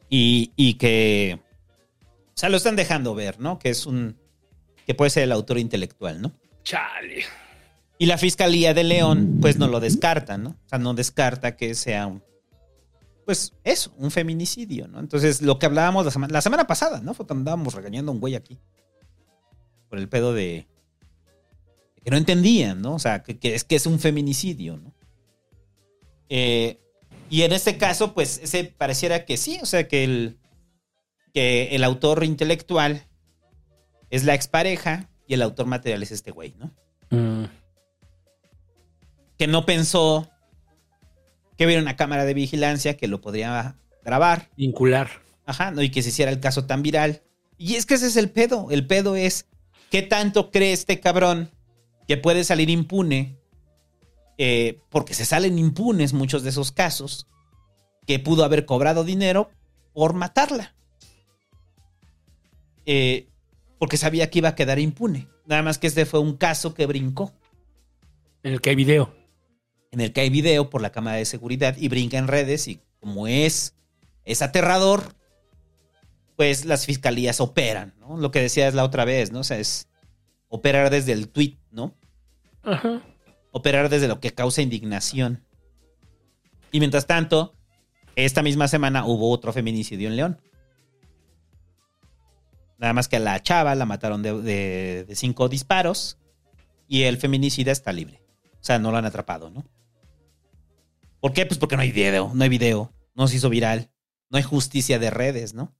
y, 0.08 0.52
y 0.56 0.74
que 0.74 1.40
sea, 2.40 2.48
lo 2.48 2.56
están 2.56 2.74
dejando 2.74 3.14
ver, 3.14 3.38
¿no? 3.38 3.58
Que 3.58 3.68
es 3.68 3.84
un. 3.84 4.16
que 4.86 4.94
puede 4.94 5.10
ser 5.10 5.24
el 5.24 5.32
autor 5.32 5.58
intelectual, 5.58 6.22
¿no? 6.22 6.32
Chale. 6.64 7.24
Y 7.98 8.06
la 8.06 8.16
Fiscalía 8.16 8.72
de 8.72 8.82
León, 8.82 9.38
pues 9.42 9.58
no 9.58 9.68
lo 9.68 9.78
descarta, 9.78 10.38
¿no? 10.38 10.50
O 10.50 10.68
sea, 10.68 10.78
no 10.78 10.94
descarta 10.94 11.56
que 11.56 11.74
sea 11.74 12.06
un. 12.06 12.22
Pues 13.26 13.52
eso, 13.62 13.92
un 13.98 14.10
feminicidio, 14.10 14.88
¿no? 14.88 15.00
Entonces, 15.00 15.42
lo 15.42 15.58
que 15.58 15.66
hablábamos 15.66 16.06
la 16.06 16.10
semana, 16.10 16.32
la 16.32 16.40
semana 16.40 16.66
pasada, 16.66 17.00
¿no? 17.02 17.12
Fue 17.12 17.26
cuando 17.26 17.42
andábamos 17.42 17.74
regañando 17.74 18.10
a 18.10 18.14
un 18.14 18.20
güey 18.20 18.34
aquí. 18.34 18.58
Por 19.90 19.98
el 19.98 20.08
pedo 20.08 20.32
de. 20.32 20.66
que 22.02 22.10
no 22.10 22.16
entendían, 22.16 22.80
¿no? 22.80 22.94
O 22.94 22.98
sea, 22.98 23.22
que, 23.22 23.38
que 23.38 23.54
es 23.54 23.64
que 23.64 23.76
es 23.76 23.84
un 23.84 24.00
feminicidio, 24.00 24.78
¿no? 24.78 24.94
Eh, 26.30 26.80
y 27.28 27.42
en 27.42 27.52
este 27.52 27.76
caso, 27.76 28.14
pues, 28.14 28.40
ese 28.42 28.64
pareciera 28.64 29.26
que 29.26 29.36
sí, 29.36 29.58
o 29.62 29.66
sea, 29.66 29.86
que 29.86 30.04
el, 30.04 30.39
que 31.32 31.74
el 31.74 31.84
autor 31.84 32.24
intelectual 32.24 33.06
es 34.10 34.24
la 34.24 34.34
expareja 34.34 35.08
y 35.26 35.34
el 35.34 35.42
autor 35.42 35.66
material 35.66 36.02
es 36.02 36.10
este 36.10 36.30
güey, 36.30 36.54
¿no? 36.58 36.72
Mm. 37.10 37.44
Que 39.38 39.46
no 39.46 39.64
pensó 39.64 40.28
que 41.56 41.66
hubiera 41.66 41.82
una 41.82 41.96
cámara 41.96 42.24
de 42.24 42.34
vigilancia 42.34 42.96
que 42.96 43.06
lo 43.06 43.20
podría 43.20 43.76
grabar. 44.04 44.48
Vincular. 44.56 45.08
Ajá, 45.46 45.70
¿no? 45.70 45.82
Y 45.82 45.90
que 45.90 46.02
se 46.02 46.08
hiciera 46.08 46.30
el 46.30 46.40
caso 46.40 46.66
tan 46.66 46.82
viral. 46.82 47.22
Y 47.58 47.74
es 47.76 47.86
que 47.86 47.94
ese 47.94 48.06
es 48.06 48.16
el 48.16 48.30
pedo. 48.30 48.68
El 48.70 48.86
pedo 48.86 49.16
es 49.16 49.46
qué 49.90 50.02
tanto 50.02 50.50
cree 50.50 50.72
este 50.72 51.00
cabrón 51.00 51.50
que 52.08 52.16
puede 52.16 52.44
salir 52.44 52.70
impune, 52.70 53.38
eh, 54.38 54.80
porque 54.88 55.14
se 55.14 55.24
salen 55.24 55.58
impunes 55.58 56.12
muchos 56.12 56.42
de 56.42 56.50
esos 56.50 56.72
casos, 56.72 57.26
que 58.06 58.18
pudo 58.18 58.44
haber 58.44 58.64
cobrado 58.64 59.04
dinero 59.04 59.50
por 59.92 60.14
matarla. 60.14 60.74
Eh, 62.92 63.28
porque 63.78 63.96
sabía 63.96 64.30
que 64.30 64.40
iba 64.40 64.48
a 64.48 64.56
quedar 64.56 64.80
impune. 64.80 65.28
Nada 65.46 65.62
más 65.62 65.78
que 65.78 65.86
este 65.86 66.06
fue 66.06 66.18
un 66.18 66.36
caso 66.36 66.74
que 66.74 66.86
brincó. 66.86 67.32
En 68.42 68.54
el 68.54 68.60
que 68.60 68.70
hay 68.70 68.74
video. 68.74 69.14
En 69.92 70.00
el 70.00 70.12
que 70.12 70.22
hay 70.22 70.28
video 70.28 70.70
por 70.70 70.82
la 70.82 70.90
cámara 70.90 71.18
de 71.18 71.24
seguridad 71.24 71.76
y 71.78 71.86
brinca 71.86 72.18
en 72.18 72.26
redes 72.26 72.66
y 72.66 72.80
como 72.98 73.28
es, 73.28 73.76
es 74.24 74.42
aterrador, 74.42 75.14
pues 76.34 76.64
las 76.64 76.84
fiscalías 76.84 77.40
operan, 77.40 77.94
¿no? 78.00 78.16
Lo 78.16 78.32
que 78.32 78.40
decías 78.40 78.74
la 78.74 78.82
otra 78.82 79.04
vez, 79.04 79.30
¿no? 79.30 79.38
O 79.38 79.44
sea, 79.44 79.60
es 79.60 79.86
operar 80.48 80.90
desde 80.90 81.12
el 81.12 81.28
tweet, 81.28 81.58
¿no? 81.70 81.94
Ajá. 82.64 83.02
Operar 83.52 83.88
desde 83.88 84.08
lo 84.08 84.18
que 84.18 84.34
causa 84.34 84.62
indignación. 84.62 85.44
Y 86.72 86.80
mientras 86.80 87.06
tanto, 87.06 87.54
esta 88.16 88.42
misma 88.42 88.66
semana 88.66 89.06
hubo 89.06 89.30
otro 89.30 89.52
feminicidio 89.52 90.08
en 90.08 90.16
León. 90.16 90.40
Nada 92.80 92.94
más 92.94 93.08
que 93.08 93.16
a 93.16 93.20
la 93.20 93.42
chava 93.42 93.74
la 93.74 93.84
mataron 93.84 94.22
de, 94.22 95.06
cinco 95.14 95.50
disparos 95.50 96.16
y 96.88 97.02
el 97.02 97.18
feminicida 97.18 97.72
está 97.72 97.92
libre. 97.92 98.22
O 98.54 98.64
sea, 98.64 98.78
no 98.78 98.90
lo 98.90 98.96
han 98.96 99.04
atrapado, 99.04 99.50
¿no? 99.50 99.66
¿Por 101.20 101.34
qué? 101.34 101.44
Pues 101.44 101.58
porque 101.58 101.76
no 101.76 101.82
hay 101.82 101.92
video, 101.92 102.32
no 102.34 102.42
hay 102.42 102.48
video, 102.48 102.90
no 103.14 103.28
se 103.28 103.36
hizo 103.36 103.50
viral, 103.50 103.90
no 104.30 104.38
hay 104.38 104.42
justicia 104.42 104.98
de 104.98 105.10
redes, 105.10 105.52
¿no? 105.52 105.76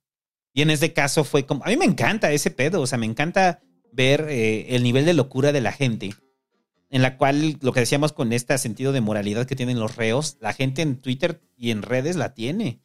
Y 0.53 0.61
en 0.61 0.69
este 0.69 0.93
caso 0.93 1.25
fue 1.25 1.47
como... 1.47 1.65
A 1.65 1.69
mí 1.69 1.79
me 1.79 1.87
encanta 1.87 2.33
ese 2.33 2.51
pedo, 2.51 2.83
o 2.83 2.87
sea, 2.87 2.99
me 2.99 3.07
encanta 3.07 3.63
ver 3.93 4.27
eh, 4.29 4.77
el 4.77 4.83
nivel 4.83 5.07
de 5.07 5.15
locura 5.15 5.53
de 5.53 5.63
la 5.63 5.73
gente, 5.73 6.15
en 6.91 7.01
la 7.01 7.17
cual 7.17 7.57
lo 7.63 7.73
que 7.73 7.81
decíamos 7.81 8.13
con 8.13 8.35
este 8.35 8.59
sentido 8.59 8.93
de 8.93 9.01
moralidad 9.01 9.47
que 9.47 9.57
tienen 9.57 9.81
los 9.81 9.97
reos, 9.97 10.37
la 10.41 10.53
gente 10.53 10.83
en 10.83 11.01
Twitter 11.01 11.41
y 11.57 11.71
en 11.71 11.81
redes 11.81 12.17
la 12.17 12.35
tiene. 12.35 12.83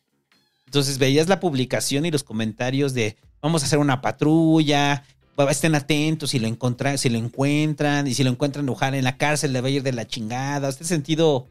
Entonces 0.68 1.00
veías 1.00 1.28
la 1.28 1.42
publicación 1.42 2.06
y 2.06 2.12
los 2.12 2.24
comentarios 2.24 2.94
de 2.94 3.18
vamos 3.42 3.64
a 3.64 3.66
hacer 3.66 3.80
una 3.80 4.02
patrulla, 4.02 5.04
estén 5.50 5.76
atentos 5.76 6.32
si 6.32 6.40
lo 6.40 6.48
encuentran, 6.48 6.98
si 6.98 7.10
lo 7.10 7.18
encuentran, 7.18 8.08
y 8.08 8.14
si 8.14 8.24
lo 8.24 8.30
encuentran 8.30 8.68
ojalá 8.70 8.98
en 8.98 9.04
la 9.04 9.18
cárcel 9.18 9.54
le 9.54 9.62
va 9.62 9.68
a 9.68 9.72
ir 9.72 9.84
de 9.84 9.92
la 9.92 10.08
chingada. 10.08 10.70
Este 10.70 10.86
sentido 10.86 11.50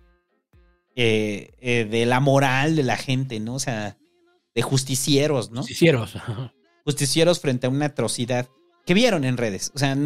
eh, 0.97 1.53
eh, 1.61 1.87
de 1.91 2.07
la 2.07 2.21
moral 2.21 2.77
de 2.77 2.83
la 2.83 2.97
gente, 2.97 3.41
¿no? 3.41 3.55
O 3.55 3.61
sea, 3.61 3.97
de 4.55 4.63
justicieros, 4.63 5.51
¿no? 5.51 5.61
Justicieros. 5.61 6.15
justicieros 6.85 7.41
frente 7.41 7.67
a 7.67 7.71
una 7.71 7.87
atrocidad 7.87 8.49
que 8.87 8.95
vieron 8.95 9.25
en 9.25 9.37
redes. 9.37 9.73
O 9.75 9.79
sea, 9.79 9.97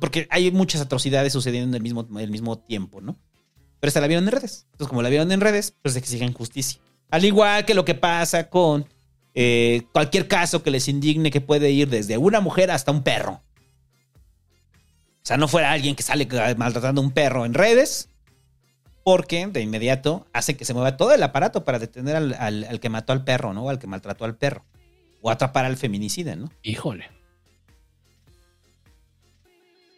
porque 0.00 0.26
hay 0.30 0.50
muchas 0.50 0.80
atrocidades 0.80 1.32
sucediendo 1.32 1.68
en 1.68 1.74
el 1.74 1.82
mismo, 1.82 2.06
el 2.18 2.30
mismo 2.30 2.58
tiempo, 2.58 3.00
¿no? 3.00 3.16
Pero 3.80 3.88
esta 3.88 4.00
la 4.00 4.06
vieron 4.06 4.24
en 4.24 4.32
redes. 4.32 4.66
Entonces, 4.72 4.88
como 4.88 5.02
la 5.02 5.08
vieron 5.08 5.30
en 5.32 5.40
redes, 5.40 5.74
pues 5.82 5.96
exigen 5.96 6.32
justicia. 6.32 6.80
Al 7.10 7.24
igual 7.24 7.64
que 7.64 7.74
lo 7.74 7.84
que 7.84 7.94
pasa 7.94 8.48
con 8.48 8.86
eh, 9.34 9.82
cualquier 9.92 10.28
caso 10.28 10.62
que 10.62 10.70
les 10.70 10.88
indigne 10.88 11.30
que 11.30 11.40
puede 11.40 11.70
ir 11.70 11.88
desde 11.88 12.18
una 12.18 12.40
mujer 12.40 12.70
hasta 12.70 12.92
un 12.92 13.02
perro. 13.02 13.42
O 15.22 15.26
sea, 15.26 15.36
no 15.36 15.48
fuera 15.48 15.72
alguien 15.72 15.96
que 15.96 16.02
sale 16.02 16.28
maltratando 16.56 17.00
a 17.00 17.04
un 17.04 17.10
perro 17.10 17.46
en 17.46 17.54
redes, 17.54 18.10
porque 19.04 19.46
de 19.46 19.60
inmediato 19.62 20.26
hace 20.32 20.56
que 20.56 20.64
se 20.64 20.74
mueva 20.74 20.96
todo 20.96 21.12
el 21.14 21.22
aparato 21.22 21.64
para 21.64 21.78
detener 21.78 22.16
al, 22.16 22.34
al- 22.34 22.64
al 22.64 22.80
que 22.80 22.88
mató 22.90 23.12
al 23.12 23.24
perro, 23.24 23.52
¿no? 23.54 23.64
O 23.64 23.70
al 23.70 23.78
que 23.78 23.86
maltrató 23.86 24.24
al 24.24 24.36
perro. 24.36 24.64
O 25.22 25.30
atrapar 25.30 25.64
al 25.64 25.76
feminicida, 25.78 26.36
¿no? 26.36 26.50
Híjole. 26.62 27.06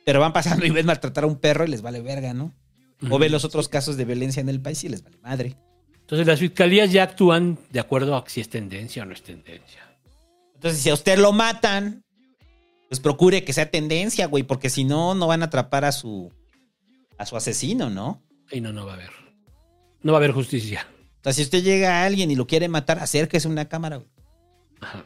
Pero 0.05 0.21
van 0.21 0.33
pasando 0.33 0.65
y 0.65 0.71
ven 0.71 0.87
maltratar 0.87 1.25
a 1.25 1.27
un 1.27 1.37
perro 1.37 1.65
y 1.65 1.69
les 1.69 1.83
vale 1.83 2.01
verga, 2.01 2.33
¿no? 2.33 2.55
O 3.11 3.19
ven 3.19 3.33
los 3.33 3.45
otros 3.45 3.69
casos 3.69 3.97
de 3.97 4.05
violencia 4.05 4.41
en 4.41 4.49
el 4.49 4.61
país 4.63 4.83
y 4.85 4.89
les 4.89 5.03
vale 5.03 5.19
madre. 5.19 5.57
Entonces 6.07 6.29
las 6.29 6.39
fiscalías 6.39 6.93
ya 6.93 7.03
actúan 7.03 7.59
de 7.71 7.81
acuerdo 7.81 8.15
a 8.15 8.23
si 8.29 8.41
es 8.41 8.49
tendencia 8.49 9.03
o 9.03 9.07
no 9.07 9.13
es 9.13 9.25
tendencia. 9.25 9.83
Entonces, 10.55 10.81
si 10.81 10.89
a 10.89 10.95
usted 10.95 11.19
lo 11.19 11.33
matan, 11.33 12.05
pues 12.89 13.01
procure 13.01 13.43
que 13.43 13.53
sea 13.53 13.73
tendencia, 13.73 14.27
güey, 14.27 14.45
porque 14.45 14.71
si 14.71 14.85
no, 14.85 15.17
no 15.17 15.27
van 15.27 15.43
a 15.43 15.47
atrapar 15.47 15.85
a 15.85 15.91
su, 15.91 16.33
a 17.19 17.27
su 17.27 17.37
asesino, 17.37 17.91
¿no? 17.91 18.23
Y 18.53 18.61
no, 18.61 18.73
no 18.73 18.87
va 18.87 18.93
a 18.93 18.95
haber. 18.95 19.11
No 20.01 20.13
va 20.13 20.19
a 20.19 20.21
haber 20.21 20.31
justicia. 20.31 20.87
O 21.19 21.25
sea, 21.25 21.33
si 21.33 21.43
usted 21.43 21.65
llega 21.65 22.01
a 22.01 22.07
alguien 22.07 22.31
y 22.31 22.37
lo 22.37 22.47
quiere 22.47 22.69
matar, 22.69 23.01
acérquese 23.01 23.49
a 23.49 23.51
una 23.51 23.69
cámara, 23.69 23.97
güey. 23.97 24.09
Ajá. 24.81 25.03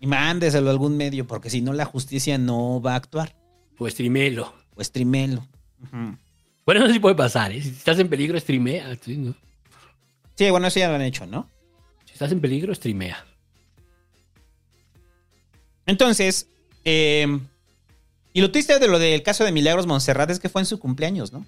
Y 0.00 0.06
mándeselo 0.06 0.68
a 0.68 0.72
algún 0.72 0.98
medio, 0.98 1.26
porque 1.26 1.48
si 1.48 1.62
no, 1.62 1.72
la 1.72 1.86
justicia 1.86 2.36
no 2.36 2.82
va 2.82 2.92
a 2.92 2.96
actuar. 2.96 3.34
Pues 3.78 3.94
streamelo. 3.94 4.52
O 4.74 4.84
streamelo. 4.84 5.48
Ujú. 5.82 6.18
Bueno, 6.66 6.84
eso 6.84 6.92
sí 6.92 6.98
puede 6.98 7.14
pasar, 7.14 7.52
¿eh? 7.52 7.62
Si 7.62 7.70
estás 7.70 7.98
en 7.98 8.10
peligro, 8.10 8.38
streamea. 8.38 8.94
Sí, 8.96 9.16
¿no? 9.16 9.34
Sí, 10.36 10.50
bueno, 10.50 10.66
eso 10.66 10.78
ya 10.78 10.88
lo 10.88 10.94
han 10.94 11.02
hecho, 11.02 11.26
¿no? 11.26 11.48
Si 12.04 12.12
estás 12.12 12.30
en 12.32 12.40
peligro, 12.40 12.74
streamea. 12.74 13.24
Entonces, 15.86 16.48
eh, 16.84 17.26
y 18.32 18.40
lo 18.42 18.50
triste 18.50 18.78
de 18.78 18.88
lo 18.88 18.98
del 18.98 19.22
caso 19.22 19.44
de 19.44 19.52
Milagros 19.52 19.86
Monserrat 19.86 20.30
es 20.30 20.38
que 20.38 20.48
fue 20.48 20.60
en 20.60 20.66
su 20.66 20.78
cumpleaños, 20.78 21.32
¿no? 21.32 21.46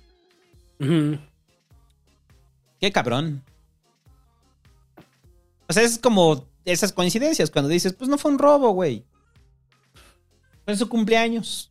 Ujú. 0.80 1.18
Qué 2.80 2.92
cabrón. 2.92 3.44
O 5.68 5.72
sea, 5.72 5.82
es 5.82 5.98
como 5.98 6.48
esas 6.64 6.92
coincidencias 6.92 7.50
cuando 7.50 7.68
dices, 7.68 7.92
pues 7.92 8.08
no 8.08 8.16
fue 8.16 8.30
un 8.30 8.38
robo, 8.38 8.70
güey. 8.70 9.04
Fue 10.64 10.72
en 10.72 10.78
su 10.78 10.88
cumpleaños. 10.88 11.68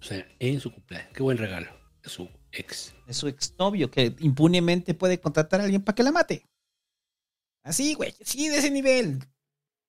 O 0.00 0.04
sea, 0.04 0.24
en 0.38 0.60
su 0.60 0.72
cumpleaños. 0.72 1.10
Qué 1.14 1.22
buen 1.22 1.38
regalo. 1.38 1.72
Su 2.04 2.28
ex. 2.54 2.94
De 3.06 3.12
su 3.12 3.28
exnovio 3.28 3.90
que 3.90 4.14
impunemente 4.20 4.94
puede 4.94 5.20
contratar 5.20 5.60
a 5.60 5.64
alguien 5.64 5.82
para 5.82 5.94
que 5.94 6.02
la 6.02 6.12
mate. 6.12 6.48
Así, 7.62 7.94
güey. 7.94 8.14
Así, 8.20 8.48
de 8.48 8.58
ese 8.58 8.70
nivel. 8.70 9.24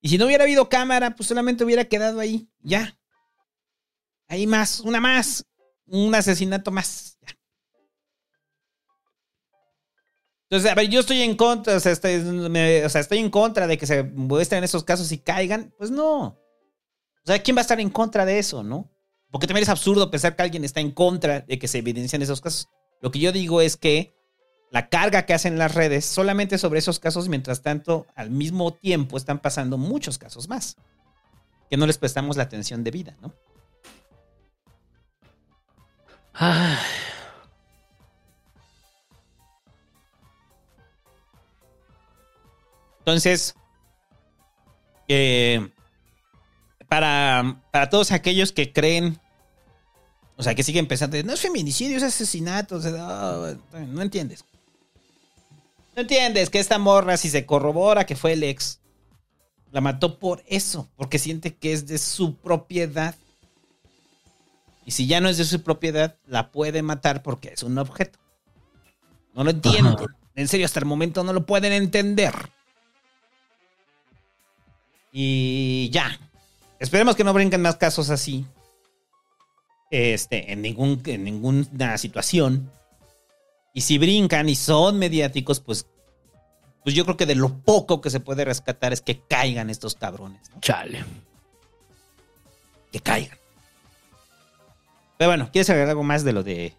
Y 0.02 0.10
si 0.10 0.18
no 0.18 0.26
hubiera 0.26 0.44
habido 0.44 0.70
cámara, 0.70 1.16
pues 1.16 1.28
solamente 1.28 1.64
hubiera 1.64 1.86
quedado 1.86 2.20
ahí. 2.20 2.50
Ya. 2.60 2.98
Ahí 4.28 4.48
más, 4.48 4.80
una 4.80 5.00
más. 5.00 5.46
Un 5.88 6.14
asesinato 6.16 6.72
más. 6.72 7.18
Entonces, 10.44 10.72
a 10.72 10.76
ver, 10.76 10.88
yo 10.90 11.00
estoy 11.00 11.22
en 11.22 11.36
contra, 11.36 11.76
o 11.76 11.80
sea, 11.80 11.92
estoy, 11.92 12.16
o 12.18 12.90
sea, 12.90 13.02
estoy 13.02 13.18
en 13.18 13.32
contra 13.32 13.66
de 13.66 13.78
que 13.78 13.88
se 13.88 14.04
muestren 14.04 14.64
esos 14.64 14.84
casos 14.84 15.12
y 15.12 15.18
caigan. 15.18 15.74
Pues 15.78 15.90
no. 15.90 16.28
O 16.28 17.26
sea, 17.26 17.42
¿quién 17.42 17.58
va 17.58 17.62
a 17.62 17.64
estar 17.64 17.80
en 17.80 17.90
contra 17.90 18.26
de 18.26 18.38
eso, 18.38 18.64
no? 18.64 18.95
Porque 19.32 19.48
también 19.48 19.64
es 19.64 19.70
absurdo 19.70 20.12
pensar 20.12 20.36
que 20.36 20.44
alguien 20.44 20.64
está 20.64 20.80
en 20.80 20.92
contra 20.92 21.42
de 21.42 21.60
que 21.60 21.68
se 21.68 21.80
evidencien 21.80 22.22
esos 22.22 22.42
casos. 22.42 22.70
Lo 23.02 23.12
que 23.12 23.20
yo 23.20 23.32
digo 23.32 23.62
es 23.62 23.78
que 23.78 24.16
la 24.72 24.90
carga 24.90 25.26
que 25.26 25.34
hacen 25.34 25.58
las 25.58 25.76
redes 25.76 26.06
solamente 26.06 26.58
sobre 26.58 26.80
esos 26.80 27.00
casos, 27.00 27.30
mientras 27.30 27.62
tanto, 27.62 28.08
al 28.16 28.30
mismo 28.30 28.74
tiempo 28.74 29.18
están 29.18 29.40
pasando 29.40 29.78
muchos 29.78 30.18
casos 30.18 30.50
más. 30.50 30.76
Que 31.70 31.78
no 31.78 31.88
les 31.88 31.98
prestamos 31.98 32.38
la 32.38 32.44
atención 32.44 32.84
debida, 32.84 33.16
¿no? 33.22 33.34
Entonces, 43.00 43.56
eh, 45.08 45.70
para, 46.96 47.62
para 47.72 47.90
todos 47.90 48.14
aquellos 48.14 48.54
que 48.54 48.72
creen, 48.72 49.20
o 50.38 50.44
sea, 50.44 50.56
que 50.56 50.64
siguen 50.64 50.88
pensando, 50.88 51.22
no 51.24 51.34
es 51.34 51.42
feminicidio, 51.42 51.98
es 51.98 52.04
asesinato, 52.04 52.78
o 52.78 52.82
sea, 52.82 52.92
no, 52.92 53.86
no 53.86 54.02
entiendes. 54.02 54.46
No 55.94 56.04
entiendes 56.04 56.50
que 56.50 56.60
esta 56.60 56.78
morra, 56.78 57.18
si 57.18 57.30
se 57.30 57.46
corrobora 57.46 58.06
que 58.06 58.16
fue 58.16 58.32
el 58.32 58.44
ex, 58.44 58.80
La 59.74 59.82
mató 59.82 60.20
por 60.20 60.42
eso, 60.48 60.88
porque 60.96 61.20
siente 61.20 61.54
que 61.54 61.74
es 61.74 61.86
de 61.86 61.98
su 61.98 62.38
propiedad. 62.38 63.14
Y 64.86 64.92
si 64.92 65.06
ya 65.06 65.20
no 65.20 65.28
es 65.28 65.38
de 65.38 65.44
su 65.44 65.64
propiedad, 65.64 66.16
la 66.28 66.50
puede 66.50 66.82
matar 66.82 67.24
porque 67.24 67.50
es 67.50 67.62
un 67.64 67.78
objeto. 67.78 68.20
No 69.34 69.44
lo 69.44 69.50
entienden. 69.50 69.98
En 70.34 70.48
serio, 70.48 70.66
hasta 70.66 70.80
el 70.80 70.86
momento 70.86 71.26
no 71.26 71.34
lo 71.34 71.46
pueden 71.46 71.74
entender. 71.74 72.34
Y 75.12 75.90
ya. 75.92 76.18
Esperemos 76.80 77.16
que 77.16 77.24
no 77.24 77.34
brinquen 77.34 77.62
más 77.62 77.78
casos 77.78 78.10
así. 78.10 78.46
Este, 79.92 80.52
en, 80.52 80.62
ningún, 80.62 81.02
en 81.06 81.24
ninguna 81.24 81.98
situación. 81.98 82.72
Y 83.74 83.82
si 83.82 83.98
brincan 83.98 84.50
y 84.50 84.56
son 84.56 84.98
mediáticos, 84.98 85.60
pues, 85.60 85.88
pues 86.84 86.96
yo 86.96 87.06
creo 87.06 87.18
que 87.18 87.26
de 87.26 87.36
lo 87.36 87.60
poco 87.60 88.02
que 88.02 88.10
se 88.10 88.20
puede 88.20 88.46
rescatar 88.46 88.94
es 88.94 89.02
que 89.02 89.20
caigan 89.20 89.70
estos 89.70 89.96
cabrones. 89.96 90.50
¿no? 90.52 90.60
Chale. 90.62 91.04
Que 92.92 93.00
caigan. 93.00 93.38
Pero 95.18 95.30
bueno, 95.30 95.50
¿quieres 95.52 95.70
agregar 95.70 95.90
algo 95.90 96.04
más 96.04 96.24
de 96.24 96.34
lo 96.34 96.44
de 96.44 96.74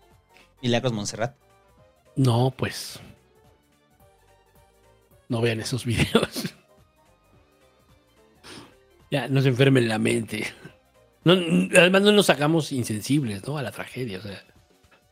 Milagros 0.63 0.93
Montserrat? 0.93 1.35
No, 2.17 2.53
pues. 2.57 3.01
No 5.29 5.41
vean 5.41 5.61
esos 5.61 5.85
videos. 5.85 6.46
Ya, 9.11 9.29
no 9.29 9.41
se 9.43 9.49
enfermen 9.49 9.89
la 9.89 9.99
mente. 9.99 10.47
No, 11.25 11.33
además, 11.33 12.03
no 12.03 12.13
nos 12.13 12.31
hagamos 12.31 12.71
insensibles, 12.73 13.47
¿no? 13.47 13.59
A 13.59 13.63
la 13.63 13.73
tragedia. 13.73 14.19
O 14.19 14.23
sea, 14.23 14.45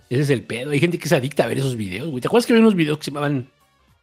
ese 0.08 0.22
es 0.22 0.30
el 0.30 0.44
pedo. 0.44 0.70
Hay 0.70 0.80
gente 0.80 0.98
que 0.98 1.08
se 1.08 1.16
adicta 1.16 1.44
a 1.44 1.46
ver 1.48 1.58
esos 1.58 1.76
videos, 1.76 2.08
güey. 2.08 2.20
¿Te 2.20 2.28
acuerdas 2.28 2.46
que 2.46 2.52
había 2.52 2.62
unos 2.62 2.76
videos 2.76 2.98
que 2.98 3.04
se 3.04 3.10
llamaban 3.10 3.50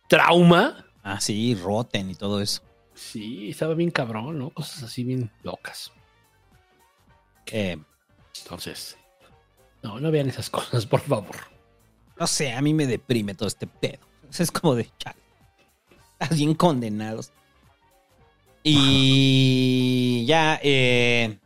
Trauma? 0.09 0.85
Ah, 1.03 1.19
sí, 1.19 1.55
Roten 1.55 2.09
y 2.09 2.15
todo 2.15 2.41
eso. 2.41 2.61
Sí, 2.93 3.49
estaba 3.49 3.73
bien 3.73 3.91
cabrón, 3.91 4.37
¿no? 4.39 4.49
Cosas 4.49 4.83
así 4.83 5.03
bien 5.03 5.31
locas. 5.43 5.91
Eh, 7.47 7.77
Entonces, 8.43 8.97
no, 9.81 9.99
no 9.99 10.11
vean 10.11 10.29
esas 10.29 10.49
cosas, 10.49 10.85
por 10.85 11.01
favor. 11.01 11.35
no 12.19 12.27
sé, 12.27 12.53
a 12.53 12.61
mí 12.61 12.73
me 12.73 12.85
deprime 12.87 13.33
todo 13.35 13.47
este 13.47 13.67
pedo. 13.67 13.99
Es 14.37 14.51
como 14.51 14.75
de, 14.75 14.89
chale. 14.97 15.19
Están 16.19 16.37
bien 16.37 16.53
condenados. 16.55 17.31
Y 18.63 20.25
ya, 20.27 20.59
eh, 20.63 21.37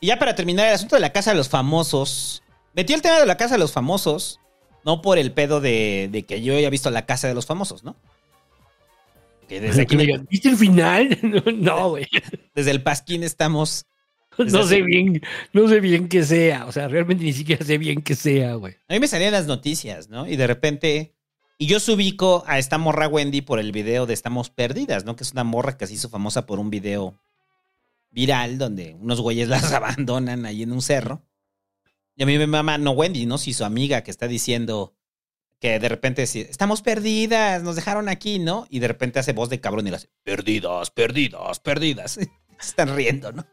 y 0.00 0.06
ya 0.06 0.18
para 0.18 0.34
terminar 0.34 0.68
el 0.68 0.74
asunto 0.74 0.96
de 0.96 1.00
la 1.00 1.12
casa 1.12 1.30
de 1.30 1.36
los 1.36 1.48
famosos. 1.48 2.42
Metí 2.74 2.92
el 2.92 3.02
tema 3.02 3.18
de 3.18 3.26
la 3.26 3.36
casa 3.36 3.54
de 3.54 3.60
los 3.60 3.72
famosos, 3.72 4.40
no 4.84 5.02
por 5.02 5.18
el 5.18 5.32
pedo 5.32 5.60
de, 5.60 6.08
de 6.10 6.24
que 6.24 6.42
yo 6.42 6.56
haya 6.56 6.70
visto 6.70 6.90
la 6.90 7.06
casa 7.06 7.28
de 7.28 7.34
los 7.34 7.46
famosos, 7.46 7.84
¿no? 7.84 7.96
Que 9.48 9.60
desde 9.60 9.82
aquí, 9.82 9.96
¿Viste 10.30 10.48
el 10.48 10.56
final? 10.56 11.18
No, 11.56 11.90
güey. 11.90 12.06
desde 12.54 12.70
el 12.70 12.82
Pasquín 12.82 13.22
estamos. 13.22 13.86
No 14.36 14.64
sé 14.64 14.82
bien, 14.82 15.22
no 15.52 15.68
sé 15.68 15.78
bien 15.78 16.08
que 16.08 16.24
sea. 16.24 16.66
O 16.66 16.72
sea, 16.72 16.88
realmente 16.88 17.22
ni 17.22 17.32
siquiera 17.32 17.64
sé 17.64 17.78
bien 17.78 18.02
que 18.02 18.16
sea, 18.16 18.54
güey. 18.54 18.74
A 18.88 18.94
mí 18.94 18.98
me 18.98 19.06
salían 19.06 19.30
las 19.30 19.46
noticias, 19.46 20.08
¿no? 20.08 20.26
Y 20.26 20.34
de 20.34 20.46
repente. 20.48 21.13
Y 21.64 21.66
yo 21.66 21.80
subico 21.80 22.44
a 22.46 22.58
esta 22.58 22.76
morra 22.76 23.08
Wendy 23.08 23.40
por 23.40 23.58
el 23.58 23.72
video 23.72 24.04
de 24.04 24.12
Estamos 24.12 24.50
Perdidas, 24.50 25.06
¿no? 25.06 25.16
Que 25.16 25.24
es 25.24 25.32
una 25.32 25.44
morra 25.44 25.78
que 25.78 25.86
se 25.86 25.94
hizo 25.94 26.10
famosa 26.10 26.44
por 26.44 26.58
un 26.58 26.68
video 26.68 27.18
viral 28.10 28.58
donde 28.58 28.94
unos 29.00 29.22
güeyes 29.22 29.48
las 29.48 29.72
abandonan 29.72 30.44
ahí 30.44 30.62
en 30.62 30.72
un 30.72 30.82
cerro. 30.82 31.22
Y 32.16 32.22
a 32.22 32.26
mí 32.26 32.36
me 32.36 32.46
mama, 32.46 32.76
no 32.76 32.90
Wendy, 32.90 33.24
¿no? 33.24 33.38
Si 33.38 33.54
su 33.54 33.64
amiga 33.64 34.02
que 34.02 34.10
está 34.10 34.28
diciendo 34.28 34.94
que 35.58 35.78
de 35.78 35.88
repente 35.88 36.24
estamos 36.24 36.82
perdidas, 36.82 37.62
nos 37.62 37.76
dejaron 37.76 38.10
aquí, 38.10 38.38
¿no? 38.38 38.66
Y 38.68 38.80
de 38.80 38.88
repente 38.88 39.20
hace 39.20 39.32
voz 39.32 39.48
de 39.48 39.60
cabrón 39.60 39.86
y 39.86 39.90
le 39.90 39.96
hace, 39.96 40.10
perdidas, 40.22 40.90
perdidas, 40.90 41.60
perdidas. 41.60 42.12
Se 42.12 42.28
están 42.58 42.94
riendo, 42.94 43.32
¿no? 43.32 43.46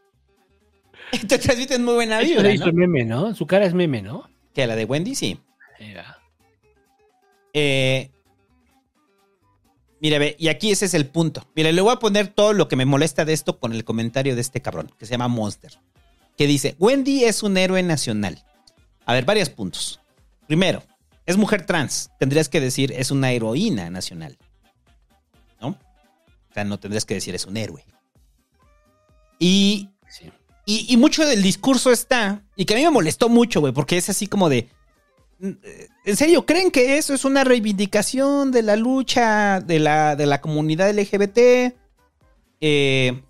Te 1.28 1.38
transmiten 1.38 1.82
muy 1.82 1.94
buena 1.94 2.20
vibra, 2.20 2.72
meme, 2.74 3.06
¿no? 3.06 3.34
Su 3.34 3.46
cara 3.46 3.64
es 3.64 3.72
meme, 3.72 4.02
¿no? 4.02 4.28
Que 4.52 4.66
la 4.66 4.76
de 4.76 4.84
Wendy, 4.84 5.14
sí. 5.14 5.40
Era. 5.78 6.21
Eh, 7.54 8.10
mira, 10.00 10.18
ve, 10.18 10.36
y 10.38 10.48
aquí 10.48 10.70
ese 10.72 10.86
es 10.86 10.94
el 10.94 11.06
punto. 11.06 11.46
Mira, 11.54 11.70
le 11.72 11.80
voy 11.82 11.92
a 11.92 11.98
poner 11.98 12.28
todo 12.28 12.52
lo 12.52 12.68
que 12.68 12.76
me 12.76 12.84
molesta 12.86 13.24
de 13.24 13.32
esto 13.32 13.58
con 13.58 13.72
el 13.72 13.84
comentario 13.84 14.34
de 14.34 14.40
este 14.40 14.60
cabrón, 14.62 14.90
que 14.98 15.06
se 15.06 15.12
llama 15.12 15.28
Monster. 15.28 15.78
Que 16.36 16.46
dice, 16.46 16.76
Wendy 16.78 17.24
es 17.24 17.42
un 17.42 17.56
héroe 17.56 17.82
nacional. 17.82 18.42
A 19.04 19.12
ver, 19.14 19.24
varios 19.24 19.50
puntos. 19.50 20.00
Primero, 20.46 20.82
es 21.26 21.36
mujer 21.36 21.66
trans. 21.66 22.10
Tendrías 22.18 22.48
que 22.48 22.60
decir, 22.60 22.92
es 22.96 23.10
una 23.10 23.32
heroína 23.32 23.90
nacional. 23.90 24.38
¿No? 25.60 25.68
O 25.68 26.54
sea, 26.54 26.64
no 26.64 26.78
tendrías 26.78 27.04
que 27.04 27.14
decir, 27.14 27.34
es 27.34 27.46
un 27.46 27.56
héroe. 27.56 27.84
Y, 29.38 29.88
Sí. 30.08 30.30
y, 30.66 30.92
y 30.92 30.96
mucho 30.98 31.24
del 31.26 31.42
discurso 31.42 31.90
está, 31.90 32.42
y 32.54 32.64
que 32.66 32.74
a 32.74 32.76
mí 32.76 32.82
me 32.84 32.90
molestó 32.90 33.28
mucho, 33.30 33.60
güey, 33.60 33.72
porque 33.72 33.96
es 33.96 34.10
así 34.10 34.26
como 34.26 34.48
de, 34.50 34.68
¿En 36.04 36.16
serio 36.16 36.46
creen 36.46 36.70
que 36.70 36.98
eso 36.98 37.14
es 37.14 37.24
una 37.24 37.42
reivindicación 37.42 38.52
de 38.52 38.62
la 38.62 38.76
lucha 38.76 39.60
de 39.60 39.80
la, 39.80 40.14
de 40.14 40.26
la 40.26 40.40
comunidad 40.40 40.90
LGBT? 40.96 41.38
Eh, 42.60 43.22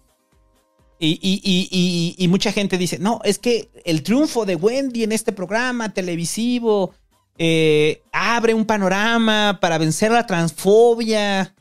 y, 0.99 1.19
y- 1.21 1.41
y- 1.71 2.15
y- 2.19 2.29
mucha 2.29 2.53
gente 2.53 2.77
dice, 2.79 2.99
no, 2.99 3.21
es 3.25 3.39
que 3.39 3.71
el 3.85 4.03
triunfo 4.03 4.45
de 4.45 4.57
Wendy 4.57 5.03
en 5.05 5.13
este 5.13 5.33
programa 5.33 5.93
televisivo 5.93 6.95
eh, 7.39 8.03
abre 8.13 8.53
un 8.55 8.67
panorama 8.67 9.59
para 9.61 9.79
vencer 9.79 10.13
la 10.13 10.27
transfobia. 10.27 11.55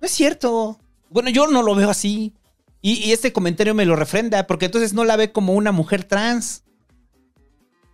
No 0.00 0.06
es 0.06 0.10
cierto. 0.10 0.78
Bueno, 1.08 1.30
yo 1.30 1.46
no 1.46 1.62
lo 1.62 1.74
veo 1.76 1.88
así. 1.88 2.34
Y 2.82 3.12
este 3.12 3.32
comentario 3.32 3.74
me 3.74 3.86
lo 3.86 3.96
refrenda, 3.96 4.46
porque 4.46 4.66
entonces 4.66 4.92
no 4.92 5.04
la 5.04 5.16
ve 5.16 5.32
como 5.32 5.54
una 5.54 5.72
mujer 5.72 6.04
trans. 6.04 6.64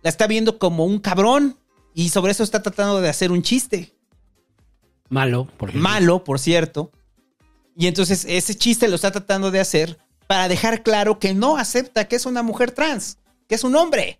La 0.01 0.09
está 0.09 0.27
viendo 0.27 0.57
como 0.59 0.83
un 0.83 0.99
cabrón. 0.99 1.57
Y 1.93 2.09
sobre 2.09 2.31
eso 2.31 2.43
está 2.43 2.61
tratando 2.61 3.01
de 3.01 3.09
hacer 3.09 3.31
un 3.31 3.41
chiste. 3.41 3.95
Malo, 5.09 5.45
por 5.57 5.69
ejemplo. 5.69 5.89
Malo, 5.89 6.23
por 6.23 6.39
cierto. 6.39 6.91
Y 7.75 7.87
entonces 7.87 8.25
ese 8.27 8.55
chiste 8.55 8.87
lo 8.87 8.95
está 8.95 9.11
tratando 9.11 9.51
de 9.51 9.59
hacer 9.59 9.99
para 10.27 10.47
dejar 10.47 10.83
claro 10.83 11.19
que 11.19 11.33
no 11.33 11.57
acepta 11.57 12.07
que 12.07 12.15
es 12.15 12.25
una 12.25 12.43
mujer 12.43 12.71
trans, 12.71 13.17
que 13.49 13.55
es 13.55 13.63
un 13.65 13.75
hombre. 13.75 14.17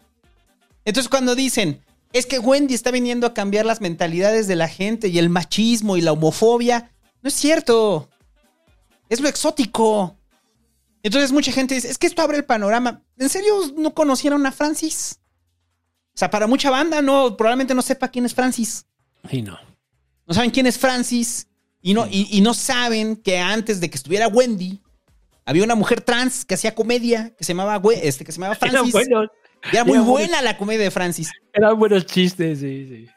Entonces 0.83 1.09
cuando 1.09 1.35
dicen, 1.35 1.81
es 2.11 2.25
que 2.25 2.39
Wendy 2.39 2.73
está 2.73 2.91
viniendo 2.91 3.25
a 3.25 3.33
cambiar 3.33 3.65
las 3.65 3.79
mentalidades 3.79 4.47
de 4.47 4.57
la 4.57 4.67
gente 4.67 5.07
y 5.07 5.17
el 5.17 5.29
machismo 5.29 5.95
y 5.95 6.01
la 6.01 6.11
homofobia, 6.11 6.91
no 7.21 7.29
es 7.29 7.33
cierto. 7.33 8.09
Es 9.07 9.21
lo 9.21 9.29
exótico. 9.29 10.17
Entonces 11.03 11.31
mucha 11.31 11.53
gente 11.53 11.75
dice, 11.75 11.89
es 11.89 11.97
que 11.97 12.07
esto 12.07 12.21
abre 12.21 12.37
el 12.37 12.45
panorama. 12.45 13.01
¿En 13.17 13.29
serio 13.29 13.53
no 13.77 13.93
conocieron 13.93 14.45
a 14.45 14.51
Francis? 14.51 15.20
O 16.13 16.17
sea, 16.17 16.29
para 16.29 16.47
mucha 16.47 16.69
banda 16.69 17.01
no, 17.01 17.35
probablemente 17.37 17.73
no 17.73 17.81
sepa 17.81 18.09
quién 18.09 18.25
es 18.25 18.33
Francis. 18.33 18.85
Sí, 19.29 19.41
no. 19.41 19.57
No 20.27 20.33
saben 20.33 20.51
quién 20.51 20.67
es 20.67 20.77
Francis 20.77 21.47
y 21.81 21.93
no, 21.93 22.07
y, 22.07 22.27
y 22.31 22.41
no 22.41 22.53
saben 22.53 23.15
que 23.15 23.39
antes 23.39 23.79
de 23.79 23.89
que 23.89 23.97
estuviera 23.97 24.27
Wendy, 24.27 24.81
había 25.45 25.63
una 25.63 25.75
mujer 25.75 26.01
trans 26.01 26.45
que 26.45 26.53
hacía 26.53 26.75
comedia 26.75 27.33
que 27.35 27.43
se 27.43 27.53
llamaba, 27.53 27.81
este, 28.01 28.23
que 28.23 28.31
se 28.31 28.39
llamaba 28.39 28.55
Francis. 28.59 28.95
Y 29.71 29.75
era 29.75 29.85
muy 29.85 29.99
buena 29.99 30.41
la 30.41 30.57
comedia 30.57 30.83
de 30.83 30.91
Francis. 30.91 31.31
eran 31.53 31.77
buenos 31.77 32.05
chistes, 32.05 32.59
sí, 32.59 32.87
sí. 32.89 33.07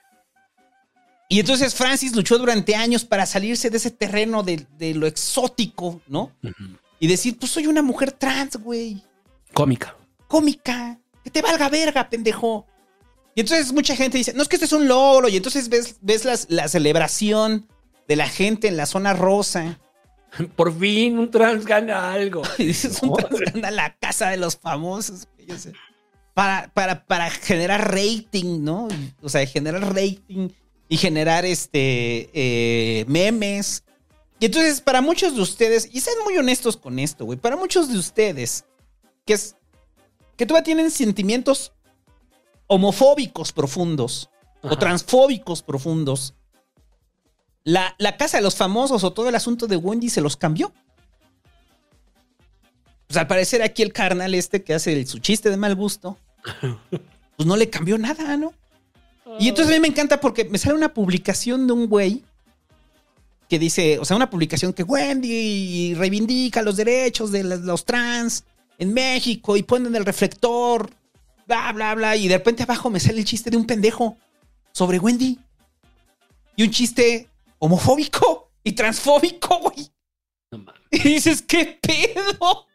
Y 1.28 1.40
entonces 1.40 1.74
Francis 1.74 2.14
luchó 2.14 2.38
durante 2.38 2.76
años 2.76 3.04
para 3.04 3.24
salirse 3.24 3.70
de 3.70 3.78
ese 3.78 3.90
terreno 3.90 4.42
de, 4.42 4.66
de 4.76 4.94
lo 4.94 5.06
exótico, 5.06 6.00
¿no? 6.06 6.32
Y 7.00 7.06
decir, 7.06 7.38
pues 7.38 7.50
soy 7.50 7.66
una 7.66 7.82
mujer 7.82 8.12
trans, 8.12 8.56
güey. 8.56 9.02
Cómica. 9.52 9.96
Cómica. 10.28 10.98
Que 11.22 11.30
te 11.30 11.40
valga 11.40 11.68
verga, 11.70 12.08
pendejo. 12.10 12.66
Y 13.34 13.40
entonces 13.40 13.72
mucha 13.72 13.96
gente 13.96 14.18
dice, 14.18 14.32
no 14.32 14.42
es 14.42 14.48
que 14.48 14.56
esto 14.56 14.66
es 14.66 14.72
un 14.72 14.86
logro. 14.88 15.28
Y 15.28 15.36
entonces 15.36 15.68
ves, 15.68 15.96
ves 16.00 16.24
las- 16.24 16.46
la 16.50 16.68
celebración 16.68 17.66
de 18.06 18.16
la 18.16 18.28
gente 18.28 18.68
en 18.68 18.76
la 18.76 18.86
zona 18.86 19.12
rosa. 19.12 19.78
Por 20.56 20.76
fin 20.78 21.18
un 21.18 21.30
trans 21.30 21.64
gana 21.64 22.12
algo. 22.12 22.42
Y 22.58 22.66
dices, 22.66 23.02
un 23.02 23.14
trans 23.14 23.52
gana 23.52 23.70
la 23.70 23.96
casa 23.96 24.30
de 24.30 24.36
los 24.36 24.56
famosos. 24.56 25.26
para, 26.34 26.68
para, 26.74 27.04
para 27.06 27.30
generar 27.30 27.92
rating, 27.92 28.62
¿no? 28.62 28.88
O 29.22 29.28
sea, 29.28 29.44
generar 29.46 29.82
rating 29.94 30.48
y 30.88 30.96
generar 30.96 31.44
este 31.44 32.30
eh, 32.34 33.04
memes. 33.08 33.82
Y 34.40 34.46
entonces, 34.46 34.80
para 34.80 35.00
muchos 35.00 35.34
de 35.36 35.42
ustedes, 35.42 35.88
y 35.92 36.00
sean 36.00 36.16
muy 36.24 36.36
honestos 36.36 36.76
con 36.76 36.98
esto, 36.98 37.24
güey, 37.24 37.38
para 37.38 37.56
muchos 37.56 37.88
de 37.88 37.96
ustedes, 37.98 38.64
que 39.24 39.34
es 39.34 39.56
que 40.36 40.44
todavía 40.46 40.64
tienen 40.64 40.90
sentimientos 40.90 41.72
homofóbicos 42.66 43.52
profundos 43.52 44.30
o 44.62 44.76
transfóbicos 44.78 45.62
profundos, 45.62 46.34
la, 47.64 47.94
la 47.98 48.16
casa 48.16 48.38
de 48.38 48.42
los 48.42 48.56
famosos 48.56 49.04
o 49.04 49.12
todo 49.12 49.28
el 49.28 49.34
asunto 49.34 49.66
de 49.66 49.76
Wendy 49.76 50.08
se 50.08 50.20
los 50.20 50.36
cambió. 50.36 50.72
Pues 53.06 53.16
al 53.18 53.26
parecer 53.26 53.62
aquí 53.62 53.82
el 53.82 53.92
carnal 53.92 54.34
este 54.34 54.62
que 54.62 54.74
hace 54.74 54.92
el- 54.92 55.06
su 55.06 55.18
chiste 55.18 55.50
de 55.50 55.56
mal 55.56 55.74
gusto, 55.74 56.18
pues 57.36 57.46
no 57.46 57.56
le 57.56 57.68
cambió 57.70 57.98
nada, 57.98 58.36
¿no? 58.36 58.52
Y 59.38 59.48
entonces 59.48 59.72
a 59.72 59.76
mí 59.76 59.80
me 59.80 59.88
encanta 59.88 60.20
porque 60.20 60.44
me 60.44 60.58
sale 60.58 60.74
una 60.74 60.92
publicación 60.94 61.66
de 61.66 61.72
un 61.72 61.86
güey 61.88 62.22
que 63.48 63.58
dice, 63.58 63.98
o 63.98 64.04
sea, 64.04 64.16
una 64.16 64.30
publicación 64.30 64.72
que 64.72 64.82
Wendy 64.82 65.94
reivindica 65.94 66.62
los 66.62 66.76
derechos 66.76 67.30
de 67.32 67.42
los 67.44 67.84
trans 67.84 68.44
en 68.78 68.92
México 68.94 69.56
y 69.56 69.62
ponen 69.62 69.94
el 69.96 70.04
reflector, 70.04 70.90
bla, 71.46 71.72
bla, 71.72 71.94
bla, 71.94 72.16
y 72.16 72.28
de 72.28 72.36
repente 72.38 72.62
abajo 72.62 72.90
me 72.90 73.00
sale 73.00 73.18
el 73.20 73.24
chiste 73.24 73.50
de 73.50 73.56
un 73.56 73.66
pendejo 73.66 74.16
sobre 74.72 74.98
Wendy. 74.98 75.38
Y 76.56 76.62
un 76.64 76.70
chiste 76.70 77.28
homofóbico 77.58 78.50
y 78.62 78.72
transfóbico, 78.72 79.58
güey. 79.58 79.90
Y 80.90 80.98
dices, 81.00 81.42
¿qué 81.42 81.78
pedo? 81.82 82.66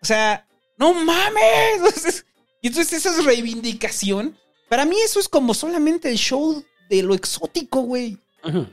O 0.00 0.04
sea, 0.04 0.46
no 0.76 0.92
mames. 0.94 1.42
Entonces- 1.76 2.26
Y 2.60 2.68
entonces 2.68 2.92
esa 3.04 3.18
es 3.18 3.24
reivindicación. 3.24 4.36
Para 4.68 4.84
mí 4.84 4.96
eso 5.04 5.20
es 5.20 5.28
como 5.28 5.52
solamente 5.54 6.08
el 6.10 6.16
show 6.16 6.64
de 6.88 7.02
lo 7.02 7.14
exótico, 7.14 7.80
güey. 7.82 8.18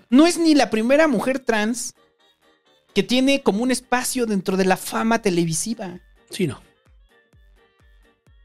No 0.09 0.25
es 0.25 0.37
ni 0.37 0.55
la 0.55 0.69
primera 0.71 1.07
mujer 1.07 1.39
trans 1.39 1.93
que 2.95 3.03
tiene 3.03 3.43
como 3.43 3.61
un 3.63 3.69
espacio 3.71 4.25
dentro 4.25 4.57
de 4.57 4.65
la 4.65 4.77
fama 4.77 5.21
televisiva. 5.21 5.99
Sí, 6.31 6.47
no. 6.47 6.59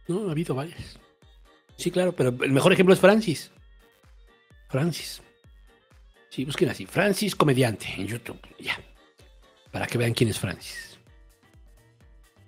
No, 0.09 0.28
ha 0.28 0.32
habido 0.32 0.55
varias. 0.55 0.98
Sí, 1.76 1.90
claro, 1.90 2.14
pero 2.14 2.28
el 2.28 2.52
mejor 2.52 2.72
ejemplo 2.72 2.94
es 2.94 3.01
Francis. 3.01 3.51
Francis. 4.68 5.20
Sí, 6.31 6.44
busquen 6.44 6.68
así. 6.68 6.86
Francis 6.86 7.35
comediante 7.35 7.86
en 7.97 8.06
YouTube. 8.06 8.40
Ya. 8.59 8.78
Para 9.70 9.86
que 9.86 9.98
vean 9.98 10.14
quién 10.14 10.31
es 10.31 10.39
Francis. 10.39 10.98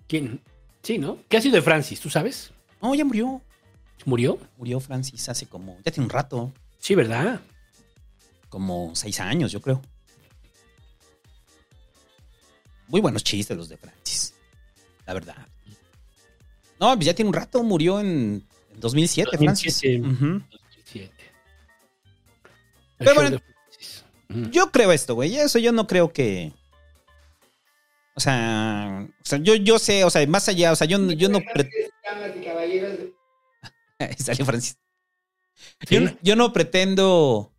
¿Quién? 0.09 0.41
Sí, 0.83 0.99
¿no? 0.99 1.19
¿Qué 1.29 1.37
ha 1.37 1.41
sido 1.41 1.57
de 1.57 1.63
Francis? 1.63 2.01
¿Tú 2.01 2.11
sabes? 2.11 2.53
No, 2.81 2.95
ya 2.95 3.05
murió. 3.05 3.41
¿Murió? 4.05 4.39
Murió 4.57 4.79
Francis 4.79 5.29
hace 5.29 5.47
como, 5.47 5.77
ya 5.85 5.91
tiene 5.91 6.05
un 6.05 6.11
rato, 6.11 6.53
Sí, 6.79 6.95
¿verdad? 6.95 7.41
como 8.49 8.95
seis 8.95 9.19
años, 9.19 9.51
yo 9.51 9.61
creo. 9.61 9.83
Muy 12.87 13.01
buenos 13.01 13.25
chistes 13.25 13.57
los 13.57 13.69
de 13.69 13.77
Francis, 13.77 14.35
la 15.05 15.15
verdad. 15.15 15.49
No, 16.81 16.95
pues 16.95 17.07
ya 17.07 17.15
tiene 17.15 17.29
un 17.29 17.35
rato, 17.35 17.63
murió 17.63 18.01
en, 18.01 18.45
en 18.73 18.81
2007, 18.81 19.39
Francis. 19.39 19.75
2007. 19.83 20.09
Ujú. 20.09 20.43
2007. 20.51 21.13
El 22.99 23.05
Pero 23.07 23.15
bueno, 23.15 23.39
Francis. 23.69 24.05
Yo 24.53 24.71
creo 24.71 24.93
esto, 24.93 25.15
güey. 25.15 25.37
Eso 25.37 25.59
yo 25.59 25.73
no 25.73 25.87
creo 25.87 26.13
que. 26.13 26.53
O 28.15 28.21
sea, 28.21 29.07
o 29.09 29.25
sea, 29.25 29.39
yo, 29.39 29.55
yo 29.57 29.79
sé, 29.79 30.05
o 30.05 30.11
sea, 30.11 30.27
más 30.27 30.49
allá, 30.49 30.73
o 30.73 30.77
sea, 30.77 30.87
yo, 30.87 30.99
no- 30.99 31.13
yo 31.13 31.29
no. 31.29 31.41
pre- 31.53 31.71
salió 34.19 34.45
Francis. 34.47 34.79
Yo, 35.89 36.01
no- 36.01 36.17
yo 36.23 36.37
no 36.37 36.53
pretendo. 36.53 37.53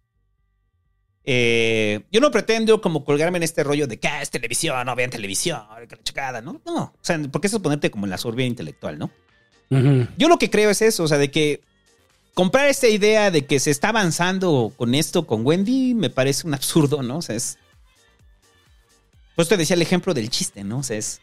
Eh, 1.29 2.03
yo 2.09 2.21
no 2.21 2.31
pretendo 2.31 2.79
como 2.79 3.03
colgarme 3.03 3.35
en 3.35 3.43
este 3.43 3.61
rollo 3.61 3.85
de 3.85 3.99
que 3.99 4.07
ah, 4.07 4.21
es 4.21 4.29
televisión, 4.29 4.85
no 4.85 4.95
vean 4.95 5.09
televisión, 5.09 5.61
que 5.89 5.97
la 5.97 6.01
chocada, 6.01 6.39
¿no? 6.39 6.61
No. 6.65 6.83
O 6.83 6.99
sea, 7.01 7.19
porque 7.29 7.47
eso 7.47 7.57
es 7.57 7.63
ponerte 7.63 7.91
como 7.91 8.05
en 8.05 8.11
la 8.11 8.17
sorbia 8.17 8.45
intelectual, 8.45 8.97
¿no? 8.97 9.11
Yo 10.17 10.29
lo 10.29 10.39
que 10.39 10.49
creo 10.49 10.69
es 10.69 10.81
eso, 10.81 11.03
o 11.03 11.07
sea, 11.09 11.17
de 11.17 11.29
que 11.29 11.59
comprar 12.33 12.69
esta 12.69 12.87
idea 12.87 13.29
de 13.29 13.45
que 13.45 13.59
se 13.59 13.71
está 13.71 13.89
avanzando 13.89 14.71
con 14.77 14.95
esto, 14.95 15.27
con 15.27 15.45
Wendy, 15.45 15.93
me 15.93 16.09
parece 16.09 16.47
un 16.47 16.53
absurdo, 16.53 17.03
¿no? 17.03 17.17
O 17.17 17.21
sea, 17.21 17.35
es... 17.35 17.57
Pues 19.35 19.49
te 19.49 19.57
decía 19.57 19.75
el 19.75 19.81
ejemplo 19.81 20.13
del 20.13 20.29
chiste, 20.29 20.63
¿no? 20.63 20.77
O 20.77 20.83
sea, 20.83 20.97
es... 20.97 21.19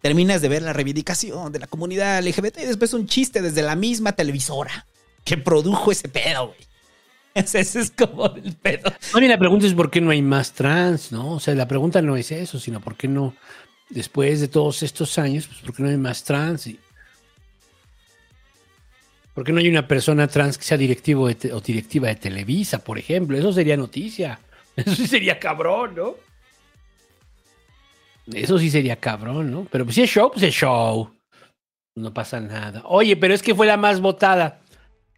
Terminas 0.00 0.40
de 0.40 0.48
ver 0.48 0.62
la 0.62 0.72
reivindicación 0.72 1.52
de 1.52 1.58
la 1.58 1.66
comunidad 1.66 2.22
LGBT 2.26 2.60
y 2.60 2.64
después 2.64 2.94
un 2.94 3.06
chiste 3.06 3.42
desde 3.42 3.60
la 3.60 3.76
misma 3.76 4.12
televisora 4.12 4.86
que 5.24 5.36
produjo 5.36 5.92
ese 5.92 6.08
pedo, 6.08 6.46
güey. 6.46 6.68
Ese 7.54 7.80
es 7.80 7.90
como 7.90 8.34
el 8.34 8.54
pedo. 8.54 8.92
No, 9.14 9.20
la 9.20 9.38
pregunta 9.38 9.66
es 9.66 9.74
por 9.74 9.90
qué 9.90 10.00
no 10.00 10.10
hay 10.10 10.22
más 10.22 10.52
trans, 10.52 11.12
¿no? 11.12 11.34
O 11.34 11.40
sea, 11.40 11.54
la 11.54 11.68
pregunta 11.68 12.02
no 12.02 12.16
es 12.16 12.32
eso, 12.32 12.58
sino 12.58 12.80
por 12.80 12.96
qué 12.96 13.08
no, 13.08 13.34
después 13.88 14.40
de 14.40 14.48
todos 14.48 14.82
estos 14.82 15.18
años, 15.18 15.46
pues 15.46 15.60
por 15.60 15.74
qué 15.74 15.82
no 15.82 15.88
hay 15.88 15.96
más 15.96 16.24
trans 16.24 16.66
y 16.66 16.78
por 19.34 19.44
qué 19.44 19.52
no 19.52 19.60
hay 19.60 19.68
una 19.68 19.86
persona 19.86 20.26
trans 20.26 20.58
que 20.58 20.64
sea 20.64 20.76
directivo 20.76 21.28
o 21.28 21.60
directiva 21.60 22.08
de 22.08 22.16
Televisa, 22.16 22.82
por 22.82 22.98
ejemplo. 22.98 23.38
Eso 23.38 23.52
sería 23.52 23.76
noticia. 23.76 24.40
Eso 24.76 24.94
sí 24.96 25.06
sería 25.06 25.38
cabrón, 25.38 25.94
¿no? 25.94 26.16
Eso 28.34 28.58
sí 28.58 28.68
sería 28.68 28.96
cabrón, 28.96 29.50
¿no? 29.50 29.66
Pero 29.70 29.84
pues 29.84 29.94
si 29.94 30.02
es 30.02 30.10
show, 30.10 30.30
pues 30.32 30.42
es 30.42 30.54
show. 30.54 31.10
No 31.94 32.12
pasa 32.12 32.40
nada. 32.40 32.82
Oye, 32.84 33.16
pero 33.16 33.32
es 33.32 33.42
que 33.42 33.54
fue 33.54 33.66
la 33.66 33.76
más 33.76 34.00
votada. 34.00 34.60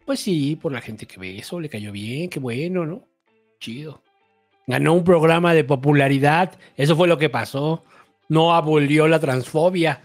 Pues 0.05 0.19
sí, 0.19 0.55
por 0.55 0.71
la 0.71 0.81
gente 0.81 1.05
que 1.05 1.19
ve 1.19 1.37
eso, 1.37 1.59
le 1.59 1.69
cayó 1.69 1.91
bien, 1.91 2.29
qué 2.29 2.39
bueno, 2.39 2.85
¿no? 2.85 3.07
Chido. 3.59 4.01
Ganó 4.67 4.93
un 4.93 5.03
programa 5.03 5.53
de 5.53 5.63
popularidad, 5.63 6.57
eso 6.77 6.95
fue 6.95 7.07
lo 7.07 7.17
que 7.17 7.29
pasó. 7.29 7.83
No 8.29 8.53
abolió 8.53 9.07
la 9.07 9.19
transfobia. 9.19 10.01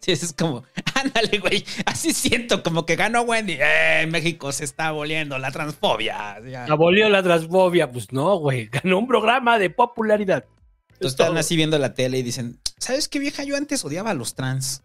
Sí, 0.00 0.12
eso 0.12 0.26
es 0.26 0.32
como, 0.34 0.64
ándale, 0.94 1.38
güey. 1.38 1.64
Así 1.86 2.12
siento 2.12 2.62
como 2.62 2.84
que 2.84 2.94
ganó 2.94 3.22
Wendy. 3.22 3.56
Eh, 3.58 4.06
México 4.10 4.52
se 4.52 4.64
está 4.64 4.88
aboliendo 4.88 5.38
la 5.38 5.50
transfobia. 5.50 6.40
Ya. 6.46 6.64
Abolió 6.64 7.08
la 7.08 7.22
transfobia, 7.22 7.90
pues 7.90 8.12
no, 8.12 8.36
güey. 8.36 8.66
Ganó 8.72 8.98
un 8.98 9.06
programa 9.06 9.58
de 9.58 9.70
popularidad. 9.70 10.44
Entonces 10.92 11.18
están 11.18 11.36
así 11.38 11.56
viendo 11.56 11.78
la 11.78 11.94
tele 11.94 12.18
y 12.18 12.22
dicen, 12.22 12.58
¿sabes 12.78 13.08
qué 13.08 13.18
vieja? 13.18 13.44
Yo 13.44 13.56
antes 13.56 13.82
odiaba 13.84 14.10
a 14.10 14.14
los 14.14 14.34
trans. 14.34 14.82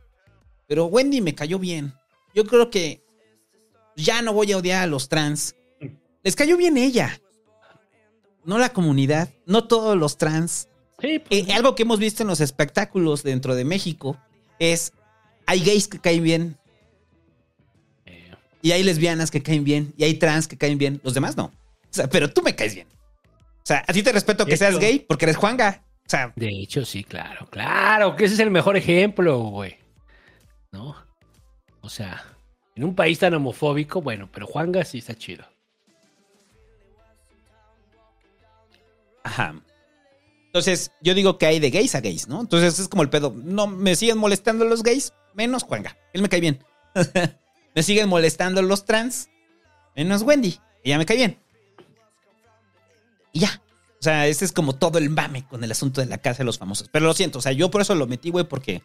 Pero 0.67 0.85
Wendy 0.85 1.19
me 1.19 1.35
cayó 1.35 1.59
bien. 1.59 1.93
Yo 2.33 2.45
creo 2.45 2.69
que 2.69 3.03
ya 4.03 4.21
no 4.21 4.33
voy 4.33 4.51
a 4.51 4.57
odiar 4.57 4.83
a 4.83 4.87
los 4.87 5.09
trans. 5.09 5.55
Les 6.23 6.35
cayó 6.35 6.57
bien 6.57 6.77
ella. 6.77 7.19
No 8.43 8.57
la 8.57 8.69
comunidad, 8.69 9.29
no 9.45 9.67
todos 9.67 9.97
los 9.97 10.17
trans. 10.17 10.67
pues, 10.97 11.21
Eh, 11.29 11.47
algo 11.53 11.75
que 11.75 11.83
hemos 11.83 11.99
visto 11.99 12.23
en 12.23 12.27
los 12.29 12.41
espectáculos 12.41 13.23
dentro 13.23 13.55
de 13.55 13.63
México 13.63 14.17
es, 14.57 14.93
hay 15.45 15.59
gays 15.63 15.87
que 15.87 15.99
caen 15.99 16.23
bien. 16.23 16.57
Y 18.61 18.71
hay 18.71 18.83
lesbianas 18.83 19.31
que 19.31 19.41
caen 19.41 19.63
bien. 19.63 19.93
Y 19.97 20.03
hay 20.03 20.15
trans 20.15 20.47
que 20.47 20.57
caen 20.57 20.77
bien. 20.77 20.99
Los 21.03 21.13
demás 21.13 21.37
no. 21.37 21.45
O 21.45 21.51
sea, 21.91 22.09
pero 22.09 22.29
tú 22.31 22.41
me 22.41 22.55
caes 22.55 22.75
bien. 22.75 22.87
O 22.89 23.65
sea, 23.65 23.85
a 23.87 23.93
ti 23.93 24.03
te 24.03 24.11
respeto 24.11 24.45
que 24.45 24.57
seas 24.57 24.79
gay 24.79 24.99
porque 24.99 25.25
eres 25.25 25.37
Juanga. 25.37 25.83
O 26.05 26.09
sea, 26.09 26.33
De 26.35 26.49
hecho, 26.49 26.83
sí, 26.85 27.03
claro, 27.03 27.47
claro, 27.51 28.15
que 28.15 28.25
ese 28.25 28.33
es 28.33 28.39
el 28.39 28.49
mejor 28.49 28.75
ejemplo, 28.75 29.37
güey. 29.39 29.77
¿No? 30.71 30.95
O 31.81 31.89
sea, 31.89 32.23
en 32.79 32.85
un 32.85 32.95
país 32.95 33.19
tan 33.19 33.33
homofóbico, 33.33 34.01
bueno, 34.01 34.29
pero 34.31 34.47
Juanga 34.47 34.85
sí 34.85 34.99
está 34.99 35.13
chido. 35.13 35.43
Ajá. 39.21 39.61
Entonces, 40.45 40.89
yo 41.01 41.13
digo 41.13 41.37
que 41.37 41.45
hay 41.45 41.59
de 41.59 41.71
gays 41.71 41.93
a 41.95 41.99
gays, 41.99 42.29
¿no? 42.29 42.39
Entonces 42.39 42.79
es 42.79 42.87
como 42.87 43.03
el 43.03 43.09
pedo. 43.09 43.33
No, 43.35 43.67
me 43.67 43.97
siguen 43.97 44.17
molestando 44.17 44.63
los 44.63 44.81
gays, 44.81 45.11
menos 45.33 45.63
Juanga. 45.63 45.97
Él 46.13 46.21
me 46.21 46.29
cae 46.29 46.39
bien. 46.39 46.63
me 47.75 47.83
siguen 47.83 48.07
molestando 48.07 48.61
los 48.61 48.85
trans, 48.85 49.29
menos 49.93 50.21
Wendy. 50.21 50.57
Ella 50.81 50.97
me 50.97 51.05
cae 51.05 51.17
bien. 51.17 51.37
Y 53.33 53.41
ya. 53.41 53.61
O 53.99 54.01
sea, 54.01 54.25
ese 54.27 54.45
es 54.45 54.53
como 54.53 54.73
todo 54.73 54.99
el 54.99 55.09
mame 55.09 55.45
con 55.45 55.65
el 55.65 55.71
asunto 55.73 55.99
de 55.99 56.07
la 56.07 56.19
casa 56.19 56.37
de 56.37 56.45
los 56.45 56.57
famosos. 56.57 56.87
Pero 56.87 57.07
lo 57.07 57.13
siento, 57.13 57.39
o 57.39 57.41
sea, 57.41 57.51
yo 57.51 57.69
por 57.69 57.81
eso 57.81 57.93
lo 57.93 58.07
metí, 58.07 58.29
güey, 58.29 58.45
porque 58.45 58.83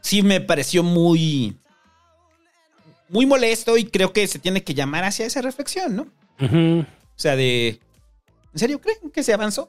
sí 0.00 0.24
me 0.24 0.40
pareció 0.40 0.82
muy. 0.82 1.56
Muy 3.12 3.26
molesto 3.26 3.76
y 3.76 3.84
creo 3.84 4.12
que 4.12 4.26
se 4.26 4.38
tiene 4.38 4.64
que 4.64 4.72
llamar 4.74 5.04
hacia 5.04 5.26
esa 5.26 5.42
reflexión, 5.42 5.94
¿no? 5.94 6.06
O 6.40 6.86
sea, 7.14 7.36
de. 7.36 7.78
¿En 8.54 8.58
serio 8.58 8.80
creen 8.80 9.10
que 9.12 9.22
se 9.22 9.34
avanzó? 9.34 9.68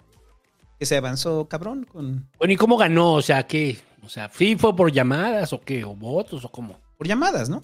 Que 0.79 0.85
se 0.85 0.95
avanzó, 0.97 1.45
cabrón, 1.49 1.83
con. 1.83 2.29
Bueno, 2.37 2.53
¿y 2.53 2.55
cómo 2.55 2.77
ganó? 2.77 3.13
O 3.13 3.21
sea, 3.21 3.45
¿qué? 3.45 3.77
O 4.01 4.07
sea, 4.09 4.29
¿sí 4.33 4.55
fue 4.55 4.73
por 4.75 4.91
llamadas 4.91 5.51
o 5.51 5.59
qué? 5.61 5.83
¿O 5.83 5.93
votos 5.93 6.45
o 6.45 6.49
cómo? 6.49 6.79
Por 6.97 7.05
llamadas, 7.05 7.49
¿no? 7.49 7.63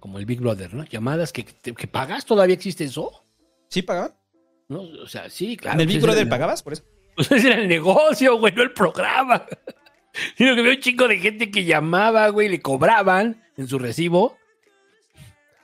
Como 0.00 0.18
el 0.18 0.26
Big 0.26 0.40
Brother, 0.40 0.74
¿no? 0.74 0.84
Llamadas 0.84 1.32
que, 1.32 1.44
que- 1.44 1.86
pagas, 1.86 2.24
¿todavía 2.24 2.54
existe 2.54 2.84
eso? 2.84 3.22
¿Sí 3.68 3.82
pagaban? 3.82 4.14
¿No? 4.68 4.80
O 4.82 5.06
sea, 5.06 5.30
sí, 5.30 5.56
claro. 5.56 5.74
¿En 5.76 5.80
el 5.82 5.86
pues 5.86 5.96
Big 5.96 6.02
Brother 6.02 6.28
pagabas 6.28 6.62
por 6.62 6.72
eso? 6.72 6.82
Pues 7.14 7.30
ese 7.30 7.48
era 7.48 7.60
el 7.60 7.68
negocio, 7.68 8.38
güey, 8.38 8.52
no 8.54 8.62
el 8.62 8.72
programa. 8.72 9.44
Sino 10.36 10.54
que 10.54 10.60
había 10.60 10.72
un 10.72 10.80
chico 10.80 11.06
de 11.06 11.18
gente 11.18 11.50
que 11.50 11.64
llamaba, 11.64 12.28
güey, 12.30 12.48
le 12.48 12.60
cobraban 12.60 13.42
en 13.56 13.68
su 13.68 13.78
recibo 13.78 14.36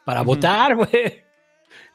para 0.06 0.22
votar, 0.22 0.76
güey. 0.76 1.26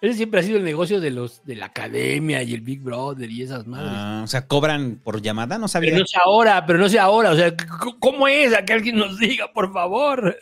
Ese 0.02 0.16
siempre 0.16 0.42
ha 0.42 0.44
sido 0.44 0.58
el 0.58 0.66
negocio 0.66 1.00
de 1.00 1.12
los 1.12 1.46
de 1.46 1.56
la 1.56 1.68
academia 1.68 2.44
y 2.44 2.54
el 2.54 2.62
Big 2.62 2.82
Brother 2.82 3.32
y 3.32 3.42
esas 3.42 3.66
madres. 3.66 3.90
Ah, 3.94 4.22
o 4.24 4.28
sea, 4.28 4.48
cobran 4.48 5.00
por 5.02 5.22
llamada, 5.22 5.58
no 5.58 5.68
sabía. 5.70 5.92
pero 5.92 6.02
no 6.02 6.08
sé 6.08 6.18
ahora, 6.24 6.66
pero 6.66 6.80
no 6.80 6.90
sé 6.90 7.00
ahora. 7.00 7.32
O 7.32 7.36
sea, 7.36 7.56
¿cómo 8.00 8.28
es? 8.28 8.54
A 8.54 8.66
que 8.66 8.74
alguien 8.74 8.98
nos 8.98 9.18
diga, 9.18 9.52
por 9.54 9.72
favor. 9.72 10.38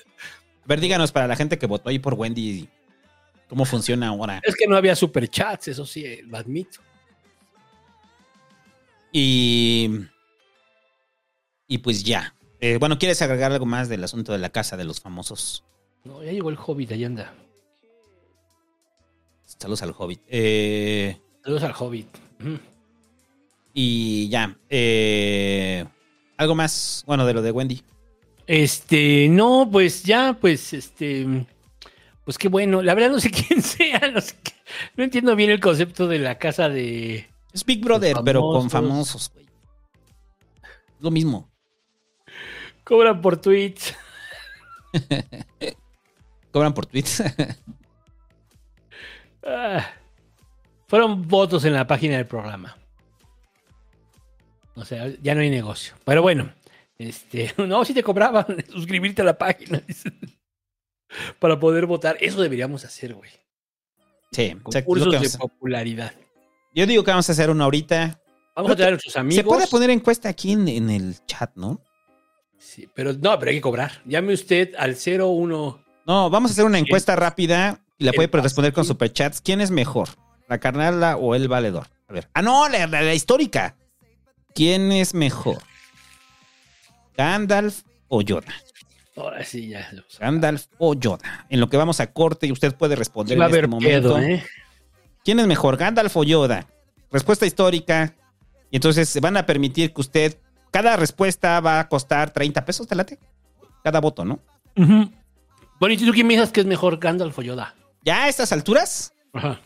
A 0.63 0.67
ver, 0.67 0.79
díganos 0.79 1.11
para 1.11 1.27
la 1.27 1.35
gente 1.35 1.59
que 1.59 1.67
votó 1.67 1.89
ahí 1.89 1.99
por 1.99 2.15
Wendy, 2.15 2.67
¿cómo 3.47 3.65
funciona 3.65 4.07
ahora? 4.07 4.41
Es 4.43 4.55
que 4.55 4.65
no 4.65 4.75
había 4.75 4.95
superchats, 4.95 5.67
eso 5.67 5.85
sí, 5.85 6.05
eh, 6.05 6.23
lo 6.25 6.37
admito. 6.37 6.79
Y. 9.11 9.91
Y 11.67 11.77
pues 11.77 12.03
ya. 12.03 12.33
Eh, 12.61 12.77
bueno, 12.79 12.97
¿quieres 12.97 13.21
agregar 13.21 13.51
algo 13.51 13.67
más 13.67 13.89
del 13.89 14.03
asunto 14.03 14.31
de 14.31 14.39
la 14.39 14.49
casa 14.49 14.75
de 14.75 14.85
los 14.85 14.99
famosos? 14.99 15.63
No, 16.03 16.23
ya 16.23 16.31
llegó 16.31 16.49
el 16.49 16.57
Hobbit, 16.57 16.93
ahí 16.93 17.03
anda. 17.03 17.33
Saludos 19.59 19.81
al 19.83 19.93
Hobbit. 19.97 20.21
Eh, 20.27 21.17
Saludos 21.43 21.63
al 21.63 21.73
Hobbit. 21.77 22.07
Y 23.73 24.29
ya. 24.29 24.57
eh, 24.69 25.85
algo 26.37 26.55
más, 26.55 27.03
bueno, 27.05 27.25
de 27.25 27.33
lo 27.33 27.41
de 27.41 27.51
Wendy. 27.51 27.83
Este, 28.47 29.27
no, 29.29 29.67
pues 29.71 30.03
ya, 30.03 30.37
pues, 30.39 30.73
este, 30.73 31.45
pues 32.23 32.37
qué 32.37 32.47
bueno. 32.47 32.81
La 32.81 32.93
verdad 32.95 33.11
no 33.11 33.19
sé 33.19 33.29
quién 33.47 33.61
sea, 33.61 33.99
no 34.13 34.21
sé 34.21 34.35
qué- 34.41 34.53
no 34.95 35.03
entiendo 35.03 35.35
bien 35.35 35.49
el 35.49 35.59
concepto 35.59 36.07
de 36.07 36.19
la 36.19 36.37
casa 36.37 36.69
de... 36.69 37.27
Es 37.51 37.65
Big 37.65 37.83
Brother, 37.83 38.15
pero 38.23 38.41
con 38.41 38.69
famosos. 38.69 39.29
famosos, 39.29 39.31
güey. 39.33 39.45
Lo 41.01 41.11
mismo. 41.11 41.49
Cobran 42.83 43.21
por 43.21 43.37
tweets. 43.37 43.95
Cobran 46.51 46.73
por 46.73 46.85
tweets. 46.85 47.23
Ah, 49.45 49.85
fueron 50.87 51.27
votos 51.27 51.65
en 51.65 51.73
la 51.73 51.85
página 51.87 52.17
del 52.17 52.27
programa. 52.27 52.77
O 54.75 54.85
sea, 54.85 55.11
ya 55.21 55.35
no 55.35 55.41
hay 55.41 55.49
negocio. 55.49 55.93
Pero 56.05 56.21
bueno, 56.21 56.51
este, 56.97 57.53
no, 57.57 57.85
si 57.85 57.93
te 57.93 58.03
cobraban 58.03 58.45
suscribirte 58.69 59.21
a 59.21 59.25
la 59.25 59.37
página 59.37 59.81
para 61.39 61.59
poder 61.59 61.85
votar. 61.85 62.17
Eso 62.19 62.41
deberíamos 62.41 62.85
hacer, 62.85 63.13
güey. 63.13 63.31
sí, 64.31 64.55
Concursos 64.63 65.21
de 65.21 65.37
popularidad. 65.37 66.13
Yo 66.73 66.85
digo 66.85 67.03
que 67.03 67.11
vamos 67.11 67.29
a 67.29 67.31
hacer 67.31 67.49
uno 67.49 67.63
ahorita. 67.63 68.21
Vamos 68.55 68.71
a 68.71 68.75
traer 68.75 68.89
a 68.89 68.91
nuestros 68.91 69.15
amigos. 69.15 69.35
Se 69.35 69.43
puede 69.43 69.67
poner 69.67 69.89
encuesta 69.89 70.29
aquí 70.29 70.51
en, 70.51 70.67
en 70.67 70.89
el 70.89 71.25
chat, 71.25 71.55
¿no? 71.55 71.81
Sí, 72.57 72.89
pero 72.93 73.13
no, 73.13 73.39
pero 73.39 73.49
hay 73.49 73.57
que 73.57 73.61
cobrar. 73.61 74.01
Llame 74.05 74.33
usted 74.33 74.73
al 74.77 74.95
01. 74.95 75.83
No, 76.05 76.29
vamos 76.29 76.51
a 76.51 76.53
hacer 76.53 76.65
una 76.65 76.77
encuesta 76.77 77.15
rápida 77.15 77.81
la 77.99 78.11
El 78.11 78.15
puede 78.15 78.41
responder 78.43 78.73
con 78.73 78.85
superchats. 78.85 79.41
¿Quién 79.41 79.61
es 79.61 79.71
mejor? 79.71 80.09
¿La 80.47 80.57
carnala 80.59 81.17
o 81.17 81.35
el 81.35 81.47
valedor? 81.47 81.87
A 82.07 82.13
ver. 82.13 82.27
Ah, 82.33 82.41
no, 82.41 82.67
la, 82.69 82.87
la- 82.87 83.01
la 83.01 83.13
histórica. 83.13 83.75
¿Quién 84.55 84.91
es 84.91 85.13
mejor? 85.13 85.57
¿Gandalf 87.17 87.81
o 88.07 88.21
Yoda? 88.21 88.53
Ahora 89.15 89.43
sí, 89.43 89.67
ya. 89.69 89.87
Gandalf 90.19 90.67
o 90.77 90.93
Yoda. 90.95 91.45
En 91.49 91.59
lo 91.59 91.69
que 91.69 91.77
vamos 91.77 91.99
a 91.99 92.11
corte 92.13 92.47
y 92.47 92.51
usted 92.51 92.73
puede 92.75 92.95
responder 92.95 93.37
Va 93.39 93.43
a 93.45 93.47
en 93.47 93.51
este 93.51 93.57
haber 93.59 93.69
momento. 93.69 94.15
pedo, 94.15 94.19
¿eh? 94.19 94.43
¿Quién 95.23 95.39
es 95.39 95.47
mejor, 95.47 95.77
Gandalf 95.77 96.15
o 96.15 96.23
Yoda? 96.23 96.67
Respuesta 97.11 97.45
histórica. 97.45 98.15
Y 98.71 98.77
entonces 98.77 99.09
se 99.09 99.19
van 99.19 99.35
a 99.37 99.45
permitir 99.45 99.93
que 99.93 100.01
usted. 100.01 100.37
Cada 100.71 100.95
respuesta 100.95 101.59
va 101.59 101.79
a 101.79 101.89
costar 101.89 102.31
30 102.31 102.63
pesos, 102.63 102.87
¿te 102.87 102.95
late? 102.95 103.17
Cada 103.83 103.99
voto, 103.99 104.23
¿no? 104.23 104.39
Bueno, 104.75 105.93
¿y 105.93 105.97
tú 105.97 106.11
quién 106.13 106.27
me 106.27 106.35
dices 106.35 106.51
que 106.51 106.59
es 106.61 106.65
mejor, 106.67 106.99
Gandalf 106.99 107.37
o 107.37 107.41
Yoda? 107.41 107.73
Ya 108.03 108.23
a 108.23 108.29
estas 108.29 108.51
alturas, 108.51 109.13
Ajá. 109.33 109.59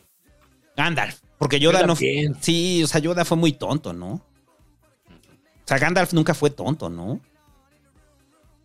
Gandalf. 0.75 1.21
Porque 1.37 1.59
Yoda 1.59 1.81
Yo 1.81 1.87
no. 1.87 1.95
Sí, 1.95 2.83
o 2.83 2.87
sea, 2.87 2.99
Yoda 2.99 3.25
fue 3.25 3.37
muy 3.37 3.53
tonto, 3.53 3.93
¿no? 3.93 4.13
O 4.13 5.65
sea, 5.65 5.77
Gandalf 5.77 6.13
nunca 6.13 6.33
fue 6.33 6.49
tonto, 6.49 6.89
¿no? 6.89 7.21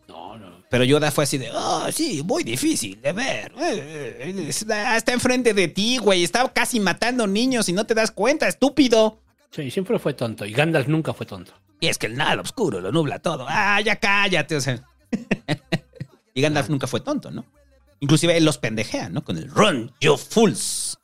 No, 0.09 0.39
no. 0.39 0.65
Pero 0.71 0.85
Yoda 0.85 1.11
fue 1.11 1.25
así 1.25 1.39
de, 1.39 1.51
ah, 1.53 1.89
sí, 1.93 2.23
muy 2.25 2.43
difícil 2.45 3.01
de 3.01 3.13
ver. 3.13 3.53
Eh, 3.59 4.17
eh, 4.21 4.47
Está, 4.49 4.97
está 4.97 5.13
enfrente 5.13 5.55
de 5.55 5.69
ti, 5.69 5.99
güey. 5.99 6.25
Está 6.25 6.49
casi 6.53 6.81
matando 6.81 7.27
niños 7.27 7.69
y 7.69 7.73
no 7.73 7.85
te 7.85 7.95
das 7.95 8.11
cuenta, 8.11 8.49
estúpido. 8.49 9.21
Sí, 9.51 9.71
siempre 9.71 9.99
fue 9.99 10.15
tonto. 10.15 10.45
Y 10.45 10.53
Gandalf 10.53 10.89
nunca 10.89 11.13
fue 11.15 11.27
tonto. 11.27 11.53
Y 11.81 11.87
es 11.89 11.99
que 11.99 12.07
el 12.07 12.17
nada 12.17 12.41
oscuro 12.43 12.81
lo 12.81 12.91
nubla 12.91 13.21
todo. 13.21 13.47
Ah, 13.49 13.81
ya 13.81 13.97
cállate, 13.97 14.57
o 14.57 14.61
sea. 14.61 14.83
y 16.35 16.43
Gandalf 16.43 16.69
nunca 16.69 16.87
fue 16.87 17.01
tonto, 17.01 17.31
¿no? 17.31 17.45
Inclusive 18.01 18.37
él 18.37 18.45
los 18.45 18.59
pendejea, 18.59 19.09
¿no? 19.09 19.25
Con 19.25 19.39
el 19.39 19.51
Run, 19.51 19.93
you 20.01 20.17
fools. 20.17 20.99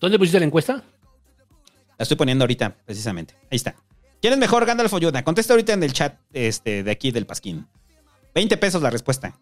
¿Dónde 0.00 0.18
pusiste 0.18 0.40
la 0.40 0.46
encuesta? 0.46 0.82
La 1.98 2.02
estoy 2.02 2.16
poniendo 2.16 2.44
ahorita, 2.44 2.76
precisamente. 2.84 3.34
Ahí 3.50 3.56
está. 3.56 3.76
¿Quién 4.20 4.32
es 4.32 4.38
mejor, 4.38 4.66
Gandalf 4.66 4.92
o 4.92 4.98
Yoda? 4.98 5.22
Contesta 5.22 5.52
ahorita 5.52 5.72
en 5.72 5.82
el 5.82 5.92
chat 5.92 6.18
este, 6.32 6.82
de 6.82 6.90
aquí 6.90 7.10
del 7.10 7.26
Pasquín. 7.26 7.66
20 8.34 8.56
pesos 8.56 8.82
la 8.82 8.90
respuesta. 8.90 9.38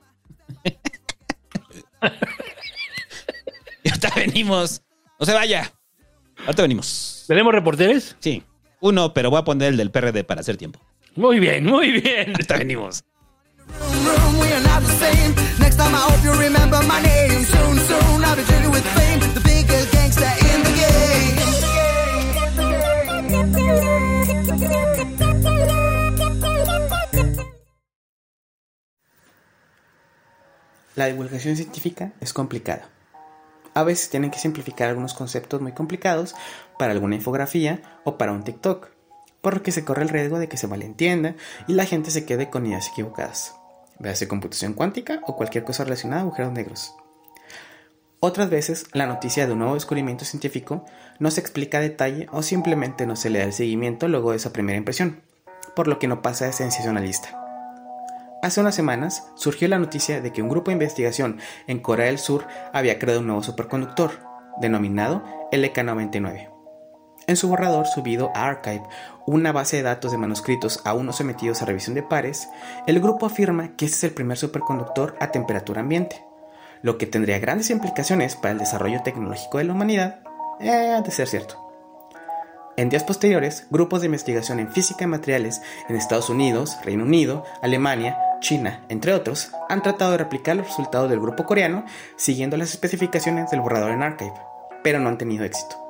y 3.84 3.88
ahorita 3.88 4.12
venimos. 4.16 4.82
No 5.18 5.26
se 5.26 5.34
vaya. 5.34 5.72
Ahorita 6.40 6.62
venimos. 6.62 7.24
¿Tenemos 7.26 7.52
reporteres? 7.52 8.16
Sí. 8.20 8.42
Uno, 8.80 9.12
pero 9.14 9.30
voy 9.30 9.40
a 9.40 9.44
poner 9.44 9.68
el 9.68 9.76
del 9.76 9.90
PRD 9.90 10.24
para 10.24 10.40
hacer 10.40 10.56
tiempo. 10.56 10.80
Muy 11.16 11.40
bien, 11.40 11.64
muy 11.64 12.00
bien. 12.00 12.30
Ahorita 12.30 12.58
venimos. 12.58 13.04
La 30.98 31.06
divulgación 31.06 31.54
científica 31.54 32.12
es 32.20 32.32
complicada. 32.32 32.88
A 33.72 33.84
veces 33.84 34.10
tienen 34.10 34.32
que 34.32 34.40
simplificar 34.40 34.88
algunos 34.88 35.14
conceptos 35.14 35.60
muy 35.60 35.70
complicados 35.70 36.34
para 36.76 36.90
alguna 36.90 37.14
infografía 37.14 38.00
o 38.02 38.18
para 38.18 38.32
un 38.32 38.42
TikTok, 38.42 38.88
por 39.40 39.54
lo 39.54 39.62
que 39.62 39.72
se 39.72 39.84
corre 39.84 40.02
el 40.02 40.08
riesgo 40.08 40.38
de 40.38 40.48
que 40.48 40.56
se 40.56 40.66
malentienda 40.66 41.34
y 41.66 41.74
la 41.74 41.84
gente 41.84 42.10
se 42.10 42.24
quede 42.24 42.50
con 42.50 42.66
ideas 42.66 42.88
equivocadas. 42.88 43.54
Véase 43.98 44.28
computación 44.28 44.74
cuántica 44.74 45.20
o 45.26 45.36
cualquier 45.36 45.64
cosa 45.64 45.84
relacionada 45.84 46.20
a 46.20 46.24
agujeros 46.24 46.52
negros. 46.52 46.94
Otras 48.20 48.50
veces, 48.50 48.86
la 48.92 49.06
noticia 49.06 49.46
de 49.46 49.52
un 49.52 49.60
nuevo 49.60 49.74
descubrimiento 49.74 50.24
científico 50.24 50.84
no 51.20 51.30
se 51.30 51.40
explica 51.40 51.78
a 51.78 51.82
detalle 51.82 52.26
o 52.32 52.42
simplemente 52.42 53.06
no 53.06 53.14
se 53.14 53.30
le 53.30 53.38
da 53.38 53.44
el 53.44 53.52
seguimiento 53.52 54.08
luego 54.08 54.32
de 54.32 54.38
esa 54.38 54.52
primera 54.52 54.76
impresión, 54.76 55.20
por 55.76 55.86
lo 55.86 56.00
que 56.00 56.08
no 56.08 56.20
pasa 56.20 56.46
de 56.46 56.52
sensacionalista. 56.52 57.44
Hace 58.42 58.60
unas 58.60 58.74
semanas 58.74 59.28
surgió 59.36 59.68
la 59.68 59.78
noticia 59.78 60.20
de 60.20 60.32
que 60.32 60.42
un 60.42 60.48
grupo 60.48 60.70
de 60.70 60.74
investigación 60.74 61.38
en 61.66 61.80
Corea 61.80 62.06
del 62.06 62.18
Sur 62.18 62.46
había 62.72 62.98
creado 62.98 63.20
un 63.20 63.26
nuevo 63.26 63.42
superconductor, 63.42 64.18
denominado 64.60 65.24
LK99. 65.52 66.57
En 67.28 67.36
su 67.36 67.46
borrador 67.46 67.86
subido 67.86 68.32
a 68.34 68.46
Archive, 68.46 68.82
una 69.26 69.52
base 69.52 69.76
de 69.76 69.82
datos 69.82 70.12
de 70.12 70.16
manuscritos 70.16 70.80
aún 70.86 71.04
no 71.04 71.12
sometidos 71.12 71.60
a 71.60 71.66
revisión 71.66 71.94
de 71.94 72.02
pares, 72.02 72.48
el 72.86 73.00
grupo 73.00 73.26
afirma 73.26 73.76
que 73.76 73.84
este 73.84 73.98
es 73.98 74.04
el 74.04 74.12
primer 74.12 74.38
superconductor 74.38 75.14
a 75.20 75.30
temperatura 75.30 75.82
ambiente, 75.82 76.24
lo 76.80 76.96
que 76.96 77.06
tendría 77.06 77.38
grandes 77.38 77.68
implicaciones 77.68 78.34
para 78.34 78.52
el 78.52 78.58
desarrollo 78.58 79.02
tecnológico 79.02 79.58
de 79.58 79.64
la 79.64 79.74
humanidad, 79.74 80.20
eh, 80.58 80.98
de 81.04 81.10
ser 81.10 81.28
cierto. 81.28 81.62
En 82.78 82.88
días 82.88 83.04
posteriores, 83.04 83.66
grupos 83.70 84.00
de 84.00 84.06
investigación 84.06 84.58
en 84.58 84.72
física 84.72 85.04
y 85.04 85.08
materiales 85.08 85.60
en 85.90 85.96
Estados 85.96 86.30
Unidos, 86.30 86.78
Reino 86.82 87.04
Unido, 87.04 87.44
Alemania, 87.60 88.16
China, 88.40 88.86
entre 88.88 89.12
otros, 89.12 89.50
han 89.68 89.82
tratado 89.82 90.12
de 90.12 90.18
replicar 90.18 90.56
los 90.56 90.68
resultados 90.68 91.10
del 91.10 91.20
grupo 91.20 91.44
coreano 91.44 91.84
siguiendo 92.16 92.56
las 92.56 92.70
especificaciones 92.70 93.50
del 93.50 93.60
borrador 93.60 93.90
en 93.90 94.02
Archive, 94.02 94.32
pero 94.82 94.98
no 94.98 95.10
han 95.10 95.18
tenido 95.18 95.44
éxito. 95.44 95.87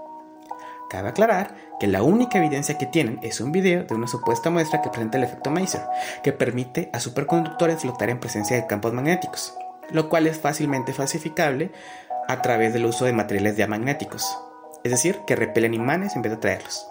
Cabe 0.88 1.08
aclarar 1.08 1.54
que 1.78 1.86
la 1.86 2.02
única 2.02 2.38
evidencia 2.38 2.78
que 2.78 2.86
tienen 2.86 3.18
es 3.22 3.40
un 3.40 3.52
video 3.52 3.84
de 3.84 3.94
una 3.94 4.06
supuesta 4.06 4.48
muestra 4.48 4.80
que 4.80 4.88
presenta 4.88 5.18
el 5.18 5.24
efecto 5.24 5.50
Maser, 5.50 5.82
que 6.22 6.32
permite 6.32 6.88
a 6.94 7.00
superconductores 7.00 7.82
flotar 7.82 8.08
en 8.08 8.20
presencia 8.20 8.56
de 8.56 8.66
campos 8.66 8.94
magnéticos, 8.94 9.54
lo 9.90 10.08
cual 10.08 10.26
es 10.26 10.38
fácilmente 10.38 10.94
falsificable 10.94 11.70
a 12.26 12.40
través 12.40 12.72
del 12.72 12.86
uso 12.86 13.04
de 13.04 13.12
materiales 13.12 13.56
diamagnéticos, 13.56 14.38
es 14.82 14.90
decir, 14.90 15.20
que 15.26 15.36
repelen 15.36 15.74
imanes 15.74 16.16
en 16.16 16.22
vez 16.22 16.32
de 16.32 16.36
atraerlos. 16.36 16.88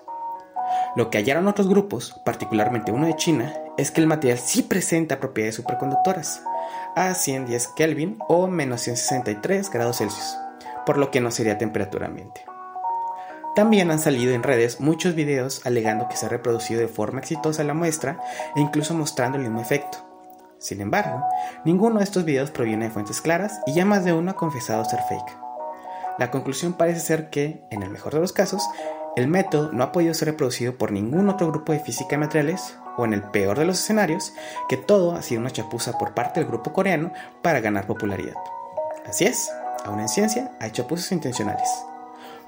Lo 0.95 1.09
que 1.09 1.17
hallaron 1.17 1.47
otros 1.47 1.67
grupos, 1.67 2.21
particularmente 2.23 2.91
uno 2.91 3.07
de 3.07 3.15
China, 3.15 3.53
es 3.77 3.91
que 3.91 4.01
el 4.01 4.07
material 4.07 4.37
sí 4.37 4.63
presenta 4.63 5.19
propiedades 5.19 5.55
superconductoras, 5.55 6.43
a 6.95 7.13
110 7.13 7.67
Kelvin 7.69 8.17
o 8.27 8.47
menos 8.47 8.81
163 8.81 9.69
grados 9.69 9.97
Celsius, 9.97 10.37
por 10.85 10.97
lo 10.97 11.11
que 11.11 11.21
no 11.21 11.31
sería 11.31 11.57
temperatura 11.57 12.07
ambiente. 12.07 12.45
También 13.57 13.89
han 13.89 13.97
salido 13.97 14.35
en 14.35 14.43
redes 14.43 14.79
muchos 14.79 15.15
videos 15.15 15.65
alegando 15.65 16.07
que 16.07 16.15
se 16.15 16.27
ha 16.27 16.29
reproducido 16.29 16.79
de 16.79 16.87
forma 16.87 17.21
exitosa 17.21 17.63
la 17.63 17.73
muestra 17.73 18.19
e 18.55 18.59
incluso 18.59 18.93
mostrando 18.93 19.39
el 19.39 19.45
mismo 19.45 19.59
efecto. 19.59 19.97
Sin 20.59 20.79
embargo, 20.79 21.25
ninguno 21.65 21.97
de 21.97 22.03
estos 22.03 22.23
videos 22.23 22.51
proviene 22.51 22.85
de 22.85 22.91
fuentes 22.91 23.19
claras 23.19 23.59
y 23.65 23.73
ya 23.73 23.83
más 23.83 24.05
de 24.05 24.13
uno 24.13 24.29
ha 24.29 24.35
confesado 24.35 24.85
ser 24.85 24.99
fake. 25.09 25.35
La 26.19 26.29
conclusión 26.29 26.73
parece 26.73 26.99
ser 26.99 27.31
que, 27.31 27.63
en 27.71 27.81
el 27.81 27.89
mejor 27.89 28.13
de 28.13 28.19
los 28.19 28.31
casos, 28.31 28.61
el 29.15 29.27
método 29.27 29.71
no 29.71 29.83
ha 29.83 29.91
podido 29.91 30.13
ser 30.13 30.27
reproducido 30.27 30.77
por 30.77 30.91
ningún 30.91 31.27
otro 31.27 31.47
grupo 31.47 31.71
de 31.71 31.79
física 31.79 32.13
y 32.13 32.19
materiales, 32.19 32.77
o 32.95 33.05
en 33.05 33.13
el 33.13 33.23
peor 33.23 33.57
de 33.57 33.65
los 33.65 33.79
escenarios, 33.79 34.33
que 34.69 34.77
todo 34.77 35.15
ha 35.15 35.23
sido 35.23 35.41
una 35.41 35.49
chapuza 35.49 35.97
por 35.97 36.13
parte 36.13 36.39
del 36.39 36.47
grupo 36.47 36.73
coreano 36.73 37.11
para 37.41 37.59
ganar 37.59 37.87
popularidad. 37.87 38.35
Así 39.07 39.25
es, 39.25 39.49
aún 39.83 39.99
en 39.99 40.09
ciencia 40.09 40.51
hay 40.59 40.69
chapuzas 40.69 41.11
intencionales. 41.11 41.67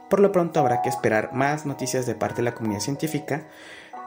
Por 0.10 0.20
lo 0.20 0.32
pronto 0.32 0.60
habrá 0.60 0.82
que 0.82 0.90
esperar 0.90 1.34
más 1.34 1.66
noticias 1.66 2.06
de 2.06 2.16
parte 2.16 2.38
de 2.38 2.44
la 2.44 2.56
comunidad 2.56 2.82
científica 2.82 3.44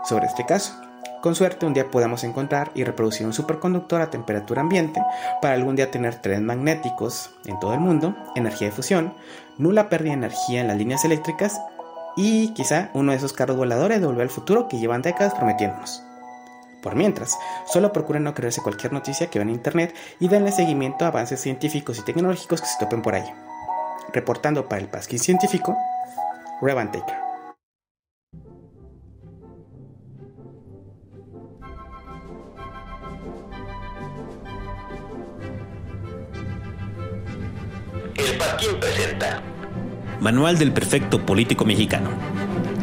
sobre 0.04 0.26
este 0.26 0.44
caso. 0.44 0.74
Con 1.22 1.36
suerte 1.36 1.66
un 1.66 1.74
día 1.74 1.88
podamos 1.88 2.24
encontrar 2.24 2.72
y 2.74 2.82
reproducir 2.82 3.24
un 3.24 3.32
superconductor 3.32 4.00
a 4.00 4.10
temperatura 4.10 4.60
ambiente 4.60 5.00
para 5.40 5.54
algún 5.54 5.76
día 5.76 5.92
tener 5.92 6.16
trenes 6.16 6.42
magnéticos 6.42 7.30
en 7.44 7.60
todo 7.60 7.74
el 7.74 7.80
mundo, 7.80 8.16
energía 8.34 8.68
de 8.68 8.74
fusión, 8.74 9.14
nula 9.56 9.88
pérdida 9.88 10.10
de 10.10 10.18
energía 10.18 10.60
en 10.60 10.66
las 10.66 10.76
líneas 10.76 11.04
eléctricas 11.04 11.60
y 12.16 12.52
quizá 12.54 12.90
uno 12.92 13.12
de 13.12 13.18
esos 13.18 13.32
carros 13.32 13.56
voladores 13.56 14.00
de 14.00 14.06
volver 14.06 14.22
al 14.22 14.30
futuro 14.30 14.66
que 14.66 14.78
llevan 14.78 15.02
décadas 15.02 15.34
prometiéndonos. 15.34 16.02
Por 16.82 16.96
mientras, 16.96 17.38
solo 17.66 17.92
procuren 17.92 18.24
no 18.24 18.34
creerse 18.34 18.60
cualquier 18.60 18.92
noticia 18.92 19.28
que 19.28 19.38
vean 19.38 19.50
en 19.50 19.54
internet 19.54 19.94
y 20.18 20.26
denle 20.26 20.50
seguimiento 20.50 21.04
a 21.04 21.08
avances 21.08 21.40
científicos 21.40 22.00
y 22.00 22.02
tecnológicos 22.02 22.60
que 22.60 22.66
se 22.66 22.78
topen 22.80 23.02
por 23.02 23.14
ahí. 23.14 23.32
Reportando 24.12 24.68
para 24.68 24.82
el 24.82 24.88
Pasquín 24.88 25.20
Científico, 25.20 25.76
Revan 26.62 26.92
Taker. 26.92 27.16
El 38.14 38.38
Pasquín 38.38 38.78
presenta 38.78 39.42
Manual 40.20 40.56
del 40.56 40.72
Perfecto 40.72 41.26
Político 41.26 41.64
Mexicano. 41.64 42.10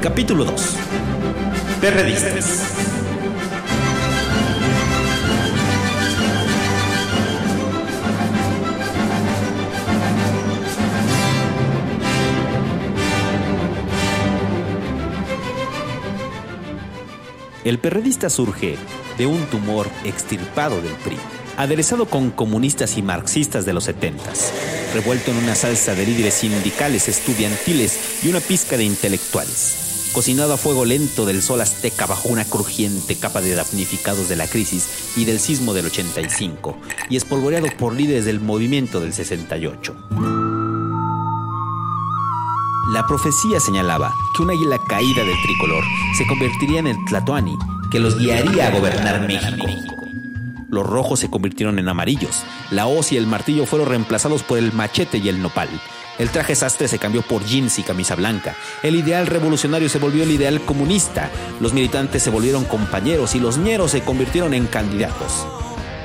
Capítulo 0.02 0.44
2. 0.44 0.78
Perredistas. 1.80 2.99
El 17.64 17.80
perredista 17.80 18.30
surge 18.30 18.78
de 19.18 19.26
un 19.26 19.46
tumor 19.48 19.88
extirpado 20.04 20.82
del 20.82 20.94
PRI, 20.94 21.18
aderezado 21.58 22.06
con 22.06 22.32
comunistas 22.32 22.98
y 22.98 23.02
marxistas 23.02 23.66
de 23.66 23.74
los 23.74 23.84
70 23.86 24.32
revuelto 24.94 25.32
en 25.32 25.38
una 25.38 25.56
salsa 25.56 25.96
de 25.96 26.06
líderes 26.06 26.36
sindicales, 26.36 27.08
estudiantiles 27.08 28.24
y 28.24 28.30
una 28.30 28.40
pizca 28.40 28.78
de 28.78 28.84
intelectuales. 28.84 30.10
Cocinado 30.14 30.54
a 30.54 30.58
fuego 30.58 30.86
lento 30.86 31.26
del 31.26 31.42
sol 31.42 31.62
azteca 31.62 32.08
bajo 32.08 32.30
una 32.30 32.44
crujiente 32.46 33.16
capa 33.16 33.42
de 33.42 33.54
damnificados 33.54 34.28
de 34.28 34.36
la 34.36 34.48
crisis 34.48 34.88
y 35.16 35.26
del 35.26 35.40
sismo 35.40 35.74
del 35.74 35.86
85, 35.86 36.78
y 37.10 37.18
espolvoreado 37.18 37.68
por 37.78 37.94
líderes 37.94 38.26
del 38.26 38.40
movimiento 38.40 39.00
del 39.00 39.14
68. 39.14 40.49
La 42.92 43.06
profecía 43.06 43.60
señalaba 43.60 44.16
que 44.36 44.42
un 44.42 44.50
águila 44.50 44.80
caída 44.80 45.24
del 45.24 45.40
tricolor 45.44 45.84
se 46.18 46.26
convertiría 46.26 46.80
en 46.80 46.88
el 46.88 47.06
Tlatoani, 47.06 47.56
que 47.92 48.00
los 48.00 48.18
guiaría 48.18 48.68
a 48.68 48.72
gobernar 48.72 49.28
México. 49.28 49.68
Los 50.72 50.88
rojos 50.88 51.20
se 51.20 51.30
convirtieron 51.30 51.78
en 51.78 51.88
amarillos. 51.88 52.44
La 52.72 52.88
hoz 52.88 53.12
y 53.12 53.18
el 53.18 53.28
martillo 53.28 53.68
fueron 53.68 53.90
reemplazados 53.90 54.42
por 54.42 54.58
el 54.58 54.74
machete 54.74 55.20
y 55.20 55.30
el 55.30 55.40
nopal. 55.40 55.70
El 56.18 56.32
traje 56.32 56.56
sastre 56.56 56.88
se 56.88 56.98
cambió 56.98 57.22
por 57.22 57.46
jeans 57.46 57.78
y 57.78 57.84
camisa 57.84 58.16
blanca. 58.16 58.56
El 58.82 58.96
ideal 58.96 59.28
revolucionario 59.28 59.88
se 59.88 60.00
volvió 60.00 60.24
el 60.24 60.32
ideal 60.32 60.60
comunista. 60.62 61.30
Los 61.60 61.74
militantes 61.74 62.24
se 62.24 62.32
volvieron 62.32 62.66
compañeros 62.66 63.36
y 63.36 63.40
los 63.40 63.60
ñeros 63.60 63.92
se 63.92 64.02
convirtieron 64.02 64.56
en 64.56 64.66
candidatos. 64.66 65.46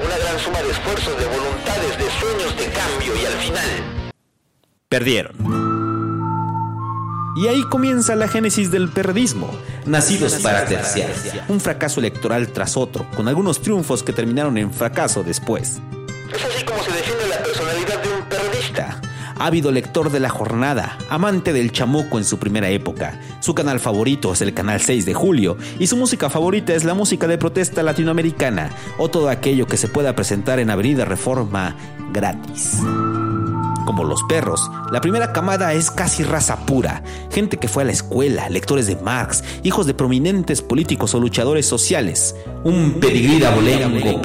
una 0.05 0.19
gran 0.19 0.39
suma 0.39 0.61
de 0.61 0.70
esfuerzos, 0.70 1.19
de 1.19 1.24
voluntades, 1.24 1.97
de 1.97 2.11
sueños 2.20 2.56
de 2.59 2.66
cambio 2.66 3.12
y 3.23 3.24
al 3.24 3.32
final 3.40 4.05
Perdieron. 4.90 5.84
Y 7.36 7.48
ahí 7.48 7.62
comienza 7.65 8.15
la 8.15 8.28
génesis 8.28 8.70
del 8.70 8.89
perredismo. 8.89 9.51
Nacidos 9.86 10.35
para 10.35 10.65
terciar. 10.66 11.11
Un 11.48 11.61
fracaso 11.61 11.98
electoral 12.01 12.48
tras 12.48 12.77
otro, 12.77 13.06
con 13.16 13.27
algunos 13.27 13.61
triunfos 13.61 14.02
que 14.02 14.12
terminaron 14.12 14.56
en 14.56 14.73
fracaso 14.73 15.24
después. 15.24 15.81
es 16.32 16.44
así 16.44 16.65
como 16.65 16.82
se 16.82 16.93
define 16.93 17.27
la 17.28 17.43
personalidad 17.43 18.02
de 18.02 18.09
un 18.09 18.28
periodista. 18.28 19.01
Ávido 19.36 19.73
lector 19.73 20.12
de 20.12 20.20
la 20.20 20.28
jornada, 20.28 20.97
amante 21.09 21.52
del 21.52 21.73
chamuco 21.73 22.19
en 22.19 22.24
su 22.24 22.39
primera 22.39 22.69
época. 22.69 23.20
Su 23.40 23.52
canal 23.52 23.81
favorito 23.81 24.32
es 24.32 24.40
el 24.40 24.55
canal 24.55 24.81
6 24.81 25.05
de 25.05 25.15
julio 25.15 25.56
y 25.81 25.89
su 25.89 25.97
música 25.97 26.31
favorita 26.31 26.73
es 26.73 26.85
la 26.85 26.94
música 26.94 27.27
de 27.27 27.36
protesta 27.36 27.82
latinoamericana 27.82 28.70
o 28.97 29.11
todo 29.11 29.28
aquello 29.28 29.66
que 29.66 29.77
se 29.77 29.89
pueda 29.89 30.15
presentar 30.15 30.61
en 30.61 30.70
Avenida 30.70 31.05
Reforma 31.05 31.74
gratis. 32.12 32.78
Como 33.85 34.05
los 34.05 34.23
perros, 34.24 34.70
la 34.90 35.01
primera 35.01 35.32
camada 35.32 35.73
es 35.74 35.90
casi 35.90 36.23
raza 36.23 36.65
pura, 36.66 37.02
gente 37.31 37.59
que 37.59 37.69
fue 37.69 37.82
a 37.82 37.86
la 37.86 37.93
escuela, 37.93 38.48
lectores 38.48 38.86
de 38.86 38.97
Marx, 38.97 39.44
hijos 39.62 39.86
de 39.86 39.94
prominentes 39.94 40.62
políticos 40.62 41.15
o 41.15 41.20
luchadores 41.20 41.66
sociales, 41.66 42.35
un 42.65 42.94
pedigrí 42.94 43.44
abolengo. 43.44 44.23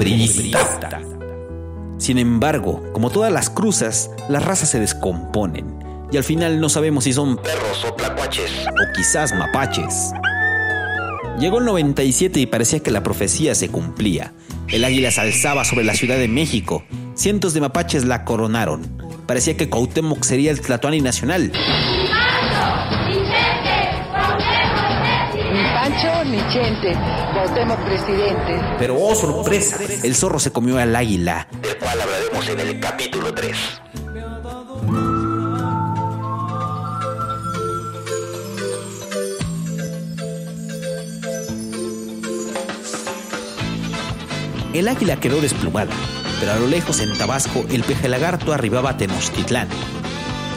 Sin 1.98 2.18
embargo, 2.18 2.82
como 2.94 3.10
todas 3.10 3.30
las 3.30 3.50
cruzas, 3.50 4.10
las 4.28 4.44
razas 4.44 4.70
se 4.70 4.80
descomponen 4.80 5.80
y 6.10 6.16
al 6.16 6.24
final 6.24 6.60
no 6.60 6.68
sabemos 6.68 7.04
si 7.04 7.12
son 7.12 7.36
Perros 7.36 7.84
o 7.86 7.92
tlacuaches. 7.94 8.50
o 8.66 8.92
quizás 8.96 9.34
mapaches. 9.34 10.12
Llegó 11.38 11.58
el 11.58 11.64
97 11.64 12.40
y 12.40 12.46
parecía 12.46 12.80
que 12.80 12.90
la 12.90 13.02
profecía 13.02 13.54
se 13.54 13.68
cumplía. 13.68 14.32
El 14.68 14.84
águila 14.84 15.10
se 15.10 15.20
alzaba 15.20 15.64
sobre 15.64 15.84
la 15.84 15.94
Ciudad 15.94 16.18
de 16.18 16.28
México. 16.28 16.84
Cientos 17.14 17.54
de 17.54 17.60
mapaches 17.60 18.04
la 18.04 18.24
coronaron. 18.24 19.09
Parecía 19.30 19.56
que 19.56 19.70
Cuauhtémoc 19.70 20.24
sería 20.24 20.50
el 20.50 20.60
Tlatoani 20.60 21.00
nacional. 21.02 21.52
Ni 25.52 25.62
Pancho 25.72 26.24
ni 26.24 26.38
Chente, 26.52 26.98
Cuauhtémoc 27.32 27.78
presidente. 27.84 28.60
Pero 28.80 28.96
oh 29.00 29.14
sorpresa, 29.14 29.78
el 30.02 30.16
zorro 30.16 30.40
se 30.40 30.50
comió 30.50 30.78
al 30.78 30.96
águila. 30.96 31.46
del 31.62 31.76
cual 31.76 32.00
hablaremos 32.00 32.48
en 32.48 32.58
el 32.58 32.80
capítulo 32.80 33.32
3. 33.32 33.56
El 44.72 44.88
águila 44.88 45.20
quedó 45.20 45.40
desplumada, 45.40 45.92
pero 46.40 46.52
a 46.52 46.56
lo 46.56 46.66
lejos 46.66 47.00
en 47.00 47.16
Tabasco 47.16 47.64
el 47.70 47.84
peje 47.84 48.08
lagarto 48.08 48.52
arribaba 48.52 48.90
a 48.90 48.96
Tenochtitlán. 48.96 49.68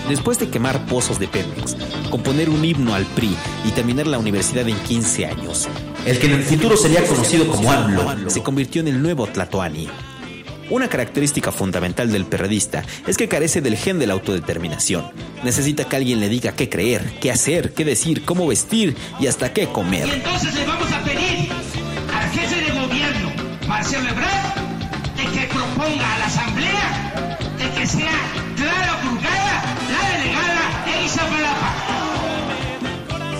Después 0.07 0.39
de 0.39 0.49
quemar 0.49 0.85
pozos 0.85 1.19
de 1.19 1.27
Pemex, 1.27 1.75
componer 2.09 2.49
un 2.49 2.63
himno 2.63 2.95
al 2.95 3.05
PRI 3.05 3.35
y 3.65 3.71
terminar 3.71 4.07
la 4.07 4.17
universidad 4.17 4.67
en 4.67 4.77
15 4.77 5.25
años, 5.25 5.67
el 6.05 6.19
que 6.19 6.27
en 6.27 6.33
el 6.33 6.43
futuro 6.43 6.75
sería 6.75 7.05
conocido 7.05 7.47
como 7.47 7.71
AMLO 7.71 8.29
se 8.29 8.41
convirtió 8.41 8.81
en 8.81 8.87
el 8.87 9.01
nuevo 9.01 9.27
Tlatoani. 9.27 9.87
Una 10.69 10.87
característica 10.87 11.51
fundamental 11.51 12.11
del 12.11 12.25
perredista 12.25 12.83
es 13.05 13.17
que 13.17 13.27
carece 13.27 13.61
del 13.61 13.77
gen 13.77 13.99
de 13.99 14.07
la 14.07 14.13
autodeterminación. 14.13 15.11
Necesita 15.43 15.83
que 15.83 15.97
alguien 15.97 16.19
le 16.19 16.29
diga 16.29 16.53
qué 16.53 16.69
creer, 16.69 17.19
qué 17.19 17.31
hacer, 17.31 17.73
qué 17.73 17.85
decir, 17.85 18.23
cómo 18.23 18.47
vestir 18.47 18.95
y 19.19 19.27
hasta 19.27 19.53
qué 19.53 19.67
comer. 19.67 20.09
Entonces 20.09 20.55
le 20.55 20.65
vamos 20.65 20.91
a 20.91 21.03
pedir 21.03 21.49
al 22.13 22.29
jefe 22.31 22.55
de 22.55 22.79
gobierno, 22.79 23.31
Marcelo 23.67 24.09
Ebrard, 24.09 24.62
asamblea 26.25 27.27
que 27.77 27.87
sea 27.87 28.11
la 28.57 30.17
delegada. 30.17 30.63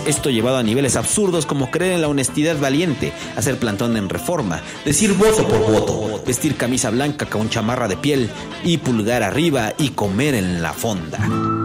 Esto 0.05 0.29
llevado 0.29 0.57
a 0.57 0.63
niveles 0.63 0.97
absurdos 0.97 1.45
como 1.45 1.71
creer 1.71 1.93
en 1.93 2.01
la 2.01 2.09
honestidad 2.09 2.59
valiente, 2.59 3.13
hacer 3.37 3.57
plantón 3.57 3.95
en 3.95 4.09
reforma, 4.09 4.61
decir 4.83 5.13
voto 5.13 5.47
por 5.47 5.59
voto, 5.59 6.21
vestir 6.27 6.57
camisa 6.57 6.89
blanca 6.89 7.25
con 7.25 7.49
chamarra 7.49 7.87
de 7.87 7.95
piel 7.95 8.29
y 8.65 8.77
pulgar 8.77 9.23
arriba 9.23 9.73
y 9.77 9.89
comer 9.89 10.35
en 10.35 10.61
la 10.61 10.73
fonda. 10.73 11.62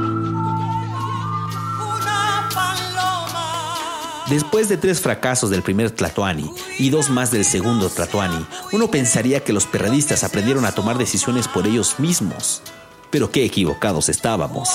Después 4.30 4.68
de 4.68 4.76
tres 4.76 5.00
fracasos 5.00 5.48
del 5.48 5.62
primer 5.62 5.90
Tlatoani 5.90 6.50
y 6.78 6.90
dos 6.90 7.08
más 7.08 7.30
del 7.30 7.46
segundo 7.46 7.88
Tlatoani, 7.88 8.44
uno 8.72 8.90
pensaría 8.90 9.42
que 9.42 9.54
los 9.54 9.64
perredistas 9.64 10.22
aprendieron 10.22 10.66
a 10.66 10.72
tomar 10.72 10.98
decisiones 10.98 11.48
por 11.48 11.66
ellos 11.66 11.98
mismos. 11.98 12.60
Pero 13.10 13.30
qué 13.30 13.46
equivocados 13.46 14.10
estábamos. 14.10 14.68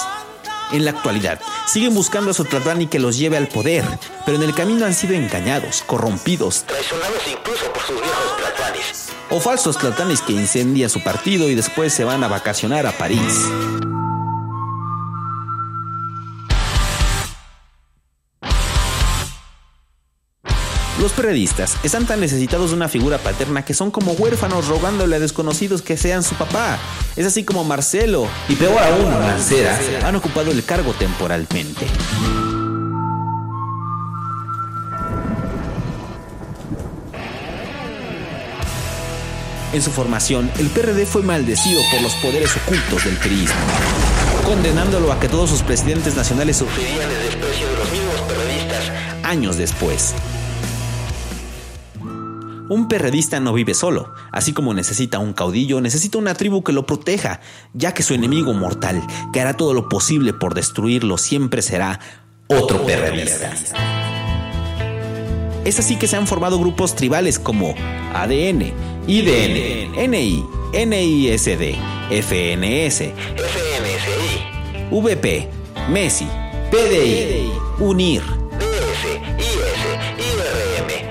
En 0.71 0.85
la 0.85 0.91
actualidad, 0.91 1.39
siguen 1.67 1.93
buscando 1.93 2.31
a 2.31 2.33
su 2.33 2.45
Tlatoani 2.45 2.87
que 2.87 2.97
los 2.97 3.15
lleve 3.15 3.37
al 3.37 3.47
poder, 3.47 3.85
pero 4.25 4.37
en 4.37 4.43
el 4.43 4.55
camino 4.55 4.87
han 4.87 4.95
sido 4.95 5.13
engañados, 5.13 5.83
corrompidos, 5.85 6.63
Traicionados 6.63 7.21
incluso 7.31 7.71
por 7.71 7.83
sus 7.83 8.01
viejos 8.01 8.37
tlatoanis. 8.37 9.09
o 9.29 9.39
falsos 9.39 9.77
Tlatoanis 9.77 10.21
que 10.21 10.33
incendian 10.33 10.89
su 10.89 11.03
partido 11.03 11.47
y 11.47 11.53
después 11.53 11.93
se 11.93 12.05
van 12.05 12.23
a 12.23 12.27
vacacionar 12.27 12.87
a 12.87 12.91
París. 12.93 13.51
Los 21.03 21.11
periodistas 21.11 21.75
están 21.83 22.05
tan 22.05 22.21
necesitados 22.21 22.69
de 22.69 22.77
una 22.77 22.87
figura 22.87 23.17
paterna 23.17 23.65
que 23.65 23.73
son 23.73 23.91
como 23.91 24.13
huérfanos 24.13 24.69
rogándole 24.69 25.17
a 25.17 25.19
desconocidos 25.19 25.81
que 25.81 25.97
sean 25.97 26.23
su 26.23 26.33
papá. 26.35 26.79
Es 27.17 27.25
así 27.25 27.43
como 27.43 27.65
Marcelo 27.65 28.25
y 28.47 28.55
peor 28.55 28.81
aún 28.81 29.11
Mancera 29.19 29.77
han 30.05 30.15
ocupado 30.15 30.51
el 30.51 30.63
cargo 30.63 30.93
temporalmente. 30.93 31.87
En 39.73 39.81
su 39.81 39.91
formación, 39.91 40.49
el 40.57 40.69
PRD 40.69 41.05
fue 41.05 41.21
maldecido 41.21 41.81
por 41.91 42.01
los 42.01 42.13
poderes 42.15 42.55
ocultos 42.55 43.03
del 43.03 43.17
priismo, 43.17 43.59
condenándolo 44.45 45.11
a 45.11 45.19
que 45.19 45.27
todos 45.27 45.49
sus 45.49 45.63
presidentes 45.63 46.15
nacionales 46.15 46.55
sufrirían 46.55 47.11
el 47.11 47.23
desprecio 47.23 47.67
de 47.67 47.75
los 47.75 47.91
mismos 47.91 48.21
periodistas 48.21 48.91
años 49.23 49.57
después. 49.57 50.15
Un 52.69 52.87
perredista 52.87 53.39
no 53.39 53.53
vive 53.53 53.73
solo, 53.73 54.13
así 54.31 54.53
como 54.53 54.73
necesita 54.73 55.19
un 55.19 55.33
caudillo, 55.33 55.81
necesita 55.81 56.17
una 56.17 56.33
tribu 56.33 56.63
que 56.63 56.71
lo 56.71 56.85
proteja, 56.85 57.41
ya 57.73 57.93
que 57.93 58.03
su 58.03 58.13
enemigo 58.13 58.53
mortal, 58.53 59.05
que 59.33 59.41
hará 59.41 59.57
todo 59.57 59.73
lo 59.73 59.89
posible 59.89 60.33
por 60.33 60.53
destruirlo, 60.53 61.17
siempre 61.17 61.61
será 61.61 61.99
otro 62.47 62.85
perredista. 62.85 63.53
Es 65.65 65.79
así 65.79 65.97
que 65.97 66.07
se 66.07 66.15
han 66.15 66.27
formado 66.27 66.59
grupos 66.59 66.95
tribales 66.95 67.39
como 67.39 67.75
ADN, 68.13 68.71
IDN, 69.07 69.91
NI, 70.09 70.45
NISD, 70.73 71.75
FNS, 72.09 73.11
FNSI, 73.37 74.91
VP, 74.91 75.49
MESI, 75.89 76.27
PDI, 76.71 77.51
UNIR, 77.79 78.23
IS, 78.59 79.03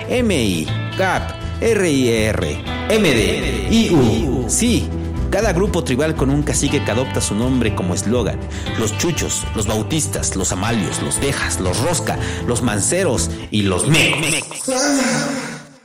IRM, 0.08 0.26
MI, 0.26 0.66
CAP, 0.96 1.41
RIR, 1.62 2.58
MD, 2.90 3.70
IU, 3.70 4.46
sí. 4.48 4.88
Cada 5.30 5.52
grupo 5.52 5.84
tribal 5.84 6.16
con 6.16 6.28
un 6.28 6.42
cacique 6.42 6.84
que 6.84 6.90
adopta 6.90 7.20
su 7.20 7.36
nombre 7.36 7.74
como 7.74 7.94
eslogan. 7.94 8.38
Los 8.80 8.98
chuchos, 8.98 9.46
los 9.54 9.68
bautistas, 9.68 10.34
los 10.34 10.50
amalios, 10.50 11.00
los 11.02 11.20
dejas, 11.20 11.60
los 11.60 11.80
rosca, 11.80 12.18
los 12.48 12.62
manceros 12.62 13.30
y 13.52 13.62
los 13.62 13.86
me. 13.86 14.12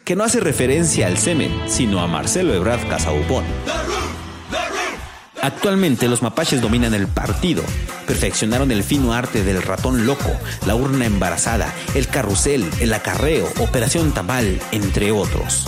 Que 0.04 0.16
no 0.16 0.24
hace 0.24 0.40
referencia 0.40 1.06
al 1.06 1.18
semen, 1.18 1.52
sino 1.68 2.00
a 2.00 2.08
Marcelo 2.08 2.56
Ebrard 2.56 2.88
Casaubon. 2.90 3.46
Actualmente 5.48 6.10
los 6.10 6.22
mapaches 6.22 6.60
dominan 6.60 6.94
el 6.94 7.08
partido. 7.08 7.64
Perfeccionaron 8.06 8.70
el 8.70 8.84
fino 8.84 9.14
arte 9.14 9.46
del 9.46 9.62
ratón 9.64 10.06
loco, 10.06 10.30
la 10.66 10.76
urna 10.76 11.06
embarazada, 11.06 11.74
el 11.96 12.10
carrusel, 12.10 12.70
el 12.82 12.94
acarreo, 12.94 13.48
Operación 13.60 14.12
Tamal, 14.12 14.62
entre 14.74 15.14
otros. 15.14 15.66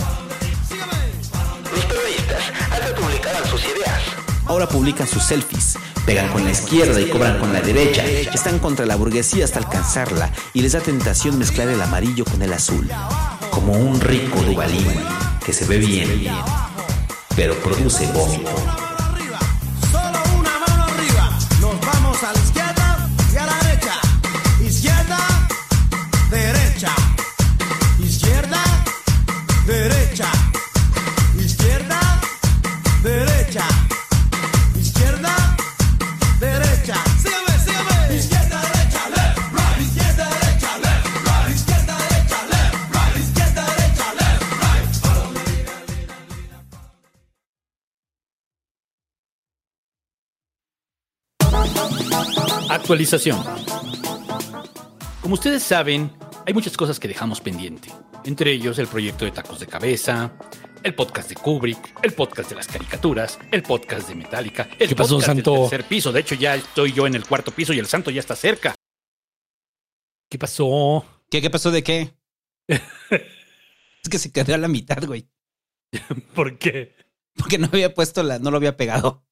Los 1.74 1.84
periodistas 1.86 2.42
antes 2.70 2.92
publicaban 2.92 3.46
sus 3.46 3.64
ideas. 3.64 4.02
Ahora 4.44 4.68
publican 4.68 5.08
sus 5.08 5.22
selfies. 5.22 5.78
Pegan 6.04 6.28
con 6.28 6.44
la 6.44 6.50
izquierda 6.50 7.00
y 7.00 7.08
cobran 7.08 7.38
con 7.38 7.50
la 7.54 7.62
derecha. 7.62 8.04
Están 8.04 8.58
contra 8.58 8.84
la 8.84 8.96
burguesía 8.96 9.46
hasta 9.46 9.60
alcanzarla 9.60 10.30
y 10.52 10.60
les 10.60 10.72
da 10.72 10.80
tentación 10.80 11.38
mezclar 11.38 11.68
el 11.68 11.80
amarillo 11.80 12.26
con 12.26 12.42
el 12.42 12.52
azul. 12.52 12.86
Como 13.50 13.72
un 13.72 13.98
rico 13.98 14.42
dubalín 14.42 14.92
que 15.42 15.54
se 15.54 15.64
ve 15.64 15.78
bien, 15.78 16.26
pero 17.34 17.54
produce 17.62 18.06
vómito. 18.12 18.89
Actualización. 52.90 53.40
Como 55.22 55.34
ustedes 55.34 55.62
saben, 55.62 56.10
hay 56.44 56.52
muchas 56.52 56.76
cosas 56.76 56.98
que 56.98 57.06
dejamos 57.06 57.40
pendiente. 57.40 57.88
Entre 58.24 58.50
ellos 58.50 58.80
el 58.80 58.88
proyecto 58.88 59.24
de 59.24 59.30
Tacos 59.30 59.60
de 59.60 59.68
Cabeza, 59.68 60.32
el 60.82 60.96
podcast 60.96 61.28
de 61.28 61.36
Kubrick, 61.36 61.94
el 62.02 62.12
podcast 62.14 62.50
de 62.50 62.56
las 62.56 62.66
caricaturas, 62.66 63.38
el 63.52 63.62
podcast 63.62 64.08
de 64.08 64.16
Metallica, 64.16 64.68
el 64.76 64.88
¿Qué 64.88 64.96
pasó, 64.96 65.18
podcast 65.18 65.26
Santo? 65.26 65.52
del 65.52 65.60
tercer 65.70 65.84
piso. 65.84 66.10
De 66.10 66.18
hecho, 66.18 66.34
ya 66.34 66.56
estoy 66.56 66.92
yo 66.92 67.06
en 67.06 67.14
el 67.14 67.24
cuarto 67.24 67.52
piso 67.52 67.72
y 67.72 67.78
el 67.78 67.86
santo 67.86 68.10
ya 68.10 68.18
está 68.18 68.34
cerca. 68.34 68.74
¿Qué 70.28 70.36
pasó? 70.36 71.06
¿Qué, 71.30 71.40
qué 71.40 71.48
pasó 71.48 71.70
de 71.70 71.84
qué? 71.84 72.12
es 72.66 74.08
que 74.10 74.18
se 74.18 74.32
quedó 74.32 74.52
a 74.52 74.58
la 74.58 74.66
mitad, 74.66 75.04
güey. 75.06 75.28
¿Por 76.34 76.58
qué? 76.58 76.96
Porque 77.36 77.56
no 77.56 77.68
había 77.68 77.94
puesto 77.94 78.24
la, 78.24 78.40
no 78.40 78.50
lo 78.50 78.56
había 78.56 78.76
pegado. 78.76 79.24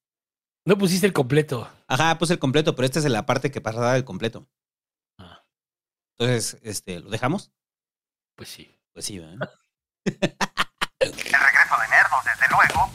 No 0.68 0.76
pusiste 0.76 1.06
el 1.06 1.14
completo. 1.14 1.66
Ajá, 1.86 2.18
puse 2.18 2.34
el 2.34 2.38
completo, 2.38 2.76
pero 2.76 2.84
esta 2.84 2.98
es 2.98 3.06
la 3.06 3.24
parte 3.24 3.50
que 3.50 3.62
pasaba 3.62 3.96
el 3.96 4.04
completo. 4.04 4.50
Ah. 5.16 5.42
Entonces, 6.18 6.58
este, 6.62 7.00
¿lo 7.00 7.08
dejamos? 7.08 7.52
Pues 8.36 8.50
sí. 8.50 8.70
Pues 8.92 9.06
sí, 9.06 9.18
¿verdad? 9.18 9.50
El 10.04 11.10
regreso 11.10 11.74
de 11.80 11.88
Nerdos, 11.88 12.22
desde 12.22 12.50
luego. 12.50 12.90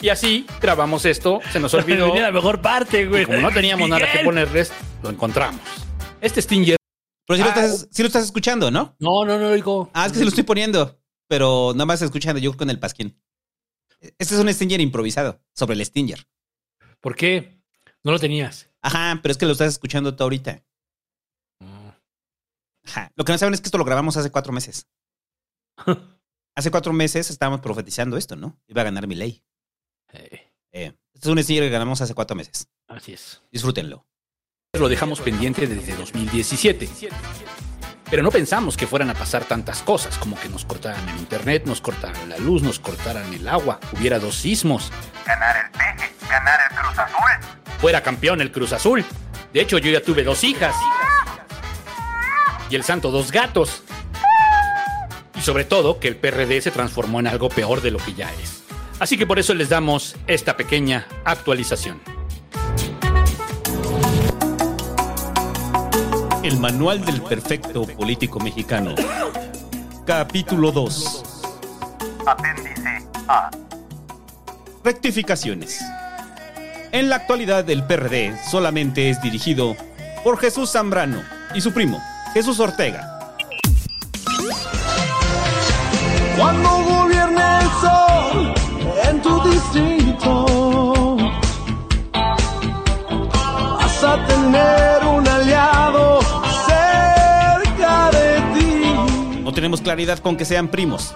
Y 0.00 0.08
así 0.08 0.46
grabamos 0.60 1.04
esto. 1.04 1.38
Se 1.52 1.60
nos 1.60 1.72
olvidó. 1.74 2.12
La 2.12 2.32
mejor 2.32 2.60
parte, 2.60 3.06
güey. 3.06 3.22
Y 3.22 3.26
como 3.26 3.40
no 3.40 3.52
teníamos 3.52 3.88
nada 3.88 4.10
que 4.10 4.24
ponerles, 4.24 4.72
lo 5.04 5.10
encontramos. 5.10 5.60
Este 6.20 6.42
Stinger. 6.42 6.76
Pero 7.28 7.36
si 7.36 7.44
lo, 7.44 7.50
Ah, 7.50 7.54
estás, 7.54 7.88
sí 7.92 8.02
lo 8.02 8.08
estás 8.08 8.24
escuchando, 8.24 8.72
¿no? 8.72 8.96
No, 8.98 9.24
no, 9.24 9.38
no 9.38 9.50
lo 9.50 9.52
digo. 9.52 9.90
Ah, 9.94 10.06
es 10.06 10.12
que 10.12 10.18
se 10.18 10.24
lo 10.24 10.30
estoy 10.30 10.42
poniendo. 10.42 11.00
Pero 11.28 11.70
nada 11.72 11.86
más 11.86 12.02
escuchando 12.02 12.40
yo 12.40 12.56
con 12.56 12.68
el 12.68 12.80
pasquín. 12.80 13.16
Este 14.00 14.34
es 14.34 14.40
un 14.40 14.52
Stinger 14.52 14.80
improvisado 14.80 15.40
sobre 15.54 15.76
el 15.76 15.86
Stinger. 15.86 16.26
¿Por 17.02 17.16
qué? 17.16 17.60
No 18.04 18.12
lo 18.12 18.18
tenías. 18.18 18.70
Ajá, 18.80 19.18
pero 19.20 19.32
es 19.32 19.38
que 19.38 19.44
lo 19.44 19.52
estás 19.52 19.68
escuchando 19.68 20.16
tú 20.16 20.22
ahorita. 20.22 20.64
Ajá. 22.84 23.12
Lo 23.14 23.24
que 23.24 23.32
no 23.32 23.38
saben 23.38 23.54
es 23.54 23.60
que 23.60 23.66
esto 23.66 23.78
lo 23.78 23.84
grabamos 23.84 24.16
hace 24.16 24.30
cuatro 24.30 24.52
meses. 24.52 24.86
hace 26.56 26.70
cuatro 26.70 26.92
meses 26.92 27.28
estábamos 27.28 27.60
profetizando 27.60 28.16
esto, 28.16 28.36
¿no? 28.36 28.60
Iba 28.66 28.82
a 28.82 28.84
ganar 28.84 29.06
mi 29.06 29.16
ley. 29.16 29.44
Eh, 30.12 30.94
este 31.12 31.28
es 31.28 31.32
un 31.32 31.42
Stinger 31.42 31.64
que 31.64 31.70
ganamos 31.70 32.00
hace 32.00 32.14
cuatro 32.14 32.36
meses. 32.36 32.68
Así 32.88 33.12
es. 33.12 33.42
Disfrútenlo. 33.50 34.06
Lo 34.72 34.88
dejamos 34.88 35.20
pendiente 35.20 35.66
desde 35.66 35.94
2017. 35.96 36.88
Pero 38.12 38.22
no 38.22 38.30
pensamos 38.30 38.76
que 38.76 38.86
fueran 38.86 39.08
a 39.08 39.14
pasar 39.14 39.46
tantas 39.46 39.80
cosas, 39.80 40.18
como 40.18 40.38
que 40.38 40.46
nos 40.50 40.66
cortaran 40.66 41.08
el 41.08 41.16
internet, 41.16 41.62
nos 41.64 41.80
cortaran 41.80 42.28
la 42.28 42.36
luz, 42.36 42.62
nos 42.62 42.78
cortaran 42.78 43.32
el 43.32 43.48
agua, 43.48 43.80
hubiera 43.90 44.18
dos 44.18 44.34
sismos, 44.34 44.92
Ganar 45.24 45.64
el 45.64 45.70
peje, 45.70 46.12
ganar 46.28 46.60
el 46.70 46.76
Cruz 46.76 46.98
Azul. 46.98 47.56
fuera 47.80 48.02
campeón 48.02 48.42
el 48.42 48.52
Cruz 48.52 48.74
Azul. 48.74 49.02
De 49.54 49.62
hecho, 49.62 49.78
yo 49.78 49.90
ya 49.90 50.02
tuve 50.02 50.24
dos 50.24 50.44
hijas. 50.44 50.76
Y 52.68 52.76
el 52.76 52.84
santo 52.84 53.10
dos 53.10 53.32
gatos. 53.32 53.82
Y 55.34 55.40
sobre 55.40 55.64
todo 55.64 55.98
que 55.98 56.08
el 56.08 56.16
PRD 56.16 56.60
se 56.60 56.70
transformó 56.70 57.18
en 57.18 57.28
algo 57.28 57.48
peor 57.48 57.80
de 57.80 57.92
lo 57.92 57.98
que 57.98 58.12
ya 58.12 58.30
es. 58.42 58.62
Así 59.00 59.16
que 59.16 59.26
por 59.26 59.38
eso 59.38 59.54
les 59.54 59.70
damos 59.70 60.16
esta 60.26 60.58
pequeña 60.58 61.06
actualización. 61.24 61.98
El 66.42 66.58
Manual 66.58 67.04
del 67.04 67.22
Perfecto 67.22 67.86
Político 67.86 68.40
Mexicano. 68.40 68.96
Capítulo 70.04 70.72
2. 70.72 71.22
Apéndice 72.26 73.06
A. 73.28 73.48
Rectificaciones. 74.82 75.80
En 76.90 77.08
la 77.08 77.16
actualidad 77.16 77.70
el 77.70 77.84
PRD 77.84 78.36
solamente 78.50 79.08
es 79.08 79.22
dirigido 79.22 79.76
por 80.24 80.36
Jesús 80.36 80.72
Zambrano 80.72 81.22
y 81.54 81.60
su 81.60 81.72
primo, 81.72 82.02
Jesús 82.34 82.58
Ortega. 82.58 83.20
Cuando 86.36 86.68
gobierne 86.70 87.58
el 87.60 87.70
sol 87.80 88.54
en 89.08 89.22
tu 89.22 89.48
distrito, 89.48 91.16
vas 93.78 94.02
a 94.02 94.26
tener 94.26 95.01
claridad 99.80 100.18
con 100.18 100.36
que 100.36 100.44
sean 100.44 100.68
primos. 100.68 101.14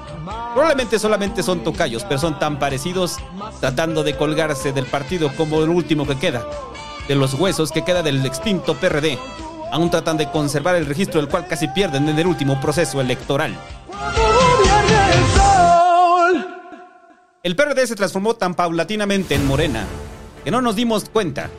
Probablemente 0.54 0.98
solamente 0.98 1.42
son 1.42 1.62
tocayos, 1.62 2.04
pero 2.04 2.18
son 2.18 2.38
tan 2.38 2.58
parecidos 2.58 3.18
tratando 3.60 4.02
de 4.02 4.16
colgarse 4.16 4.72
del 4.72 4.86
partido 4.86 5.30
como 5.36 5.62
el 5.62 5.68
último 5.68 6.06
que 6.06 6.16
queda. 6.16 6.46
De 7.08 7.14
los 7.14 7.34
huesos 7.34 7.72
que 7.72 7.84
queda 7.84 8.02
del 8.02 8.24
extinto 8.24 8.74
PRD. 8.74 9.18
Aún 9.70 9.90
tratan 9.90 10.16
de 10.16 10.30
conservar 10.30 10.76
el 10.76 10.86
registro 10.86 11.20
del 11.20 11.28
cual 11.28 11.46
casi 11.46 11.68
pierden 11.68 12.08
en 12.08 12.18
el 12.18 12.26
último 12.26 12.60
proceso 12.60 13.00
electoral. 13.00 13.56
El 17.42 17.54
PRD 17.54 17.86
se 17.86 17.94
transformó 17.94 18.34
tan 18.34 18.54
paulatinamente 18.54 19.34
en 19.34 19.46
Morena 19.46 19.84
que 20.42 20.50
no 20.50 20.60
nos 20.60 20.76
dimos 20.76 21.08
cuenta. 21.08 21.50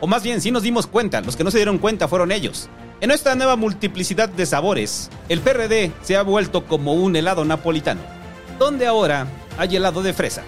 O 0.00 0.06
más 0.06 0.22
bien, 0.22 0.40
sí 0.40 0.50
nos 0.50 0.62
dimos 0.62 0.86
cuenta, 0.86 1.20
los 1.20 1.36
que 1.36 1.44
no 1.44 1.50
se 1.50 1.58
dieron 1.58 1.78
cuenta 1.78 2.08
fueron 2.08 2.32
ellos. 2.32 2.68
En 3.02 3.10
esta 3.10 3.34
nueva 3.34 3.56
multiplicidad 3.56 4.28
de 4.28 4.46
sabores, 4.46 5.10
el 5.28 5.40
PRD 5.40 5.90
se 6.02 6.16
ha 6.16 6.22
vuelto 6.22 6.66
como 6.66 6.94
un 6.94 7.16
helado 7.16 7.44
napolitano, 7.44 8.00
donde 8.60 8.86
ahora 8.86 9.26
hay 9.58 9.74
helado 9.74 10.04
de 10.04 10.12
fresa, 10.12 10.44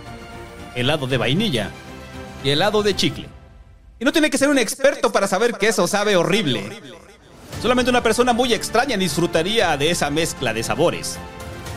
helado 0.76 1.08
de 1.08 1.16
vainilla 1.16 1.70
y 2.44 2.50
helado 2.50 2.84
de 2.84 2.94
chicle. 2.94 3.26
Y 3.98 4.04
no 4.04 4.12
tiene 4.12 4.30
que 4.30 4.38
ser 4.38 4.50
un 4.50 4.58
experto 4.58 5.10
para 5.10 5.26
saber 5.26 5.54
que 5.54 5.66
eso 5.66 5.88
sabe 5.88 6.14
horrible. 6.14 6.80
Solamente 7.60 7.90
una 7.90 8.04
persona 8.04 8.32
muy 8.32 8.54
extraña 8.54 8.96
disfrutaría 8.96 9.76
de 9.76 9.90
esa 9.90 10.08
mezcla 10.10 10.54
de 10.54 10.62
sabores. 10.62 11.18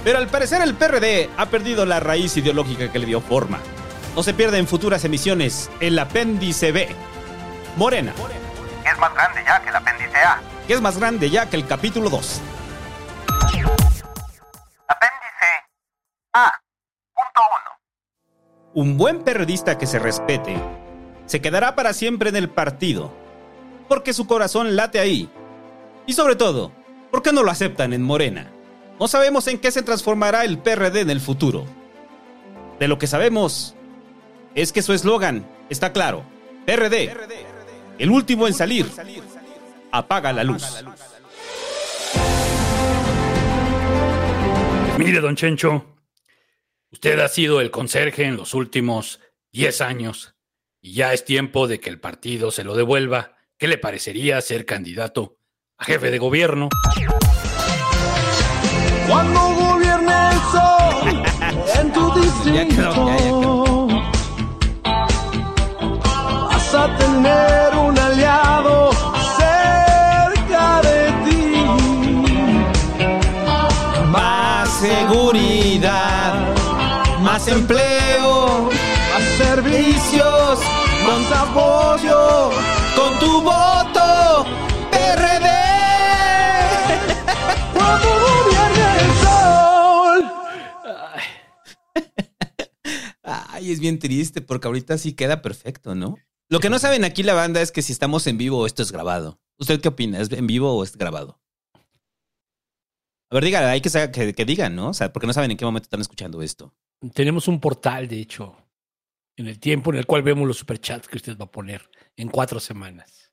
Pero 0.03 0.19
al 0.19 0.27
parecer 0.27 0.61
el 0.61 0.75
PRD 0.75 1.27
ha 1.37 1.47
perdido 1.47 1.87
la 1.87 1.99
raíz 1.99 2.37
ideológica 2.37 2.91
que 2.91 2.99
le 2.99 3.07
dio 3.07 3.19
forma. 3.19 3.57
No 4.15 4.21
se 4.21 4.35
pierde 4.35 4.59
en 4.59 4.67
futuras 4.67 5.03
emisiones 5.03 5.71
el 5.79 5.97
apéndice 5.97 6.71
B. 6.71 6.87
Morena, 7.77 8.13
es 8.85 8.97
más 8.99 9.11
grande 9.15 9.43
ya 9.43 9.59
que 9.59 9.69
el 9.69 9.75
apéndice 9.75 10.17
A. 10.19 10.39
que 10.67 10.73
es 10.73 10.81
más 10.81 10.97
grande 10.97 11.29
ya 11.29 11.49
que 11.49 11.55
el 11.55 11.65
capítulo 11.65 12.09
2. 12.09 12.41
Apéndice 14.87 15.47
A. 16.33 16.51
Punto 17.13 17.41
1. 18.73 18.83
Un 18.83 18.97
buen 18.97 19.23
periodista 19.23 19.77
que 19.77 19.87
se 19.87 19.97
respete 19.97 20.61
se 21.25 21.41
quedará 21.41 21.75
para 21.75 21.93
siempre 21.93 22.29
en 22.29 22.35
el 22.35 22.49
partido, 22.49 23.13
porque 23.87 24.13
su 24.13 24.27
corazón 24.27 24.75
late 24.75 24.99
ahí. 24.99 25.29
Y 26.05 26.13
sobre 26.13 26.35
todo, 26.35 26.71
¿por 27.11 27.21
qué 27.21 27.31
no 27.31 27.43
lo 27.43 27.51
aceptan 27.51 27.93
en 27.93 28.03
Morena? 28.03 28.51
No 28.99 29.07
sabemos 29.07 29.47
en 29.47 29.59
qué 29.59 29.71
se 29.71 29.83
transformará 29.83 30.43
el 30.43 30.57
PRD 30.57 31.01
en 31.01 31.09
el 31.09 31.21
futuro. 31.21 31.65
De 32.79 32.87
lo 32.87 32.97
que 32.97 33.07
sabemos 33.07 33.75
es 34.53 34.71
que 34.73 34.81
su 34.81 34.93
eslogan 34.93 35.47
está 35.69 35.93
claro. 35.93 36.23
PRD, 36.65 37.15
el 37.99 38.09
último 38.09 38.47
en 38.47 38.53
salir, 38.53 38.85
apaga 39.91 40.33
la 40.33 40.43
luz. 40.43 40.63
Mire, 44.97 45.19
don 45.19 45.35
Chencho, 45.35 45.97
usted 46.91 47.19
ha 47.19 47.27
sido 47.27 47.61
el 47.61 47.69
conserje 47.69 48.23
en 48.23 48.35
los 48.35 48.53
últimos 48.53 49.19
10 49.51 49.81
años 49.81 50.35
y 50.81 50.93
ya 50.93 51.13
es 51.13 51.23
tiempo 51.23 51.67
de 51.67 51.79
que 51.79 51.89
el 51.89 51.99
partido 51.99 52.51
se 52.51 52.63
lo 52.63 52.75
devuelva. 52.75 53.35
¿Qué 53.57 53.67
le 53.67 53.77
parecería 53.77 54.41
ser 54.41 54.65
candidato 54.65 55.37
a 55.77 55.85
jefe 55.85 56.11
de 56.11 56.17
gobierno? 56.17 56.69
Cuando 59.07 59.39
gobierne 59.39 60.13
el 60.31 60.39
sol 60.51 61.23
en 61.79 61.93
tu 61.93 62.19
distrito, 62.19 63.87
vas 66.49 66.73
a 66.73 66.97
tener 66.97 67.66
Ay, 93.57 93.71
es 93.71 93.79
bien 93.79 93.97
triste 93.97 94.39
porque 94.41 94.67
ahorita 94.67 94.99
sí 94.99 95.13
queda 95.13 95.41
perfecto, 95.41 95.95
¿no? 95.95 96.15
Lo 96.47 96.59
que 96.59 96.69
no 96.69 96.77
saben 96.77 97.03
aquí 97.03 97.23
la 97.23 97.33
banda 97.33 97.59
es 97.59 97.71
que 97.71 97.81
si 97.81 97.91
estamos 97.91 98.27
en 98.27 98.37
vivo 98.37 98.59
o 98.59 98.67
esto 98.67 98.83
es 98.83 98.91
grabado. 98.91 99.41
¿Usted 99.57 99.81
qué 99.81 99.87
opina? 99.87 100.21
¿Es 100.21 100.31
en 100.31 100.45
vivo 100.45 100.71
o 100.71 100.83
es 100.83 100.95
grabado? 100.95 101.41
A 101.73 103.33
ver, 103.35 103.43
diga, 103.43 103.67
hay 103.71 103.81
que, 103.81 103.89
que, 104.11 104.33
que 104.33 104.45
digan, 104.45 104.75
¿no? 104.75 104.89
O 104.89 104.93
sea, 104.93 105.11
porque 105.11 105.25
no 105.25 105.33
saben 105.33 105.49
en 105.49 105.57
qué 105.57 105.65
momento 105.65 105.85
están 105.85 106.01
escuchando 106.01 106.43
esto. 106.43 106.71
Tenemos 107.15 107.47
un 107.47 107.59
portal, 107.59 108.07
de 108.07 108.19
hecho, 108.19 108.55
en 109.35 109.47
el 109.47 109.57
tiempo 109.57 109.91
en 109.91 109.97
el 109.97 110.05
cual 110.05 110.21
vemos 110.21 110.47
los 110.47 110.59
superchats 110.59 111.07
que 111.07 111.17
usted 111.17 111.35
va 111.35 111.45
a 111.45 111.51
poner 111.51 111.89
en 112.15 112.29
cuatro 112.29 112.59
semanas. 112.59 113.31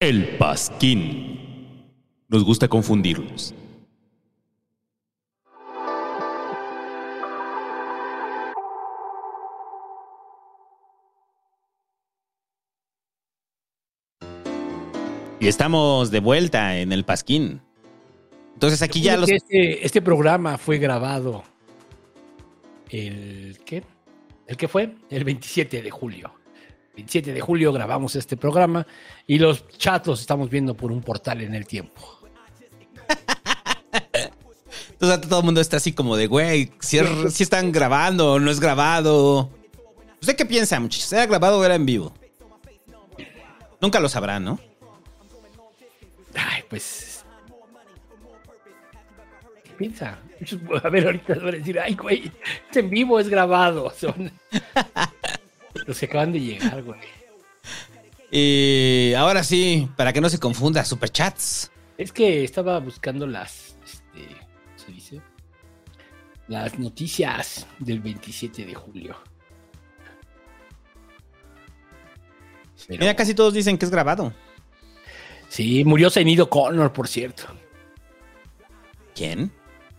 El 0.00 0.36
Pasquín. 0.36 1.86
Nos 2.26 2.42
gusta 2.42 2.66
confundirlos. 2.66 3.54
Y 15.42 15.48
estamos 15.48 16.12
de 16.12 16.20
vuelta 16.20 16.78
en 16.78 16.92
el 16.92 17.04
Pasquín. 17.04 17.60
Entonces 18.54 18.80
aquí 18.80 19.00
ya 19.00 19.16
los... 19.16 19.28
Este, 19.28 19.84
este 19.84 20.00
programa 20.00 20.56
fue 20.56 20.78
grabado 20.78 21.42
el 22.90 23.58
¿qué? 23.66 23.82
¿El 24.46 24.56
qué 24.56 24.68
fue? 24.68 24.94
El 25.10 25.24
27 25.24 25.82
de 25.82 25.90
julio. 25.90 26.32
27 26.94 27.32
de 27.32 27.40
julio 27.40 27.72
grabamos 27.72 28.14
este 28.14 28.36
programa 28.36 28.86
y 29.26 29.38
los 29.40 29.66
chats 29.78 30.06
los 30.06 30.20
estamos 30.20 30.48
viendo 30.48 30.76
por 30.76 30.92
un 30.92 31.00
portal 31.02 31.40
en 31.40 31.56
el 31.56 31.66
tiempo. 31.66 32.20
Entonces 34.92 35.28
todo 35.28 35.40
el 35.40 35.44
mundo 35.44 35.60
está 35.60 35.78
así 35.78 35.92
como 35.92 36.14
de, 36.16 36.28
güey, 36.28 36.70
si, 36.78 36.98
es- 36.98 37.34
si 37.34 37.42
están 37.42 37.72
grabando 37.72 38.34
o 38.34 38.38
no 38.38 38.48
es 38.48 38.60
grabado. 38.60 39.50
¿Usted 40.20 40.36
qué 40.36 40.46
piensa, 40.46 40.78
muchachos? 40.78 41.12
¿Era 41.12 41.26
grabado 41.26 41.58
o 41.58 41.64
era 41.64 41.74
en 41.74 41.84
vivo? 41.84 42.12
Nunca 43.80 43.98
lo 43.98 44.08
sabrán, 44.08 44.44
¿no? 44.44 44.60
Pues. 46.72 47.22
¿Qué 49.62 49.72
piensa? 49.76 50.18
A 50.84 50.88
ver, 50.88 51.04
ahorita 51.04 51.34
van 51.34 51.48
a 51.48 51.50
decir, 51.52 51.78
ay, 51.78 51.94
güey, 51.94 52.32
es 52.70 52.76
en 52.78 52.88
vivo, 52.88 53.20
es 53.20 53.28
grabado. 53.28 53.90
Son 53.94 54.32
los 55.86 55.98
que 55.98 56.06
acaban 56.06 56.32
de 56.32 56.40
llegar, 56.40 56.82
güey. 56.82 56.98
Y 58.30 59.12
ahora 59.12 59.44
sí, 59.44 59.86
para 59.98 60.14
que 60.14 60.22
no 60.22 60.30
se 60.30 60.38
confunda, 60.38 60.82
superchats. 60.82 61.70
Es 61.98 62.10
que 62.10 62.42
estaba 62.42 62.78
buscando 62.80 63.26
las, 63.26 63.76
este, 63.84 64.28
¿cómo 64.28 64.78
se 64.78 64.92
dice? 64.92 65.20
Las 66.48 66.78
noticias 66.78 67.66
del 67.80 68.00
27 68.00 68.64
de 68.64 68.74
julio. 68.74 69.14
Pero- 72.88 72.98
Mira, 73.00 73.14
casi 73.14 73.34
todos 73.34 73.52
dicen 73.52 73.76
que 73.76 73.84
es 73.84 73.90
grabado. 73.90 74.32
Sí, 75.52 75.84
murió 75.84 76.08
Zainido 76.08 76.48
Connor, 76.48 76.94
por 76.94 77.06
cierto. 77.06 77.42
¿Quién? 79.14 79.52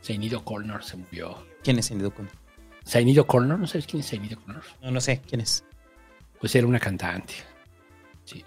Zainido 0.04 0.44
Connor 0.44 0.84
se 0.84 0.98
murió. 0.98 1.46
¿Quién 1.64 1.78
es 1.78 1.90
Zainido 1.90 2.10
Connor? 2.12 2.32
Zainido 2.84 3.28
Connor, 3.28 3.60
¿no 3.60 3.68
sabes 3.68 3.86
quién 3.86 4.00
es 4.00 4.10
Zainido 4.10 4.42
Connor? 4.42 4.64
No, 4.82 4.90
no 4.90 5.00
sé, 5.00 5.22
¿quién 5.22 5.42
es? 5.42 5.64
Pues 6.40 6.56
era 6.56 6.66
una 6.66 6.80
cantante. 6.80 7.36
Sí. 8.26 8.44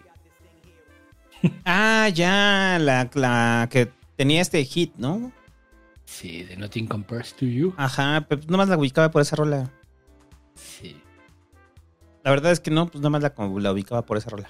Ah, 1.65 2.09
ya, 2.13 2.77
la, 2.81 3.09
la 3.15 3.69
que 3.71 3.89
tenía 4.17 4.43
este 4.43 4.65
hit, 4.65 4.93
¿no? 4.97 5.31
Sí, 6.07 6.43
de 6.43 6.57
Nothing 6.57 6.89
Compares 6.89 7.35
to 7.37 7.47
You. 7.47 7.73
Ajá, 7.77 8.27
pero 8.29 8.43
nomás 8.49 8.69
la 8.69 8.77
ubicaba 8.77 9.13
por 9.13 9.23
esa 9.23 9.37
rola. 9.37 9.71
Sí. 10.57 11.01
La 12.25 12.33
verdad 12.33 12.51
es 12.51 12.59
que 12.59 12.73
no, 12.73 12.89
pues 12.89 13.01
nomás 13.01 13.23
la, 13.23 13.33
la 13.39 13.73
ubicaba 13.73 14.05
por 14.05 14.17
esa 14.17 14.31
rola. 14.31 14.49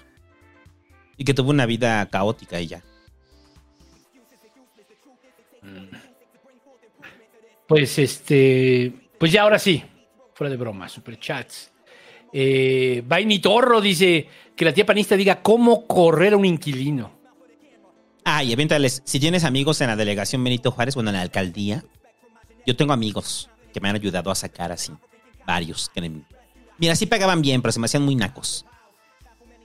Y 1.17 1.25
que 1.25 1.35
tuvo 1.35 1.51
una 1.51 1.67
vida 1.67 2.07
caótica 2.11 2.59
ella. 2.59 2.83
Pues 7.67 7.99
este, 7.99 8.93
pues 9.19 9.33
ya 9.33 9.43
ahora 9.43 9.59
sí, 9.59 9.83
fuera 10.35 10.51
de 10.51 10.57
broma, 10.57 10.89
superchats. 10.89 11.73
Eh, 12.33 13.03
Vaini 13.07 13.39
Torro 13.41 13.81
dice 13.81 14.29
que 14.55 14.65
la 14.65 14.73
tía 14.73 14.87
panista 14.87 15.17
diga 15.17 15.43
cómo 15.43 15.87
correr 15.87 16.35
a 16.35 16.37
un 16.37 16.45
inquilino. 16.45 17.13
Ah, 18.25 18.43
y 18.45 18.53
aviéntales, 18.53 19.03
si 19.05 19.19
tienes 19.21 19.45
amigos 19.45 19.81
en 19.81 19.89
la 19.89 19.97
delegación 19.97 20.43
Benito 20.43 20.71
Juárez, 20.71 20.95
bueno, 20.95 21.11
en 21.11 21.17
la 21.17 21.23
alcaldía, 21.23 21.85
yo 22.67 22.77
tengo 22.77 22.93
amigos 22.93 23.49
que 23.73 23.81
me 23.81 23.89
han 23.89 23.97
ayudado 23.97 24.31
a 24.31 24.35
sacar 24.35 24.73
así, 24.73 24.93
varios. 25.47 25.89
Que 25.95 26.01
me- 26.01 26.23
mira, 26.79 26.95
sí 26.97 27.07
pagaban 27.07 27.43
bien, 27.43 27.63
pero 27.63 27.73
se 27.73 27.81
me 27.81 27.87
hacían 27.87 28.05
muy 28.05 28.15
nacos. 28.17 28.65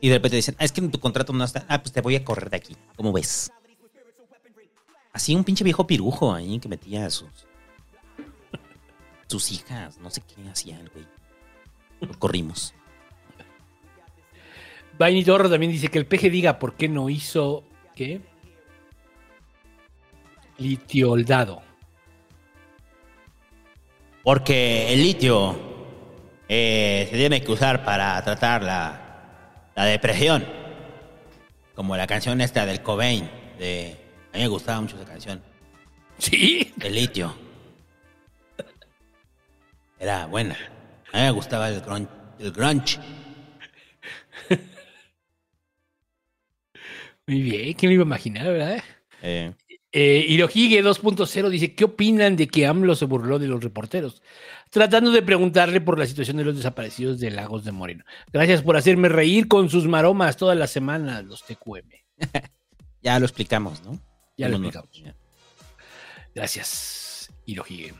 Y 0.02 0.10
de 0.10 0.16
repente 0.16 0.36
dicen, 0.36 0.56
ah, 0.58 0.66
es 0.66 0.72
que 0.72 0.82
en 0.82 0.90
tu 0.90 1.00
contrato 1.00 1.32
no 1.32 1.44
está, 1.44 1.64
ah, 1.70 1.80
pues 1.80 1.94
te 1.94 2.02
voy 2.02 2.16
a 2.16 2.26
correr 2.26 2.50
de 2.50 2.58
aquí, 2.58 2.76
¿cómo 2.96 3.14
ves? 3.14 3.52
Así 5.14 5.36
un 5.36 5.44
pinche 5.44 5.64
viejo 5.64 5.86
pirujo 5.86 6.34
ahí 6.34 6.60
que 6.60 6.68
metía 6.68 7.06
a 7.06 7.10
sus, 7.12 7.30
sus 9.28 9.52
hijas, 9.52 10.00
no 10.00 10.10
sé 10.10 10.22
qué 10.22 10.50
hacía 10.50 10.80
el 10.80 10.90
güey. 10.90 11.06
Lo 12.00 12.18
corrimos. 12.18 12.74
Vaini 14.98 15.24
Torro 15.24 15.50
también 15.50 15.72
dice 15.72 15.90
que 15.90 16.00
el 16.00 16.08
peje 16.08 16.32
diga 16.32 16.58
por 16.58 16.76
qué 16.76 16.90
no 16.90 17.08
hizo, 17.10 17.64
¿qué? 17.96 18.22
Litioldado. 20.58 21.62
Porque 24.24 24.94
el 24.94 25.04
litio 25.04 25.56
eh, 26.48 27.08
se 27.10 27.18
tiene 27.18 27.44
que 27.44 27.52
usar 27.52 27.86
para 27.86 28.24
tratar 28.24 28.64
la, 28.64 29.01
la 29.76 29.86
depresión. 29.86 30.46
Como 31.76 31.96
la 31.98 32.08
canción 32.08 32.42
esta 32.42 32.66
del 32.66 32.82
Cobain. 32.82 33.30
De, 33.58 33.96
a 34.34 34.38
mí 34.38 34.44
me 34.44 34.48
gustaba 34.48 34.82
mucho 34.82 34.96
esa 34.96 35.06
canción. 35.06 35.42
¿Sí? 36.18 36.74
El 36.80 36.96
litio. 36.96 37.36
Era 40.00 40.26
buena. 40.26 40.58
A 41.12 41.18
mí 41.18 41.24
me 41.24 41.32
gustaba 41.32 41.70
el 41.70 41.82
grunge. 41.82 42.10
El 42.40 42.52
grunge. 42.52 43.00
Muy 47.28 47.42
bien, 47.42 47.74
¿quién 47.74 47.90
lo 47.90 47.94
iba 47.94 48.04
a 48.04 48.06
imaginar, 48.08 48.46
verdad? 48.48 48.84
Eh, 49.22 49.54
Eh, 49.94 50.26
Hirohige 50.30 50.82
2.0 50.84 51.50
dice, 51.50 51.76
¿qué 51.76 51.84
opinan 51.84 52.36
de 52.38 52.48
que 52.48 52.66
AMLO 52.66 52.96
se 52.96 53.06
burló 53.06 53.40
de 53.40 53.48
los 53.48 53.62
reporteros? 53.64 54.22
Tratando 54.72 55.12
de 55.12 55.22
preguntarle 55.22 55.82
por 55.82 56.00
la 56.00 56.08
situación 56.08 56.38
de 56.38 56.46
los 56.46 56.56
desaparecidos 56.56 57.20
de 57.20 57.30
Lagos 57.30 57.66
de 57.66 57.74
Moreno. 57.74 58.06
Gracias 58.32 58.62
por 58.62 58.78
hacerme 58.78 59.10
reír 59.10 59.50
con 59.50 59.70
sus 59.70 59.86
maromas 59.86 60.38
todas 60.38 60.58
las 60.58 60.72
semanas, 60.72 61.26
los 61.26 61.44
TQM. 61.44 61.90
ya 63.04 63.20
lo 63.20 63.26
explicamos, 63.26 63.84
¿no? 63.84 64.00
Ya 64.38 64.48
lo 64.48 64.56
explicamos. 64.56 64.90
Gracias, 66.34 67.30
Hirohige. 67.46 67.94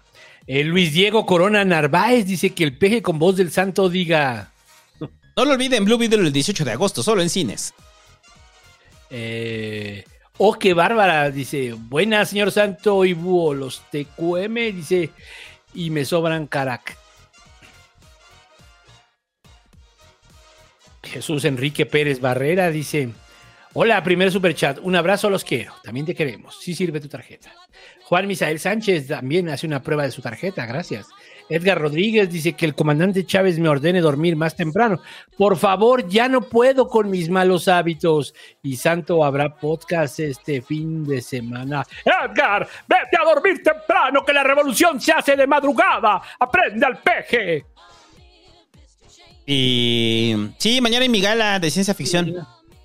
Eh, 0.48 0.64
Luis 0.64 0.94
Diego 0.94 1.26
Corona 1.26 1.66
Narváez 1.66 2.26
dice 2.26 2.52
que 2.52 2.64
el 2.64 2.78
peje 2.78 3.02
con 3.02 3.20
voz 3.20 3.36
del 3.36 3.52
santo 3.52 3.90
diga... 3.90 4.54
No 5.36 5.46
lo 5.46 5.52
olviden, 5.52 5.84
Blue 5.84 5.98
Video 5.98 6.20
el 6.20 6.32
18 6.32 6.64
de 6.64 6.72
agosto, 6.72 7.04
solo 7.04 7.22
en 7.22 7.30
cines. 7.30 7.74
Eh, 9.10 10.06
oh, 10.38 10.54
qué 10.54 10.74
bárbara, 10.74 11.30
dice. 11.32 11.74
Buenas, 11.74 12.30
señor 12.30 12.52
Santo 12.52 13.04
y 13.04 13.14
Búho. 13.14 13.54
Los 13.54 13.82
TQM, 13.92 14.56
dice. 14.74 15.10
Y 15.74 15.90
me 15.90 16.06
sobran 16.06 16.48
carac. 16.48 16.98
Jesús 21.04 21.46
Enrique 21.46 21.86
Pérez 21.86 22.22
Barrera 22.22 22.70
dice. 22.70 23.10
Hola, 23.74 24.04
primer 24.04 24.32
superchat. 24.32 24.80
Un 24.82 24.96
abrazo, 24.96 25.30
los 25.30 25.44
quiero. 25.44 25.74
También 25.84 26.06
te 26.06 26.16
queremos. 26.16 26.58
Sí 26.60 26.76
sirve 26.76 27.00
tu 27.00 27.08
tarjeta. 27.08 27.54
Juan 28.04 28.28
Misael 28.28 28.60
Sánchez 28.60 29.08
también 29.08 29.48
hace 29.50 29.66
una 29.66 29.82
prueba 29.82 30.04
de 30.04 30.12
su 30.12 30.22
tarjeta. 30.22 30.66
Gracias. 30.66 31.08
Edgar 31.54 31.82
Rodríguez 31.82 32.32
dice 32.32 32.54
que 32.54 32.66
el 32.66 32.74
comandante 32.76 33.26
Chávez 33.26 33.60
me 33.60 33.68
ordene 33.68 34.00
dormir 34.00 34.36
más 34.38 34.56
temprano. 34.56 35.02
Por 35.38 35.58
favor, 35.58 36.08
ya 36.08 36.30
no 36.30 36.42
puedo 36.42 36.88
con 36.88 37.10
mis 37.10 37.30
malos 37.30 37.68
hábitos. 37.68 38.34
Y 38.64 38.78
Santo 38.78 39.24
habrá 39.26 39.56
podcast 39.58 40.20
este 40.22 40.62
fin 40.62 41.04
de 41.04 41.22
semana. 41.22 41.86
Edgar, 42.06 42.68
vete 42.88 43.18
a 43.22 43.26
dormir 43.26 43.62
temprano, 43.62 44.24
que 44.26 44.32
la 44.34 44.44
revolución 44.44 45.02
se 45.02 45.12
hace 45.12 45.36
de 45.36 45.46
madrugada. 45.46 46.22
Aprende 46.40 46.86
al 46.86 46.98
peje. 47.00 47.66
Y 49.46 50.36
sí, 50.58 50.80
mañana 50.82 51.06
en 51.06 51.12
mi 51.12 51.20
gala 51.22 51.60
de 51.60 51.70
ciencia 51.72 51.94
ficción. 51.94 52.36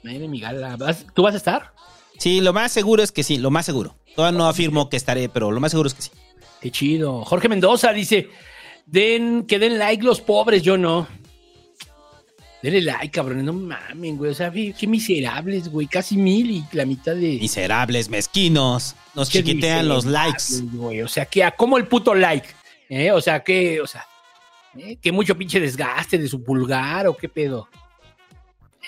Mañana 0.03 0.27
mi 0.27 0.41
gala. 0.41 0.77
¿Vas- 0.77 1.07
¿Tú 1.15 1.23
vas 1.23 1.35
a 1.35 1.39
estar? 1.39 1.73
Sí, 2.19 2.41
lo 2.41 2.53
más 2.53 2.73
seguro 2.73 3.03
es 3.03 3.13
que 3.13 3.23
sí, 3.23 3.37
lo 3.39 3.51
más 3.51 3.67
seguro. 3.67 3.95
Todavía 4.15 4.39
no 4.39 4.49
afirmo 4.49 4.89
que 4.89 4.97
estaré, 4.97 5.29
pero 5.29 5.51
lo 5.53 5.61
más 5.61 5.71
seguro 5.71 5.89
es 5.89 5.95
que 5.95 6.03
sí. 6.03 6.11
Qué 6.61 6.71
chido. 6.71 7.25
Jorge 7.25 7.49
Mendoza 7.51 7.93
dice: 7.93 8.31
den, 8.87 9.45
que 9.45 9.59
den 9.59 9.79
like 9.79 10.03
los 10.03 10.21
pobres, 10.21 10.63
yo 10.63 10.79
no. 10.79 11.07
Denle 12.63 12.81
like, 12.81 13.11
cabrones, 13.11 13.45
no 13.45 13.53
mamen, 13.53 14.17
güey. 14.17 14.31
O 14.31 14.35
sea, 14.35 14.51
qué 14.51 14.87
miserables, 14.87 15.69
güey. 15.69 15.87
Casi 15.87 16.17
mil 16.17 16.51
y 16.51 16.65
la 16.73 16.85
mitad 16.85 17.15
de. 17.15 17.39
Miserables, 17.41 18.09
mezquinos. 18.09 18.97
Nos 19.15 19.29
chiquitean 19.29 19.87
los 19.89 20.05
likes. 20.05 20.63
güey. 20.73 21.03
O 21.03 21.09
sea, 21.09 21.27
que 21.27 21.45
a 21.45 21.51
cómo 21.53 21.77
el 21.77 21.87
puto 21.87 22.15
like. 22.15 22.49
¿eh? 22.89 23.13
O 23.13 23.21
sea, 23.21 23.45
que, 23.45 23.81
o 23.81 23.87
sea, 23.87 24.07
¿eh? 24.77 24.97
que 24.97 25.13
mucho 25.13 25.37
pinche 25.37 25.61
desgaste 25.61 26.19
de 26.19 26.27
su 26.29 26.43
pulgar 26.43 27.07
o 27.07 27.17
qué 27.17 27.29
pedo. 27.29 27.69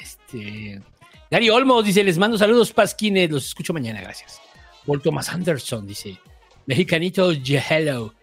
Este. 0.00 0.80
Gary 1.30 1.50
Olmos 1.50 1.84
dice: 1.84 2.02
Les 2.02 2.18
mando 2.18 2.38
saludos, 2.38 2.72
Pasquines. 2.72 3.30
Los 3.30 3.46
escucho 3.46 3.72
mañana, 3.72 4.00
gracias. 4.00 4.40
Paul 4.86 5.02
Thomas 5.02 5.28
Anderson 5.28 5.86
dice: 5.86 6.18
Mexicanito 6.66 7.30
Hello. 7.30 8.14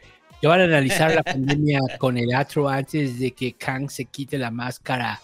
Ya 0.42 0.50
van 0.50 0.62
a 0.62 0.64
analizar 0.66 1.14
la 1.14 1.24
pandemia 1.24 1.80
con 2.00 2.18
el 2.18 2.34
atro 2.34 2.70
antes 2.70 3.20
de 3.20 3.32
que 3.32 3.54
Kang 3.54 3.90
se 3.90 4.06
quite 4.06 4.38
la 4.38 4.52
máscara 4.52 5.22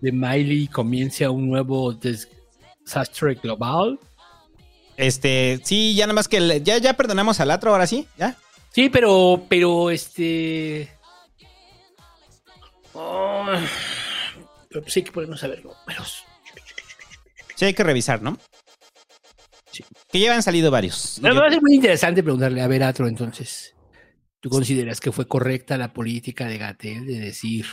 de 0.00 0.12
Miley 0.12 0.64
y 0.64 0.68
comience 0.68 1.28
un 1.28 1.48
nuevo 1.48 1.92
desastre 1.92 3.34
global. 3.34 3.98
Este, 4.96 5.60
sí, 5.64 5.94
ya 5.94 6.06
nada 6.06 6.14
más 6.14 6.28
que 6.28 6.60
ya, 6.62 6.78
ya 6.78 6.94
perdonamos 6.94 7.40
al 7.40 7.50
otro, 7.50 7.72
ahora 7.72 7.86
sí, 7.86 8.06
ya. 8.18 8.36
Sí, 8.70 8.88
pero, 8.88 9.44
pero 9.48 9.90
este. 9.90 10.90
Oh, 12.92 13.46
pero 14.68 14.82
pues 14.82 14.96
hay 14.96 15.02
que 15.02 15.12
ponernos 15.12 15.42
a 15.42 15.48
ver 15.48 15.64
números. 15.64 16.24
Sí, 17.56 17.64
hay 17.64 17.74
que 17.74 17.84
revisar, 17.84 18.22
¿no? 18.22 18.38
Que 20.10 20.18
ya 20.18 20.34
han 20.34 20.42
salido 20.42 20.70
varios. 20.70 21.18
Me 21.20 21.32
va 21.32 21.46
a 21.46 21.50
ser 21.50 21.62
muy 21.62 21.74
interesante 21.74 22.22
preguntarle 22.22 22.60
a 22.60 22.66
ver, 22.66 22.82
Atro, 22.82 23.06
entonces. 23.06 23.74
¿Tú 24.40 24.48
consideras 24.48 25.00
que 25.00 25.12
fue 25.12 25.28
correcta 25.28 25.76
la 25.76 25.92
política 25.92 26.46
de 26.46 26.56
Gatel 26.56 27.06
de 27.06 27.18
decir 27.18 27.66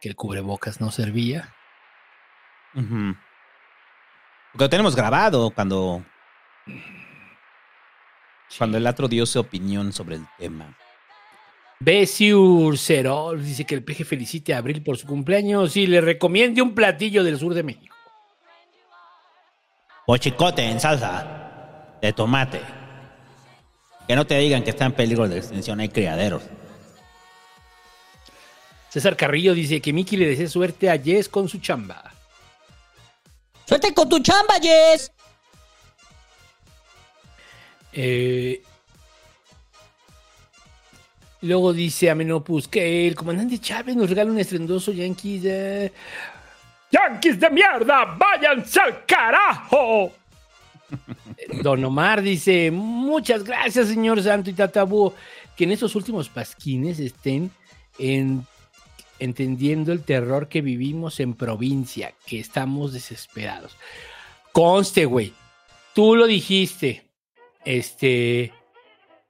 que 0.00 0.08
el 0.08 0.16
cubrebocas 0.16 0.80
no 0.80 0.90
servía? 0.90 1.54
Ujú. 2.74 3.14
Lo 4.54 4.68
tenemos 4.68 4.96
grabado 4.96 5.50
cuando. 5.50 6.04
Cuando 8.58 8.76
el 8.76 8.86
otro 8.86 9.08
dio 9.08 9.24
su 9.24 9.38
opinión 9.38 9.92
sobre 9.92 10.16
el 10.16 10.26
tema. 10.36 10.76
Besiur 11.78 12.76
Cerol 12.76 13.44
dice 13.44 13.64
que 13.64 13.74
el 13.74 13.82
peje 13.82 14.04
felicite 14.04 14.54
a 14.54 14.58
Abril 14.58 14.82
por 14.82 14.98
su 14.98 15.06
cumpleaños 15.06 15.76
y 15.76 15.86
le 15.86 16.00
recomiende 16.00 16.60
un 16.60 16.74
platillo 16.74 17.24
del 17.24 17.38
sur 17.38 17.54
de 17.54 17.62
México. 17.62 17.96
O 20.06 20.16
chicote 20.16 20.64
en 20.64 20.80
salsa 20.80 21.98
de 22.00 22.12
tomate. 22.12 22.81
Que 24.06 24.16
no 24.16 24.26
te 24.26 24.36
digan 24.38 24.62
que 24.62 24.70
está 24.70 24.84
en 24.84 24.92
peligro 24.92 25.28
de 25.28 25.38
extinción, 25.38 25.80
hay 25.80 25.88
criaderos. 25.88 26.42
César 28.88 29.16
Carrillo 29.16 29.54
dice 29.54 29.80
que 29.80 29.92
Miki 29.92 30.16
le 30.16 30.28
desea 30.28 30.48
suerte 30.48 30.90
a 30.90 30.98
Jess 30.98 31.28
con 31.28 31.48
su 31.48 31.58
chamba. 31.58 32.12
Suerte 33.64 33.94
con 33.94 34.08
tu 34.08 34.18
chamba, 34.18 34.54
Jess. 34.60 35.10
Eh, 37.94 38.62
luego 41.42 41.72
dice 41.72 42.10
Amenopus 42.10 42.68
que 42.68 43.06
el 43.06 43.14
comandante 43.14 43.58
Chávez 43.58 43.96
nos 43.96 44.08
regala 44.08 44.30
un 44.30 44.38
estrendoso 44.38 44.92
Yankees 44.92 45.42
de... 45.42 45.92
¡Yankees 46.90 47.40
de 47.40 47.50
mierda! 47.50 48.04
¡Váyanse 48.18 48.80
al 48.80 49.06
carajo! 49.06 50.12
Don 51.60 51.84
Omar 51.84 52.22
dice, 52.22 52.70
muchas 52.70 53.44
gracias, 53.44 53.88
señor 53.88 54.22
Santo 54.22 54.50
y 54.50 54.54
Tatabú, 54.54 55.12
que 55.56 55.64
en 55.64 55.72
estos 55.72 55.94
últimos 55.94 56.28
pasquines 56.28 56.98
estén 56.98 57.50
en- 57.98 58.46
entendiendo 59.18 59.92
el 59.92 60.02
terror 60.02 60.48
que 60.48 60.62
vivimos 60.62 61.20
en 61.20 61.34
provincia, 61.34 62.14
que 62.26 62.40
estamos 62.40 62.92
desesperados. 62.92 63.76
Conste, 64.52 65.04
güey, 65.04 65.32
tú 65.94 66.16
lo 66.16 66.26
dijiste, 66.26 67.06
este, 67.64 68.52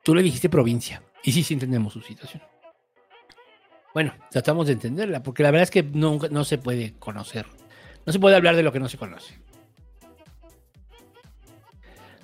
tú 0.03 0.15
le 0.15 0.23
dijiste 0.23 0.49
provincia, 0.49 1.03
y 1.23 1.32
sí, 1.32 1.43
sí 1.43 1.55
entendemos 1.55 1.93
su 1.93 2.01
situación. 2.01 2.43
Bueno, 3.93 4.15
tratamos 4.31 4.69
de 4.69 4.73
entenderla, 4.74 5.23
porque 5.23 5.43
la 5.43 5.51
verdad 5.51 5.65
es 5.65 5.70
que 5.70 5.82
no, 5.82 6.19
no 6.31 6.44
se 6.44 6.57
puede 6.57 6.94
conocer, 6.99 7.47
no 8.07 8.12
se 8.12 8.19
puede 8.19 8.36
hablar 8.36 8.57
de 8.57 8.62
lo 8.62 8.73
que 8.73 8.81
no 8.81 8.89
se 8.89 8.97
conoce. 8.97 9.39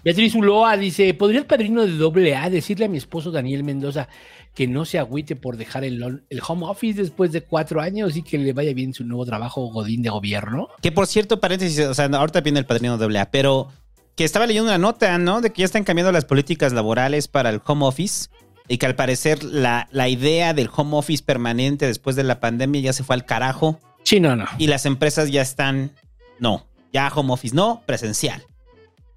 Beatriz 0.04 0.34
Uloa 0.34 0.76
dice, 0.76 1.12
¿podría 1.14 1.40
el 1.40 1.46
padrino 1.46 1.86
de 1.86 2.34
AA 2.34 2.50
decirle 2.50 2.86
a 2.86 2.88
mi 2.88 2.98
esposo 2.98 3.30
Daniel 3.30 3.64
Mendoza 3.64 4.08
que 4.54 4.66
no 4.66 4.84
se 4.84 4.98
agüite 4.98 5.36
por 5.36 5.56
dejar 5.56 5.84
el, 5.84 6.24
el 6.28 6.40
home 6.46 6.66
office 6.66 7.00
después 7.00 7.32
de 7.32 7.42
cuatro 7.42 7.80
años 7.80 8.16
y 8.16 8.22
que 8.22 8.38
le 8.38 8.52
vaya 8.52 8.72
bien 8.74 8.94
su 8.94 9.04
nuevo 9.04 9.24
trabajo 9.26 9.66
godín 9.66 10.02
de 10.02 10.10
gobierno? 10.10 10.68
Que 10.80 10.92
por 10.92 11.06
cierto, 11.06 11.40
paréntesis, 11.40 11.80
o 11.80 11.94
sea, 11.94 12.06
ahorita 12.06 12.40
viene 12.40 12.58
el 12.58 12.66
padrino 12.66 12.96
doble 12.96 13.18
A, 13.18 13.30
pero 13.30 13.68
que 14.16 14.24
estaba 14.24 14.46
leyendo 14.46 14.70
una 14.70 14.78
nota, 14.78 15.16
¿no? 15.18 15.40
De 15.40 15.52
que 15.52 15.60
ya 15.60 15.66
están 15.66 15.84
cambiando 15.84 16.10
las 16.10 16.24
políticas 16.24 16.72
laborales 16.72 17.28
para 17.28 17.50
el 17.50 17.60
home 17.64 17.86
office 17.86 18.30
y 18.66 18.78
que 18.78 18.86
al 18.86 18.96
parecer 18.96 19.44
la, 19.44 19.88
la 19.92 20.08
idea 20.08 20.54
del 20.54 20.68
home 20.74 20.96
office 20.96 21.22
permanente 21.22 21.86
después 21.86 22.16
de 22.16 22.24
la 22.24 22.40
pandemia 22.40 22.80
ya 22.80 22.92
se 22.92 23.04
fue 23.04 23.14
al 23.14 23.24
carajo. 23.24 23.78
Sí, 24.02 24.20
no, 24.20 24.34
no. 24.36 24.46
Y 24.58 24.66
las 24.66 24.86
empresas 24.86 25.30
ya 25.30 25.42
están, 25.42 25.92
no, 26.38 26.66
ya 26.92 27.08
home 27.08 27.32
office 27.32 27.54
no, 27.54 27.82
presencial. 27.86 28.42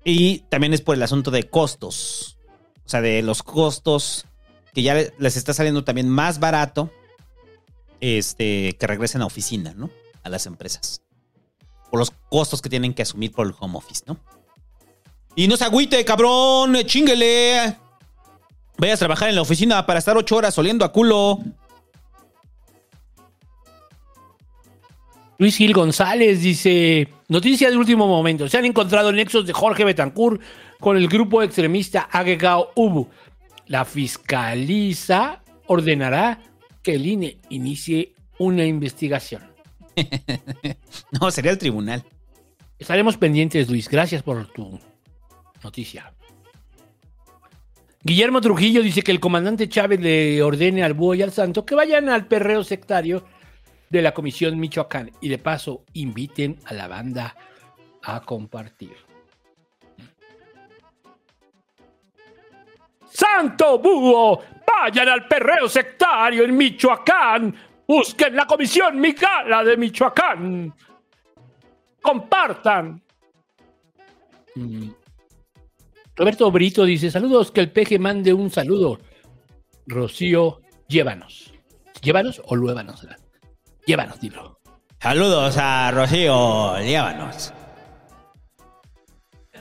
Y 0.03 0.39
también 0.49 0.73
es 0.73 0.81
por 0.81 0.95
el 0.95 1.03
asunto 1.03 1.31
de 1.31 1.43
costos. 1.43 2.37
O 2.85 2.89
sea, 2.89 3.01
de 3.01 3.21
los 3.21 3.43
costos 3.43 4.25
que 4.73 4.81
ya 4.81 4.95
les 4.95 5.37
está 5.37 5.53
saliendo 5.53 5.83
también 5.83 6.09
más 6.09 6.39
barato 6.39 6.91
este, 7.99 8.75
que 8.79 8.87
regresen 8.87 9.21
a 9.21 9.25
oficina, 9.25 9.73
¿no? 9.75 9.89
A 10.23 10.29
las 10.29 10.45
empresas. 10.45 11.01
Por 11.89 11.99
los 11.99 12.11
costos 12.29 12.61
que 12.61 12.69
tienen 12.69 12.93
que 12.93 13.03
asumir 13.03 13.31
por 13.31 13.47
el 13.47 13.53
home 13.59 13.77
office, 13.77 14.03
¿no? 14.07 14.17
Y 15.35 15.47
no 15.47 15.55
se 15.55 15.63
agüite, 15.63 16.03
cabrón, 16.03 16.75
chinguele. 16.85 17.77
Vayas 18.77 18.97
a 18.97 18.99
trabajar 18.99 19.29
en 19.29 19.35
la 19.35 19.41
oficina 19.41 19.85
para 19.85 19.99
estar 19.99 20.17
ocho 20.17 20.35
horas 20.35 20.57
oliendo 20.57 20.83
a 20.83 20.91
culo. 20.91 21.39
Luis 25.41 25.57
Gil 25.57 25.73
González 25.73 26.39
dice, 26.39 27.07
noticia 27.27 27.71
de 27.71 27.75
último 27.75 28.07
momento, 28.07 28.47
se 28.47 28.59
han 28.59 28.65
encontrado 28.65 29.11
nexos 29.11 29.43
de 29.47 29.53
Jorge 29.53 29.83
Betancourt 29.83 30.39
con 30.79 30.97
el 30.97 31.07
grupo 31.07 31.41
extremista 31.41 32.01
Agegao 32.11 32.69
Ubu. 32.75 33.09
La 33.65 33.83
fiscaliza 33.83 35.41
ordenará 35.65 36.39
que 36.83 36.93
el 36.93 37.07
INE 37.07 37.39
inicie 37.49 38.13
una 38.37 38.65
investigación. 38.65 39.41
no, 41.19 41.31
sería 41.31 41.49
el 41.49 41.57
tribunal. 41.57 42.03
Estaremos 42.77 43.17
pendientes, 43.17 43.67
Luis. 43.67 43.89
Gracias 43.89 44.21
por 44.21 44.45
tu 44.51 44.79
noticia. 45.63 46.13
Guillermo 48.03 48.41
Trujillo 48.41 48.83
dice 48.83 49.01
que 49.01 49.11
el 49.11 49.19
comandante 49.19 49.67
Chávez 49.67 50.01
le 50.01 50.43
ordene 50.43 50.83
al 50.83 50.93
búho 50.93 51.15
y 51.15 51.23
al 51.23 51.31
santo 51.31 51.65
que 51.65 51.73
vayan 51.73 52.09
al 52.09 52.27
perreo 52.27 52.63
sectario 52.63 53.25
de 53.91 54.01
la 54.01 54.13
Comisión 54.13 54.57
Michoacán 54.57 55.11
y 55.19 55.27
de 55.27 55.37
paso 55.37 55.83
inviten 55.93 56.57
a 56.65 56.73
la 56.73 56.87
banda 56.87 57.35
a 58.03 58.21
compartir. 58.21 58.95
¡Santo 63.09 63.77
búho! 63.79 64.41
¡Vayan 64.65 65.09
al 65.09 65.27
perreo 65.27 65.67
sectario 65.67 66.45
en 66.45 66.55
Michoacán! 66.55 67.53
¡Busquen 67.85 68.33
la 68.33 68.47
Comisión 68.47 68.97
Migala 68.99 69.65
de 69.65 69.75
Michoacán! 69.75 70.73
¡Compartan! 72.01 73.03
Mm. 74.55 74.89
Roberto 76.15 76.49
Brito 76.51 76.85
dice: 76.85 77.11
Saludos, 77.11 77.51
que 77.51 77.59
el 77.59 77.71
peje 77.71 77.99
mande 77.99 78.33
un 78.33 78.49
saludo. 78.49 78.99
Rocío, 79.85 80.61
llévanos. 80.87 81.53
¿Llévanos 82.01 82.41
o 82.45 82.55
luévanos? 82.55 83.05
Llévanos, 83.85 84.19
dilo. 84.19 84.59
Saludos 84.99 85.57
a 85.57 85.91
Rocío, 85.91 86.79
llévanos. 86.79 87.53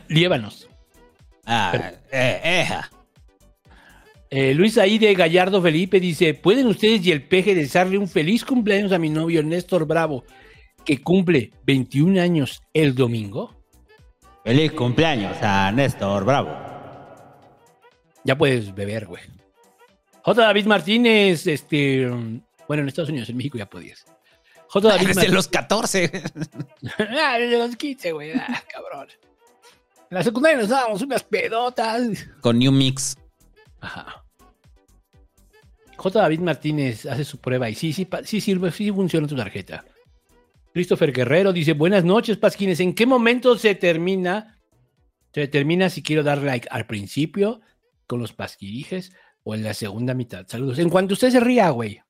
Llévanos. 0.08 0.68
Ah, 1.46 1.92
eh, 2.12 2.40
eja. 2.44 2.90
Eh, 4.28 4.54
Luis 4.54 4.78
Aide 4.78 5.14
Gallardo 5.14 5.62
Felipe 5.62 5.98
dice: 5.98 6.34
¿Pueden 6.34 6.66
ustedes 6.66 7.04
y 7.06 7.10
el 7.10 7.22
peje 7.26 7.54
desearle 7.54 7.98
un 7.98 8.08
feliz 8.08 8.44
cumpleaños 8.44 8.92
a 8.92 8.98
mi 8.98 9.08
novio 9.08 9.42
Néstor 9.42 9.86
Bravo, 9.86 10.24
que 10.84 11.02
cumple 11.02 11.52
21 11.64 12.20
años 12.20 12.62
el 12.74 12.94
domingo? 12.94 13.56
Feliz 14.44 14.72
cumpleaños 14.72 15.36
a 15.42 15.72
Néstor 15.72 16.24
Bravo. 16.24 16.50
Ya 18.24 18.36
puedes 18.36 18.74
beber, 18.74 19.06
güey. 19.06 19.22
J. 20.22 20.42
David 20.42 20.66
Martínez, 20.66 21.46
este. 21.46 22.08
Bueno, 22.70 22.84
en 22.84 22.88
Estados 22.88 23.10
Unidos, 23.10 23.28
en 23.28 23.36
México 23.36 23.58
ya 23.58 23.68
podías. 23.68 24.04
J. 24.68 24.88
David 24.88 25.08
Desde 25.08 25.14
Martínez. 25.14 25.34
los 25.34 25.48
14. 25.48 26.12
ah, 27.20 27.36
desde 27.36 27.58
los 27.58 27.74
15, 27.74 28.12
güey. 28.12 28.30
Ah, 28.30 28.62
cabrón. 28.72 29.08
En 30.08 30.16
la 30.16 30.22
secundaria 30.22 30.56
nos 30.56 30.68
dábamos 30.68 31.02
unas 31.02 31.24
pedotas. 31.24 32.28
Con 32.40 32.60
New 32.60 32.70
Mix. 32.70 33.18
Ajá. 33.80 34.24
J. 35.96 36.20
David 36.20 36.38
Martínez 36.38 37.06
hace 37.06 37.24
su 37.24 37.40
prueba 37.40 37.68
y 37.68 37.74
sí, 37.74 37.92
sí, 37.92 38.08
sí 38.22 38.40
sirve, 38.40 38.70
sí 38.70 38.92
funciona 38.92 39.26
tu 39.26 39.34
tarjeta. 39.34 39.84
Christopher 40.72 41.12
Guerrero 41.12 41.52
dice, 41.52 41.72
buenas 41.72 42.04
noches, 42.04 42.36
Pasquines. 42.36 42.78
¿En 42.78 42.94
qué 42.94 43.04
momento 43.04 43.58
se 43.58 43.74
termina? 43.74 44.60
Se 45.34 45.40
determina 45.40 45.90
si 45.90 46.04
quiero 46.04 46.22
dar 46.22 46.38
like 46.38 46.68
al 46.70 46.86
principio 46.86 47.62
con 48.06 48.20
los 48.20 48.32
pasquirijes 48.32 49.12
o 49.42 49.56
en 49.56 49.64
la 49.64 49.74
segunda 49.74 50.14
mitad. 50.14 50.46
Saludos. 50.46 50.78
En 50.78 50.88
cuanto 50.88 51.14
usted 51.14 51.30
se 51.30 51.40
ría, 51.40 51.70
güey. 51.70 52.00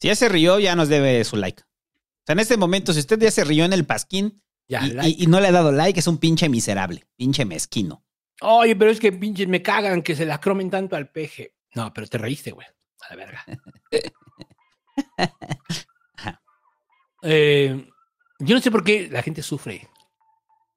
Si 0.00 0.08
ya 0.08 0.14
se 0.14 0.28
rió, 0.28 0.58
ya 0.58 0.74
nos 0.76 0.88
debe 0.88 1.22
su 1.24 1.36
like. 1.36 1.62
O 1.62 2.22
sea, 2.26 2.32
en 2.34 2.40
este 2.40 2.56
momento, 2.56 2.92
si 2.92 3.00
usted 3.00 3.18
ya 3.20 3.30
se 3.30 3.44
rió 3.44 3.64
en 3.64 3.72
el 3.72 3.86
pasquín 3.86 4.42
Ya, 4.68 4.84
y, 4.86 4.90
like. 4.92 5.08
y- 5.10 5.24
y 5.24 5.26
no 5.26 5.40
le 5.40 5.48
ha 5.48 5.52
dado 5.52 5.72
like, 5.72 5.98
es 6.00 6.06
un 6.06 6.18
pinche 6.18 6.48
miserable, 6.48 7.06
pinche 7.16 7.44
mezquino. 7.44 8.04
Oye, 8.42 8.74
pero 8.76 8.90
es 8.90 9.00
que 9.00 9.12
pinches 9.12 9.48
me 9.48 9.62
cagan 9.62 10.02
que 10.02 10.16
se 10.16 10.24
la 10.26 10.40
cromen 10.40 10.70
tanto 10.70 10.96
al 10.96 11.10
peje. 11.10 11.54
No, 11.74 11.92
pero 11.92 12.06
te 12.06 12.18
reíste, 12.18 12.52
güey. 12.52 12.66
A 13.02 13.14
la 13.14 13.16
verga. 13.16 13.44
Eh, 17.22 17.86
yo 18.38 18.54
no 18.54 18.62
sé 18.62 18.70
por 18.70 18.82
qué 18.82 19.08
la 19.10 19.22
gente 19.22 19.42
sufre. 19.42 19.86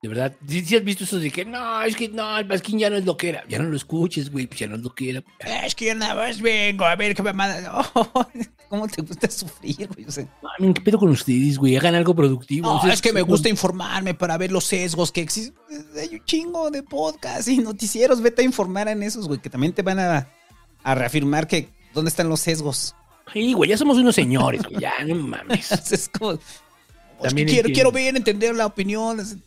De 0.04 0.10
verdad. 0.10 0.36
Si 0.46 0.76
has 0.76 0.84
visto 0.84 1.06
eso 1.06 1.18
de 1.18 1.32
que 1.32 1.46
no, 1.46 1.82
es 1.82 1.96
que 1.96 2.10
no, 2.10 2.38
el 2.38 2.46
pasquín 2.46 2.78
ya 2.78 2.90
no 2.90 2.98
es 2.98 3.06
lo 3.06 3.16
que 3.16 3.30
era. 3.30 3.46
Ya 3.48 3.58
no 3.58 3.70
lo 3.70 3.78
escuches, 3.78 4.30
güey. 4.30 4.48
Pues 4.48 4.60
ya 4.60 4.68
no 4.68 4.76
es 4.76 4.82
lo 4.82 4.94
que 4.94 5.12
era. 5.12 5.24
Es 5.66 5.76
que 5.76 5.86
yo 5.86 5.96
nada 5.96 6.14
más 6.14 6.42
vengo 6.42 6.84
a 6.84 6.94
ver 6.98 7.16
qué 7.16 7.24
mamada. 7.24 7.90
Oh, 7.96 8.28
¿Cómo 8.68 8.88
te 8.88 9.02
gusta 9.02 9.30
sufrir, 9.30 9.88
güey? 9.88 10.06
O 10.06 10.12
sea, 10.12 10.26
Mami, 10.42 10.74
¿Qué 10.74 10.82
pedo 10.82 10.98
con 10.98 11.10
ustedes, 11.10 11.58
güey? 11.58 11.78
Hagan 11.78 11.96
algo 11.96 12.14
productivo. 12.14 12.82
no, 12.84 12.92
es 12.92 13.02
que 13.02 13.14
me 13.14 13.22
gusta 13.22 13.48
informarme 13.48 14.14
para 14.14 14.38
ver 14.38 14.52
los 14.52 14.66
sesgos 14.66 15.12
que 15.12 15.22
existen. 15.22 15.56
Hay 15.98 16.16
un 16.16 16.26
chingo 16.26 16.70
de 16.70 16.84
podcasts 16.84 17.48
y 17.48 17.60
noticieros. 17.60 18.22
Vete 18.22 18.42
a 18.42 18.46
informar 18.46 18.90
en 18.90 19.04
esos, 19.04 19.28
güey, 19.28 19.40
que 19.40 19.50
también 19.50 19.72
te 19.72 19.84
van 19.84 20.00
a, 20.00 20.28
a 20.84 20.96
reafirmar 20.96 21.48
que 21.48 21.70
dónde 21.94 22.10
están 22.10 22.28
los 22.28 22.42
sesgos. 22.42 22.94
Sí, 23.32 23.54
güey, 23.54 23.70
ya 23.70 23.78
somos 23.78 23.98
unos 23.98 24.16
señores, 24.16 24.64
güey. 24.64 24.82
Ya, 24.82 25.02
no 25.06 25.16
mames. 25.16 25.72
es 25.92 26.10
como. 26.10 26.34
Es 27.24 27.34
que 27.34 27.46
quiero, 27.46 27.70
quiero 27.70 27.92
ver, 27.94 28.18
entender 28.18 28.54
la 28.54 28.66
opinión. 28.66 29.22
Es- 29.22 29.38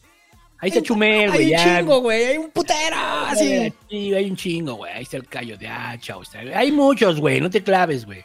Ahí 0.59 0.71
está 0.71 0.83
Chumel, 0.83 1.31
güey. 1.31 1.39
Hay 1.47 1.53
un 1.53 1.59
ya. 1.59 1.79
chingo, 1.81 2.01
güey. 2.01 2.25
Hay 2.25 2.39
un 2.39 2.51
putero. 2.51 2.97
Así. 3.27 3.73
Sí, 3.91 4.15
hay 4.15 4.31
un 4.31 4.37
chingo, 4.37 4.75
güey. 4.75 4.93
Ahí 4.93 5.03
está 5.03 5.17
el 5.19 5.27
callo 5.27 5.57
de 5.59 5.69
hacha. 5.69 6.17
o 6.17 6.23
está- 6.23 6.39
Hay 6.39 6.73
muchos, 6.73 7.21
güey. 7.21 7.41
No 7.41 7.51
te 7.51 7.63
claves, 7.63 8.05
güey. 8.07 8.25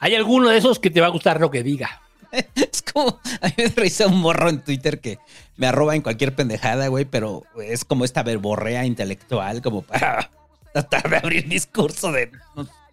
Hay 0.00 0.14
alguno 0.14 0.48
de 0.48 0.58
esos 0.58 0.78
que 0.78 0.90
te 0.90 1.00
va 1.00 1.06
a 1.08 1.10
gustar 1.10 1.40
lo 1.40 1.50
que 1.50 1.62
diga. 1.62 2.00
Es 2.54 2.82
como, 2.82 3.20
a 3.40 3.46
mí 3.48 3.54
me 3.58 3.68
risa 3.68 4.06
un 4.06 4.20
morro 4.20 4.48
en 4.48 4.60
Twitter 4.62 5.00
que 5.00 5.18
me 5.56 5.66
arroba 5.66 5.94
en 5.96 6.02
cualquier 6.02 6.34
pendejada, 6.34 6.88
güey, 6.88 7.04
pero 7.04 7.44
es 7.62 7.84
como 7.84 8.04
esta 8.04 8.22
verborrea 8.22 8.84
intelectual, 8.84 9.60
como 9.62 9.82
para 9.82 10.30
tratar 10.72 11.08
de 11.10 11.16
abrir 11.16 11.48
discurso 11.48 12.12
de 12.12 12.30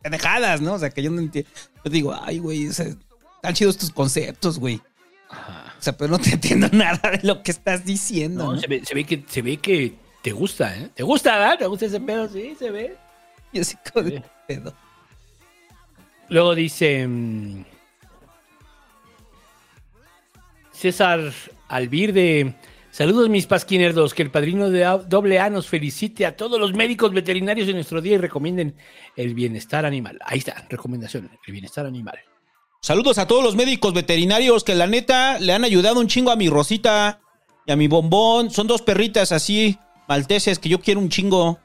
pendejadas, 0.01 0.61
¿no? 0.61 0.73
O 0.73 0.79
sea, 0.79 0.89
que 0.89 1.01
yo 1.03 1.11
no 1.11 1.19
entiendo. 1.21 1.49
Yo 1.83 1.91
digo, 1.91 2.17
ay, 2.23 2.39
güey, 2.39 2.71
sea, 2.71 2.87
están 3.35 3.53
chidos 3.53 3.77
tus 3.77 3.91
conceptos, 3.91 4.57
güey. 4.59 4.81
O 5.29 5.33
sea, 5.85 5.97
pero 5.97 6.11
no 6.11 6.19
te 6.19 6.29
entiendo 6.33 6.67
nada 6.71 7.11
de 7.11 7.19
lo 7.27 7.41
que 7.41 7.51
estás 7.51 7.85
diciendo. 7.85 8.45
No, 8.45 8.53
¿no? 8.53 8.59
Se, 8.59 8.67
ve, 8.67 8.83
se 8.85 8.93
ve 8.95 9.03
que 9.05 9.23
se 9.27 9.41
ve 9.41 9.57
que 9.57 9.93
te 10.21 10.31
gusta, 10.31 10.75
¿eh? 10.77 10.89
¿Te 10.93 11.03
gusta, 11.03 11.37
verdad? 11.37 11.59
¿Te 11.59 11.65
gusta 11.67 11.85
ese 11.85 11.99
pedo? 12.01 12.27
Sí, 12.29 12.55
se 12.59 12.71
ve. 12.71 12.95
Yo 13.53 13.63
sí 13.63 13.75
como 13.93 14.05
de 14.09 14.23
pedo. 14.47 14.73
Luego 16.29 16.55
dice 16.55 17.07
mm, 17.07 17.63
César 20.71 21.31
Albirde. 21.67 22.55
Saludos 22.91 23.29
mis 23.29 23.45
pasquinerdos, 23.45 24.13
que 24.13 24.23
el 24.23 24.31
padrino 24.31 24.69
de 24.69 24.85
A- 24.85 24.97
doble 24.97 25.39
A 25.39 25.49
nos 25.49 25.67
felicite 25.67 26.25
a 26.25 26.35
todos 26.37 26.59
los 26.59 26.73
médicos 26.73 27.11
veterinarios 27.13 27.67
de 27.67 27.73
nuestro 27.73 28.01
día 28.01 28.13
y 28.15 28.17
recomienden 28.17 28.75
el 29.17 29.33
bienestar 29.35 29.85
animal. 29.85 30.17
Ahí 30.25 30.39
está, 30.39 30.65
recomendación, 30.69 31.29
el 31.45 31.51
bienestar 31.53 31.85
animal. 31.85 32.17
Saludos 32.85 33.17
a 33.17 33.25
todos 33.25 33.43
los 33.43 33.55
médicos 33.55 33.95
veterinarios 33.95 34.63
que 34.63 34.75
la 34.75 34.85
neta 34.85 35.39
le 35.39 35.53
han 35.53 35.63
ayudado 35.63 35.99
un 35.99 36.05
chingo 36.07 36.29
a 36.29 36.35
mi 36.35 36.49
Rosita 36.49 37.19
y 37.65 37.71
a 37.71 37.75
mi 37.75 37.87
bombón. 37.87 38.51
Son 38.51 38.67
dos 38.67 38.83
perritas 38.83 39.31
así, 39.31 39.79
malteses, 40.07 40.59
que 40.59 40.69
yo 40.69 40.79
quiero 40.79 40.99
un 40.99 41.09
chingo. 41.09 41.57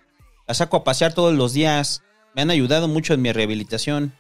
Las 0.49 0.57
saco 0.57 0.79
a 0.79 0.83
pasear 0.83 1.13
todos 1.13 1.35
los 1.35 1.53
días. 1.53 2.03
Me 2.35 2.41
han 2.41 2.49
ayudado 2.49 2.89
mucho 2.89 3.13
en 3.13 3.21
mi 3.21 3.33
rehabilitación. 3.33 4.15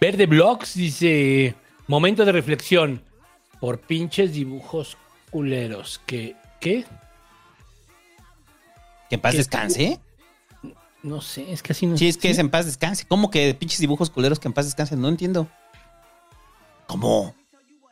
Verde 0.00 0.24
Blogs 0.24 0.72
dice, 0.72 1.54
momento 1.88 2.24
de 2.24 2.32
reflexión, 2.32 3.02
por 3.60 3.80
pinches 3.80 4.32
dibujos 4.32 4.96
culeros, 5.30 6.00
que, 6.06 6.36
¿qué? 6.58 6.86
Que 9.10 9.16
en 9.16 9.20
paz 9.20 9.32
¿Qué? 9.32 9.36
descanse. 9.36 10.00
No 11.02 11.20
sé, 11.20 11.52
es 11.52 11.62
que 11.62 11.72
así 11.72 11.86
no 11.86 11.96
Sí, 11.96 12.08
es 12.08 12.16
que 12.16 12.30
es 12.30 12.38
en 12.38 12.48
paz 12.50 12.66
descanse. 12.66 13.04
¿Cómo 13.08 13.30
que 13.30 13.54
pinches 13.54 13.80
dibujos 13.80 14.08
culeros 14.10 14.38
que 14.38 14.48
en 14.48 14.54
paz 14.54 14.66
descansen? 14.66 15.00
No 15.00 15.08
entiendo. 15.08 15.48
¿Cómo? 16.86 17.34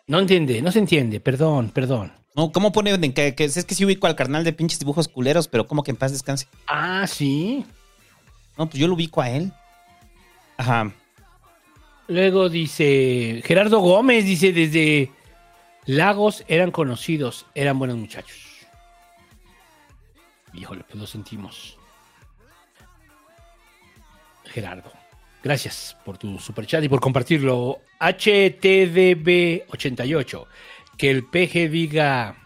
No 0.07 0.19
entiende, 0.19 0.61
no 0.63 0.71
se 0.73 0.79
entiende, 0.81 1.21
perdón, 1.21 1.71
perdón. 1.71 2.13
No, 2.37 2.53
¿cómo 2.53 2.71
pone 2.73 2.91
en 2.93 3.13
que, 3.13 3.35
que- 3.35 3.45
es 3.45 3.65
que 3.65 3.75
sí 3.75 3.85
ubico 3.85 4.07
al 4.07 4.15
carnal 4.17 4.45
de 4.45 4.53
pinches 4.53 4.79
dibujos 4.79 5.09
culeros, 5.09 5.49
pero 5.49 5.67
¿cómo 5.67 5.83
que 5.83 5.91
en 5.91 5.97
paz 5.97 6.13
descanse? 6.13 6.47
Ah, 6.67 7.07
sí. 7.09 7.65
No, 8.57 8.67
pues 8.69 8.79
yo 8.79 8.87
lo 8.87 8.95
ubico 8.95 9.21
a 9.21 9.31
él. 9.31 9.53
Ajá. 10.57 10.93
Luego 12.07 12.49
dice 12.49 13.41
Gerardo 13.45 13.81
Gómez, 13.81 14.25
dice 14.25 14.53
desde 14.53 15.11
Lagos 15.87 16.45
eran 16.49 16.71
conocidos, 16.71 17.47
eran 17.55 17.79
buenos 17.79 17.97
muchachos. 17.97 18.39
Híjole, 20.53 20.83
pues 20.85 20.97
lo 20.97 21.07
sentimos. 21.07 21.77
Gerardo, 24.51 24.93
gracias 25.43 25.97
por 26.05 26.19
tu 26.19 26.39
superchat 26.39 26.85
y 26.85 26.89
por 26.89 27.01
compartirlo. 27.01 27.81
HTDB88, 28.01 30.47
que 30.97 31.11
el 31.11 31.25
PG 31.27 31.69
diga 31.71 32.37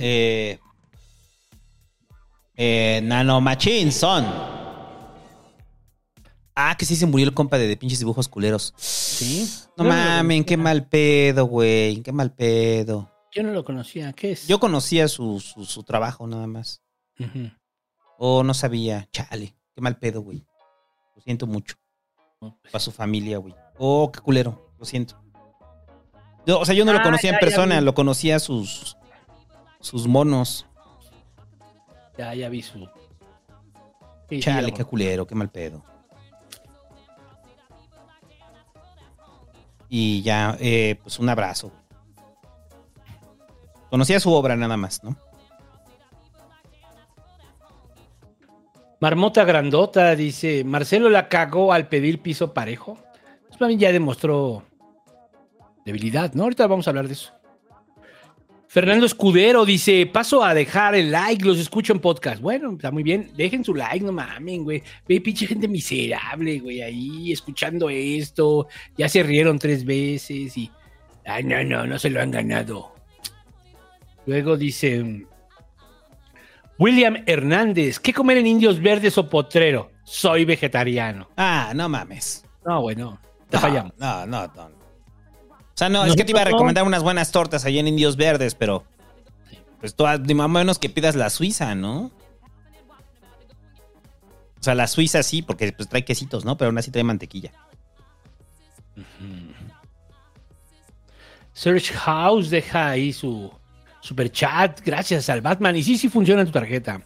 Eh, 0.00 0.58
eh, 2.56 3.00
Nano 3.02 3.40
Machine 3.40 3.90
son. 3.90 4.24
Ah, 6.54 6.76
que 6.76 6.84
sí 6.84 6.96
se 6.96 7.06
murió 7.06 7.26
el 7.26 7.34
compa 7.34 7.58
de, 7.58 7.68
de 7.68 7.76
pinches 7.76 8.00
dibujos 8.00 8.28
culeros. 8.28 8.74
Sí. 8.76 9.48
No 9.76 9.84
lo 9.84 9.90
mamen, 9.90 10.44
qué 10.44 10.56
mal 10.56 10.88
pedo, 10.88 11.46
güey. 11.46 12.02
Qué 12.02 12.12
mal 12.12 12.32
pedo. 12.32 13.12
Yo 13.32 13.42
no 13.42 13.52
lo 13.52 13.64
conocía, 13.64 14.12
¿qué 14.12 14.32
es? 14.32 14.48
Yo 14.48 14.58
conocía 14.58 15.06
su, 15.06 15.38
su, 15.40 15.64
su 15.64 15.82
trabajo 15.84 16.26
nada 16.26 16.46
más. 16.46 16.82
Ujú. 17.18 17.50
O 18.18 18.42
no 18.42 18.52
sabía. 18.52 19.08
Chale. 19.12 19.54
Qué 19.74 19.80
mal 19.80 19.96
pedo, 19.98 20.20
güey. 20.22 20.44
Lo 21.16 21.22
siento 21.22 21.46
mucho. 21.46 21.76
Para 22.40 22.80
su 22.80 22.92
familia, 22.92 23.38
güey. 23.38 23.54
Oh, 23.78 24.10
qué 24.12 24.20
culero. 24.20 24.72
Lo 24.78 24.84
siento. 24.84 25.20
Yo, 26.46 26.60
o 26.60 26.64
sea, 26.64 26.74
yo 26.74 26.84
no 26.84 26.92
lo 26.92 26.98
Ah, 26.98 27.02
conocía 27.02 27.30
ya, 27.30 27.36
en 27.36 27.40
ya 27.40 27.46
persona, 27.46 27.80
lo 27.80 27.94
conocía 27.94 28.38
sus 28.38 28.96
sus 29.80 30.06
monos. 30.06 30.66
Ya, 32.16 32.34
ya 32.34 32.48
vi 32.48 32.62
su. 32.62 32.88
Sí, 34.28 34.40
Chale, 34.40 34.72
qué 34.72 34.84
culero, 34.84 35.26
qué 35.26 35.34
mal 35.34 35.50
pedo. 35.50 35.84
Y 39.88 40.22
ya, 40.22 40.56
eh, 40.60 40.98
pues 41.02 41.18
un 41.18 41.28
abrazo. 41.28 41.72
Conocía 43.90 44.20
su 44.20 44.32
obra 44.32 44.54
nada 44.56 44.76
más, 44.76 45.02
¿no? 45.02 45.16
Marmota 49.00 49.44
Grandota 49.44 50.14
dice: 50.16 50.64
Marcelo 50.64 51.08
la 51.08 51.28
cagó 51.28 51.72
al 51.72 51.88
pedir 51.88 52.20
piso 52.20 52.52
parejo. 52.52 52.98
Pues 53.46 53.58
también 53.58 53.80
ya 53.80 53.92
demostró 53.92 54.64
debilidad, 55.84 56.34
¿no? 56.34 56.44
Ahorita 56.44 56.66
vamos 56.66 56.86
a 56.86 56.90
hablar 56.90 57.06
de 57.06 57.14
eso. 57.14 57.32
Fernando 58.66 59.06
Escudero 59.06 59.64
dice: 59.64 60.04
Paso 60.06 60.44
a 60.44 60.52
dejar 60.52 60.94
el 60.94 61.10
like, 61.10 61.44
los 61.44 61.58
escucho 61.58 61.92
en 61.92 62.00
podcast. 62.00 62.42
Bueno, 62.42 62.72
está 62.72 62.90
muy 62.90 63.02
bien. 63.02 63.30
Dejen 63.34 63.64
su 63.64 63.74
like, 63.74 64.04
no 64.04 64.12
mamen, 64.12 64.64
güey. 64.64 64.82
Ve, 65.08 65.20
pinche 65.20 65.46
gente 65.46 65.68
miserable, 65.68 66.58
güey, 66.58 66.82
ahí 66.82 67.32
escuchando 67.32 67.88
esto. 67.88 68.68
Ya 68.96 69.08
se 69.08 69.22
rieron 69.22 69.58
tres 69.58 69.84
veces 69.84 70.56
y. 70.58 70.70
Ay, 71.24 71.44
no, 71.44 71.62
no, 71.62 71.86
no 71.86 71.98
se 71.98 72.10
lo 72.10 72.20
han 72.20 72.30
ganado. 72.30 72.94
Luego 74.26 74.56
dice. 74.56 75.26
William 76.78 77.24
Hernández, 77.26 77.98
¿qué 77.98 78.12
comer 78.14 78.38
en 78.38 78.46
indios 78.46 78.80
verdes 78.80 79.18
o 79.18 79.28
potrero? 79.28 79.90
Soy 80.04 80.44
vegetariano. 80.44 81.28
Ah, 81.36 81.72
no 81.74 81.88
mames. 81.88 82.44
No, 82.64 82.82
bueno, 82.82 83.20
te 83.50 83.56
No, 83.56 83.60
fallamos. 83.60 83.92
No, 83.98 84.26
no, 84.26 84.46
no. 84.46 84.64
O 84.64 84.70
sea, 85.74 85.88
no, 85.88 86.04
es 86.04 86.16
que 86.16 86.24
te 86.24 86.32
iba 86.32 86.40
a 86.40 86.44
recomendar 86.44 86.84
unas 86.84 87.02
buenas 87.02 87.30
tortas 87.30 87.64
allá 87.64 87.80
en 87.80 87.88
Indios 87.88 88.16
Verdes, 88.16 88.54
pero. 88.54 88.84
Pues 89.80 89.94
tú, 89.94 90.04
ni 90.24 90.34
más 90.34 90.46
o 90.46 90.48
menos 90.48 90.78
que 90.78 90.88
pidas 90.88 91.14
la 91.14 91.30
suiza, 91.30 91.74
¿no? 91.74 92.10
O 94.58 94.62
sea, 94.62 94.74
la 94.74 94.88
suiza 94.88 95.22
sí, 95.22 95.42
porque 95.42 95.72
pues 95.72 95.88
trae 95.88 96.04
quesitos, 96.04 96.44
¿no? 96.44 96.56
Pero 96.56 96.68
aún 96.68 96.78
así 96.78 96.90
trae 96.90 97.04
mantequilla. 97.04 97.52
Search 101.52 101.92
House 101.92 102.50
deja 102.50 102.88
ahí 102.88 103.12
su 103.12 103.52
super 104.08 104.32
chat. 104.32 104.80
Gracias 104.84 105.28
al 105.28 105.42
Batman. 105.42 105.76
Y 105.76 105.82
sí, 105.82 105.98
sí 105.98 106.08
funciona 106.08 106.44
tu 106.44 106.50
tarjeta. 106.50 107.02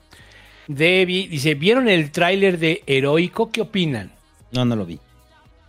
Debbie 0.68 1.28
dice: 1.28 1.54
¿Vieron 1.54 1.88
el 1.88 2.12
tráiler 2.12 2.58
de 2.58 2.82
Heroico? 2.86 3.50
¿Qué 3.50 3.60
opinan? 3.62 4.12
No, 4.52 4.64
no 4.64 4.76
lo 4.76 4.86
vi. 4.86 5.00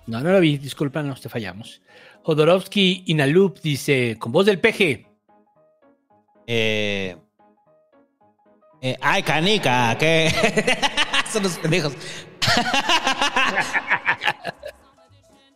No, 0.06 0.22
no 0.22 0.32
lo 0.32 0.40
vi. 0.40 0.58
Discúlpanos, 0.58 1.22
te 1.22 1.30
fallamos. 1.30 1.82
Jodorowsky 2.22 3.04
Inalup 3.08 3.60
dice: 3.62 4.18
Con 4.20 4.32
voz 4.32 4.46
del 4.46 4.60
peje. 4.60 5.08
Eh. 6.46 7.16
eh, 8.82 8.98
ay, 9.02 9.24
canica, 9.24 9.98
que. 9.98 10.32
Son 11.32 11.42
los 11.42 11.58
pendejos. 11.58 11.94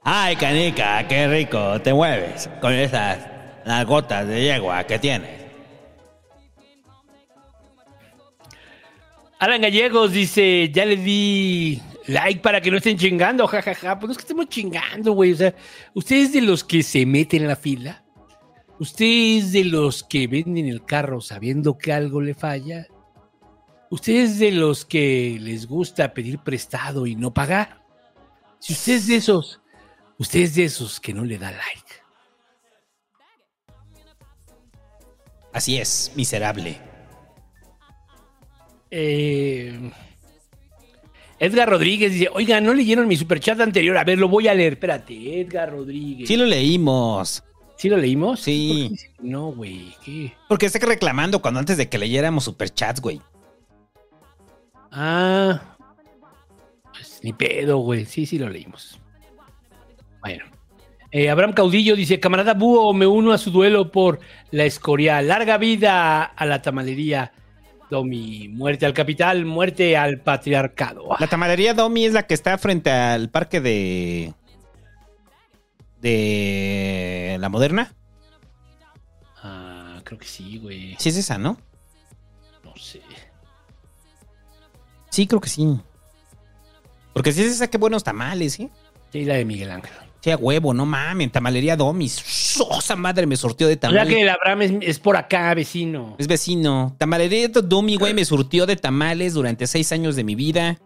ay, 0.04 0.36
canica, 0.38 1.08
qué 1.08 1.28
rico 1.28 1.80
te 1.82 1.94
mueves 1.94 2.50
con 2.62 2.74
esas 2.74 3.20
las 3.66 3.86
gotas 3.86 4.26
de 4.28 4.42
yegua 4.42 4.86
que 4.86 4.98
tienes. 4.98 5.47
Alan 9.40 9.62
Gallegos 9.62 10.12
dice, 10.12 10.72
ya 10.72 10.86
le 10.86 10.98
di 10.98 11.82
like 12.08 12.42
para 12.42 12.60
que 12.60 12.72
no 12.72 12.78
estén 12.78 12.98
chingando, 12.98 13.48
jajaja. 13.48 14.00
Pues 14.00 14.08
no 14.08 14.12
es 14.12 14.18
que 14.18 14.24
estemos 14.24 14.50
chingando, 14.50 15.12
güey. 15.14 15.34
O 15.34 15.36
sea, 15.36 15.54
usted 15.94 16.16
es 16.16 16.34
de 16.34 16.42
los 16.42 16.64
que 16.64 16.82
se 16.82 17.06
meten 17.06 17.44
en 17.44 17.48
la 17.50 17.56
fila. 17.56 18.04
Usted 18.80 19.06
es 19.38 19.52
de 19.52 19.64
los 19.64 20.04
que 20.04 20.28
venden 20.28 20.68
el 20.68 20.84
carro 20.86 21.22
sabiendo 21.22 21.78
que 21.78 21.94
algo 21.94 22.22
le 22.22 22.34
falla. 22.34 22.88
Usted 23.90 24.14
es 24.14 24.40
de 24.40 24.52
los 24.52 24.86
que 24.86 25.38
les 25.40 25.68
gusta 25.68 26.14
pedir 26.14 26.40
prestado 26.40 27.06
y 27.06 27.16
no 27.16 27.34
pagar. 27.34 27.84
Si 28.60 28.74
usted 28.74 28.94
es 28.94 29.08
de 29.08 29.16
esos, 29.18 29.62
usted 30.18 30.40
es 30.40 30.56
de 30.56 30.66
esos 30.66 31.00
que 31.00 31.14
no 31.14 31.24
le 31.24 31.38
da 31.38 31.52
like. 31.52 31.94
Así 35.54 35.78
es, 35.78 36.12
miserable. 36.16 36.87
Eh, 38.90 39.92
Edgar 41.40 41.70
Rodríguez 41.70 42.14
dice, 42.14 42.30
oiga, 42.34 42.60
no 42.62 42.74
leyeron 42.74 43.08
mi 43.08 43.16
superchat 43.16 43.60
anterior. 43.60 43.98
A 43.98 44.04
ver, 44.04 44.18
lo 44.18 44.28
voy 44.28 44.48
a 44.48 44.54
leer. 44.54 44.74
Espérate, 44.74 45.42
Edgar 45.42 45.72
Rodríguez. 45.72 46.28
Sí 46.28 46.36
lo 46.36 46.46
leímos. 46.46 47.44
¿Sí 47.78 47.90
lo 47.90 47.98
leímos? 47.98 48.40
Sí. 48.40 48.92
No, 49.20 49.52
güey. 49.52 49.94
¿Qué? 50.04 50.34
Porque 50.48 50.66
está 50.66 50.80
reclamando 50.80 51.42
cuando 51.42 51.60
antes 51.60 51.78
de 51.78 51.88
que 51.88 52.00
leyéramos 52.00 52.46
superchats, 52.46 53.02
güey. 53.02 53.22
Ah. 54.92 55.76
Pues 56.92 57.20
ni 57.22 57.34
pedo, 57.34 57.78
güey. 57.78 58.06
Sí, 58.06 58.26
sí 58.26 58.40
lo 58.40 58.50
leímos. 58.50 59.00
Bueno. 60.22 60.46
Eh, 61.12 61.30
Abraham 61.30 61.54
Caudillo 61.54 61.96
dice, 61.96 62.20
camarada 62.20 62.56
Búho, 62.56 62.94
me 62.94 63.06
uno 63.06 63.32
a 63.32 63.38
su 63.38 63.52
duelo 63.52 63.92
por 63.92 64.20
la 64.50 64.66
escoria. 64.66 65.22
Larga 65.22 65.60
vida 65.60 66.24
a 66.24 66.46
la 66.48 66.64
tamalería. 66.64 67.32
Domi, 67.90 68.50
muerte 68.50 68.86
al 68.86 68.94
capital, 68.94 69.46
muerte 69.46 69.96
al 69.96 70.20
patriarcado. 70.20 71.10
La 71.20 71.28
tamalería 71.28 71.74
Domi 71.74 72.06
es 72.06 72.14
la 72.14 72.24
que 72.24 72.34
está 72.34 72.58
frente 72.58 72.92
al 72.92 73.30
parque 73.30 73.62
de. 73.62 74.34
de. 76.02 77.38
la 77.40 77.50
moderna. 77.50 77.94
Ah, 79.42 80.02
creo 80.04 80.20
que 80.20 80.28
sí, 80.28 80.58
güey. 80.58 80.96
Sí, 81.00 81.10
es 81.10 81.18
esa, 81.18 81.38
¿no? 81.38 81.58
No 82.64 82.76
sé. 82.76 83.02
Sí, 85.10 85.26
creo 85.26 85.40
que 85.40 85.50
sí. 85.50 85.80
Porque 87.14 87.32
si 87.32 87.42
es 87.42 87.54
esa, 87.54 87.68
qué 87.68 87.78
buenos 87.78 88.04
tamales, 88.04 88.60
¿eh? 88.60 88.70
Sí, 89.12 89.24
la 89.24 89.36
de 89.36 89.46
Miguel 89.46 89.72
Ángel. 89.72 90.07
Sí, 90.22 90.32
a 90.32 90.38
huevo, 90.38 90.74
no 90.74 90.86
mames. 90.86 91.32
Tamalería 91.32 91.76
Domis. 91.78 92.14
¡Sosa 92.14 92.96
madre! 92.96 93.26
Me 93.28 93.38
sortió 93.38 93.68
de 93.68 93.74
O 93.74 93.80
sea 93.80 93.90
tamales. 93.90 94.14
que 94.16 94.22
el 94.22 94.30
Abraham 94.30 94.62
es, 94.64 94.74
es 94.82 95.00
por 95.00 95.16
acá, 95.16 95.54
vecino. 95.54 96.16
Es 96.18 96.28
vecino. 96.28 96.96
Tamalería 96.98 97.48
Domi, 97.50 97.98
güey, 97.98 98.14
me 98.14 98.26
surtió 98.26 98.66
de 98.66 98.76
tamales 98.76 99.34
durante 99.34 99.68
seis 99.68 99.92
años 99.92 100.16
de 100.16 100.24
mi 100.24 100.36
vida. 100.36 100.80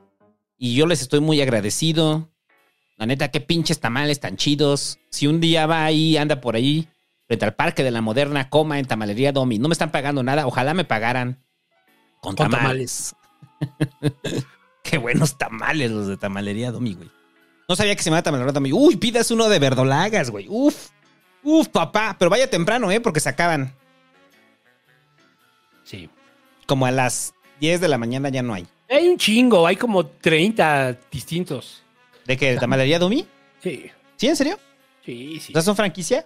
Y 0.58 0.76
yo 0.76 0.86
les 0.86 1.02
estoy 1.02 1.22
muy 1.22 1.42
agradecido. 1.42 2.30
La 2.98 3.08
neta, 3.08 3.30
qué 3.32 3.42
pinches 3.42 3.80
tamales 3.80 4.20
tan 4.20 4.38
chidos. 4.38 5.00
Si 5.10 5.26
un 5.26 5.40
día 5.40 5.66
va 5.66 5.86
ahí, 5.86 6.18
anda 6.18 6.40
por 6.40 6.56
ahí, 6.56 6.88
frente 7.26 7.46
al 7.46 7.56
Parque 7.56 7.84
de 7.84 7.90
la 7.90 8.02
Moderna, 8.02 8.50
coma 8.50 8.78
en 8.78 8.86
Tamalería 8.86 9.32
Domi. 9.32 9.58
No 9.58 9.70
me 9.70 9.74
están 9.74 9.92
pagando 9.92 10.22
nada. 10.22 10.46
Ojalá 10.46 10.76
me 10.76 10.84
pagaran 10.84 11.44
con, 12.20 12.36
Con 12.36 12.52
tamales. 12.52 13.16
qué 14.84 14.98
buenos 15.00 15.38
tamales 15.38 15.90
los 15.90 16.08
de 16.08 16.18
Tamalería 16.18 16.72
Domi, 16.72 16.94
güey. 16.94 17.10
No 17.72 17.78
sabía 17.78 17.96
que 17.96 18.04
se 18.04 18.10
llamaba 18.10 18.22
Tamalería 18.24 18.52
Domi. 18.52 18.74
Uy, 18.74 18.98
pidas 18.98 19.32
uno 19.32 19.48
de 19.48 19.58
verdolagas, 19.58 20.30
güey. 20.30 20.46
Uf. 20.50 20.90
Uf, 21.42 21.70
papá. 21.70 22.18
Pero 22.20 22.30
vaya 22.30 22.50
temprano, 22.50 22.92
¿eh? 22.92 23.00
Porque 23.00 23.22
se 23.22 23.30
acaban. 23.30 23.74
Sí. 25.86 26.10
Como 26.68 26.86
a 26.86 26.92
las 26.92 27.34
10 27.62 27.80
de 27.80 27.88
la 27.88 27.98
mañana 27.98 28.28
ya 28.28 28.42
no 28.44 28.54
hay. 28.54 28.68
Hay 28.90 29.08
un 29.08 29.18
chingo, 29.18 29.66
hay 29.66 29.78
como 29.78 30.06
30 30.06 30.98
distintos. 31.10 31.82
¿De 32.26 32.36
qué? 32.36 32.52
¿De 32.52 32.58
Tamalería 32.58 33.00
Domi? 33.00 33.26
Sí. 33.64 33.90
¿Sí, 34.18 34.28
en 34.28 34.36
serio? 34.36 34.60
Sí, 35.06 35.40
sí. 35.40 35.54
¿No 35.54 35.62
son 35.62 35.78
franquicia? 35.78 36.26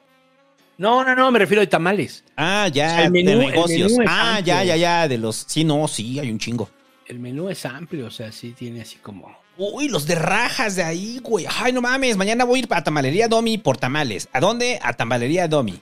No, 0.80 1.03
no, 1.03 1.15
no, 1.15 1.32
me 1.32 1.38
refiero 1.38 1.61
de 1.61 1.67
tamales. 1.67 2.24
Ah, 2.35 2.67
ya, 2.74 2.88
O 2.88 2.90
sea, 2.90 3.06
el 3.06 3.11
menú- 3.11 3.25
de 3.25 3.32
el 3.33 3.40
negocios. 3.51 3.91
menú 3.91 4.09
Ah, 4.09 4.38
amplio. 4.38 4.45
ya, 4.56 4.64
ya, 4.64 4.75
ya, 4.77 5.07
de 5.07 5.19
los... 5.19 5.45
Sí, 5.48 5.64
no, 5.64 5.88
sí, 5.88 6.17
hay 6.17 6.32
un 6.32 6.40
chingo. 6.40 6.72
El 7.06 7.19
menú 7.19 7.49
es 7.49 7.67
amplio, 7.67 8.07
o 8.07 8.11
sea, 8.11 8.32
sí 8.32 8.53
tiene 8.57 8.82
así 8.82 8.95
como... 8.95 9.44
Uy, 9.58 9.88
los 9.88 10.06
de 10.06 10.16
rajas 10.16 10.75
de 10.75 10.84
ahí, 10.84 11.19
güey. 11.24 11.45
Ay, 11.50 11.72
no 11.72 11.82
mames, 11.82 12.17
mañana 12.17 12.43
voy 12.43 12.59
a 12.59 12.64
ir 12.64 12.67
a 12.72 12.84
Tamalería 12.84 13.27
Domi 13.27 13.58
por 13.58 13.77
tamales. 13.77 14.27
¿A 14.34 14.40
dónde? 14.40 14.80
A 14.84 14.93
Tamalería 14.93 15.48
Domi. 15.48 15.80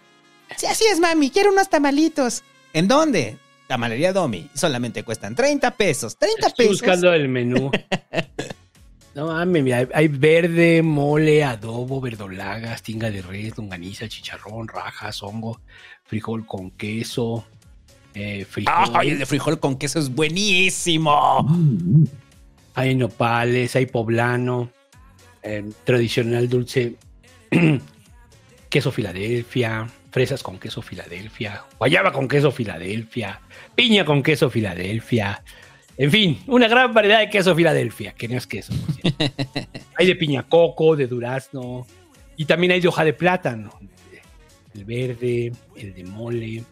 Sí, 0.57 0.67
así 0.67 0.83
es, 0.91 0.99
mami, 0.99 1.31
quiero 1.31 1.51
unos 1.51 1.69
tamalitos. 1.69 2.43
¿En 2.73 2.87
dónde? 2.87 3.37
Tamalería 3.67 4.13
Domi. 4.13 4.47
Solamente 4.53 5.01
cuestan 5.03 5.33
30 5.35 5.71
pesos. 5.71 6.17
30 6.17 6.47
Estoy 6.47 6.65
pesos. 6.67 6.81
buscando 6.81 7.11
el 7.13 7.27
menú. 7.29 7.71
no 9.15 9.27
mames, 9.27 9.63
mira, 9.63 9.87
hay- 9.93 10.07
verde, 10.07 10.83
mole, 10.83 11.43
adobo, 11.43 11.99
verdolagas, 11.99 12.83
tinga 12.83 13.09
de 13.09 13.23
res, 13.23 13.57
longaniza, 13.57 14.07
chicharrón, 14.07 14.67
rajas, 14.67 15.23
hongo, 15.23 15.59
frijol 16.03 16.45
con 16.45 16.69
queso, 16.71 17.43
eh, 18.13 18.45
frijol. 18.47 18.73
Ay, 18.93 19.09
el 19.11 19.19
de 19.19 19.25
frijol 19.25 19.59
con 19.59 19.77
queso 19.77 19.97
es 19.97 20.09
buenísimo. 20.13 21.47
Hay 22.75 22.95
nopales, 22.95 23.75
hay 23.75 23.85
poblano, 23.85 24.71
eh, 25.41 25.63
tradicional 25.83 26.49
dulce, 26.49 26.95
queso 28.69 28.91
Filadelfia, 28.91 29.87
fresas 30.09 30.41
con 30.41 30.57
queso 30.57 30.81
Filadelfia, 30.81 31.63
guayaba 31.77 32.11
con 32.11 32.27
queso 32.27 32.51
Filadelfia, 32.51 33.39
piña 33.75 34.05
con 34.05 34.23
queso 34.23 34.49
Filadelfia, 34.49 35.43
En 35.95 36.09
fin, 36.09 36.39
una 36.47 36.67
gran 36.67 36.91
variedad 36.93 37.19
de 37.19 37.29
queso 37.29 37.53
Filadelfia, 37.55 38.13
que 38.13 38.27
no 38.27 38.37
es 38.37 38.47
queso. 38.47 38.73
hay 39.95 40.07
de 40.07 40.15
piña 40.15 40.43
coco, 40.43 40.95
de 40.95 41.05
durazno, 41.05 41.85
y 42.35 42.45
también 42.45 42.71
hay 42.71 42.79
de 42.79 42.87
hoja 42.87 43.03
de 43.03 43.13
plátano. 43.13 43.71
El 44.73 44.85
verde, 44.85 45.51
el 45.75 45.93
de 45.93 46.03
mole, 46.03 46.63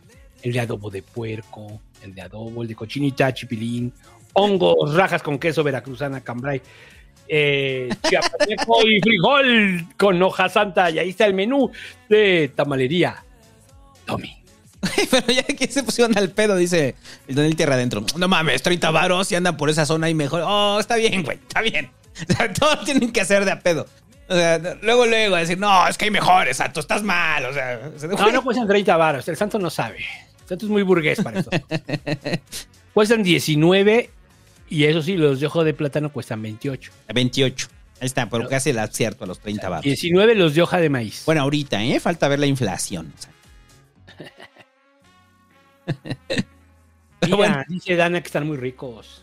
el 0.41 0.53
de 0.53 0.59
adobo 0.59 0.89
de 0.89 1.03
puerco, 1.03 1.81
el 2.03 2.15
de 2.15 2.21
adobo, 2.21 2.63
el 2.63 2.67
de 2.67 2.75
cochinita, 2.75 3.33
chipilín, 3.33 3.93
hongos, 4.33 4.93
rajas 4.93 5.21
con 5.21 5.39
queso 5.39 5.63
veracruzana, 5.63 6.21
cambray, 6.21 6.61
eh, 7.27 7.89
chiapaneco 8.07 8.87
y 8.87 8.99
frijol 9.01 9.87
con 9.97 10.21
hoja 10.21 10.49
santa. 10.49 10.89
Y 10.89 10.99
ahí 10.99 11.09
está 11.09 11.25
el 11.25 11.33
menú 11.33 11.71
de 12.09 12.51
tamalería. 12.55 13.23
Tommy. 14.05 14.37
Pero 15.11 15.27
ya 15.27 15.43
que 15.43 15.67
se 15.67 15.83
pusieron 15.83 16.17
al 16.17 16.31
pedo, 16.31 16.55
dice 16.55 16.95
el 17.27 17.35
Daniel 17.35 17.55
Tierra 17.55 17.75
adentro. 17.75 18.03
No 18.17 18.27
mames, 18.27 18.61
30 18.61 18.89
varos 18.91 19.31
y 19.31 19.35
anda 19.35 19.55
por 19.55 19.69
esa 19.69 19.85
zona 19.85 20.09
y 20.09 20.13
mejor. 20.13 20.43
Oh, 20.45 20.79
está 20.79 20.95
bien, 20.95 21.23
güey, 21.23 21.37
está 21.37 21.61
bien. 21.61 21.89
O 22.29 22.33
sea, 22.33 22.51
todos 22.51 22.83
tienen 22.83 23.13
que 23.13 23.21
hacer 23.21 23.45
de 23.45 23.51
a 23.51 23.59
pedo. 23.61 23.87
O 24.27 24.35
sea, 24.35 24.59
luego, 24.81 25.05
luego, 25.05 25.37
decir, 25.37 25.57
no, 25.57 25.87
es 25.87 25.97
que 25.97 26.05
hay 26.05 26.11
mejores, 26.11 26.57
Santo, 26.57 26.81
estás 26.81 27.03
mal. 27.03 27.45
O 27.45 27.53
sea, 27.53 27.89
No, 28.19 28.31
no 28.31 28.43
cuestan 28.43 28.67
30 28.67 28.97
varos. 28.97 29.27
El 29.29 29.37
santo 29.37 29.57
no 29.57 29.69
sabe. 29.69 29.99
El 30.41 30.47
santo 30.47 30.65
es 30.65 30.71
muy 30.71 30.83
burgués 30.83 31.21
para 31.23 31.39
esto. 31.39 31.51
cuestan 32.93 33.23
19 33.23 34.09
y 34.71 34.85
eso 34.85 35.01
sí, 35.01 35.17
los 35.17 35.41
de 35.41 35.47
ojo 35.47 35.65
de 35.65 35.73
plátano 35.73 36.13
cuestan 36.13 36.41
28. 36.41 36.91
28. 37.13 37.67
Ahí 37.99 38.05
está, 38.05 38.29
pero 38.29 38.47
casi 38.47 38.69
el 38.69 38.79
acierto 38.79 39.25
a 39.25 39.27
los 39.27 39.39
30 39.39 39.67
varos. 39.67 39.83
19 39.83 40.33
los 40.35 40.55
de 40.55 40.61
hoja 40.61 40.77
de 40.79 40.89
maíz. 40.89 41.23
Bueno, 41.25 41.41
ahorita, 41.41 41.83
¿eh? 41.83 41.99
Falta 41.99 42.29
ver 42.29 42.39
la 42.39 42.47
inflación. 42.47 43.13
Mira, 47.21 47.35
bueno. 47.35 47.63
dice 47.67 47.97
Dana 47.97 48.21
que 48.21 48.27
están 48.27 48.47
muy 48.47 48.55
ricos. 48.55 49.21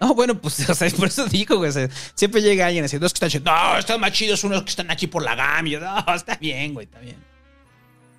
No, 0.00 0.16
bueno, 0.16 0.36
pues, 0.36 0.68
o 0.68 0.74
sea, 0.74 0.90
por 0.98 1.06
eso 1.06 1.26
digo, 1.26 1.58
güey. 1.58 1.70
o 1.70 1.72
sea, 1.72 1.88
siempre 2.14 2.42
llega 2.42 2.66
alguien 2.66 2.82
diciendo, 2.84 3.06
es 3.06 3.12
que 3.12 3.18
están 3.18 3.28
diciendo, 3.28 3.52
no, 3.52 3.78
están 3.78 4.00
más 4.00 4.10
chidos 4.10 4.42
unos 4.42 4.64
que 4.64 4.70
están 4.70 4.90
aquí 4.90 5.06
por 5.06 5.22
la 5.22 5.36
GAM. 5.36 5.68
Y 5.68 5.70
yo, 5.70 5.80
no, 5.80 6.04
está 6.12 6.34
bien, 6.36 6.74
güey, 6.74 6.86
está 6.86 6.98
bien. 6.98 7.16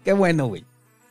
Qué 0.06 0.14
bueno, 0.14 0.45
güey. 0.45 0.64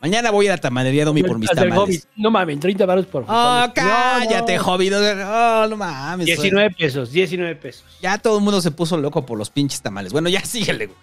Mañana 0.03 0.31
voy 0.31 0.47
a 0.47 0.51
la 0.51 0.57
tamalería 0.57 1.05
Domi 1.05 1.23
por 1.23 1.39
mis 1.39 1.49
tamales. 1.49 2.07
No 2.17 2.29
mames, 2.29 2.59
30 2.59 2.85
varos 2.85 3.05
por 3.05 3.23
Oh, 3.23 3.25
frijoles. 3.25 3.67
No, 3.67 3.73
cállate, 3.73 4.57
no. 4.57 4.63
Hobbit. 4.63 4.93
Oh, 4.93 5.67
no 5.69 5.77
mames. 5.77 6.25
19 6.25 6.71
pesos, 6.77 7.09
19 7.11 7.55
pesos. 7.55 7.85
Ya 8.01 8.17
todo 8.17 8.37
el 8.37 8.43
mundo 8.43 8.59
se 8.61 8.71
puso 8.71 8.97
loco 8.97 9.25
por 9.25 9.37
los 9.37 9.49
pinches 9.49 9.81
tamales. 9.81 10.11
Bueno, 10.11 10.27
ya 10.27 10.41
síguele, 10.45 10.87
güey. 10.87 10.97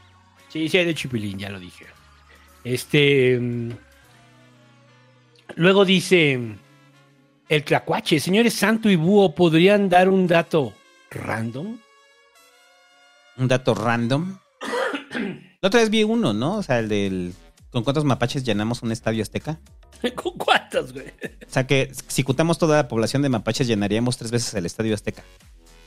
Sí, 0.51 0.69
sí, 0.69 0.77
hay 0.77 0.85
de 0.85 0.95
chipilín, 0.95 1.39
ya 1.39 1.49
lo 1.49 1.59
dije. 1.59 1.87
Este. 2.63 3.39
mm, 3.41 3.71
Luego 5.57 5.85
dice. 5.87 6.37
mm, 6.37 6.59
El 7.49 7.65
tlacuache, 7.65 8.21
señores 8.21 8.53
Santo 8.53 8.91
y 8.91 8.97
Búho, 8.97 9.35
¿podrían 9.35 9.89
dar 9.89 10.11
un 10.11 10.27
dato 10.27 10.75
random? 11.11 11.79
Un 13.39 13.49
dato 13.49 13.75
random. 13.75 14.37
La 15.63 15.67
otra 15.69 15.81
vez 15.81 15.89
vi 15.89 16.03
uno, 16.05 16.35
¿no? 16.35 16.57
O 16.59 16.63
sea, 16.63 16.79
el 16.81 16.89
del. 16.91 17.33
¿Con 17.71 17.85
cuántos 17.85 18.05
mapaches 18.05 18.43
llenamos 18.45 18.83
un 18.83 18.91
estadio 18.93 19.23
azteca? 19.23 19.61
¿Con 20.17 20.37
cuántos, 20.37 20.93
güey? 20.93 21.07
O 21.09 21.53
sea, 21.53 21.67
que 21.67 21.93
si 22.09 22.23
cutamos 22.25 22.59
toda 22.59 22.77
la 22.77 22.89
población 22.89 23.23
de 23.23 23.29
mapaches, 23.29 23.67
llenaríamos 23.67 24.17
tres 24.17 24.31
veces 24.31 24.53
el 24.55 24.67
estadio 24.67 24.95
azteca. 24.95 25.23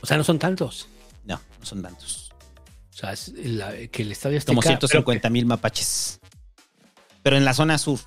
O 0.01 0.05
sea, 0.05 0.17
no 0.17 0.23
son 0.23 0.39
tantos. 0.39 0.87
No, 1.25 1.35
no 1.59 1.65
son 1.65 1.81
tantos. 1.81 2.31
O 2.93 2.95
sea, 2.95 3.11
es 3.13 3.29
la- 3.35 3.73
que 3.87 4.03
el 4.03 4.11
estadio 4.11 4.39
Como 4.45 4.61
Azteca- 4.61 4.79
150 4.87 5.29
mil 5.29 5.45
mapaches. 5.45 6.19
Pero 7.21 7.37
en 7.37 7.45
la 7.45 7.53
zona 7.53 7.77
sur, 7.77 7.99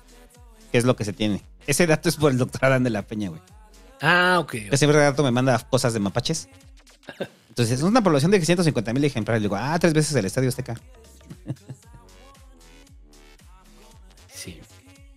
que 0.71 0.77
es 0.77 0.85
lo 0.85 0.95
que 0.95 1.03
se 1.05 1.13
tiene. 1.13 1.43
Ese 1.65 1.85
dato 1.87 2.07
es 2.09 2.15
por 2.15 2.31
el 2.31 2.37
doctor 2.37 2.65
Adán 2.65 2.83
de 2.83 2.89
la 2.89 3.01
Peña, 3.01 3.29
güey. 3.29 3.41
Ah, 4.01 4.37
ok. 4.39 4.53
Ese 4.71 4.85
rato 4.87 5.23
me 5.23 5.31
manda 5.31 5.57
cosas 5.69 5.93
de 5.93 5.99
mapaches. 5.99 6.47
Entonces, 7.49 7.79
es 7.79 7.83
una 7.83 8.01
población 8.03 8.31
de 8.31 8.43
150 8.43 8.93
mil 8.93 9.03
ejemplares. 9.03 9.41
Le 9.41 9.47
digo, 9.47 9.55
ah, 9.55 9.77
tres 9.79 9.93
veces 9.93 10.15
el 10.15 10.25
estadio 10.25 10.49
azteca. 10.49 10.79
Sí. 14.37 14.59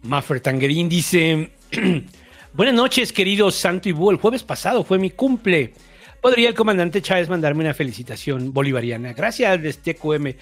Maffer 0.02 0.40
Tangerín 0.40 0.88
dice: 0.88 1.50
Buenas 2.54 2.74
noches, 2.74 3.12
queridos 3.12 3.54
Santo 3.54 3.90
y 3.90 3.92
Búho. 3.92 4.12
El 4.12 4.16
jueves 4.16 4.42
pasado 4.42 4.82
fue 4.82 4.98
mi 4.98 5.10
cumple. 5.10 5.74
¿Podría 6.22 6.48
el 6.48 6.54
comandante 6.54 7.02
Chávez 7.02 7.28
mandarme 7.28 7.64
una 7.64 7.74
felicitación 7.74 8.52
bolivariana? 8.52 9.12
Gracias, 9.12 9.60
desde 9.60 9.94
QM. 9.94 10.34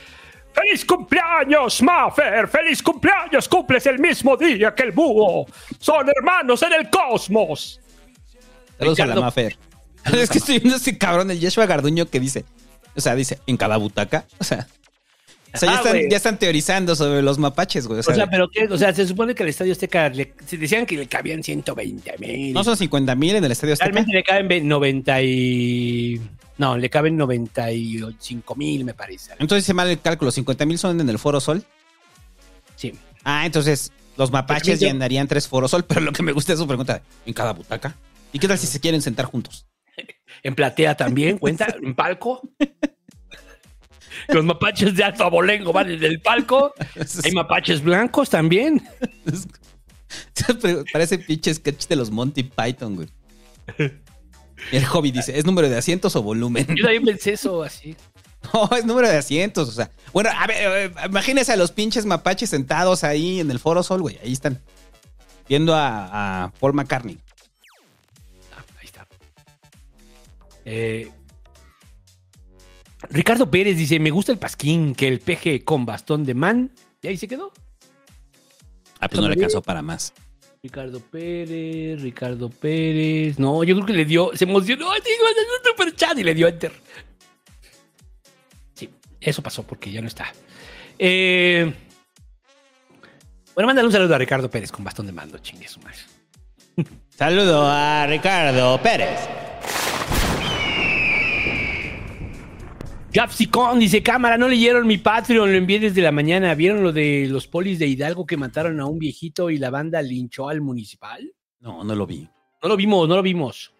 ¡Feliz 0.52 0.84
cumpleaños, 0.84 1.82
Maffer! 1.82 2.48
¡Feliz 2.48 2.82
cumpleaños! 2.82 3.48
¡Cumples 3.48 3.86
el 3.86 3.98
mismo 3.98 4.36
día 4.36 4.74
que 4.74 4.84
el 4.84 4.92
búho! 4.92 5.46
¡Son 5.78 6.06
hermanos 6.08 6.62
en 6.62 6.72
el 6.72 6.90
cosmos! 6.90 7.80
Saludos 8.78 9.00
a 9.00 9.06
la 9.06 9.20
Mafer. 9.20 9.56
es 10.04 10.30
que 10.30 10.38
estoy 10.38 10.58
viendo 10.58 10.76
ese 10.76 10.96
cabrón, 10.96 11.30
el 11.30 11.38
Yeshua 11.38 11.66
Garduño, 11.66 12.06
que 12.06 12.20
dice, 12.20 12.44
o 12.96 13.00
sea, 13.00 13.14
dice, 13.14 13.40
en 13.46 13.56
cada 13.56 13.76
butaca. 13.76 14.24
O 14.38 14.44
sea, 14.44 14.66
o 15.54 15.58
sea, 15.58 15.68
ya, 15.72 15.78
Ah, 15.78 15.82
están, 15.84 16.10
ya 16.10 16.16
están 16.16 16.38
teorizando 16.38 16.94
sobre 16.96 17.22
los 17.22 17.38
mapaches, 17.38 17.86
güey. 17.86 18.00
O 18.00 18.02
sea, 18.02 18.12
O 18.12 18.16
sea, 18.16 18.26
pero 18.28 18.48
qué, 18.50 18.64
o 18.66 18.76
sea, 18.78 18.94
se 18.94 19.06
supone 19.06 19.34
que 19.34 19.42
el 19.42 19.48
estadio 19.48 19.72
Azteca 19.72 20.08
le- 20.10 20.34
se 20.46 20.56
decían 20.56 20.84
que 20.86 20.96
le 20.96 21.06
cabían 21.06 21.42
120 21.42 22.14
mil. 22.18 22.52
no 22.52 22.62
son 22.64 22.76
50 22.76 23.14
mil 23.14 23.34
en 23.36 23.44
el 23.44 23.52
estadio 23.52 23.72
azteca. 23.74 23.90
Realmente 23.90 24.12
le 24.16 24.22
caben 24.22 24.48
ve- 24.48 24.60
90 24.60 25.22
y... 25.22 26.20
No, 26.58 26.76
le 26.76 26.90
caben 26.90 27.16
95 27.16 28.54
mil, 28.56 28.84
me 28.84 28.92
parece. 28.94 29.32
Entonces 29.38 29.64
hice 29.64 29.74
mal 29.74 29.88
el 29.88 30.00
cálculo, 30.00 30.30
50 30.30 30.66
mil 30.66 30.76
son 30.78 31.00
en 31.00 31.08
el 31.08 31.18
Foro 31.18 31.40
Sol. 31.40 31.62
Sí. 32.76 32.92
Ah, 33.24 33.46
entonces 33.46 33.92
los 34.16 34.30
mapaches 34.32 34.80
llenarían 34.80 35.28
tres 35.28 35.46
Foro 35.46 35.68
Sol, 35.68 35.84
pero 35.88 36.00
lo 36.00 36.12
que 36.12 36.22
me 36.22 36.32
gusta 36.32 36.52
es 36.52 36.58
su 36.58 36.66
pregunta, 36.66 37.02
¿en 37.26 37.32
cada 37.32 37.52
butaca? 37.52 37.94
¿Y 38.32 38.38
qué 38.38 38.48
tal 38.48 38.58
si 38.58 38.66
se 38.66 38.80
quieren 38.80 39.02
sentar 39.02 39.26
juntos? 39.26 39.66
En 40.44 40.54
platea 40.54 40.96
también, 40.96 41.38
cuenta, 41.38 41.66
en 41.82 41.94
palco. 41.94 42.42
Los 44.28 44.44
mapaches 44.44 44.94
de 44.94 45.04
alto 45.04 45.24
abolengo 45.24 45.72
van 45.72 45.88
desde 45.88 46.06
el 46.06 46.20
palco. 46.20 46.74
Hay 47.24 47.32
mapaches 47.32 47.82
blancos 47.82 48.30
también. 48.30 48.86
Parece 50.92 51.18
pinche 51.18 51.54
sketch 51.54 51.86
de 51.86 51.96
los 51.96 52.10
Monty 52.10 52.42
Python, 52.42 52.96
güey. 52.96 53.08
Y 54.72 54.76
el 54.76 54.84
hobby 54.86 55.10
dice, 55.10 55.38
¿es 55.38 55.44
número 55.44 55.68
de 55.68 55.76
asientos 55.76 56.16
o 56.16 56.22
volumen? 56.22 56.66
Yo 56.76 56.84
también 56.84 57.04
pensé 57.04 57.32
eso 57.32 57.62
así. 57.62 57.96
No, 58.54 58.70
es 58.76 58.84
número 58.84 59.08
de 59.08 59.16
asientos, 59.16 59.68
o 59.68 59.72
sea. 59.72 59.90
Bueno, 60.12 60.30
a 60.32 60.46
ver, 60.46 60.56
eh, 60.60 60.92
imagínense 61.06 61.52
a 61.52 61.56
los 61.56 61.72
pinches 61.72 62.06
mapaches 62.06 62.48
sentados 62.48 63.02
ahí 63.02 63.40
en 63.40 63.50
el 63.50 63.58
Foro 63.58 63.82
Sol, 63.82 64.00
güey. 64.00 64.16
Ahí 64.22 64.32
están. 64.32 64.62
Viendo 65.48 65.74
a, 65.74 66.44
a 66.44 66.52
Paul 66.52 66.72
McCartney. 66.72 67.18
Eh, 70.64 71.10
Ricardo 73.10 73.50
Pérez 73.50 73.76
dice: 73.76 73.98
Me 73.98 74.10
gusta 74.10 74.32
el 74.32 74.38
pasquín, 74.38 74.94
que 74.94 75.08
el 75.08 75.20
peje 75.20 75.64
con 75.64 75.86
bastón 75.86 76.24
de 76.24 76.34
man. 76.34 76.70
Y 77.02 77.08
ahí 77.08 77.16
se 77.16 77.28
quedó. 77.28 77.52
Ah, 79.00 79.08
pues 79.08 79.20
no 79.20 79.28
le 79.28 79.34
alcanzó 79.34 79.62
para 79.62 79.82
más. 79.82 80.12
Ricardo 80.62 81.00
Pérez, 81.00 82.02
Ricardo 82.02 82.50
Pérez. 82.50 83.38
No, 83.38 83.62
yo 83.62 83.76
creo 83.76 83.86
que 83.86 83.92
le 83.92 84.04
dio, 84.04 84.32
se 84.34 84.44
emocionó, 84.44 84.90
¡ay, 84.90 85.00
tengo 85.02 85.24
un 85.24 85.64
super 85.64 85.94
chat! 85.94 86.18
Y 86.18 86.24
le 86.24 86.34
dio 86.34 86.48
enter. 86.48 86.72
Sí, 88.74 88.90
eso 89.20 89.42
pasó 89.42 89.62
porque 89.62 89.92
ya 89.92 90.00
no 90.00 90.08
está. 90.08 90.32
Eh, 90.98 91.72
bueno, 93.54 93.68
mándale 93.68 93.86
un 93.86 93.92
saludo 93.92 94.16
a 94.16 94.18
Ricardo 94.18 94.50
Pérez 94.50 94.72
con 94.72 94.84
bastón 94.84 95.06
de 95.06 95.12
mando, 95.12 95.38
chingue 95.38 95.68
su 95.68 95.80
madre. 95.80 95.98
Saludo 97.10 97.66
a 97.66 98.06
Ricardo 98.06 98.80
Pérez. 98.82 99.47
Capsicón 103.18 103.80
dice: 103.80 104.00
Cámara, 104.00 104.38
no 104.38 104.46
leyeron 104.46 104.86
mi 104.86 104.96
Patreon, 104.96 105.50
lo 105.50 105.58
envié 105.58 105.80
desde 105.80 106.02
la 106.02 106.12
mañana. 106.12 106.54
¿Vieron 106.54 106.84
lo 106.84 106.92
de 106.92 107.26
los 107.28 107.48
polis 107.48 107.80
de 107.80 107.88
Hidalgo 107.88 108.24
que 108.24 108.36
mataron 108.36 108.78
a 108.78 108.86
un 108.86 109.00
viejito 109.00 109.50
y 109.50 109.58
la 109.58 109.70
banda 109.70 110.00
linchó 110.00 110.48
al 110.48 110.60
municipal? 110.60 111.34
No, 111.58 111.82
no 111.82 111.96
lo 111.96 112.06
vi. 112.06 112.28
No 112.62 112.68
lo 112.68 112.76
vimos, 112.76 113.08
no 113.08 113.16
lo 113.16 113.22
vimos. 113.22 113.74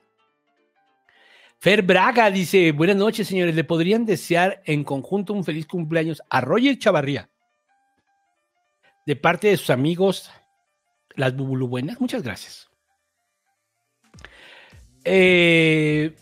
Fer 1.60 1.83
Braga 1.83 2.33
dice: 2.33 2.73
Buenas 2.73 2.97
noches, 2.97 3.28
señores. 3.28 3.55
¿Le 3.55 3.62
podrían 3.62 4.05
desear 4.05 4.60
en 4.65 4.83
conjunto 4.83 5.34
un 5.34 5.44
feliz 5.44 5.68
cumpleaños 5.68 6.20
a 6.28 6.41
Roger 6.41 6.76
Chavarría? 6.76 7.31
De 9.07 9.15
parte 9.15 9.47
de 9.47 9.57
sus 9.57 9.70
amigos, 9.70 10.33
las 11.15 11.36
Bubulubuenas. 11.36 12.00
Muchas 12.00 12.25
gracias. 12.25 12.68
Eh, 15.05 16.12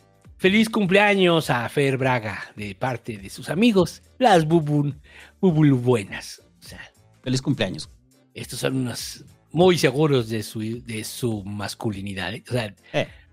feliz 0.46 0.70
cumpleaños 0.70 1.50
a 1.50 1.68
Fer 1.68 1.96
Braga, 1.96 2.52
de 2.54 2.76
parte 2.76 3.16
de 3.16 3.28
sus 3.30 3.50
amigos, 3.50 4.00
las 4.16 4.46
Bubun, 4.46 5.00
Bubulubuenas. 5.40 6.40
O 6.60 6.62
sea, 6.62 6.78
Feliz 7.24 7.42
cumpleaños. 7.42 7.90
estos 8.32 8.60
son 8.60 8.76
unos 8.76 9.24
muy 9.50 9.76
seguros 9.76 10.28
de 10.28 10.44
su, 10.44 10.60
de 10.84 11.02
su 11.02 11.42
masculinidad. 11.42 12.32
¿eh? 12.32 12.44
O 12.48 12.52
sea, 12.52 12.72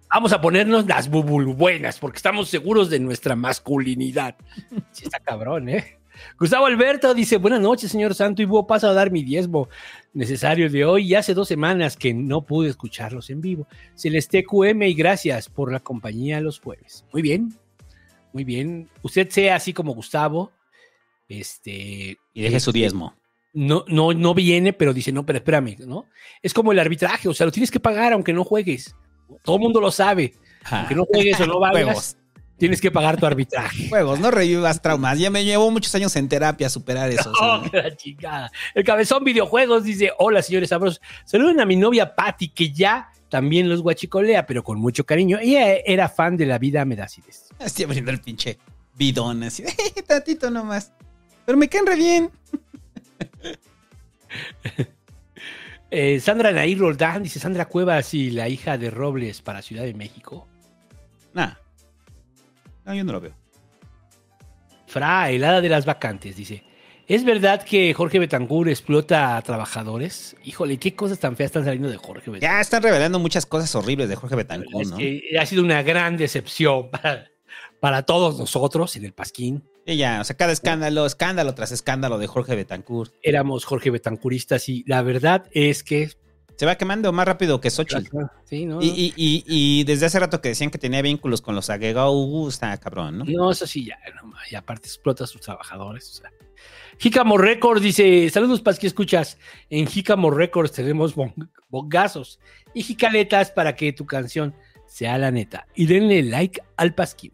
vamos 0.09 0.33
a 0.33 0.41
ponernos 0.41 0.87
las 0.87 1.07
bubulubuenas 1.07 1.99
porque 1.99 2.17
estamos 2.17 2.49
seguros 2.49 2.89
de 2.89 2.99
nuestra 2.99 3.35
masculinidad. 3.35 4.35
Sí, 4.91 5.03
está 5.03 5.19
cabrón, 5.19 5.69
¿eh? 5.69 5.99
Gustavo 6.39 6.65
Alberto 6.65 7.13
dice, 7.13 7.37
buenas 7.37 7.61
noches, 7.61 7.91
señor 7.91 8.15
Santo, 8.15 8.41
y 8.41 8.45
vos 8.45 8.65
paso 8.67 8.87
a 8.87 8.93
dar 8.93 9.11
mi 9.11 9.23
diezmo 9.23 9.69
necesario 10.13 10.69
de 10.69 10.85
hoy. 10.85 11.07
Y 11.07 11.15
hace 11.15 11.33
dos 11.33 11.47
semanas 11.47 11.97
que 11.97 12.13
no 12.13 12.45
pude 12.45 12.69
escucharlos 12.69 13.29
en 13.29 13.41
vivo. 13.41 13.67
Celeste 13.95 14.43
QM 14.43 14.83
y 14.83 14.93
gracias 14.93 15.49
por 15.49 15.71
la 15.71 15.79
compañía 15.79 16.41
los 16.41 16.59
jueves. 16.59 17.05
Muy 17.13 17.21
bien, 17.21 17.53
muy 18.33 18.43
bien. 18.43 18.89
Usted 19.01 19.29
sea 19.29 19.55
así 19.55 19.73
como 19.73 19.93
Gustavo. 19.93 20.51
Este. 21.27 22.17
Y 22.33 22.41
deje 22.41 22.59
su 22.59 22.71
este, 22.71 22.79
diezmo. 22.79 23.15
No, 23.53 23.85
no, 23.87 24.13
no 24.13 24.33
viene, 24.33 24.73
pero 24.73 24.93
dice, 24.93 25.11
no, 25.11 25.25
pero 25.25 25.37
espérame, 25.37 25.77
¿no? 25.85 26.07
Es 26.41 26.53
como 26.53 26.71
el 26.71 26.79
arbitraje, 26.79 27.29
o 27.29 27.33
sea, 27.33 27.45
lo 27.45 27.51
tienes 27.51 27.69
que 27.69 27.79
pagar 27.79 28.13
aunque 28.13 28.33
no 28.33 28.43
juegues. 28.43 28.95
Todo 29.43 29.57
el 29.57 29.61
mundo 29.61 29.79
lo 29.79 29.91
sabe. 29.91 30.33
Aunque 30.65 30.95
no 30.95 31.05
juegues 31.05 31.39
o 31.39 31.45
no 31.45 31.59
valgas. 31.59 32.17
Tienes 32.63 32.79
que 32.79 32.91
pagar 32.91 33.19
tu 33.19 33.25
arbitraje. 33.25 33.87
Juegos, 33.89 34.21
no 34.21 34.31
revivas 34.31 34.81
traumas. 34.81 35.19
Ya 35.19 35.29
me 35.29 35.43
llevo 35.43 35.69
muchos 35.69 35.93
años 35.95 36.15
en 36.15 36.29
terapia 36.29 36.67
a 36.67 36.69
superar 36.69 37.09
eso. 37.09 37.33
Oh, 37.41 37.61
sí. 37.61 37.69
que 37.69 37.77
la 37.77 37.93
chingada. 37.93 38.51
El 38.73 38.85
cabezón 38.85 39.25
videojuegos 39.25 39.83
dice: 39.83 40.13
Hola, 40.17 40.41
señores 40.41 40.69
sabrosos. 40.69 41.01
Saluden 41.25 41.59
a 41.59 41.65
mi 41.65 41.75
novia 41.75 42.15
Patty, 42.15 42.47
que 42.49 42.71
ya 42.71 43.09
también 43.27 43.67
los 43.67 43.81
guachicolea, 43.81 44.45
pero 44.45 44.63
con 44.63 44.79
mucho 44.79 45.05
cariño. 45.05 45.39
Ella 45.41 45.73
era 45.85 46.07
fan 46.07 46.37
de 46.37 46.45
la 46.45 46.57
vida 46.57 46.85
Medácides. 46.85 47.49
Estoy 47.59 47.83
abriendo 47.83 48.11
el 48.11 48.21
pinche 48.21 48.57
bidón 48.95 49.43
así. 49.43 49.65
Tantito 50.07 50.49
nomás. 50.49 50.93
Pero 51.45 51.57
me 51.57 51.67
caen 51.67 51.85
re 51.85 51.95
bien. 51.97 52.31
Eh, 55.91 56.21
Sandra 56.21 56.53
Nair 56.53 56.79
Roldán 56.79 57.23
dice: 57.23 57.39
Sandra 57.41 57.65
Cuevas 57.65 58.13
y 58.13 58.31
la 58.31 58.47
hija 58.47 58.77
de 58.77 58.89
Robles 58.89 59.41
para 59.41 59.61
Ciudad 59.61 59.83
de 59.83 59.93
México. 59.93 60.47
Nah. 61.33 61.55
No, 62.85 62.93
yo 62.93 63.03
no 63.03 63.13
lo 63.13 63.21
veo. 63.21 63.35
Fra, 64.87 65.29
helada 65.29 65.61
de 65.61 65.69
las 65.69 65.85
vacantes, 65.85 66.35
dice. 66.35 66.63
¿Es 67.07 67.25
verdad 67.25 67.63
que 67.63 67.93
Jorge 67.93 68.19
Betancourt 68.19 68.69
explota 68.69 69.35
a 69.35 69.41
trabajadores? 69.41 70.37
Híjole, 70.43 70.77
qué 70.77 70.95
cosas 70.95 71.19
tan 71.19 71.35
feas 71.35 71.47
están 71.47 71.65
saliendo 71.65 71.89
de 71.89 71.97
Jorge 71.97 72.31
Betancourt. 72.31 72.41
Ya 72.41 72.61
están 72.61 72.81
revelando 72.81 73.19
muchas 73.19 73.45
cosas 73.45 73.73
horribles 73.75 74.07
de 74.07 74.15
Jorge 74.15 74.35
Betancourt, 74.35 74.85
Es 74.85 74.91
¿no? 74.91 74.97
que 74.97 75.21
ha 75.39 75.45
sido 75.45 75.63
una 75.63 75.83
gran 75.83 76.15
decepción 76.15 76.89
para, 76.91 77.29
para 77.81 78.03
todos 78.03 78.39
nosotros 78.39 78.95
en 78.95 79.05
el 79.05 79.13
Pasquín. 79.13 79.63
Y 79.85 79.97
ya, 79.97 80.21
o 80.21 80.23
sea, 80.23 80.37
cada 80.37 80.53
escándalo, 80.53 81.05
escándalo 81.05 81.53
tras 81.55 81.73
escándalo 81.73 82.17
de 82.17 82.27
Jorge 82.27 82.55
Betancourt. 82.55 83.13
Éramos 83.21 83.65
Jorge 83.65 83.89
Betancuristas 83.89 84.69
y 84.69 84.85
la 84.87 85.01
verdad 85.01 85.45
es 85.51 85.83
que 85.83 86.09
Se 86.55 86.65
va 86.65 86.75
quemando 86.75 87.11
más 87.11 87.25
rápido 87.27 87.59
que 87.59 87.69
Xochitl. 87.71 88.17
Sí, 88.45 88.65
¿no? 88.65 88.81
Y, 88.81 88.87
y, 88.87 89.13
y, 89.15 89.43
y 89.47 89.83
desde 89.85 90.05
hace 90.05 90.19
rato 90.19 90.39
que 90.39 90.49
decían 90.49 90.69
que 90.69 90.77
tenía 90.77 91.01
vínculos 91.01 91.41
con 91.41 91.55
los 91.55 91.69
Agegau, 91.69 92.47
está 92.47 92.77
cabrón, 92.77 93.17
¿no? 93.19 93.25
No, 93.25 93.51
eso 93.51 93.65
sí, 93.65 93.85
ya, 93.85 93.97
no, 94.23 94.31
y 94.49 94.55
aparte 94.55 94.87
explota 94.87 95.23
a 95.23 95.27
sus 95.27 95.41
trabajadores. 95.41 96.09
O 96.09 96.13
sea. 96.21 96.31
Jícamo 96.99 97.37
Records 97.37 97.81
dice: 97.81 98.29
Saludos, 98.29 98.61
Paz, 98.61 98.77
que 98.77 98.87
escuchas? 98.87 99.37
En 99.69 99.87
Jícamo 99.87 100.29
Records 100.29 100.71
tenemos 100.71 101.15
bong- 101.15 101.49
bongazos 101.69 102.39
y 102.73 102.83
jicaletas 102.83 103.51
para 103.51 103.75
que 103.75 103.91
tu 103.93 104.05
canción 104.05 104.53
sea 104.85 105.17
la 105.17 105.31
neta. 105.31 105.65
Y 105.73 105.87
denle 105.87 106.21
like 106.21 106.61
al 106.77 106.93
Pasquín. 106.93 107.33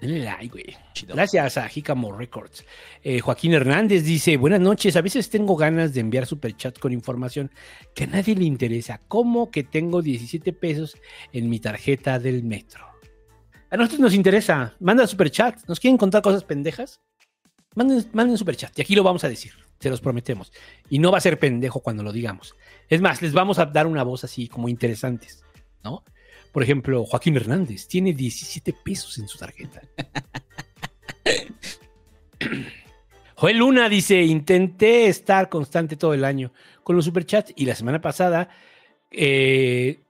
Denle 0.00 0.24
like, 0.24 0.48
güey. 0.48 0.76
Gracias 1.08 1.56
a 1.56 1.68
Jícamo 1.68 2.12
Records. 2.12 2.64
Eh, 3.02 3.20
Joaquín 3.20 3.54
Hernández 3.54 4.04
dice: 4.04 4.36
Buenas 4.36 4.60
noches. 4.60 4.94
A 4.96 5.00
veces 5.00 5.30
tengo 5.30 5.56
ganas 5.56 5.94
de 5.94 6.00
enviar 6.00 6.26
superchat 6.26 6.78
con 6.78 6.92
información 6.92 7.50
que 7.94 8.04
a 8.04 8.06
nadie 8.06 8.34
le 8.34 8.44
interesa. 8.44 9.00
¿Cómo 9.08 9.50
que 9.50 9.64
tengo 9.64 10.02
17 10.02 10.52
pesos 10.52 10.96
en 11.32 11.48
mi 11.48 11.60
tarjeta 11.60 12.18
del 12.18 12.44
metro? 12.44 12.84
A 13.70 13.76
nosotros 13.76 14.00
nos 14.00 14.14
interesa. 14.14 14.74
Manda 14.80 15.06
superchat. 15.06 15.66
¿Nos 15.66 15.80
quieren 15.80 15.96
contar 15.96 16.20
cosas 16.20 16.44
pendejas? 16.44 17.00
Manden, 17.74 18.04
manden 18.12 18.36
superchat. 18.36 18.78
Y 18.78 18.82
aquí 18.82 18.94
lo 18.94 19.02
vamos 19.02 19.24
a 19.24 19.30
decir. 19.30 19.52
Se 19.80 19.88
los 19.88 20.02
prometemos. 20.02 20.52
Y 20.90 20.98
no 20.98 21.10
va 21.10 21.18
a 21.18 21.22
ser 21.22 21.38
pendejo 21.38 21.80
cuando 21.80 22.02
lo 22.02 22.12
digamos. 22.12 22.54
Es 22.88 23.00
más, 23.00 23.22
les 23.22 23.32
vamos 23.32 23.58
a 23.58 23.66
dar 23.66 23.86
una 23.86 24.02
voz 24.02 24.24
así 24.24 24.46
como 24.46 24.68
interesantes. 24.68 25.42
¿No? 25.82 26.04
Por 26.56 26.62
ejemplo, 26.62 27.04
Joaquín 27.04 27.36
Hernández 27.36 27.86
tiene 27.86 28.14
17 28.14 28.72
pesos 28.82 29.18
en 29.18 29.28
su 29.28 29.36
tarjeta. 29.36 29.82
Joel 33.34 33.58
Luna 33.58 33.90
dice: 33.90 34.22
Intenté 34.22 35.08
estar 35.08 35.50
constante 35.50 35.96
todo 35.96 36.14
el 36.14 36.24
año 36.24 36.54
con 36.82 36.96
los 36.96 37.04
superchats 37.04 37.52
y 37.56 37.66
la 37.66 37.74
semana 37.74 38.00
pasada 38.00 38.48
eh, 39.10 40.00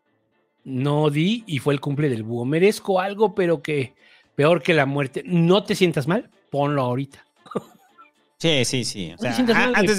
no 0.62 1.10
di 1.10 1.42
y 1.48 1.58
fue 1.58 1.74
el 1.74 1.80
cumple 1.80 2.08
del 2.08 2.22
búho. 2.22 2.44
Merezco 2.44 3.00
algo, 3.00 3.34
pero 3.34 3.60
que 3.60 3.94
peor 4.36 4.62
que 4.62 4.72
la 4.72 4.86
muerte. 4.86 5.24
No 5.26 5.64
te 5.64 5.74
sientas 5.74 6.06
mal, 6.06 6.30
ponlo 6.50 6.82
ahorita. 6.82 7.26
Sí, 8.38 8.64
sí, 8.64 8.84
sí. 8.84 9.08
O 9.08 9.12
No 9.14 9.18
sea, 9.18 9.30
te 9.30 9.34
sientas 9.34 9.56
a- 9.56 9.58
mal, 9.58 9.68
güey, 9.70 9.80
antes 9.80 9.96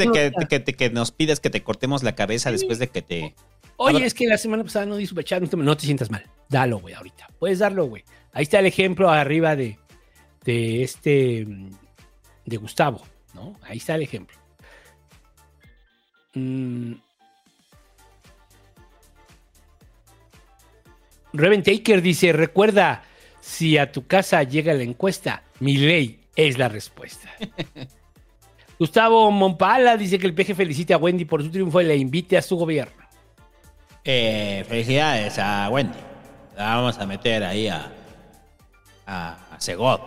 de 0.66 0.74
que 0.78 0.90
nos 0.92 1.12
pidas 1.12 1.42
que 1.42 1.50
te 1.50 1.62
cortemos 1.62 2.04
la 2.04 2.16
cabeza 2.16 2.54
después 2.54 2.80
de 2.80 2.88
que 2.88 3.02
te. 3.02 3.36
Oye, 3.78 4.06
es 4.06 4.14
que 4.14 4.28
la 4.28 4.38
semana 4.38 4.64
pasada 4.64 4.86
no 4.86 4.96
di 4.96 5.06
superchat, 5.06 5.42
no 5.42 5.48
te, 5.48 5.58
no 5.58 5.78
te 5.78 5.86
sientas 5.86 6.10
mal. 6.10 6.26
Dalo, 6.50 6.80
güey, 6.80 6.96
ahorita. 6.96 7.30
Puedes 7.40 7.60
darlo, 7.60 7.86
güey. 7.86 8.04
Ahí 8.34 8.44
está 8.44 8.60
el 8.60 8.66
ejemplo 8.66 9.10
arriba 9.10 9.56
de, 9.56 9.78
de 10.44 10.84
este, 10.84 11.46
de 12.46 12.58
Gustavo, 12.58 13.02
¿no? 13.34 13.56
Ahí 13.64 13.78
está 13.78 13.96
el 13.96 14.02
ejemplo. 14.02 14.36
Mm. 16.34 16.94
Reven 21.34 21.62
Taker 21.62 22.02
dice, 22.02 22.34
recuerda, 22.34 23.04
si 23.42 23.78
a 23.78 23.92
tu 23.92 24.08
casa 24.08 24.44
llega 24.44 24.74
la 24.74 24.84
encuesta, 24.84 25.44
mi 25.60 25.78
ley 25.78 26.20
es 26.36 26.58
la 26.58 26.68
respuesta. 26.68 27.30
Gustavo 28.80 29.30
Mompala 29.32 29.98
dice 29.98 30.20
que 30.20 30.28
el 30.28 30.36
PG 30.36 30.56
felicite 30.56 30.94
a 30.94 30.98
Wendy 30.98 31.26
por 31.26 31.44
su 31.44 31.50
triunfo 31.50 31.82
y 31.82 31.86
le 31.86 31.96
invite 31.96 32.38
a 32.38 32.42
su 32.42 32.56
gobierno. 32.56 33.07
Eh, 34.10 34.64
felicidades 34.70 35.38
a 35.38 35.68
Wendy. 35.70 35.98
La 36.56 36.76
vamos 36.76 36.98
a 36.98 37.06
meter 37.06 37.44
ahí 37.44 37.68
a. 37.68 37.92
a, 39.06 39.38
a 39.52 39.60
Segod. 39.60 40.00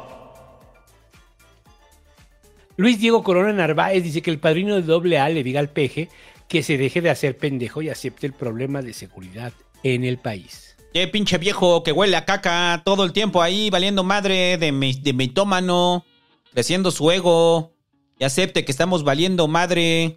Luis 2.77 2.99
Diego 2.99 3.23
Corona 3.23 3.53
Narváez 3.53 4.03
dice 4.03 4.23
que 4.23 4.31
el 4.31 4.39
padrino 4.39 4.75
de 4.77 4.83
doble 4.83 5.19
A 5.19 5.29
le 5.29 5.43
diga 5.45 5.61
al 5.61 5.69
peje 5.69 6.09
que 6.49 6.63
se 6.63 6.79
deje 6.79 7.03
de 7.03 7.11
hacer 7.11 7.37
pendejo 7.37 7.83
y 7.83 7.91
acepte 7.91 8.27
el 8.27 8.33
problema 8.33 8.81
de 8.81 8.95
seguridad 8.95 9.53
en 9.83 10.05
el 10.05 10.17
país. 10.17 10.77
Qué 10.95 11.07
pinche 11.07 11.37
viejo 11.37 11.83
que 11.83 11.93
huele 11.93 12.17
a 12.17 12.25
caca 12.25 12.81
todo 12.85 13.05
el 13.05 13.13
tiempo 13.13 13.43
ahí, 13.43 13.69
valiendo 13.69 14.03
madre 14.03 14.57
de, 14.57 14.73
mi- 14.73 14.95
de 14.95 15.13
mitómano, 15.13 16.07
creciendo 16.55 16.91
su 16.91 17.11
ego. 17.11 17.75
Y 18.19 18.25
acepte 18.25 18.65
que 18.65 18.73
estamos 18.73 19.05
valiendo 19.05 19.47
madre. 19.47 20.17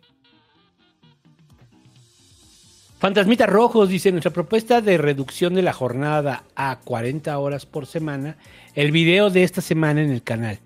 Fantasmitas 3.04 3.50
Rojos 3.50 3.90
dice 3.90 4.14
nuestra 4.14 4.32
propuesta 4.32 4.80
de 4.80 4.98
reducción 4.98 5.54
de 5.56 5.62
la 5.62 5.74
jornada 5.74 6.46
a 6.56 6.80
40 6.80 7.38
horas 7.38 7.66
por 7.66 7.86
semana. 7.86 8.38
El 8.76 8.94
video 8.94 9.30
de 9.30 9.44
esta 9.44 9.60
semana 9.60 10.02
en 10.02 10.10
el 10.10 10.24
canal. 10.24 10.60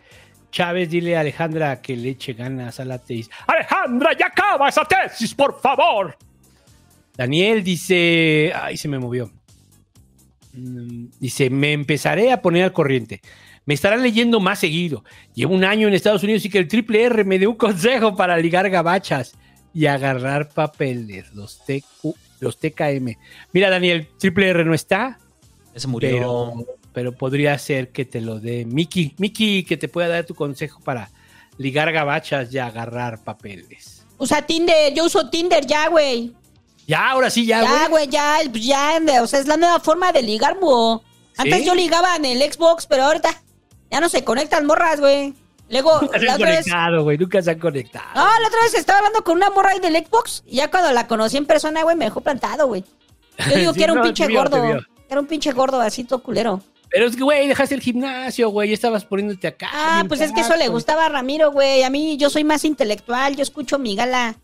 Chávez, 0.51 0.87
dile 0.87 1.17
a 1.17 1.21
Alejandra 1.21 1.81
que 1.81 1.97
le 1.97 2.09
eche 2.09 2.33
ganas 2.33 2.79
a 2.79 2.85
la 2.85 2.99
tesis. 2.99 3.31
Alejandra, 3.47 4.15
ya 4.15 4.27
acaba 4.27 4.69
esa 4.69 4.85
tesis, 4.85 5.33
por 5.33 5.59
favor. 5.59 6.15
Daniel 7.15 7.63
dice, 7.63 8.53
ay, 8.53 8.77
se 8.77 8.87
me 8.87 8.99
movió. 8.99 9.31
Mm, 10.53 11.07
Dice, 11.19 11.49
me 11.49 11.73
empezaré 11.73 12.31
a 12.31 12.43
poner 12.43 12.65
al 12.65 12.71
corriente. 12.71 13.19
Me 13.65 13.73
estarán 13.73 14.03
leyendo 14.03 14.39
más 14.39 14.59
seguido. 14.59 15.03
Llevo 15.33 15.55
un 15.55 15.63
año 15.63 15.87
en 15.87 15.95
Estados 15.95 16.21
Unidos 16.21 16.45
y 16.45 16.51
que 16.51 16.59
el 16.59 16.67
triple 16.67 17.01
R 17.01 17.23
me 17.23 17.39
dé 17.39 17.47
un 17.47 17.55
consejo 17.55 18.15
para 18.15 18.37
ligar 18.37 18.69
gabachas 18.69 19.35
y 19.73 19.87
agarrar 19.87 20.49
papeles, 20.49 21.33
los, 21.33 21.65
TQ, 21.65 22.26
los 22.39 22.59
TKM. 22.59 23.15
Mira, 23.53 23.69
Daniel, 23.69 24.07
triple 24.17 24.49
R 24.49 24.65
no 24.65 24.73
está. 24.73 25.19
Ese 25.73 25.87
murió. 25.87 26.09
Pero, 26.11 26.53
pero 26.93 27.11
podría 27.13 27.57
ser 27.59 27.89
que 27.89 28.05
te 28.05 28.21
lo 28.21 28.39
dé 28.39 28.65
Miki. 28.65 29.13
Miki, 29.17 29.63
que 29.63 29.77
te 29.77 29.87
pueda 29.87 30.07
dar 30.07 30.25
tu 30.25 30.35
consejo 30.35 30.79
para 30.81 31.09
ligar 31.57 31.91
gabachas 31.91 32.53
y 32.53 32.57
agarrar 32.59 33.23
papeles. 33.23 34.05
Usa 34.17 34.41
Tinder, 34.41 34.93
yo 34.93 35.05
uso 35.05 35.29
Tinder 35.29 35.65
ya, 35.65 35.89
güey. 35.89 36.33
Ya, 36.87 37.09
ahora 37.09 37.29
sí, 37.29 37.45
ya, 37.45 37.61
Ya, 37.61 37.69
güey. 37.69 37.89
güey, 37.89 38.07
ya, 38.07 38.37
pues 38.49 38.65
ya, 38.65 38.99
o 39.21 39.27
sea, 39.27 39.39
es 39.39 39.47
la 39.47 39.57
nueva 39.57 39.79
forma 39.79 40.11
de 40.11 40.21
ligar, 40.23 40.57
búho. 40.59 41.03
Antes 41.37 41.59
¿Sí? 41.59 41.65
yo 41.65 41.75
ligaba 41.75 42.15
en 42.15 42.25
el 42.25 42.41
Xbox, 42.51 42.87
pero 42.87 43.03
ahorita 43.03 43.29
ya 43.91 43.99
no 43.99 44.09
se 44.09 44.23
conectan 44.23 44.65
morras, 44.65 44.99
güey. 44.99 45.33
Luego, 45.69 46.01
Nunca 46.01 46.19
se 46.19 46.29
han 46.29 46.37
conectado, 46.37 47.03
güey. 47.03 47.17
Nunca 47.17 47.41
se 47.41 47.51
han 47.51 47.59
conectado. 47.59 48.07
No, 48.15 48.39
la 48.39 48.47
otra 48.47 48.61
vez 48.61 48.73
estaba 48.73 48.99
hablando 48.99 49.23
con 49.23 49.35
una 49.35 49.49
morra 49.49 49.71
ahí 49.71 49.79
del 49.79 49.95
Xbox 49.95 50.43
y 50.45 50.57
ya 50.57 50.71
cuando 50.71 50.91
la 50.93 51.07
conocí 51.07 51.37
en 51.37 51.45
persona, 51.45 51.83
güey, 51.83 51.95
me 51.95 52.05
dejó 52.05 52.21
plantado, 52.21 52.67
güey. 52.67 52.83
Yo 53.49 53.57
digo 53.57 53.71
Sí, 53.73 53.77
que 53.77 53.83
era 53.83 53.93
un 53.93 53.99
no, 53.99 54.05
pinche 54.05 54.27
vio, 54.27 54.39
gordo. 54.39 54.63
Era 55.09 55.19
un 55.19 55.27
pinche 55.27 55.51
gordo 55.51 55.81
así 55.81 56.03
todo 56.03 56.23
culero. 56.23 56.61
Pero 56.89 57.05
es 57.05 57.17
que, 57.17 57.23
güey, 57.23 57.47
dejaste 57.47 57.75
el 57.75 57.81
gimnasio, 57.81 58.49
güey. 58.49 58.71
Estabas 58.71 59.03
poniéndote 59.03 59.47
acá. 59.47 59.69
Ah, 59.73 60.05
pues 60.07 60.21
es 60.21 60.31
que 60.31 60.41
eso 60.41 60.55
le 60.55 60.69
gustaba 60.69 61.05
a 61.05 61.09
Ramiro, 61.09 61.51
güey. 61.51 61.83
A 61.83 61.89
mí 61.89 62.15
yo 62.17 62.29
soy 62.29 62.45
más 62.45 62.63
intelectual, 62.63 63.35
yo 63.35 63.43
escucho 63.43 63.77
mi 63.77 63.95
gala. 63.95 64.35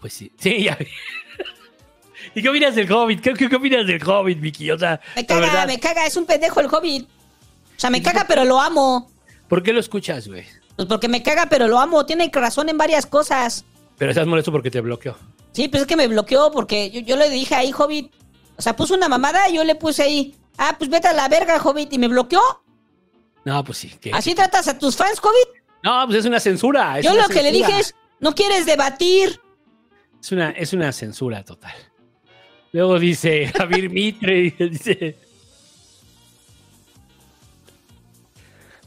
Pues 0.00 0.12
sí. 0.12 0.30
Sí, 0.38 0.62
ya. 0.62 0.78
¿Y 2.34 2.42
qué 2.42 2.48
opinas 2.48 2.76
del 2.76 2.90
Hobbit? 2.92 3.20
¿Qué, 3.20 3.34
qué, 3.34 3.48
qué 3.48 3.56
opinas 3.56 3.86
del 3.86 4.02
Hobbit, 4.02 4.40
Vicky? 4.40 4.70
O 4.70 4.78
sea, 4.78 5.00
Me 5.16 5.26
caga, 5.26 5.40
verdad, 5.40 5.66
me 5.66 5.80
caga, 5.80 6.06
es 6.06 6.16
un 6.16 6.24
pendejo 6.24 6.60
el 6.60 6.66
Hobbit. 6.66 7.04
O 7.04 7.80
sea, 7.80 7.90
me 7.90 8.00
caga, 8.00 8.26
pero 8.28 8.44
lo 8.44 8.60
amo. 8.60 9.10
¿por 9.48 9.62
qué 9.62 9.72
lo 9.72 9.80
escuchas, 9.80 10.28
güey? 10.28 10.44
Pues 10.78 10.86
porque 10.86 11.08
me 11.08 11.24
caga, 11.24 11.46
pero 11.50 11.66
lo 11.66 11.76
amo. 11.80 12.06
Tiene 12.06 12.30
razón 12.32 12.68
en 12.68 12.78
varias 12.78 13.04
cosas. 13.04 13.64
Pero 13.96 14.12
estás 14.12 14.28
molesto 14.28 14.52
porque 14.52 14.70
te 14.70 14.80
bloqueó. 14.80 15.16
Sí, 15.50 15.66
pues 15.66 15.80
es 15.82 15.86
que 15.88 15.96
me 15.96 16.06
bloqueó 16.06 16.52
porque 16.52 16.88
yo, 16.92 17.00
yo 17.00 17.16
le 17.16 17.28
dije 17.30 17.56
ahí, 17.56 17.72
Hobbit. 17.76 18.12
O 18.56 18.62
sea, 18.62 18.76
puso 18.76 18.94
una 18.94 19.08
mamada 19.08 19.48
y 19.48 19.56
yo 19.56 19.64
le 19.64 19.74
puse 19.74 20.04
ahí. 20.04 20.36
Ah, 20.56 20.76
pues 20.78 20.88
vete 20.88 21.08
a 21.08 21.12
la 21.14 21.26
verga, 21.28 21.60
Hobbit. 21.60 21.92
Y 21.94 21.98
me 21.98 22.06
bloqueó. 22.06 22.40
No, 23.44 23.64
pues 23.64 23.78
sí. 23.78 23.88
que- 24.00 24.12
¿Así 24.12 24.36
tratas 24.36 24.68
a 24.68 24.78
tus 24.78 24.94
fans, 24.94 25.18
Hobbit? 25.20 25.62
No, 25.82 26.04
pues 26.06 26.20
es 26.20 26.26
una 26.26 26.38
censura. 26.38 27.00
es 27.00 27.04
Yo 27.04 27.12
una 27.12 27.22
lo 27.22 27.28
que 27.28 27.42
le 27.42 27.50
dije 27.50 27.76
es, 27.80 27.96
no 28.20 28.32
quieres 28.36 28.64
debatir. 28.64 29.40
Es 30.22 30.30
una, 30.30 30.50
es 30.50 30.72
una 30.72 30.92
censura 30.92 31.42
total. 31.44 31.74
Luego 32.70 33.00
dice 33.00 33.48
Javier 33.48 33.90
Mitre, 33.90 34.54
dice... 34.70 35.18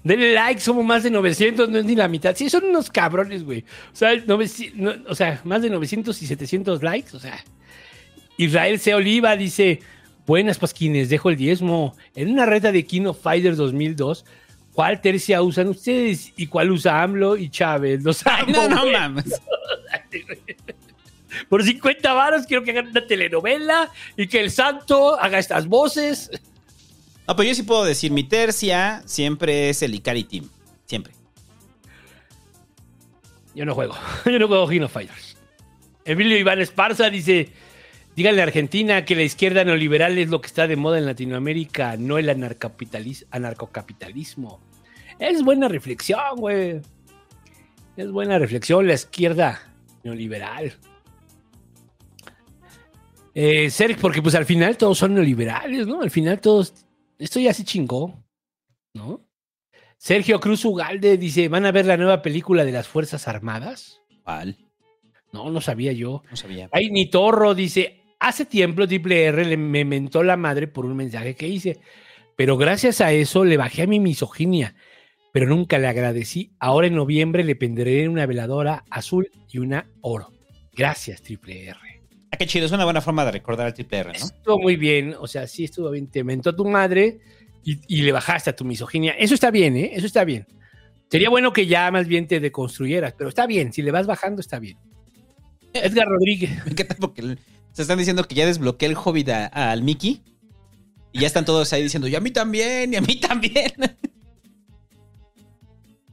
Denle 0.04 0.34
like, 0.34 0.60
somos 0.60 0.84
más 0.84 1.04
de 1.04 1.12
900, 1.12 1.70
no 1.70 1.78
es 1.78 1.86
ni 1.86 1.96
la 1.96 2.08
mitad. 2.08 2.36
Sí, 2.36 2.50
son 2.50 2.66
unos 2.66 2.90
cabrones, 2.90 3.44
güey. 3.44 3.64
O 3.94 3.96
sea, 3.96 4.16
900 4.16 4.80
no, 4.80 5.10
o 5.10 5.16
sea, 5.16 5.42
más 5.44 5.62
de 5.62 5.70
900 5.70 6.20
y 6.22 6.28
700 6.28 6.82
likes, 6.82 7.16
o 7.16 7.20
sea. 7.20 7.44
Israel 8.38 8.80
C. 8.80 8.96
Oliva 8.96 9.36
dice, 9.36 9.82
buenas 10.26 10.58
pasquines, 10.58 11.10
dejo 11.10 11.30
el 11.30 11.36
diezmo. 11.36 11.96
En 12.16 12.32
una 12.32 12.46
reta 12.46 12.72
de 12.72 12.86
King 12.86 13.06
of 13.06 13.22
Fighters 13.22 13.58
2002, 13.58 14.26
¿cuál 14.74 15.02
tercia 15.02 15.42
usan 15.44 15.68
ustedes? 15.68 16.34
¿Y 16.36 16.48
cuál 16.48 16.72
usa 16.72 17.04
AMLO 17.04 17.38
y 17.38 17.50
Chávez? 17.50 18.04
Los 18.04 18.26
amo, 18.26 18.52
No, 18.52 18.68
no 18.68 18.92
mames. 18.92 19.26
Por 21.50 21.64
50 21.64 22.14
varos 22.14 22.46
quiero 22.46 22.64
que 22.64 22.72
hagan 22.72 22.88
una 22.88 23.06
telenovela 23.06 23.90
y 24.18 24.28
que 24.28 24.42
el 24.42 24.52
santo 24.52 25.20
haga 25.20 25.40
estas 25.40 25.68
voces. 25.68 26.30
No, 27.28 27.36
pero 27.36 27.48
yo 27.48 27.56
sí 27.56 27.64
puedo 27.64 27.84
decir, 27.84 28.12
mi 28.12 28.24
tercia 28.24 29.02
siempre 29.06 29.70
es 29.70 29.82
el 29.82 29.96
Ikari 29.96 30.24
Team. 30.24 30.50
Siempre. 30.86 31.14
Yo 33.56 33.66
no 33.66 33.76
juego. 33.76 33.96
Yo 34.26 34.40
no 34.40 34.48
juego 34.48 34.68
King 34.68 34.82
of 34.82 34.92
Fighters. 34.92 35.38
Emilio 36.06 36.38
Iván 36.38 36.60
Esparza 36.60 37.10
dice: 37.10 37.50
Díganle 38.16 38.42
a 38.42 38.46
Argentina 38.46 39.06
que 39.06 39.16
la 39.16 39.24
izquierda 39.24 39.64
neoliberal 39.64 40.18
es 40.18 40.30
lo 40.30 40.42
que 40.42 40.48
está 40.48 40.68
de 40.68 40.76
moda 40.76 40.98
en 40.98 41.06
Latinoamérica, 41.06 41.96
no 41.98 42.18
el 42.18 42.30
anarcocapitalismo. 42.30 44.60
Es 45.20 45.44
buena 45.44 45.68
reflexión, 45.68 46.38
güey. 46.38 46.82
Es 47.96 48.12
buena 48.12 48.40
reflexión 48.40 48.88
la 48.88 48.94
izquierda 48.94 49.62
neoliberal. 50.04 50.74
Eh, 53.34 53.70
Sergio, 53.70 53.98
porque 54.02 54.22
pues 54.22 54.36
al 54.36 54.46
final 54.46 54.78
todos 54.78 54.98
son 54.98 55.14
neoliberales, 55.14 55.88
¿no? 55.88 56.02
Al 56.02 56.12
final 56.12 56.42
todos. 56.42 56.74
Esto 57.22 57.40
ya 57.40 57.54
se 57.54 57.64
chingó, 57.64 58.26
¿no? 58.96 59.30
Sergio 59.98 60.40
Cruz 60.40 60.66
Ugalde 60.66 61.18
dice: 61.18 61.50
¿Van 61.50 61.68
a 61.68 61.72
ver 61.72 61.86
la 61.86 61.96
nueva 61.96 62.24
película 62.24 62.66
de 62.66 62.72
las 62.72 62.88
Fuerzas 62.88 63.28
Armadas? 63.28 64.02
¿Cuál? 64.24 64.58
No, 65.32 65.52
no 65.52 65.62
sabía 65.62 65.92
yo. 65.92 66.24
No 66.32 66.36
sabía. 66.36 66.68
Ay, 66.72 66.90
ni 66.90 67.12
Torro 67.12 67.54
dice: 67.54 68.02
Hace 68.20 68.46
tiempo 68.46 68.88
Triple 68.88 69.26
R 69.26 69.46
le, 69.46 69.56
me 69.56 69.86
mentó 69.86 70.24
la 70.24 70.36
madre 70.36 70.68
por 70.68 70.88
un 70.88 70.96
mensaje 70.96 71.36
que 71.36 71.48
hice, 71.48 71.80
pero 72.36 72.58
gracias 72.58 73.02
a 73.02 73.12
eso 73.12 73.46
le 73.46 73.56
bajé 73.56 73.84
a 73.84 73.88
mi 73.88 74.00
misoginia, 74.00 74.74
pero 75.32 75.46
nunca 75.46 75.78
le 75.78 75.88
agradecí. 75.88 76.56
Ahora 76.60 76.88
en 76.88 76.96
noviembre 76.96 77.44
le 77.44 77.56
penderé 77.56 78.10
una 78.10 78.26
veladora 78.26 78.84
azul 78.90 79.30
y 79.48 79.60
una 79.60 79.92
oro. 80.02 80.34
Gracias, 80.74 81.22
Triple 81.22 81.68
R. 81.68 81.91
Ah, 82.32 82.38
qué 82.38 82.48
chido. 82.48 82.66
Es 82.66 82.72
una 82.72 82.86
buena 82.86 83.02
forma 83.02 83.26
de 83.26 83.32
recordar 83.32 83.68
al 83.68 83.74
Triple 83.74 83.98
R, 84.00 84.10
¿no? 84.14 84.26
Estuvo 84.26 84.60
muy 84.60 84.76
bien, 84.78 85.16
o 85.20 85.28
sea, 85.28 85.48
sí 85.48 85.66
estuvo 85.66 85.90
bien. 85.92 86.08
Te 86.08 86.24
mentó 86.24 86.56
tu 86.56 86.66
madre 86.66 87.20
y, 87.64 87.80
y 87.88 88.02
le 88.04 88.12
bajaste 88.12 88.50
a 88.50 88.56
tu 88.56 88.64
misoginia. 88.66 89.12
Eso 89.14 89.34
está 89.34 89.52
bien, 89.52 89.76
¿eh? 89.76 89.92
Eso 89.94 90.06
está 90.08 90.24
bien. 90.24 90.48
Sería 91.10 91.30
bueno 91.30 91.52
que 91.52 91.68
ya 91.68 91.92
más 91.92 92.08
bien 92.08 92.26
te 92.28 92.40
deconstruyeras, 92.40 93.14
pero 93.18 93.30
está 93.30 93.46
bien. 93.48 93.74
Si 93.74 93.82
le 93.82 93.92
vas 93.92 94.08
bajando, 94.08 94.40
está 94.40 94.60
bien. 94.60 94.78
Edgar 95.74 96.08
Rodríguez. 96.08 96.52
¿Qué 96.76 96.84
tal? 96.86 96.98
Porque 97.00 97.38
se 97.74 97.82
están 97.82 97.98
diciendo 97.98 98.24
que 98.26 98.36
ya 98.36 98.46
desbloqueé 98.46 98.88
el 98.90 98.96
Hobbit 98.96 99.30
a- 99.30 99.48
al 99.72 99.84
Mickey. 99.84 100.22
Y 101.14 101.20
ya 101.20 101.28
están 101.28 101.44
todos 101.44 101.74
ahí 101.74 101.84
diciendo, 101.84 102.08
y 102.08 102.16
a 102.16 102.22
mí 102.22 102.32
también, 102.32 102.94
y 102.94 102.96
a 102.96 103.02
mí 103.02 103.18
también. 103.18 103.74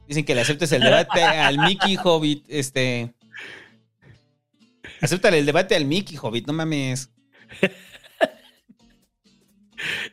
Dicen 0.07 0.25
que 0.25 0.35
le 0.35 0.41
aceptes 0.41 0.71
el 0.71 0.81
debate 0.81 1.21
al 1.23 1.57
Mickey 1.59 1.95
Hobbit, 2.03 2.43
este. 2.49 3.13
Acéptale 5.01 5.39
el 5.39 5.45
debate 5.45 5.75
al 5.75 5.85
Mickey 5.85 6.17
Hobbit, 6.21 6.47
no 6.47 6.53
mames. 6.53 7.09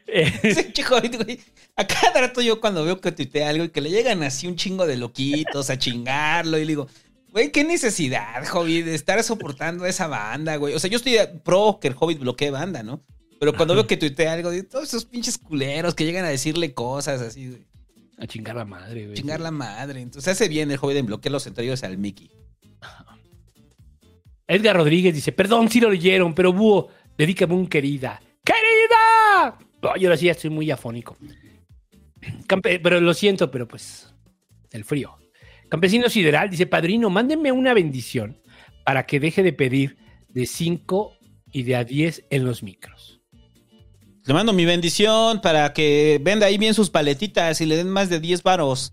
Ese 0.06 0.65
pinche 0.65 0.84
Hobbit, 0.84 1.16
güey. 1.16 1.40
A 1.76 1.86
cada 1.86 2.20
rato 2.20 2.40
yo 2.40 2.60
cuando 2.60 2.84
veo 2.84 3.00
que 3.00 3.12
tuitea 3.12 3.50
algo 3.50 3.65
y 3.65 3.68
que 3.68 3.81
le 3.81 3.90
llegan 3.90 4.23
así 4.23 4.47
un 4.47 4.56
chingo 4.56 4.86
de 4.86 4.97
loquitos 4.97 5.68
a 5.68 5.78
chingarlo 5.78 6.56
y 6.56 6.62
le 6.62 6.68
digo, 6.68 6.89
güey, 7.32 7.52
qué 7.52 7.65
necesidad, 7.65 8.44
Hobbit, 8.50 8.86
de 8.86 8.94
estar 8.94 9.23
soportando 9.23 9.84
a 9.84 9.89
esa 9.89 10.06
banda, 10.06 10.56
güey. 10.56 10.74
O 10.74 10.78
sea, 10.78 10.89
yo 10.89 10.97
estoy 10.97 11.18
pro 11.44 11.78
que 11.81 11.89
el 11.89 11.97
Hobbit 11.98 12.20
bloquee 12.20 12.50
banda, 12.50 12.82
¿no? 12.82 13.05
Pero 13.39 13.55
cuando 13.55 13.74
veo 13.74 13.86
que 13.86 13.98
tuitea 13.98 14.32
algo, 14.32 14.50
digo, 14.50 14.66
todos 14.66 14.89
esos 14.89 15.05
pinches 15.05 15.36
culeros 15.36 15.94
que 15.94 16.05
llegan 16.05 16.24
a 16.24 16.28
decirle 16.28 16.73
cosas 16.73 17.20
así, 17.20 17.48
güey. 17.48 17.66
A 18.18 18.26
chingar 18.26 18.56
la 18.56 18.65
madre, 18.65 19.05
güey. 19.05 19.16
Chingar 19.16 19.40
la 19.40 19.50
madre. 19.50 20.00
Entonces 20.00 20.32
hace 20.32 20.48
bien 20.48 20.70
el 20.70 20.78
Hobbit 20.81 20.97
en 20.97 21.06
bloquear 21.06 21.32
los 21.32 21.47
entre 21.47 21.65
ellos 21.65 21.82
al 21.82 21.98
Mickey. 21.98 22.31
Edgar 24.49 24.76
Rodríguez 24.76 25.15
dice, 25.15 25.33
perdón 25.33 25.68
si 25.68 25.81
lo 25.81 25.91
leyeron, 25.91 26.34
pero 26.34 26.52
Búho, 26.52 26.89
dedícame 27.18 27.55
un 27.55 27.66
querida. 27.66 28.20
¡Querida! 28.44 29.58
Ay, 29.94 30.05
ahora 30.05 30.16
sí 30.16 30.26
ya 30.26 30.33
estoy 30.33 30.50
muy 30.50 30.70
afónico. 30.70 31.16
Campe- 32.47 32.81
pero 32.83 33.00
lo 33.00 33.12
siento, 33.15 33.50
pero 33.50 33.66
pues, 33.66 34.12
el 34.70 34.84
frío. 34.84 35.16
Campesino 35.68 36.08
Sideral 36.08 36.49
dice, 36.50 36.66
padrino, 36.66 37.10
mándenme 37.10 37.50
una 37.50 37.75
bendición 37.75 38.41
para 38.84 39.05
que 39.07 39.18
deje 39.18 39.42
de 39.42 39.52
pedir 39.52 39.97
de 40.28 40.47
5 40.47 41.16
y 41.52 41.62
de 41.65 41.76
a 41.76 41.84
10 41.84 42.25
en 42.31 42.44
los 42.44 42.62
micros. 42.62 43.20
Le 44.25 44.34
mando 44.34 44.52
mi 44.52 44.65
bendición 44.65 45.41
para 45.41 45.73
que 45.73 46.20
venda 46.23 46.47
ahí 46.47 46.58
bien 46.58 46.75
sus 46.75 46.91
paletitas 46.91 47.60
y 47.60 47.66
le 47.66 47.76
den 47.76 47.89
más 47.89 48.08
de 48.10 48.20
10 48.20 48.42
varos. 48.42 48.92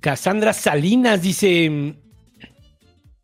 Cassandra 0.00 0.52
Salinas 0.52 1.22
dice, 1.22 1.94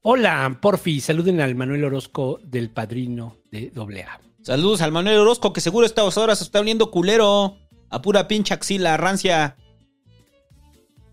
hola, 0.07 0.59
porfi, 0.61 1.01
saluden 1.01 1.41
al 1.41 1.55
Manuel 1.55 1.85
Orozco 1.85 2.39
del 2.45 2.69
padrino 2.69 3.39
de 3.51 3.73
AA. 3.75 4.21
Saludos 4.43 4.83
al 4.83 4.93
Manuel 4.93 5.17
Orozco, 5.19 5.55
que 5.55 5.63
seguro 5.63 5.87
estas 5.87 6.19
horas 6.19 6.43
está 6.43 6.61
oliendo 6.61 6.91
culero. 6.91 7.57
A 7.89 8.03
pura 8.03 8.29
pinche 8.29 8.53
axila, 8.53 8.97
rancia. 8.99 9.57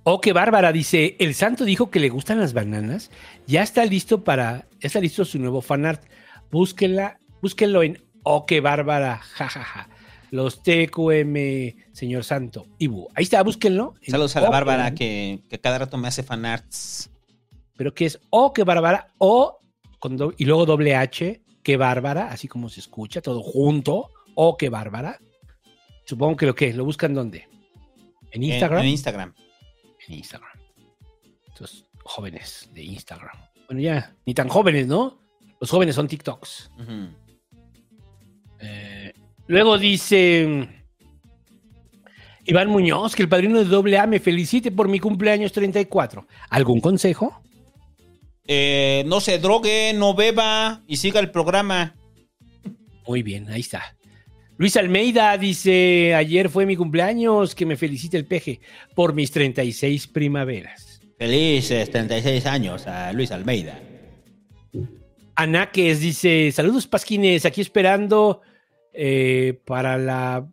Oh, 0.04 0.20
qué 0.20 0.34
bárbara, 0.34 0.74
dice, 0.74 1.16
el 1.20 1.36
santo 1.36 1.64
dijo 1.64 1.90
que 1.90 2.02
le 2.02 2.10
gustan 2.10 2.40
las 2.40 2.54
bananas. 2.54 3.12
Ya 3.48 3.64
está 3.64 3.86
listo 3.86 4.26
para, 4.26 4.68
ya 4.80 4.88
está 4.88 5.00
listo 5.00 5.24
su 5.24 5.40
nuevo 5.40 5.62
fanart. 5.62 6.04
Búsquenla, 6.52 7.18
búsquenlo 7.42 7.84
en 7.84 8.04
Oh, 8.24 8.46
qué 8.46 8.60
bárbara, 8.60 9.20
jajaja. 9.20 9.88
Los 10.32 10.64
TQM, 10.64 11.94
señor 11.94 12.24
santo. 12.26 12.68
Ibu, 12.78 13.08
ahí 13.16 13.24
está, 13.24 13.42
búsquenlo. 13.42 13.94
en 14.02 14.12
Saludos 14.12 14.36
a 14.36 14.42
la 14.42 14.50
Oh, 14.50 14.52
Bárbara, 14.52 14.94
que 14.94 15.42
cada 15.62 15.80
rato 15.80 15.98
me 15.98 16.10
hace 16.10 16.24
fanarts. 16.24 17.11
Pero 17.78 17.94
que 17.94 18.06
es 18.06 18.20
Oh, 18.30 18.54
qué 18.54 18.64
bárbara, 18.64 19.08
O, 19.18 19.60
con 20.00 20.18
do- 20.18 20.34
y 20.38 20.46
luego 20.46 20.66
doble 20.66 20.96
H, 20.96 21.42
qué 21.64 21.78
bárbara, 21.78 22.30
así 22.32 22.48
como 22.48 22.70
se 22.70 22.80
escucha, 22.80 23.22
todo 23.22 23.42
junto. 23.42 24.10
Oh, 24.36 24.58
qué 24.58 24.70
bárbara. 24.70 25.20
Supongo 26.06 26.36
que 26.36 26.46
lo 26.46 26.56
que, 26.56 26.74
lo 26.74 26.84
buscan 26.86 27.14
dónde? 27.14 27.48
¿En 28.32 28.44
Instagram? 28.44 28.80
En, 28.80 28.86
en 28.86 28.92
Instagram. 28.92 29.34
en 30.08 30.14
Instagram. 30.16 30.60
Estos 31.48 31.86
jóvenes 32.04 32.70
de 32.74 32.84
Instagram. 32.84 33.36
Bueno, 33.68 33.82
ya, 33.82 34.16
ni 34.26 34.34
tan 34.34 34.48
jóvenes, 34.50 34.88
¿no? 34.88 35.20
Los 35.60 35.70
jóvenes 35.70 35.96
son 35.96 36.08
TikToks. 36.08 36.72
Eh, 38.60 39.14
luego 39.48 39.78
dice 39.78 40.68
Iván 42.46 42.70
Muñoz 42.70 43.16
que 43.16 43.24
el 43.24 43.30
padrino 43.30 43.64
de 43.64 43.98
AA 43.98 44.08
me 44.08 44.20
felicite 44.20 44.72
por 44.72 44.88
mi 44.88 45.00
cumpleaños 45.00 45.52
34. 45.52 46.28
¿Algún 46.50 46.80
consejo? 46.82 47.42
Eh, 48.48 49.04
no 49.06 49.22
se 49.22 49.40
drogue, 49.40 49.94
no 49.94 50.14
beba 50.14 50.82
y 50.88 50.98
siga 50.98 51.20
el 51.20 51.32
programa. 51.32 51.96
Muy 53.08 53.24
bien, 53.24 53.50
ahí 53.50 53.62
está. 53.62 53.96
Luis 54.58 54.78
Almeida 54.78 55.38
dice, 55.38 56.14
ayer 56.14 56.50
fue 56.50 56.66
mi 56.66 56.76
cumpleaños, 56.76 57.56
que 57.56 57.66
me 57.66 57.78
felicite 57.78 58.18
el 58.18 58.28
peje 58.28 58.60
por 58.96 59.14
mis 59.14 59.32
36 59.32 60.08
primaveras. 60.08 61.02
Felices 61.18 61.90
36 61.90 62.46
años 62.46 62.88
a 62.88 63.12
Luis 63.14 63.32
Almeida. 63.32 63.80
Anaques 65.36 66.00
dice, 66.00 66.52
saludos 66.52 66.88
pasquines, 66.88 67.46
aquí 67.46 67.62
esperando 67.62 68.42
eh, 68.94 69.60
para 69.66 69.98
la... 69.98 70.48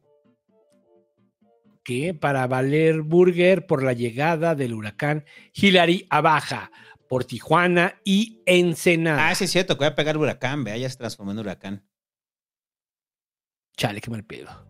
¿Qué? 1.85 2.13
Para 2.13 2.47
Valer 2.47 3.01
Burger 3.01 3.67
por 3.67 3.83
la 3.83 3.95
llegada 3.95 4.55
del 4.55 4.75
huracán 4.75 5.25
Hillary 5.55 6.07
a 6.11 6.21
Baja 6.21 6.71
por 7.09 7.25
Tijuana 7.25 8.01
y 8.05 8.43
Ensenada. 8.47 9.29
Ah, 9.29 9.35
sí 9.35 9.45
es 9.45 9.51
cierto, 9.51 9.75
que 9.75 9.85
voy 9.85 9.93
a 9.93 9.95
pegar 9.95 10.17
huracán, 10.17 10.65
vea, 10.65 10.77
ya 10.77 10.89
se 10.89 10.97
transformó 10.97 11.33
en 11.33 11.39
huracán. 11.39 11.85
Chale, 13.77 14.01
qué 14.01 14.11
mal 14.11 14.25
pedo. 14.25 14.67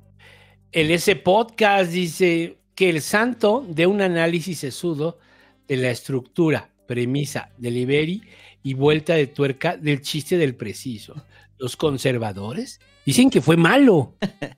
El 0.70 0.90
S 0.90 1.16
Podcast 1.16 1.90
dice, 1.90 2.58
que 2.78 2.90
el 2.90 3.02
santo 3.02 3.66
dé 3.68 3.88
un 3.88 4.00
análisis 4.00 4.60
sesudo 4.60 5.18
de 5.66 5.78
la 5.78 5.90
estructura, 5.90 6.70
premisa, 6.86 7.50
delivery 7.58 8.22
y 8.62 8.74
vuelta 8.74 9.14
de 9.14 9.26
tuerca 9.26 9.76
del 9.76 10.00
chiste 10.00 10.38
del 10.38 10.54
preciso. 10.54 11.20
Los 11.58 11.74
conservadores 11.76 12.78
dicen 13.04 13.30
que 13.30 13.42
fue 13.42 13.56
malo. 13.56 14.14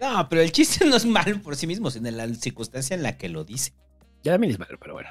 No, 0.00 0.28
pero 0.28 0.42
el 0.42 0.52
chiste 0.52 0.84
no 0.84 0.96
es 0.96 1.06
malo 1.06 1.40
por 1.40 1.56
sí 1.56 1.66
mismo, 1.66 1.90
sino 1.90 2.08
en 2.08 2.18
la 2.18 2.28
circunstancia 2.34 2.94
en 2.94 3.02
la 3.02 3.16
que 3.16 3.30
lo 3.30 3.42
dice. 3.42 3.72
Ya 4.22 4.32
también 4.32 4.52
es 4.52 4.58
malo, 4.58 4.76
pero 4.78 4.92
bueno. 4.92 5.08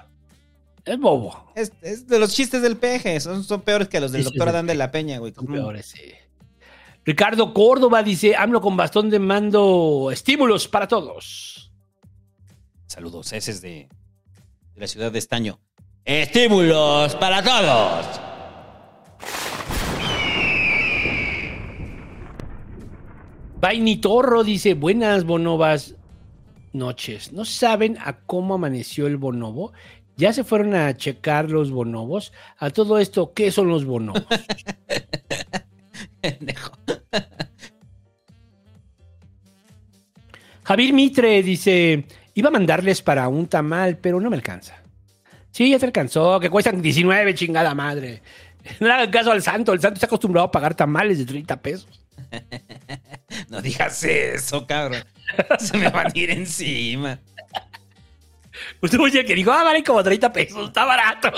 Es 0.86 1.00
bobo. 1.00 1.52
Es, 1.56 1.72
es 1.82 2.08
de 2.08 2.20
los 2.20 2.34
chistes 2.34 2.62
del 2.62 2.78
peje, 2.78 3.20
son, 3.20 3.44
son 3.44 3.62
peores 3.62 3.88
que 3.88 4.02
los 4.02 4.12
del 4.12 4.26
doctor 4.26 4.50
Adán 4.50 4.68
de 4.68 4.76
la 4.76 4.92
Peña, 4.92 5.18
güey. 5.20 5.34
Son 5.34 5.48
peores, 5.48 5.86
sí. 5.86 6.12
Ricardo 7.06 7.54
Córdoba 7.54 8.04
dice, 8.04 8.36
AMLO 8.36 8.62
con 8.62 8.78
bastón 8.78 9.10
de 9.10 9.20
mando, 9.20 10.10
estímulos 10.12 10.68
para 10.68 10.88
todos. 10.88 11.72
Saludos, 12.88 13.34
ese 13.34 13.52
es 13.52 13.62
de, 13.62 13.90
de 14.74 14.82
la 14.82 14.88
ciudad 14.88 15.12
de 15.12 15.20
Estaño. 15.20 15.60
Estímulos 16.06 17.16
para 17.16 17.42
todos. 17.42 18.20
Vaini 23.60 23.98
Torro 23.98 24.44
dice, 24.44 24.74
buenas 24.74 25.24
bonobas 25.24 25.96
noches. 26.74 27.32
¿No 27.32 27.46
saben 27.46 27.98
a 28.04 28.18
cómo 28.26 28.56
amaneció 28.56 29.08
el 29.08 29.16
bonobo? 29.16 29.72
¿Ya 30.16 30.32
se 30.34 30.44
fueron 30.44 30.76
a 30.76 30.96
checar 30.96 31.50
los 31.50 31.72
bonobos? 31.72 32.34
A 32.58 32.70
todo 32.70 33.00
esto, 33.00 33.34
¿qué 33.34 33.52
son 33.52 33.70
los 33.70 33.86
bonobos? 33.86 34.26
Javier 40.64 40.94
Mitre 40.94 41.44
dice, 41.44 42.06
iba 42.36 42.48
a 42.50 42.52
mandarles 42.52 43.02
para 43.02 43.28
un 43.28 43.48
tamal, 43.48 43.98
pero 43.98 44.20
no 44.22 44.30
me 44.30 44.36
alcanza. 44.36 44.82
Sí, 45.52 45.70
ya 45.70 45.80
te 45.80 45.86
alcanzó, 45.86 46.40
que 46.40 46.50
cuestan 46.50 46.82
19, 46.82 47.36
chingada 47.36 47.74
madre. 47.76 48.22
No 48.80 48.88
le 48.88 48.94
hagan 48.94 49.12
caso 49.12 49.30
al 49.30 49.42
santo, 49.42 49.74
el 49.74 49.82
santo 49.82 49.96
está 49.96 50.06
acostumbrado 50.06 50.48
a 50.48 50.52
pagar 50.52 50.74
tamales 50.74 51.18
de 51.18 51.26
30 51.26 51.62
pesos. 51.62 52.06
No 53.50 53.62
digas 53.62 54.04
eso, 54.04 54.66
cabrón. 54.66 55.04
Se 55.60 55.78
me 55.78 55.90
van 55.90 56.08
a 56.08 56.12
ir 56.14 56.32
encima. 56.32 57.20
Usted 58.82 59.00
oye 59.00 59.26
que 59.26 59.36
dijo, 59.36 59.52
ah, 59.52 59.64
vale 59.64 59.84
como 59.84 60.04
30 60.04 60.32
pesos, 60.34 60.68
está 60.68 60.86
barato. 60.86 61.32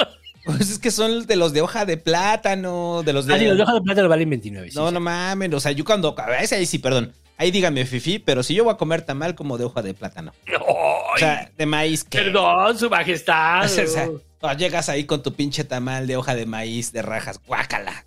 Pues 0.46 0.70
es 0.70 0.78
que 0.80 0.92
son 0.92 1.26
de 1.26 1.36
los 1.36 1.54
de 1.54 1.62
hoja 1.62 1.86
de 1.86 1.98
plátano, 1.98 3.02
de 3.04 3.14
los 3.14 3.26
de... 3.26 3.34
Ah, 3.34 3.40
sí, 3.40 3.46
los 3.46 3.58
de 3.58 3.64
hoja 3.64 3.74
de 3.74 3.82
plátano 3.82 4.08
valen 4.10 4.30
29. 4.30 4.70
sí, 4.70 4.78
no, 4.78 4.88
sí. 4.90 4.94
no 4.94 5.00
mames. 5.00 5.52
O 5.54 5.60
sea, 5.60 5.72
yo 5.72 5.84
cuando... 5.84 6.16
A 6.20 6.38
ese 6.38 6.56
ahí 6.56 6.66
sí, 6.68 6.78
perdón. 6.78 7.14
Ahí 7.38 7.50
dígame, 7.52 7.84
Fifi, 7.86 8.20
pero 8.20 8.44
si 8.44 8.54
yo 8.54 8.64
voy 8.64 8.74
a 8.74 8.78
comer 8.78 9.02
tamal 9.02 9.34
como 9.36 9.58
de 9.58 9.66
hoja 9.66 9.82
de 9.82 9.94
plátano. 9.96 10.34
O 10.68 11.18
sea, 11.18 11.50
de 11.58 11.66
maíz. 11.66 12.06
Perdón, 12.10 12.78
su 12.78 12.90
majestad. 12.90 13.66
O 14.42 14.48
sea, 14.48 14.56
llegas 14.58 14.90
ahí 14.90 15.06
con 15.06 15.24
tu 15.24 15.34
pinche 15.34 15.64
tamal 15.64 16.06
de 16.06 16.18
hoja 16.18 16.36
de 16.36 16.46
maíz, 16.46 16.92
de 16.92 17.02
rajas, 17.02 17.40
guácala. 17.48 18.06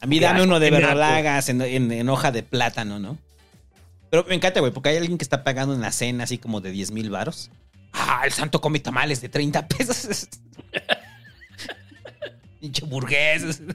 A 0.00 0.06
mí 0.06 0.18
dame 0.18 0.42
uno 0.42 0.58
de 0.58 0.70
verdolagas 0.70 1.50
en, 1.50 1.60
en- 1.60 1.92
en 1.92 2.08
hoja 2.08 2.30
de 2.32 2.42
plátano, 2.42 2.98
¿no? 2.98 3.18
Pero 4.10 4.24
me 4.26 4.34
encanta, 4.34 4.60
güey, 4.60 4.72
porque 4.72 4.88
hay 4.88 4.96
alguien 4.96 5.18
que 5.18 5.24
está 5.24 5.44
pagando 5.44 5.74
una 5.74 5.92
cena 5.92 6.24
así 6.24 6.38
como 6.38 6.62
de 6.62 6.70
10 6.70 6.92
mil 6.92 7.10
varos. 7.10 7.50
Ah, 7.92 8.22
el 8.24 8.32
santo 8.32 8.60
come 8.60 8.80
tamales 8.80 9.20
de 9.20 9.28
30 9.28 9.66
pesos. 9.68 10.28
Pinche 12.60 12.84
burgués. 12.84 13.62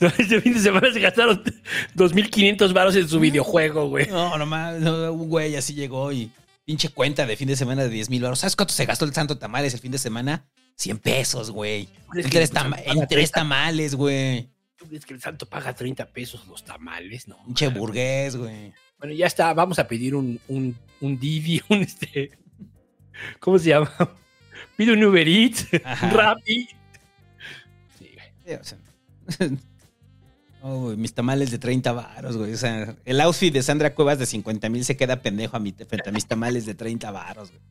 Este 0.00 0.40
fin 0.40 0.54
de 0.54 0.60
semana 0.60 0.92
se 0.92 0.98
gastaron 0.98 1.44
2.500 1.94 2.72
varos 2.72 2.96
en 2.96 3.08
su 3.08 3.20
videojuego, 3.20 3.88
güey. 3.88 4.06
No, 4.08 4.36
nomás, 4.36 4.80
no, 4.80 5.12
un 5.12 5.28
güey 5.28 5.54
así 5.54 5.74
llegó 5.74 6.10
y 6.10 6.30
pinche 6.64 6.88
cuenta 6.88 7.24
de 7.26 7.36
fin 7.36 7.46
de 7.46 7.56
semana 7.56 7.82
de 7.84 7.90
10 7.90 8.10
mil 8.10 8.22
baros. 8.22 8.40
¿Sabes 8.40 8.56
cuánto 8.56 8.74
se 8.74 8.86
gastó 8.86 9.04
el 9.04 9.12
santo 9.14 9.38
tamales 9.38 9.74
el 9.74 9.80
fin 9.80 9.92
de 9.92 9.98
semana? 9.98 10.48
100 10.76 10.98
pesos, 10.98 11.50
güey. 11.50 11.88
¿Crees 12.10 12.26
En 12.26 12.30
tres, 12.32 12.50
en 12.86 12.98
tres 13.06 13.08
30? 13.08 13.32
tamales, 13.32 13.94
güey. 13.94 14.48
¿Tú 14.76 14.86
crees 14.86 15.04
que 15.04 15.14
el 15.14 15.20
santo 15.20 15.46
paga 15.46 15.74
30 15.74 16.06
pesos 16.06 16.46
los 16.48 16.64
tamales? 16.64 17.28
No. 17.28 17.36
Pinche 17.44 17.68
burgués, 17.68 18.36
güey. 18.36 18.72
Bueno, 18.98 19.14
ya 19.14 19.26
está. 19.26 19.52
Vamos 19.54 19.78
a 19.78 19.86
pedir 19.86 20.14
un, 20.14 20.40
un, 20.48 20.76
un 21.00 21.18
Didi, 21.20 21.60
un 21.68 21.82
este. 21.82 22.30
¿Cómo 23.38 23.58
se 23.58 23.70
llama? 23.70 23.92
Pide 24.76 24.92
un 24.92 25.04
Uber 25.04 25.28
Eats, 25.28 25.66
Rappi. 26.12 26.68
Sí, 27.98 28.16
o 28.58 28.64
sea, 28.64 28.78
oh, 30.62 30.78
güey, 30.80 30.96
mis 30.96 31.14
tamales 31.14 31.50
de 31.50 31.58
30 31.58 31.92
varos, 31.92 32.36
güey. 32.36 32.54
O 32.54 32.56
sea, 32.56 32.94
el 33.04 33.20
outfit 33.20 33.52
de 33.52 33.62
Sandra 33.62 33.94
Cuevas 33.94 34.18
de 34.18 34.26
50 34.26 34.68
mil 34.68 34.84
se 34.84 34.96
queda 34.96 35.22
pendejo 35.22 35.56
a 35.56 35.60
mi, 35.60 35.72
frente 35.72 36.08
a 36.08 36.12
mis 36.12 36.26
tamales 36.26 36.66
de 36.66 36.74
30 36.74 37.10
varos, 37.10 37.50
güey. 37.50 37.62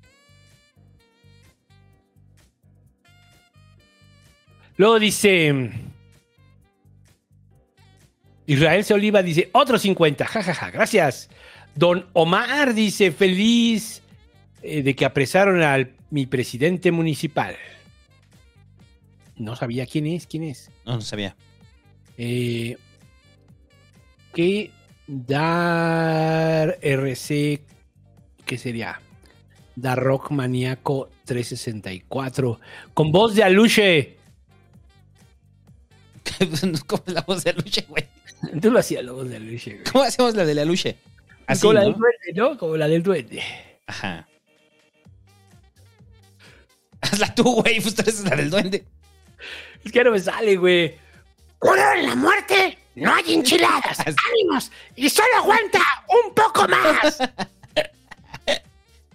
Luego 4.77 4.99
dice. 4.99 5.71
Israel 8.45 8.83
Se 8.83 8.95
Oliva 8.95 9.21
dice, 9.21 9.49
otro 9.51 9.77
50, 9.77 10.25
jajaja, 10.25 10.71
gracias. 10.71 11.29
Don 11.75 12.07
Omar 12.13 12.73
dice, 12.73 13.11
feliz 13.11 14.01
eh, 14.61 14.83
de 14.83 14.95
que 14.95 15.05
apresaron 15.05 15.61
al 15.61 15.93
mi 16.09 16.25
presidente 16.25 16.91
municipal. 16.91 17.55
No 19.35 19.55
sabía 19.55 19.85
quién 19.85 20.07
es, 20.07 20.27
quién 20.27 20.43
es. 20.43 20.69
No, 20.85 20.95
no 20.95 21.01
sabía. 21.01 21.35
Eh, 22.17 22.77
que 24.33 24.71
dar 25.07 26.77
RC, 26.81 27.61
¿qué 28.45 28.57
sería? 28.57 29.01
Dar 29.75 29.97
Rock 29.97 30.31
Maníaco 30.31 31.09
364. 31.25 32.59
Con 32.93 33.11
voz 33.11 33.35
de 33.35 33.43
Aluche. 33.43 34.17
¿Cómo 36.87 37.03
es 37.07 37.13
la 37.13 37.21
voz 37.21 37.43
de 37.43 37.51
Aluche, 37.51 37.85
güey? 37.87 38.05
Tú 38.61 38.71
lo 38.71 38.79
hacías 38.79 39.03
la 39.03 39.13
voz 39.13 39.29
de 39.29 39.37
Aluche, 39.37 39.71
güey. 39.71 39.83
¿Cómo 39.91 40.03
hacemos 40.03 40.35
la 40.35 40.45
de 40.45 40.55
la 40.55 40.61
Aluche? 40.63 40.97
Así, 41.47 41.61
Como 41.61 41.73
la 41.73 41.81
del 41.81 41.93
duende, 41.93 42.33
¿no? 42.35 42.57
Como 42.57 42.77
la 42.77 42.87
del 42.87 43.03
duende. 43.03 43.41
Ajá. 43.87 44.28
Hazla 47.01 47.33
tú, 47.33 47.61
güey. 47.61 47.79
Pues 47.81 47.95
tú 47.95 48.01
eres 48.01 48.21
la 48.21 48.35
del 48.35 48.49
duende. 48.49 48.85
Es 49.83 49.91
que 49.91 50.03
no 50.03 50.11
me 50.11 50.19
sale, 50.19 50.57
güey. 50.57 50.95
Cura 51.57 51.99
en 51.99 52.07
la 52.07 52.15
muerte, 52.15 52.77
no 52.95 53.13
hay 53.13 53.33
enchiladas. 53.33 53.99
¡Ánimos! 54.31 54.71
Y 54.95 55.09
solo 55.09 55.27
aguanta 55.37 55.79
un 56.25 56.33
poco 56.33 56.67
más. 56.67 57.17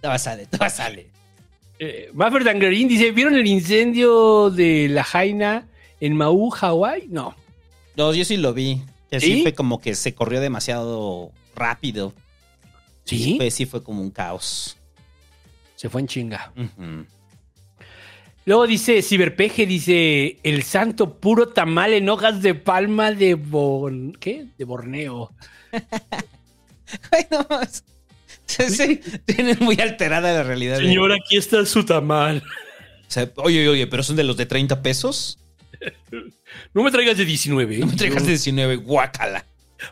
Te 0.01 0.07
va 0.07 0.13
a 0.15 0.19
salir, 0.19 0.45
te 0.47 0.57
va 0.57 0.67
a 0.67 0.69
salir. 0.69 1.09
Eh, 1.79 2.11
Maffer 2.13 2.43
dice: 2.69 3.11
¿Vieron 3.11 3.35
el 3.35 3.47
incendio 3.47 4.49
de 4.49 4.87
la 4.89 5.03
Jaina 5.03 5.67
en 5.99 6.15
Maú, 6.15 6.49
Hawái? 6.51 7.07
No. 7.09 7.35
No, 7.95 8.13
yo 8.13 8.23
sí 8.25 8.37
lo 8.37 8.53
vi. 8.53 8.81
Que 9.09 9.19
sí 9.19 9.35
¿Sí? 9.35 9.41
fue 9.41 9.53
como 9.53 9.79
que 9.81 9.95
se 9.95 10.13
corrió 10.13 10.39
demasiado 10.41 11.31
rápido. 11.55 12.13
¿Sí? 13.05 13.35
Fue, 13.37 13.51
sí 13.51 13.65
fue 13.65 13.83
como 13.83 14.01
un 14.01 14.11
caos. 14.11 14.77
Se 15.75 15.89
fue 15.89 16.01
en 16.01 16.07
chinga. 16.07 16.51
Ujú. 16.55 17.05
Luego 18.45 18.67
dice 18.67 19.01
Ciberpeje, 19.01 19.65
dice 19.65 20.37
el 20.43 20.61
santo 20.63 21.15
puro 21.19 21.47
tamal 21.49 21.93
en 21.93 22.07
hojas 22.09 22.41
de 22.41 22.53
palma 22.53 23.11
de 23.11 23.33
Bon... 23.35 24.13
¿Qué? 24.19 24.45
De 24.57 24.65
Borneo. 24.65 25.31
Ay, 27.11 27.25
no 27.31 27.45
más. 27.49 27.83
Sí, 28.45 28.69
sí, 28.69 29.01
tienen 29.25 29.57
muy 29.61 29.79
alterada 29.81 30.31
la 30.31 30.43
realidad. 30.43 30.77
de- 30.77 30.83
Señor, 30.85 31.11
aquí 31.11 31.37
está 31.37 31.65
su 31.65 31.83
tamal. 31.83 32.43
O 33.07 33.11
sea, 33.11 33.31
oye, 33.37 33.67
oye, 33.67 33.87
pero 33.87 34.03
son 34.03 34.15
de 34.15 34.23
los 34.23 34.37
de 34.37 34.45
30 34.45 34.81
pesos. 34.83 35.39
No 36.73 36.83
me 36.83 36.91
traigas 36.91 37.17
de 37.17 37.25
19. 37.25 37.79
No 37.79 37.87
me 37.87 37.95
traigas 37.95 38.23
de 38.23 38.29
19, 38.29 38.75
guácala. 38.77 39.43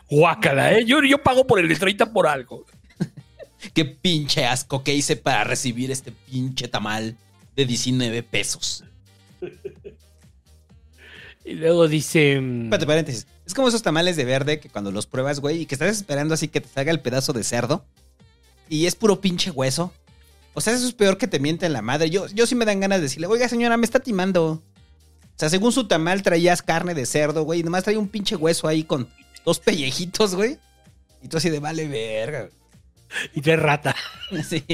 Guácala, 0.08 0.72
¿eh? 0.78 0.84
Yo, 0.86 1.02
yo 1.02 1.18
pago 1.22 1.46
por 1.46 1.58
el 1.58 1.68
de 1.68 1.74
30 1.74 2.12
por 2.12 2.26
algo. 2.28 2.64
Qué 3.74 3.84
pinche 3.84 4.46
asco 4.46 4.84
que 4.84 4.94
hice 4.94 5.16
para 5.16 5.42
recibir 5.44 5.90
este 5.90 6.12
pinche 6.12 6.68
tamal 6.68 7.16
de 7.56 7.66
19 7.66 8.22
pesos. 8.22 8.84
Y 11.44 11.54
luego 11.54 11.88
dice... 11.88 12.40
mm, 12.40 12.64
Espérate, 12.64 12.86
paréntesis. 12.86 13.26
Es 13.46 13.52
como 13.54 13.68
esos 13.68 13.82
tamales 13.82 14.16
de 14.16 14.24
verde 14.24 14.60
que 14.60 14.70
cuando 14.70 14.90
los 14.90 15.06
pruebas, 15.06 15.40
güey, 15.40 15.62
y 15.62 15.66
que 15.66 15.74
estás 15.74 15.94
esperando 15.96 16.34
así 16.34 16.48
que 16.48 16.60
te 16.60 16.68
salga 16.68 16.90
el 16.90 17.00
pedazo 17.00 17.32
de 17.32 17.44
cerdo. 17.44 17.84
Y 18.68 18.86
es 18.86 18.94
puro 18.94 19.20
pinche 19.20 19.50
hueso. 19.50 19.92
O 20.54 20.60
sea, 20.60 20.72
eso 20.72 20.86
es 20.86 20.94
peor 20.94 21.18
que 21.18 21.26
te 21.26 21.40
mienten 21.40 21.72
la 21.72 21.82
madre. 21.82 22.08
Yo, 22.08 22.26
yo 22.28 22.46
sí 22.46 22.54
me 22.54 22.64
dan 22.64 22.80
ganas 22.80 22.98
de 22.98 23.02
decirle, 23.02 23.26
oiga, 23.26 23.48
señora, 23.48 23.76
me 23.76 23.84
está 23.84 24.00
timando. 24.00 24.52
O 24.52 24.62
sea, 25.36 25.50
según 25.50 25.72
su 25.72 25.86
tamal 25.86 26.22
traías 26.22 26.62
carne 26.62 26.94
de 26.94 27.04
cerdo, 27.06 27.42
güey, 27.42 27.60
y 27.60 27.62
nomás 27.62 27.84
traía 27.84 27.98
un 27.98 28.08
pinche 28.08 28.36
hueso 28.36 28.66
ahí 28.68 28.84
con 28.84 29.08
dos 29.44 29.58
pellejitos, 29.58 30.34
güey. 30.34 30.58
Y 31.22 31.28
tú 31.28 31.36
así 31.36 31.50
de 31.50 31.58
vale 31.58 31.86
verga. 31.88 32.48
Y 33.34 33.42
te 33.42 33.56
rata. 33.56 33.94
Sí. 34.48 34.64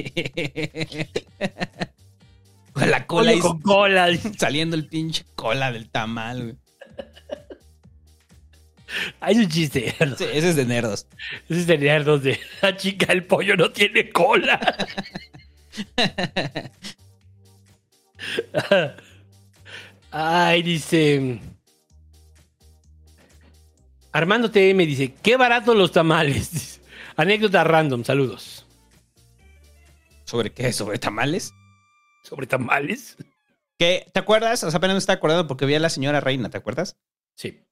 Con 2.81 2.91
la 2.91 3.07
cola 3.07 3.31
Pollo 3.33 3.43
con 3.43 3.61
cola. 3.61 4.09
saliendo 4.39 4.77
el 4.77 4.87
pinche 4.87 5.25
cola 5.35 5.73
del 5.73 5.89
tamal, 5.91 6.43
güey. 6.43 6.57
Hay 9.21 9.37
un 9.39 9.49
chiste. 9.49 9.95
Sí, 10.19 10.25
ese 10.33 10.51
es 10.51 10.57
de 10.57 10.65
nerdos. 10.65 11.07
Ese 11.49 11.61
es 11.61 11.67
de 11.67 11.79
nerdos 11.79 12.23
de 12.23 12.41
la 12.61 12.77
chica, 12.83 13.13
el 13.13 13.25
pollo 13.25 13.57
no 13.57 13.71
tiene 13.71 14.11
cola. 14.11 14.59
Ay, 20.11 20.63
dice. 20.63 21.41
Armando 24.13 24.51
TM 24.51 24.79
dice: 24.79 25.15
Qué 25.23 25.37
baratos 25.37 25.77
los 25.77 25.93
tamales. 25.93 26.81
Anécdota 27.17 27.63
random, 27.65 28.05
saludos. 28.05 28.67
¿Sobre 30.25 30.51
qué? 30.53 30.73
¿Sobre 30.73 30.99
tamales? 30.99 31.53
¿Sobre 32.23 32.47
tamales? 32.47 33.17
¿Qué? 33.79 34.11
¿Te 34.13 34.21
acuerdas? 34.21 34.63
O 34.65 34.71
sea, 34.71 34.79
apenas 34.79 34.95
me 34.95 34.99
estaba 34.99 35.17
acordando 35.17 35.47
porque 35.47 35.67
vi 35.67 35.75
a 35.75 35.81
la 35.81 35.89
señora 35.89 36.21
reina, 36.21 36.51
¿te 36.51 36.59
acuerdas? 36.59 36.97
Sí. 37.35 37.65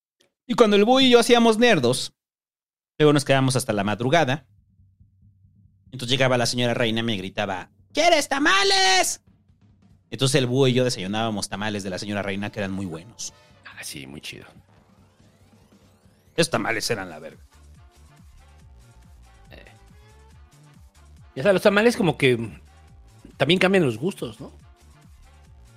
Y 0.46 0.54
cuando 0.54 0.76
el 0.76 0.84
Bui 0.84 1.06
y 1.06 1.10
yo 1.10 1.18
hacíamos 1.18 1.58
nerdos, 1.58 2.14
luego 2.98 3.12
nos 3.12 3.24
quedábamos 3.24 3.56
hasta 3.56 3.72
la 3.72 3.84
madrugada. 3.84 4.46
Entonces 5.92 6.08
llegaba 6.08 6.38
la 6.38 6.46
señora 6.46 6.74
reina 6.74 7.00
y 7.00 7.02
me 7.02 7.16
gritaba, 7.16 7.70
¿quieres 7.92 8.28
tamales? 8.28 9.22
Entonces 10.10 10.36
el 10.36 10.46
Búho 10.46 10.68
y 10.68 10.72
yo 10.74 10.84
desayunábamos 10.84 11.48
tamales 11.48 11.82
de 11.82 11.90
la 11.90 11.98
señora 11.98 12.22
reina 12.22 12.50
que 12.50 12.60
eran 12.60 12.72
muy 12.72 12.86
buenos. 12.86 13.34
Ah, 13.66 13.84
sí, 13.84 14.06
muy 14.06 14.20
chido. 14.20 14.46
Esos 16.36 16.50
tamales 16.50 16.90
eran 16.90 17.10
la 17.10 17.18
verga. 17.18 17.48
Ya 21.38 21.44
sabes, 21.44 21.54
los 21.54 21.62
tamales 21.62 21.96
como 21.96 22.18
que 22.18 22.36
también 23.38 23.58
cambian 23.58 23.84
los 23.84 23.96
gustos, 23.96 24.38
¿no? 24.40 24.52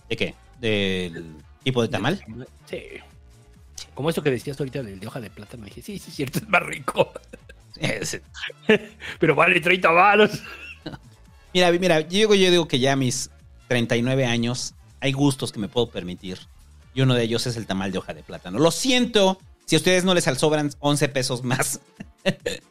¿De 0.09 0.17
qué? 0.17 0.35
¿Del 0.59 1.33
tipo 1.63 1.81
de 1.81 1.87
tamal? 1.87 2.21
Sí. 2.69 2.81
Como 3.93 4.09
esto 4.09 4.21
que 4.21 4.31
decías 4.31 4.59
ahorita 4.59 4.83
del 4.83 4.99
de 4.99 5.07
hoja 5.07 5.21
de 5.21 5.29
plátano, 5.29 5.63
dije, 5.63 5.81
sí, 5.81 5.97
sí, 5.97 6.09
es 6.09 6.15
cierto, 6.15 6.39
es 6.39 6.49
más 6.49 6.63
rico. 6.63 7.13
Pero 9.19 9.35
vale 9.35 9.61
30 9.61 9.89
varos. 9.89 10.31
Mira, 11.53 11.69
mira, 11.71 11.99
yo 12.01 12.07
digo, 12.07 12.35
yo 12.35 12.49
digo 12.49 12.67
que 12.67 12.79
ya 12.79 12.93
a 12.93 12.95
mis 12.95 13.29
39 13.67 14.25
años 14.25 14.73
hay 15.01 15.11
gustos 15.11 15.51
que 15.51 15.59
me 15.59 15.67
puedo 15.67 15.89
permitir. 15.89 16.39
Y 16.93 17.01
uno 17.01 17.13
de 17.13 17.23
ellos 17.23 17.45
es 17.45 17.57
el 17.57 17.67
tamal 17.67 17.91
de 17.91 17.97
hoja 17.97 18.13
de 18.13 18.23
plátano. 18.23 18.57
Lo 18.57 18.71
siento 18.71 19.37
si 19.65 19.75
a 19.75 19.79
ustedes 19.79 20.05
no 20.05 20.13
les 20.13 20.23
sobran 20.23 20.71
11 20.79 21.09
pesos 21.09 21.43
más. 21.43 21.81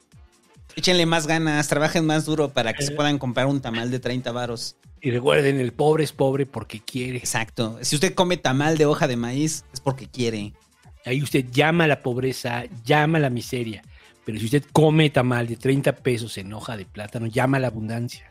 Échenle 0.77 1.07
más 1.07 1.27
ganas, 1.27 1.69
trabajen 1.69 2.07
más 2.07 2.25
duro 2.25 2.51
para 2.51 2.73
que 2.73 2.83
se 2.83 2.93
puedan 2.93 3.19
comprar 3.19 3.47
un 3.47 3.61
tamal 3.61 3.91
de 3.91 4.01
30 4.01 4.33
varos. 4.33 4.77
Y 5.03 5.11
recuerden, 5.11 5.59
el 5.59 5.73
pobre 5.73 6.05
es 6.05 6.13
pobre 6.13 6.47
porque 6.47 6.81
quiere. 6.81 7.19
Exacto. 7.19 7.79
Si 7.83 7.97
usted 7.97 8.15
come 8.15 8.37
tamal 8.37 8.77
de 8.77 8.87
hoja 8.87 9.09
de 9.09 9.17
maíz, 9.17 9.65
es 9.73 9.81
porque 9.81 10.09
quiere. 10.09 10.53
Ahí 11.07 11.23
usted 11.23 11.47
llama 11.51 11.85
a 11.85 11.87
la 11.89 12.03
pobreza, 12.03 12.65
llama 12.85 13.19
a 13.19 13.23
la 13.23 13.31
miseria. 13.31 13.83
Pero 14.25 14.39
si 14.39 14.45
usted 14.45 14.65
come 14.73 15.09
tamal 15.11 15.47
de 15.47 15.57
30 15.57 15.97
pesos 15.97 16.37
en 16.39 16.53
hoja 16.53 16.77
de 16.77 16.85
plátano, 16.85 17.27
llama 17.27 17.57
a 17.57 17.61
la 17.61 17.69
abundancia. 17.69 18.31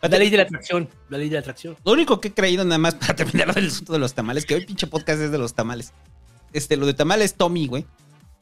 La 0.00 0.08
ley 0.08 0.30
de 0.30 0.36
la 0.36 0.44
atracción, 0.44 0.88
la 1.08 1.18
ley 1.18 1.28
de 1.28 1.34
la 1.34 1.40
atracción. 1.40 1.76
Lo 1.84 1.92
único 1.92 2.20
que 2.20 2.28
he 2.28 2.32
creído 2.32 2.64
nada 2.64 2.78
más 2.78 2.94
para 2.94 3.14
terminar 3.16 3.52
del 3.54 3.66
asunto 3.66 3.92
de 3.92 3.98
los 3.98 4.14
tamales, 4.14 4.46
que 4.46 4.54
hoy 4.54 4.64
pinche 4.64 4.86
podcast 4.86 5.20
es 5.20 5.30
de 5.30 5.38
los 5.38 5.54
tamales. 5.54 5.92
Este, 6.52 6.76
lo 6.76 6.86
de 6.86 6.94
tamales 6.94 7.34
Tommy, 7.34 7.66
güey. 7.66 7.84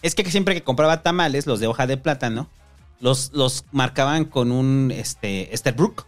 Es 0.02 0.14
que 0.14 0.24
siempre 0.30 0.54
que 0.54 0.62
compraba 0.62 1.02
tamales, 1.02 1.46
los 1.46 1.58
de 1.58 1.66
hoja 1.66 1.86
de 1.86 1.96
plátano, 1.96 2.48
los, 3.00 3.32
los 3.32 3.64
marcaban 3.72 4.24
con 4.24 4.52
un 4.52 4.92
este, 4.94 5.54
Esterbrook. 5.54 6.06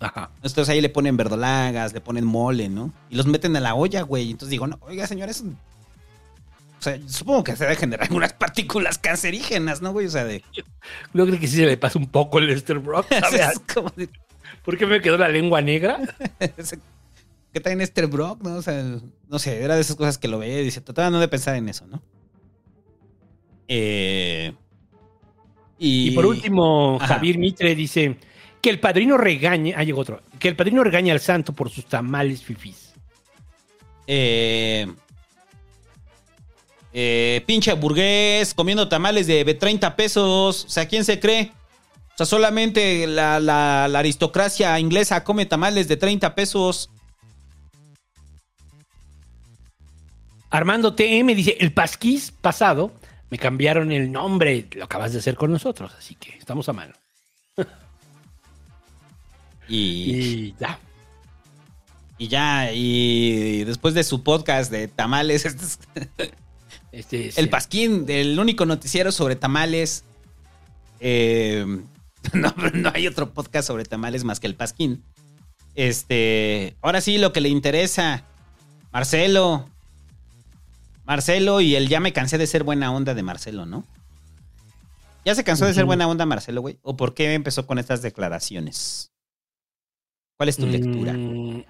Ajá. 0.00 0.30
Entonces 0.36 0.68
ahí 0.68 0.80
le 0.80 0.88
ponen 0.90 1.16
verdolagas, 1.16 1.92
le 1.92 2.00
ponen 2.00 2.24
mole, 2.24 2.68
¿no? 2.68 2.92
Y 3.08 3.16
los 3.16 3.26
meten 3.26 3.56
a 3.56 3.60
la 3.60 3.74
olla, 3.74 4.02
güey. 4.02 4.30
Entonces 4.30 4.50
digo, 4.50 4.66
no, 4.66 4.78
oiga, 4.82 5.06
señores, 5.06 5.42
o 6.78 6.82
sea, 6.82 6.98
supongo 7.06 7.44
que 7.44 7.56
se 7.56 7.64
debe 7.64 7.76
generar 7.76 8.02
algunas 8.08 8.32
partículas 8.32 8.98
cancerígenas, 8.98 9.80
¿no, 9.82 9.92
güey? 9.92 10.06
O 10.06 10.10
sea, 10.10 10.24
de. 10.24 10.42
Yo 10.52 11.26
creo 11.26 11.40
que 11.40 11.46
sí 11.48 11.56
se 11.56 11.66
le 11.66 11.76
pasa 11.76 11.98
un 11.98 12.08
poco 12.08 12.38
el 12.38 12.50
Esterbrook. 12.50 13.06
Es 13.10 13.60
como 13.72 13.90
de- 13.96 14.10
¿Por 14.64 14.76
qué 14.76 14.86
me 14.86 15.00
quedó 15.00 15.16
la 15.16 15.28
lengua 15.28 15.60
negra? 15.60 15.98
¿Qué 17.52 17.60
traen 17.60 17.80
Esterbrook, 17.80 18.42
no? 18.42 18.56
O 18.56 18.62
sea, 18.62 18.84
no 19.28 19.38
sé, 19.38 19.62
era 19.62 19.76
de 19.76 19.80
esas 19.80 19.96
cosas 19.96 20.18
que 20.18 20.28
lo 20.28 20.38
veía 20.38 20.60
y 20.60 20.64
dice, 20.64 20.80
trataba 20.80 21.08
no 21.10 21.20
de 21.20 21.28
pensar 21.28 21.56
en 21.56 21.68
eso, 21.68 21.86
¿no? 21.86 22.02
Eh, 23.68 24.54
y, 25.78 26.08
Y 26.08 26.10
por 26.12 26.26
último, 26.26 26.96
Ajá. 27.00 27.14
Javier 27.14 27.38
Mitre 27.38 27.74
dice 27.74 28.16
que 28.62 28.70
el 28.70 28.80
padrino 28.80 29.16
regañe. 29.16 29.74
Ah, 29.76 29.84
llegó 29.84 30.00
otro. 30.00 30.22
Que 30.38 30.48
el 30.48 30.56
padrino 30.56 30.82
regaña 30.82 31.12
al 31.12 31.20
santo 31.20 31.52
por 31.52 31.70
sus 31.70 31.84
tamales 31.86 32.42
fifís. 32.42 32.94
Eh, 34.06 34.86
eh, 36.92 37.42
pinche 37.46 37.72
burgués 37.74 38.54
comiendo 38.54 38.88
tamales 38.88 39.26
de 39.26 39.44
30 39.54 39.94
pesos. 39.96 40.64
O 40.64 40.68
sea, 40.68 40.86
¿quién 40.88 41.04
se 41.04 41.20
cree? 41.20 41.52
O 42.14 42.16
sea, 42.16 42.24
solamente 42.26 43.06
la, 43.06 43.38
la- 43.40 43.88
la 43.88 43.98
aristocracia 43.98 44.78
inglesa 44.80 45.22
come 45.22 45.44
tamales 45.44 45.86
de 45.88 45.96
30 45.98 46.34
pesos. 46.34 46.88
Armando 50.50 50.94
TM 50.94 51.34
dice: 51.34 51.56
el 51.60 51.72
pasquís 51.72 52.30
pasado 52.30 52.92
me 53.30 53.38
cambiaron 53.38 53.92
el 53.92 54.10
nombre. 54.10 54.68
Lo 54.74 54.84
acabas 54.84 55.12
de 55.12 55.18
hacer 55.18 55.34
con 55.36 55.50
nosotros, 55.50 55.92
así 55.98 56.14
que 56.14 56.36
estamos 56.36 56.68
a 56.68 56.72
mano. 56.72 56.94
Y, 59.68 59.74
Y 59.78 60.54
ya. 60.60 60.78
y 62.18 62.28
ya, 62.28 62.70
y 62.72 63.64
después 63.64 63.94
de 63.94 64.04
su 64.04 64.22
podcast 64.22 64.70
de 64.70 64.86
tamales, 64.86 65.44
este 65.44 65.64
es 65.64 65.78
Este 66.92 67.28
es 67.28 67.38
el 67.38 67.48
Pasquín, 67.48 68.04
el 68.08 68.38
único 68.38 68.64
noticiero 68.64 69.10
sobre 69.10 69.34
tamales. 69.34 70.04
Eh, 71.00 71.66
no, 72.32 72.54
no 72.74 72.92
hay 72.94 73.08
otro 73.08 73.34
podcast 73.34 73.66
sobre 73.66 73.84
tamales 73.84 74.22
más 74.22 74.38
que 74.38 74.46
el 74.46 74.54
Pasquín. 74.54 75.02
Este, 75.74 76.76
ahora 76.80 77.00
sí, 77.00 77.18
lo 77.18 77.32
que 77.32 77.40
le 77.40 77.48
interesa, 77.48 78.22
Marcelo. 78.92 79.68
Marcelo 81.06 81.60
y 81.60 81.74
el 81.76 81.88
ya 81.88 82.00
me 82.00 82.12
cansé 82.12 82.36
de 82.38 82.46
ser 82.46 82.64
buena 82.64 82.92
onda 82.92 83.14
de 83.14 83.22
Marcelo, 83.22 83.64
¿no? 83.66 83.84
¿Ya 85.24 85.34
se 85.34 85.44
cansó 85.44 85.66
de 85.66 85.74
ser 85.74 85.84
buena 85.86 86.06
onda 86.06 86.24
Marcelo, 86.26 86.60
güey? 86.60 86.78
¿O 86.82 86.96
por 86.96 87.14
qué 87.14 87.34
empezó 87.34 87.66
con 87.66 87.78
estas 87.78 88.02
declaraciones? 88.02 89.12
¿Cuál 90.36 90.48
es 90.50 90.56
tu 90.56 90.66
lectura? 90.66 91.12
Mm, 91.14 91.64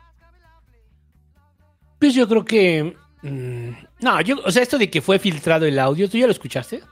Pues 1.99 2.15
yo 2.15 2.29
creo 2.29 2.45
que. 2.45 2.97
mm, 3.23 3.69
no, 4.01 4.21
yo, 4.21 4.37
o 4.45 4.51
sea, 4.51 4.63
esto 4.63 4.77
de 4.79 4.91
que 4.91 5.01
fue 5.01 5.19
filtrado 5.19 5.65
el 5.67 5.79
audio, 5.79 6.09
¿tú 6.11 6.19
ya 6.19 6.27
lo 6.27 6.33
escuchaste? 6.33 6.83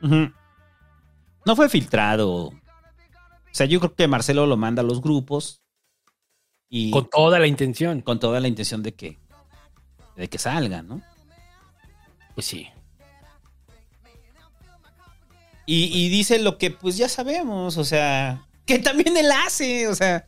No 0.00 1.56
fue 1.56 1.68
filtrado. 1.68 2.32
O 2.48 2.52
sea, 3.52 3.66
yo 3.66 3.78
creo 3.80 3.94
que 3.94 4.08
Marcelo 4.08 4.46
lo 4.46 4.56
manda 4.56 4.82
a 4.82 4.84
los 4.84 5.00
grupos 5.00 5.62
y 6.68 6.90
Con 6.90 7.08
toda 7.08 7.38
la 7.38 7.46
intención. 7.46 8.00
con 8.02 8.18
toda 8.18 8.40
la 8.40 8.48
intención 8.48 8.82
de 8.82 8.92
que 8.94 9.18
de 10.16 10.28
que 10.28 10.38
salga, 10.38 10.82
¿no? 10.82 11.00
Pues 12.34 12.46
sí. 12.46 12.68
Y, 15.66 15.84
y 15.86 16.08
dice 16.10 16.38
lo 16.38 16.58
que 16.58 16.70
pues 16.70 16.96
ya 16.96 17.08
sabemos, 17.08 17.76
o 17.78 17.84
sea, 17.84 18.44
que 18.66 18.78
también 18.78 19.16
él 19.16 19.30
hace, 19.32 19.88
o 19.88 19.94
sea, 19.94 20.26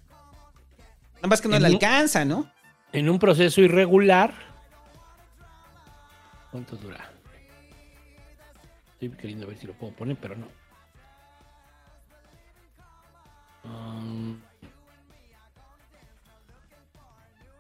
nada 1.17 1.29
más 1.29 1.41
que 1.43 1.49
no 1.49 1.57
En 1.57 1.63
le 1.63 1.69
un- 1.69 1.75
alcanza, 1.75 2.25
¿no? 2.25 2.51
En 2.93 3.09
un 3.11 3.19
proceso 3.19 3.61
irregular. 3.61 4.33
¿Cuánto 6.51 6.77
dura? 6.77 7.11
Estoy 8.95 9.11
queriendo 9.11 9.47
ver 9.47 9.59
si 9.59 9.67
lo 9.67 9.75
puedo 9.75 9.93
poner, 9.93 10.17
pero 10.17 10.37
no. 10.37 10.47
Um, 13.65 14.41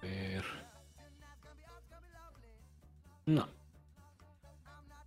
a 0.02 0.06
ver. 0.06 0.44
No. 3.26 3.48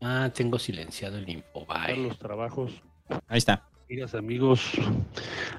Ah, 0.02 0.30
tengo 0.36 0.60
silenciado 0.60 1.18
el 1.18 1.30
Infobae. 1.30 1.96
los 1.96 2.20
trabajos. 2.20 2.84
Ahí 3.30 3.38
está. 3.38 3.64
Amigas, 3.86 4.14
amigos, 4.14 4.74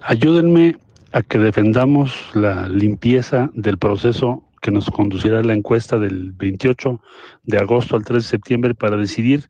ayúdenme 0.03 0.77
a 1.13 1.23
que 1.23 1.39
defendamos 1.39 2.15
la 2.35 2.69
limpieza 2.69 3.51
del 3.55 3.79
proceso 3.79 4.45
que 4.61 4.71
nos 4.71 4.91
conducirá 4.91 5.41
a 5.41 5.43
la 5.43 5.55
encuesta 5.55 5.99
del 5.99 6.33
28 6.33 7.01
de 7.45 7.59
agosto 7.59 7.97
al 7.97 8.05
3 8.05 8.23
de 8.23 8.29
septiembre 8.29 8.75
para 8.75 8.99
decidir 8.99 9.49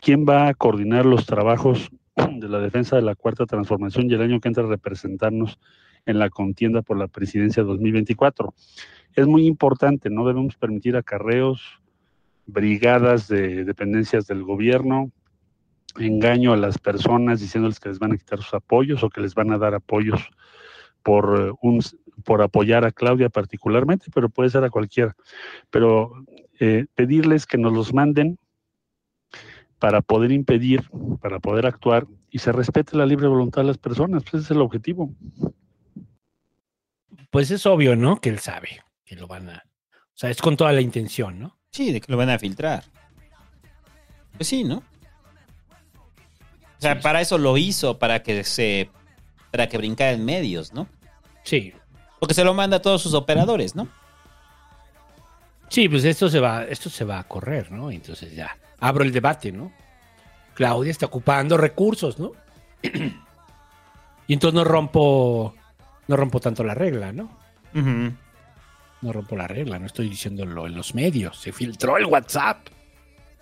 quién 0.00 0.24
va 0.26 0.48
a 0.48 0.54
coordinar 0.54 1.04
los 1.04 1.26
trabajos 1.26 1.90
de 2.16 2.48
la 2.48 2.60
defensa 2.60 2.96
de 2.96 3.02
la 3.02 3.14
cuarta 3.14 3.44
transformación 3.44 4.10
y 4.10 4.14
el 4.14 4.22
año 4.22 4.40
que 4.40 4.48
entra 4.48 4.64
a 4.64 4.68
representarnos 4.68 5.58
en 6.06 6.18
la 6.18 6.30
contienda 6.30 6.80
por 6.80 6.96
la 6.96 7.08
presidencia 7.08 7.62
2024. 7.62 8.54
Es 9.14 9.26
muy 9.26 9.46
importante, 9.46 10.08
no 10.08 10.26
debemos 10.26 10.56
permitir 10.56 10.96
acarreos, 10.96 11.78
brigadas 12.48 13.28
de 13.28 13.64
dependencias 13.64 14.26
del 14.26 14.42
gobierno, 14.42 15.12
engaño 15.98 16.52
a 16.52 16.56
las 16.56 16.78
personas 16.78 17.40
diciéndoles 17.40 17.78
que 17.78 17.90
les 17.90 17.98
van 17.98 18.12
a 18.12 18.16
quitar 18.16 18.42
sus 18.42 18.54
apoyos 18.54 19.02
o 19.02 19.10
que 19.10 19.20
les 19.20 19.34
van 19.34 19.52
a 19.52 19.58
dar 19.58 19.74
apoyos 19.74 20.28
por 21.02 21.40
eh, 21.40 21.52
un 21.62 21.80
por 22.24 22.42
apoyar 22.42 22.84
a 22.84 22.90
Claudia 22.90 23.28
particularmente, 23.28 24.06
pero 24.12 24.28
puede 24.28 24.50
ser 24.50 24.64
a 24.64 24.70
cualquiera. 24.70 25.14
Pero 25.70 26.12
eh, 26.58 26.86
pedirles 26.94 27.46
que 27.46 27.58
nos 27.58 27.72
los 27.72 27.94
manden 27.94 28.38
para 29.78 30.02
poder 30.02 30.32
impedir, 30.32 30.90
para 31.20 31.38
poder 31.38 31.66
actuar 31.66 32.06
y 32.30 32.40
se 32.40 32.50
respete 32.50 32.96
la 32.96 33.06
libre 33.06 33.28
voluntad 33.28 33.62
de 33.62 33.68
las 33.68 33.78
personas, 33.78 34.24
pues 34.24 34.34
ese 34.34 34.44
es 34.44 34.50
el 34.50 34.62
objetivo. 34.62 35.14
pues 37.30 37.50
es 37.50 37.66
obvio, 37.66 37.94
¿no? 37.94 38.20
Que 38.20 38.30
él 38.30 38.40
sabe 38.40 38.82
que 39.04 39.14
lo 39.14 39.28
van 39.28 39.50
a. 39.50 39.64
O 39.92 40.16
sea, 40.20 40.30
es 40.30 40.42
con 40.42 40.56
toda 40.56 40.72
la 40.72 40.80
intención, 40.80 41.38
¿no? 41.38 41.57
Sí, 41.70 41.92
de 41.92 42.00
que 42.00 42.10
lo 42.10 42.18
van 42.18 42.30
a 42.30 42.38
filtrar. 42.38 42.84
Pues 44.36 44.48
sí, 44.48 44.64
¿no? 44.64 44.76
O 46.78 46.80
sea, 46.80 47.00
para 47.00 47.20
eso 47.20 47.38
lo 47.38 47.56
hizo, 47.56 47.98
para 47.98 48.22
que 48.22 48.44
se. 48.44 48.88
para 49.50 49.68
que 49.68 49.78
brincara 49.78 50.12
en 50.12 50.24
medios, 50.24 50.72
¿no? 50.72 50.86
Sí. 51.42 51.72
Porque 52.20 52.34
se 52.34 52.44
lo 52.44 52.54
manda 52.54 52.78
a 52.78 52.82
todos 52.82 53.02
sus 53.02 53.14
operadores, 53.14 53.74
¿no? 53.74 53.88
Sí, 55.68 55.88
pues 55.88 56.04
esto 56.04 56.30
se 56.30 56.40
va, 56.40 56.64
esto 56.64 56.88
se 56.88 57.04
va 57.04 57.18
a 57.18 57.24
correr, 57.24 57.70
¿no? 57.70 57.90
Entonces 57.90 58.34
ya 58.34 58.56
abro 58.80 59.04
el 59.04 59.12
debate, 59.12 59.52
¿no? 59.52 59.72
Claudia 60.54 60.90
está 60.90 61.06
ocupando 61.06 61.56
recursos, 61.56 62.18
¿no? 62.18 62.32
y 64.26 64.32
entonces 64.32 64.54
no 64.54 64.64
rompo, 64.64 65.54
no 66.06 66.16
rompo 66.16 66.40
tanto 66.40 66.64
la 66.64 66.74
regla, 66.74 67.12
¿no? 67.12 67.30
No 69.02 69.12
rompo 69.12 69.36
la 69.36 69.46
regla, 69.46 69.78
no 69.78 69.86
estoy 69.86 70.08
diciéndolo 70.08 70.66
en 70.66 70.74
los 70.74 70.94
medios. 70.94 71.38
Se 71.38 71.52
filtró 71.52 71.96
el 71.96 72.06
WhatsApp. 72.06 72.66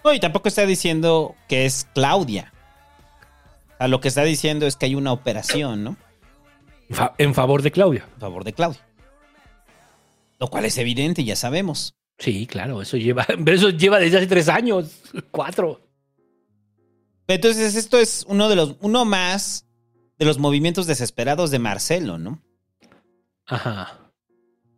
No, 0.04 0.12
y 0.12 0.20
tampoco 0.20 0.48
está 0.48 0.66
diciendo 0.66 1.34
que 1.48 1.64
es 1.66 1.88
Claudia. 1.94 2.52
A 3.78 3.88
lo 3.88 4.00
que 4.00 4.08
está 4.08 4.22
diciendo 4.22 4.66
es 4.66 4.76
que 4.76 4.86
hay 4.86 4.94
una 4.94 5.12
operación, 5.12 5.82
¿no? 5.84 5.96
Fa- 6.90 7.14
en 7.18 7.34
favor 7.34 7.62
de 7.62 7.70
Claudia. 7.72 8.06
En 8.14 8.20
favor 8.20 8.44
de 8.44 8.52
Claudia. 8.52 8.80
Lo 10.38 10.48
cual 10.48 10.64
es 10.66 10.76
evidente, 10.78 11.24
ya 11.24 11.36
sabemos. 11.36 11.94
Sí, 12.18 12.46
claro, 12.46 12.80
eso 12.82 12.96
lleva, 12.96 13.26
eso 13.46 13.70
lleva 13.70 13.98
desde 13.98 14.18
hace 14.18 14.26
tres 14.26 14.48
años, 14.48 15.00
cuatro. 15.30 15.80
Entonces, 17.28 17.74
esto 17.74 17.98
es 17.98 18.24
uno 18.28 18.48
de 18.48 18.56
los, 18.56 18.76
uno 18.80 19.04
más 19.04 19.66
de 20.18 20.24
los 20.26 20.38
movimientos 20.38 20.86
desesperados 20.86 21.50
de 21.50 21.58
Marcelo, 21.58 22.18
¿no? 22.18 22.40
Ajá. 23.46 24.05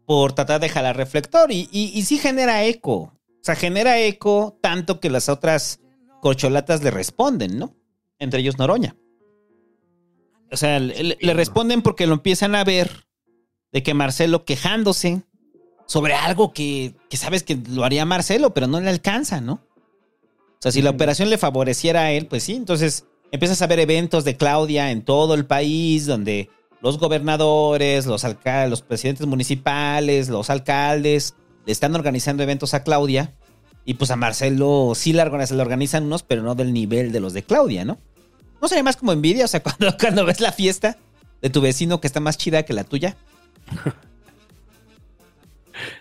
Por 0.09 0.33
tratar 0.33 0.61
de 0.61 0.69
jalar 0.69 0.97
reflector. 0.97 1.53
Y, 1.53 1.69
y, 1.71 1.93
y 1.95 2.03
sí 2.03 2.19
genera 2.19 2.65
eco. 2.65 2.95
O 2.97 3.43
sea, 3.43 3.55
genera 3.55 4.01
eco 4.01 4.59
tanto 4.61 4.99
que 4.99 5.11
las 5.11 5.29
otras 5.29 5.79
corcholatas 6.21 6.83
le 6.83 6.91
responden, 6.91 7.59
¿no? 7.59 7.77
Entre 8.19 8.41
ellos 8.41 8.59
Noroña. 8.59 8.97
O 10.51 10.57
sea, 10.57 10.81
le, 10.81 11.17
le 11.21 11.35
responden 11.35 11.83
porque 11.83 12.09
lo 12.09 12.15
empiezan 12.15 12.57
a 12.57 12.65
ver 12.65 13.07
de 13.71 13.83
que 13.83 13.95
Marcelo 13.95 14.45
quejándose 14.45 15.23
sobre 15.87 16.15
algo 16.15 16.53
que, 16.53 16.95
que 17.09 17.17
sabes 17.17 17.43
que 17.43 17.57
lo 17.71 17.85
haría 17.85 18.05
Marcelo, 18.05 18.53
pero 18.55 18.67
no 18.67 18.81
le 18.81 18.91
alcanza, 18.91 19.41
¿no? 19.41 19.63
O 20.59 20.61
sea, 20.61 20.73
si 20.73 20.83
la 20.83 20.91
operación 20.91 21.31
le 21.31 21.39
favoreciera 21.39 22.03
a 22.03 22.13
él, 22.13 22.27
pues 22.27 22.43
sí. 22.43 22.55
Entonces 22.55 23.07
empiezas 23.31 23.63
a 23.63 23.67
ver 23.67 23.79
eventos 23.79 24.25
de 24.25 24.37
Claudia 24.37 24.91
en 24.91 25.03
todo 25.03 25.35
el 25.35 25.47
país, 25.47 26.07
donde 26.07 26.51
los 26.81 26.99
gobernadores, 26.99 28.07
los, 28.07 28.25
los 28.25 28.83
presidentes 28.83 29.27
municipales, 29.27 30.29
los 30.29 30.51
alcaldes, 30.51 31.35
le 31.67 31.73
están 31.73 31.95
organizando 31.95 32.43
eventos 32.43 32.75
a 32.75 32.83
Claudia. 32.83 33.35
Y 33.85 33.95
pues 33.95 34.11
a 34.11 34.17
Marcelo 34.17 34.93
sí 34.95 35.13
le 35.13 35.23
organizan, 35.23 35.57
le 35.57 35.63
organizan 35.63 36.05
unos, 36.05 36.23
pero 36.23 36.43
no 36.43 36.55
del 36.55 36.73
nivel 36.75 37.11
de 37.11 37.21
los 37.21 37.33
de 37.33 37.43
Claudia, 37.43 37.85
¿no? 37.85 37.99
¿No 38.61 38.69
sería 38.69 38.83
más 38.83 38.97
como 38.97 39.13
envidia? 39.13 39.47
O 39.47 39.49
sea, 39.49 39.63
cuando, 39.63 39.97
cuando 39.99 40.27
ves 40.27 40.41
la 40.41 40.53
fiesta 40.53 40.99
de 41.41 41.51
tu 41.51 41.61
vecino 41.61 42.01
que 42.01 42.07
está 42.07 42.21
más 42.21 42.37
chida 42.37 42.65
que 42.65 42.73
la 42.73 42.85
tuya. 42.85 43.17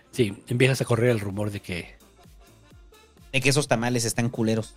Sí, 0.09 0.35
empiezas 0.47 0.81
a 0.81 0.85
correr 0.85 1.11
el 1.11 1.19
rumor 1.19 1.51
de 1.51 1.59
que, 1.59 1.95
De 3.31 3.39
que 3.39 3.49
esos 3.49 3.67
tamales 3.67 4.03
están 4.03 4.29
culeros. 4.29 4.73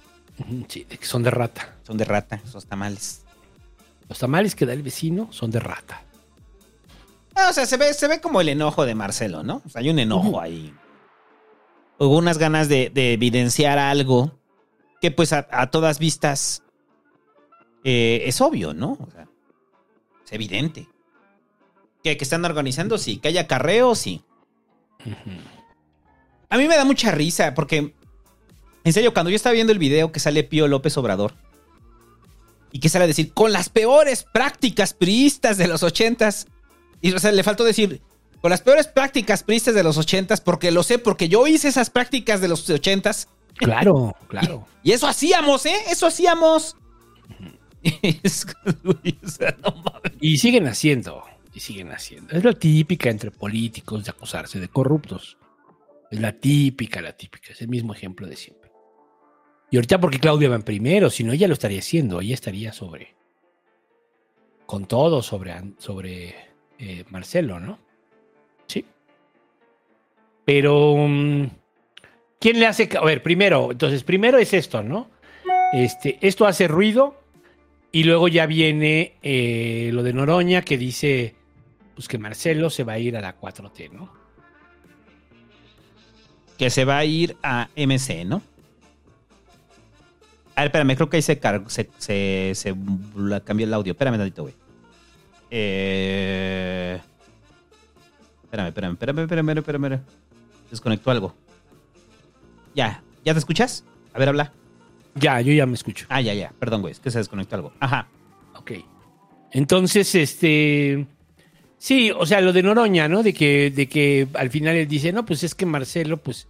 sí, 0.68 0.84
de 0.84 0.98
que 0.98 1.06
son 1.06 1.22
de 1.22 1.30
rata. 1.30 1.76
Son 1.82 1.96
de 1.96 2.04
rata, 2.04 2.42
esos 2.44 2.66
tamales. 2.66 3.22
Los 4.10 4.18
tamales 4.18 4.56
que 4.56 4.66
da 4.66 4.72
el 4.72 4.82
vecino 4.82 5.28
son 5.30 5.52
de 5.52 5.60
rata. 5.60 6.02
Ah, 7.36 7.46
o 7.48 7.52
sea, 7.52 7.64
se 7.64 7.76
ve, 7.76 7.94
se 7.94 8.08
ve 8.08 8.20
como 8.20 8.40
el 8.40 8.48
enojo 8.48 8.84
de 8.84 8.96
Marcelo, 8.96 9.44
¿no? 9.44 9.62
O 9.64 9.68
sea, 9.68 9.82
hay 9.82 9.88
un 9.88 10.00
enojo 10.00 10.40
ahí. 10.40 10.74
Hubo 11.96 12.18
unas 12.18 12.36
ganas 12.36 12.68
de, 12.68 12.90
de 12.90 13.12
evidenciar 13.12 13.78
algo 13.78 14.36
que, 15.00 15.12
pues, 15.12 15.32
a, 15.32 15.46
a 15.52 15.70
todas 15.70 16.00
vistas 16.00 16.64
eh, 17.84 18.24
es 18.26 18.40
obvio, 18.40 18.74
¿no? 18.74 18.98
O 19.00 19.08
sea, 19.12 19.28
es 20.26 20.32
evidente. 20.32 20.88
Que, 22.02 22.16
que 22.16 22.24
están 22.24 22.44
organizando, 22.44 22.98
sí. 22.98 23.18
Que 23.18 23.28
haya 23.28 23.46
carreo, 23.46 23.94
sí. 23.94 24.24
A 26.48 26.56
mí 26.56 26.66
me 26.66 26.76
da 26.76 26.84
mucha 26.84 27.12
risa 27.12 27.54
porque, 27.54 27.94
en 28.82 28.92
serio, 28.92 29.14
cuando 29.14 29.30
yo 29.30 29.36
estaba 29.36 29.52
viendo 29.54 29.72
el 29.72 29.78
video 29.78 30.10
que 30.10 30.18
sale 30.18 30.42
Pío 30.42 30.66
López 30.66 30.98
Obrador 30.98 31.34
y 32.72 32.80
que 32.80 32.88
sale 32.88 33.04
a 33.04 33.08
decir, 33.08 33.32
con 33.32 33.52
las 33.52 33.68
peores 33.68 34.24
prácticas 34.32 34.94
priistas 34.94 35.58
de 35.58 35.68
los 35.68 35.82
ochentas, 35.82 36.46
y 37.00 37.12
o 37.12 37.18
sea, 37.18 37.32
le 37.32 37.42
faltó 37.42 37.64
decir, 37.64 38.00
con 38.40 38.50
las 38.50 38.62
peores 38.62 38.86
prácticas 38.86 39.42
priistas 39.42 39.74
de 39.74 39.82
los 39.82 39.98
ochentas, 39.98 40.40
porque 40.40 40.70
lo 40.70 40.82
sé, 40.82 40.98
porque 40.98 41.28
yo 41.28 41.46
hice 41.46 41.68
esas 41.68 41.90
prácticas 41.90 42.40
de 42.40 42.48
los 42.48 42.68
ochentas. 42.70 43.28
Claro, 43.56 44.16
claro. 44.28 44.66
Y 44.82 44.92
eso 44.92 45.06
hacíamos, 45.06 45.66
¿eh? 45.66 45.76
Eso 45.90 46.06
hacíamos. 46.06 46.76
Y 50.20 50.36
siguen 50.36 50.68
haciendo, 50.68 51.24
y 51.54 51.60
siguen 51.60 51.92
haciendo. 51.92 52.36
Es 52.36 52.44
la 52.44 52.52
típica 52.52 53.08
entre 53.08 53.30
políticos 53.30 54.04
de 54.04 54.10
acusarse 54.10 54.60
de 54.60 54.68
corruptos. 54.68 55.38
Es 56.10 56.20
la 56.20 56.32
típica, 56.32 57.00
la 57.00 57.16
típica. 57.16 57.52
Es 57.52 57.62
el 57.62 57.68
mismo 57.68 57.94
ejemplo 57.94 58.26
de 58.26 58.36
siempre. 58.36 58.59
Y 59.70 59.76
ahorita 59.76 60.00
porque 60.00 60.18
Claudia 60.18 60.48
va 60.48 60.56
en 60.56 60.62
primero, 60.62 61.10
si 61.10 61.22
no, 61.22 61.32
ella 61.32 61.46
lo 61.46 61.54
estaría 61.54 61.78
haciendo. 61.78 62.20
Ella 62.20 62.34
estaría 62.34 62.72
sobre. 62.72 63.14
Con 64.66 64.86
todo 64.86 65.22
sobre, 65.22 65.54
sobre 65.78 66.34
eh, 66.78 67.04
Marcelo, 67.10 67.60
¿no? 67.60 67.78
Sí. 68.66 68.84
Pero. 70.44 70.96
mm, 70.96 71.46
¿Quién 72.40 72.58
le 72.58 72.66
hace.? 72.66 72.88
A 72.98 73.04
ver, 73.04 73.22
primero, 73.22 73.70
entonces, 73.70 74.02
primero 74.02 74.38
es 74.38 74.52
esto, 74.54 74.82
¿no? 74.82 75.10
Este, 75.72 76.18
esto 76.20 76.46
hace 76.46 76.66
ruido. 76.66 77.16
Y 77.92 78.04
luego 78.04 78.28
ya 78.28 78.46
viene 78.46 79.16
eh, 79.22 79.90
lo 79.92 80.04
de 80.04 80.12
Noroña 80.12 80.62
que 80.62 80.78
dice 80.78 81.34
pues 82.00 82.08
que 82.08 82.18
Marcelo 82.18 82.70
se 82.70 82.84
va 82.84 82.94
a 82.94 82.98
ir 82.98 83.16
a 83.16 83.20
la 83.20 83.38
4T, 83.38 83.90
¿no? 83.90 84.10
Que 86.56 86.70
se 86.70 86.84
va 86.84 86.98
a 86.98 87.04
ir 87.04 87.36
a 87.42 87.68
MC, 87.76 88.24
¿no? 88.24 88.42
A 90.60 90.64
ver, 90.64 90.66
espérame, 90.68 90.94
creo 90.94 91.08
que 91.08 91.16
ahí 91.16 91.22
se, 91.22 91.38
car- 91.38 91.64
se, 91.68 91.88
se, 91.96 92.52
se 92.54 92.74
cambió 93.44 93.66
el 93.66 93.72
audio. 93.72 93.92
Espérame 93.92 94.18
tantito, 94.18 94.42
güey. 94.42 94.54
Eh... 95.50 97.00
Espérame, 98.44 98.66
espérame, 98.68 98.92
espérame, 98.92 99.20
espérame, 99.22 99.48
espérame, 99.58 99.84
espérame. 99.86 100.00
Desconectó 100.70 101.10
algo. 101.10 101.34
Ya, 102.74 103.02
¿ya 103.24 103.32
te 103.32 103.38
escuchas? 103.38 103.84
A 104.12 104.18
ver, 104.18 104.28
habla. 104.28 104.52
Ya, 105.14 105.40
yo 105.40 105.50
ya 105.54 105.64
me 105.64 105.72
escucho. 105.74 106.04
Ah, 106.10 106.20
ya, 106.20 106.34
ya. 106.34 106.52
Perdón, 106.58 106.82
güey, 106.82 106.92
es 106.92 107.00
que 107.00 107.10
se 107.10 107.16
desconectó 107.18 107.56
algo. 107.56 107.72
Ajá. 107.80 108.08
Ok. 108.56 108.72
Entonces, 109.52 110.14
este. 110.14 111.06
Sí, 111.78 112.10
o 112.10 112.26
sea, 112.26 112.42
lo 112.42 112.52
de 112.52 112.62
Noroña, 112.62 113.08
¿no? 113.08 113.22
De 113.22 113.32
que, 113.32 113.70
de 113.70 113.88
que 113.88 114.28
al 114.34 114.50
final 114.50 114.76
él 114.76 114.86
dice, 114.86 115.10
no, 115.10 115.24
pues 115.24 115.42
es 115.42 115.54
que 115.54 115.64
Marcelo, 115.64 116.18
pues. 116.18 116.46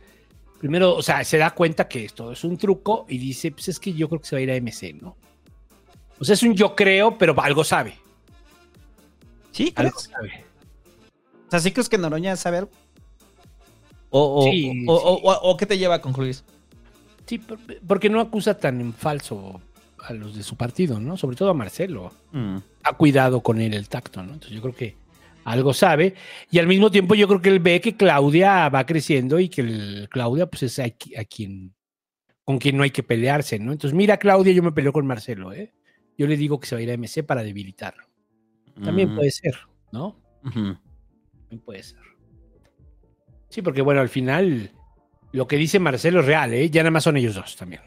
Primero, 0.61 0.95
o 0.95 1.03
sea, 1.03 1.25
se 1.25 1.39
da 1.39 1.51
cuenta 1.55 1.89
que 1.89 2.05
esto 2.05 2.31
es 2.33 2.45
un 2.45 2.57
truco 2.59 3.07
y 3.09 3.17
dice, 3.19 3.51
pues 3.51 3.69
es 3.69 3.81
que 3.81 3.93
yo 3.95 4.09
creo 4.09 4.21
que 4.21 4.27
se 4.29 4.37
va 4.37 4.41
a 4.41 4.43
ir 4.43 4.51
a 4.51 4.57
MC, 4.61 4.93
¿no? 5.01 5.17
O 6.19 6.25
sea, 6.25 6.35
es 6.35 6.43
un 6.43 6.55
yo 6.55 6.77
creo, 6.77 7.17
pero 7.17 7.35
algo 7.41 7.65
sabe. 7.65 7.95
Sí, 9.53 9.73
Algo 9.75 9.93
¿crees? 9.93 10.11
sabe. 10.13 10.45
O 11.47 11.51
sea, 11.51 11.61
¿sí 11.61 11.73
crees 11.73 11.89
que 11.89 11.99
Noroña 11.99 12.37
sabe 12.37 12.59
algo? 12.59 12.71
O, 14.11 14.41
o, 14.41 14.51
Sí, 14.51 14.69
o, 14.87 14.99
sí. 14.99 15.05
o- 15.07 15.31
o- 15.33 15.51
o 15.51 15.57
qué 15.57 15.67
te 15.67 15.79
lleva 15.79 15.97
a 15.97 16.01
concluir? 16.03 16.37
Sí, 17.27 17.39
por- 17.39 17.59
porque 17.87 18.11
no 18.11 18.21
acusa 18.21 18.59
tan 18.59 18.81
en 18.81 18.93
falso 18.93 19.61
a 19.99 20.13
los 20.13 20.35
de 20.35 20.43
su 20.43 20.57
partido, 20.57 21.01
¿no? 21.01 21.17
Sobre 21.17 21.37
todo 21.37 21.51
a 21.51 21.55
Marcelo. 21.55 22.13
Mm. 22.33 22.57
Ha 22.85 22.93
cuidado 22.97 23.41
con 23.41 23.61
él 23.61 23.73
el 23.75 23.89
tacto, 23.89 24.23
¿no? 24.23 24.33
Entonces 24.35 24.51
yo 24.55 24.61
creo 24.63 24.75
que 24.75 24.97
algo 25.45 25.73
sabe. 25.75 26.15
Y 26.51 26.59
al 26.59 26.67
mismo 26.67 26.91
tiempo 26.91 27.15
yo 27.15 27.27
creo 27.29 27.41
que 27.43 27.49
él 27.49 27.61
ve 27.61 27.81
que 27.81 27.97
Claudia 27.97 28.69
va 28.69 28.87
creciendo 28.87 29.39
y 29.41 29.49
que 29.49 29.61
el- 29.63 30.09
Claudia 30.11 30.47
pues 30.47 30.63
es 30.65 30.79
a, 30.79 30.85
qui- 30.87 31.19
a 31.19 31.25
quien 31.25 31.75
con 32.45 32.59
quien 32.59 32.77
no 32.77 32.83
hay 32.83 32.91
que 32.91 33.03
pelearse, 33.05 33.59
¿no? 33.61 33.71
Entonces 33.73 33.97
mira 33.97 34.17
Claudia, 34.17 34.53
yo 34.53 34.63
me 34.63 34.73
peleo 34.73 34.93
con 34.93 35.07
Marcelo, 35.07 35.53
¿eh? 35.53 35.73
Yo 36.19 36.27
le 36.27 36.37
digo 36.37 36.59
que 36.59 36.67
se 36.67 36.75
va 36.75 36.81
a 36.81 36.83
ir 36.83 36.91
a 36.91 36.95
MC 36.95 37.23
para 37.23 37.43
debilitarlo. 37.43 38.05
También 38.83 39.13
Mm. 39.13 39.17
puede 39.17 39.31
ser, 39.31 39.55
¿no? 39.93 40.21
También 40.43 40.79
puede 41.65 41.83
ser. 41.83 42.01
Sí, 43.49 43.63
porque 43.63 43.83
bueno, 43.83 44.01
al 44.01 44.09
final 44.09 44.71
lo 45.33 45.47
que 45.47 45.57
dice 45.57 45.79
Marcelo 45.79 46.21
es 46.21 46.27
real, 46.27 46.53
¿eh? 46.55 46.71
Ya 46.71 46.83
nada 46.83 46.91
más 46.91 47.05
son 47.05 47.17
ellos 47.17 47.35
dos 47.35 47.57
también. 47.57 47.83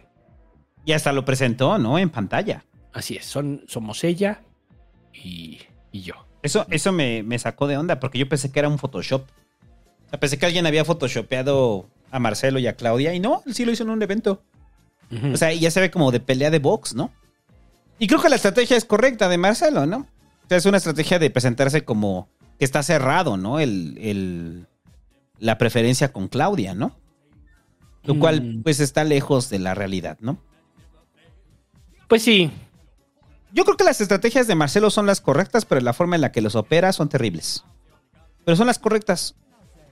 Y 0.86 0.92
hasta 0.94 1.12
lo 1.14 1.24
presentó, 1.26 1.78
¿no? 1.78 1.98
En 2.00 2.10
pantalla. 2.10 2.64
Así 2.94 3.16
es, 3.16 3.26
son, 3.26 3.64
somos 3.68 4.04
ella 4.04 4.42
y, 5.14 5.60
y 5.92 6.02
yo. 6.02 6.28
Eso, 6.44 6.66
eso 6.70 6.92
me, 6.92 7.24
me 7.24 7.40
sacó 7.40 7.68
de 7.68 7.78
onda 7.78 8.00
porque 8.00 8.20
yo 8.20 8.30
pensé 8.30 8.52
que 8.52 8.60
era 8.60 8.68
un 8.70 8.78
Photoshop. 8.78 9.24
O 10.06 10.10
sea, 10.10 10.20
pensé 10.20 10.38
que 10.38 10.46
alguien 10.46 10.66
había 10.68 10.86
photoshopeado 10.86 11.88
a 12.12 12.20
Marcelo 12.20 12.60
y 12.60 12.68
a 12.68 12.76
Claudia 12.76 13.14
y 13.16 13.20
no, 13.20 13.42
él 13.48 13.56
sí 13.56 13.66
lo 13.66 13.72
hizo 13.72 13.84
en 13.84 13.90
un 13.90 14.04
evento. 14.04 14.44
O 15.34 15.38
sea, 15.38 15.54
y 15.54 15.60
ya 15.60 15.70
se 15.72 15.80
ve 15.80 15.90
como 15.92 16.12
de 16.12 16.20
pelea 16.20 16.50
de 16.50 16.60
box, 16.60 16.96
¿no? 16.96 17.12
Y 18.00 18.08
creo 18.08 18.22
que 18.22 18.30
la 18.30 18.36
estrategia 18.36 18.76
es 18.78 18.84
correcta 18.86 19.30
de 19.30 19.38
Marcelo, 19.38 19.86
¿no? 19.86 20.08
O 20.46 20.48
sea, 20.50 20.58
es 20.58 20.66
una 20.66 20.78
estrategia 20.78 21.20
de 21.20 21.30
presentarse 21.30 21.86
como 21.86 22.28
que 22.60 22.66
está 22.66 22.82
cerrado, 22.84 23.38
¿no? 23.38 23.60
El, 23.60 23.98
el- 24.02 24.68
la 25.40 25.58
preferencia 25.58 26.12
con 26.12 26.28
Claudia, 26.30 26.74
¿no? 26.74 26.96
Lo 28.06 28.18
cual, 28.20 28.42
Mm. 28.42 28.64
pues, 28.64 28.80
está 28.80 29.04
lejos 29.04 29.50
de 29.50 29.60
la 29.60 29.74
realidad, 29.76 30.18
¿no? 30.20 30.38
Pues 32.08 32.24
sí. 32.24 32.52
Yo 33.54 33.66
creo 33.66 33.78
que 33.78 33.84
las 33.84 34.02
estrategias 34.02 34.48
de 34.48 34.56
Marcelo 34.56 34.90
son 34.90 35.06
las 35.06 35.22
correctas, 35.22 35.64
pero 35.64 35.80
la 35.80 35.94
forma 35.94 36.16
en 36.16 36.22
la 36.22 36.32
que 36.32 36.42
los 36.42 36.56
opera 36.56 36.92
son 36.92 37.08
terribles. 37.08 37.64
Pero 38.44 38.58
son 38.58 38.66
las 38.66 38.80
correctas. 38.80 39.36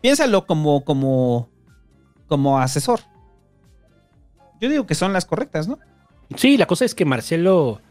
Piénsalo 0.02 0.48
como, 0.48 0.84
como, 0.84 1.48
como 2.28 2.60
asesor. 2.60 3.02
Yo 4.60 4.68
digo 4.68 4.88
que 4.88 4.96
son 4.96 5.14
las 5.14 5.26
correctas, 5.26 5.68
¿no? 5.68 5.78
Sí, 6.36 6.58
la 6.58 6.66
cosa 6.66 6.86
es 6.86 6.96
que 6.96 7.06
Marcelo 7.06 7.82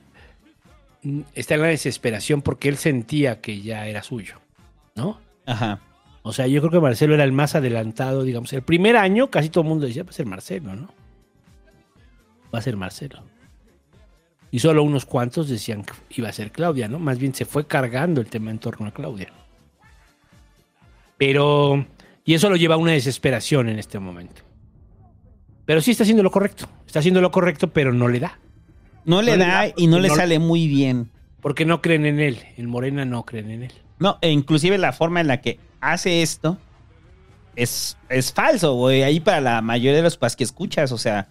mm, 1.05 1.20
está 1.34 1.55
en 1.55 1.62
la 1.62 1.68
desesperación 1.68 2.42
porque 2.42 2.68
él 2.68 2.76
sentía 2.76 3.40
que 3.40 3.62
ya 3.62 3.86
era 3.86 4.02
suyo, 4.02 4.40
¿no? 4.97 5.20
Ajá. 5.47 5.78
O 6.23 6.32
sea, 6.32 6.49
yo 6.49 6.60
creo 6.60 6.73
que 6.73 6.81
Marcelo 6.81 7.15
era 7.15 7.23
el 7.23 7.32
más 7.32 7.55
adelantado, 7.55 8.24
digamos. 8.24 8.52
El 8.52 8.62
primer 8.62 8.97
año 8.97 9.31
casi 9.31 9.50
todo 9.50 9.62
el 9.62 9.68
mundo 9.68 9.86
decía, 9.86 10.02
va 10.02 10.10
a 10.10 10.15
ser 10.15 10.26
Marcelo, 10.26 10.74
¿no? 10.74 10.89
Va 12.52 12.58
a 12.58 12.62
ser 12.62 12.76
Marcelo. 12.76 13.23
Y 14.51 14.59
solo 14.59 14.83
unos 14.83 15.07
cuantos 15.07 15.49
decían 15.49 15.85
que 15.85 15.93
iba 16.11 16.29
a 16.29 16.33
ser 16.33 16.51
Claudia, 16.51 16.89
¿no? 16.89 16.99
Más 16.99 17.19
bien 17.19 17.35
se 17.35 17.45
fue 17.45 17.67
cargando 17.67 18.20
el 18.20 18.27
tema 18.29 18.51
en 18.51 18.59
torno 18.59 18.87
a 18.89 18.93
Claudia. 18.93 19.29
Pero, 21.17 21.87
y 22.25 22.35
eso 22.35 22.49
lo 22.51 22.57
lleva 22.57 22.75
a 22.75 22.79
una 22.79 22.93
desesperación 22.93 23.69
en 23.69 23.79
este 23.79 23.99
momento. 23.99 24.43
Pero 25.67 25.81
sí 25.81 25.93
está 25.93 26.03
haciendo 26.03 26.23
lo 26.23 26.31
correcto. 26.31 26.69
Está 26.87 26.99
haciendo 26.99 27.20
lo 27.20 27.31
correcto, 27.31 27.69
pero 27.70 27.93
no 27.93 28.09
le 28.09 28.20
da. 28.20 28.39
No 29.05 29.23
le 29.23 29.33
No 29.33 29.39
le 29.39 29.45
da 29.45 29.67
da 29.67 29.73
y 29.77 29.87
no 29.87 29.99
le 29.99 30.09
no- 30.09 30.15
sale 30.17 30.39
muy 30.39 30.67
bien. 30.67 31.11
Porque 31.41 31.65
no 31.65 31.81
creen 31.81 32.07
en 32.07 32.20
él. 32.20 32.39
En 32.57 32.67
Morena 32.69 33.05
no 33.05 33.25
creen 33.25 33.51
en 33.51 33.62
él. 33.65 33.73
No, 33.99 34.19
e 34.20 34.31
inclusive 34.31 34.79
la 34.79 34.93
forma 34.93 35.20
en 35.20 35.27
la 35.29 35.41
que 35.41 35.59
hace 35.81 36.23
esto 36.23 36.59
es, 37.57 37.97
es 38.09 38.33
falso, 38.33 38.75
güey. 38.75 39.03
Ahí 39.03 39.20
para 39.20 39.41
la 39.41 39.62
mayoría 39.62 39.97
de 39.97 40.03
los 40.03 40.17
pas 40.17 40.37
que 40.37 40.45
escuchas, 40.45 40.91
o 40.93 40.99
sea, 40.99 41.29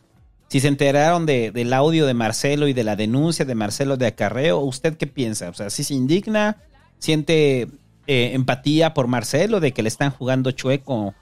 si 0.50 0.60
se 0.60 0.68
enteraron 0.68 1.26
de- 1.26 1.52
del 1.52 1.72
audio 1.74 2.06
de 2.06 2.14
Marcelo 2.14 2.68
y 2.68 2.74
de 2.74 2.84
la 2.84 2.96
denuncia 2.96 3.46
de 3.46 3.56
Marcelo 3.56 3.96
de 3.98 4.08
acarreo, 4.08 4.60
¿usted 4.60 4.98
qué 4.98 5.08
piensa? 5.08 5.50
O 5.50 5.54
sea, 5.54 5.70
si 5.70 5.84
se 5.84 5.94
indigna, 5.94 6.58
siente 6.98 7.68
eh, 8.08 8.32
empatía 8.34 8.94
por 8.94 9.08
Marcelo 9.08 9.60
de 9.60 9.72
que 9.72 9.84
le 9.84 9.88
están 9.90 10.10
jugando 10.12 10.52
chueco 10.52 11.14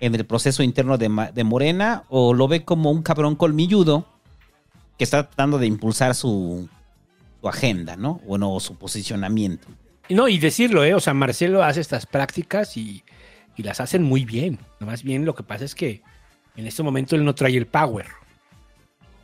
en 0.00 0.14
el 0.14 0.26
proceso 0.26 0.62
interno 0.62 0.98
de, 0.98 1.10
de 1.32 1.44
Morena, 1.44 2.04
o 2.10 2.34
lo 2.34 2.46
ve 2.46 2.64
como 2.64 2.90
un 2.90 3.02
cabrón 3.02 3.36
colmilludo 3.36 4.06
que 4.98 5.04
está 5.04 5.24
tratando 5.28 5.58
de 5.58 5.66
impulsar 5.66 6.14
su, 6.14 6.68
su 7.40 7.48
agenda, 7.48 7.96
¿no? 7.96 8.20
Bueno, 8.26 8.60
su 8.60 8.76
posicionamiento. 8.76 9.66
No, 10.10 10.28
y 10.28 10.38
decirlo, 10.38 10.84
¿eh? 10.84 10.92
O 10.94 11.00
sea, 11.00 11.14
Marcelo 11.14 11.62
hace 11.64 11.80
estas 11.80 12.04
prácticas 12.04 12.76
y, 12.76 13.02
y 13.56 13.62
las 13.62 13.80
hacen 13.80 14.02
muy 14.02 14.26
bien. 14.26 14.58
Más 14.80 15.02
bien 15.02 15.24
lo 15.24 15.34
que 15.34 15.42
pasa 15.42 15.64
es 15.64 15.74
que 15.74 16.02
en 16.56 16.66
este 16.66 16.82
momento 16.82 17.16
él 17.16 17.24
no 17.24 17.34
trae 17.34 17.56
el 17.56 17.66
power. 17.66 18.06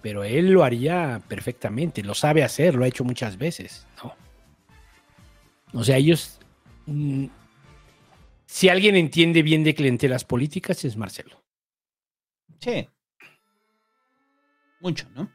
Pero 0.03 0.25
él 0.25 0.51
lo 0.51 0.65
haría 0.65 1.21
perfectamente, 1.29 2.03
lo 2.03 2.15
sabe 2.15 2.43
hacer, 2.43 2.75
lo 2.75 2.85
ha 2.85 2.89
hecho 2.89 3.05
muchas 3.05 3.37
veces, 3.37 3.87
¿no? 4.03 4.15
O 5.79 5.85
sea, 5.85 5.97
ellos... 5.99 6.39
mm, 6.87 7.27
si 8.47 8.69
alguien 8.69 8.97
entiende 8.97 9.43
bien 9.43 9.63
de 9.63 9.75
clientelas 9.75 10.25
políticas 10.25 10.85
es 10.85 10.97
Marcelo. 10.97 11.41
Sí. 12.61 12.89
Mucho, 14.81 15.07
¿no? 15.15 15.31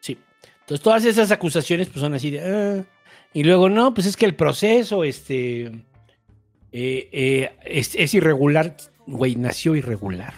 Sí. 0.00 0.18
Entonces 0.60 0.82
todas 0.82 1.04
esas 1.04 1.30
acusaciones 1.30 1.88
pues 1.88 2.00
son 2.00 2.14
así 2.14 2.30
de... 2.30 2.40
"Ah". 2.40 2.84
y 3.32 3.44
luego 3.44 3.68
no, 3.68 3.94
pues 3.94 4.06
es 4.06 4.16
que 4.16 4.26
el 4.26 4.34
proceso, 4.34 5.04
este... 5.04 5.66
eh, 6.72 7.08
eh, 7.12 7.56
es, 7.64 7.94
es 7.94 8.14
irregular. 8.14 8.76
Güey, 9.06 9.36
nació 9.36 9.76
irregular. 9.76 10.34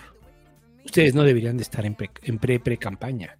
Ustedes 0.84 1.14
no 1.14 1.22
deberían 1.22 1.56
de 1.56 1.62
estar 1.62 1.86
en 1.86 1.94
pre- 1.94 2.10
en 2.22 2.38
pre-pre-campaña. 2.38 3.38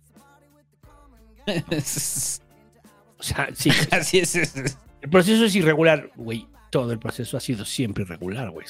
O 3.19 3.23
sea, 3.23 3.49
sí. 3.55 3.71
Así 3.91 4.19
es. 4.19 4.35
El 4.35 5.11
proceso 5.11 5.45
es 5.45 5.55
irregular, 5.55 6.11
güey. 6.17 6.47
Todo 6.71 6.93
el 6.93 6.99
proceso 6.99 7.37
ha 7.37 7.41
sido 7.41 7.65
siempre 7.65 8.05
irregular, 8.05 8.51
güey. 8.51 8.67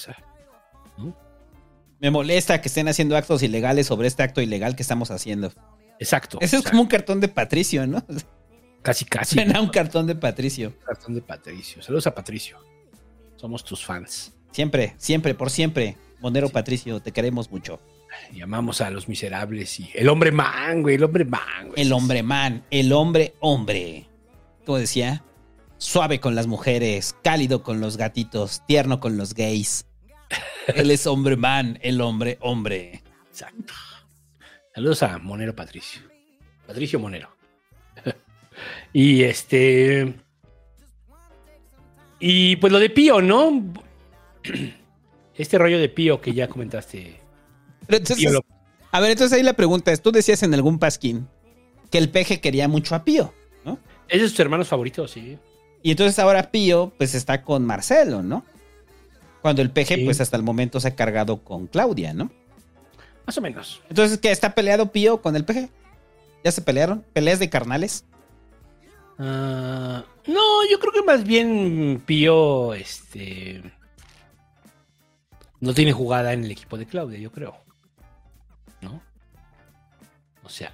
Me 2.01 2.11
molesta 2.11 2.61
que 2.61 2.69
estén 2.69 2.89
haciendo 2.89 3.17
actos 3.17 3.43
ilegales 3.43 3.87
sobre 3.87 4.09
este 4.09 4.23
acto 4.23 4.41
ilegal 4.41 4.75
que 4.75 4.83
estamos 4.83 5.11
haciendo. 5.11 5.53
Exacto. 5.99 6.39
Ese 6.41 6.57
es 6.57 6.63
como 6.63 6.83
un 6.83 6.89
cartón 6.89 7.21
de 7.21 7.29
Patricio, 7.29 7.87
¿no? 7.87 8.03
Casi, 8.83 9.05
casi. 9.05 9.35
Suena 9.35 9.61
un 9.61 9.69
cartón 9.69 10.07
de 10.07 10.15
Patricio. 10.15 10.73
Cartón 10.87 11.15
de 11.15 11.21
Patricio. 11.21 11.83
Saludos 11.83 12.07
a 12.07 12.15
Patricio. 12.15 12.59
Somos 13.37 13.63
tus 13.63 13.85
fans. 13.85 14.33
Siempre, 14.53 14.95
siempre, 14.97 15.35
por 15.35 15.51
siempre. 15.51 15.99
Monero 16.21 16.49
Patricio, 16.49 17.01
te 17.01 17.13
queremos 17.13 17.51
mucho. 17.51 17.81
Llamamos 18.33 18.81
a 18.81 18.91
los 18.91 19.09
miserables 19.09 19.81
y 19.81 19.91
el 19.95 20.09
hombre 20.09 20.33
man, 20.33 20.83
güey, 20.83 20.97
el 20.97 21.05
hombre 21.05 21.25
man, 21.25 21.69
güey. 21.69 21.81
El 21.81 21.93
hombre 21.93 22.23
man, 22.23 22.65
el 22.71 22.93
hombre 22.93 23.35
hombre. 23.41 24.07
Como 24.65 24.79
decía, 24.79 25.25
suave 25.79 26.21
con 26.21 26.35
las 26.35 26.47
mujeres, 26.47 27.17
cálido 27.23 27.63
con 27.63 27.81
los 27.81 27.97
gatitos, 27.97 28.63
tierno 28.67 29.01
con 29.01 29.17
los 29.17 29.35
gays. 29.35 29.87
Él 30.69 30.91
es 30.91 31.07
hombre 31.07 31.37
man, 31.37 31.79
el 31.83 32.01
hombre 32.01 32.39
hombre. 32.41 33.03
Exacto. 33.29 33.75
Saludos 34.75 35.03
a 35.03 35.19
Monero 35.19 35.55
Patricio. 35.55 36.03
Patricio 36.67 37.01
Monero. 37.01 37.35
y 38.93 39.23
este. 39.25 40.15
Y 42.21 42.57
pues 42.57 42.73
lo 42.73 42.79
de 42.79 42.91
Pío, 42.91 43.21
¿no? 43.21 43.73
Este 45.35 45.57
rollo 45.57 45.79
de 45.79 45.89
Pío 45.89 46.21
que 46.21 46.35
ya 46.35 46.49
comentaste. 46.49 47.19
Pero 47.91 47.97
entonces, 47.99 48.17
Pío 48.25 48.33
lo- 48.33 48.45
a 48.93 49.01
ver, 49.01 49.11
entonces 49.13 49.37
ahí 49.37 49.43
la 49.43 49.53
pregunta 49.55 49.93
es, 49.93 50.01
tú 50.03 50.11
decías 50.13 50.43
en 50.43 50.55
algún 50.55 50.79
pasquín 50.79 51.29
que 51.91 51.99
el 51.99 52.09
peje 52.11 52.41
quería 52.41 52.69
mucho 52.69 52.95
a 52.95 53.05
Pío, 53.05 53.33
¿no? 53.65 53.79
Es 54.09 54.23
de 54.23 54.29
sus 54.29 54.39
hermanos 54.41 54.69
favoritos, 54.69 55.11
sí. 55.11 55.39
Y 55.83 55.91
entonces 55.93 56.19
ahora 56.19 56.51
Pío, 56.51 56.93
pues 56.99 57.15
está 57.15 57.43
con 57.43 57.65
Marcelo, 57.67 58.23
¿no? 58.23 58.45
Cuando 59.43 59.63
el 59.63 59.71
peje, 59.71 59.97
Sí. 59.97 60.05
pues 60.05 60.21
hasta 60.21 60.37
el 60.37 60.43
momento 60.43 60.79
se 60.81 60.89
ha 60.89 60.95
cargado 60.97 61.43
con 61.43 61.67
Claudia, 61.67 62.13
¿no? 62.15 62.31
Más 63.27 63.39
o 63.39 63.41
menos. 63.41 63.81
Entonces, 63.89 64.19
¿qué? 64.19 64.31
¿Está 64.31 64.55
peleado 64.55 64.93
Pío 64.93 65.23
con 65.23 65.37
el 65.37 65.45
peje? 65.45 65.71
¿Ya 66.45 66.53
se 66.53 66.63
pelearon? 66.63 67.05
¿Peleas 67.13 67.39
de 67.39 67.49
carnales? 67.51 68.05
Ah, 69.19 70.05
no, 70.27 70.71
yo 70.71 70.79
creo 70.81 70.93
que 70.93 71.03
más 71.03 71.25
bien 71.25 72.03
Pío, 72.07 72.75
este. 72.75 73.63
No 75.61 75.75
tiene 75.75 75.93
jugada 75.93 76.33
en 76.33 76.45
el 76.45 76.51
equipo 76.51 76.79
de 76.79 76.87
Claudia, 76.87 77.19
yo 77.19 77.31
creo. 77.31 77.57
Sea, 80.51 80.73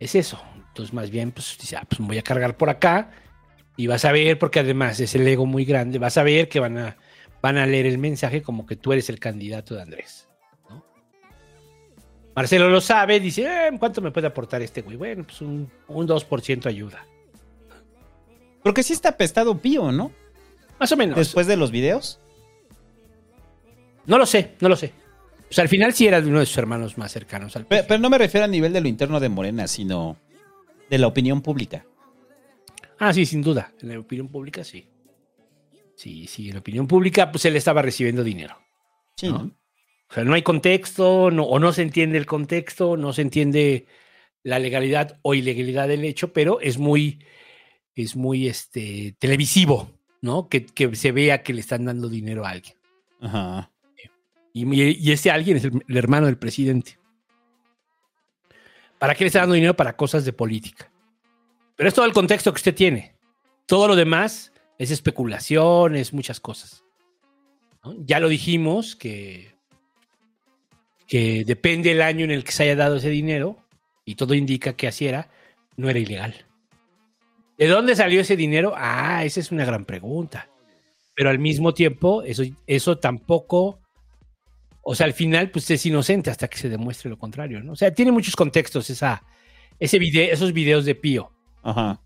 es 0.00 0.14
eso. 0.14 0.42
Entonces, 0.68 0.92
más 0.92 1.10
bien, 1.10 1.30
pues 1.30 1.56
dice, 1.60 1.76
ah, 1.76 1.84
pues 1.88 2.00
me 2.00 2.06
voy 2.06 2.18
a 2.18 2.22
cargar 2.22 2.56
por 2.56 2.70
acá. 2.70 3.10
Y 3.76 3.86
vas 3.86 4.04
a 4.04 4.12
ver, 4.12 4.38
porque 4.38 4.60
además 4.60 4.98
es 5.00 5.14
el 5.14 5.26
ego 5.26 5.46
muy 5.46 5.64
grande, 5.64 5.98
vas 5.98 6.16
a 6.16 6.22
ver 6.22 6.48
que 6.48 6.60
van 6.60 6.78
a, 6.78 6.96
van 7.42 7.56
a 7.58 7.66
leer 7.66 7.86
el 7.86 7.98
mensaje 7.98 8.40
como 8.42 8.66
que 8.66 8.76
tú 8.76 8.92
eres 8.92 9.08
el 9.08 9.18
candidato 9.18 9.74
de 9.74 9.82
Andrés. 9.82 10.28
¿no? 10.70 10.84
Marcelo 12.36 12.68
lo 12.68 12.80
sabe, 12.80 13.18
dice, 13.18 13.42
"Eh, 13.42 13.70
¿cuánto 13.78 14.00
me 14.00 14.12
puede 14.12 14.28
aportar 14.28 14.62
este 14.62 14.82
güey? 14.82 14.96
Bueno, 14.96 15.24
pues 15.24 15.40
un, 15.40 15.70
un 15.88 16.06
2% 16.06 16.66
ayuda. 16.66 17.04
Porque 18.62 18.82
sí 18.82 18.92
está 18.92 19.10
apestado 19.10 19.58
Pío, 19.58 19.92
¿no? 19.92 20.12
Más 20.78 20.90
o 20.92 20.96
menos. 20.96 21.16
Después 21.16 21.46
de 21.46 21.56
los 21.56 21.70
videos. 21.70 22.20
No 24.06 24.18
lo 24.18 24.26
sé, 24.26 24.54
no 24.60 24.68
lo 24.68 24.76
sé. 24.76 24.92
O 25.54 25.56
sea, 25.56 25.62
al 25.62 25.68
final 25.68 25.94
sí 25.94 26.04
era 26.08 26.20
de 26.20 26.28
uno 26.28 26.40
de 26.40 26.46
sus 26.46 26.58
hermanos 26.58 26.98
más 26.98 27.12
cercanos 27.12 27.54
al 27.54 27.64
Pero, 27.66 27.84
pero 27.86 28.00
no 28.00 28.10
me 28.10 28.18
refiero 28.18 28.44
a 28.44 28.48
nivel 28.48 28.72
de 28.72 28.80
lo 28.80 28.88
interno 28.88 29.20
de 29.20 29.28
Morena, 29.28 29.68
sino 29.68 30.16
de 30.90 30.98
la 30.98 31.06
opinión 31.06 31.42
pública. 31.42 31.86
Ah, 32.98 33.12
sí, 33.12 33.24
sin 33.24 33.40
duda. 33.40 33.72
En 33.80 33.90
la 33.90 34.00
opinión 34.00 34.26
pública, 34.26 34.64
sí. 34.64 34.88
Sí, 35.94 36.26
sí, 36.26 36.48
en 36.48 36.54
la 36.54 36.58
opinión 36.58 36.88
pública, 36.88 37.30
pues 37.30 37.44
él 37.44 37.54
estaba 37.54 37.82
recibiendo 37.82 38.24
dinero. 38.24 38.58
Sí, 39.16 39.28
¿no? 39.28 39.52
O 40.10 40.12
sea, 40.12 40.24
no 40.24 40.34
hay 40.34 40.42
contexto, 40.42 41.30
no, 41.30 41.44
o 41.44 41.60
no 41.60 41.72
se 41.72 41.82
entiende 41.82 42.18
el 42.18 42.26
contexto, 42.26 42.96
no 42.96 43.12
se 43.12 43.22
entiende 43.22 43.86
la 44.42 44.58
legalidad 44.58 45.20
o 45.22 45.34
ilegalidad 45.34 45.86
del 45.86 46.04
hecho, 46.04 46.32
pero 46.32 46.60
es 46.62 46.78
muy, 46.78 47.20
es 47.94 48.16
muy 48.16 48.48
este, 48.48 49.14
televisivo, 49.20 49.92
¿no? 50.20 50.48
Que, 50.48 50.66
que 50.66 50.96
se 50.96 51.12
vea 51.12 51.44
que 51.44 51.54
le 51.54 51.60
están 51.60 51.84
dando 51.84 52.08
dinero 52.08 52.44
a 52.44 52.50
alguien. 52.50 52.74
Ajá. 53.20 53.70
Y, 54.56 55.12
ese 55.12 55.30
alguien 55.30 55.56
es 55.56 55.64
el, 55.64 55.96
hermano 55.96 56.26
del 56.26 56.38
presidente. 56.38 56.96
¿Para 58.98 59.14
qué 59.14 59.24
le 59.24 59.26
está 59.26 59.40
dando 59.40 59.56
dinero? 59.56 59.74
Para 59.74 59.96
cosas 59.96 60.24
de 60.24 60.32
política. 60.32 60.90
Pero 61.76 61.88
es 61.88 61.94
todo 61.94 62.06
el 62.06 62.12
contexto 62.12 62.52
que 62.52 62.58
usted 62.58 62.74
tiene. 62.74 63.16
Todo 63.66 63.88
lo 63.88 63.96
demás 63.96 64.52
es 64.78 64.92
especulación, 64.92 65.96
es 65.96 66.12
muchas 66.14 66.38
cosas. 66.38 66.84
Ya 67.98 68.20
lo 68.20 68.28
dijimos 68.28 68.94
que, 68.94 69.56
que 71.08 71.44
depende 71.44 71.90
el 71.90 72.00
año 72.00 72.24
en 72.24 72.30
el 72.30 72.44
que 72.44 72.52
se 72.52 72.62
haya 72.62 72.76
dado 72.76 72.96
ese 72.96 73.10
dinero, 73.10 73.58
y 74.04 74.14
todo 74.14 74.34
indica 74.34 74.74
que 74.74 74.86
así 74.86 75.06
era, 75.06 75.28
no 75.76 75.90
era 75.90 75.98
ilegal. 75.98 76.46
¿De 77.58 77.66
dónde 77.66 77.96
salió 77.96 78.20
ese 78.20 78.36
dinero? 78.36 78.72
Ah, 78.76 79.24
esa 79.24 79.40
es 79.40 79.50
una 79.50 79.64
gran 79.64 79.84
pregunta. 79.84 80.48
pero 81.16 81.30
al 81.30 81.38
mismo 81.38 81.74
tiempo, 81.74 82.22
eso, 82.22 82.42
eso 82.66 82.98
tampoco. 82.98 83.80
O 84.84 84.94
sea, 84.94 85.06
al 85.06 85.14
final, 85.14 85.50
pues 85.50 85.70
es 85.70 85.84
inocente 85.86 86.30
hasta 86.30 86.46
que 86.48 86.58
se 86.58 86.68
demuestre 86.68 87.08
lo 87.08 87.18
contrario, 87.18 87.62
¿no? 87.62 87.72
O 87.72 87.76
sea, 87.76 87.92
tiene 87.94 88.12
muchos 88.12 88.36
contextos 88.36 88.90
esa, 88.90 89.22
ese 89.80 89.98
video, 89.98 90.32
esos 90.32 90.52
videos 90.52 90.84
de 90.84 90.94
Pío. 90.94 91.32
Ajá. 91.62 92.00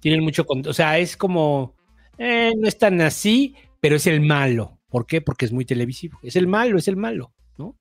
Tienen 0.00 0.22
mucho 0.22 0.44
contexto. 0.44 0.70
O 0.70 0.74
sea, 0.74 0.98
es 0.98 1.16
como. 1.16 1.74
eh, 2.18 2.52
no 2.56 2.66
es 2.66 2.78
tan 2.78 3.00
así, 3.00 3.54
pero 3.80 3.96
es 3.96 4.06
el 4.08 4.20
malo. 4.20 4.78
¿Por 4.88 5.06
qué? 5.06 5.20
Porque 5.20 5.44
es 5.44 5.52
muy 5.52 5.64
televisivo. 5.64 6.18
Es 6.22 6.34
el 6.36 6.48
malo, 6.48 6.78
es 6.78 6.88
el 6.88 6.96
malo, 6.96 7.32
¿no? 7.58 7.76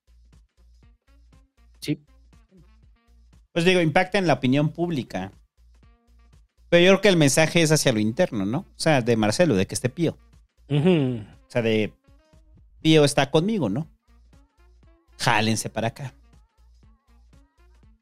Sí. 1.80 2.00
Pues 3.52 3.66
digo, 3.66 3.82
impacta 3.82 4.20
en 4.20 4.28
la 4.28 4.34
opinión 4.34 4.70
pública. 4.70 5.32
Pero 6.70 6.84
yo 6.84 6.92
creo 6.92 7.02
que 7.02 7.10
el 7.10 7.18
mensaje 7.18 7.62
es 7.62 7.72
hacia 7.72 7.94
lo 7.94 8.00
interno, 8.00 8.46
¿no? 8.46 8.60
O 8.60 8.80
sea, 8.80 9.02
de 9.02 9.16
Marcelo, 9.16 9.56
de 9.56 9.66
que 9.66 9.76
esté 9.76 9.90
Pío. 9.90 10.18
Ujú. 10.70 11.24
O 11.48 11.50
sea, 11.50 11.62
de 11.62 11.94
Pío 12.82 13.06
está 13.06 13.32
conmigo, 13.32 13.70
¿no? 13.70 13.95
Jálense 15.18 15.70
para 15.70 15.88
acá. 15.88 16.14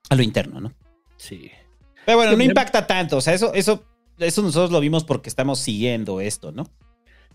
A 0.10 0.16
lo 0.16 0.24
interno, 0.24 0.60
¿no? 0.60 0.74
Sí. 1.18 1.52
Pero 2.06 2.18
bueno, 2.18 2.36
no 2.36 2.44
impacta 2.44 2.86
tanto. 2.86 3.18
O 3.18 3.22
sea, 3.22 3.34
eso, 3.34 3.54
eso, 3.54 3.86
eso 4.20 4.42
nosotros 4.42 4.72
lo 4.72 4.80
vimos 4.80 5.04
porque 5.04 5.30
estamos 5.30 5.60
siguiendo 5.60 6.22
esto, 6.22 6.52
¿no? 6.52 6.66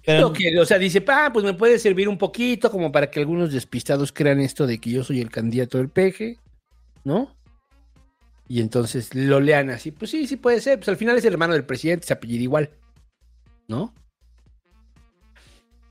Pero 0.04 0.32
que, 0.32 0.58
o 0.58 0.64
sea, 0.64 0.78
dice, 0.78 1.04
ah, 1.08 1.30
pues 1.32 1.44
me 1.44 1.54
puede 1.54 1.78
servir 1.78 2.08
un 2.08 2.16
poquito 2.16 2.70
como 2.70 2.90
para 2.92 3.10
que 3.10 3.20
algunos 3.20 3.52
despistados 3.52 4.12
crean 4.12 4.40
esto 4.40 4.66
de 4.66 4.78
que 4.78 4.90
yo 4.90 5.04
soy 5.04 5.20
el 5.20 5.30
candidato 5.30 5.76
del 5.78 5.90
peje, 5.90 6.38
¿no? 7.04 7.34
Y 8.48 8.60
entonces 8.60 9.14
lo 9.14 9.40
lean 9.40 9.68
así, 9.68 9.90
pues 9.90 10.10
sí, 10.10 10.26
sí 10.26 10.36
puede 10.36 10.62
ser, 10.62 10.78
pues 10.78 10.88
al 10.88 10.96
final 10.96 11.18
es 11.18 11.24
el 11.26 11.34
hermano 11.34 11.52
del 11.52 11.66
presidente, 11.66 12.06
se 12.06 12.14
apellida 12.14 12.42
igual, 12.42 12.70
¿no? 13.66 13.92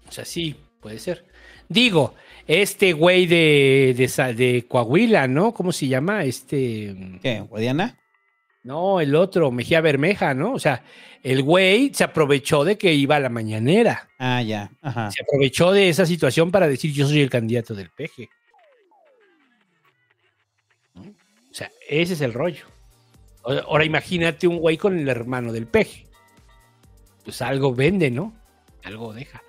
O 0.08 0.12
sea, 0.12 0.26
sí, 0.26 0.56
puede 0.88 1.00
ser. 1.00 1.26
Digo, 1.68 2.16
este 2.48 2.94
güey 2.94 3.26
de, 3.26 3.94
de, 4.38 4.66
Coahuila, 4.70 5.28
¿no? 5.28 5.54
¿Cómo 5.54 5.74
se 5.74 5.90
llama? 5.90 6.24
Este... 6.24 6.96
¿Qué? 7.22 7.42
¿Guadiana? 7.42 8.00
No, 8.64 9.02
el 9.02 9.14
otro, 9.16 9.52
Mejía 9.52 9.82
Bermeja, 9.82 10.34
¿no? 10.34 10.54
O 10.54 10.60
sea, 10.60 10.86
el 11.24 11.44
güey 11.44 11.94
se 11.94 12.06
aprovechó 12.06 12.64
de 12.64 12.78
que 12.78 12.94
iba 12.94 13.18
a 13.18 13.20
la 13.20 13.28
mañanera. 13.28 14.08
Ah, 14.18 14.42
ya. 14.42 14.72
Ajá. 14.82 15.12
Se 15.12 15.24
aprovechó 15.24 15.74
de 15.74 15.90
esa 15.90 16.06
situación 16.06 16.52
para 16.52 16.70
decir 16.70 16.94
yo 16.94 17.06
soy 17.06 17.20
el 17.20 17.30
candidato 17.30 17.76
del 17.76 17.90
peje. 17.90 18.30
O 20.96 21.54
sea, 21.54 21.70
ese 21.90 22.14
es 22.14 22.22
el 22.22 22.34
rollo. 22.34 22.66
Ahora 23.44 23.84
imagínate 23.84 24.48
un 24.48 24.60
güey 24.60 24.78
con 24.78 24.98
el 24.98 25.10
hermano 25.10 25.52
del 25.52 25.68
peje. 25.68 26.08
Pues 27.26 27.42
algo 27.42 27.76
vende, 27.76 28.10
¿no? 28.10 28.34
Algo 28.86 29.12
deja. 29.12 29.42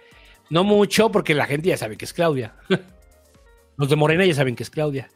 No 0.50 0.64
mucho 0.64 1.10
porque 1.10 1.34
la 1.34 1.46
gente 1.46 1.68
ya 1.68 1.76
sabe 1.76 1.96
que 1.96 2.04
es 2.04 2.12
Claudia. 2.12 2.54
Los 3.76 3.88
de 3.88 3.96
Morena 3.96 4.24
ya 4.24 4.34
saben 4.34 4.56
que 4.56 4.62
es 4.62 4.70
Claudia. 4.70 5.10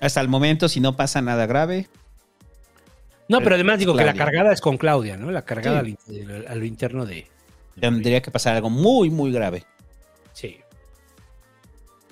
Hasta 0.00 0.20
el 0.20 0.28
momento, 0.28 0.68
si 0.68 0.80
no 0.80 0.96
pasa 0.96 1.22
nada 1.22 1.46
grave. 1.46 1.88
No, 3.28 3.40
pero 3.40 3.54
además 3.54 3.78
digo 3.78 3.96
que 3.96 4.04
la 4.04 4.12
cargada 4.12 4.52
es 4.52 4.60
con 4.60 4.76
Claudia, 4.76 5.16
¿no? 5.16 5.30
La 5.30 5.42
cargada 5.42 5.82
Sí. 5.82 5.96
al 6.46 6.64
interno 6.64 7.06
de, 7.06 7.26
Tendría 7.80 8.20
que 8.20 8.30
pasar 8.30 8.54
algo 8.56 8.70
muy, 8.70 9.08
muy 9.10 9.32
grave. 9.32 9.64
Sí. 10.32 10.58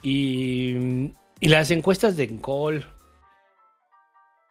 Y, 0.03 1.13
y 1.41 1.49
las 1.49 1.71
encuestas 1.71 2.17
de 2.17 2.25
Encol. 2.25 2.87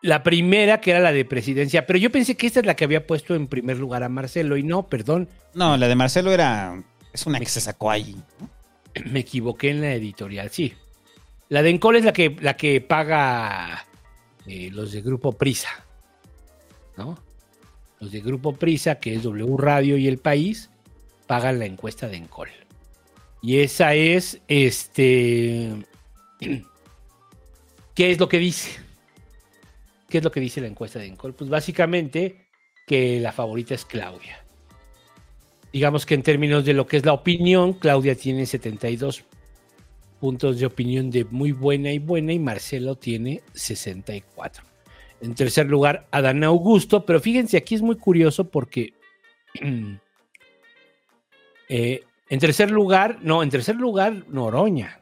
La 0.02 0.24
primera, 0.24 0.82
que 0.82 0.92
era 0.92 1.00
la 1.00 1.12
de 1.12 1.26
presidencia, 1.26 1.86
pero 1.86 2.00
yo 2.00 2.12
pensé 2.12 2.36
que 2.36 2.48
esta 2.48 2.60
es 2.60 2.66
la 2.66 2.76
que 2.76 2.86
había 2.86 3.06
puesto 3.06 3.36
en 3.36 3.48
primer 3.48 3.78
lugar 3.78 4.04
a 4.04 4.10
Marcelo, 4.10 4.58
y 4.58 4.64
no, 4.64 4.88
perdón. 4.88 5.30
No, 5.54 5.78
la 5.78 5.88
de 5.88 5.96
Marcelo 5.96 6.32
era. 6.32 6.84
Es 7.14 7.26
una 7.28 7.40
que 7.40 7.46
se 7.46 7.62
sacó 7.62 7.92
ahí. 7.92 8.16
¿no? 8.40 8.50
Me 9.12 9.20
equivoqué 9.20 9.70
en 9.70 9.82
la 9.82 9.94
editorial, 9.94 10.50
sí. 10.50 10.74
La 11.50 11.62
de 11.62 11.70
Encol 11.70 11.98
es 11.98 12.06
la 12.06 12.14
que, 12.14 12.36
la 12.40 12.56
que 12.56 12.82
paga 12.82 13.86
eh, 14.48 14.70
los 14.72 14.92
de 14.92 15.02
Grupo 15.02 15.34
Prisa. 15.34 15.70
¿No? 16.98 17.20
Los 18.00 18.12
de 18.12 18.22
Grupo 18.22 18.56
Prisa, 18.56 18.96
que 18.96 19.14
es 19.14 19.24
W 19.24 19.56
Radio 19.58 19.98
y 19.98 20.08
El 20.08 20.18
País, 20.18 20.70
pagan 21.28 21.60
la 21.60 21.66
encuesta 21.66 22.08
de 22.08 22.18
Encol. 22.18 22.50
Y 23.42 23.60
esa 23.60 23.94
es, 23.94 24.42
este... 24.48 25.74
¿Qué 27.94 28.12
es 28.12 28.20
lo 28.20 28.30
que 28.30 28.40
dice? 28.40 28.81
¿Qué 30.12 30.18
es 30.18 30.24
lo 30.26 30.32
que 30.32 30.42
dice 30.42 30.60
la 30.60 30.68
encuesta 30.68 31.00
de 31.00 31.06
Encol? 31.08 31.34
Pues 31.34 31.50
básicamente 31.50 32.50
que 32.86 33.22
la 33.22 33.32
favorita 33.32 33.74
es 33.74 33.86
Claudia. 33.86 34.44
Digamos 35.72 36.06
que 36.06 36.16
en 36.16 36.22
términos 36.22 36.66
de 36.66 36.74
lo 36.74 36.86
que 36.86 36.98
es 36.98 37.06
la 37.06 37.14
opinión, 37.14 37.72
Claudia 37.72 38.14
tiene 38.14 38.46
72 38.46 39.24
puntos 40.20 40.60
de 40.60 40.66
opinión 40.66 41.10
de 41.10 41.24
muy 41.24 41.54
buena 41.54 41.94
y 41.94 42.00
buena 42.00 42.34
y 42.34 42.40
Marcelo 42.40 42.96
tiene 42.96 43.42
64. 43.54 44.66
En 45.22 45.34
tercer 45.34 45.68
lugar, 45.68 46.08
Adán 46.12 46.44
Augusto, 46.44 47.06
pero 47.06 47.22
fíjense, 47.22 47.56
aquí 47.56 47.76
es 47.76 47.82
muy 47.82 47.96
curioso 47.96 48.50
porque 48.50 48.94
eh, 51.70 52.04
en 52.30 52.40
tercer 52.40 52.70
lugar, 52.70 53.20
no, 53.22 53.44
en 53.44 53.50
tercer 53.50 53.78
lugar, 53.78 54.26
Noroña, 54.28 55.00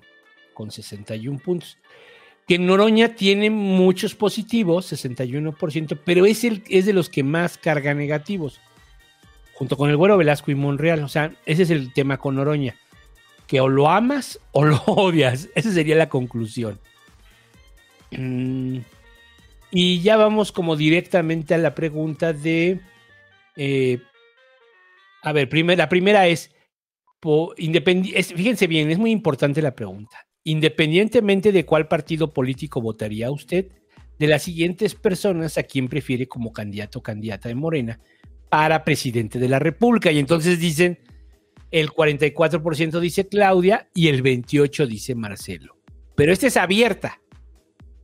con 0.54 0.70
61 0.70 1.40
puntos. 1.40 1.79
Que 2.50 2.58
Noroña 2.60 3.16
tiene 3.16 3.50
muchos 3.52 4.16
positivos, 4.16 4.92
61%, 4.92 6.00
pero 6.04 6.26
es, 6.26 6.44
el, 6.44 6.64
es 6.68 6.86
de 6.88 6.94
los 6.94 7.08
que 7.08 7.24
más 7.24 7.58
carga 7.60 7.94
negativos, 7.94 8.60
junto 9.54 9.78
con 9.78 9.90
el 9.92 9.96
Güero 9.98 10.18
Velasco 10.18 10.50
y 10.50 10.56
Monreal. 10.56 11.04
O 11.04 11.08
sea, 11.08 11.32
ese 11.46 11.62
es 11.64 11.70
el 11.70 11.94
tema 11.94 12.18
con 12.18 12.36
Noroña, 12.36 12.76
que 13.46 13.62
o 13.62 13.68
lo 13.70 13.88
amas 13.90 14.40
o 14.52 14.66
lo 14.66 14.78
odias. 14.88 15.48
Esa 15.54 15.72
sería 15.72 15.96
la 15.96 16.10
conclusión. 16.10 16.80
Mm, 18.12 18.80
y 19.72 20.02
ya 20.02 20.18
vamos 20.18 20.52
como 20.52 20.76
directamente 20.76 21.54
a 21.54 21.60
la 21.60 21.76
pregunta 21.76 22.34
de... 22.34 22.80
eh, 23.58 24.00
a 25.22 25.32
ver, 25.34 25.50
la 25.78 25.88
primera 25.90 26.26
es, 26.28 26.50
po- 27.20 27.54
fíjense 27.56 28.66
bien, 28.66 28.90
es 28.90 28.98
muy 28.98 29.12
importante 29.12 29.62
la 29.62 29.76
pregunta. 29.76 30.26
Independientemente 30.50 31.52
de 31.52 31.64
cuál 31.64 31.88
partido 31.88 32.34
político 32.34 32.82
votaría 32.82 33.30
usted, 33.30 33.68
de 34.18 34.28
las 34.28 34.42
siguientes 34.42 34.96
personas 34.96 35.60
a 35.60 35.64
quién 35.64 35.88
prefiere 35.88 36.28
como 36.28 36.52
candidato 36.52 36.98
o 36.98 37.04
candidata 37.04 37.50
de 37.50 37.54
Morena 37.54 38.00
para 38.50 38.84
presidente 38.84 39.38
de 39.38 39.48
la 39.48 39.60
República. 39.60 40.12
Y 40.12 40.18
entonces 40.18 40.60
dicen, 40.60 40.98
el 41.70 41.92
44% 41.92 43.00
dice 43.00 43.28
Claudia 43.28 43.90
y 43.94 44.08
el 44.08 44.24
28% 44.24 44.88
dice 44.88 45.14
Marcelo. 45.14 45.78
Pero 46.16 46.34
esta 46.34 46.48
es 46.48 46.58
abierta, 46.58 47.22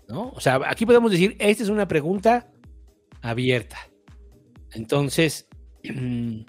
¿no? 0.07 0.29
O 0.29 0.39
sea, 0.39 0.61
aquí 0.67 0.85
podemos 0.85 1.11
decir, 1.11 1.35
esta 1.39 1.63
es 1.63 1.69
una 1.69 1.87
pregunta 1.87 2.51
abierta. 3.23 3.77
Entonces, 4.71 5.47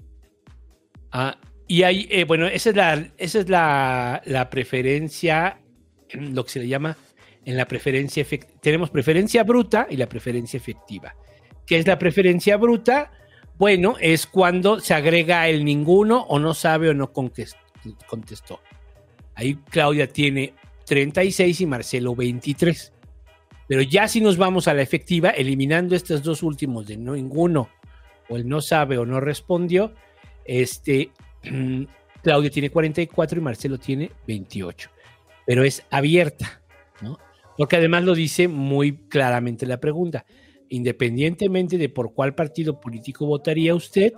ah, 1.10 1.39
y 1.66 1.84
hay, 1.84 2.07
eh, 2.10 2.25
bueno, 2.25 2.47
esa 2.49 2.68
es 2.68 2.76
la, 2.76 3.08
esa 3.16 3.39
es 3.39 3.49
la, 3.49 4.20
la 4.26 4.50
preferencia, 4.50 5.62
lo 6.12 6.44
que 6.44 6.51
se 6.51 6.60
le 6.60 6.68
llama 6.68 6.97
en 7.44 7.57
la 7.57 7.67
preferencia. 7.67 8.25
Tenemos 8.60 8.91
preferencia 8.91 9.44
bruta 9.44 9.86
y 9.89 9.97
la 9.97 10.09
preferencia 10.09 10.57
efectiva. 10.57 11.15
¿Qué 11.65 11.78
es 11.78 11.86
la 11.86 11.99
preferencia 11.99 12.57
bruta? 12.57 13.10
Bueno, 13.59 13.97
es 14.01 14.26
cuando 14.26 14.81
se 14.81 14.94
agrega 14.94 15.49
el 15.49 15.65
ninguno 15.65 16.23
o 16.28 16.39
no 16.39 16.52
sabe 16.55 16.91
o 16.91 16.94
no 16.94 17.12
contestó. 17.12 18.60
Ahí 19.35 19.55
Claudia 19.70 20.07
tiene 20.07 20.55
36 20.86 21.60
y 21.62 21.67
Marcelo 21.67 22.15
23. 22.15 22.93
Pero 23.68 23.83
ya 23.83 24.07
si 24.09 24.20
nos 24.20 24.36
vamos 24.36 24.68
a 24.68 24.75
la 24.75 24.83
efectiva, 24.83 25.31
eliminando 25.31 25.97
estos 25.97 26.23
dos 26.23 26.43
últimos 26.43 26.86
de 26.86 26.97
no 26.97 27.15
ninguno 27.15 27.68
o 28.28 28.36
el 28.36 28.49
no 28.49 28.60
sabe 28.60 28.99
o 28.99 29.07
no 29.07 29.20
respondió, 29.20 29.94
este, 30.44 31.10
Claudia 32.23 32.51
tiene 32.51 32.70
44 32.70 33.39
y 33.39 33.43
Marcelo 33.43 33.78
tiene 33.78 34.10
28. 34.26 34.91
Pero 35.47 35.65
es 35.65 35.83
abierta, 35.91 36.62
¿no? 37.00 37.18
Porque 37.57 37.76
además 37.76 38.05
lo 38.05 38.15
dice 38.15 38.49
muy 38.49 38.97
claramente 39.08 39.65
la 39.65 39.81
pregunta. 39.81 40.26
Independientemente 40.68 41.78
de 41.78 41.89
por 41.89 42.12
cuál 42.12 42.34
partido 42.34 42.81
político 42.81 43.25
votaría 43.26 43.75
usted, 43.75 44.12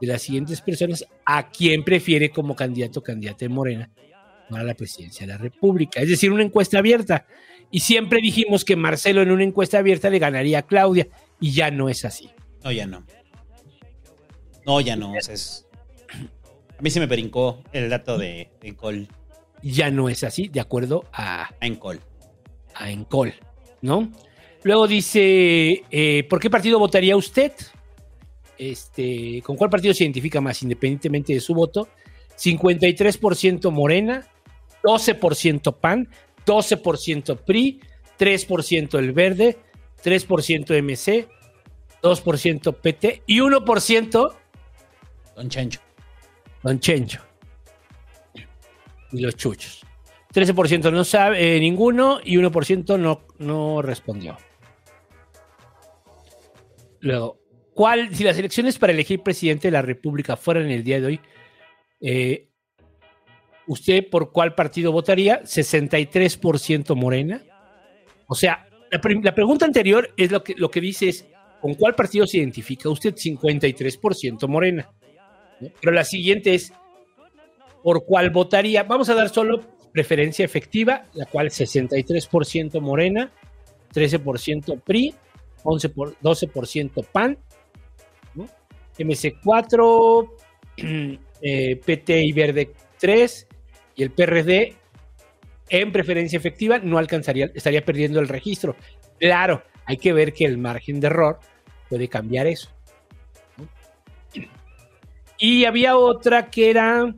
de 0.00 0.06
las 0.08 0.22
siguientes 0.22 0.60
personas, 0.60 1.06
¿a 1.24 1.50
quién 1.50 1.84
prefiere 1.84 2.30
como 2.30 2.56
candidato 2.56 3.00
o 3.00 3.02
candidata 3.04 3.44
de 3.44 3.48
Morena 3.50 3.90
para 4.50 4.64
la 4.64 4.74
presidencia 4.74 5.26
de 5.26 5.32
la 5.32 5.38
República? 5.38 6.00
Es 6.00 6.08
decir, 6.08 6.32
una 6.32 6.42
encuesta 6.42 6.78
abierta. 6.78 7.26
Y 7.70 7.80
siempre 7.80 8.20
dijimos 8.20 8.64
que 8.64 8.74
Marcelo 8.74 9.22
en 9.22 9.30
una 9.30 9.44
encuesta 9.44 9.78
abierta 9.78 10.10
le 10.10 10.18
ganaría 10.18 10.58
a 10.58 10.62
Claudia, 10.62 11.06
y 11.38 11.52
ya 11.52 11.70
no 11.70 11.88
es 11.88 12.04
así. 12.04 12.30
No, 12.64 12.72
ya 12.72 12.86
no. 12.86 13.04
No, 14.66 14.80
ya 14.80 14.96
no. 14.96 15.12
A 15.12 16.82
mí 16.82 16.90
se 16.90 17.00
me 17.00 17.06
brincó 17.06 17.62
el 17.72 17.88
dato 17.88 18.18
de 18.18 18.50
Encol. 18.62 19.06
Ya 19.62 19.90
no 19.90 20.08
es 20.08 20.24
así, 20.24 20.48
de 20.48 20.60
acuerdo 20.60 21.04
a, 21.12 21.50
A 21.60 21.66
Encol. 21.66 22.00
a 22.74 22.90
Encol, 22.90 23.34
¿no? 23.80 24.10
Luego 24.64 24.86
dice, 24.86 25.82
eh, 25.90 26.24
¿por 26.28 26.40
qué 26.40 26.50
partido 26.50 26.78
votaría 26.78 27.16
usted? 27.16 27.52
Este, 28.58 29.42
¿Con 29.42 29.56
cuál 29.56 29.70
partido 29.70 29.92
se 29.94 30.04
identifica 30.04 30.40
más, 30.40 30.62
independientemente 30.62 31.32
de 31.32 31.40
su 31.40 31.54
voto? 31.54 31.88
53% 32.36 33.70
Morena, 33.70 34.26
12% 34.82 35.78
PAN, 35.78 36.08
12% 36.46 37.38
PRI, 37.38 37.80
3% 38.18 38.98
El 38.98 39.12
Verde, 39.12 39.58
3% 40.02 40.82
MC, 40.82 41.28
2% 42.02 42.74
PT 42.74 43.22
y 43.26 43.38
1% 43.38 44.34
Don 45.36 45.48
Chencho. 45.48 45.80
Don 46.62 46.78
Chencho. 46.78 47.31
Y 49.12 49.20
los 49.20 49.36
chuchos. 49.36 49.84
13% 50.32 50.90
no 50.90 51.04
sabe 51.04 51.56
eh, 51.56 51.60
ninguno 51.60 52.20
y 52.24 52.36
1% 52.36 52.98
no, 52.98 53.26
no 53.38 53.82
respondió. 53.82 54.36
Luego, 57.00 57.40
¿cuál, 57.74 58.14
si 58.14 58.24
las 58.24 58.38
elecciones 58.38 58.78
para 58.78 58.92
elegir 58.92 59.22
presidente 59.22 59.68
de 59.68 59.72
la 59.72 59.82
República 59.82 60.36
fueran 60.36 60.70
el 60.70 60.82
día 60.84 61.00
de 61.00 61.06
hoy, 61.06 61.20
eh, 62.00 62.48
¿usted 63.66 64.08
por 64.08 64.32
cuál 64.32 64.54
partido 64.54 64.92
votaría? 64.92 65.42
63% 65.42 66.94
Morena. 66.94 67.42
O 68.26 68.34
sea, 68.34 68.66
la, 68.90 69.34
pregunta 69.34 69.64
anterior 69.64 70.12
es 70.16 70.30
lo 70.30 70.42
que, 70.42 70.54
lo 70.56 70.70
que 70.70 70.80
dice 70.80 71.08
es, 71.08 71.26
¿con 71.60 71.74
cuál 71.74 71.94
partido 71.94 72.26
se 72.26 72.38
identifica 72.38 72.88
usted? 72.88 73.14
53% 73.14 74.48
Morena. 74.48 74.90
Pero 75.80 75.92
la 75.92 76.04
siguiente 76.04 76.54
es, 76.54 76.72
¿por 77.82 78.04
cuál 78.04 78.30
votaría? 78.30 78.82
Vamos 78.84 79.08
a 79.08 79.14
dar 79.14 79.28
solo 79.28 79.60
preferencia 79.92 80.44
efectiva, 80.44 81.06
la 81.14 81.26
cual 81.26 81.50
63% 81.50 82.80
Morena, 82.80 83.30
13% 83.94 84.80
PRI, 84.82 85.14
11 85.64 85.88
por, 85.90 86.16
12% 86.18 87.06
PAN, 87.12 87.38
¿no? 88.34 88.48
MC4, 88.98 90.30
eh, 91.42 91.76
PT 91.76 92.22
y 92.24 92.32
Verde 92.32 92.72
3 92.98 93.46
y 93.96 94.02
el 94.02 94.10
PRD 94.10 94.76
en 95.68 95.92
preferencia 95.92 96.36
efectiva 96.36 96.78
no 96.78 96.98
alcanzaría, 96.98 97.50
estaría 97.54 97.84
perdiendo 97.84 98.20
el 98.20 98.28
registro. 98.28 98.76
Claro, 99.18 99.62
hay 99.86 99.96
que 99.96 100.12
ver 100.12 100.32
que 100.32 100.44
el 100.44 100.58
margen 100.58 101.00
de 101.00 101.06
error 101.06 101.38
puede 101.88 102.08
cambiar 102.08 102.46
eso. 102.46 102.70
Y 105.38 105.64
había 105.64 105.96
otra 105.96 106.50
que 106.50 106.70
era, 106.70 107.12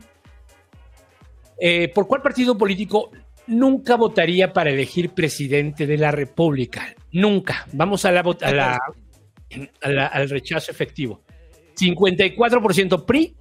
eh, 1.61 1.89
¿por 1.89 2.07
cuál 2.07 2.23
partido 2.23 2.57
político 2.59 3.11
nunca 3.47 3.97
votaría 3.97 4.53
para 4.53 4.71
elegir 4.71 5.11
presidente 5.11 5.87
de 5.87 5.99
la 5.99 6.11
República? 6.11 6.95
Nunca. 7.13 7.67
Vamos 7.73 8.05
a 8.05 8.13
la, 8.13 8.21
a 8.21 8.79
a 9.83 9.89
la- 9.91 10.07
al 10.07 10.29
rechazo 10.31 10.71
efectivo. 10.73 11.23
54% 11.77 13.05
PRI, 13.05 13.35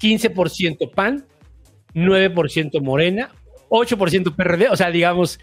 15% 0.00 0.90
PAN, 0.94 1.26
9% 1.94 2.80
Morena, 2.80 3.30
8% 3.68 4.34
PRD, 4.34 4.68
o 4.68 4.76
sea, 4.76 4.90
digamos, 4.90 5.40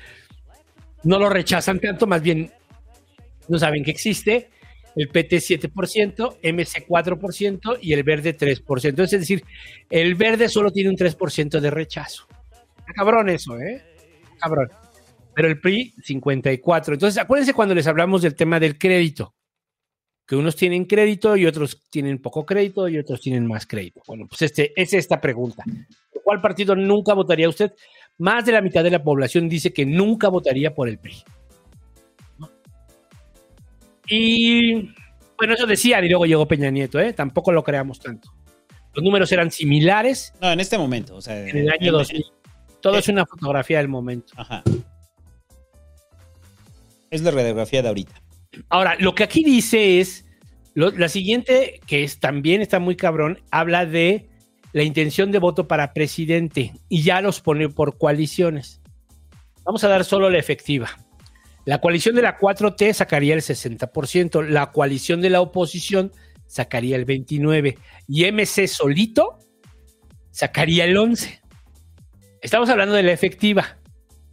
no 1.04 1.20
lo 1.20 1.30
rechazan 1.30 1.80
tanto, 1.80 2.08
más 2.08 2.22
bien 2.22 2.52
no 3.48 3.60
saben 3.60 3.84
que 3.84 3.92
existe. 3.92 4.50
El 4.96 5.10
PT 5.10 5.38
7%, 5.38 6.38
MC 6.42 6.88
4% 6.88 7.80
y 7.82 7.94
el 7.94 8.04
verde 8.04 8.38
3%. 8.38 9.04
Es 9.04 9.12
decir, 9.12 9.44
el 9.90 10.16
verde 10.16 10.48
solo 10.48 10.72
tiene 10.72 10.90
un 10.90 10.96
3% 10.96 11.60
de 11.60 11.70
rechazo. 11.70 12.28
Está 12.80 12.94
cabrón 12.94 13.30
eso, 13.30 13.60
¿eh? 13.60 13.84
Cabrón. 14.40 14.70
Pero 15.34 15.48
el 15.50 15.60
PRI 15.60 15.94
54. 16.02 16.94
Entonces, 16.94 17.22
acuérdense 17.22 17.54
cuando 17.54 17.76
les 17.76 17.88
hablamos 17.88 18.22
del 18.22 18.36
tema 18.36 18.60
del 18.60 18.78
crédito 18.78 19.36
que 20.28 20.36
unos 20.36 20.56
tienen 20.56 20.86
crédito 20.86 21.38
y 21.38 21.46
otros 21.46 21.84
tienen 21.90 22.20
poco 22.20 22.46
crédito 22.46 22.88
y 22.90 22.98
otros 22.98 23.22
tienen 23.22 23.46
más 23.46 23.68
crédito. 23.68 24.02
Bueno, 24.08 24.26
pues 24.28 24.42
este, 24.42 24.74
es 24.76 24.94
esta 24.94 25.22
pregunta. 25.22 25.64
¿Por 26.12 26.24
¿Cuál 26.24 26.42
partido 26.42 26.76
nunca 26.76 27.14
votaría 27.14 27.50
usted? 27.50 27.74
Más 28.18 28.46
de 28.46 28.54
la 28.54 28.62
mitad 28.62 28.84
de 28.84 28.92
la 28.92 29.04
población 29.04 29.48
dice 29.48 29.72
que 29.72 29.86
nunca 29.86 30.30
votaría 30.30 30.74
por 30.74 30.90
el 30.90 30.98
PRI. 30.98 31.24
Y 34.08 34.94
bueno, 35.38 35.54
eso 35.56 35.66
decían 35.66 36.04
y 36.06 36.10
luego 36.10 36.26
llegó 36.26 36.48
Peña 36.48 36.70
Nieto, 36.70 37.00
¿eh? 37.00 37.14
Tampoco 37.14 37.52
lo 37.52 37.64
creamos 37.64 38.00
tanto. 38.00 38.32
Los 38.94 39.04
números 39.04 39.32
eran 39.32 39.52
similares. 39.52 40.34
No, 40.42 40.52
en 40.52 40.60
este 40.60 40.78
momento, 40.78 41.16
o 41.16 41.22
sea, 41.22 41.40
En 41.48 41.58
el 41.58 41.70
año 41.72 41.92
2000. 41.92 42.24
Todo 42.82 42.98
es 42.98 43.08
una 43.08 43.26
fotografía 43.26 43.80
del 43.80 43.88
momento. 43.88 44.34
Ajá. 44.38 44.64
Es 47.10 47.22
la 47.22 47.32
radiografía 47.32 47.82
de 47.82 47.88
ahorita. 47.88 48.22
Ahora, 48.70 48.96
lo 49.00 49.16
que 49.16 49.24
aquí 49.24 49.44
dice 49.44 50.00
es, 50.00 50.26
lo- 50.76 50.92
la 50.92 51.10
siguiente, 51.10 51.80
que 51.88 52.04
es, 52.04 52.20
también 52.20 52.62
está 52.62 52.80
muy 52.80 52.96
cabrón, 52.96 53.40
habla 53.52 53.86
de 53.86 54.30
la 54.74 54.84
intención 54.84 55.32
de 55.32 55.40
voto 55.40 55.68
para 55.68 55.94
presidente 55.94 56.74
y 56.90 57.02
ya 57.02 57.22
los 57.22 57.42
pone 57.42 57.70
por 57.70 57.98
coaliciones. 57.98 58.82
Vamos 59.64 59.84
a 59.84 59.88
dar 59.88 60.06
solo 60.06 60.30
la 60.30 60.38
efectiva. 60.38 60.90
La 61.66 61.82
coalición 61.82 62.16
de 62.16 62.22
la 62.22 62.38
4T 62.38 62.94
sacaría 62.94 63.34
el 63.34 63.42
60%, 63.42 64.48
la 64.48 64.72
coalición 64.72 65.20
de 65.22 65.32
la 65.32 65.42
oposición 65.42 66.12
sacaría 66.46 66.96
el 66.96 67.08
29% 67.08 67.78
y 68.08 68.32
MC 68.32 68.68
solito 68.68 69.40
sacaría 70.30 70.86
el 70.86 70.96
11%. 70.96 71.42
Estamos 72.42 72.70
hablando 72.70 72.94
de 72.94 73.02
la 73.02 73.12
efectiva, 73.12 73.78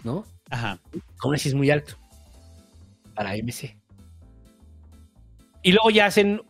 ¿no? 0.04 0.24
Ajá. 0.50 0.78
Aún 1.20 1.34
así 1.34 1.48
es 1.48 1.54
muy 1.54 1.70
alto 1.70 1.94
para 3.14 3.34
MC. 3.34 3.78
Y 5.62 5.72
luego 5.72 5.90
ya 5.90 6.06
hacen, 6.06 6.42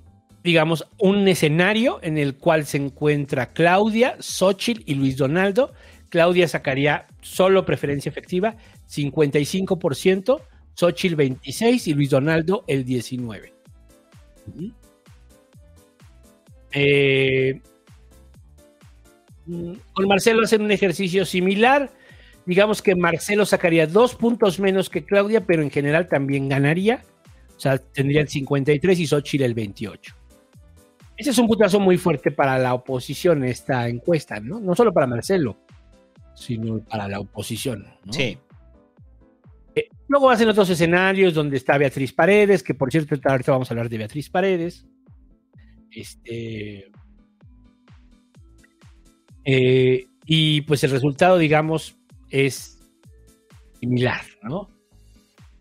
digamos, 0.43 0.89
un 0.99 1.29
escenario 1.29 2.01
en 2.03 2.19
el 2.19 2.37
cual 2.37 2.67
se 2.67 2.79
encuentra 2.79 3.53
Claudia, 3.53 4.17
Xochitl 4.19 4.83
y 4.87 4.95
Luis 4.95 5.17
Donaldo. 5.17 5.73
Claudia 6.09 6.49
sacaría 6.49 7.07
solo 7.21 7.65
preferencia 7.65 8.11
efectiva, 8.11 8.57
55%, 8.89 10.43
Xochitl 10.75 11.17
26% 11.17 11.87
y 11.87 11.95
Luis 11.95 12.11
Donaldo 12.11 12.65
el 12.67 12.85
19%. 12.85 13.53
Ujú. 14.47 14.73
Eh, 16.73 17.61
mm, 19.47 19.73
con 19.93 20.09
Marcelo 20.09 20.43
hacen 20.43 20.63
un 20.63 20.71
ejercicio 20.71 21.25
similar. 21.25 21.91
Digamos 22.47 22.83
que 22.83 22.97
Marcelo 22.97 23.47
sacaría 23.47 23.87
dos 23.87 24.15
puntos 24.15 24.59
menos 24.59 24.91
que 24.91 25.05
Claudia, 25.05 25.45
pero 25.47 25.63
en 25.63 25.71
general 25.71 26.09
también 26.09 26.49
ganaría. 26.49 27.05
O 27.57 27.61
sea, 27.61 27.79
tendría 27.79 28.23
el 28.23 28.29
53 28.29 28.99
y 28.99 29.07
Xochitl 29.07 29.45
el 29.45 29.55
28. 29.55 30.17
Ese 31.17 31.31
es 31.31 31.39
un 31.39 31.47
putazo 31.47 31.79
muy 31.79 31.99
fuerte 31.99 32.33
para 32.33 32.59
la 32.59 32.75
oposición, 32.75 33.45
esta 33.45 33.87
encuesta, 33.89 34.41
¿no? 34.41 34.59
No 34.59 34.75
solo 34.75 34.93
para 34.93 35.07
Marcelo, 35.07 35.57
sino 36.35 36.81
para 36.81 37.07
la 37.07 37.21
oposición. 37.21 37.87
Sí. 38.11 38.39
Eh, 39.75 39.89
luego 40.09 40.31
hacen 40.31 40.49
otros 40.49 40.69
escenarios 40.71 41.35
donde 41.35 41.57
está 41.57 41.79
Beatriz 41.79 42.13
Paredes, 42.13 42.63
que 42.63 42.75
por 42.75 42.91
cierto, 42.91 43.17
ahorita 43.25 43.53
vamos 43.53 43.71
a 43.71 43.75
hablar 43.75 43.89
de 43.89 43.99
Beatriz 43.99 44.29
Paredes. 44.31 44.87
Este. 45.91 46.91
eh, 49.45 50.07
y 50.25 50.61
pues 50.63 50.85
el 50.85 50.91
resultado, 50.91 51.39
digamos, 51.39 51.97
es 52.31 52.79
similar, 53.81 54.23
¿no? 54.43 54.69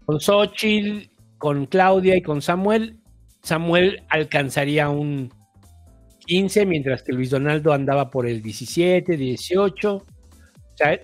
Con 0.05 0.19
Xochitl, 0.19 1.09
con 1.37 1.65
Claudia 1.65 2.15
y 2.15 2.21
con 2.21 2.41
Samuel, 2.41 3.01
Samuel 3.41 4.03
alcanzaría 4.09 4.89
un 4.89 5.33
15, 6.25 6.65
mientras 6.65 7.03
que 7.03 7.13
Luis 7.13 7.31
Donaldo 7.31 7.73
andaba 7.73 8.09
por 8.09 8.27
el 8.27 8.41
17, 8.41 9.17
18. 9.17 10.05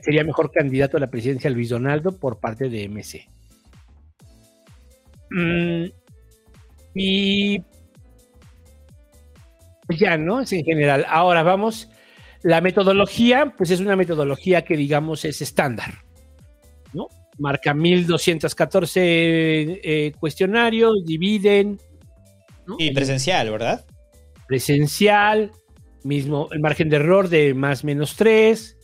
Sería 0.02 0.24
mejor 0.24 0.52
candidato 0.52 0.98
a 0.98 1.00
la 1.00 1.10
presidencia 1.10 1.50
Luis 1.50 1.70
Donaldo 1.70 2.18
por 2.18 2.40
parte 2.40 2.70
de 2.70 2.88
MC. 2.88 3.28
Mm, 5.30 5.86
y 6.96 7.60
pues 9.88 10.00
ya, 10.00 10.18
¿no? 10.18 10.42
Es 10.42 10.52
en 10.54 10.64
general. 10.64 11.06
Ahora 11.08 11.44
vamos. 11.44 11.90
La 12.44 12.62
metodología, 12.62 13.54
pues 13.58 13.72
es 13.72 13.80
una 13.80 13.96
metodología 13.96 14.64
que 14.64 14.78
digamos 14.78 15.26
es 15.26 15.42
estándar, 15.42 16.04
¿no? 16.94 17.08
Marca 17.40 17.74
1214 17.74 19.02
eh, 19.04 20.14
cuestionarios, 20.20 21.04
dividen. 21.04 21.80
¿no? 22.68 22.76
Y 22.78 22.92
presencial, 22.92 23.50
¿verdad? 23.50 23.86
Presencial, 24.48 25.52
mismo 26.04 26.48
el 26.52 26.60
margen 26.60 26.90
de 26.90 26.98
error 26.98 27.28
de 27.30 27.54
más 27.54 27.84
menos 27.84 28.16
3, 28.16 28.77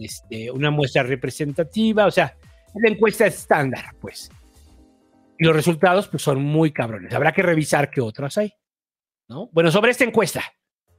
este, 0.00 0.50
una 0.50 0.70
muestra 0.70 1.02
representativa, 1.02 2.06
o 2.06 2.10
sea, 2.10 2.36
la 2.74 2.90
encuesta 2.90 3.26
estándar, 3.26 3.94
pues. 4.00 4.30
Y 5.38 5.44
los 5.44 5.54
resultados, 5.54 6.08
pues, 6.08 6.22
son 6.22 6.42
muy 6.42 6.72
cabrones. 6.72 7.12
Habrá 7.12 7.32
que 7.32 7.42
revisar 7.42 7.90
qué 7.90 8.00
otras 8.00 8.38
hay. 8.38 8.52
¿no? 9.28 9.48
Bueno, 9.52 9.70
sobre 9.70 9.90
esta 9.90 10.04
encuesta, 10.04 10.42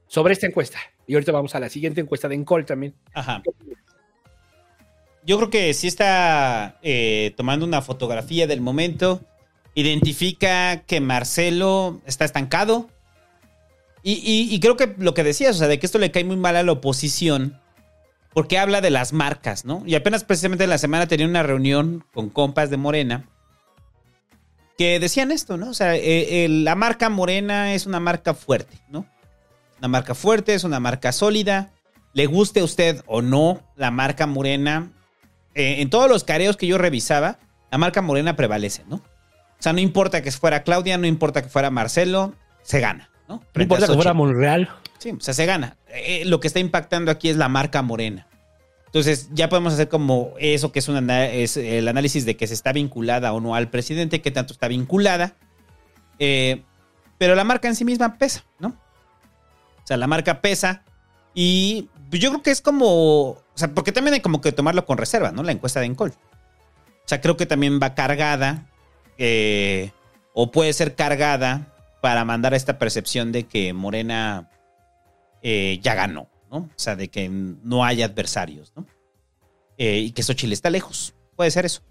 sobre 0.08 0.32
esta 0.32 0.46
encuesta, 0.46 0.78
y 1.06 1.14
ahorita 1.14 1.32
vamos 1.32 1.54
a 1.54 1.60
la 1.60 1.68
siguiente 1.68 2.00
encuesta 2.00 2.28
de 2.28 2.34
Encol 2.34 2.64
también. 2.66 2.94
Ajá. 3.14 3.42
Yo 5.24 5.36
creo 5.38 5.50
que 5.50 5.74
sí 5.74 5.86
está 5.88 6.78
eh, 6.82 7.32
tomando 7.36 7.66
una 7.66 7.82
fotografía 7.82 8.46
del 8.46 8.60
momento. 8.60 9.20
Identifica 9.74 10.82
que 10.86 11.00
Marcelo 11.00 12.00
está 12.06 12.24
estancado 12.24 12.88
Y, 14.02 14.12
y- 14.14 14.54
y 14.54 14.60
creo 14.60 14.76
que 14.76 14.94
lo 14.98 15.14
que 15.14 15.24
decías, 15.24 15.56
o 15.56 15.58
sea, 15.58 15.66
de 15.68 15.78
que 15.80 15.86
esto 15.86 15.98
le 15.98 16.12
cae 16.12 16.22
muy 16.24 16.36
mal 16.36 16.54
a 16.56 16.62
la 16.62 16.70
oposición, 16.72 17.60
porque 18.36 18.58
habla 18.58 18.82
de 18.82 18.90
las 18.90 19.14
marcas, 19.14 19.64
¿no? 19.64 19.82
Y 19.86 19.94
apenas 19.94 20.22
precisamente 20.22 20.64
en 20.64 20.68
la 20.68 20.76
semana 20.76 21.06
tenía 21.06 21.26
una 21.26 21.42
reunión 21.42 22.04
con 22.12 22.28
compas 22.28 22.68
de 22.68 22.76
Morena 22.76 23.24
que 24.76 25.00
decían 25.00 25.32
esto, 25.32 25.56
¿no? 25.56 25.70
O 25.70 25.72
sea, 25.72 25.96
eh, 25.96 26.44
eh, 26.44 26.48
la 26.50 26.74
marca 26.74 27.08
Morena 27.08 27.72
es 27.72 27.86
una 27.86 27.98
marca 27.98 28.34
fuerte, 28.34 28.76
¿no? 28.90 29.06
Una 29.78 29.88
marca 29.88 30.14
fuerte, 30.14 30.52
es 30.52 30.64
una 30.64 30.80
marca 30.80 31.12
sólida. 31.12 31.72
Le 32.12 32.26
guste 32.26 32.60
a 32.60 32.64
usted 32.64 33.02
o 33.06 33.22
no 33.22 33.62
la 33.74 33.90
marca 33.90 34.26
Morena, 34.26 34.90
eh, 35.54 35.76
en 35.80 35.88
todos 35.88 36.10
los 36.10 36.22
careos 36.22 36.58
que 36.58 36.66
yo 36.66 36.76
revisaba, 36.76 37.38
la 37.70 37.78
marca 37.78 38.02
Morena 38.02 38.36
prevalece, 38.36 38.84
¿no? 38.86 38.96
O 38.96 39.60
sea, 39.60 39.72
no 39.72 39.80
importa 39.80 40.20
que 40.20 40.30
fuera 40.30 40.62
Claudia, 40.62 40.98
no 40.98 41.06
importa 41.06 41.40
que 41.40 41.48
fuera 41.48 41.70
Marcelo, 41.70 42.34
se 42.60 42.80
gana, 42.80 43.08
¿no? 43.30 43.36
No 43.36 43.42
Frente 43.54 43.62
importa 43.62 43.86
que 43.86 43.94
fuera. 43.94 44.12
Monreal. 44.12 44.68
Sí, 44.98 45.10
o 45.10 45.20
sea, 45.20 45.34
se 45.34 45.46
gana. 45.46 45.76
Eh, 45.88 46.24
lo 46.26 46.40
que 46.40 46.46
está 46.46 46.58
impactando 46.58 47.10
aquí 47.10 47.28
es 47.28 47.36
la 47.36 47.48
marca 47.48 47.82
Morena. 47.82 48.26
Entonces, 48.86 49.28
ya 49.32 49.48
podemos 49.48 49.74
hacer 49.74 49.88
como 49.88 50.32
eso 50.38 50.72
que 50.72 50.78
es, 50.78 50.88
es 50.88 51.56
el 51.56 51.88
análisis 51.88 52.24
de 52.24 52.36
que 52.36 52.46
se 52.46 52.54
está 52.54 52.72
vinculada 52.72 53.32
o 53.32 53.40
no 53.40 53.54
al 53.54 53.68
presidente, 53.68 54.22
qué 54.22 54.30
tanto 54.30 54.54
está 54.54 54.68
vinculada. 54.68 55.34
Eh, 56.18 56.62
pero 57.18 57.34
la 57.34 57.44
marca 57.44 57.68
en 57.68 57.76
sí 57.76 57.84
misma 57.84 58.16
pesa, 58.16 58.44
¿no? 58.58 58.68
O 58.68 59.86
sea, 59.86 59.96
la 59.96 60.06
marca 60.06 60.40
pesa 60.40 60.82
y 61.34 61.90
pues, 62.10 62.22
yo 62.22 62.30
creo 62.30 62.42
que 62.42 62.50
es 62.50 62.60
como, 62.62 63.32
o 63.32 63.42
sea, 63.54 63.68
porque 63.68 63.92
también 63.92 64.14
hay 64.14 64.20
como 64.20 64.40
que 64.40 64.52
tomarlo 64.52 64.86
con 64.86 64.98
reserva, 64.98 65.32
¿no? 65.32 65.42
La 65.42 65.52
encuesta 65.52 65.80
de 65.80 65.86
Encol. 65.86 66.10
O 66.10 67.08
sea, 67.08 67.20
creo 67.20 67.36
que 67.36 67.46
también 67.46 67.78
va 67.80 67.94
cargada 67.94 68.66
eh, 69.18 69.92
o 70.32 70.50
puede 70.50 70.72
ser 70.72 70.94
cargada 70.94 71.72
para 72.00 72.24
mandar 72.24 72.54
esta 72.54 72.78
percepción 72.78 73.32
de 73.32 73.44
que 73.44 73.72
Morena 73.72 74.48
eh, 75.48 75.78
ya 75.80 75.94
ganó, 75.94 76.28
¿no? 76.50 76.56
O 76.58 76.70
sea, 76.74 76.96
de 76.96 77.06
que 77.06 77.28
no 77.28 77.84
hay 77.84 78.02
adversarios, 78.02 78.72
¿no? 78.74 78.84
Eh, 79.78 80.00
y 80.00 80.10
que 80.10 80.24
Xochitl 80.24 80.52
está 80.52 80.70
lejos. 80.70 81.14
Puede 81.36 81.52
ser 81.52 81.64
eso. 81.64 81.82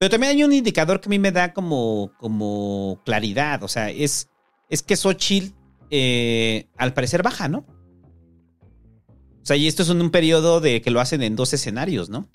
Pero 0.00 0.10
también 0.10 0.32
hay 0.32 0.42
un 0.42 0.52
indicador 0.52 1.00
que 1.00 1.08
a 1.08 1.10
mí 1.10 1.20
me 1.20 1.30
da 1.30 1.52
como, 1.52 2.10
como 2.18 3.00
claridad. 3.04 3.62
O 3.62 3.68
sea, 3.68 3.88
es, 3.88 4.30
es 4.68 4.82
que 4.82 4.96
Xochitl 4.96 5.54
eh, 5.90 6.66
al 6.76 6.92
parecer 6.92 7.22
baja, 7.22 7.46
¿no? 7.46 7.58
O 7.58 9.44
sea, 9.44 9.54
y 9.54 9.68
esto 9.68 9.84
es 9.84 9.88
en 9.90 10.00
un 10.00 10.10
periodo 10.10 10.60
de 10.60 10.82
que 10.82 10.90
lo 10.90 11.00
hacen 11.00 11.22
en 11.22 11.36
dos 11.36 11.52
escenarios, 11.52 12.10
¿no? 12.10 12.28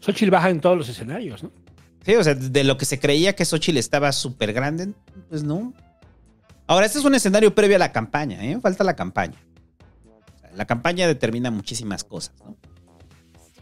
Xochitl 0.00 0.32
baja 0.32 0.50
en 0.50 0.60
todos 0.60 0.76
los 0.76 0.88
escenarios, 0.88 1.44
¿no? 1.44 1.52
Sí, 2.04 2.16
o 2.16 2.24
sea, 2.24 2.34
de 2.34 2.64
lo 2.64 2.76
que 2.76 2.84
se 2.84 2.98
creía 2.98 3.36
que 3.36 3.44
Xochitl 3.44 3.78
estaba 3.78 4.10
súper 4.10 4.52
grande, 4.52 4.92
pues 5.28 5.44
no. 5.44 5.72
Ahora, 6.68 6.84
este 6.84 6.98
es 6.98 7.04
un 7.06 7.14
escenario 7.14 7.54
previo 7.54 7.76
a 7.76 7.78
la 7.78 7.92
campaña, 7.92 8.44
¿eh? 8.44 8.60
Falta 8.60 8.84
la 8.84 8.94
campaña. 8.94 9.38
La 10.54 10.66
campaña 10.66 11.06
determina 11.06 11.50
muchísimas 11.50 12.04
cosas, 12.04 12.34
¿no? 12.44 12.56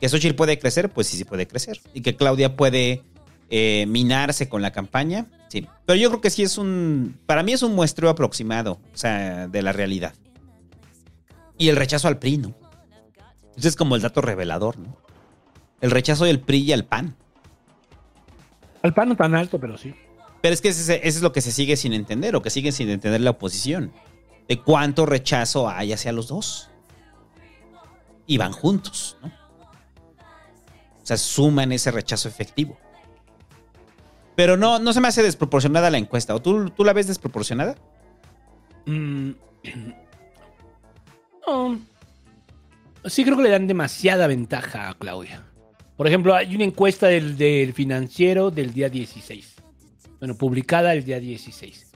Que 0.00 0.08
Xochitl 0.08 0.34
puede 0.34 0.58
crecer, 0.58 0.90
pues 0.90 1.06
sí, 1.06 1.16
sí 1.16 1.24
puede 1.24 1.46
crecer. 1.46 1.80
Y 1.94 2.00
que 2.00 2.16
Claudia 2.16 2.56
puede 2.56 3.04
eh, 3.48 3.86
minarse 3.86 4.48
con 4.48 4.60
la 4.60 4.72
campaña, 4.72 5.26
sí. 5.48 5.68
Pero 5.86 5.96
yo 5.96 6.08
creo 6.10 6.20
que 6.20 6.30
sí 6.30 6.42
es 6.42 6.58
un. 6.58 7.16
Para 7.26 7.44
mí 7.44 7.52
es 7.52 7.62
un 7.62 7.76
muestreo 7.76 8.10
aproximado, 8.10 8.80
o 8.92 8.96
sea, 8.96 9.46
de 9.46 9.62
la 9.62 9.72
realidad. 9.72 10.12
Y 11.58 11.68
el 11.68 11.76
rechazo 11.76 12.08
al 12.08 12.18
PRI, 12.18 12.38
¿no? 12.38 12.54
Ese 13.56 13.68
es 13.68 13.76
como 13.76 13.94
el 13.94 14.02
dato 14.02 14.20
revelador, 14.20 14.78
¿no? 14.78 14.96
El 15.80 15.92
rechazo 15.92 16.24
del 16.24 16.40
PRI 16.40 16.58
y 16.58 16.72
al 16.72 16.84
PAN. 16.84 17.14
Al 18.82 18.92
pan 18.92 19.10
no 19.10 19.16
tan 19.16 19.36
alto, 19.36 19.60
pero 19.60 19.78
sí. 19.78 19.94
Pero 20.46 20.54
es 20.54 20.60
que 20.60 20.68
ese 20.68 21.00
es 21.02 21.22
lo 21.22 21.32
que 21.32 21.40
se 21.40 21.50
sigue 21.50 21.76
sin 21.76 21.92
entender 21.92 22.36
o 22.36 22.40
que 22.40 22.50
sigue 22.50 22.70
sin 22.70 22.88
entender 22.88 23.20
la 23.20 23.30
oposición. 23.30 23.90
De 24.46 24.62
cuánto 24.62 25.04
rechazo 25.04 25.68
hay 25.68 25.92
hacia 25.92 26.12
los 26.12 26.28
dos. 26.28 26.70
Y 28.28 28.38
van 28.38 28.52
juntos, 28.52 29.16
¿no? 29.20 29.26
O 29.26 31.02
sea, 31.02 31.16
suman 31.16 31.72
ese 31.72 31.90
rechazo 31.90 32.28
efectivo. 32.28 32.78
Pero 34.36 34.56
no, 34.56 34.78
no 34.78 34.92
se 34.92 35.00
me 35.00 35.08
hace 35.08 35.24
desproporcionada 35.24 35.90
la 35.90 35.98
encuesta. 35.98 36.32
¿O 36.32 36.40
tú, 36.40 36.70
tú 36.70 36.84
la 36.84 36.92
ves 36.92 37.08
desproporcionada? 37.08 37.74
Mm. 38.86 39.30
No. 41.44 41.80
Sí 43.06 43.24
creo 43.24 43.36
que 43.36 43.42
le 43.42 43.50
dan 43.50 43.66
demasiada 43.66 44.28
ventaja 44.28 44.90
a 44.90 44.94
Claudia. 44.94 45.42
Por 45.96 46.06
ejemplo, 46.06 46.36
hay 46.36 46.54
una 46.54 46.62
encuesta 46.62 47.08
del, 47.08 47.36
del 47.36 47.72
financiero 47.72 48.52
del 48.52 48.72
día 48.72 48.88
16. 48.88 49.55
Bueno, 50.26 50.38
publicada 50.38 50.92
el 50.92 51.04
día 51.04 51.20
16. 51.20 51.86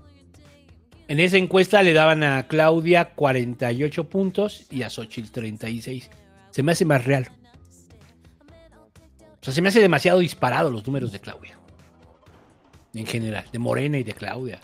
En 1.09 1.19
esa 1.19 1.37
encuesta 1.37 1.83
le 1.83 1.93
daban 1.93 2.23
a 2.23 2.47
Claudia 2.47 3.07
48 3.07 4.09
puntos 4.09 4.67
y 4.71 4.85
a 4.85 4.89
Xochitl 4.89 5.33
36. 5.33 6.09
Se 6.53 6.63
me 6.63 6.71
hace 6.71 6.85
más 6.85 7.05
real. 7.05 7.29
O 9.33 9.45
sea, 9.45 9.53
se 9.53 9.61
me 9.61 9.71
hace 9.71 9.81
demasiado 9.81 10.21
disparado 10.21 10.71
los 10.71 10.87
números 10.87 11.11
de 11.11 11.19
Claudia. 11.19 11.59
En 12.95 13.05
general, 13.05 13.47
de 13.51 13.59
Morena 13.59 13.99
y 13.99 14.05
de 14.05 14.13
Claudia. 14.13 14.61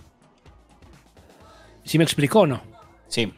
¿Sí 1.83 1.99
me 1.99 2.05
explicó 2.05 2.43
o 2.43 2.47
no? 2.47 2.63
Sí. 3.09 3.35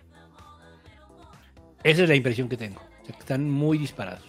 Esa 1.83 2.03
es 2.03 2.09
la 2.11 2.17
impresión 2.17 2.51
que 2.51 2.59
tengo. 2.59 2.83
O 2.83 3.07
sea, 3.07 3.15
que 3.15 3.21
están 3.21 3.49
muy 3.49 3.79
disparados. 3.79 4.28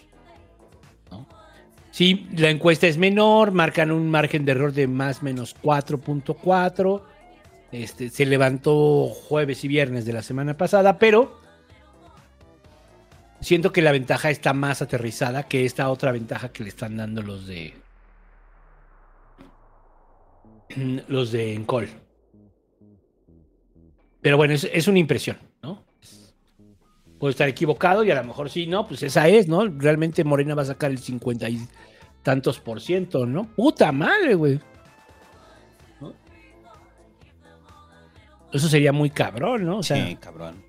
Sí, 1.90 2.28
la 2.36 2.50
encuesta 2.50 2.86
es 2.86 2.98
menor, 2.98 3.50
marcan 3.50 3.90
un 3.90 4.10
margen 4.10 4.44
de 4.44 4.52
error 4.52 4.72
de 4.72 4.86
más 4.86 5.22
menos 5.22 5.56
4.4. 5.60 7.02
Este, 7.72 8.10
se 8.10 8.26
levantó 8.26 9.06
jueves 9.08 9.64
y 9.64 9.68
viernes 9.68 10.04
de 10.04 10.12
la 10.12 10.22
semana 10.22 10.56
pasada, 10.56 10.98
pero 10.98 11.40
siento 13.40 13.72
que 13.72 13.82
la 13.82 13.92
ventaja 13.92 14.30
está 14.30 14.52
más 14.52 14.82
aterrizada 14.82 15.44
que 15.44 15.64
esta 15.64 15.88
otra 15.88 16.12
ventaja 16.12 16.52
que 16.52 16.62
le 16.62 16.68
están 16.68 16.96
dando 16.96 17.22
los 17.22 17.46
de 17.46 17.74
los 21.08 21.32
de 21.32 21.54
Encol. 21.54 21.88
Pero 24.20 24.36
bueno, 24.36 24.54
es, 24.54 24.68
es 24.72 24.86
una 24.86 24.98
impresión. 24.98 25.49
Puedo 27.20 27.30
estar 27.30 27.48
equivocado 27.48 28.02
y 28.02 28.10
a 28.10 28.14
lo 28.14 28.24
mejor 28.24 28.48
sí, 28.48 28.66
no, 28.66 28.88
pues 28.88 29.02
esa 29.02 29.28
es, 29.28 29.46
¿no? 29.46 29.68
Realmente 29.68 30.24
Morena 30.24 30.54
va 30.54 30.62
a 30.62 30.64
sacar 30.64 30.90
el 30.90 30.98
50 30.98 31.50
y 31.50 31.60
tantos 32.22 32.58
por 32.60 32.80
ciento, 32.80 33.26
¿no? 33.26 33.44
Puta 33.54 33.92
madre, 33.92 34.34
güey. 34.34 34.58
¿No? 36.00 36.14
Eso 38.50 38.68
sería 38.68 38.90
muy 38.92 39.10
cabrón, 39.10 39.66
¿no? 39.66 39.78
O 39.78 39.82
sea, 39.82 40.06
sí, 40.06 40.16
cabrón. 40.16 40.64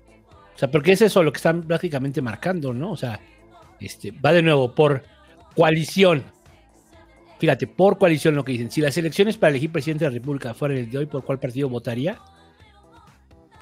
o 0.54 0.58
sea, 0.58 0.70
porque 0.70 0.92
es 0.92 1.00
eso 1.00 1.22
lo 1.22 1.32
que 1.32 1.38
están 1.38 1.62
prácticamente 1.62 2.20
marcando, 2.20 2.74
¿no? 2.74 2.92
O 2.92 2.96
sea, 2.98 3.18
este, 3.80 4.10
va 4.10 4.34
de 4.34 4.42
nuevo 4.42 4.74
por 4.74 5.04
coalición. 5.56 6.22
Fíjate, 7.38 7.66
por 7.66 7.96
coalición 7.96 8.34
lo 8.34 8.44
que 8.44 8.52
dicen. 8.52 8.70
Si 8.70 8.82
las 8.82 8.96
elecciones 8.98 9.38
para 9.38 9.52
elegir 9.52 9.72
presidente 9.72 10.04
de 10.04 10.10
la 10.10 10.14
República 10.14 10.52
fueran 10.52 10.76
el 10.76 10.90
de 10.90 10.98
hoy, 10.98 11.06
¿por 11.06 11.24
cuál 11.24 11.40
partido 11.40 11.70
votaría? 11.70 12.18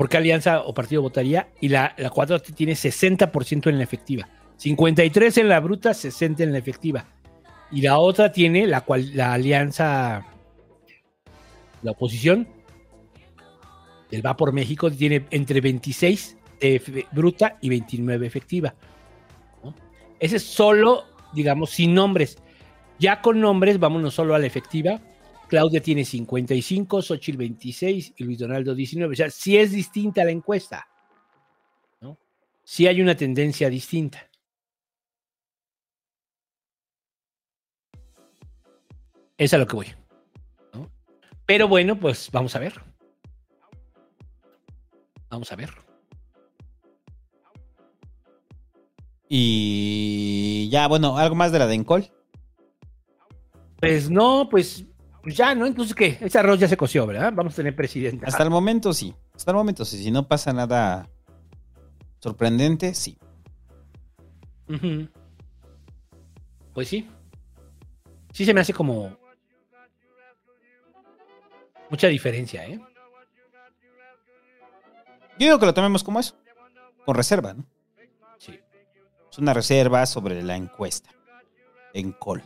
¿Por 0.01 0.09
qué 0.09 0.17
alianza 0.17 0.63
o 0.63 0.73
partido 0.73 1.03
votaría? 1.03 1.51
Y 1.61 1.69
la, 1.69 1.95
la 1.99 2.09
4 2.09 2.41
tiene 2.41 2.73
60% 2.73 3.69
en 3.69 3.77
la 3.77 3.85
efectiva. 3.85 4.27
53 4.57 5.37
en 5.37 5.49
la 5.51 5.61
bruta, 5.61 5.93
60 5.93 6.43
en 6.43 6.53
la 6.53 6.59
efectiva. 6.59 7.05
Y 7.71 7.83
la 7.83 7.99
otra 7.99 8.33
tiene 8.33 8.67
la, 8.67 8.81
cual, 8.81 9.15
la 9.15 9.35
alianza, 9.35 10.25
la 11.83 11.91
oposición, 11.91 12.49
el 14.11 14.25
Va 14.25 14.39
por 14.39 14.55
México, 14.55 14.91
tiene 14.91 15.27
entre 15.33 15.61
26 15.61 16.39
de 16.61 17.07
bruta 17.13 17.59
y 17.61 17.69
29 17.69 18.27
efectiva. 18.27 18.75
Ese 20.19 20.37
es 20.37 20.45
solo, 20.45 21.05
digamos, 21.35 21.73
sin 21.73 21.93
nombres. 21.93 22.39
Ya 22.99 23.21
con 23.21 23.39
nombres, 23.39 23.79
vámonos 23.79 24.15
solo 24.15 24.35
a 24.35 24.39
la 24.39 24.47
efectiva. 24.47 24.99
Claudia 25.51 25.83
tiene 25.83 26.05
55, 26.05 27.03
Xochitl 27.03 27.37
26 27.39 28.15
y 28.19 28.25
Luis 28.25 28.39
Donaldo 28.39 28.73
19. 28.73 29.13
O 29.13 29.17
sea, 29.17 29.31
sí 29.31 29.59
es 29.59 29.73
distinta 29.73 30.23
la 30.25 30.31
encuesta. 30.31 30.87
¿no? 32.01 32.17
Sí 32.63 32.87
hay 32.87 33.03
una 33.03 33.17
tendencia 33.17 33.69
distinta. 33.69 34.31
Es 39.37 39.53
a 39.53 39.59
lo 39.59 39.67
que 39.67 39.75
voy. 39.75 39.87
¿no? 40.73 40.89
Pero 41.47 41.67
bueno, 41.67 41.99
pues 41.99 42.31
vamos 42.31 42.55
a 42.55 42.61
ver. 42.61 42.75
Vamos 45.31 45.51
a 45.51 45.57
ver. 45.57 45.71
Y 49.29 50.69
ya, 50.71 50.87
bueno, 50.87 51.19
algo 51.19 51.35
más 51.35 51.51
de 51.51 51.59
la 51.59 51.67
de 51.67 51.75
Encol. 51.75 52.09
Pues 53.81 54.11
no, 54.11 54.49
pues, 54.49 54.85
pues 55.23 55.37
ya, 55.37 55.55
¿no? 55.55 55.67
Entonces, 55.67 55.95
¿qué? 55.95 56.19
Ese 56.21 56.39
arroz 56.39 56.59
ya 56.59 56.69
se 56.69 56.77
coció, 56.77 57.07
¿verdad? 57.07 57.33
Vamos 57.35 57.53
a 57.55 57.57
tener 57.57 57.77
presidente. 57.77 58.27
Hasta 58.27 58.43
el 58.43 58.51
momento 58.51 58.93
sí. 58.93 59.15
Hasta 59.35 59.51
el 59.51 59.57
momento 59.57 59.85
sí. 59.85 60.03
Si 60.03 60.11
no 60.11 60.27
pasa 60.27 60.53
nada 60.53 61.09
sorprendente, 62.21 62.95
sí. 62.95 63.19
Ujú. 64.69 65.09
Pues 66.73 66.89
sí. 66.89 67.09
Sí 68.33 68.45
se 68.45 68.55
me 68.55 68.61
hace 68.61 68.73
como 68.73 69.17
mucha 71.91 72.07
diferencia, 72.07 72.65
¿eh? 72.67 72.81
Yo 75.39 75.47
digo 75.47 75.59
que 75.59 75.67
lo 75.67 75.75
tomemos 75.75 76.05
como 76.05 76.21
eso. 76.21 76.37
Con 77.05 77.15
reserva, 77.15 77.55
¿no? 77.55 77.65
Sí. 78.39 78.61
Es 79.31 79.39
una 79.39 79.55
reserva 79.55 80.07
sobre 80.07 80.43
la 80.43 80.57
encuesta. 80.57 81.11
En 81.93 82.13
col. 82.13 82.43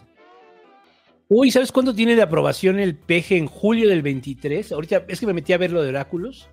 Uy, 1.28 1.50
¿sabes 1.50 1.72
cuánto 1.72 1.94
tiene 1.94 2.16
de 2.16 2.22
aprobación 2.22 2.78
el 2.78 2.96
peje 2.96 3.36
en 3.36 3.46
julio 3.46 3.88
del 3.88 4.02
23? 4.02 4.72
Ahorita 4.72 5.04
es 5.08 5.20
que 5.20 5.26
me 5.26 5.32
metí 5.32 5.52
a 5.52 5.58
ver 5.58 5.72
lo 5.72 5.82
de 5.82 5.88
Oráculos. 5.88 6.48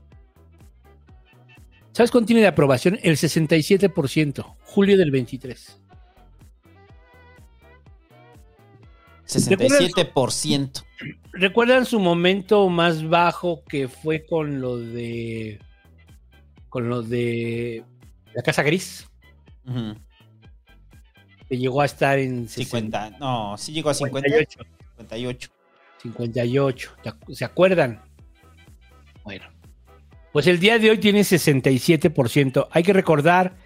¿Sabes 1.92 2.10
cuánto 2.10 2.28
tiene 2.28 2.42
de 2.42 2.48
aprobación? 2.48 2.98
El 3.04 3.18
67%, 3.18 4.56
julio 4.64 4.98
del 4.98 5.12
23. 5.12 5.78
67%. 9.28 10.84
¿Recuerdan 11.34 11.86
su 11.86 12.00
momento 12.00 12.70
más 12.70 13.08
bajo 13.08 13.64
que 13.66 13.88
fue 13.88 14.26
con 14.26 14.62
lo 14.62 14.78
de. 14.78 15.60
con 16.70 16.90
lo 16.90 17.02
de. 17.02 17.84
la 18.34 18.42
Casa 18.42 18.64
Gris? 18.64 19.10
Ujú. 19.66 19.96
Que 21.52 21.58
llegó 21.58 21.82
a 21.82 21.86
estar 21.86 22.18
en 22.18 22.48
50. 22.48 23.18
No, 23.20 23.58
sí 23.58 23.74
llegó 23.74 23.90
a 23.90 23.94
50. 23.94 24.30
58. 24.30 24.64
58. 24.96 25.52
58. 26.02 26.92
¿te 27.04 27.10
acu- 27.10 27.34
¿Se 27.36 27.44
acuerdan? 27.44 28.02
Bueno. 29.26 29.48
Pues 30.32 30.48
el 30.48 30.62
día 30.62 30.80
de 30.80 30.92
hoy 30.92 30.98
tiene 31.00 31.20
67%. 31.26 32.70
Hay 32.72 32.84
que 32.84 32.94
recordar 32.94 33.58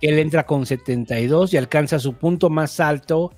que 0.00 0.08
él 0.08 0.18
entra 0.20 0.46
con 0.46 0.64
72 0.64 1.52
y 1.52 1.58
alcanza 1.58 1.98
su 1.98 2.14
punto 2.14 2.48
más 2.48 2.80
alto 2.80 3.36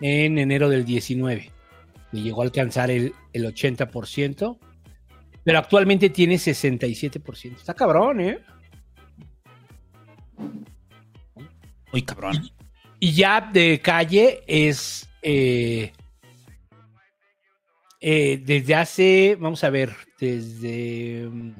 en 0.00 0.38
enero 0.38 0.68
del 0.68 0.84
19. 0.84 1.50
Y 2.12 2.22
llegó 2.22 2.42
a 2.42 2.44
alcanzar 2.44 2.88
el, 2.92 3.12
el 3.32 3.52
80%. 3.52 4.58
Pero 5.42 5.58
actualmente 5.58 6.08
tiene 6.10 6.36
67%. 6.36 7.56
Está 7.56 7.74
cabrón, 7.74 8.20
¿eh? 8.20 8.38
Uy, 11.92 12.02
cabrón. 12.02 12.48
Y 13.00 13.12
ya 13.12 13.40
de 13.40 13.80
calle 13.80 14.42
es 14.46 15.08
eh, 15.22 15.92
eh, 18.00 18.42
desde 18.44 18.74
hace, 18.74 19.36
vamos 19.38 19.62
a 19.64 19.70
ver, 19.70 19.94
desde 20.18 21.28
mm, 21.30 21.52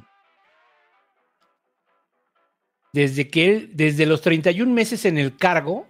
desde 2.92 3.28
que 3.28 3.48
él, 3.48 3.70
desde 3.74 4.06
los 4.06 4.22
31 4.22 4.72
meses 4.72 5.04
en 5.04 5.18
el 5.18 5.36
cargo, 5.36 5.86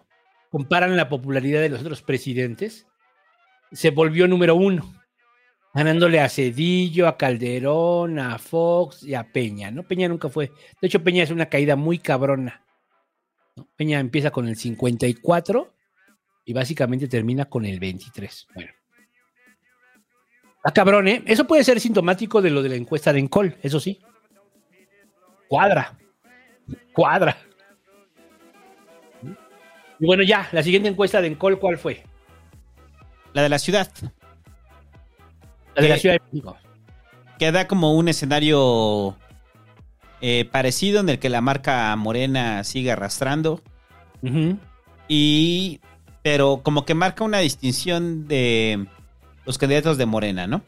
comparan 0.51 0.97
la 0.97 1.09
popularidad 1.09 1.61
de 1.61 1.69
los 1.69 1.81
otros 1.81 2.03
presidentes, 2.03 2.87
se 3.73 3.91
volvió 3.91 4.27
número 4.27 4.55
uno, 4.55 4.95
ganándole 5.75 6.21
a 6.21 6.29
Cedillo, 6.29 7.07
a 7.07 7.17
Calderón, 7.17 8.19
a 8.19 8.39
Fox 8.39 9.03
y 9.03 9.15
a 9.15 9.25
Peña, 9.33 9.71
¿no? 9.71 9.85
Peña 9.85 10.09
nunca 10.09 10.29
fue. 10.29 10.51
De 10.81 10.89
hecho, 10.89 11.03
Peña 11.03 11.23
es 11.23 11.31
una 11.31 11.47
caída 11.47 11.77
muy 11.77 11.99
cabrona. 11.99 12.63
¿No? 13.59 13.69
Peña 13.77 14.01
empieza 14.01 14.31
con 14.31 14.49
el 14.49 14.57
54 14.57 15.75
y 16.45 16.53
básicamente 16.53 17.09
termina 17.09 17.45
con 17.45 17.65
el 17.65 17.79
23. 17.79 18.49
Bueno. 18.55 18.73
Está 20.57 20.73
cabrón, 20.73 21.09
¿eh? 21.09 21.23
Eso 21.27 21.47
puede 21.47 21.65
ser 21.65 21.81
sintomático 21.81 22.41
de 22.41 22.51
lo 22.51 22.63
de 22.63 22.71
la 22.71 22.77
encuesta 22.77 23.13
de 23.13 23.21
Encol, 23.21 23.57
eso 23.63 23.81
sí. 23.81 24.01
Cuadra. 25.49 25.99
Cuadra. 26.93 27.37
Y 30.01 30.07
bueno, 30.07 30.23
ya, 30.23 30.49
la 30.53 30.63
siguiente 30.63 30.89
encuesta 30.89 31.21
de 31.21 31.29
Encol, 31.29 31.59
¿cuál 31.59 31.79
fue? 31.79 32.05
La 33.33 33.43
de 33.43 33.49
la 33.49 33.59
ciudad. 33.59 33.91
La 35.75 35.83
de 35.83 35.89
la 35.89 35.97
Ciudad 35.99 36.17
de 36.17 36.23
México. 36.33 36.57
Que 37.39 37.53
da 37.53 37.69
como 37.69 37.95
un 37.95 38.09
escenario 38.09 39.17
eh, 40.21 40.45
parecido 40.51 41.01
en 41.01 41.09
el 41.09 41.19
que 41.19 41.29
la 41.29 41.41
marca 41.41 41.95
morena 41.97 42.65
sigue 42.65 42.93
arrastrando. 42.93 43.63
Y. 45.09 45.81
Pero 46.23 46.61
como 46.63 46.85
que 46.85 46.95
marca 46.95 47.25
una 47.25 47.39
distinción 47.39 48.27
de 48.27 48.87
los 49.47 49.57
candidatos 49.57 49.97
de 49.97 50.05
Morena, 50.05 50.47
¿no? 50.47 50.63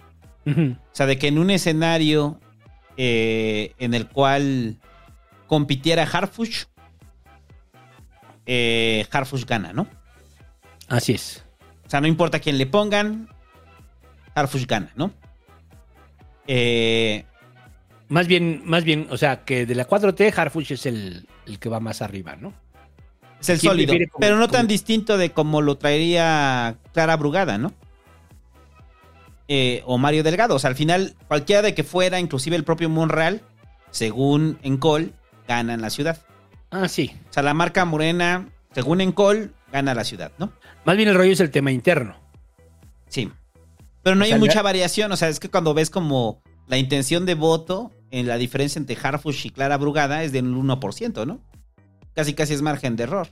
Ujú. 0.46 0.76
O 0.80 0.94
sea, 0.94 1.06
de 1.06 1.18
que 1.18 1.28
en 1.28 1.38
un 1.38 1.50
escenario 1.50 2.40
eh, 2.96 3.74
en 3.78 3.94
el 3.94 4.08
cual 4.08 4.76
compitiera 5.46 6.02
Harfush, 6.04 6.64
eh, 8.46 9.06
Harfush 9.10 9.44
gana, 9.44 9.72
¿no? 9.72 9.86
Así 10.88 11.12
es. 11.12 11.44
O 11.86 11.90
sea, 11.90 12.00
no 12.00 12.06
importa 12.06 12.40
quién 12.40 12.58
le 12.58 12.66
pongan, 12.66 13.28
Harfush 14.34 14.66
gana, 14.66 14.92
¿no? 14.96 15.12
Eh, 16.46 17.24
Más 18.10 18.26
bien, 18.26 18.60
más 18.66 18.84
bien, 18.84 19.06
o 19.10 19.16
sea, 19.16 19.44
que 19.44 19.64
de 19.64 19.74
la 19.74 19.86
4T, 19.88 20.36
Harfuch 20.36 20.72
es 20.72 20.84
el, 20.84 21.26
el 21.46 21.58
que 21.58 21.68
va 21.70 21.80
más 21.80 22.02
arriba, 22.02 22.36
¿no? 22.36 22.52
es 23.40 23.48
el 23.48 23.58
¿Quién 23.58 23.70
sólido, 23.72 23.94
como- 24.10 24.20
pero 24.20 24.36
no 24.36 24.48
tan 24.48 24.66
distinto 24.66 25.16
de 25.16 25.30
como 25.30 25.62
lo 25.62 25.78
traería 25.78 26.76
Clara 26.92 27.16
Brugada, 27.16 27.56
¿no? 27.56 27.72
Eh, 29.48 29.82
o 29.86 29.98
Mario 29.98 30.22
Delgado. 30.22 30.54
O 30.54 30.58
sea, 30.58 30.68
al 30.68 30.76
final, 30.76 31.16
cualquiera 31.26 31.62
de 31.62 31.74
que 31.74 31.82
fuera, 31.82 32.20
inclusive 32.20 32.54
el 32.56 32.64
propio 32.64 32.88
Monreal, 32.88 33.42
según 33.90 34.58
Encol, 34.62 35.14
gana 35.48 35.74
en 35.74 35.80
la 35.80 35.90
ciudad. 35.90 36.18
Ah, 36.70 36.86
sí. 36.88 37.12
O 37.30 37.32
sea, 37.32 37.42
la 37.42 37.54
marca 37.54 37.84
morena, 37.84 38.48
según 38.74 39.00
Encol, 39.00 39.54
gana 39.72 39.94
la 39.94 40.04
ciudad, 40.04 40.32
¿no? 40.38 40.52
Más 40.84 40.96
bien 40.96 41.08
el 41.08 41.14
rollo 41.16 41.32
es 41.32 41.40
el 41.40 41.50
tema 41.50 41.72
interno. 41.72 42.16
Sí. 43.08 43.30
Pero 44.02 44.14
no 44.16 44.22
O 44.22 44.24
hay 44.24 44.30
sea, 44.30 44.38
mucha 44.38 44.62
variación. 44.62 45.10
O 45.12 45.16
sea, 45.16 45.28
es 45.28 45.40
que 45.40 45.48
cuando 45.50 45.74
ves 45.74 45.90
como 45.90 46.42
la 46.68 46.76
intención 46.78 47.26
de 47.26 47.34
voto 47.34 47.90
en 48.10 48.26
la 48.26 48.36
diferencia 48.38 48.78
entre 48.78 48.96
Harfush 49.00 49.46
y 49.46 49.50
Clara 49.50 49.76
Brugada 49.76 50.22
es 50.24 50.32
del 50.32 50.44
1%, 50.46 51.26
¿no? 51.26 51.40
Casi 52.14 52.34
casi 52.34 52.54
es 52.54 52.62
margen 52.62 52.96
de 52.96 53.04
error. 53.04 53.28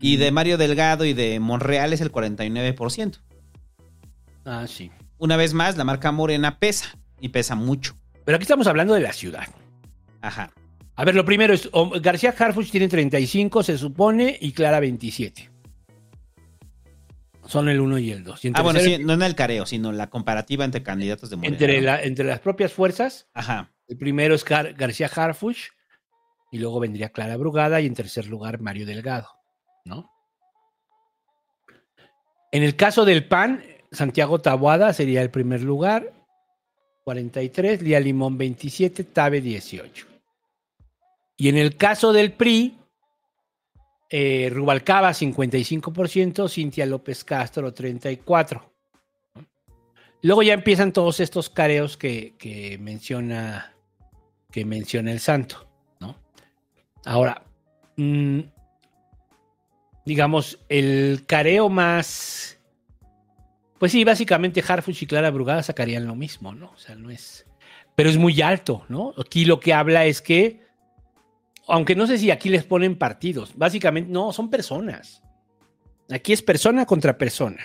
Y 0.00 0.16
de 0.16 0.30
Mario 0.32 0.58
Delgado 0.58 1.04
y 1.04 1.12
de 1.12 1.38
Monreal 1.40 1.92
es 1.92 2.00
el 2.00 2.10
49%. 2.12 3.18
Ah, 4.44 4.66
sí. 4.66 4.90
Una 5.18 5.36
vez 5.36 5.54
más, 5.54 5.76
la 5.76 5.84
marca 5.84 6.10
morena 6.12 6.58
pesa. 6.58 6.96
Y 7.20 7.28
pesa 7.28 7.54
mucho. 7.54 7.94
Pero 8.24 8.34
aquí 8.36 8.42
estamos 8.42 8.66
hablando 8.66 8.94
de 8.94 9.00
la 9.00 9.12
ciudad. 9.12 9.46
Ajá. 10.20 10.50
A 10.96 11.04
ver, 11.04 11.14
lo 11.14 11.24
primero 11.24 11.54
es, 11.54 11.70
García 12.00 12.34
Harfuch 12.36 12.70
tiene 12.70 12.88
35, 12.88 13.62
se 13.62 13.78
supone, 13.78 14.36
y 14.40 14.52
Clara 14.52 14.80
27. 14.80 15.50
Son 17.46 17.68
el 17.68 17.80
1 17.80 17.98
y 17.98 18.10
el 18.12 18.24
2. 18.24 18.44
Y 18.44 18.48
en 18.48 18.56
Ah, 18.56 18.62
bueno, 18.62 18.80
sí, 18.80 18.98
no 18.98 19.12
en 19.14 19.22
el 19.22 19.34
careo, 19.34 19.66
sino 19.66 19.90
la 19.92 20.08
comparativa 20.10 20.64
entre 20.64 20.82
candidatos 20.82 21.30
de 21.30 21.36
Morena. 21.36 21.54
entre, 21.54 21.76
¿no? 21.80 21.86
la- 21.86 22.02
entre 22.02 22.24
las 22.24 22.38
propias 22.40 22.72
fuerzas, 22.72 23.26
Ajá. 23.34 23.71
El 23.92 23.98
primero 23.98 24.34
es 24.34 24.44
Gar- 24.44 24.74
García 24.74 25.10
Harfuch, 25.14 25.68
y 26.50 26.58
luego 26.58 26.80
vendría 26.80 27.10
Clara 27.10 27.36
Brugada, 27.36 27.80
y 27.80 27.86
en 27.86 27.94
tercer 27.94 28.26
lugar 28.26 28.60
Mario 28.60 28.86
Delgado, 28.86 29.28
¿no? 29.84 30.10
En 32.50 32.62
el 32.62 32.74
caso 32.76 33.04
del 33.04 33.28
PAN, 33.28 33.62
Santiago 33.90 34.40
Taboada 34.40 34.92
sería 34.92 35.22
el 35.22 35.30
primer 35.30 35.62
lugar, 35.62 36.12
43, 37.04 37.82
Lía 37.82 38.00
Limón 38.00 38.38
27, 38.38 39.04
Tabe 39.04 39.40
18. 39.40 40.06
Y 41.36 41.48
en 41.48 41.56
el 41.58 41.76
caso 41.76 42.12
del 42.12 42.32
PRI, 42.32 42.78
eh, 44.08 44.50
Rubalcaba 44.52 45.12
55%, 45.12 46.48
Cintia 46.48 46.86
López 46.86 47.24
Castro 47.24 47.74
34%. 47.74 48.62
Luego 50.22 50.42
ya 50.42 50.54
empiezan 50.54 50.92
todos 50.92 51.18
estos 51.20 51.50
careos 51.50 51.96
que 51.96 52.76
menciona 52.80 53.74
que 54.52 54.64
menciona 54.64 55.10
el 55.10 55.18
santo, 55.18 55.66
¿no? 55.98 56.16
Ahora, 57.04 57.42
mm, 57.96 58.40
digamos, 60.04 60.60
el 60.68 61.24
careo 61.26 61.68
más. 61.68 62.60
Pues 63.78 63.90
sí, 63.90 64.04
básicamente 64.04 64.62
Harfuch 64.66 65.02
y 65.02 65.06
Clara 65.06 65.30
Brugada 65.30 65.62
sacarían 65.62 66.06
lo 66.06 66.14
mismo, 66.14 66.54
¿no? 66.54 66.70
O 66.70 66.78
sea, 66.78 66.94
no 66.94 67.10
es. 67.10 67.46
Pero 67.96 68.08
es 68.10 68.16
muy 68.16 68.40
alto, 68.40 68.84
¿no? 68.88 69.12
Aquí 69.18 69.44
lo 69.44 69.58
que 69.58 69.74
habla 69.74 70.04
es 70.04 70.22
que. 70.22 70.62
Aunque 71.66 71.94
no 71.94 72.06
sé 72.06 72.18
si 72.18 72.30
aquí 72.30 72.48
les 72.48 72.64
ponen 72.64 72.96
partidos. 72.96 73.56
Básicamente, 73.56 74.10
no, 74.12 74.32
son 74.32 74.50
personas. 74.50 75.22
Aquí 76.10 76.32
es 76.32 76.42
persona 76.42 76.84
contra 76.86 77.16
persona. 77.16 77.64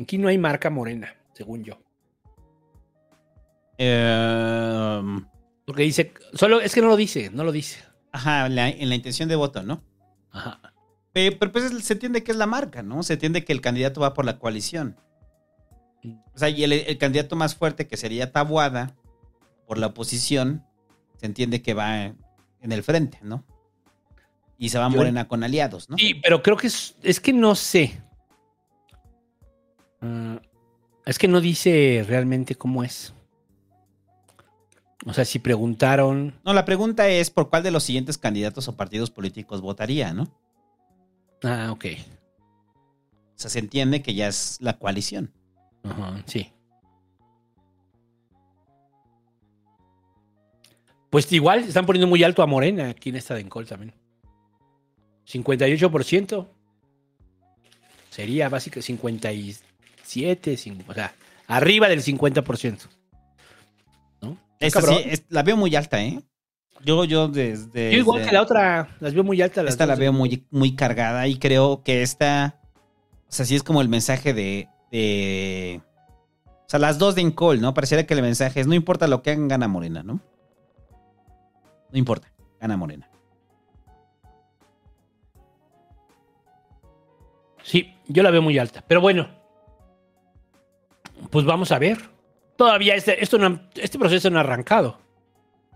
Aquí 0.00 0.18
no 0.18 0.28
hay 0.28 0.38
marca 0.38 0.70
morena, 0.70 1.14
según 1.32 1.62
yo. 1.62 1.78
Eh, 3.76 5.02
Porque 5.70 5.84
dice. 5.84 6.12
Solo 6.34 6.60
es 6.60 6.74
que 6.74 6.82
no 6.82 6.88
lo 6.88 6.96
dice, 6.96 7.30
no 7.32 7.44
lo 7.44 7.52
dice. 7.52 7.78
Ajá, 8.10 8.46
en 8.46 8.56
la, 8.56 8.68
en 8.68 8.88
la 8.88 8.96
intención 8.96 9.28
de 9.28 9.36
voto, 9.36 9.62
¿no? 9.62 9.84
Ajá. 10.32 10.60
Eh, 11.14 11.36
pero 11.38 11.52
pues 11.52 11.70
se 11.84 11.92
entiende 11.92 12.24
que 12.24 12.32
es 12.32 12.36
la 12.36 12.46
marca, 12.46 12.82
¿no? 12.82 13.04
Se 13.04 13.12
entiende 13.12 13.44
que 13.44 13.52
el 13.52 13.60
candidato 13.60 14.00
va 14.00 14.12
por 14.12 14.24
la 14.24 14.40
coalición. 14.40 14.96
O 16.34 16.38
sea, 16.38 16.48
y 16.48 16.64
el, 16.64 16.72
el 16.72 16.98
candidato 16.98 17.36
más 17.36 17.54
fuerte, 17.54 17.86
que 17.86 17.96
sería 17.96 18.32
Tabuada, 18.32 18.96
por 19.68 19.78
la 19.78 19.86
oposición, 19.86 20.64
se 21.18 21.26
entiende 21.26 21.62
que 21.62 21.72
va 21.74 22.06
en 22.06 22.72
el 22.72 22.82
frente, 22.82 23.18
¿no? 23.22 23.44
Y 24.58 24.70
se 24.70 24.78
va 24.80 24.90
Yo- 24.90 24.96
Morena 24.96 25.28
con 25.28 25.44
aliados, 25.44 25.88
¿no? 25.88 25.96
Sí, 25.96 26.14
pero 26.14 26.42
creo 26.42 26.56
que 26.56 26.66
es, 26.66 26.96
es 27.04 27.20
que 27.20 27.32
no 27.32 27.54
sé. 27.54 28.02
Ah, 30.00 30.40
es 31.06 31.16
que 31.16 31.28
no 31.28 31.40
dice 31.40 32.04
realmente 32.08 32.56
cómo 32.56 32.82
es. 32.82 33.14
O 35.06 35.14
sea, 35.14 35.24
si 35.24 35.38
preguntaron. 35.38 36.34
No, 36.44 36.52
la 36.52 36.64
pregunta 36.64 37.08
es 37.08 37.30
por 37.30 37.48
cuál 37.48 37.62
de 37.62 37.70
los 37.70 37.82
siguientes 37.84 38.18
candidatos 38.18 38.68
o 38.68 38.76
partidos 38.76 39.10
políticos 39.10 39.60
votaría, 39.62 40.12
¿no? 40.12 40.28
Ah, 41.42 41.70
ok. 41.72 41.84
O 41.86 43.38
sea, 43.42 43.50
se 43.50 43.58
entiende 43.60 44.02
que 44.02 44.14
ya 44.14 44.28
es 44.28 44.58
la 44.60 44.78
coalición. 44.78 45.32
Ajá, 45.82 46.22
sí. 46.26 46.52
Pues 51.08 51.30
igual 51.32 51.60
están 51.60 51.86
poniendo 51.86 52.06
muy 52.06 52.22
alto 52.22 52.42
a 52.42 52.46
Morena 52.46 52.90
aquí 52.90 53.08
en 53.08 53.16
esta 53.16 53.34
de 53.34 53.40
Encol 53.40 53.66
también. 53.66 53.94
58%. 55.26 56.46
Sería 58.10 58.48
básicamente 58.48 58.86
57, 58.86 60.52
cin- 60.56 60.84
o 60.86 60.94
sea, 60.94 61.14
arriba 61.46 61.88
del 61.88 62.02
50%. 62.02 62.88
Sí, 64.60 65.02
es- 65.06 65.24
la 65.28 65.42
veo 65.42 65.56
muy 65.56 65.74
alta, 65.74 66.02
¿eh? 66.02 66.20
Yo, 66.84 67.04
yo 67.04 67.28
desde... 67.28 67.92
Yo 67.92 67.98
igual 67.98 68.18
desde- 68.20 68.30
que 68.30 68.36
la 68.36 68.42
otra, 68.42 68.96
las 69.00 69.14
veo 69.14 69.24
muy 69.24 69.40
altas. 69.42 69.66
Esta 69.66 69.86
la 69.86 69.94
veo 69.96 70.12
muy, 70.12 70.46
muy 70.50 70.74
cargada 70.74 71.26
y 71.28 71.38
creo 71.38 71.82
que 71.82 72.02
esta, 72.02 72.58
o 73.28 73.32
sea, 73.32 73.44
sí 73.46 73.54
es 73.56 73.62
como 73.62 73.80
el 73.82 73.88
mensaje 73.88 74.32
de, 74.34 74.68
de- 74.90 75.80
o 76.46 76.64
sea, 76.66 76.78
las 76.80 76.98
dos 76.98 77.14
de 77.14 77.22
Incol, 77.22 77.60
¿no? 77.60 77.74
Pareciera 77.74 78.04
que 78.04 78.14
el 78.14 78.22
mensaje 78.22 78.60
es, 78.60 78.66
no 78.66 78.74
importa 78.74 79.06
lo 79.08 79.22
que 79.22 79.30
hagan, 79.32 79.48
gana 79.48 79.68
Morena, 79.68 80.02
¿no? 80.02 80.20
No 81.90 81.98
importa, 81.98 82.32
gana 82.60 82.76
Morena. 82.76 83.08
Sí, 87.62 87.94
yo 88.08 88.22
la 88.22 88.30
veo 88.30 88.42
muy 88.42 88.58
alta. 88.58 88.82
Pero 88.86 89.00
bueno, 89.00 89.28
pues 91.30 91.44
vamos 91.44 91.72
a 91.72 91.78
ver. 91.78 91.98
Todavía 92.60 92.94
este, 92.94 93.24
esto 93.24 93.38
no 93.38 93.58
este 93.74 93.98
proceso 93.98 94.28
no 94.28 94.36
ha 94.36 94.42
arrancado. 94.42 94.98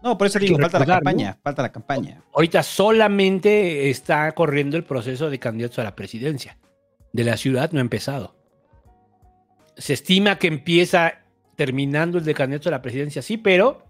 No, 0.02 0.18
por 0.18 0.26
eso 0.26 0.38
digo, 0.38 0.58
falta 0.58 0.80
la 0.80 0.84
campaña, 0.84 1.30
¿no? 1.30 1.40
falta 1.42 1.62
la 1.62 1.72
campaña. 1.72 2.22
Ahorita 2.34 2.62
solamente 2.62 3.88
está 3.88 4.30
corriendo 4.32 4.76
el 4.76 4.84
proceso 4.84 5.30
de 5.30 5.38
candidatos 5.38 5.78
a 5.78 5.84
la 5.84 5.96
presidencia. 5.96 6.58
De 7.10 7.24
la 7.24 7.38
ciudad 7.38 7.72
no 7.72 7.78
ha 7.78 7.80
empezado. 7.80 8.36
Se 9.78 9.94
estima 9.94 10.38
que 10.38 10.46
empieza 10.46 11.22
terminando 11.56 12.18
el 12.18 12.24
de 12.24 12.34
candidatos 12.34 12.66
a 12.66 12.72
la 12.72 12.82
presidencia, 12.82 13.22
sí, 13.22 13.38
pero 13.38 13.86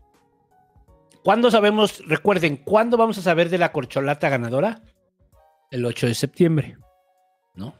¿cuándo 1.24 1.50
sabemos? 1.50 2.00
Recuerden, 2.06 2.58
¿cuándo 2.58 2.97
vamos 2.97 3.18
a 3.18 3.23
saber 3.23 3.50
de 3.50 3.58
la 3.58 3.73
corcholata 3.73 4.28
ganadora? 4.28 4.82
El 5.73 5.84
8 5.84 6.06
de 6.06 6.14
septiembre, 6.14 6.76
¿no? 7.56 7.74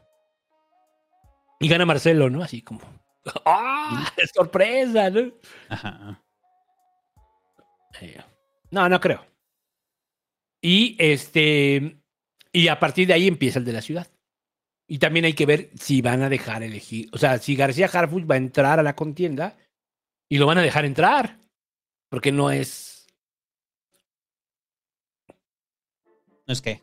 Y 1.61 1.69
gana 1.69 1.85
Marcelo, 1.85 2.29
¿no? 2.29 2.43
Así 2.43 2.61
como. 2.61 3.04
¡Ah! 3.45 4.11
¡Sorpresa! 4.33 5.09
¿no? 5.09 5.31
Ajá. 5.69 6.21
Eh, 8.01 8.21
No, 8.71 8.89
no 8.89 8.99
creo. 8.99 9.25
Y 10.61 10.95
este. 10.99 11.97
Y 12.51 12.67
a 12.69 12.79
partir 12.79 13.07
de 13.07 13.13
ahí 13.13 13.27
empieza 13.27 13.59
el 13.59 13.65
de 13.65 13.73
la 13.73 13.81
ciudad. 13.81 14.07
Y 14.87 14.99
también 14.99 15.25
hay 15.25 15.33
que 15.33 15.45
ver 15.45 15.69
si 15.79 16.01
van 16.01 16.21
a 16.21 16.29
dejar 16.29 16.63
elegir. 16.63 17.09
O 17.11 17.17
sea, 17.17 17.37
si 17.39 17.55
García 17.55 17.87
Harfuch 17.91 18.29
va 18.29 18.35
a 18.35 18.39
entrar 18.39 18.79
a 18.79 18.83
la 18.83 18.95
contienda 18.95 19.57
y 20.29 20.37
lo 20.37 20.45
van 20.47 20.59
a 20.59 20.61
dejar 20.63 20.85
entrar. 20.85 21.39
Porque 22.09 22.31
no 22.31 22.51
es. 22.51 23.07
No 26.47 26.53
es 26.53 26.61
que, 26.61 26.81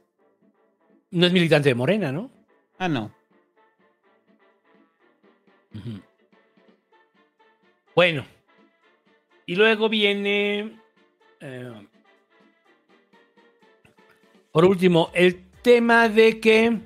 No 1.12 1.26
es 1.26 1.32
militante 1.32 1.68
de 1.68 1.74
Morena, 1.74 2.10
¿no? 2.10 2.30
ah, 2.78 2.88
no. 2.88 3.12
Ujú. 5.74 6.02
Bueno. 7.94 8.24
Y 9.46 9.56
luego 9.56 9.88
viene. 9.88 10.78
eh, 11.40 11.72
por 14.52 14.64
último, 14.64 15.10
el 15.14 15.44
tema 15.62 16.08
de 16.08 16.38
que 16.40 16.78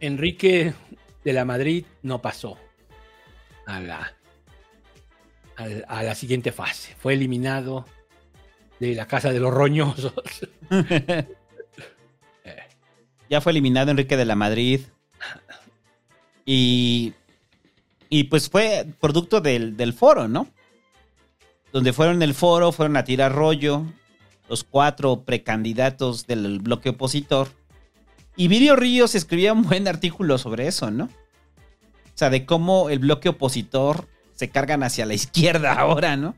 Enrique 0.00 0.74
de 1.24 1.32
la 1.32 1.44
Madrid 1.44 1.84
no 2.02 2.20
pasó 2.20 2.58
a 3.66 3.80
la, 3.80 4.14
al- 5.56 5.84
a 5.88 6.02
la 6.02 6.14
siguiente 6.14 6.52
fase. 6.52 6.94
Fue 6.98 7.14
eliminado 7.14 7.86
de 8.80 8.94
la 8.94 9.06
Casa 9.06 9.32
de 9.32 9.40
los 9.40 9.52
Roñosos. 9.52 10.12
Ya 13.30 13.40
fue 13.40 13.52
eliminado 13.52 13.90
Enrique 13.90 14.18
de 14.18 14.26
la 14.26 14.34
Madrid. 14.36 14.82
Y, 16.44 17.14
y 18.12 18.24
pues 18.24 18.50
fue 18.50 18.86
producto 19.00 19.40
del, 19.40 19.74
del 19.74 19.94
foro, 19.94 20.28
¿no? 20.28 20.46
Donde 21.72 21.94
fueron 21.94 22.22
el 22.22 22.34
foro, 22.34 22.70
fueron 22.70 22.98
a 22.98 23.04
tirar 23.04 23.32
rollo 23.32 23.86
los 24.50 24.64
cuatro 24.64 25.22
precandidatos 25.22 26.26
del 26.26 26.58
bloque 26.58 26.90
opositor. 26.90 27.48
Y 28.36 28.48
Virio 28.48 28.76
Ríos 28.76 29.14
escribía 29.14 29.54
un 29.54 29.62
buen 29.62 29.88
artículo 29.88 30.36
sobre 30.36 30.66
eso, 30.66 30.90
¿no? 30.90 31.04
O 31.04 32.12
sea, 32.12 32.28
de 32.28 32.44
cómo 32.44 32.90
el 32.90 32.98
bloque 32.98 33.30
opositor 33.30 34.06
se 34.34 34.50
cargan 34.50 34.82
hacia 34.82 35.06
la 35.06 35.14
izquierda 35.14 35.72
ahora, 35.78 36.18
¿no? 36.18 36.34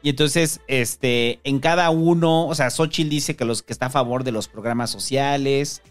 Y 0.00 0.10
entonces, 0.10 0.60
este, 0.68 1.40
en 1.42 1.58
cada 1.58 1.90
uno, 1.90 2.46
o 2.46 2.54
sea, 2.54 2.70
Xochitl 2.70 3.10
dice 3.10 3.34
que 3.34 3.44
los 3.44 3.64
que 3.64 3.72
está 3.72 3.86
a 3.86 3.90
favor 3.90 4.22
de 4.22 4.30
los 4.30 4.46
programas 4.46 4.90
sociales, 4.90 5.82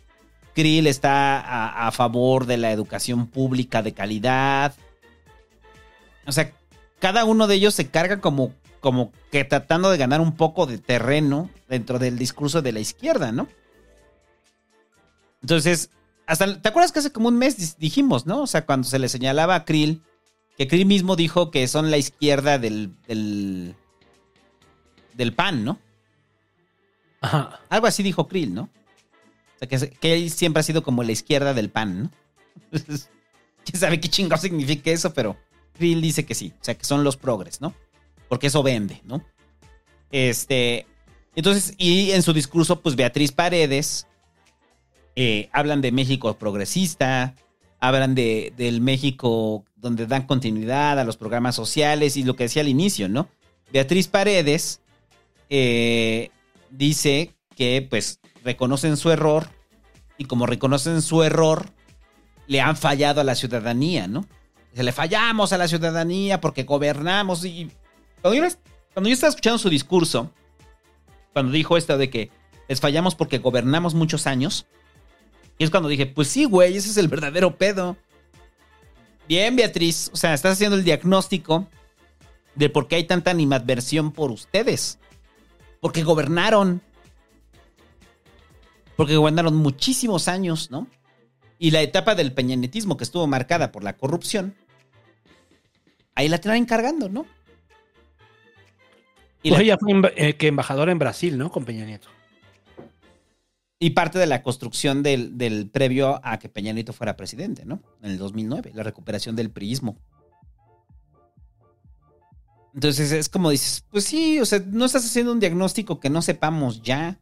Krill 0.60 0.88
está 0.88 1.40
a, 1.40 1.88
a 1.88 1.92
favor 1.94 2.46
de 2.46 2.58
la 2.58 2.74
educación 2.74 3.28
pública 3.28 3.82
de 3.82 3.94
calidad. 3.94 4.74
O 6.28 6.34
sea, 6.34 6.52
cada 7.00 7.24
uno 7.24 7.48
de 7.48 7.56
ellos 7.56 7.74
se 7.74 7.88
carga 7.88 8.20
como, 8.20 8.54
como 8.82 9.14
que 9.32 9.46
tratando 9.46 9.90
de 9.90 9.98
ganar 9.98 10.20
un 10.20 10.36
poco 10.36 10.66
de 10.66 10.78
terreno 10.78 11.50
dentro 11.70 11.98
del 11.98 12.18
discurso 12.18 12.62
de 12.62 12.74
la 12.74 12.82
izquierda, 12.82 13.32
¿no? 13.32 13.48
Entonces, 15.42 15.92
hasta, 16.28 16.62
¿te 16.62 16.68
acuerdas 16.68 16.92
que 16.92 17.00
hace 17.00 17.14
como 17.14 17.30
un 17.30 17.38
mes 17.38 17.78
dijimos, 17.78 18.26
¿no? 18.26 18.42
O 18.42 18.48
sea, 18.48 18.66
cuando 18.66 18.86
se 18.86 19.00
le 19.00 19.08
señalaba 19.08 19.56
a 19.56 19.64
Krill, 19.64 20.02
que 20.58 20.68
Krill 20.68 20.86
mismo 20.86 21.16
dijo 21.16 21.52
que 21.52 21.66
son 21.70 21.90
la 21.90 21.98
izquierda 21.98 22.60
del, 22.60 22.92
del, 23.08 23.76
del 25.14 25.34
PAN, 25.34 25.64
¿no? 25.64 25.80
Ajá. 27.22 27.62
Algo 27.70 27.88
así 27.88 28.04
dijo 28.04 28.28
Krill, 28.28 28.54
¿no? 28.54 28.70
O 29.62 29.68
que, 29.68 29.90
que 29.90 30.30
siempre 30.30 30.62
ha 30.62 30.64
sido 30.64 30.84
como 30.84 31.04
la 31.04 31.12
izquierda 31.12 31.54
del 31.54 31.70
PAN, 31.70 32.04
¿no? 32.04 32.12
¿Quién 33.66 33.80
sabe 33.80 34.00
qué 34.00 34.10
chingado 34.10 34.42
significa 34.42 34.92
eso? 34.92 35.14
Pero 35.14 35.38
Krill 35.74 36.02
dice 36.02 36.26
que 36.26 36.36
sí. 36.36 36.54
O 36.60 36.64
sea, 36.64 36.76
que 36.76 36.86
son 36.86 37.04
los 37.04 37.18
progres, 37.18 37.62
¿no? 37.62 37.74
Porque 38.28 38.48
eso 38.48 38.64
vende, 38.64 39.02
¿no? 39.06 39.24
Este. 40.12 40.86
Entonces, 41.36 41.74
y 41.78 42.12
en 42.12 42.24
su 42.24 42.34
discurso, 42.34 42.82
pues 42.82 42.96
Beatriz 42.96 43.32
Paredes 43.32 44.08
eh, 45.16 45.50
hablan 45.52 45.82
de 45.82 45.92
México 45.92 46.34
progresista, 46.38 47.36
hablan 47.80 48.16
de, 48.16 48.54
del 48.58 48.82
México 48.82 49.64
donde 49.76 50.06
dan 50.06 50.26
continuidad 50.26 51.00
a 51.00 51.04
los 51.04 51.18
programas 51.18 51.56
sociales 51.56 52.18
y 52.18 52.24
lo 52.24 52.36
que 52.36 52.46
decía 52.46 52.62
al 52.62 52.68
inicio, 52.68 53.08
¿no? 53.08 53.30
Beatriz 53.72 54.08
Paredes 54.08 54.82
eh, 55.50 56.30
dice 56.70 57.36
que 57.56 57.86
pues 57.90 58.20
reconocen 58.44 58.98
su 58.98 59.12
error 59.12 59.50
y 60.18 60.26
como 60.26 60.46
reconocen 60.46 61.02
su 61.02 61.24
error, 61.24 61.72
le 62.48 62.62
han 62.62 62.76
fallado 62.76 63.22
a 63.22 63.24
la 63.24 63.36
ciudadanía, 63.36 64.08
¿no? 64.08 64.26
Se 64.74 64.84
le 64.84 64.92
fallamos 64.92 65.54
a 65.54 65.58
la 65.58 65.68
ciudadanía 65.68 66.42
porque 66.42 66.64
gobernamos 66.64 67.46
y... 67.46 67.72
Cuando 68.22 68.42
yo, 68.42 68.56
cuando 68.94 69.10
yo 69.10 69.14
estaba 69.14 69.30
escuchando 69.30 69.58
su 69.58 69.70
discurso, 69.70 70.32
cuando 71.34 71.52
dijo 71.52 71.78
esto 71.78 71.98
de 71.98 72.10
que 72.10 72.32
les 72.68 72.80
fallamos 72.80 73.16
porque 73.16 73.38
gobernamos 73.38 73.94
muchos 73.94 74.28
años, 74.28 74.68
y 75.60 75.64
es 75.66 75.70
cuando 75.70 75.90
dije, 75.90 76.06
pues 76.06 76.30
sí, 76.30 76.46
güey, 76.46 76.78
ese 76.78 76.90
es 76.90 76.98
el 76.98 77.10
verdadero 77.10 77.58
pedo. 77.58 77.98
Bien, 79.28 79.56
Beatriz, 79.56 80.10
o 80.14 80.16
sea, 80.16 80.34
estás 80.34 80.54
haciendo 80.54 80.78
el 80.78 80.86
diagnóstico 80.86 81.68
de 82.56 82.70
por 82.70 82.88
qué 82.88 82.96
hay 82.96 83.04
tanta 83.04 83.30
animadversión 83.30 84.12
por 84.12 84.32
ustedes. 84.32 85.00
Porque 85.82 86.04
gobernaron. 86.04 86.82
Porque 89.00 89.16
gobernaron 89.16 89.56
muchísimos 89.56 90.28
años, 90.28 90.70
¿no? 90.72 90.88
Y 91.58 91.72
la 91.72 91.82
etapa 91.82 92.16
del 92.16 92.34
peñanetismo 92.34 92.98
que 92.98 93.06
estuvo 93.06 93.26
marcada 93.28 93.72
por 93.72 93.82
la 93.84 93.96
corrupción, 93.96 94.56
ahí 96.16 96.28
la 96.28 96.40
traen 96.40 96.66
cargando, 96.66 97.08
¿no? 97.08 97.26
Y, 99.42 99.50
Pues 99.50 99.60
la- 99.60 99.64
ella 99.64 99.78
fue 99.80 99.94
eh, 100.18 100.36
que 100.36 100.48
embajadora 100.48 100.92
en 100.92 101.00
Brasil, 101.00 101.38
¿no? 101.38 101.50
Con 101.50 101.64
Peña 101.64 101.86
Nieto. 101.86 102.10
y 103.82 103.92
parte 103.92 104.20
de 104.20 104.26
la 104.28 104.44
construcción 104.44 105.02
del, 105.04 105.38
del 105.38 105.70
previo 105.70 106.20
a 106.22 106.38
que 106.38 106.50
Peña 106.50 106.74
Nieto 106.74 106.92
fuera 106.92 107.16
presidente, 107.16 107.64
¿no? 107.64 107.82
En 108.02 108.12
el 108.12 108.18
2009, 108.18 108.72
la 108.74 108.84
recuperación 108.84 109.38
del 109.38 109.50
priismo. 109.52 109.98
Entonces 112.74 113.14
es 113.14 113.30
como 113.30 113.50
dices, 113.50 113.86
pues 113.90 114.04
sí, 114.04 114.40
o 114.42 114.46
sea, 114.46 114.60
no 114.68 114.84
estás 114.86 115.06
haciendo 115.06 115.32
un 115.32 115.40
diagnóstico 115.40 116.02
que 116.02 116.10
no 116.10 116.22
sepamos 116.22 116.82
ya. 116.82 117.18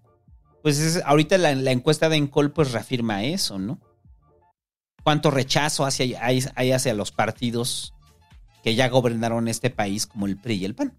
Pues 0.64 0.80
es, 0.80 1.02
ahorita 1.06 1.38
la, 1.38 1.52
encuesta 1.72 2.10
de 2.10 2.18
Encol 2.18 2.52
pues 2.52 2.72
reafirma 2.72 3.24
eso, 3.24 3.58
¿no? 3.60 3.80
Cuánto 5.04 5.32
rechazo 5.32 5.86
hacia, 5.86 6.24
hay, 6.24 6.72
hacia 6.72 6.94
los 6.94 7.12
partidos 7.12 7.94
que 8.64 8.76
ya 8.76 8.90
gobernaron 8.90 9.48
este 9.48 9.70
país 9.70 10.08
como 10.08 10.26
el 10.26 10.38
PRI 10.38 10.56
y 10.56 10.66
el 10.66 10.76
PAN. 10.76 10.98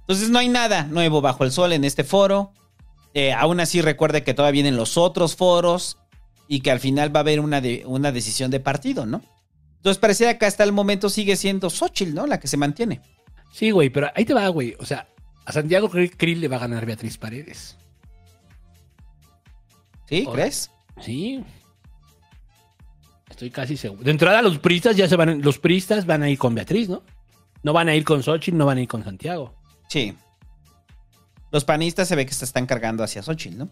Entonces 0.00 0.28
no 0.28 0.38
hay 0.38 0.48
nada 0.48 0.82
nuevo 0.84 1.22
bajo 1.22 1.44
el 1.44 1.52
sol 1.52 1.72
en 1.72 1.84
este 1.84 2.04
foro. 2.04 2.52
Eh, 3.14 3.32
aún 3.32 3.60
así 3.60 3.80
recuerde 3.80 4.22
que 4.22 4.34
todavía 4.34 4.62
vienen 4.62 4.76
los 4.76 4.98
otros 4.98 5.36
foros 5.36 5.96
y 6.46 6.60
que 6.60 6.70
al 6.70 6.80
final 6.80 7.14
va 7.14 7.20
a 7.20 7.22
haber 7.22 7.40
una, 7.40 7.62
una 7.86 8.12
decisión 8.12 8.50
de 8.50 8.60
partido, 8.60 9.06
¿no? 9.06 9.22
Entonces 9.76 9.98
parecía 9.98 10.38
que 10.38 10.46
hasta 10.46 10.64
el 10.64 10.72
momento 10.72 11.08
sigue 11.08 11.36
siendo 11.36 11.70
Xochitl, 11.70 12.14
¿no? 12.14 12.26
La 12.26 12.40
que 12.40 12.48
se 12.48 12.56
mantiene. 12.56 13.00
Sí, 13.52 13.70
güey, 13.70 13.90
pero 13.90 14.10
ahí 14.14 14.24
te 14.24 14.34
va, 14.34 14.48
güey. 14.48 14.74
O 14.78 14.84
sea, 14.84 15.08
a 15.44 15.52
Santiago 15.52 15.90
Krill 15.90 16.40
le 16.40 16.48
va 16.48 16.56
a 16.56 16.60
ganar 16.60 16.86
Beatriz 16.86 17.18
Paredes. 17.18 17.76
¿Sí? 20.06 20.26
¿Crees? 20.30 20.70
Sí. 21.00 21.44
Estoy 23.30 23.50
casi 23.50 23.76
seguro. 23.76 24.02
De 24.02 24.10
entrada, 24.10 24.42
los 24.42 24.58
pristas 24.58 24.96
ya 24.96 25.08
se 25.08 25.16
van. 25.16 25.42
Los 25.42 25.58
pristas 25.58 26.06
van 26.06 26.22
a 26.22 26.30
ir 26.30 26.38
con 26.38 26.54
Beatriz, 26.54 26.88
¿no? 26.88 27.02
No 27.62 27.72
van 27.72 27.88
a 27.88 27.94
ir 27.94 28.04
con 28.04 28.22
Xochitl, 28.22 28.56
no 28.56 28.66
van 28.66 28.78
a 28.78 28.82
ir 28.82 28.88
con 28.88 29.02
Santiago. 29.02 29.54
Sí. 29.88 30.16
Los 31.50 31.64
panistas 31.64 32.08
se 32.08 32.16
ve 32.16 32.26
que 32.26 32.34
se 32.34 32.44
están 32.44 32.66
cargando 32.66 33.02
hacia 33.02 33.22
Xochitl, 33.22 33.58
¿no? 33.58 33.70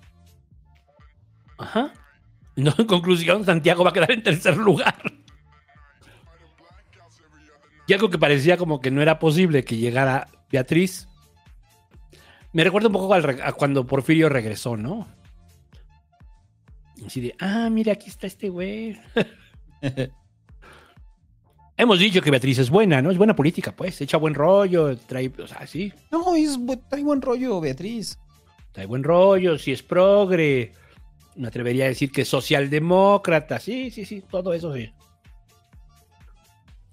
Ajá. 1.58 1.92
No, 2.56 2.74
en 2.76 2.86
conclusión, 2.86 3.44
Santiago 3.44 3.84
va 3.84 3.90
a 3.90 3.92
quedar 3.92 4.10
en 4.10 4.22
tercer 4.22 4.56
lugar. 4.56 4.96
Y 7.86 7.92
algo 7.92 8.10
que 8.10 8.18
parecía 8.18 8.56
como 8.56 8.80
que 8.80 8.90
no 8.90 9.02
era 9.02 9.18
posible 9.18 9.64
que 9.64 9.76
llegara 9.76 10.28
Beatriz. 10.50 11.08
Me 12.52 12.64
recuerda 12.64 12.88
un 12.88 12.94
poco 12.94 13.14
al 13.14 13.40
a 13.42 13.52
cuando 13.52 13.86
Porfirio 13.86 14.28
regresó, 14.28 14.76
¿no? 14.76 15.08
Así 17.06 17.20
de, 17.20 17.34
ah, 17.38 17.68
mira, 17.70 17.92
aquí 17.92 18.08
está 18.08 18.26
este 18.26 18.48
güey. 18.48 18.98
Hemos 21.76 21.98
dicho 21.98 22.20
que 22.20 22.30
Beatriz 22.30 22.58
es 22.58 22.70
buena, 22.70 23.02
¿no? 23.02 23.10
Es 23.10 23.18
buena 23.18 23.34
política, 23.34 23.72
pues. 23.72 24.00
Echa 24.00 24.16
buen 24.16 24.34
rollo, 24.34 24.96
trae, 24.96 25.32
o 25.42 25.46
sea, 25.46 25.66
sí. 25.66 25.92
No, 26.10 26.36
es, 26.36 26.58
trae 26.88 27.02
buen 27.02 27.20
rollo, 27.20 27.60
Beatriz. 27.60 28.18
Trae 28.72 28.86
buen 28.86 29.02
rollo, 29.02 29.58
si 29.58 29.72
es 29.72 29.82
progre. 29.82 30.72
Me 31.34 31.48
atrevería 31.48 31.86
a 31.86 31.88
decir 31.88 32.12
que 32.12 32.22
es 32.22 32.28
socialdemócrata. 32.28 33.58
Sí, 33.58 33.90
sí, 33.90 34.04
sí, 34.04 34.22
todo 34.30 34.52
eso 34.52 34.74
sí. 34.74 34.92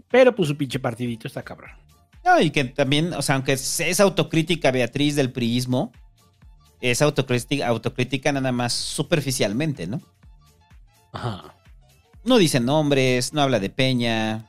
Pero 0.10 0.34
pues 0.34 0.48
su 0.50 0.58
pinche 0.58 0.80
partidito 0.80 1.28
está 1.28 1.44
cabrón. 1.44 1.72
No, 2.26 2.42
y 2.42 2.50
que 2.50 2.64
también, 2.64 3.14
o 3.14 3.22
sea, 3.22 3.36
aunque 3.36 3.54
es 3.54 4.00
autocrítica 4.00 4.72
Beatriz 4.72 5.16
del 5.16 5.32
priismo, 5.32 5.92
es 6.82 7.02
autocrítica, 7.02 7.68
autocrítica 7.68 8.32
nada 8.32 8.52
más 8.52 8.74
superficialmente, 8.74 9.88
¿no? 9.88 10.02
Ajá. 11.12 11.56
No 12.24 12.38
dice 12.38 12.60
nombres, 12.60 13.34
no 13.34 13.42
habla 13.42 13.60
de 13.60 13.70
Peña. 13.70 14.46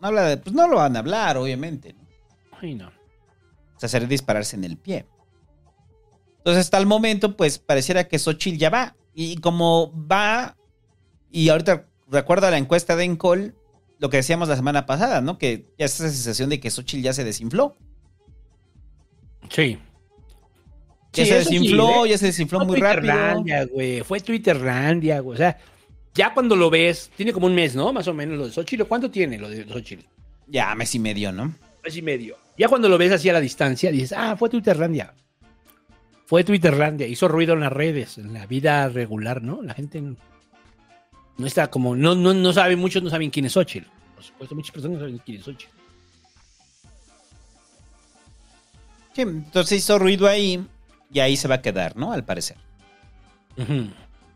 No 0.00 0.08
habla 0.08 0.22
de. 0.22 0.36
Pues 0.36 0.54
no 0.54 0.68
lo 0.68 0.76
van 0.76 0.96
a 0.96 1.00
hablar, 1.00 1.36
obviamente. 1.36 1.94
¿no? 1.94 2.06
Ay, 2.60 2.74
no. 2.74 2.88
O 2.88 3.88
sea, 3.88 4.00
dispararse 4.00 4.56
en 4.56 4.64
el 4.64 4.76
pie. 4.76 5.06
Entonces, 6.38 6.64
hasta 6.64 6.78
el 6.78 6.86
momento, 6.86 7.36
pues 7.36 7.58
pareciera 7.58 8.04
que 8.04 8.18
Xochitl 8.18 8.58
ya 8.58 8.70
va. 8.70 8.96
Y 9.14 9.36
como 9.38 9.92
va, 10.06 10.56
y 11.30 11.48
ahorita 11.48 11.88
recuerdo 12.08 12.50
la 12.50 12.58
encuesta 12.58 12.96
de 12.96 13.04
Encol, 13.04 13.54
lo 13.98 14.10
que 14.10 14.18
decíamos 14.18 14.48
la 14.48 14.56
semana 14.56 14.86
pasada, 14.86 15.20
¿no? 15.20 15.38
Que 15.38 15.66
ya 15.78 15.86
es 15.86 15.94
esa 15.94 16.10
sensación 16.10 16.50
de 16.50 16.60
que 16.60 16.70
Xochitl 16.70 17.02
ya 17.02 17.12
se 17.12 17.24
desinfló. 17.24 17.76
Sí. 19.50 19.78
Ya 21.16 21.24
Sí, 21.24 21.30
se 21.30 21.44
sí, 21.44 21.54
desinfló, 21.54 22.04
¿eh? 22.04 22.10
ya 22.10 22.18
se 22.18 22.26
desinfló 22.26 22.58
Fue 22.58 22.66
muy 22.66 22.76
rápido. 22.80 23.12
Twitterlandia, 23.12 23.64
güey. 23.64 24.00
Fue 24.02 24.20
Twitterlandia, 24.20 25.20
güey. 25.20 25.34
O 25.34 25.38
sea, 25.38 25.58
ya 26.14 26.34
cuando 26.34 26.54
lo 26.56 26.68
ves, 26.70 27.10
tiene 27.16 27.32
como 27.32 27.46
un 27.46 27.54
mes, 27.54 27.74
¿no? 27.74 27.92
Más 27.92 28.06
o 28.08 28.14
menos 28.14 28.38
lo 28.38 28.46
de 28.46 28.52
Xochitl. 28.52 28.84
¿Cuánto 28.84 29.10
tiene 29.10 29.38
lo 29.38 29.48
de 29.48 29.64
Xochitl? 29.64 30.04
Ya, 30.46 30.74
mes 30.74 30.94
y 30.94 30.98
medio, 30.98 31.32
¿no? 31.32 31.54
Mes 31.82 31.96
y 31.96 32.02
medio. 32.02 32.36
Ya 32.58 32.68
cuando 32.68 32.88
lo 32.88 32.98
ves 32.98 33.12
así 33.12 33.28
a 33.28 33.32
la 33.32 33.40
distancia, 33.40 33.90
dices, 33.90 34.12
ah, 34.16 34.36
fue 34.36 34.48
Twitterlandia. 34.48 35.14
Fue 36.26 36.44
Twitterlandia. 36.44 37.06
Hizo 37.06 37.28
ruido 37.28 37.54
en 37.54 37.60
las 37.60 37.72
redes, 37.72 38.18
en 38.18 38.32
la 38.34 38.46
vida 38.46 38.88
regular, 38.88 39.42
¿no? 39.42 39.62
La 39.62 39.74
gente 39.74 40.00
no, 40.00 40.16
no 41.38 41.46
está 41.46 41.68
como, 41.68 41.96
no, 41.96 42.14
no, 42.14 42.34
no 42.34 42.52
sabe, 42.52 42.76
muchos 42.76 43.02
no 43.02 43.10
saben 43.10 43.30
quién 43.30 43.46
es 43.46 43.52
Xochitl. 43.52 43.86
Por 44.14 44.24
supuesto, 44.24 44.54
muchas 44.54 44.72
personas 44.72 44.98
no 44.98 45.04
saben 45.06 45.18
quién 45.24 45.38
es 45.38 45.44
Xochitl. 45.44 45.72
Sí, 49.14 49.22
entonces 49.22 49.78
hizo 49.78 49.98
ruido 49.98 50.26
ahí 50.26 50.62
y 51.16 51.20
ahí 51.20 51.34
se 51.38 51.48
va 51.48 51.54
a 51.54 51.62
quedar, 51.62 51.96
¿no? 51.96 52.12
Al 52.12 52.26
parecer. 52.26 52.58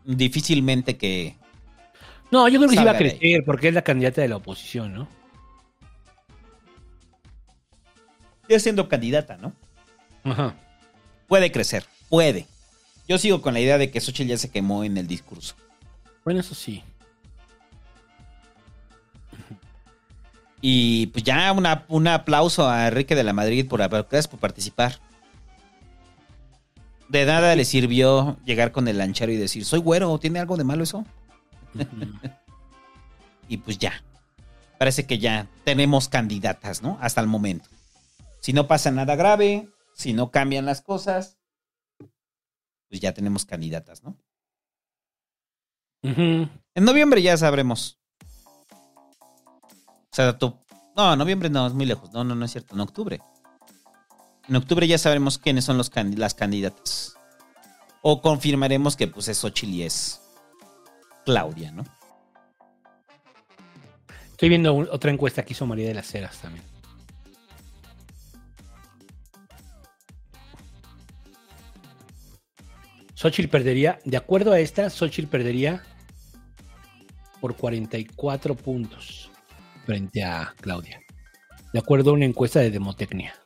Difícilmente 0.03 0.97
que. 0.97 1.35
No, 2.31 2.47
yo 2.47 2.57
creo 2.57 2.69
que 2.71 2.75
sí 2.77 2.83
va 2.83 2.91
a 2.91 2.97
crecer 2.97 3.43
porque 3.45 3.67
es 3.67 3.73
la 3.75 3.83
candidata 3.83 4.21
de 4.21 4.27
la 4.29 4.37
oposición, 4.37 4.91
¿no? 4.95 5.07
Ya 8.49 8.59
siendo 8.59 8.89
candidata, 8.89 9.37
¿no? 9.37 9.53
Ajá. 10.23 10.55
Puede 11.27 11.51
crecer, 11.51 11.85
puede. 12.09 12.47
Yo 13.07 13.19
sigo 13.19 13.43
con 13.43 13.53
la 13.53 13.59
idea 13.59 13.77
de 13.77 13.91
que 13.91 14.01
Xochitl 14.01 14.29
ya 14.31 14.37
se 14.39 14.49
quemó 14.49 14.83
en 14.83 14.97
el 14.97 15.05
discurso. 15.05 15.53
Bueno, 16.25 16.39
eso 16.39 16.55
sí. 16.55 16.81
Y 20.61 21.07
pues 21.07 21.23
ya 21.23 21.51
una- 21.51 21.85
un 21.89 22.07
aplauso 22.07 22.67
a 22.67 22.87
Enrique 22.87 23.13
de 23.15 23.23
la 23.23 23.33
Madrid 23.33 23.67
por, 23.67 23.87
por 23.87 24.39
participar. 24.39 24.97
De 27.11 27.25
nada 27.25 27.53
le 27.57 27.65
sirvió 27.65 28.37
llegar 28.45 28.71
con 28.71 28.87
el 28.87 28.97
lanchero 28.97 29.33
y 29.33 29.35
decir, 29.35 29.65
soy 29.65 29.79
güero, 29.79 30.17
¿tiene 30.17 30.39
algo 30.39 30.55
de 30.55 30.63
malo 30.63 30.83
eso? 30.83 31.05
y 33.49 33.57
pues 33.57 33.77
ya. 33.77 34.01
Parece 34.79 35.05
que 35.05 35.19
ya 35.19 35.49
tenemos 35.65 36.07
candidatas, 36.07 36.81
¿no? 36.81 36.97
Hasta 37.01 37.19
el 37.19 37.27
momento. 37.27 37.69
Si 38.39 38.53
no 38.53 38.65
pasa 38.65 38.91
nada 38.91 39.17
grave, 39.17 39.67
si 39.93 40.13
no 40.13 40.31
cambian 40.31 40.65
las 40.65 40.81
cosas, 40.81 41.37
pues 42.87 43.01
ya 43.01 43.13
tenemos 43.13 43.43
candidatas, 43.45 44.03
¿no? 44.03 44.17
En 46.03 46.49
noviembre 46.75 47.21
ya 47.21 47.35
sabremos. 47.35 47.99
O 49.59 50.13
sea, 50.13 50.37
tú. 50.37 50.57
No, 50.95 51.13
noviembre 51.17 51.49
no, 51.49 51.67
es 51.67 51.73
muy 51.73 51.85
lejos. 51.85 52.13
No, 52.13 52.23
no, 52.23 52.35
no 52.35 52.45
es 52.45 52.51
cierto. 52.51 52.73
En 52.73 52.79
octubre. 52.79 53.19
En 54.47 54.55
octubre 54.55 54.87
ya 54.87 54.97
sabremos 54.97 55.37
quiénes 55.37 55.65
son 55.65 55.77
los 55.77 55.91
las 55.95 56.33
candidatas. 56.33 57.15
O 58.01 58.21
confirmaremos 58.21 58.95
que 58.95 59.07
pues 59.07 59.27
es 59.27 59.37
Xochitl 59.37 59.73
y 59.73 59.83
es 59.83 60.21
Claudia, 61.25 61.71
¿no? 61.71 61.83
Estoy 64.31 64.49
viendo 64.49 64.75
otra 64.75 65.11
encuesta 65.11 65.45
que 65.45 65.53
hizo 65.53 65.67
María 65.67 65.87
de 65.87 65.93
las 65.93 66.13
Heras 66.15 66.39
también. 66.39 66.65
Xochitl 73.13 73.49
perdería, 73.49 73.99
de 74.03 74.17
acuerdo 74.17 74.51
a 74.51 74.59
esta, 74.59 74.89
Xochitl 74.89 75.27
perdería 75.27 75.83
por 77.39 77.55
44 77.55 78.55
puntos 78.55 79.29
frente 79.85 80.23
a 80.23 80.55
Claudia. 80.59 81.01
De 81.71 81.77
acuerdo 81.77 82.09
a 82.09 82.13
una 82.13 82.25
encuesta 82.25 82.59
de 82.61 82.71
Demotecnia. 82.71 83.40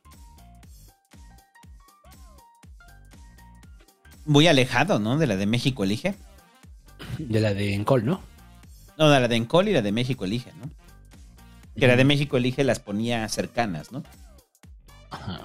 Muy 4.25 4.47
alejado, 4.47 4.99
¿no? 4.99 5.17
De 5.17 5.27
la 5.27 5.35
de 5.35 5.45
México 5.45 5.83
Elige. 5.83 6.15
De 7.17 7.39
la 7.39 7.53
de 7.53 7.73
Encol, 7.73 8.05
¿no? 8.05 8.21
No, 8.97 9.09
de 9.09 9.19
la 9.19 9.27
de 9.27 9.35
Encol 9.35 9.69
y 9.69 9.73
la 9.73 9.81
de 9.81 9.91
México 9.91 10.25
Elige, 10.25 10.51
¿no? 10.59 10.69
Que 11.77 11.87
la 11.87 11.95
de 11.95 12.05
México 12.05 12.37
Elige 12.37 12.63
las 12.63 12.79
ponía 12.79 13.27
cercanas, 13.27 13.91
¿no? 13.91 14.03
Ajá. 15.11 15.41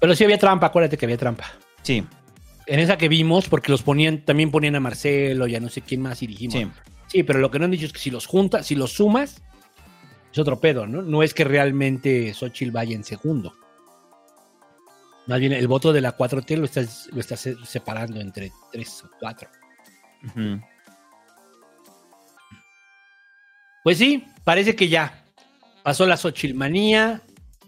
Pero 0.00 0.14
sí 0.14 0.24
había 0.24 0.38
trampa, 0.38 0.66
acuérdate 0.66 0.96
que 0.96 1.06
había 1.06 1.16
trampa. 1.16 1.50
Sí. 1.82 2.04
En 2.66 2.78
esa 2.78 2.98
que 2.98 3.08
vimos, 3.08 3.48
porque 3.48 3.72
los 3.72 3.82
ponían, 3.82 4.24
también 4.24 4.50
ponían 4.50 4.76
a 4.76 4.80
Marcelo 4.80 5.46
y 5.46 5.56
a 5.56 5.60
no 5.60 5.70
sé 5.70 5.80
quién 5.80 6.02
más 6.02 6.22
y 6.22 6.26
dijimos. 6.26 6.54
Sí. 6.54 6.68
Sí, 7.08 7.22
pero 7.22 7.38
lo 7.38 7.50
que 7.50 7.58
no 7.58 7.64
han 7.64 7.70
dicho 7.70 7.86
es 7.86 7.92
que 7.92 7.98
si 7.98 8.10
los 8.10 8.26
juntas, 8.26 8.66
si 8.66 8.74
los 8.74 8.92
sumas, 8.92 9.40
es 10.30 10.38
otro 10.38 10.60
pedo, 10.60 10.86
¿no? 10.86 11.00
No 11.02 11.22
es 11.22 11.32
que 11.32 11.44
realmente 11.44 12.34
Xochitl 12.34 12.70
vaya 12.70 12.94
en 12.94 13.02
segundo. 13.02 13.54
Más 15.28 15.38
bien, 15.40 15.52
el 15.52 15.68
voto 15.68 15.92
de 15.92 16.00
la 16.00 16.16
4T 16.16 16.56
lo 16.56 16.64
estás, 16.64 17.08
lo 17.12 17.20
estás 17.20 17.38
se- 17.40 17.64
separando 17.64 18.18
entre 18.20 18.50
3 18.72 19.04
o 19.04 19.10
4. 19.20 19.48
Ujú. 20.24 20.60
Pues 23.84 23.98
sí, 23.98 24.24
parece 24.44 24.74
que 24.74 24.88
ya. 24.88 25.24
Pasó 25.82 26.06
la 26.06 26.16
Xochilmanía. 26.16 27.22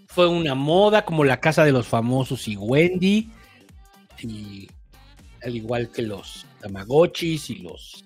Fue 0.09 0.27
una 0.27 0.55
moda 0.55 1.05
como 1.05 1.23
la 1.25 1.39
casa 1.39 1.65
de 1.65 1.73
los 1.73 1.87
famosos 1.87 2.49
y 2.49 2.57
Wendy. 2.57 3.31
Y 4.23 4.69
al 5.43 5.55
igual 5.57 5.91
que 5.91 6.03
los 6.03 6.47
Tamagotchis 6.61 7.51
y 7.51 7.57
los. 7.57 8.05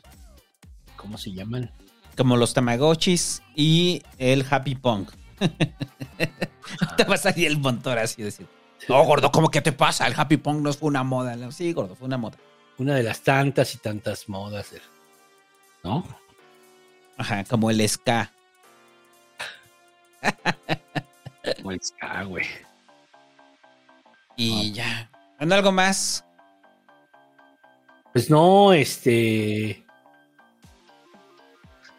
¿Cómo 0.96 1.16
se 1.16 1.32
llaman? 1.32 1.70
Como 2.16 2.36
los 2.36 2.54
Tamagotchis 2.54 3.42
y 3.56 4.02
el 4.18 4.44
Happy 4.48 4.74
Punk. 4.74 5.10
Te 6.96 7.04
vas 7.04 7.26
a 7.26 7.30
ir 7.38 7.46
el 7.46 7.58
montón 7.58 7.98
así 7.98 8.22
decir. 8.22 8.46
No, 8.88 9.02
gordo, 9.04 9.30
¿cómo 9.32 9.50
que 9.50 9.60
te 9.62 9.72
pasa? 9.72 10.06
El 10.06 10.14
Happy 10.16 10.36
Punk 10.36 10.60
no 10.60 10.72
fue 10.72 10.88
una 10.88 11.02
moda. 11.02 11.36
Sí, 11.52 11.72
gordo, 11.72 11.94
fue 11.94 12.06
una 12.06 12.18
moda. 12.18 12.36
Una 12.78 12.94
de 12.94 13.02
las 13.02 13.20
tantas 13.20 13.74
y 13.74 13.78
tantas 13.78 14.28
modas. 14.28 14.72
¿No? 15.82 16.04
Ajá, 17.16 17.44
como 17.44 17.70
el 17.70 17.86
ska. 17.88 18.30
Como 21.56 21.70
el 21.72 21.80
ska, 21.82 22.22
güey. 22.24 22.46
Y 24.36 24.72
ya. 24.72 25.10
¿Ando 25.38 25.54
algo 25.54 25.72
más? 25.72 26.24
Pues 28.12 28.28
no, 28.30 28.72
este. 28.72 29.84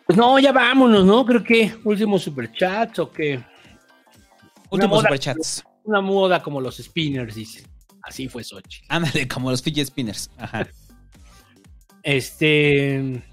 Pues 0.05 0.17
no, 0.17 0.37
ya 0.39 0.51
vámonos, 0.51 1.05
¿no? 1.05 1.25
Creo 1.25 1.43
que 1.43 1.75
últimos 1.83 2.23
superchats 2.23 2.99
o 2.99 3.11
qué. 3.11 3.43
Moda- 4.71 5.01
superchats. 5.01 5.63
Una 5.85 6.01
moda 6.01 6.41
como 6.41 6.59
los 6.59 6.77
spinners, 6.77 7.35
dice. 7.35 7.63
Así 8.01 8.27
fue 8.27 8.43
Sochi. 8.43 8.81
Ándale, 8.89 9.27
como 9.27 9.49
los 9.49 9.61
fidget 9.63 9.87
spinners. 9.87 10.29
Ajá. 10.37 10.67
Este. 12.03 13.23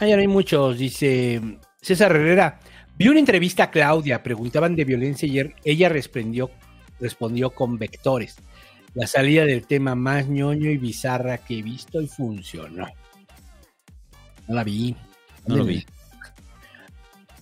No 0.00 0.06
hay 0.06 0.28
muchos. 0.28 0.78
Dice 0.78 1.58
César 1.80 2.12
Herrera. 2.16 2.60
Vi 2.96 3.08
una 3.08 3.20
entrevista 3.20 3.64
a 3.64 3.70
Claudia. 3.70 4.22
Preguntaban 4.22 4.74
de 4.74 4.84
violencia 4.84 5.28
ayer. 5.28 5.54
Ella 5.64 5.88
respondió, 5.88 6.50
respondió 6.98 7.50
con 7.50 7.78
vectores. 7.78 8.36
La 8.94 9.06
salida 9.06 9.44
del 9.44 9.66
tema 9.66 9.94
más 9.94 10.26
ñoño 10.26 10.70
y 10.70 10.78
bizarra 10.78 11.38
que 11.38 11.58
he 11.58 11.62
visto 11.62 12.00
y 12.00 12.06
funcionó. 12.06 12.86
No 14.46 14.54
la 14.54 14.64
vi. 14.64 14.96
No 15.46 15.56
lo 15.56 15.64
vi. 15.64 15.84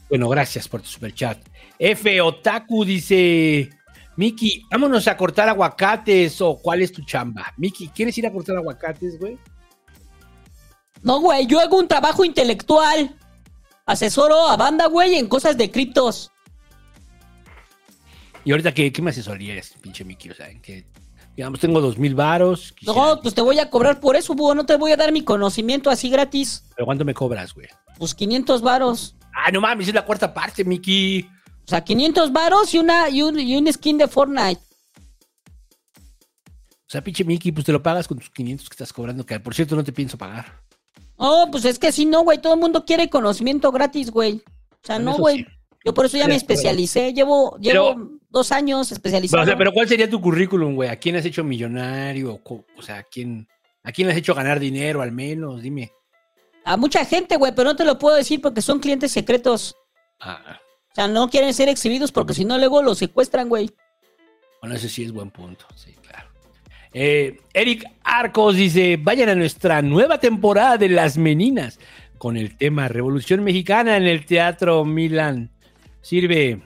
Bueno, 0.08 0.28
gracias 0.28 0.68
por 0.68 0.82
tu 0.82 0.88
superchat. 0.88 1.38
F. 1.78 2.20
Otaku 2.20 2.84
dice: 2.84 3.70
Miki, 4.16 4.62
vámonos 4.70 5.08
a 5.08 5.16
cortar 5.16 5.48
aguacates 5.48 6.40
o 6.40 6.58
cuál 6.60 6.82
es 6.82 6.92
tu 6.92 7.04
chamba. 7.04 7.52
Miki, 7.56 7.88
¿quieres 7.88 8.16
ir 8.18 8.26
a 8.26 8.32
cortar 8.32 8.56
aguacates, 8.56 9.18
güey? 9.18 9.38
No, 11.02 11.20
güey, 11.20 11.46
yo 11.46 11.60
hago 11.60 11.78
un 11.78 11.88
trabajo 11.88 12.24
intelectual. 12.24 13.16
Asesoro 13.84 14.48
a 14.48 14.56
banda, 14.56 14.86
güey, 14.86 15.14
en 15.14 15.28
cosas 15.28 15.56
de 15.56 15.70
criptos. 15.70 16.32
Y 18.44 18.50
ahorita, 18.52 18.72
¿qué, 18.72 18.92
qué 18.92 19.02
me 19.02 19.10
asesorías, 19.10 19.74
pinche 19.80 20.04
Miki? 20.04 20.30
O 20.30 20.34
sea, 20.34 20.48
en 20.48 20.60
que, 20.60 20.84
digamos, 21.36 21.60
tengo 21.60 21.80
dos 21.80 21.98
mil 21.98 22.14
varos. 22.14 22.74
No, 22.82 23.20
pues 23.20 23.34
te 23.34 23.42
voy 23.42 23.58
a 23.58 23.70
cobrar 23.70 24.00
por 24.00 24.16
eso, 24.16 24.34
búho. 24.34 24.54
No 24.54 24.66
te 24.66 24.76
voy 24.76 24.92
a 24.92 24.96
dar 24.96 25.12
mi 25.12 25.22
conocimiento 25.22 25.90
así 25.90 26.10
gratis. 26.10 26.64
¿Pero 26.74 26.86
cuánto 26.86 27.04
me 27.04 27.14
cobras, 27.14 27.54
güey? 27.54 27.68
Pues 27.98 28.14
500 28.14 28.62
varos. 28.62 29.16
Ah, 29.38 29.50
no 29.52 29.60
mames, 29.60 29.88
es 29.88 29.94
la 29.94 30.04
cuarta 30.04 30.32
parte, 30.32 30.64
Miki. 30.64 31.28
O 31.66 31.68
sea, 31.68 31.84
500 31.84 32.32
varos 32.32 32.72
y, 32.74 32.78
una, 32.78 33.10
y, 33.10 33.20
un, 33.22 33.38
y 33.38 33.54
un 33.56 33.70
skin 33.70 33.98
de 33.98 34.08
Fortnite. 34.08 34.60
O 36.88 36.88
sea, 36.88 37.02
pinche 37.02 37.24
Miki, 37.24 37.52
pues 37.52 37.66
te 37.66 37.72
lo 37.72 37.82
pagas 37.82 38.08
con 38.08 38.18
tus 38.18 38.30
500 38.30 38.68
que 38.68 38.74
estás 38.74 38.92
cobrando, 38.92 39.26
que 39.26 39.38
por 39.40 39.54
cierto 39.54 39.76
no 39.76 39.84
te 39.84 39.92
pienso 39.92 40.16
pagar. 40.16 40.60
Oh, 41.16 41.48
pues 41.50 41.64
es 41.64 41.78
que 41.78 41.92
si 41.92 42.06
no, 42.06 42.22
güey. 42.22 42.38
Todo 42.40 42.54
el 42.54 42.60
mundo 42.60 42.84
quiere 42.84 43.10
conocimiento 43.10 43.72
gratis, 43.72 44.10
güey. 44.10 44.42
O 44.70 44.86
sea, 44.86 44.96
Bueno, 44.96 45.12
no, 45.12 45.18
güey. 45.18 45.38
sí. 45.38 45.46
Yo 45.84 45.94
por 45.94 46.06
eso 46.06 46.16
ya 46.16 46.26
me 46.26 46.34
especialicé. 46.34 47.12
Llevo, 47.12 47.56
llevo 47.58 48.18
dos 48.28 48.50
años 48.52 48.90
especializado. 48.90 49.40
Pero, 49.40 49.42
o 49.42 49.46
sea, 49.46 49.58
pero 49.58 49.72
¿cuál 49.72 49.88
sería 49.88 50.10
tu 50.10 50.20
currículum, 50.20 50.74
güey? 50.74 50.88
¿A 50.88 50.96
quién 50.96 51.14
has 51.16 51.24
hecho 51.24 51.44
millonario? 51.44 52.40
O 52.44 52.82
sea, 52.82 52.98
¿a 52.98 53.02
quién, 53.04 53.46
¿a 53.84 53.92
quién 53.92 54.08
has 54.08 54.16
hecho 54.16 54.34
ganar 54.34 54.58
dinero 54.58 55.00
al 55.00 55.12
menos? 55.12 55.62
Dime. 55.62 55.92
A 56.66 56.76
mucha 56.76 57.04
gente, 57.04 57.36
güey, 57.36 57.52
pero 57.54 57.70
no 57.70 57.76
te 57.76 57.84
lo 57.84 57.98
puedo 57.98 58.16
decir 58.16 58.40
porque 58.40 58.60
son 58.60 58.80
clientes 58.80 59.12
secretos. 59.12 59.74
Ah, 60.20 60.58
O 60.90 60.94
sea, 60.94 61.06
no 61.08 61.30
quieren 61.30 61.54
ser 61.54 61.68
exhibidos 61.68 62.10
porque 62.12 62.34
si 62.34 62.44
no, 62.44 62.58
luego 62.58 62.82
los 62.82 62.98
secuestran, 62.98 63.48
güey. 63.48 63.70
bueno, 64.60 64.74
ese 64.74 64.88
sí 64.88 65.04
es 65.04 65.12
buen 65.12 65.30
punto. 65.30 65.64
Sí, 65.76 65.94
claro. 66.02 66.28
Eh, 66.92 67.38
Eric 67.54 67.84
Arcos 68.02 68.56
dice: 68.56 68.98
Vayan 69.00 69.28
a 69.28 69.34
nuestra 69.34 69.80
nueva 69.80 70.18
temporada 70.18 70.76
de 70.76 70.88
Las 70.88 71.16
Meninas 71.18 71.78
con 72.18 72.36
el 72.36 72.56
tema 72.56 72.88
Revolución 72.88 73.44
Mexicana 73.44 73.96
en 73.96 74.04
el 74.04 74.24
Teatro 74.26 74.84
Milán. 74.84 75.50
Sirve 76.00 76.62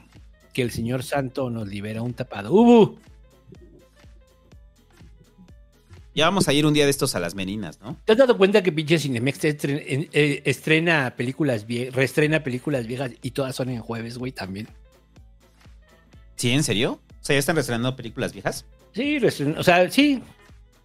que 0.55 0.63
el 0.63 0.71
señor 0.71 1.03
Santo 1.03 1.51
nos 1.51 1.69
libera 1.69 2.01
un 2.03 2.15
tapado. 2.15 2.53
¡Ubu! 2.53 2.99
Ya 6.15 6.25
vamos 6.25 6.49
a 6.49 6.53
ir 6.53 6.67
un 6.67 6.75
día 6.75 6.85
de 6.85 6.91
estos 6.91 7.15
a 7.15 7.21
las 7.21 7.35
meninas, 7.35 7.81
¿no? 7.81 7.97
¿Te 8.05 8.13
has 8.13 8.19
dado 8.19 8.37
cuenta 8.37 8.63
que 8.63 8.73
pinche 8.73 8.99
Cinemex 8.99 9.39
eh, 9.45 10.43
estrena 10.45 11.15
películas 11.17 11.67
viejas, 11.67 11.95
reestrena 11.95 12.43
películas 12.43 12.87
viejas 12.87 13.13
y 13.23 13.31
todas 13.31 13.55
son 13.55 13.71
en 13.71 13.81
jueves, 13.81 14.19
güey, 14.19 14.33
también? 14.33 14.69
¿Sí, 16.35 16.51
en 16.51 16.65
serio? 16.65 17.01
O 17.09 17.25
sea, 17.25 17.35
¿ya 17.35 17.41
están 17.41 17.59
estrenando 17.59 17.95
películas 17.95 18.33
viejas? 18.33 18.65
Sí, 18.93 19.19
o 19.19 19.63
sea, 19.63 19.89
sí. 19.91 20.23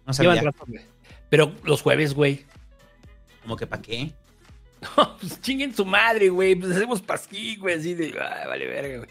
No 0.06 0.12
sabía. 0.12 0.40
rato. 0.40 0.64
Pero 1.28 1.52
los 1.64 1.82
jueves, 1.82 2.14
güey. 2.14 2.44
¿Cómo 3.42 3.56
que 3.56 3.66
para 3.66 3.82
qué? 3.82 4.12
pues 5.20 5.40
chinguen 5.40 5.74
su 5.74 5.84
madre, 5.84 6.28
güey. 6.28 6.54
Pues 6.54 6.72
hacemos 6.72 7.02
pasquí, 7.02 7.56
güey, 7.56 7.78
así 7.78 7.94
de. 7.94 8.06
Ay, 8.20 8.46
vale, 8.46 8.66
verga, 8.66 8.98
güey. 8.98 9.10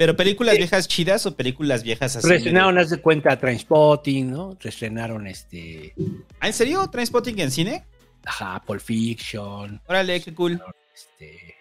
¿Pero 0.00 0.16
películas 0.16 0.56
viejas 0.56 0.88
chidas 0.88 1.26
o 1.26 1.36
películas 1.36 1.82
viejas 1.82 2.16
así? 2.16 2.26
Reestrenaron, 2.26 2.78
haz 2.78 2.88
de 2.88 3.02
cuenta, 3.02 3.38
Trainspotting, 3.38 4.30
¿no? 4.30 4.56
Reestrenaron 4.58 5.26
este. 5.26 5.92
¿Ah, 6.40 6.46
en 6.46 6.54
serio? 6.54 6.88
¿Trainspotting 6.88 7.38
en 7.38 7.50
cine? 7.50 7.84
Ajá, 8.24 8.62
Pulp 8.64 8.80
Fiction. 8.80 9.78
Órale, 9.86 10.22
qué 10.22 10.32
cool. 10.32 10.58
Este. 10.94 11.54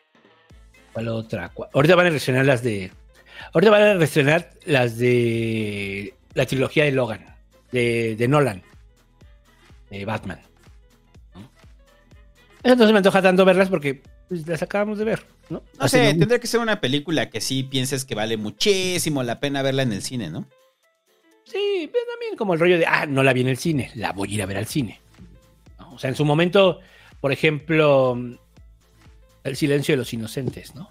¿Cuál 0.94 1.10
otra? 1.10 1.50
¿Cuál- 1.50 1.70
Ahorita 1.74 1.98
van 1.98 2.06
a 2.06 2.10
reestrenar 2.12 2.46
las 2.46 2.64
de. 2.64 2.90
Ahorita 3.52 3.72
van 3.72 3.82
a 3.82 3.94
reestrenar 3.96 4.52
las 4.66 4.98
de. 4.98 6.14
La 6.34 6.46
trilogía 6.46 6.86
de 6.86 6.94
Logan. 6.94 7.36
De, 7.74 8.16
de 8.16 8.28
Nolan. 8.30 8.64
De 9.90 10.06
Batman. 10.06 10.40
se 12.64 12.74
me 12.78 12.98
antoja 13.00 13.22
tanto 13.22 13.44
verlas 13.44 13.68
porque 13.68 14.02
pues, 14.30 14.48
las 14.48 14.62
acabamos 14.62 14.98
de 15.00 15.04
ver, 15.06 15.26
¿no? 15.50 15.62
No 15.78 15.84
Hace 15.86 15.98
sé, 15.98 16.14
no- 16.14 16.20
tendría 16.20 16.40
que 16.40 16.48
ser 16.48 16.62
una 16.62 16.80
película 16.80 17.30
que 17.30 17.42
sí 17.42 17.64
pienses 17.64 18.06
que 18.06 18.16
vale 18.16 18.38
muchísimo 18.38 19.22
la 19.24 19.40
pena 19.42 19.62
verla 19.62 19.84
en 19.84 19.92
el 19.92 20.02
cine, 20.02 20.30
¿no? 20.30 20.46
Sí, 21.46 21.90
pero 21.92 22.06
también 22.12 22.38
como 22.38 22.54
el 22.54 22.60
rollo 22.60 22.78
de, 22.78 22.86
ah, 22.86 23.06
no 23.08 23.24
la 23.24 23.34
vi 23.34 23.42
en 23.42 23.48
el 23.50 23.58
cine, 23.58 23.92
la 23.96 24.12
voy 24.14 24.32
a 24.32 24.34
ir 24.36 24.42
a 24.44 24.46
ver 24.46 24.58
al 24.58 24.68
cine. 24.68 25.02
¿no? 25.80 25.94
O 25.96 26.00
sea, 26.00 26.10
en 26.10 26.16
su 26.16 26.24
momento, 26.24 26.80
por 27.20 27.32
ejemplo, 27.32 28.18
El 29.44 29.56
silencio 29.56 29.94
de 29.94 29.98
los 29.98 30.14
inocentes, 30.14 30.76
¿no? 30.76 30.90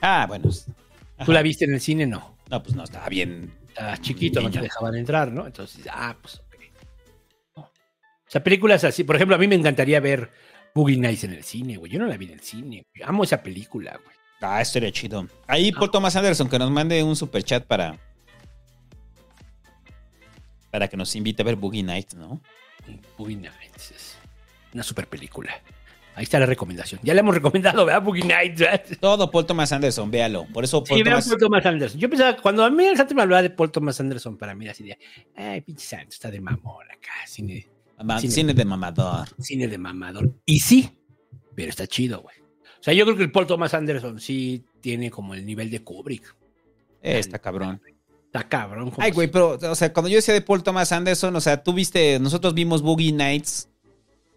Ah, 0.00 0.26
bueno. 0.28 0.48
¿Tú 1.24 1.32
la 1.32 1.42
viste 1.42 1.64
en 1.64 1.74
el 1.74 1.80
cine? 1.80 2.06
No. 2.06 2.36
No, 2.50 2.62
pues 2.62 2.76
no, 2.76 2.84
estaba 2.84 3.08
bien. 3.08 3.52
Estabas 3.68 4.00
chiquito, 4.00 4.40
no 4.40 4.50
te 4.50 4.60
dejaban 4.60 4.94
entrar, 4.94 5.32
¿no? 5.32 5.46
Entonces, 5.46 5.84
ah, 5.90 6.14
pues 6.20 6.36
ok. 6.36 6.54
¿No? 7.56 7.62
O 7.62 7.70
sea, 8.30 8.44
películas 8.44 8.84
así, 8.84 9.02
por 9.02 9.16
ejemplo, 9.16 9.34
a 9.34 9.38
mí 9.38 9.48
me 9.48 9.54
encantaría 9.56 9.98
ver 9.98 10.30
Boogie 10.74 10.96
Nights 10.98 11.24
en 11.24 11.32
el 11.32 11.42
cine, 11.44 11.76
güey. 11.76 11.90
Yo 11.92 11.98
no 11.98 12.06
la 12.06 12.16
vi 12.16 12.26
en 12.26 12.32
el 12.32 12.40
cine. 12.40 12.86
güey. 12.94 13.08
Amo 13.08 13.24
esa 13.24 13.42
película, 13.42 13.98
güey. 14.04 14.16
Ah, 14.40 14.60
estaría 14.60 14.92
chido. 14.92 15.26
Ahí 15.46 15.72
por 15.72 15.90
Thomas 15.90 16.14
Anderson 16.14 16.48
que 16.48 16.58
nos 16.58 16.70
mande 16.70 17.02
un 17.02 17.16
super 17.16 17.42
chat 17.42 17.64
para. 17.64 17.98
Para 20.70 20.86
que 20.88 20.96
nos 20.96 21.14
invite 21.16 21.42
a 21.42 21.44
ver 21.44 21.56
Boogie 21.56 21.82
Nights, 21.82 22.14
¿no? 22.14 22.40
Boogie 23.16 23.36
Nights 23.36 23.90
es 23.90 24.16
una 24.72 24.82
super 24.82 25.06
película. 25.08 25.50
Ahí 26.14 26.24
está 26.24 26.38
la 26.38 26.46
recomendación. 26.46 27.00
Ya 27.04 27.14
le 27.14 27.20
hemos 27.20 27.34
recomendado, 27.34 27.84
¿verdad? 27.86 28.02
Boogie 28.02 28.24
Nights. 28.24 28.60
¿verdad? 28.60 28.82
Todo 29.00 29.30
Paul 29.30 29.46
Thomas 29.46 29.72
Anderson, 29.72 30.10
véalo. 30.10 30.46
Por 30.52 30.64
eso 30.64 30.82
Paul 30.84 30.98
Sí, 30.98 31.04
Thomas. 31.04 31.28
Paul 31.28 31.38
Thomas 31.38 31.66
Anderson. 31.66 32.00
Yo 32.00 32.10
pensaba, 32.10 32.36
cuando 32.36 32.64
a 32.64 32.70
mí 32.70 32.84
el 32.84 32.96
Santo 32.96 33.14
me 33.14 33.22
hablaba 33.22 33.42
de 33.42 33.50
Paul 33.50 33.70
Thomas 33.70 33.98
Anderson, 34.00 34.36
para 34.36 34.54
mí 34.54 34.64
era 34.64 34.72
así 34.72 34.84
de, 34.84 34.98
ay, 35.36 35.60
pinche 35.62 35.86
Santo, 35.86 36.08
está 36.10 36.30
de 36.30 36.40
mamón 36.40 36.84
acá, 36.90 37.12
cine. 37.26 37.66
Cine 38.20 38.54
de 38.54 38.64
mamador. 38.64 39.28
Cine 39.40 39.68
de 39.68 39.78
mamador. 39.78 40.34
Y 40.44 40.60
sí, 40.60 40.90
pero 41.54 41.70
está 41.70 41.86
chido, 41.86 42.22
güey. 42.22 42.36
O 42.80 42.82
sea, 42.82 42.94
yo 42.94 43.04
creo 43.04 43.16
que 43.16 43.24
el 43.24 43.32
Paul 43.32 43.46
Thomas 43.46 43.74
Anderson 43.74 44.20
sí 44.20 44.64
tiene 44.80 45.10
como 45.10 45.34
el 45.34 45.44
nivel 45.44 45.70
de 45.70 45.82
Kubrick. 45.82 46.36
Eh, 47.02 47.18
está 47.18 47.38
cabrón. 47.38 47.80
Está 48.26 48.48
cabrón. 48.48 48.92
Ay, 48.98 49.10
güey, 49.10 49.28
pero, 49.28 49.58
o 49.60 49.74
sea, 49.74 49.92
cuando 49.92 50.08
yo 50.08 50.16
decía 50.16 50.34
de 50.34 50.42
Paul 50.42 50.62
Thomas 50.62 50.92
Anderson, 50.92 51.34
o 51.34 51.40
sea, 51.40 51.62
tú 51.62 51.72
viste, 51.72 52.18
nosotros 52.20 52.54
vimos 52.54 52.82
Boogie 52.82 53.12
Nights 53.12 53.68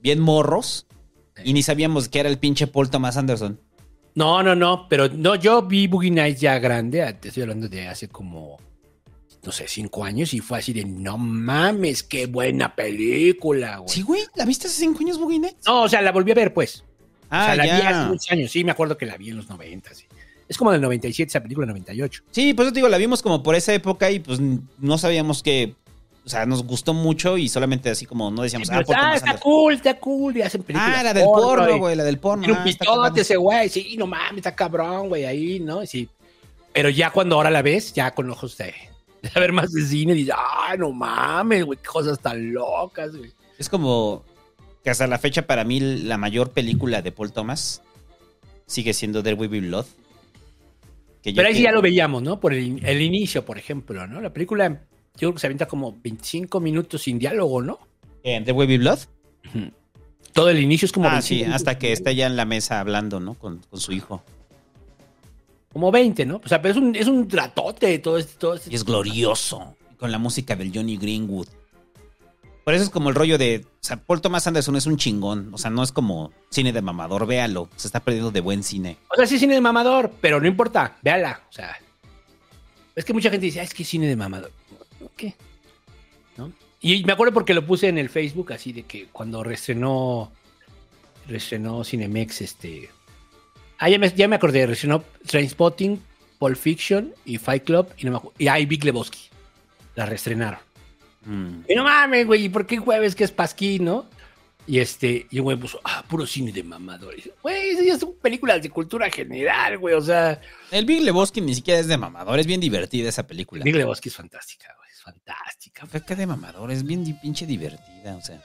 bien 0.01 0.19
morros 0.19 0.87
y 1.43 1.53
ni 1.53 1.61
sabíamos 1.61 2.09
que 2.09 2.19
era 2.19 2.29
el 2.29 2.39
pinche 2.39 2.67
Paul 2.67 2.89
Thomas 2.89 3.17
Anderson. 3.17 3.59
No, 4.15 4.43
no, 4.43 4.55
no, 4.55 4.87
pero 4.89 5.07
no, 5.09 5.35
yo 5.35 5.61
vi 5.61 5.87
Boogie 5.87 6.11
Nights 6.11 6.41
ya 6.41 6.59
grande, 6.59 7.13
te 7.19 7.29
estoy 7.29 7.43
hablando 7.43 7.69
de 7.69 7.87
hace 7.87 8.07
como, 8.09 8.57
no 9.43 9.51
sé, 9.51 9.67
cinco 9.67 10.03
años 10.03 10.33
y 10.33 10.39
fue 10.39 10.59
así 10.59 10.71
de, 10.71 10.85
no 10.85 11.17
mames, 11.17 12.03
qué 12.03 12.27
buena 12.27 12.75
película, 12.75 13.77
güey. 13.77 13.89
Sí, 13.89 14.01
güey, 14.03 14.21
¿la 14.35 14.45
viste 14.45 14.67
hace 14.67 14.77
cinco 14.81 14.99
años 14.99 15.17
Boogie 15.17 15.39
Nights? 15.39 15.65
No, 15.65 15.83
o 15.83 15.89
sea, 15.89 16.01
la 16.01 16.11
volví 16.11 16.31
a 16.31 16.35
ver, 16.35 16.53
pues. 16.53 16.83
Ah, 17.29 17.41
o 17.41 17.45
sea, 17.45 17.55
la 17.55 17.63
vi 17.63 17.69
hace 17.69 18.09
muchos 18.09 18.31
años, 18.31 18.51
sí, 18.51 18.63
me 18.63 18.71
acuerdo 18.71 18.97
que 18.97 19.05
la 19.05 19.17
vi 19.17 19.29
en 19.29 19.37
los 19.37 19.49
90, 19.49 19.93
sí. 19.95 20.05
Es 20.47 20.57
como 20.57 20.71
del 20.71 20.81
97, 20.81 21.29
esa 21.29 21.41
película 21.41 21.65
98. 21.65 22.23
Sí, 22.29 22.53
pues 22.53 22.67
yo 22.67 22.73
te 22.73 22.79
digo, 22.79 22.89
la 22.89 22.97
vimos 22.97 23.21
como 23.23 23.41
por 23.41 23.55
esa 23.55 23.73
época 23.73 24.11
y 24.11 24.19
pues 24.19 24.39
no 24.77 24.97
sabíamos 24.97 25.41
que, 25.41 25.75
o 26.25 26.29
sea, 26.29 26.45
nos 26.45 26.63
gustó 26.63 26.93
mucho 26.93 27.37
y 27.37 27.47
solamente 27.47 27.89
así 27.89 28.05
como 28.05 28.29
no 28.29 28.43
decíamos, 28.43 28.69
ah, 28.69 28.73
Paul 28.73 28.95
ah, 28.95 28.99
Thomas 28.99 29.15
está 29.15 29.39
cool, 29.39 29.73
está 29.73 29.97
cool, 29.97 30.37
y 30.37 30.41
hacen 30.41 30.61
películas. 30.61 30.97
Ah, 30.99 31.03
la 31.03 31.13
del 31.13 31.23
porno, 31.23 31.77
güey, 31.79 31.95
la 31.95 32.03
del 32.03 32.19
porno. 32.19 32.43
Tiene 32.43 32.59
un 32.59 32.59
ah, 32.59 32.65
pitote 32.65 33.21
ese 33.21 33.37
güey, 33.37 33.69
sí, 33.69 33.95
no 33.97 34.05
mames, 34.05 34.37
está 34.37 34.53
cabrón, 34.53 35.07
güey, 35.07 35.25
ahí, 35.25 35.59
¿no? 35.61 35.85
Sí. 35.85 36.09
Pero 36.73 36.89
ya 36.89 37.11
cuando 37.11 37.37
ahora 37.37 37.49
la 37.49 37.61
ves, 37.61 37.93
ya 37.93 38.11
con 38.11 38.29
ojos 38.29 38.57
de, 38.57 38.73
a 39.35 39.39
ver 39.39 39.51
más 39.51 39.71
de 39.71 39.83
cine 39.85 40.13
y 40.13 40.17
dices, 40.17 40.35
ah, 40.37 40.75
no 40.77 40.91
mames, 40.91 41.63
güey, 41.65 41.77
qué 41.79 41.87
cosas 41.87 42.19
tan 42.19 42.53
locas, 42.53 43.15
güey. 43.15 43.31
Es 43.57 43.69
como 43.69 44.23
que 44.83 44.89
hasta 44.89 45.05
la 45.07 45.19
fecha 45.19 45.45
para 45.45 45.63
mí 45.63 45.79
la 45.79 46.17
mayor 46.17 46.51
película 46.51 47.01
de 47.01 47.11
Paul 47.11 47.31
Thomas 47.31 47.81
sigue 48.65 48.93
siendo 48.93 49.21
There 49.21 49.35
Will 49.35 49.49
Be 49.49 49.59
Blood. 49.61 49.85
Que 51.21 51.33
Pero 51.33 51.47
ahí 51.47 51.53
sí 51.53 51.59
que- 51.59 51.65
ya 51.65 51.71
lo 51.71 51.81
veíamos, 51.83 52.23
¿no? 52.23 52.39
Por 52.39 52.53
el, 52.53 52.83
el 52.83 53.01
inicio, 53.01 53.45
por 53.45 53.57
ejemplo, 53.59 54.07
¿no? 54.07 54.21
La 54.21 54.33
película, 54.33 54.69
yo 54.69 54.79
creo 55.19 55.33
que 55.33 55.39
se 55.39 55.47
avienta 55.47 55.67
como 55.67 55.99
25 56.01 56.59
minutos 56.59 57.03
sin 57.03 57.19
diálogo, 57.19 57.61
¿no? 57.61 57.79
¿En 58.23 58.43
The 58.43 58.51
Will 58.53 58.67
Be 58.67 58.77
Blood? 58.79 58.99
Todo 60.33 60.49
el 60.49 60.59
inicio 60.59 60.85
es 60.85 60.91
como 60.91 61.07
Ah, 61.07 61.11
25 61.13 61.45
sí, 61.45 61.51
hasta 61.53 61.77
que 61.77 61.91
está 61.91 62.11
ya 62.11 62.25
en 62.25 62.35
la 62.37 62.45
mesa 62.45 62.79
hablando, 62.79 63.19
¿no? 63.19 63.35
Con, 63.35 63.59
con 63.69 63.79
su 63.79 63.91
hijo. 63.91 64.23
Como 65.73 65.91
20, 65.91 66.25
¿no? 66.25 66.41
O 66.43 66.47
sea, 66.47 66.61
pero 66.61 66.73
es 66.73 66.77
un, 66.77 66.95
es 66.95 67.07
un 67.07 67.27
tratote 67.27 67.97
todo 67.99 68.17
este, 68.17 68.33
todo 68.37 68.55
este- 68.55 68.71
Y 68.71 68.75
es 68.75 68.83
glorioso. 68.83 69.75
Con 69.97 70.11
la 70.11 70.17
música 70.17 70.55
del 70.55 70.71
Johnny 70.73 70.97
Greenwood. 70.97 71.47
Por 72.63 72.73
eso 72.73 72.83
es 72.83 72.89
como 72.89 73.09
el 73.09 73.15
rollo 73.15 73.37
de. 73.37 73.65
O 73.65 73.77
sea, 73.83 73.97
Paul 73.97 74.19
Thomas 74.21 74.45
Anderson 74.47 74.75
es 74.75 74.85
un 74.85 74.97
chingón. 74.97 75.53
O 75.53 75.57
sea, 75.57 75.69
no 75.71 75.83
es 75.83 75.91
como 75.91 76.31
cine 76.49 76.71
de 76.73 76.81
mamador. 76.81 77.25
Véalo. 77.27 77.69
Se 77.75 77.87
está 77.87 77.99
perdiendo 77.99 78.31
de 78.31 78.39
buen 78.41 78.63
cine. 78.63 78.97
O 79.11 79.15
sea, 79.15 79.25
sí 79.25 79.35
es 79.35 79.41
cine 79.41 79.53
de 79.55 79.61
mamador, 79.61 80.11
pero 80.21 80.39
no 80.41 80.47
importa, 80.47 80.97
véala. 81.03 81.41
O 81.49 81.53
sea, 81.53 81.75
es 82.95 83.05
que 83.05 83.13
mucha 83.13 83.29
gente 83.29 83.45
dice, 83.45 83.59
"Ah, 83.59 83.63
es 83.63 83.73
que 83.73 83.83
es 83.83 83.89
cine 83.89 84.07
de 84.07 84.15
mamador. 84.15 84.51
¿Qué? 85.15 85.35
¿No? 86.37 86.51
Y 86.81 87.03
me 87.03 87.13
acuerdo 87.13 87.33
porque 87.33 87.53
lo 87.53 87.65
puse 87.65 87.87
en 87.87 87.97
el 87.97 88.09
Facebook, 88.09 88.53
así 88.53 88.73
de 88.73 88.83
que 88.83 89.07
cuando 89.11 89.43
reestrenó, 89.43 90.31
reestrenó 91.27 91.83
Cinemex, 91.83 92.41
este... 92.41 92.89
Ah, 93.83 93.89
ya 93.89 93.97
me, 93.97 94.13
ya 94.13 94.27
me 94.27 94.35
acordé, 94.35 94.67
reestrenó 94.67 95.03
Trainspotting, 95.25 95.99
Pulp 96.37 96.55
Fiction 96.55 97.15
y 97.25 97.39
Fight 97.39 97.63
Club 97.63 97.87
y, 97.97 98.05
no 98.05 98.11
me 98.11 98.29
y 98.37 98.47
ah, 98.47 98.59
y 98.59 98.67
Big 98.67 98.85
Lebowski. 98.85 99.29
La 99.95 100.05
reestrenaron. 100.05 100.59
Mm. 101.25 101.61
Y 101.67 101.73
no 101.73 101.83
mames, 101.83 102.27
güey, 102.27 102.45
¿y 102.45 102.49
por 102.49 102.67
qué 102.67 102.77
jueves 102.77 103.15
que 103.15 103.23
es 103.23 103.31
Pasquín, 103.31 103.85
no? 103.85 104.05
Y 104.67 104.77
este, 104.77 105.25
y 105.31 105.39
un 105.39 105.45
güey 105.45 105.57
puso, 105.57 105.81
ah, 105.83 106.05
puro 106.07 106.27
cine 106.27 106.51
de 106.51 106.61
mamadores. 106.61 107.27
Güey, 107.41 107.71
esas 107.71 107.85
ya 107.85 107.97
son 107.97 108.13
películas 108.21 108.61
de 108.61 108.69
cultura 108.69 109.09
general, 109.09 109.79
güey, 109.79 109.95
o 109.95 110.01
sea... 110.01 110.39
El 110.69 110.85
Big 110.85 111.01
Lebowski 111.01 111.41
ni 111.41 111.55
siquiera 111.55 111.79
es 111.79 111.87
de 111.87 111.97
mamador. 111.97 112.39
Es 112.39 112.45
bien 112.45 112.61
divertida 112.61 113.09
esa 113.09 113.25
película. 113.25 113.63
Big 113.63 113.75
Lebowski 113.75 114.09
es 114.09 114.15
fantástica, 114.15 114.75
güey, 114.77 114.91
es 114.91 115.01
fantástica. 115.01 115.87
Fue 115.87 116.05
que 116.05 116.15
de 116.15 116.27
mamador. 116.27 116.69
Es 116.69 116.83
bien 116.83 117.03
pinche 117.19 117.47
divertida. 117.47 118.15
O 118.15 118.21
sea. 118.21 118.39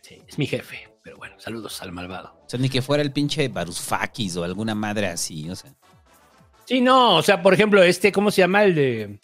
Sí, 0.00 0.22
es 0.26 0.38
mi 0.38 0.46
jefe, 0.46 0.89
pero 1.02 1.16
bueno, 1.16 1.36
saludos 1.38 1.80
al 1.82 1.92
malvado. 1.92 2.34
O 2.44 2.48
sea, 2.48 2.58
ni 2.58 2.68
que 2.68 2.82
fuera 2.82 3.02
el 3.02 3.12
pinche 3.12 3.48
Barusfakis 3.48 4.36
o 4.36 4.44
alguna 4.44 4.74
madre 4.74 5.08
así. 5.08 5.48
O 5.50 5.56
sea. 5.56 5.72
Sí, 6.66 6.80
no, 6.80 7.16
o 7.16 7.22
sea, 7.22 7.42
por 7.42 7.54
ejemplo, 7.54 7.82
este, 7.82 8.12
¿cómo 8.12 8.30
se 8.30 8.42
llama 8.42 8.64
el 8.64 8.74
de... 8.74 9.20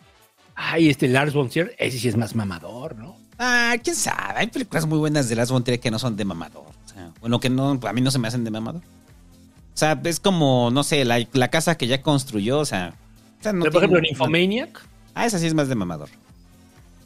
Ay, 0.54 0.88
este 0.88 1.06
Lars 1.06 1.34
von 1.34 1.48
Trier, 1.48 1.74
ese 1.78 1.98
sí 1.98 2.08
es 2.08 2.16
más 2.16 2.34
mamador, 2.34 2.96
¿no? 2.96 3.16
Ah, 3.38 3.74
quién 3.82 3.94
sabe. 3.94 4.40
Hay 4.40 4.46
películas 4.46 4.86
muy 4.86 4.98
buenas 4.98 5.28
de 5.28 5.36
Lars 5.36 5.50
von 5.50 5.62
Trier 5.62 5.78
que 5.78 5.90
no 5.90 5.98
son 5.98 6.16
de 6.16 6.24
mamador. 6.24 6.64
O 6.84 6.88
sea, 6.88 7.12
bueno, 7.20 7.38
que 7.38 7.50
no, 7.50 7.78
a 7.82 7.92
mí 7.92 8.00
no 8.00 8.10
se 8.10 8.18
me 8.18 8.28
hacen 8.28 8.42
de 8.42 8.50
mamador. 8.50 8.80
O 8.80 9.78
sea, 9.78 10.00
es 10.04 10.18
como, 10.18 10.70
no 10.72 10.82
sé, 10.82 11.04
la, 11.04 11.24
la 11.32 11.48
casa 11.48 11.76
que 11.76 11.86
ya 11.86 12.00
construyó, 12.00 12.58
o 12.58 12.64
sea. 12.64 12.94
o 13.38 13.42
sea, 13.42 13.52
no 13.52 13.60
pero, 13.60 13.72
por 13.72 13.82
ejemplo, 13.82 14.00
Nymphomaniac, 14.00 14.82
Ah, 15.14 15.26
esa 15.26 15.38
sí 15.38 15.46
es 15.46 15.54
más 15.54 15.68
de 15.68 15.74
mamador. 15.74 16.08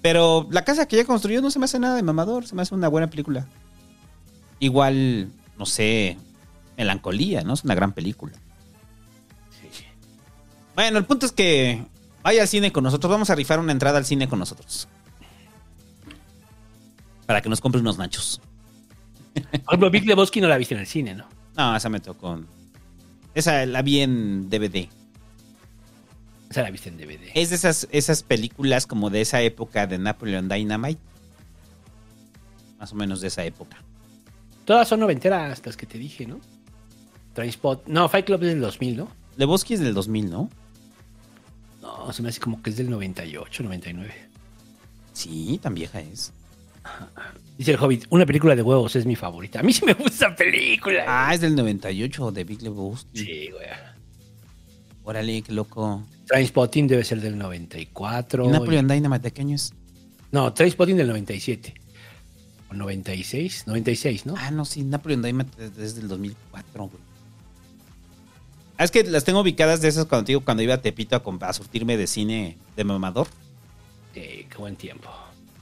Pero 0.03 0.49
la 0.51 0.65
casa 0.65 0.87
que 0.87 0.97
ya 0.97 1.05
construyó 1.05 1.43
no 1.43 1.51
se 1.51 1.59
me 1.59 1.67
hace 1.67 1.79
nada 1.79 1.97
de 1.97 2.03
mamador, 2.03 2.47
se 2.47 2.55
me 2.55 2.63
hace 2.63 2.75
una 2.75 2.89
buena 2.89 3.11
película. 3.11 3.47
Igual, 4.61 5.31
no 5.59 5.67
sé, 5.67 6.17
Melancolía, 6.77 7.43
¿no? 7.43 7.55
Es 7.55 7.65
una 7.65 7.75
gran 7.75 7.93
película. 7.93 8.33
Bueno, 10.75 10.99
el 10.99 11.05
punto 11.05 11.27
es 11.27 11.33
que 11.33 11.85
vaya 12.23 12.43
al 12.43 12.49
cine 12.49 12.73
con 12.73 12.85
nosotros. 12.85 13.11
Vamos 13.11 13.29
a 13.29 13.35
rifar 13.35 13.59
una 13.59 13.73
entrada 13.73 13.99
al 13.99 14.07
cine 14.07 14.29
con 14.29 14.39
nosotros. 14.39 14.89
Para 17.27 17.43
que 17.43 17.49
nos 17.49 17.61
compre 17.61 17.81
unos 17.81 17.99
nachos. 17.99 18.41
por 19.35 19.75
ejemplo, 19.75 19.91
Big 19.91 20.07
Lebowski 20.07 20.41
no 20.41 20.49
la 20.49 20.57
viste 20.57 20.75
en 20.75 20.81
el 20.81 20.87
cine, 20.87 21.15
¿no? 21.15 21.27
No, 21.55 21.77
esa 21.77 21.91
me 21.91 22.01
tocó. 22.01 22.41
Esa 23.35 23.67
la 23.67 23.83
vi 23.83 24.01
en 24.01 24.49
DVD. 24.49 24.89
Esa 26.49 26.63
la 26.63 26.71
viste 26.71 26.89
en 26.89 26.97
DVD. 26.97 27.31
Es 27.35 27.51
de 27.51 27.57
esas, 27.57 27.89
esas 27.93 28.23
películas 28.23 28.87
como 28.87 29.11
de 29.11 29.21
esa 29.21 29.43
época 29.43 29.87
de 29.87 29.99
Napoleon 29.99 30.49
Dynamite. 30.49 31.01
Más 32.79 32.93
o 32.93 32.97
menos 32.97 33.21
de 33.21 33.29
esa 33.29 33.45
época. 33.45 33.77
Todas 34.71 34.87
son 34.87 35.01
noventeras 35.01 35.61
las 35.67 35.77
que 35.77 35.85
te 35.85 35.99
dije, 35.99 36.27
¿no? 36.27 36.39
Trainspot, 37.33 37.89
no, 37.89 38.09
Fight 38.09 38.25
Club 38.25 38.41
es 38.45 38.51
del 38.51 38.61
2000, 38.61 38.99
¿no? 38.99 39.09
Lebowski 39.37 39.75
es 39.75 39.81
del 39.81 39.95
2000, 39.95 40.31
¿no? 40.31 40.49
No, 41.83 42.13
se 42.13 42.23
me 42.23 42.29
hace 42.29 42.39
como 42.39 42.63
que 42.63 42.71
es 42.71 42.77
del 42.77 42.89
98, 42.89 43.65
99. 43.65 44.15
Sí, 45.13 45.59
tan 45.61 45.75
vieja 45.75 45.99
es. 45.99 46.33
Dice 47.59 47.73
el 47.73 47.79
Hobbit, 47.81 48.07
una 48.11 48.25
película 48.25 48.55
de 48.55 48.63
huevos 48.63 48.95
es 48.95 49.07
mi 49.07 49.17
favorita. 49.17 49.59
A 49.59 49.65
mí 49.65 49.73
sí 49.73 49.85
me 49.85 49.95
gusta 49.95 50.29
esa 50.29 50.37
película. 50.37 51.05
Ah, 51.05 51.35
es 51.35 51.41
del 51.41 51.57
98 51.57 52.31
de 52.31 52.45
Big 52.45 52.63
Lebowski. 52.63 53.19
Sí, 53.19 53.51
güey. 53.51 53.67
Órale, 55.03 55.43
qué 55.43 55.53
loco. 55.53 56.05
Trainspotting 56.27 56.87
debe 56.87 57.03
ser 57.03 57.21
del 57.21 57.37
94. 57.37 58.45
¿Y 58.45 58.49
Napoleon 58.51 58.87
Dynamite 58.87 59.23
de 59.23 59.33
qué 59.33 59.41
año 59.41 59.57
es? 59.57 59.75
No, 60.31 60.53
Trainspotting 60.53 60.97
del 60.97 61.09
97. 61.09 61.75
O 62.71 62.75
96, 62.75 63.65
96, 63.67 64.27
¿no? 64.27 64.35
Ah, 64.39 64.51
no, 64.51 64.65
sí, 64.65 64.83
Napoleon 64.85 65.23
Dynamite 65.23 65.65
es 65.65 65.77
desde 65.77 66.01
el 66.03 66.09
2004, 66.09 66.85
güey. 66.87 67.03
Ah, 68.79 68.85
es 68.85 68.91
que 68.91 69.03
las 69.05 69.25
tengo 69.25 69.41
ubicadas 69.41 69.81
de 69.81 69.89
esas 69.89 70.07
cuando 70.07 70.27
digo, 70.27 70.41
cuando 70.43 70.63
iba 70.63 70.75
a 70.75 70.81
Tepito 70.81 71.17
a, 71.17 71.47
a 71.47 71.53
surtirme 71.53 71.97
de 71.97 72.07
cine 72.07 72.57
de 72.77 72.85
mamador. 72.85 73.27
Sí, 74.15 74.47
qué 74.49 74.57
buen 74.59 74.77
tiempo. 74.77 75.09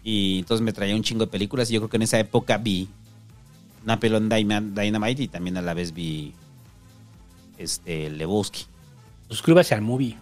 Y 0.04 0.38
entonces 0.40 0.62
me 0.64 0.72
traía 0.72 0.94
un 0.94 1.02
chingo 1.02 1.24
de 1.24 1.30
películas 1.30 1.70
y 1.70 1.74
yo 1.74 1.80
creo 1.80 1.90
que 1.90 1.96
en 1.96 2.02
esa 2.02 2.18
época 2.20 2.56
vi 2.58 2.88
Napoleon 3.84 4.28
Dyma- 4.30 4.60
Dynamite 4.74 5.22
y 5.24 5.28
también 5.28 5.56
a 5.56 5.62
la 5.62 5.74
vez 5.74 5.92
vi 5.92 6.32
este 7.58 8.08
Lebowski. 8.10 8.66
Suscríbase 9.28 9.74
al 9.74 9.82
movie. 9.82 10.16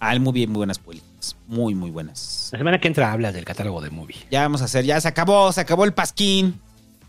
Ah, 0.00 0.12
el 0.12 0.20
movie 0.20 0.46
muy 0.46 0.56
buenas 0.56 0.78
películas. 0.78 1.11
Muy, 1.46 1.74
muy 1.74 1.90
buenas. 1.90 2.48
La 2.52 2.58
semana 2.58 2.80
que 2.80 2.88
entra 2.88 3.12
hablas 3.12 3.34
del 3.34 3.44
catálogo 3.44 3.80
de 3.80 3.90
movie. 3.90 4.16
Ya 4.30 4.42
vamos 4.42 4.62
a 4.62 4.66
hacer, 4.66 4.84
ya 4.84 5.00
se 5.00 5.08
acabó, 5.08 5.52
se 5.52 5.60
acabó 5.60 5.84
el 5.84 5.94
pasquín. 5.94 6.60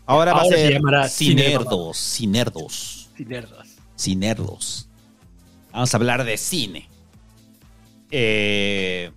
Ahora, 0.06 0.34
va 0.34 0.42
a 0.42 0.44
se 0.44 0.54
ser 0.54 0.72
llamará 0.74 1.08
Cinerdos, 1.08 1.96
Cinerdos, 1.96 3.10
Cinerdos. 3.16 3.66
Cinerdos. 3.96 4.88
Vamos 5.72 5.92
a 5.92 5.96
hablar 5.96 6.24
de 6.24 6.36
cine. 6.36 6.88
Eh, 8.10 9.10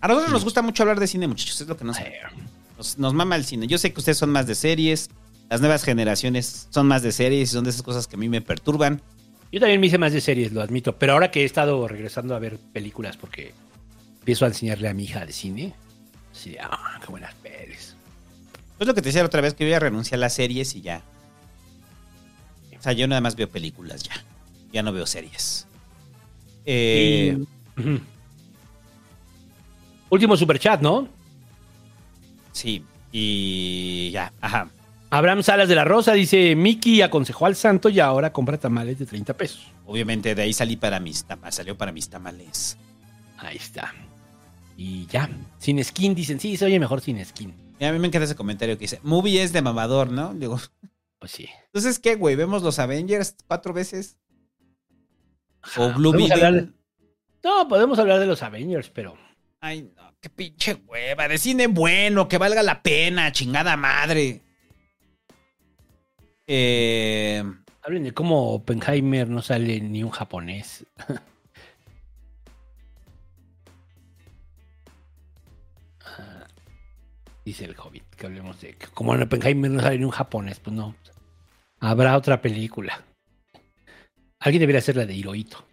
a 0.00 0.08
nosotros 0.08 0.32
nos 0.32 0.44
gusta 0.44 0.62
mucho 0.62 0.82
hablar 0.82 0.98
de 0.98 1.06
cine, 1.06 1.28
muchachos. 1.28 1.60
Es 1.60 1.68
lo 1.68 1.76
que 1.76 1.84
nos, 1.84 1.96
nos, 2.76 2.98
nos 2.98 3.14
mama 3.14 3.36
el 3.36 3.44
cine. 3.44 3.66
Yo 3.66 3.78
sé 3.78 3.92
que 3.92 4.00
ustedes 4.00 4.18
son 4.18 4.30
más 4.30 4.46
de 4.46 4.54
series. 4.54 5.10
Las 5.48 5.60
nuevas 5.60 5.84
generaciones 5.84 6.66
son 6.70 6.86
más 6.88 7.02
de 7.02 7.12
series 7.12 7.50
y 7.50 7.52
son 7.52 7.64
de 7.64 7.70
esas 7.70 7.82
cosas 7.82 8.06
que 8.06 8.16
a 8.16 8.18
mí 8.18 8.28
me 8.28 8.40
perturban. 8.40 9.00
Yo 9.52 9.60
también 9.60 9.80
me 9.80 9.86
hice 9.86 9.98
más 9.98 10.12
de 10.12 10.20
series, 10.20 10.52
lo 10.52 10.60
admito. 10.60 10.96
Pero 10.98 11.12
ahora 11.14 11.30
que 11.30 11.42
he 11.42 11.44
estado 11.44 11.86
regresando 11.88 12.34
a 12.34 12.38
ver 12.38 12.58
películas 12.72 13.16
porque 13.16 13.54
empiezo 14.18 14.44
a 14.44 14.48
enseñarle 14.48 14.88
a 14.88 14.94
mi 14.94 15.04
hija 15.04 15.24
de 15.24 15.32
cine. 15.32 15.74
Sí, 16.32 16.56
ah, 16.60 16.98
qué 17.00 17.06
buenas 17.10 17.34
pelis. 17.36 17.94
Es 18.78 18.86
lo 18.86 18.94
que 18.94 19.00
te 19.00 19.08
decía 19.08 19.22
la 19.22 19.26
otra 19.28 19.40
vez 19.40 19.54
que 19.54 19.64
yo 19.64 19.70
ya 19.70 19.78
renuncié 19.78 20.16
a 20.16 20.18
las 20.18 20.34
series 20.34 20.74
y 20.74 20.82
ya. 20.82 21.02
O 22.78 22.82
sea, 22.82 22.92
yo 22.92 23.08
nada 23.08 23.20
más 23.20 23.36
veo 23.36 23.48
películas 23.48 24.02
ya. 24.02 24.12
Ya 24.72 24.82
no 24.82 24.92
veo 24.92 25.06
series. 25.06 25.66
Eh, 26.66 27.38
Y-. 27.78 28.00
Último 30.10 30.36
superchat, 30.36 30.80
¿no? 30.82 31.08
Sí, 32.52 32.84
y 33.12 34.10
ya, 34.10 34.32
ajá. 34.40 34.68
Abraham 35.10 35.42
Salas 35.42 35.68
de 35.68 35.74
la 35.76 35.84
Rosa 35.84 36.12
dice, 36.12 36.56
Miki 36.56 37.00
aconsejó 37.02 37.46
al 37.46 37.54
santo 37.56 37.88
y 37.88 38.00
ahora 38.00 38.32
compra 38.32 38.58
tamales 38.58 38.98
de 38.98 39.06
30 39.06 39.34
pesos. 39.34 39.70
Obviamente 39.86 40.34
de 40.34 40.42
ahí 40.42 40.52
salí 40.52 40.76
para 40.76 40.98
mis 40.98 41.24
tamales, 41.24 41.54
salió 41.54 41.76
para 41.76 41.92
mis 41.92 42.08
tamales. 42.10 42.76
Ahí 43.38 43.56
está. 43.56 43.94
Y 44.76 45.06
ya, 45.06 45.30
sin 45.58 45.82
skin, 45.82 46.14
dicen, 46.14 46.40
sí, 46.40 46.56
se 46.56 46.64
oye 46.64 46.78
mejor 46.80 47.00
sin 47.00 47.24
skin. 47.24 47.54
Y 47.78 47.84
a 47.84 47.92
mí 47.92 47.98
me 47.98 48.08
encanta 48.08 48.24
ese 48.24 48.34
comentario 48.34 48.76
que 48.76 48.82
dice, 48.82 49.00
movie 49.02 49.42
es 49.42 49.52
de 49.52 49.62
mamador, 49.62 50.10
¿no? 50.10 50.34
Digo, 50.34 50.60
Pues 51.18 51.32
sí. 51.32 51.48
entonces, 51.66 51.98
¿qué, 51.98 52.16
güey? 52.16 52.34
¿Vemos 52.36 52.62
los 52.62 52.78
Avengers 52.78 53.36
cuatro 53.46 53.72
veces? 53.72 54.18
O 55.76 55.92
Blue 55.92 56.12
No, 57.42 57.68
podemos 57.68 57.98
hablar 57.98 58.18
de 58.20 58.26
los 58.26 58.42
Avengers, 58.42 58.90
pero... 58.90 59.16
Ay, 59.60 59.90
no, 59.96 60.14
qué 60.20 60.28
pinche 60.28 60.74
hueva. 60.74 61.28
De 61.28 61.38
cine 61.38 61.66
bueno, 61.66 62.28
que 62.28 62.38
valga 62.38 62.62
la 62.62 62.82
pena, 62.82 63.32
chingada 63.32 63.76
madre. 63.76 64.42
Eh, 66.46 67.42
Hablen 67.82 68.02
de 68.04 68.12
cómo 68.12 68.52
Oppenheimer 68.52 69.28
no 69.28 69.42
sale 69.42 69.80
ni 69.80 70.02
un 70.02 70.10
japonés. 70.10 70.84
Ah, 76.04 76.46
Dice 77.44 77.64
el 77.64 77.76
Hobbit, 77.78 78.04
que 78.16 78.26
hablemos 78.26 78.60
de 78.60 78.74
que 78.74 78.86
como 78.88 79.14
en 79.14 79.22
Oppenheimer 79.22 79.70
no 79.70 79.80
sale 79.80 79.98
ni 79.98 80.04
un 80.04 80.10
japonés, 80.10 80.60
pues 80.60 80.74
no. 80.74 80.94
Habrá 81.80 82.16
otra 82.16 82.40
película. 82.40 83.04
Alguien 84.38 84.60
debería 84.60 84.78
hacer 84.78 84.96
la 84.96 85.06
de 85.06 85.14
Hirohito. 85.14 85.66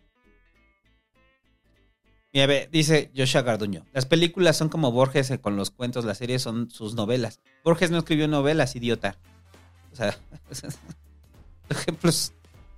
Mira, 2.34 2.48
ve, 2.48 2.68
dice 2.72 3.12
Joshua 3.16 3.44
Garduño. 3.44 3.86
Las 3.94 4.06
películas 4.08 4.58
son 4.58 4.70
como 4.70 4.92
Borges 4.92 5.32
con 5.40 5.56
los 5.56 5.70
cuentos, 5.70 6.04
las 6.06 6.18
series 6.18 6.42
son 6.42 6.72
sus 6.72 6.96
novelas. 6.96 7.40
Borges 7.64 7.92
no 7.92 8.00
escribió 8.00 8.28
novelas, 8.28 8.76
idiota. 8.76 9.18
O 9.94 9.96
sea, 9.96 10.16
ejemplo, 11.70 12.10
es, 12.10 12.34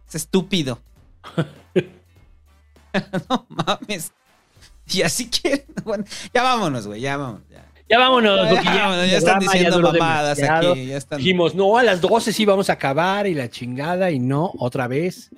es 0.07 0.15
estúpido. 0.15 0.79
no 3.29 3.45
mames. 3.49 4.13
Y 4.87 5.01
así 5.01 5.29
quieren. 5.29 5.65
Bueno, 5.85 6.03
ya 6.33 6.41
vámonos, 6.41 6.87
güey, 6.87 6.99
ya 7.01 7.15
vámonos. 7.15 7.47
Ya. 7.49 7.63
Ya 7.87 7.99
vámonos, 7.99 8.49
Ya, 8.51 8.63
ya, 8.63 8.73
vámonos, 8.87 9.11
ya 9.11 9.17
están 9.17 9.39
diciendo 9.39 9.75
duró 9.75 9.91
mamadas 9.91 10.41
aquí, 10.41 10.87
ya 10.87 10.97
están- 10.97 11.19
Dijimos, 11.19 11.53
no, 11.53 11.77
a 11.77 11.83
las 11.83 12.01
12 12.01 12.33
sí 12.33 12.43
vamos 12.43 12.71
a 12.71 12.73
acabar 12.73 13.27
y 13.27 13.35
la 13.35 13.47
chingada, 13.47 14.09
y 14.09 14.17
no, 14.17 14.51
otra 14.57 14.87
vez. 14.87 15.29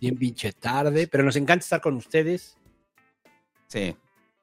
Bien 0.00 0.16
pinche 0.16 0.52
tarde, 0.52 1.06
pero 1.06 1.22
nos 1.22 1.36
encanta 1.36 1.62
estar 1.62 1.80
con 1.80 1.94
ustedes. 1.94 2.56
Sí. 3.68 3.94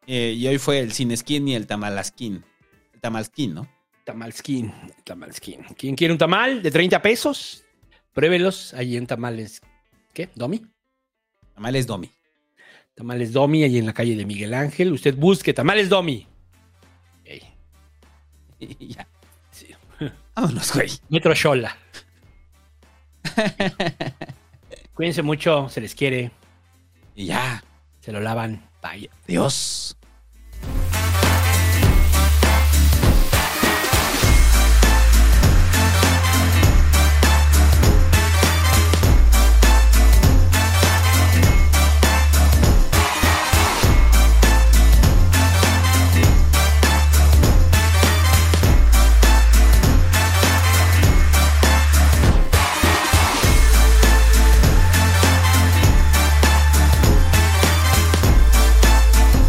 Eh, 0.07 0.33
y 0.37 0.47
hoy 0.47 0.57
fue 0.57 0.79
el 0.79 0.93
Cineskin 0.93 1.49
y 1.49 1.55
el 1.55 1.67
Tamalaskin. 1.67 2.45
El 2.93 3.01
Tamalskin, 3.01 3.53
¿no? 3.53 3.67
Tamalskin, 4.03 4.73
tamalskin. 5.03 5.63
¿Quién 5.77 5.95
quiere 5.95 6.11
un 6.11 6.17
tamal 6.17 6.61
de 6.61 6.71
30 6.71 7.01
pesos? 7.01 7.63
Pruébelos 8.13 8.73
ahí 8.73 8.97
en 8.97 9.07
Tamales. 9.07 9.61
¿Qué? 10.13 10.29
¿Domi? 10.35 10.65
Tamales 11.53 11.87
Domi. 11.87 12.11
Tamales 12.95 13.31
Domi, 13.31 13.63
ahí 13.63 13.77
en 13.77 13.85
la 13.85 13.93
calle 13.93 14.15
de 14.15 14.25
Miguel 14.25 14.53
Ángel. 14.53 14.91
Usted 14.91 15.15
busque 15.15 15.53
Tamales 15.53 15.87
Domi. 15.89 16.27
Y 18.61 18.87
ya. 18.93 19.07
Vámonos, 20.35 20.73
güey. 20.73 20.89
Metro 21.09 21.33
Shola. 21.33 21.75
Cuídense 24.93 25.21
mucho, 25.21 25.69
se 25.69 25.81
les 25.81 25.95
quiere. 25.95 26.31
Y 27.15 27.25
ya. 27.27 27.63
Se 27.99 28.11
lo 28.11 28.19
lavan. 28.19 28.67
Bye. 28.81 29.09
Dios. 29.27 29.97